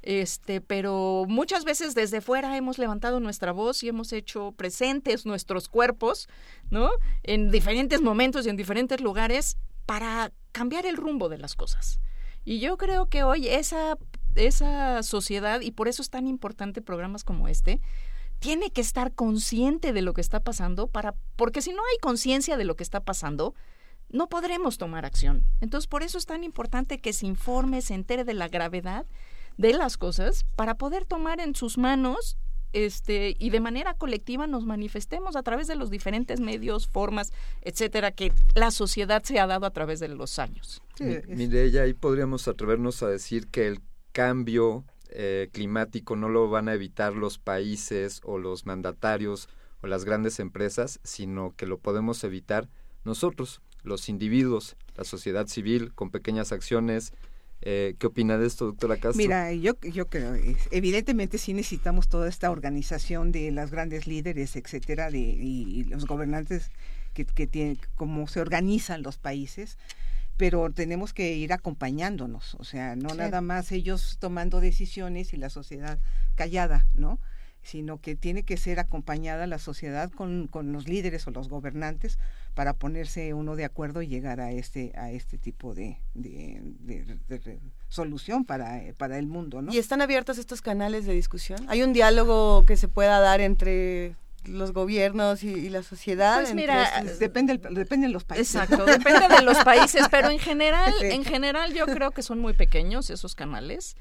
Este, 0.01 0.61
pero 0.61 1.25
muchas 1.27 1.65
veces 1.65 1.95
desde 1.95 2.21
fuera 2.21 2.55
hemos 2.57 2.77
levantado 2.77 3.19
nuestra 3.19 3.51
voz 3.51 3.83
y 3.83 3.89
hemos 3.89 4.13
hecho 4.13 4.53
presentes 4.53 5.25
nuestros 5.25 5.67
cuerpos, 5.67 6.27
¿no? 6.69 6.89
En 7.23 7.51
diferentes 7.51 8.01
momentos 8.01 8.45
y 8.45 8.49
en 8.49 8.55
diferentes 8.55 9.01
lugares 9.01 9.57
para 9.85 10.31
cambiar 10.51 10.85
el 10.85 10.97
rumbo 10.97 11.29
de 11.29 11.37
las 11.37 11.55
cosas. 11.55 11.99
Y 12.45 12.59
yo 12.59 12.77
creo 12.77 13.09
que 13.09 13.23
hoy 13.23 13.47
esa 13.47 13.97
esa 14.35 15.03
sociedad 15.03 15.61
y 15.61 15.71
por 15.71 15.87
eso 15.87 16.01
es 16.01 16.09
tan 16.09 16.27
importante 16.27 16.81
programas 16.81 17.23
como 17.23 17.47
este 17.47 17.81
tiene 18.39 18.71
que 18.71 18.81
estar 18.81 19.13
consciente 19.13 19.91
de 19.91 20.01
lo 20.01 20.13
que 20.13 20.21
está 20.21 20.39
pasando 20.39 20.87
para 20.87 21.15
porque 21.35 21.61
si 21.61 21.71
no 21.71 21.81
hay 21.91 21.97
conciencia 21.99 22.55
de 22.57 22.63
lo 22.63 22.75
que 22.75 22.83
está 22.83 23.01
pasando 23.01 23.53
no 24.09 24.27
podremos 24.27 24.77
tomar 24.77 25.05
acción. 25.05 25.43
Entonces, 25.61 25.87
por 25.87 26.03
eso 26.03 26.17
es 26.17 26.25
tan 26.25 26.43
importante 26.43 26.99
que 26.99 27.13
se 27.13 27.27
informe, 27.27 27.81
se 27.81 27.93
entere 27.93 28.23
de 28.23 28.33
la 28.33 28.47
gravedad 28.47 29.05
de 29.57 29.73
las 29.73 29.97
cosas 29.97 30.45
para 30.55 30.75
poder 30.75 31.05
tomar 31.05 31.39
en 31.39 31.55
sus 31.55 31.77
manos 31.77 32.37
este 32.71 33.35
y 33.39 33.49
de 33.49 33.59
manera 33.59 33.95
colectiva 33.95 34.45
nos 34.45 34.65
manifestemos 34.65 35.35
a 35.35 35.43
través 35.43 35.67
de 35.67 35.75
los 35.75 35.89
diferentes 35.89 36.39
medios, 36.39 36.87
formas, 36.87 37.33
etcétera, 37.61 38.11
que 38.11 38.31
la 38.55 38.71
sociedad 38.71 39.23
se 39.23 39.39
ha 39.39 39.47
dado 39.47 39.65
a 39.65 39.71
través 39.71 39.99
de 39.99 40.07
los 40.07 40.39
años. 40.39 40.81
mire, 41.27 41.71
ya 41.71 41.83
ahí 41.83 41.93
podríamos 41.93 42.47
atrevernos 42.47 43.01
a 43.03 43.09
decir 43.09 43.47
que 43.47 43.67
el 43.67 43.81
cambio 44.11 44.85
eh, 45.09 45.49
climático 45.51 46.15
no 46.15 46.29
lo 46.29 46.49
van 46.49 46.69
a 46.69 46.73
evitar 46.73 47.15
los 47.15 47.39
países 47.39 48.21
o 48.23 48.37
los 48.37 48.65
mandatarios 48.65 49.49
o 49.81 49.87
las 49.87 50.05
grandes 50.05 50.39
empresas, 50.39 50.99
sino 51.03 51.55
que 51.55 51.65
lo 51.65 51.79
podemos 51.79 52.23
evitar 52.23 52.69
nosotros, 53.03 53.61
los 53.83 54.09
individuos, 54.09 54.75
la 54.95 55.03
sociedad 55.03 55.47
civil, 55.47 55.93
con 55.93 56.09
pequeñas 56.09 56.51
acciones. 56.51 57.13
Eh, 57.61 57.95
¿Qué 57.99 58.07
opina 58.07 58.37
de 58.37 58.47
esto, 58.47 58.65
doctora 58.65 58.95
Castro? 58.95 59.17
Mira, 59.17 59.51
yo, 59.53 59.73
yo 59.81 60.07
creo, 60.07 60.35
evidentemente 60.71 61.37
sí 61.37 61.53
necesitamos 61.53 62.07
toda 62.07 62.29
esta 62.29 62.51
organización 62.51 63.31
de 63.33 63.51
las 63.51 63.69
grandes 63.71 64.07
líderes, 64.07 64.55
etcétera, 64.55 65.11
de, 65.11 65.19
y, 65.19 65.83
los 65.85 66.05
gobernantes 66.05 66.71
que, 67.13 67.25
que 67.25 67.47
tienen, 67.47 67.77
cómo 67.95 68.27
se 68.27 68.39
organizan 68.39 69.03
los 69.03 69.17
países 69.17 69.77
pero 70.37 70.71
tenemos 70.71 71.13
que 71.13 71.33
ir 71.33 71.51
acompañándonos, 71.51 72.55
o 72.55 72.63
sea, 72.63 72.95
no 72.95 73.13
nada 73.13 73.41
más 73.41 73.73
ellos 73.73 74.15
tomando 74.21 74.61
decisiones 74.61 75.33
y 75.33 75.37
la 75.37 75.49
sociedad 75.49 75.99
callada, 76.35 76.87
¿no? 76.93 77.19
sino 77.61 77.99
que 77.99 78.15
tiene 78.15 78.43
que 78.43 78.57
ser 78.57 78.79
acompañada 78.79 79.47
la 79.47 79.59
sociedad 79.59 80.09
con, 80.11 80.47
con 80.47 80.71
los 80.71 80.87
líderes 80.87 81.27
o 81.27 81.31
los 81.31 81.49
gobernantes 81.49 82.17
para 82.53 82.73
ponerse 82.73 83.33
uno 83.33 83.55
de 83.55 83.65
acuerdo 83.65 84.01
y 84.01 84.07
llegar 84.07 84.39
a 84.39 84.51
este 84.51 84.91
a 84.95 85.11
este 85.11 85.37
tipo 85.37 85.73
de, 85.73 85.97
de, 86.13 86.61
de, 86.79 87.59
solución 87.87 88.45
para, 88.45 88.81
para 88.97 89.17
el 89.17 89.27
mundo 89.27 89.61
¿no? 89.61 89.73
y 89.73 89.77
están 89.77 90.01
abiertos 90.01 90.37
estos 90.37 90.61
canales 90.61 91.05
de 91.05 91.13
discusión 91.13 91.59
hay 91.67 91.83
un 91.83 91.93
diálogo 91.93 92.65
que 92.65 92.77
se 92.77 92.87
pueda 92.87 93.19
dar 93.19 93.41
entre 93.41 94.15
los 94.45 94.71
gobiernos 94.71 95.43
y, 95.43 95.69
la 95.69 95.83
sociedad. 95.83 96.41
Pues 96.41 96.53
mira, 96.53 97.03
depende, 97.19 97.57
depende 97.57 98.07
de 98.07 98.13
los 98.13 98.23
países. 98.23 98.55
Exacto, 98.55 98.85
depende 98.85 99.27
de 99.27 99.41
los 99.41 99.57
países, 99.63 100.07
pero 100.09 100.29
en 100.29 100.39
general, 100.39 100.93
en 101.01 101.23
general 101.23 101.73
yo 101.73 101.85
creo 101.85 102.11
que 102.11 102.23
son 102.23 102.39
muy 102.39 102.53
pequeños 102.53 103.09
esos 103.09 103.35
canales. 103.35 103.95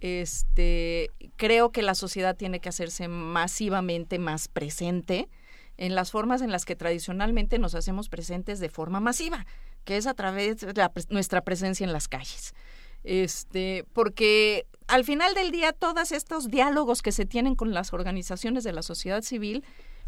Este, 0.00 1.10
creo 1.36 1.70
que 1.70 1.82
la 1.82 1.94
sociedad 1.94 2.36
tiene 2.36 2.60
que 2.60 2.68
hacerse 2.68 3.08
masivamente 3.08 4.18
más 4.18 4.48
presente 4.48 5.28
en 5.76 5.94
las 5.94 6.10
formas 6.10 6.42
en 6.42 6.50
las 6.50 6.64
que 6.64 6.76
tradicionalmente 6.76 7.58
nos 7.58 7.74
hacemos 7.74 8.08
presentes 8.08 8.60
de 8.60 8.68
forma 8.68 9.00
masiva, 9.00 9.46
que 9.84 9.96
es 9.96 10.06
a 10.06 10.14
través 10.14 10.60
de 10.60 10.90
nuestra 11.10 11.42
presencia 11.42 11.84
en 11.84 11.92
las 11.92 12.08
calles. 12.08 12.54
Este, 13.04 13.84
porque 13.92 14.66
al 14.88 15.04
final 15.04 15.34
del 15.34 15.52
día 15.52 15.72
todos 15.72 16.10
estos 16.10 16.48
diálogos 16.48 17.02
que 17.02 17.12
se 17.12 17.24
tienen 17.24 17.54
con 17.54 17.72
las 17.72 17.92
organizaciones 17.92 18.64
de 18.64 18.72
la 18.72 18.82
sociedad 18.82 19.22
civil 19.22 19.64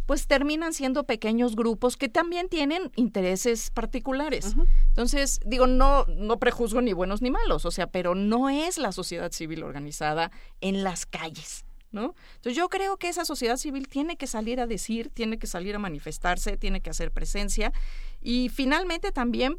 pues 0.08 0.26
terminan 0.26 0.72
siendo 0.72 1.04
pequeños 1.04 1.54
grupos 1.54 1.98
que 1.98 2.08
también 2.08 2.48
tienen 2.48 2.90
intereses 2.96 3.70
particulares. 3.70 4.56
Entonces, 4.88 5.38
digo, 5.44 5.66
no, 5.66 6.06
no 6.06 6.38
prejuzgo 6.38 6.80
ni 6.80 6.94
buenos 6.94 7.20
ni 7.20 7.30
malos, 7.30 7.66
o 7.66 7.70
sea, 7.70 7.88
pero 7.88 8.14
no 8.14 8.48
es 8.48 8.78
la 8.78 8.92
sociedad 8.92 9.30
civil 9.32 9.62
organizada 9.62 10.30
en 10.62 10.82
las 10.82 11.04
calles. 11.04 11.66
¿No? 11.90 12.14
Entonces 12.36 12.54
yo 12.54 12.68
creo 12.68 12.98
que 12.98 13.08
esa 13.08 13.24
sociedad 13.24 13.56
civil 13.56 13.88
tiene 13.88 14.16
que 14.16 14.26
salir 14.26 14.60
a 14.60 14.66
decir, 14.66 15.08
tiene 15.08 15.38
que 15.38 15.46
salir 15.46 15.74
a 15.74 15.78
manifestarse, 15.78 16.58
tiene 16.58 16.82
que 16.82 16.90
hacer 16.90 17.12
presencia 17.12 17.72
y 18.20 18.50
finalmente 18.50 19.10
también 19.10 19.58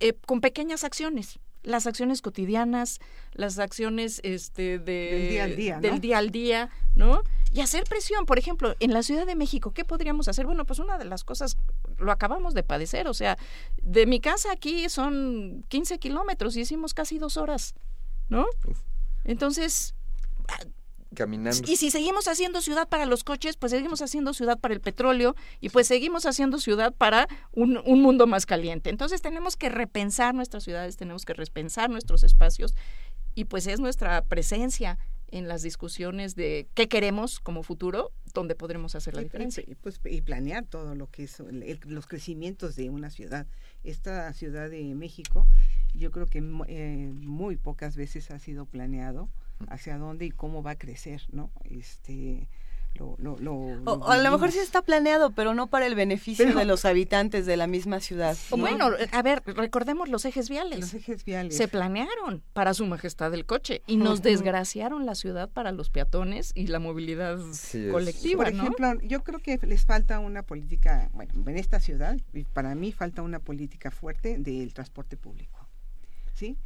eh, 0.00 0.14
con 0.26 0.40
pequeñas 0.40 0.84
acciones 0.84 1.38
las 1.62 1.86
acciones 1.86 2.22
cotidianas, 2.22 3.00
las 3.32 3.58
acciones 3.58 4.20
este, 4.24 4.78
de, 4.78 5.10
del 5.10 5.28
día 5.28 5.44
al 5.44 5.56
día, 5.56 5.78
del 5.78 6.00
día 6.00 6.18
al 6.18 6.30
día, 6.30 6.70
¿no? 6.94 7.22
Y 7.52 7.60
hacer 7.60 7.84
presión, 7.84 8.26
por 8.26 8.38
ejemplo, 8.38 8.74
en 8.80 8.92
la 8.92 9.02
Ciudad 9.02 9.26
de 9.26 9.34
México, 9.34 9.72
¿qué 9.72 9.84
podríamos 9.84 10.28
hacer? 10.28 10.46
Bueno, 10.46 10.64
pues 10.64 10.78
una 10.78 10.98
de 10.98 11.04
las 11.04 11.24
cosas, 11.24 11.56
lo 11.98 12.12
acabamos 12.12 12.54
de 12.54 12.62
padecer, 12.62 13.08
o 13.08 13.14
sea, 13.14 13.36
de 13.82 14.06
mi 14.06 14.20
casa 14.20 14.52
aquí 14.52 14.88
son 14.88 15.64
15 15.68 15.98
kilómetros 15.98 16.56
y 16.56 16.60
hicimos 16.60 16.94
casi 16.94 17.18
dos 17.18 17.36
horas, 17.36 17.74
¿no? 18.28 18.46
Entonces, 19.24 19.94
caminando. 21.14 21.70
Y 21.70 21.76
si 21.76 21.90
seguimos 21.90 22.28
haciendo 22.28 22.60
ciudad 22.60 22.88
para 22.88 23.06
los 23.06 23.24
coches, 23.24 23.56
pues 23.56 23.72
seguimos 23.72 24.02
haciendo 24.02 24.34
ciudad 24.34 24.58
para 24.58 24.74
el 24.74 24.80
petróleo 24.80 25.34
y 25.60 25.70
pues 25.70 25.86
seguimos 25.86 26.26
haciendo 26.26 26.58
ciudad 26.58 26.92
para 26.92 27.28
un, 27.52 27.78
un, 27.84 28.02
mundo 28.02 28.26
más 28.26 28.46
caliente. 28.46 28.90
Entonces 28.90 29.22
tenemos 29.22 29.56
que 29.56 29.68
repensar 29.68 30.34
nuestras 30.34 30.64
ciudades, 30.64 30.96
tenemos 30.96 31.24
que 31.24 31.34
repensar 31.34 31.90
nuestros 31.90 32.22
espacios 32.22 32.74
y 33.34 33.44
pues 33.44 33.66
es 33.66 33.80
nuestra 33.80 34.22
presencia 34.22 34.98
en 35.30 35.48
las 35.48 35.62
discusiones 35.62 36.34
de 36.34 36.68
qué 36.74 36.88
queremos 36.88 37.40
como 37.40 37.62
futuro, 37.62 38.12
donde 38.34 38.54
podremos 38.54 38.94
hacer 38.94 39.14
la 39.14 39.22
diferencia. 39.22 39.62
Y, 39.66 39.74
pues, 39.74 40.00
y 40.04 40.20
planear 40.22 40.66
todo 40.66 40.94
lo 40.94 41.08
que 41.08 41.24
es 41.24 41.40
los 41.86 42.06
crecimientos 42.06 42.76
de 42.76 42.90
una 42.90 43.10
ciudad. 43.10 43.46
Esta 43.84 44.32
ciudad 44.32 44.70
de 44.70 44.94
México, 44.94 45.46
yo 45.94 46.10
creo 46.10 46.26
que 46.26 46.38
eh, 46.68 47.10
muy 47.14 47.56
pocas 47.56 47.96
veces 47.96 48.30
ha 48.30 48.38
sido 48.38 48.66
planeado 48.66 49.28
hacia 49.68 49.98
dónde 49.98 50.26
y 50.26 50.30
cómo 50.30 50.62
va 50.62 50.72
a 50.72 50.78
crecer, 50.78 51.22
¿no? 51.30 51.50
Este, 51.64 52.48
lo, 52.94 53.16
lo, 53.38 53.54
o, 53.54 54.10
a 54.10 54.18
lo 54.18 54.30
mejor 54.30 54.52
sí 54.52 54.58
está 54.58 54.82
planeado, 54.82 55.30
pero 55.30 55.54
no 55.54 55.68
para 55.68 55.86
el 55.86 55.94
beneficio 55.94 56.54
de 56.54 56.64
los 56.66 56.84
habitantes 56.84 57.46
de 57.46 57.56
la 57.56 57.66
misma 57.66 58.00
ciudad. 58.00 58.36
Bueno, 58.50 58.90
a 59.12 59.22
ver, 59.22 59.42
recordemos 59.46 60.08
los 60.10 60.24
ejes 60.26 60.50
viales. 60.50 60.80
Los 60.80 60.94
ejes 60.94 61.24
viales. 61.24 61.56
Se 61.56 61.66
planearon 61.66 62.42
para 62.52 62.74
su 62.74 62.84
majestad 62.84 63.32
el 63.32 63.46
coche 63.46 63.80
y 63.86 63.96
nos 63.96 64.22
desgraciaron 64.22 65.06
la 65.06 65.14
ciudad 65.14 65.48
para 65.48 65.72
los 65.72 65.88
peatones 65.88 66.52
y 66.54 66.66
la 66.66 66.78
movilidad 66.78 67.38
colectiva. 67.90 68.44
Por 68.44 68.52
ejemplo, 68.52 69.00
yo 69.02 69.22
creo 69.24 69.38
que 69.38 69.58
les 69.62 69.86
falta 69.86 70.18
una 70.18 70.42
política, 70.42 71.08
bueno, 71.14 71.32
en 71.46 71.56
esta 71.56 71.80
ciudad, 71.80 72.18
para 72.52 72.74
mí 72.74 72.92
falta 72.92 73.22
una 73.22 73.38
política 73.38 73.90
fuerte 73.90 74.36
del 74.38 74.74
transporte 74.74 75.16
público. 75.16 75.68
¿Sí? 76.34 76.58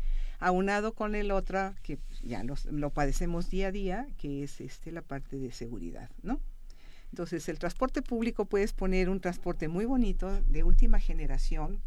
Aunado 0.45 0.93
con 0.93 1.15
el 1.15 1.31
otro 1.31 1.75
que 1.83 1.99
ya 2.23 2.45
lo 2.71 2.91
padecemos 2.91 3.49
día 3.49 3.69
a 3.69 3.73
día, 3.73 4.07
que 4.19 4.43
es 4.43 4.61
este 4.61 4.93
la 4.93 5.01
parte 5.01 5.39
de 5.39 5.51
seguridad, 5.51 6.11
¿no? 6.23 6.39
Entonces, 7.11 7.49
el 7.49 7.59
transporte 7.59 8.03
público 8.03 8.45
puedes 8.45 8.73
poner 8.73 9.09
un 9.09 9.21
transporte 9.21 9.69
muy 9.69 9.85
bonito, 9.87 10.43
de 10.49 10.63
última 10.63 10.99
generación, 10.99 11.81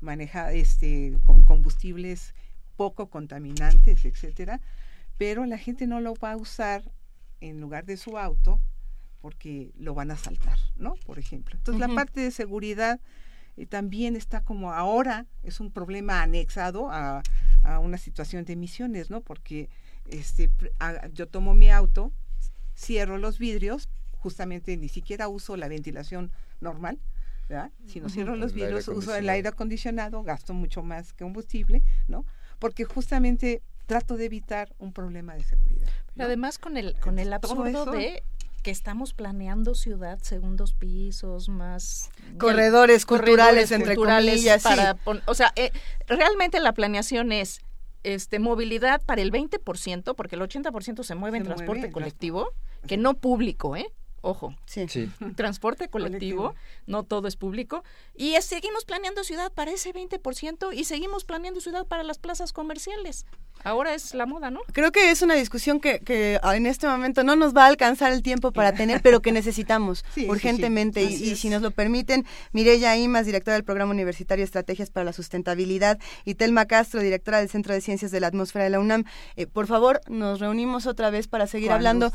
maneja 0.00 0.52
este, 0.52 1.18
con 1.26 1.44
combustibles 1.44 2.34
poco 2.76 3.10
contaminantes, 3.10 4.04
etcétera, 4.04 4.60
pero 5.18 5.44
la 5.44 5.58
gente 5.58 5.86
no 5.86 6.00
lo 6.00 6.14
va 6.14 6.32
a 6.32 6.36
usar 6.36 6.82
en 7.40 7.60
lugar 7.60 7.84
de 7.84 7.98
su 7.98 8.16
auto 8.16 8.60
porque 9.20 9.72
lo 9.76 9.92
van 9.92 10.10
a 10.10 10.16
saltar, 10.16 10.56
¿no? 10.76 10.94
Por 11.04 11.18
ejemplo. 11.18 11.56
Entonces, 11.58 11.86
la 11.86 11.94
parte 11.94 12.20
de 12.20 12.30
seguridad 12.30 12.98
eh, 13.58 13.66
también 13.66 14.16
está 14.16 14.42
como 14.42 14.72
ahora, 14.72 15.26
es 15.42 15.60
un 15.60 15.70
problema 15.70 16.22
anexado 16.22 16.90
a, 16.90 17.22
a 17.62 17.78
una 17.78 17.98
situación 17.98 18.44
de 18.44 18.52
emisiones, 18.54 19.10
¿no? 19.10 19.20
Porque 19.20 19.68
este, 20.06 20.50
a- 20.78 21.08
yo 21.08 21.26
tomo 21.28 21.54
mi 21.54 21.70
auto, 21.70 22.12
cierro 22.76 23.18
los 23.18 23.38
vidrios, 23.38 23.88
justamente 24.12 24.76
ni 24.76 24.88
siquiera 24.88 25.28
uso 25.28 25.56
la 25.56 25.68
ventilación 25.68 26.30
normal, 26.60 26.98
¿verdad? 27.48 27.70
Si 27.86 28.00
no 28.00 28.08
cierro 28.08 28.36
los 28.36 28.52
vidrios, 28.52 28.84
uso 28.98 29.14
el 29.16 29.28
aire 29.28 29.48
acondicionado, 29.48 30.22
gasto 30.22 30.54
mucho 30.54 30.82
más 30.82 31.12
combustible, 31.14 31.82
¿no? 32.08 32.24
Porque 32.58 32.84
justamente 32.84 33.62
trato 33.86 34.16
de 34.16 34.26
evitar 34.26 34.74
un 34.78 34.92
problema 34.92 35.34
de 35.34 35.42
seguridad. 35.42 35.88
Pero 36.14 36.26
además 36.26 36.58
con 36.58 36.76
el, 36.76 36.94
con 37.00 37.18
el 37.18 37.32
absurdo 37.32 37.82
eso- 37.82 37.90
de 37.92 38.22
que 38.62 38.70
estamos 38.70 39.14
planeando 39.14 39.74
ciudad 39.74 40.18
segundos 40.20 40.74
pisos, 40.74 41.48
más 41.48 42.10
Corredores 42.38 43.06
culturales, 43.06 43.70
entre 43.72 43.94
comillas, 43.96 44.62
para 44.62 44.94
pon- 44.94 45.22
o 45.26 45.34
sea, 45.34 45.52
eh, 45.56 45.70
realmente 46.06 46.60
la 46.60 46.72
planeación 46.72 47.32
es 47.32 47.60
este 48.02 48.38
movilidad 48.38 49.02
para 49.02 49.20
el 49.22 49.30
20%, 49.30 50.14
porque 50.14 50.36
el 50.36 50.42
80% 50.42 51.02
se 51.02 51.14
mueve 51.14 51.38
en 51.38 51.44
Se 51.44 51.48
transporte 51.48 51.90
colectivo, 51.92 52.52
que 52.86 52.96
no 52.96 53.14
público, 53.14 53.76
¿eh? 53.76 53.90
Ojo. 54.22 54.54
Sí. 54.66 54.86
Sí. 54.88 55.10
Transporte 55.34 55.88
colectivo, 55.88 56.54
no 56.86 57.04
todo 57.04 57.26
es 57.28 57.36
público. 57.36 57.82
Y 58.14 58.34
es- 58.34 58.44
seguimos 58.44 58.84
planeando 58.84 59.24
ciudad 59.24 59.50
para 59.52 59.70
ese 59.70 59.92
20% 59.94 60.72
y 60.74 60.84
seguimos 60.84 61.24
planeando 61.24 61.60
ciudad 61.62 61.86
para 61.86 62.02
las 62.02 62.18
plazas 62.18 62.52
comerciales. 62.52 63.24
Ahora 63.64 63.94
es 63.94 64.14
la 64.14 64.26
moda, 64.26 64.50
¿no? 64.50 64.60
Creo 64.72 64.92
que 64.92 65.10
es 65.10 65.22
una 65.22 65.34
discusión 65.34 65.80
que, 65.80 66.00
que 66.00 66.40
en 66.42 66.66
este 66.66 66.86
momento 66.86 67.24
no 67.24 67.36
nos 67.36 67.54
va 67.54 67.64
a 67.64 67.66
alcanzar 67.68 68.12
el 68.12 68.22
tiempo 68.22 68.52
para 68.52 68.72
tener, 68.72 69.02
pero 69.02 69.20
que 69.20 69.32
necesitamos 69.32 70.04
Sí, 70.14 70.20
sí, 70.20 70.20
sí. 70.22 70.30
urgentemente. 70.30 71.02
Y, 71.02 71.36
si 71.36 71.48
nos 71.48 71.62
lo 71.62 71.70
permiten, 71.70 72.26
Mireya 72.52 72.96
Imas, 72.96 73.26
directora 73.26 73.54
del 73.54 73.64
Programa 73.64 73.92
Universitario 73.92 74.44
Estrategias 74.44 74.90
para 74.90 75.04
la 75.04 75.12
Sustentabilidad, 75.12 75.98
y 76.24 76.34
Telma 76.34 76.66
Castro, 76.66 77.00
directora 77.00 77.38
del 77.38 77.48
Centro 77.48 77.74
de 77.74 77.80
Ciencias 77.80 78.10
de 78.10 78.20
la 78.20 78.26
Atmósfera 78.28 78.64
de 78.64 78.70
la 78.70 78.80
UNAM, 78.80 79.04
eh, 79.36 79.46
por 79.46 79.66
favor, 79.66 80.00
nos 80.08 80.40
reunimos 80.40 80.86
otra 80.86 81.10
vez 81.10 81.28
para 81.28 81.46
seguir 81.46 81.68
Cuando 81.68 82.06
hablando 82.06 82.12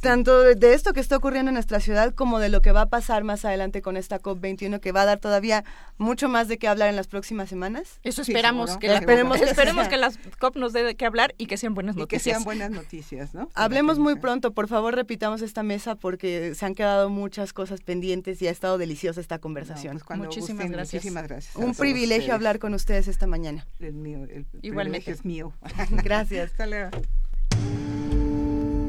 tanto 0.00 0.42
de, 0.42 0.54
de 0.54 0.74
esto 0.74 0.92
que 0.92 1.00
está 1.00 1.16
ocurriendo 1.16 1.50
en 1.50 1.54
nuestra 1.54 1.80
ciudad 1.80 2.14
como 2.14 2.38
de 2.38 2.48
lo 2.48 2.60
que 2.60 2.72
va 2.72 2.82
a 2.82 2.86
pasar 2.86 3.24
más 3.24 3.44
adelante 3.44 3.82
con 3.82 3.96
esta 3.96 4.20
COP21, 4.20 4.80
que 4.80 4.92
va 4.92 5.02
a 5.02 5.06
dar 5.06 5.18
todavía 5.18 5.64
mucho 5.96 6.28
más 6.28 6.48
de 6.48 6.58
qué 6.58 6.68
hablar 6.68 6.88
en 6.88 6.96
las 6.96 7.06
próximas 7.06 7.48
semanas. 7.48 8.00
Eso 8.02 8.22
esperamos 8.22 8.76
que 8.76 8.88
la, 8.88 8.98
Esperemos 8.98 9.38
que 9.38 9.44
esperemos 9.44 9.88
que 9.88 9.96
las 9.96 10.18
COP 10.38 10.56
nos 10.56 10.72
dé 10.72 10.77
de 10.82 10.94
qué 10.94 11.06
hablar 11.06 11.34
y 11.38 11.46
que 11.46 11.56
sean 11.56 11.74
buenas 11.74 11.94
Y 11.94 11.98
que 11.98 12.02
noticias. 12.02 12.22
sean 12.36 12.44
buenas 12.44 12.70
noticias, 12.70 13.34
¿no? 13.34 13.48
Hablemos 13.54 13.98
muy 13.98 14.16
pronto, 14.16 14.52
por 14.52 14.68
favor 14.68 14.94
repitamos 14.94 15.42
esta 15.42 15.62
mesa 15.62 15.94
porque 15.94 16.54
se 16.54 16.66
han 16.66 16.74
quedado 16.74 17.08
muchas 17.10 17.52
cosas 17.52 17.80
pendientes 17.80 18.40
y 18.42 18.48
ha 18.48 18.50
estado 18.50 18.78
deliciosa 18.78 19.20
esta 19.20 19.38
conversación. 19.38 19.94
pues 19.94 20.04
cuando 20.04 20.24
Muchísimas 20.26 20.64
gusten, 20.64 20.72
gracias. 20.72 21.02
Muchísimas 21.02 21.28
gracias. 21.28 21.56
Un 21.56 21.74
privilegio 21.74 22.16
ustedes. 22.24 22.34
hablar 22.34 22.58
con 22.58 22.74
ustedes 22.74 23.08
esta 23.08 23.26
mañana. 23.26 23.66
El 23.80 23.94
mío, 23.94 24.24
el 24.24 24.46
Igualmente. 24.62 25.12
privilegio 25.12 25.12
es 25.14 25.24
mío. 25.24 25.52
Gracias. 26.02 26.50
Hasta 26.52 26.66
luego. 26.66 26.90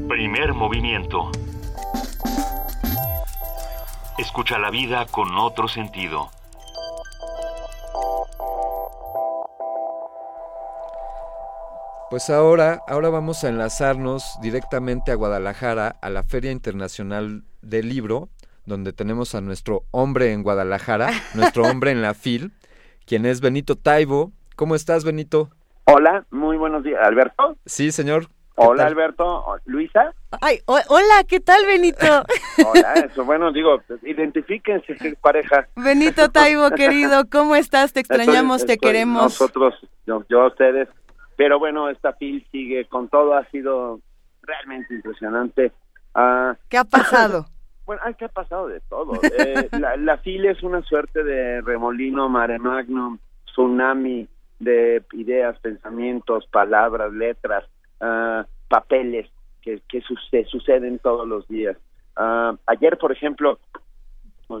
Primer 0.08 0.54
movimiento. 0.54 1.30
Escucha 4.18 4.58
la 4.58 4.70
vida 4.70 5.06
con 5.06 5.36
otro 5.38 5.68
sentido. 5.68 6.30
Pues 12.10 12.28
ahora, 12.28 12.80
ahora 12.88 13.08
vamos 13.08 13.44
a 13.44 13.48
enlazarnos 13.48 14.36
directamente 14.42 15.12
a 15.12 15.14
Guadalajara, 15.14 15.96
a 16.02 16.10
la 16.10 16.24
Feria 16.24 16.50
Internacional 16.50 17.44
del 17.62 17.88
Libro, 17.88 18.28
donde 18.66 18.92
tenemos 18.92 19.34
a 19.36 19.40
nuestro 19.40 19.84
hombre 19.92 20.32
en 20.32 20.42
Guadalajara, 20.42 21.10
nuestro 21.34 21.62
hombre 21.64 21.92
en 21.92 22.02
la 22.02 22.14
FIL, 22.14 22.52
quien 23.06 23.26
es 23.26 23.40
Benito 23.40 23.76
Taibo. 23.76 24.32
¿Cómo 24.56 24.74
estás, 24.74 25.04
Benito? 25.04 25.50
Hola, 25.84 26.24
muy 26.30 26.56
buenos 26.56 26.82
días. 26.82 27.00
¿Alberto? 27.02 27.56
Sí, 27.64 27.92
señor. 27.92 28.26
¿Qué 28.26 28.66
Hola, 28.66 28.82
tal? 28.82 28.92
Alberto. 28.92 29.44
¿Luisa? 29.64 30.12
Ay, 30.42 30.58
o- 30.66 30.78
hola, 30.88 31.24
¿qué 31.26 31.40
tal 31.40 31.64
Benito? 31.64 32.04
Hola, 32.66 32.92
eso. 32.94 33.24
Bueno, 33.24 33.52
digo, 33.52 33.80
identifíquense, 34.02 35.16
pareja. 35.22 35.66
Benito 35.76 36.28
Taibo, 36.30 36.70
querido, 36.72 37.24
¿cómo 37.30 37.54
estás? 37.56 37.92
Te 37.94 38.00
extrañamos, 38.00 38.66
te 38.66 38.74
Estoy- 38.74 38.88
queremos. 38.88 39.22
Nosotros, 39.22 39.74
yo, 40.06 40.24
yo 40.28 40.42
a 40.42 40.48
ustedes. 40.48 40.88
Pero 41.40 41.58
bueno, 41.58 41.88
esta 41.88 42.12
FIL 42.12 42.46
sigue 42.52 42.84
con 42.84 43.08
todo. 43.08 43.32
Ha 43.32 43.46
sido 43.46 44.00
realmente 44.42 44.92
impresionante. 44.92 45.72
Ah, 46.14 46.54
¿Qué 46.68 46.76
ha 46.76 46.84
pasado? 46.84 47.46
Bueno, 47.86 48.02
ay, 48.04 48.12
¿qué 48.14 48.26
ha 48.26 48.28
pasado 48.28 48.68
de 48.68 48.80
todo? 48.90 49.14
Eh, 49.36 49.68
la, 49.72 49.96
la 49.96 50.18
FIL 50.18 50.44
es 50.44 50.62
una 50.62 50.82
suerte 50.82 51.24
de 51.24 51.62
remolino, 51.62 52.28
mare 52.28 52.58
magnum, 52.58 53.18
tsunami 53.46 54.28
de 54.58 55.02
ideas, 55.14 55.58
pensamientos, 55.60 56.46
palabras, 56.52 57.10
letras, 57.12 57.64
ah, 58.02 58.44
papeles 58.68 59.28
que, 59.62 59.80
que 59.88 60.02
suce- 60.02 60.44
suceden 60.44 60.98
todos 60.98 61.26
los 61.26 61.48
días. 61.48 61.76
Ah, 62.16 62.54
ayer, 62.66 62.98
por 62.98 63.12
ejemplo, 63.12 63.58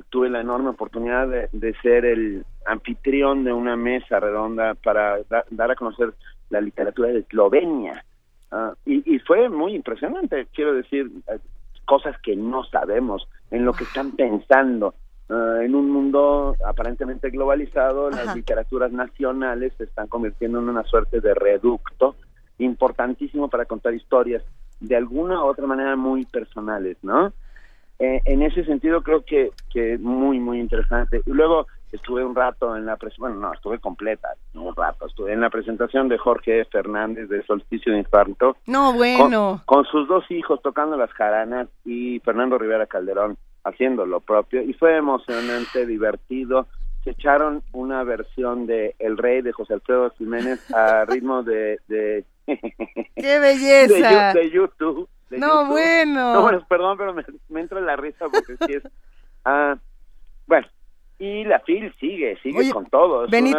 tuve 0.08 0.30
la 0.30 0.40
enorme 0.40 0.70
oportunidad 0.70 1.28
de, 1.28 1.48
de 1.52 1.74
ser 1.82 2.06
el 2.06 2.44
anfitrión 2.66 3.44
de 3.44 3.52
una 3.52 3.76
mesa 3.76 4.18
redonda 4.18 4.74
para 4.74 5.18
da- 5.28 5.44
dar 5.50 5.70
a 5.70 5.76
conocer 5.76 6.14
la 6.50 6.60
literatura 6.60 7.08
de 7.08 7.20
Eslovenia. 7.20 8.04
Ah, 8.50 8.74
y, 8.84 9.14
y 9.14 9.18
fue 9.20 9.48
muy 9.48 9.74
impresionante, 9.74 10.48
quiero 10.52 10.74
decir, 10.74 11.10
eh, 11.28 11.38
cosas 11.84 12.16
que 12.22 12.36
no 12.36 12.64
sabemos, 12.64 13.26
en 13.50 13.64
lo 13.64 13.72
que 13.72 13.84
están 13.84 14.12
pensando. 14.12 14.94
Ah, 15.28 15.60
en 15.62 15.74
un 15.76 15.90
mundo 15.90 16.56
aparentemente 16.66 17.30
globalizado, 17.30 18.10
las 18.10 18.34
literaturas 18.34 18.90
nacionales 18.90 19.72
se 19.78 19.84
están 19.84 20.08
convirtiendo 20.08 20.58
en 20.58 20.68
una 20.68 20.82
suerte 20.82 21.20
de 21.20 21.34
reducto 21.34 22.16
importantísimo 22.58 23.48
para 23.48 23.64
contar 23.64 23.94
historias 23.94 24.42
de 24.80 24.96
alguna 24.96 25.42
u 25.44 25.46
otra 25.46 25.66
manera 25.66 25.94
muy 25.94 26.24
personales, 26.24 26.96
¿no? 27.02 27.32
Eh, 28.00 28.20
en 28.24 28.42
ese 28.42 28.64
sentido 28.64 29.02
creo 29.02 29.24
que 29.24 29.50
que 29.70 29.98
muy 29.98 30.40
muy 30.40 30.58
interesante 30.58 31.20
y 31.26 31.30
luego 31.30 31.66
estuve 31.92 32.24
un 32.24 32.34
rato 32.34 32.76
en 32.76 32.86
la 32.86 32.96
pres 32.96 33.16
bueno 33.18 33.36
no 33.36 33.52
estuve 33.52 33.78
completa 33.78 34.28
un 34.54 34.74
rato 34.76 35.06
estuve 35.06 35.32
en 35.32 35.40
la 35.40 35.50
presentación 35.50 36.08
de 36.08 36.18
Jorge 36.18 36.64
Fernández 36.66 37.28
de 37.28 37.42
Solsticio 37.44 37.92
de 37.92 37.98
Infarto 37.98 38.56
No, 38.66 38.92
bueno. 38.92 39.62
con 39.66 39.84
sus 39.86 40.06
dos 40.08 40.24
hijos 40.30 40.60
tocando 40.62 40.96
las 40.96 41.10
jaranas 41.12 41.68
y 41.84 42.20
Fernando 42.20 42.58
Rivera 42.58 42.86
Calderón 42.86 43.36
haciendo 43.64 44.06
lo 44.06 44.20
propio 44.20 44.62
y 44.62 44.72
fue 44.74 44.96
emocionante 44.96 45.84
divertido 45.86 46.66
se 47.04 47.10
echaron 47.10 47.62
una 47.72 48.04
versión 48.04 48.66
de 48.66 48.94
El 48.98 49.16
Rey 49.16 49.40
de 49.42 49.52
José 49.52 49.74
Alfredo 49.74 50.10
Jiménez 50.18 50.70
a 50.74 51.04
ritmo 51.08 51.42
de 51.42 51.78
de 51.88 52.24
¡Qué 53.16 53.38
belleza! 53.38 54.32
de, 54.34 54.50
YouTube 54.50 55.08
de 55.30 55.38
No, 55.38 55.46
YouTube. 55.62 55.68
bueno. 55.68 56.32
No, 56.34 56.42
bueno, 56.42 56.66
perdón, 56.68 56.98
pero 56.98 57.14
me, 57.14 57.24
me 57.48 57.60
entra 57.60 57.80
la 57.80 57.94
risa 57.96 58.26
porque 58.28 58.56
sí 58.66 58.74
es. 58.74 58.82
Ah, 59.44 59.74
bueno, 60.46 60.66
y 61.20 61.44
la 61.44 61.60
FIL 61.60 61.94
sigue, 62.00 62.36
sigue 62.42 62.58
Oye, 62.58 62.72
con 62.72 62.86
todo. 62.86 63.26
es 63.26 63.30
Benito, 63.30 63.58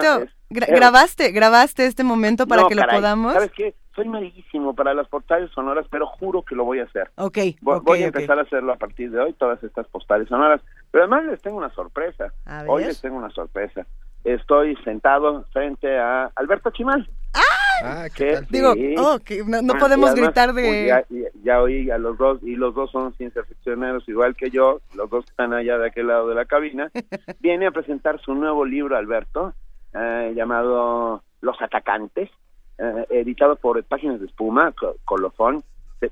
gra- 0.49 0.67
grabaste, 0.67 1.31
grabaste 1.31 1.85
este 1.85 2.03
momento 2.03 2.45
para 2.48 2.64
No, 2.64 2.67
que 2.67 2.75
lo 2.75 2.83
podamos. 2.88 3.33
¿Sabes 3.33 3.51
qué? 3.56 3.73
Soy 3.95 4.07
malísimo 4.07 4.73
para 4.73 4.93
las 4.93 5.07
postales 5.07 5.51
sonoras, 5.51 5.85
pero 5.91 6.07
juro 6.07 6.41
que 6.43 6.56
lo 6.56 6.64
voy 6.65 6.80
a 6.80 6.85
hacer. 6.85 7.11
Ok, 7.17 7.38
Voy, 7.61 7.77
ok, 7.77 7.83
voy 7.83 8.03
a 8.03 8.06
empezar 8.07 8.40
a 8.40 8.41
hacerlo 8.41 8.73
a 8.73 8.77
partir 8.77 9.11
de 9.11 9.19
hoy, 9.19 9.33
todas 9.33 9.61
estas 9.64 9.85
postales 9.88 10.27
sonoras. 10.27 10.61
Pero 10.91 11.03
además 11.03 11.25
les 11.25 11.41
tengo 11.41 11.57
una 11.57 11.69
sorpresa. 11.73 12.33
Hoy 12.67 12.83
les 12.85 12.99
tengo 12.99 13.17
una 13.17 13.30
sorpresa. 13.30 13.85
Estoy 14.23 14.75
sentado 14.83 15.45
frente 15.51 15.98
a 15.99 16.31
Alberto 16.35 16.72
Chimal. 16.72 17.09
Ah, 17.33 17.40
que- 18.16 18.40
Digo, 18.50 18.74
sí. 18.74 18.95
oh, 18.98 19.19
que 19.24 19.43
no, 19.45 19.61
no 19.61 19.74
Ah, 19.76 19.80
podemos 19.80 20.10
además, 20.11 20.26
gritar 20.26 20.51
pues, 20.51 20.64
de... 20.66 20.85
Ya, 20.88 21.06
ya- 21.10 21.30
ya 21.43 21.61
oí 21.61 21.90
a 21.90 21.98
los 21.98 22.18
dos, 22.18 22.40
y 22.43 22.56
los 22.56 22.74
dos 22.76 22.92
son 22.92 23.14
ciencia 23.16 23.43
ficcioneros 23.43 24.08
igual 24.08 24.35
que 24.35 24.50
yo, 24.50 24.80
los 24.95 25.10
dos 25.10 25.26
están 25.26 25.53
allá 25.53 25.77
de 25.77 25.88
aquel 25.88 26.08
lado 26.08 26.27
de 26.30 26.35
la 26.35 26.45
cabina. 26.45 26.92
Viene 27.40 27.68
a 27.68 27.72
presentar 27.72 28.19
su 28.22 28.34
nuevo 28.35 28.64
libro, 28.66 28.95
Alberto, 28.95 29.53
eh, 29.93 30.34
llamado 30.35 31.24
Los 31.42 31.61
Atacantes, 31.61 32.30
eh, 32.77 33.06
editado 33.10 33.56
por 33.56 33.84
Páginas 33.84 34.19
de 34.19 34.27
Espuma, 34.27 34.72
co- 34.74 34.95
Colofón. 35.06 35.64
Se, 36.00 36.11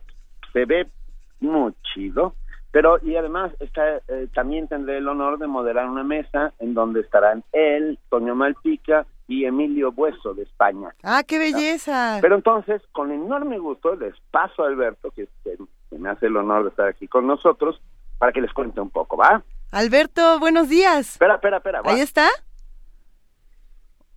se 0.54 0.66
ve 0.66 0.88
muy 1.40 1.74
chido. 1.94 2.34
Pero, 2.72 3.00
y 3.04 3.16
además, 3.16 3.52
está, 3.60 3.98
eh, 4.08 4.28
también 4.34 4.68
tendré 4.68 4.98
el 4.98 5.08
honor 5.08 5.40
de 5.40 5.48
moderar 5.48 5.90
una 5.90 6.04
mesa 6.04 6.54
en 6.60 6.76
donde 6.76 7.02
estarán 7.02 7.44
él, 7.52 7.98
Toño 8.10 8.36
Malpica 8.36 9.08
y 9.30 9.46
Emilio 9.46 9.92
Bueso 9.92 10.34
de 10.34 10.42
España. 10.42 10.90
Ah, 11.04 11.22
qué 11.26 11.38
belleza. 11.38 12.18
Pero 12.20 12.36
entonces, 12.36 12.82
con 12.92 13.12
enorme 13.12 13.60
gusto, 13.60 13.96
les 13.96 14.16
paso 14.32 14.64
a 14.64 14.68
Alberto, 14.68 15.12
que, 15.12 15.28
me 15.92 16.10
hace 16.10 16.26
el 16.26 16.36
honor 16.36 16.64
de 16.64 16.70
estar 16.70 16.88
aquí 16.88 17.08
con 17.08 17.28
nosotros, 17.28 17.80
para 18.18 18.32
que 18.32 18.42
les 18.42 18.52
cuente 18.52 18.82
un 18.82 18.90
poco, 18.90 19.18
¿va? 19.18 19.44
Alberto, 19.72 20.40
buenos 20.40 20.68
días. 20.68 21.12
Espera, 21.12 21.36
espera, 21.36 21.58
espera. 21.58 21.82
va. 21.84 21.92
Ahí 21.92 22.00
está. 22.00 22.28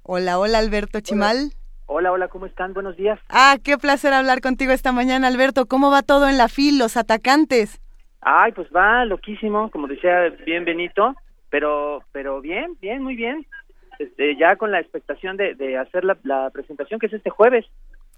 Hola, 0.02 0.38
hola 0.38 0.58
Alberto 0.58 1.00
Chimal. 1.00 1.52
Hola, 1.86 2.10
hola, 2.10 2.28
¿cómo 2.28 2.46
están? 2.46 2.72
Buenos 2.72 2.96
días. 2.96 3.20
Ah, 3.28 3.56
qué 3.62 3.76
placer 3.76 4.14
hablar 4.14 4.40
contigo 4.40 4.72
esta 4.72 4.92
mañana, 4.92 5.28
Alberto. 5.28 5.66
¿Cómo 5.66 5.90
va 5.90 6.02
todo 6.02 6.26
en 6.26 6.38
la 6.38 6.48
FIL, 6.48 6.78
los 6.78 6.96
atacantes? 6.96 7.82
Ay, 8.22 8.52
pues 8.52 8.68
va 8.74 9.04
loquísimo, 9.04 9.70
como 9.70 9.88
decía 9.88 10.30
bien 10.46 10.64
Benito, 10.64 11.14
pero, 11.50 12.02
pero 12.12 12.40
bien, 12.40 12.78
bien, 12.80 13.02
muy 13.02 13.14
bien. 13.14 13.46
Este, 13.98 14.36
ya 14.36 14.56
con 14.56 14.70
la 14.72 14.80
expectación 14.80 15.36
de, 15.36 15.54
de 15.54 15.76
hacer 15.78 16.04
la, 16.04 16.16
la 16.24 16.50
presentación 16.50 16.98
que 16.98 17.06
es 17.06 17.12
este 17.12 17.30
jueves. 17.30 17.66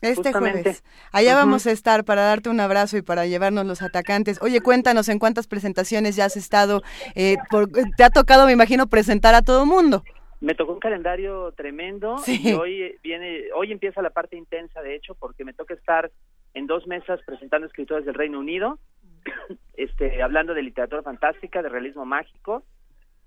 Este 0.01 0.17
justamente. 0.17 0.62
jueves. 0.62 0.85
Allá 1.12 1.35
vamos 1.35 1.67
a 1.67 1.70
estar 1.70 2.05
para 2.05 2.23
darte 2.23 2.51
un 2.51 2.61
abrazo 2.61 2.97
y 2.97 3.03
para 3.03 3.27
llevarnos 3.27 3.65
los 3.67 3.81
atacantes. 3.83 4.41
Oye, 4.43 4.61
cuéntanos 4.61 5.09
en 5.09 5.19
cuántas 5.19 5.47
presentaciones 5.47 6.17
ya 6.17 6.27
has 6.27 6.36
estado. 6.36 6.83
eh, 7.15 7.36
por- 7.51 7.69
te 7.97 8.05
ha 8.05 8.11
tocado, 8.11 8.47
me 8.47 8.53
imagino, 8.53 8.86
presentar 8.86 9.35
a 9.35 9.43
todo 9.43 9.65
mundo. 9.67 10.03
Me 10.41 10.55
tocó 10.55 10.73
un 10.75 10.81
calendario 10.81 11.53
tremendo 11.53 12.19
Sí. 12.19 12.51
y 12.51 12.53
hoy 12.53 12.97
viene, 13.03 13.44
hoy 13.55 13.73
empieza 13.73 14.03
la 14.03 14.11
parte 14.11 14.36
intensa, 14.36 14.83
de 14.83 14.94
hecho, 14.94 15.15
porque 15.15 15.44
me 15.44 15.55
toca 15.55 15.73
estar 15.73 16.11
en 16.53 16.67
dos 16.67 16.86
mesas 16.86 17.19
presentando 17.25 17.67
escritores 17.67 18.05
del 18.05 18.15
Reino 18.15 18.39
Unido, 18.41 18.78
este, 19.77 20.23
hablando 20.23 20.53
de 20.53 20.62
literatura 20.62 21.03
fantástica, 21.03 21.62
de 21.62 21.69
realismo 21.70 22.05
mágico, 22.05 22.62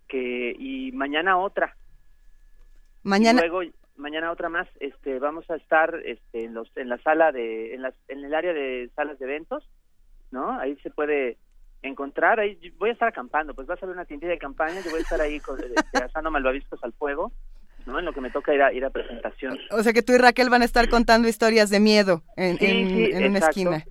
que 0.08 0.56
y 0.60 0.92
mañana 0.92 1.38
otra. 1.40 1.76
Mañana. 3.08 3.40
Y 3.44 3.50
luego 3.50 3.72
mañana 3.96 4.32
otra 4.32 4.50
más. 4.50 4.68
Este, 4.80 5.18
vamos 5.20 5.50
a 5.50 5.56
estar 5.56 5.96
este, 6.06 6.44
en 6.44 6.54
los 6.54 6.70
en 6.76 6.90
la 6.90 6.98
sala 7.00 7.32
de 7.32 7.74
en, 7.74 7.82
las, 7.82 7.94
en 8.10 8.24
el 8.24 8.34
área 8.36 8.54
de 8.54 8.90
salas 8.96 9.18
de 9.20 9.26
eventos, 9.26 9.68
¿no? 10.32 10.52
Ahí 10.60 10.76
se 10.84 10.90
puede 10.92 11.38
encontrar. 11.82 12.40
Ahí 12.40 12.58
voy 12.78 12.90
a 12.90 12.94
estar 12.94 13.08
acampando, 13.08 13.54
pues 13.54 13.68
vas 13.68 13.82
a 13.82 13.86
ver 13.86 13.96
una 13.96 14.06
tiendita 14.06 14.32
de 14.32 14.38
campaña. 14.38 14.82
Yo 14.84 14.92
voy 14.92 15.00
a 15.00 15.04
estar 15.04 15.22
ahí 15.22 15.40
con, 15.40 15.60
este, 15.60 15.74
asando 16.04 16.30
malvaviscos 16.32 16.84
al 16.84 16.94
fuego, 16.94 17.32
¿no? 17.86 17.98
En 18.00 18.06
lo 18.06 18.14
que 18.14 18.22
me 18.22 18.30
toca 18.30 18.54
ir 18.54 18.62
a 18.62 18.74
ir 18.74 18.84
a 18.86 18.90
presentación. 18.90 19.58
O 19.72 19.82
sea 19.84 19.94
que 19.94 20.02
tú 20.04 20.14
y 20.14 20.18
Raquel 20.18 20.50
van 20.50 20.62
a 20.62 20.66
estar 20.66 20.90
contando 20.90 21.28
historias 21.28 21.70
de 21.70 21.80
miedo 21.80 22.24
en, 22.36 22.58
Sí, 22.58 22.66
en- 22.66 22.90
sí, 22.90 23.10
en 23.14 23.30
una 23.30 23.40
esquina. 23.40 23.84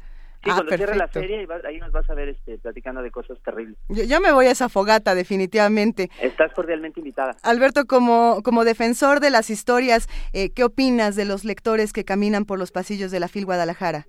Sí, 0.46 0.50
Ah, 0.52 0.54
cuando 0.56 0.76
cierre 0.76 0.96
la 0.96 1.08
feria 1.08 1.42
y 1.42 1.46
vas- 1.46 1.64
ahí 1.64 1.78
nos 1.78 1.90
vas 1.92 2.08
a 2.08 2.14
ver 2.14 2.28
este, 2.28 2.58
platicando 2.58 3.02
de 3.02 3.10
cosas 3.10 3.36
terribles. 3.42 3.76
Yo, 3.88 4.04
yo 4.04 4.20
me 4.20 4.30
voy 4.32 4.46
a 4.46 4.52
esa 4.52 4.68
fogata, 4.68 5.14
definitivamente. 5.14 6.08
Estás 6.22 6.52
cordialmente 6.52 7.00
invitada. 7.00 7.36
Alberto, 7.42 7.84
como, 7.86 8.42
como 8.44 8.64
defensor 8.64 9.20
de 9.20 9.30
las 9.30 9.50
historias, 9.50 10.08
eh, 10.32 10.50
¿qué 10.54 10.62
opinas 10.64 11.16
de 11.16 11.24
los 11.24 11.44
lectores 11.44 11.92
que 11.92 12.04
caminan 12.04 12.44
por 12.44 12.58
los 12.58 12.70
pasillos 12.70 13.10
de 13.10 13.20
la 13.20 13.28
FIL 13.28 13.44
Guadalajara? 13.44 14.06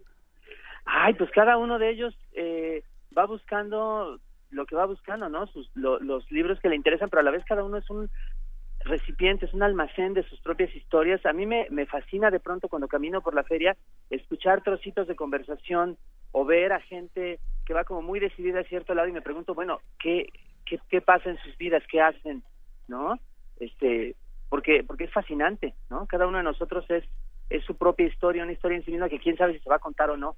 Ay, 0.86 1.16
pues 1.16 1.30
cada 1.32 1.58
uno 1.58 1.80
de 1.80 1.90
ellos 1.90 2.16
eh, 2.34 2.84
va 3.18 3.26
buscando 3.26 4.20
lo 4.52 4.66
que 4.66 4.76
va 4.76 4.86
buscando, 4.86 5.28
¿no? 5.28 5.48
Sus, 5.48 5.70
lo- 5.74 6.00
los 6.00 6.30
libros 6.32 6.60
que 6.62 6.70
le 6.70 6.76
interesan, 6.76 7.10
pero 7.10 7.20
a 7.22 7.24
la 7.24 7.32
vez 7.32 7.44
cada 7.46 7.64
uno 7.64 7.78
es 7.78 7.90
un 7.90 8.10
recipiente, 8.88 9.46
es 9.46 9.54
un 9.54 9.64
almacén 9.64 10.14
de 10.14 10.24
sus 10.24 10.40
propias 10.42 10.74
historias. 10.76 11.26
A 11.26 11.34
mí 11.34 11.46
me, 11.46 11.68
me 11.70 11.86
fascina 11.86 12.32
de 12.32 12.40
pronto 12.40 12.70
cuando 12.70 12.88
camino 12.88 13.22
por 13.22 13.36
la 13.36 13.44
feria 13.44 13.76
escuchar 14.10 14.64
trocitos 14.64 15.08
de 15.08 15.16
conversación 15.16 15.98
o 16.32 16.46
ver 16.46 16.72
a 16.74 16.80
gente 16.82 17.40
que 17.66 17.74
va 17.74 17.84
como 17.84 18.02
muy 18.02 18.20
decidida 18.20 18.62
a 18.62 18.64
cierto 18.64 18.94
lado 18.94 19.08
y 19.08 19.12
me 19.12 19.22
pregunto, 19.22 19.54
bueno, 19.54 19.80
¿qué, 20.00 20.28
qué, 20.66 20.80
qué 20.90 21.02
pasa 21.02 21.30
en 21.30 21.38
sus 21.40 21.58
vidas? 21.58 21.84
¿Qué 21.90 22.02
hacen? 22.02 22.44
¿No? 22.88 23.20
Este, 23.60 24.16
porque, 24.50 24.84
porque 24.86 25.06
es 25.06 25.12
fascinante, 25.12 25.74
¿no? 25.90 26.06
Cada 26.08 26.28
uno 26.28 26.38
de 26.38 26.44
nosotros 26.44 26.86
es, 26.90 27.04
es 27.50 27.64
su 27.66 27.76
propia 27.76 28.08
historia, 28.08 28.44
una 28.44 28.54
historia 28.54 28.78
en 28.78 28.86
sí 28.86 28.92
misma 28.92 29.10
que 29.10 29.20
quién 29.20 29.38
sabe 29.38 29.54
si 29.54 29.60
se 29.60 29.70
va 29.70 29.78
a 29.78 29.80
contar 29.80 30.10
o 30.10 30.18
no. 30.18 30.36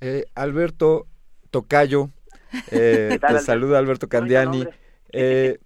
Eh, 0.00 0.24
Alberto 0.34 1.06
Tocayo, 1.50 2.10
eh, 2.70 3.08
¿Qué 3.12 3.18
tal, 3.18 3.36
te 3.36 3.38
Alberto? 3.38 3.46
saluda 3.46 3.78
Alberto 3.78 4.08
Candiani. 4.08 4.66
Eh, 5.12 5.58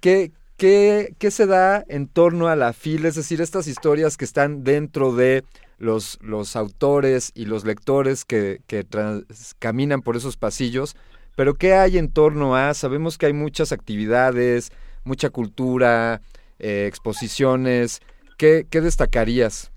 ¿qué, 0.00 0.32
qué, 0.58 1.14
qué 1.18 1.30
se 1.30 1.46
da 1.46 1.82
en 1.88 2.08
torno 2.08 2.48
a 2.48 2.56
la 2.56 2.74
FIL? 2.74 3.06
Es 3.06 3.14
decir, 3.14 3.40
estas 3.40 3.66
historias 3.66 4.16
que 4.16 4.24
están 4.26 4.64
dentro 4.64 5.14
de 5.14 5.44
los, 5.78 6.18
los 6.20 6.56
autores 6.56 7.32
y 7.34 7.46
los 7.46 7.64
lectores 7.64 8.24
que, 8.24 8.60
que 8.66 8.84
caminan 9.58 10.02
por 10.02 10.16
esos 10.16 10.36
pasillos, 10.36 10.96
pero 11.36 11.54
¿qué 11.54 11.74
hay 11.74 11.96
en 11.96 12.12
torno 12.12 12.56
a? 12.56 12.74
Sabemos 12.74 13.16
que 13.16 13.26
hay 13.26 13.32
muchas 13.32 13.72
actividades, 13.72 14.72
mucha 15.04 15.30
cultura, 15.30 16.20
eh, 16.58 16.86
exposiciones. 16.86 18.02
¿Qué, 18.36 18.66
¿Qué 18.68 18.80
destacarías? 18.80 19.72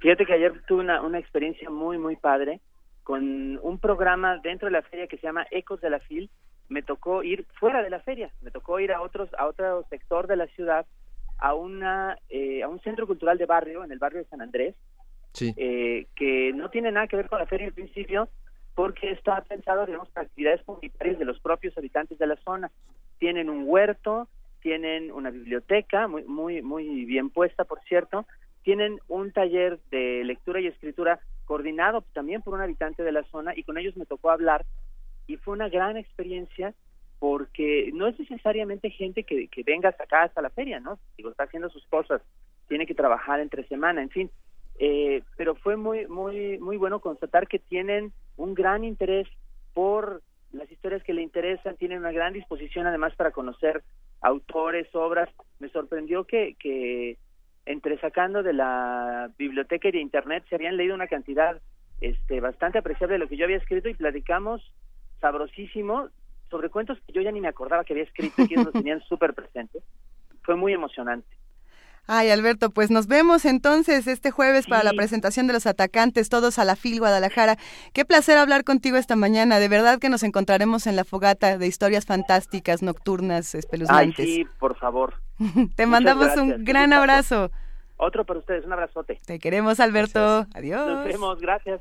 Fíjate 0.00 0.26
que 0.26 0.34
ayer 0.34 0.52
tuve 0.66 0.80
una, 0.80 1.00
una 1.00 1.18
experiencia 1.18 1.70
muy, 1.70 1.96
muy 1.96 2.16
padre 2.16 2.60
con 3.02 3.58
un 3.62 3.78
programa 3.78 4.38
dentro 4.42 4.66
de 4.66 4.72
la 4.72 4.82
feria 4.82 5.06
que 5.06 5.16
se 5.16 5.26
llama 5.26 5.46
Ecos 5.50 5.80
de 5.80 5.90
la 5.90 6.00
FIL. 6.00 6.30
Me 6.72 6.82
tocó 6.82 7.22
ir 7.22 7.46
fuera 7.60 7.82
de 7.82 7.90
la 7.90 8.00
feria, 8.00 8.32
me 8.40 8.50
tocó 8.50 8.80
ir 8.80 8.92
a 8.92 9.02
otros 9.02 9.28
a 9.38 9.46
otro 9.46 9.84
sector 9.90 10.26
de 10.26 10.36
la 10.36 10.46
ciudad, 10.48 10.86
a 11.38 11.54
una 11.54 12.16
eh, 12.30 12.62
a 12.62 12.68
un 12.68 12.80
centro 12.80 13.06
cultural 13.06 13.36
de 13.36 13.44
barrio, 13.46 13.84
en 13.84 13.92
el 13.92 13.98
barrio 13.98 14.20
de 14.20 14.28
San 14.28 14.40
Andrés, 14.40 14.74
Sí. 15.34 15.52
eh, 15.56 16.06
que 16.16 16.52
no 16.54 16.70
tiene 16.70 16.90
nada 16.90 17.06
que 17.08 17.16
ver 17.16 17.28
con 17.28 17.38
la 17.38 17.46
feria 17.46 17.66
al 17.66 17.74
principio, 17.74 18.28
porque 18.74 19.10
está 19.10 19.42
pensado, 19.42 19.84
digamos, 19.84 20.08
para 20.10 20.26
actividades 20.26 20.62
comunitarias 20.64 21.18
de 21.18 21.24
los 21.26 21.38
propios 21.40 21.76
habitantes 21.76 22.18
de 22.18 22.26
la 22.26 22.36
zona. 22.36 22.70
Tienen 23.18 23.50
un 23.50 23.64
huerto, 23.66 24.28
tienen 24.62 25.12
una 25.12 25.30
biblioteca, 25.30 26.08
muy, 26.08 26.24
muy, 26.24 26.62
muy 26.62 27.04
bien 27.04 27.28
puesta, 27.28 27.64
por 27.64 27.80
cierto, 27.82 28.26
tienen 28.62 28.98
un 29.08 29.32
taller 29.32 29.78
de 29.90 30.22
lectura 30.24 30.60
y 30.60 30.68
escritura 30.68 31.20
coordinado 31.44 32.02
también 32.14 32.40
por 32.40 32.54
un 32.54 32.60
habitante 32.62 33.02
de 33.02 33.12
la 33.12 33.24
zona 33.24 33.52
y 33.56 33.64
con 33.64 33.76
ellos 33.76 33.96
me 33.96 34.06
tocó 34.06 34.30
hablar 34.30 34.64
y 35.32 35.36
fue 35.38 35.54
una 35.54 35.68
gran 35.68 35.96
experiencia 35.96 36.74
porque 37.18 37.90
no 37.94 38.08
es 38.08 38.18
necesariamente 38.18 38.90
gente 38.90 39.24
que, 39.24 39.48
venga 39.64 39.88
hasta 39.88 40.04
acá 40.04 40.24
hasta 40.24 40.42
la 40.42 40.50
feria, 40.50 40.80
¿no? 40.80 40.98
Digo, 41.16 41.30
está 41.30 41.44
haciendo 41.44 41.70
sus 41.70 41.86
cosas, 41.86 42.20
tiene 42.68 42.84
que 42.84 42.94
trabajar 42.94 43.40
entre 43.40 43.66
semana, 43.68 44.02
en 44.02 44.10
fin. 44.10 44.30
Eh, 44.78 45.22
pero 45.36 45.54
fue 45.54 45.76
muy, 45.76 46.06
muy, 46.08 46.58
muy 46.58 46.76
bueno 46.76 47.00
constatar 47.00 47.46
que 47.46 47.60
tienen 47.60 48.12
un 48.36 48.54
gran 48.54 48.84
interés 48.84 49.28
por 49.72 50.20
las 50.52 50.70
historias 50.70 51.02
que 51.04 51.14
le 51.14 51.22
interesan, 51.22 51.76
tienen 51.76 52.00
una 52.00 52.12
gran 52.12 52.32
disposición 52.32 52.86
además 52.86 53.14
para 53.14 53.30
conocer 53.30 53.82
autores, 54.20 54.92
obras. 54.94 55.28
Me 55.60 55.68
sorprendió 55.68 56.24
que, 56.24 56.56
que 56.58 57.18
entre 57.64 57.98
sacando 58.00 58.42
de 58.42 58.52
la 58.52 59.30
biblioteca 59.38 59.88
y 59.88 59.92
de 59.92 60.00
internet 60.00 60.44
se 60.48 60.56
habían 60.56 60.76
leído 60.76 60.94
una 60.94 61.06
cantidad 61.06 61.60
este 62.00 62.40
bastante 62.40 62.78
apreciable 62.78 63.14
de 63.14 63.20
lo 63.20 63.28
que 63.28 63.36
yo 63.36 63.44
había 63.44 63.58
escrito 63.58 63.88
y 63.88 63.94
platicamos 63.94 64.60
sabrosísimo 65.22 66.08
sobre 66.50 66.68
cuentos 66.68 66.98
que 67.06 67.14
yo 67.14 67.22
ya 67.22 67.32
ni 67.32 67.40
me 67.40 67.48
acordaba 67.48 67.82
que 67.84 67.94
había 67.94 68.04
escrito 68.04 68.42
y 68.42 68.48
que 68.48 68.54
ellos 68.54 68.66
los 68.66 68.74
tenían 68.74 69.00
súper 69.08 69.32
presentes. 69.32 69.82
Fue 70.42 70.54
muy 70.56 70.74
emocionante. 70.74 71.26
Ay, 72.08 72.30
Alberto, 72.30 72.70
pues 72.70 72.90
nos 72.90 73.06
vemos 73.06 73.44
entonces 73.44 74.08
este 74.08 74.32
jueves 74.32 74.66
para 74.66 74.82
la 74.82 74.92
presentación 74.92 75.46
de 75.46 75.52
los 75.52 75.66
atacantes, 75.66 76.28
todos 76.28 76.58
a 76.58 76.64
la 76.64 76.74
FIL 76.74 76.98
Guadalajara. 76.98 77.56
Qué 77.92 78.04
placer 78.04 78.38
hablar 78.38 78.64
contigo 78.64 78.96
esta 78.96 79.14
mañana. 79.14 79.60
De 79.60 79.68
verdad 79.68 80.00
que 80.00 80.08
nos 80.08 80.24
encontraremos 80.24 80.88
en 80.88 80.96
la 80.96 81.04
fogata 81.04 81.56
de 81.58 81.66
historias 81.68 82.04
fantásticas, 82.04 82.82
nocturnas, 82.82 83.54
Ay, 83.54 83.60
espeluznantes. 83.60 84.26
sí, 84.26 84.44
por 84.58 84.76
favor. 84.76 85.14
Te 85.38 85.46
Muchas 85.54 85.86
mandamos 85.86 86.24
gracias, 86.26 86.44
un 86.44 86.64
gran 86.64 86.92
abrazo. 86.92 87.52
Otro 87.98 88.24
para 88.26 88.40
ustedes, 88.40 88.64
un 88.66 88.72
abrazote. 88.72 89.20
Te 89.24 89.38
queremos, 89.38 89.78
Alberto. 89.78 90.44
Nos 90.44 90.56
Adiós. 90.56 91.04
vemos, 91.04 91.40
gracias. 91.40 91.80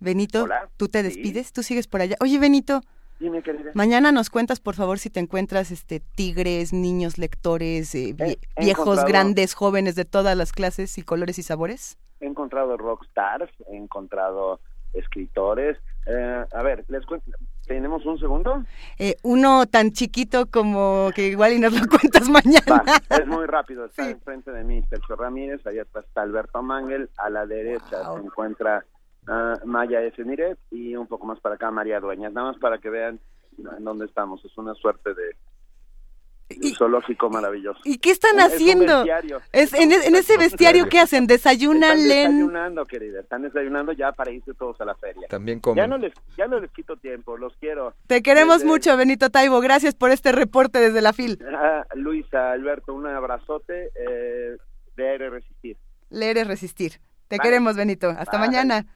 Benito, 0.00 0.44
Hola. 0.44 0.68
¿tú 0.76 0.88
te 0.88 1.02
despides? 1.02 1.52
¿Tú 1.52 1.62
sigues 1.62 1.86
por 1.86 2.00
allá? 2.00 2.16
Oye, 2.20 2.38
Benito, 2.38 2.80
Dime, 3.18 3.42
querida. 3.42 3.70
mañana 3.74 4.12
nos 4.12 4.30
cuentas, 4.30 4.60
por 4.60 4.74
favor, 4.74 4.98
si 4.98 5.10
te 5.10 5.20
encuentras 5.20 5.70
este 5.70 6.00
tigres, 6.00 6.72
niños, 6.72 7.18
lectores, 7.18 7.94
eh, 7.94 8.14
vie- 8.16 8.38
he 8.56 8.64
viejos, 8.64 9.04
grandes, 9.04 9.52
jóvenes 9.54 9.94
de 9.94 10.04
todas 10.06 10.36
las 10.36 10.52
clases 10.52 10.96
y 10.98 11.02
colores 11.02 11.38
y 11.38 11.42
sabores. 11.42 11.98
He 12.20 12.26
encontrado 12.26 12.76
rockstars, 12.76 13.50
he 13.70 13.76
encontrado 13.76 14.60
escritores. 14.94 15.76
Eh, 16.06 16.44
a 16.52 16.62
ver, 16.62 16.84
les 16.88 17.04
cuento. 17.06 17.30
¿Tenemos 17.66 18.04
un 18.04 18.18
segundo? 18.18 18.64
Eh, 18.98 19.16
uno 19.22 19.64
tan 19.66 19.92
chiquito 19.92 20.46
como 20.50 21.10
que 21.14 21.28
igual 21.28 21.52
y 21.52 21.60
nos 21.60 21.72
lo 21.72 21.80
cuentas 21.88 22.28
mañana. 22.28 22.82
Va, 23.10 23.16
es 23.16 23.26
muy 23.28 23.46
rápido. 23.46 23.84
Está 23.84 24.10
enfrente 24.10 24.50
de 24.50 24.64
mí 24.64 24.82
Sergio 24.90 25.14
Ramírez, 25.14 25.64
allá 25.66 25.82
atrás 25.82 26.04
está 26.06 26.22
Alberto 26.22 26.62
Mangel, 26.62 27.10
a 27.18 27.30
la 27.30 27.46
derecha 27.46 28.12
se 28.12 28.18
encuentra 28.26 28.84
ah, 29.28 29.58
Maya 29.64 30.02
F. 30.02 30.24
Miret 30.24 30.58
y 30.70 30.96
un 30.96 31.06
poco 31.06 31.26
más 31.26 31.40
para 31.40 31.54
acá 31.56 31.70
María 31.70 32.00
Dueñas. 32.00 32.32
Nada 32.32 32.48
más 32.52 32.58
para 32.58 32.78
que 32.78 32.90
vean 32.90 33.20
en 33.58 33.84
dónde 33.84 34.06
estamos. 34.06 34.44
Es 34.44 34.56
una 34.58 34.74
suerte 34.74 35.10
de, 35.14 35.36
zoológico 36.76 37.30
maravilloso. 37.30 37.78
¿Y 37.84 37.98
qué 37.98 38.10
están 38.10 38.38
Es 38.40 38.46
un 38.46 38.52
haciendo? 38.52 39.04
Es, 39.52 39.72
en, 39.72 39.92
e- 39.92 40.06
en 40.06 40.16
ese 40.16 40.36
bestiario, 40.36 40.88
¿qué 40.88 40.98
hacen? 40.98 41.26
¿Desayunan, 41.28 41.92
Están 41.98 42.08
leen? 42.08 42.30
desayunando, 42.32 42.86
querida. 42.86 43.20
Están 43.20 43.42
desayunando 43.42 43.92
ya 43.92 44.10
para 44.12 44.32
irse 44.32 44.52
todos 44.54 44.80
a 44.80 44.84
la 44.84 44.94
feria. 44.96 45.28
También 45.28 45.58
Ya 45.58 45.62
comen. 45.62 45.90
no 45.90 45.98
les, 45.98 46.12
ya 46.36 46.46
no 46.48 46.58
les 46.58 46.70
quito 46.72 46.96
tiempo, 46.96 47.36
los 47.36 47.54
quiero. 47.58 47.94
Te 48.08 48.22
queremos 48.22 48.56
Desde- 48.58 48.66
mucho, 48.68 48.96
Benito 48.96 49.30
Taibo. 49.30 49.60
Gracias 49.60 49.94
por 49.94 50.10
este 50.10 50.32
reporte 50.32 50.80
desde 50.80 51.00
la 51.02 51.12
FIL. 51.12 51.38
Ah, 51.54 51.86
Luisa, 51.94 52.50
Alberto, 52.52 52.94
un 52.94 53.06
abrazote. 53.06 53.90
Eh, 53.94 54.56
leer 54.96 55.20
y 55.20 55.28
resistir. 55.28 55.76
Leer 56.10 56.38
es 56.38 56.48
resistir. 56.48 56.92
Te 57.28 57.36
Bye. 57.36 57.44
queremos, 57.44 57.76
Benito. 57.76 58.08
Hasta 58.08 58.38
Bye. 58.38 58.48
mañana. 58.48 58.86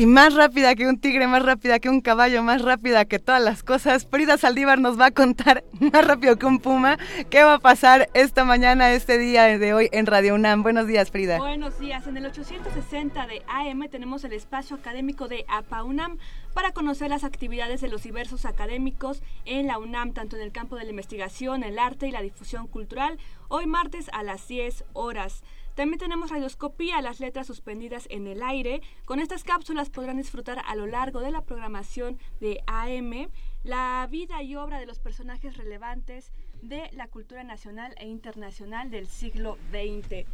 Y 0.00 0.06
más 0.06 0.32
rápida 0.32 0.74
que 0.76 0.88
un 0.88 0.98
tigre, 0.98 1.26
más 1.26 1.42
rápida 1.42 1.78
que 1.78 1.90
un 1.90 2.00
caballo, 2.00 2.42
más 2.42 2.62
rápida 2.62 3.04
que 3.04 3.18
todas 3.18 3.42
las 3.42 3.62
cosas. 3.62 4.06
Frida 4.06 4.38
Saldívar 4.38 4.78
nos 4.78 4.98
va 4.98 5.06
a 5.06 5.10
contar 5.10 5.62
más 5.78 6.06
rápido 6.06 6.38
que 6.38 6.46
un 6.46 6.58
puma 6.58 6.96
qué 7.28 7.44
va 7.44 7.56
a 7.56 7.58
pasar 7.58 8.08
esta 8.14 8.46
mañana, 8.46 8.92
este 8.92 9.18
día 9.18 9.58
de 9.58 9.74
hoy 9.74 9.90
en 9.92 10.06
Radio 10.06 10.36
UNAM. 10.36 10.62
Buenos 10.62 10.86
días, 10.86 11.10
Frida. 11.10 11.36
Buenos 11.36 11.78
días. 11.78 12.06
En 12.06 12.16
el 12.16 12.24
860 12.24 13.26
de 13.26 13.42
AM 13.46 13.90
tenemos 13.90 14.24
el 14.24 14.32
espacio 14.32 14.74
académico 14.74 15.28
de 15.28 15.44
APA 15.48 15.82
UNAM 15.82 16.16
para 16.54 16.72
conocer 16.72 17.10
las 17.10 17.22
actividades 17.22 17.82
de 17.82 17.88
los 17.88 18.02
diversos 18.02 18.46
académicos 18.46 19.22
en 19.44 19.66
la 19.66 19.76
UNAM, 19.76 20.14
tanto 20.14 20.36
en 20.36 20.42
el 20.42 20.50
campo 20.50 20.76
de 20.76 20.84
la 20.84 20.90
investigación, 20.90 21.62
el 21.62 21.78
arte 21.78 22.08
y 22.08 22.10
la 22.10 22.22
difusión 22.22 22.68
cultural, 22.68 23.18
hoy 23.48 23.66
martes 23.66 24.08
a 24.14 24.22
las 24.22 24.48
10 24.48 24.82
horas. 24.94 25.42
También 25.74 25.98
tenemos 25.98 26.30
radioscopía, 26.30 27.00
las 27.00 27.20
letras 27.20 27.46
suspendidas 27.46 28.06
en 28.10 28.26
el 28.26 28.42
aire. 28.42 28.82
Con 29.04 29.20
estas 29.20 29.44
cápsulas 29.44 29.90
podrán 29.90 30.16
disfrutar 30.16 30.62
a 30.66 30.74
lo 30.74 30.86
largo 30.86 31.20
de 31.20 31.30
la 31.30 31.42
programación 31.42 32.18
de 32.40 32.62
AM 32.66 33.30
la 33.62 34.06
vida 34.10 34.42
y 34.42 34.56
obra 34.56 34.78
de 34.78 34.86
los 34.86 34.98
personajes 34.98 35.56
relevantes 35.56 36.32
de 36.62 36.90
la 36.92 37.08
cultura 37.08 37.44
nacional 37.44 37.94
e 37.98 38.06
internacional 38.06 38.90
del 38.90 39.06
siglo 39.06 39.58
XX. 39.70 40.26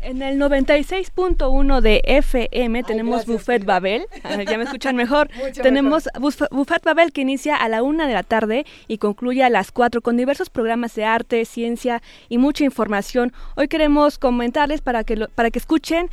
En 0.00 0.22
el 0.22 0.38
96.1 0.38 1.80
de 1.80 2.02
FM 2.04 2.82
tenemos 2.84 3.26
Buffet 3.26 3.64
Babel. 3.64 4.06
ya 4.46 4.58
me 4.58 4.64
escuchan 4.64 4.96
mejor. 4.96 5.28
tenemos 5.62 6.08
Buffet 6.18 6.82
Babel 6.82 7.12
que 7.12 7.22
inicia 7.22 7.56
a 7.56 7.68
la 7.68 7.82
una 7.82 8.06
de 8.06 8.14
la 8.14 8.22
tarde 8.22 8.66
y 8.88 8.98
concluye 8.98 9.42
a 9.42 9.50
las 9.50 9.72
4 9.72 10.02
con 10.02 10.16
diversos 10.16 10.50
programas 10.50 10.94
de 10.94 11.04
arte, 11.04 11.44
ciencia 11.44 12.02
y 12.28 12.38
mucha 12.38 12.64
información. 12.64 13.32
Hoy 13.56 13.68
queremos 13.68 14.18
comentarles 14.18 14.80
para 14.80 15.04
que, 15.04 15.26
para 15.34 15.50
que 15.50 15.58
escuchen 15.58 16.10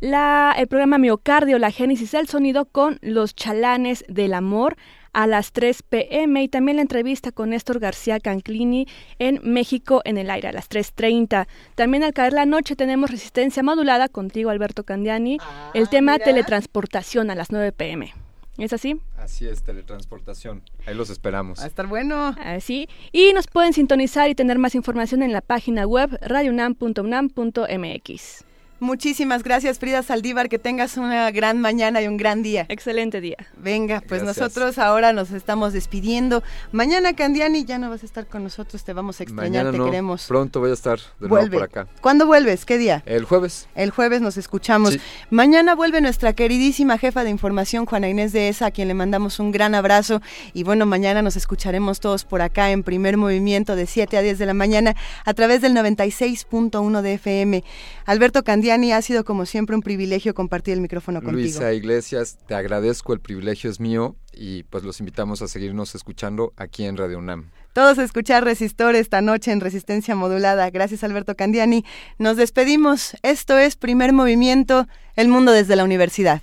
la, 0.00 0.54
el 0.56 0.66
programa 0.66 0.98
Miocardio, 0.98 1.58
la 1.58 1.70
génesis 1.70 2.12
del 2.12 2.28
sonido 2.28 2.64
con 2.64 2.98
los 3.02 3.34
chalanes 3.34 4.04
del 4.08 4.34
amor 4.34 4.76
a 5.12 5.26
las 5.26 5.52
3 5.52 5.82
pm 5.82 6.42
y 6.42 6.48
también 6.48 6.76
la 6.76 6.82
entrevista 6.82 7.32
con 7.32 7.50
Néstor 7.50 7.78
García 7.78 8.20
Canclini 8.20 8.86
en 9.18 9.40
México 9.42 10.00
en 10.04 10.18
el 10.18 10.30
aire 10.30 10.48
a 10.48 10.52
las 10.52 10.70
3.30. 10.70 11.46
También 11.74 12.02
al 12.02 12.12
caer 12.12 12.32
la 12.32 12.46
noche 12.46 12.76
tenemos 12.76 13.10
resistencia 13.10 13.62
modulada 13.62 14.08
contigo 14.08 14.50
Alberto 14.50 14.84
Candiani, 14.84 15.38
ah, 15.40 15.70
el 15.74 15.88
tema 15.88 16.18
teletransportación 16.18 17.30
a 17.30 17.34
las 17.34 17.50
9 17.50 17.72
pm. 17.72 18.14
¿Es 18.58 18.74
así? 18.74 19.00
Así 19.16 19.46
es, 19.46 19.62
teletransportación. 19.62 20.62
Ahí 20.86 20.94
los 20.94 21.10
esperamos. 21.10 21.58
Va 21.58 21.64
a 21.64 21.68
estar 21.68 21.86
bueno. 21.86 22.36
Así. 22.38 22.86
Y 23.10 23.32
nos 23.32 23.46
pueden 23.46 23.72
sintonizar 23.72 24.28
y 24.28 24.34
tener 24.34 24.58
más 24.58 24.74
información 24.74 25.22
en 25.22 25.32
la 25.32 25.40
página 25.40 25.86
web 25.86 26.18
radiounam.unam.mx. 26.20 28.44
Muchísimas 28.82 29.44
gracias, 29.44 29.78
Frida 29.78 30.02
Saldívar. 30.02 30.48
Que 30.48 30.58
tengas 30.58 30.96
una 30.96 31.30
gran 31.30 31.60
mañana 31.60 32.02
y 32.02 32.08
un 32.08 32.16
gran 32.16 32.42
día. 32.42 32.66
Excelente 32.68 33.20
día. 33.20 33.36
Venga, 33.56 34.02
pues 34.08 34.24
nosotros 34.24 34.76
ahora 34.76 35.12
nos 35.12 35.30
estamos 35.30 35.72
despidiendo. 35.72 36.42
Mañana, 36.72 37.12
Candiani, 37.12 37.64
ya 37.64 37.78
no 37.78 37.90
vas 37.90 38.02
a 38.02 38.06
estar 38.06 38.26
con 38.26 38.42
nosotros. 38.42 38.82
Te 38.82 38.92
vamos 38.92 39.20
a 39.20 39.22
extrañar, 39.22 39.70
te 39.70 39.78
queremos. 39.78 40.26
Pronto 40.26 40.58
voy 40.58 40.70
a 40.70 40.72
estar 40.72 40.98
de 41.20 41.28
nuevo 41.28 41.48
por 41.48 41.62
acá. 41.62 41.86
¿Cuándo 42.00 42.26
vuelves? 42.26 42.64
¿Qué 42.64 42.76
día? 42.76 43.04
El 43.06 43.24
jueves. 43.24 43.68
El 43.76 43.92
jueves 43.92 44.20
nos 44.20 44.36
escuchamos. 44.36 44.98
Mañana 45.30 45.76
vuelve 45.76 46.00
nuestra 46.00 46.32
queridísima 46.32 46.98
jefa 46.98 47.22
de 47.22 47.30
información, 47.30 47.86
Juana 47.86 48.08
Inés 48.08 48.32
de 48.32 48.48
ESA, 48.48 48.66
a 48.66 48.70
quien 48.72 48.88
le 48.88 48.94
mandamos 48.94 49.38
un 49.38 49.52
gran 49.52 49.76
abrazo. 49.76 50.20
Y 50.54 50.64
bueno, 50.64 50.86
mañana 50.86 51.22
nos 51.22 51.36
escucharemos 51.36 52.00
todos 52.00 52.24
por 52.24 52.42
acá 52.42 52.72
en 52.72 52.82
primer 52.82 53.16
movimiento 53.16 53.76
de 53.76 53.86
7 53.86 54.16
a 54.16 54.22
10 54.22 54.40
de 54.40 54.46
la 54.46 54.54
mañana 54.54 54.96
a 55.24 55.34
través 55.34 55.60
del 55.60 55.72
96.1 55.72 57.00
de 57.00 57.14
FM. 57.14 57.62
Alberto 58.06 58.42
Candiani, 58.42 58.71
ha 58.72 59.02
sido 59.02 59.24
como 59.24 59.46
siempre 59.46 59.76
un 59.76 59.82
privilegio 59.82 60.34
compartir 60.34 60.74
el 60.74 60.80
micrófono 60.80 61.20
contigo. 61.20 61.40
Luisa 61.40 61.72
Iglesias, 61.72 62.38
te 62.46 62.54
agradezco, 62.54 63.12
el 63.12 63.20
privilegio 63.20 63.70
es 63.70 63.80
mío 63.80 64.16
y 64.32 64.62
pues 64.64 64.84
los 64.84 65.00
invitamos 65.00 65.42
a 65.42 65.48
seguirnos 65.48 65.94
escuchando 65.94 66.52
aquí 66.56 66.84
en 66.84 66.96
Radio 66.96 67.18
UNAM. 67.18 67.50
Todos 67.72 67.98
a 67.98 68.04
escuchar 68.04 68.44
Resistor 68.44 68.94
esta 68.96 69.20
noche 69.22 69.50
en 69.50 69.60
Resistencia 69.60 70.14
Modulada. 70.14 70.68
Gracias 70.70 71.04
Alberto 71.04 71.36
Candiani. 71.36 71.84
Nos 72.18 72.36
despedimos. 72.36 73.16
Esto 73.22 73.58
es 73.58 73.76
Primer 73.76 74.12
Movimiento, 74.12 74.86
El 75.16 75.28
Mundo 75.28 75.52
desde 75.52 75.76
la 75.76 75.84
Universidad. 75.84 76.42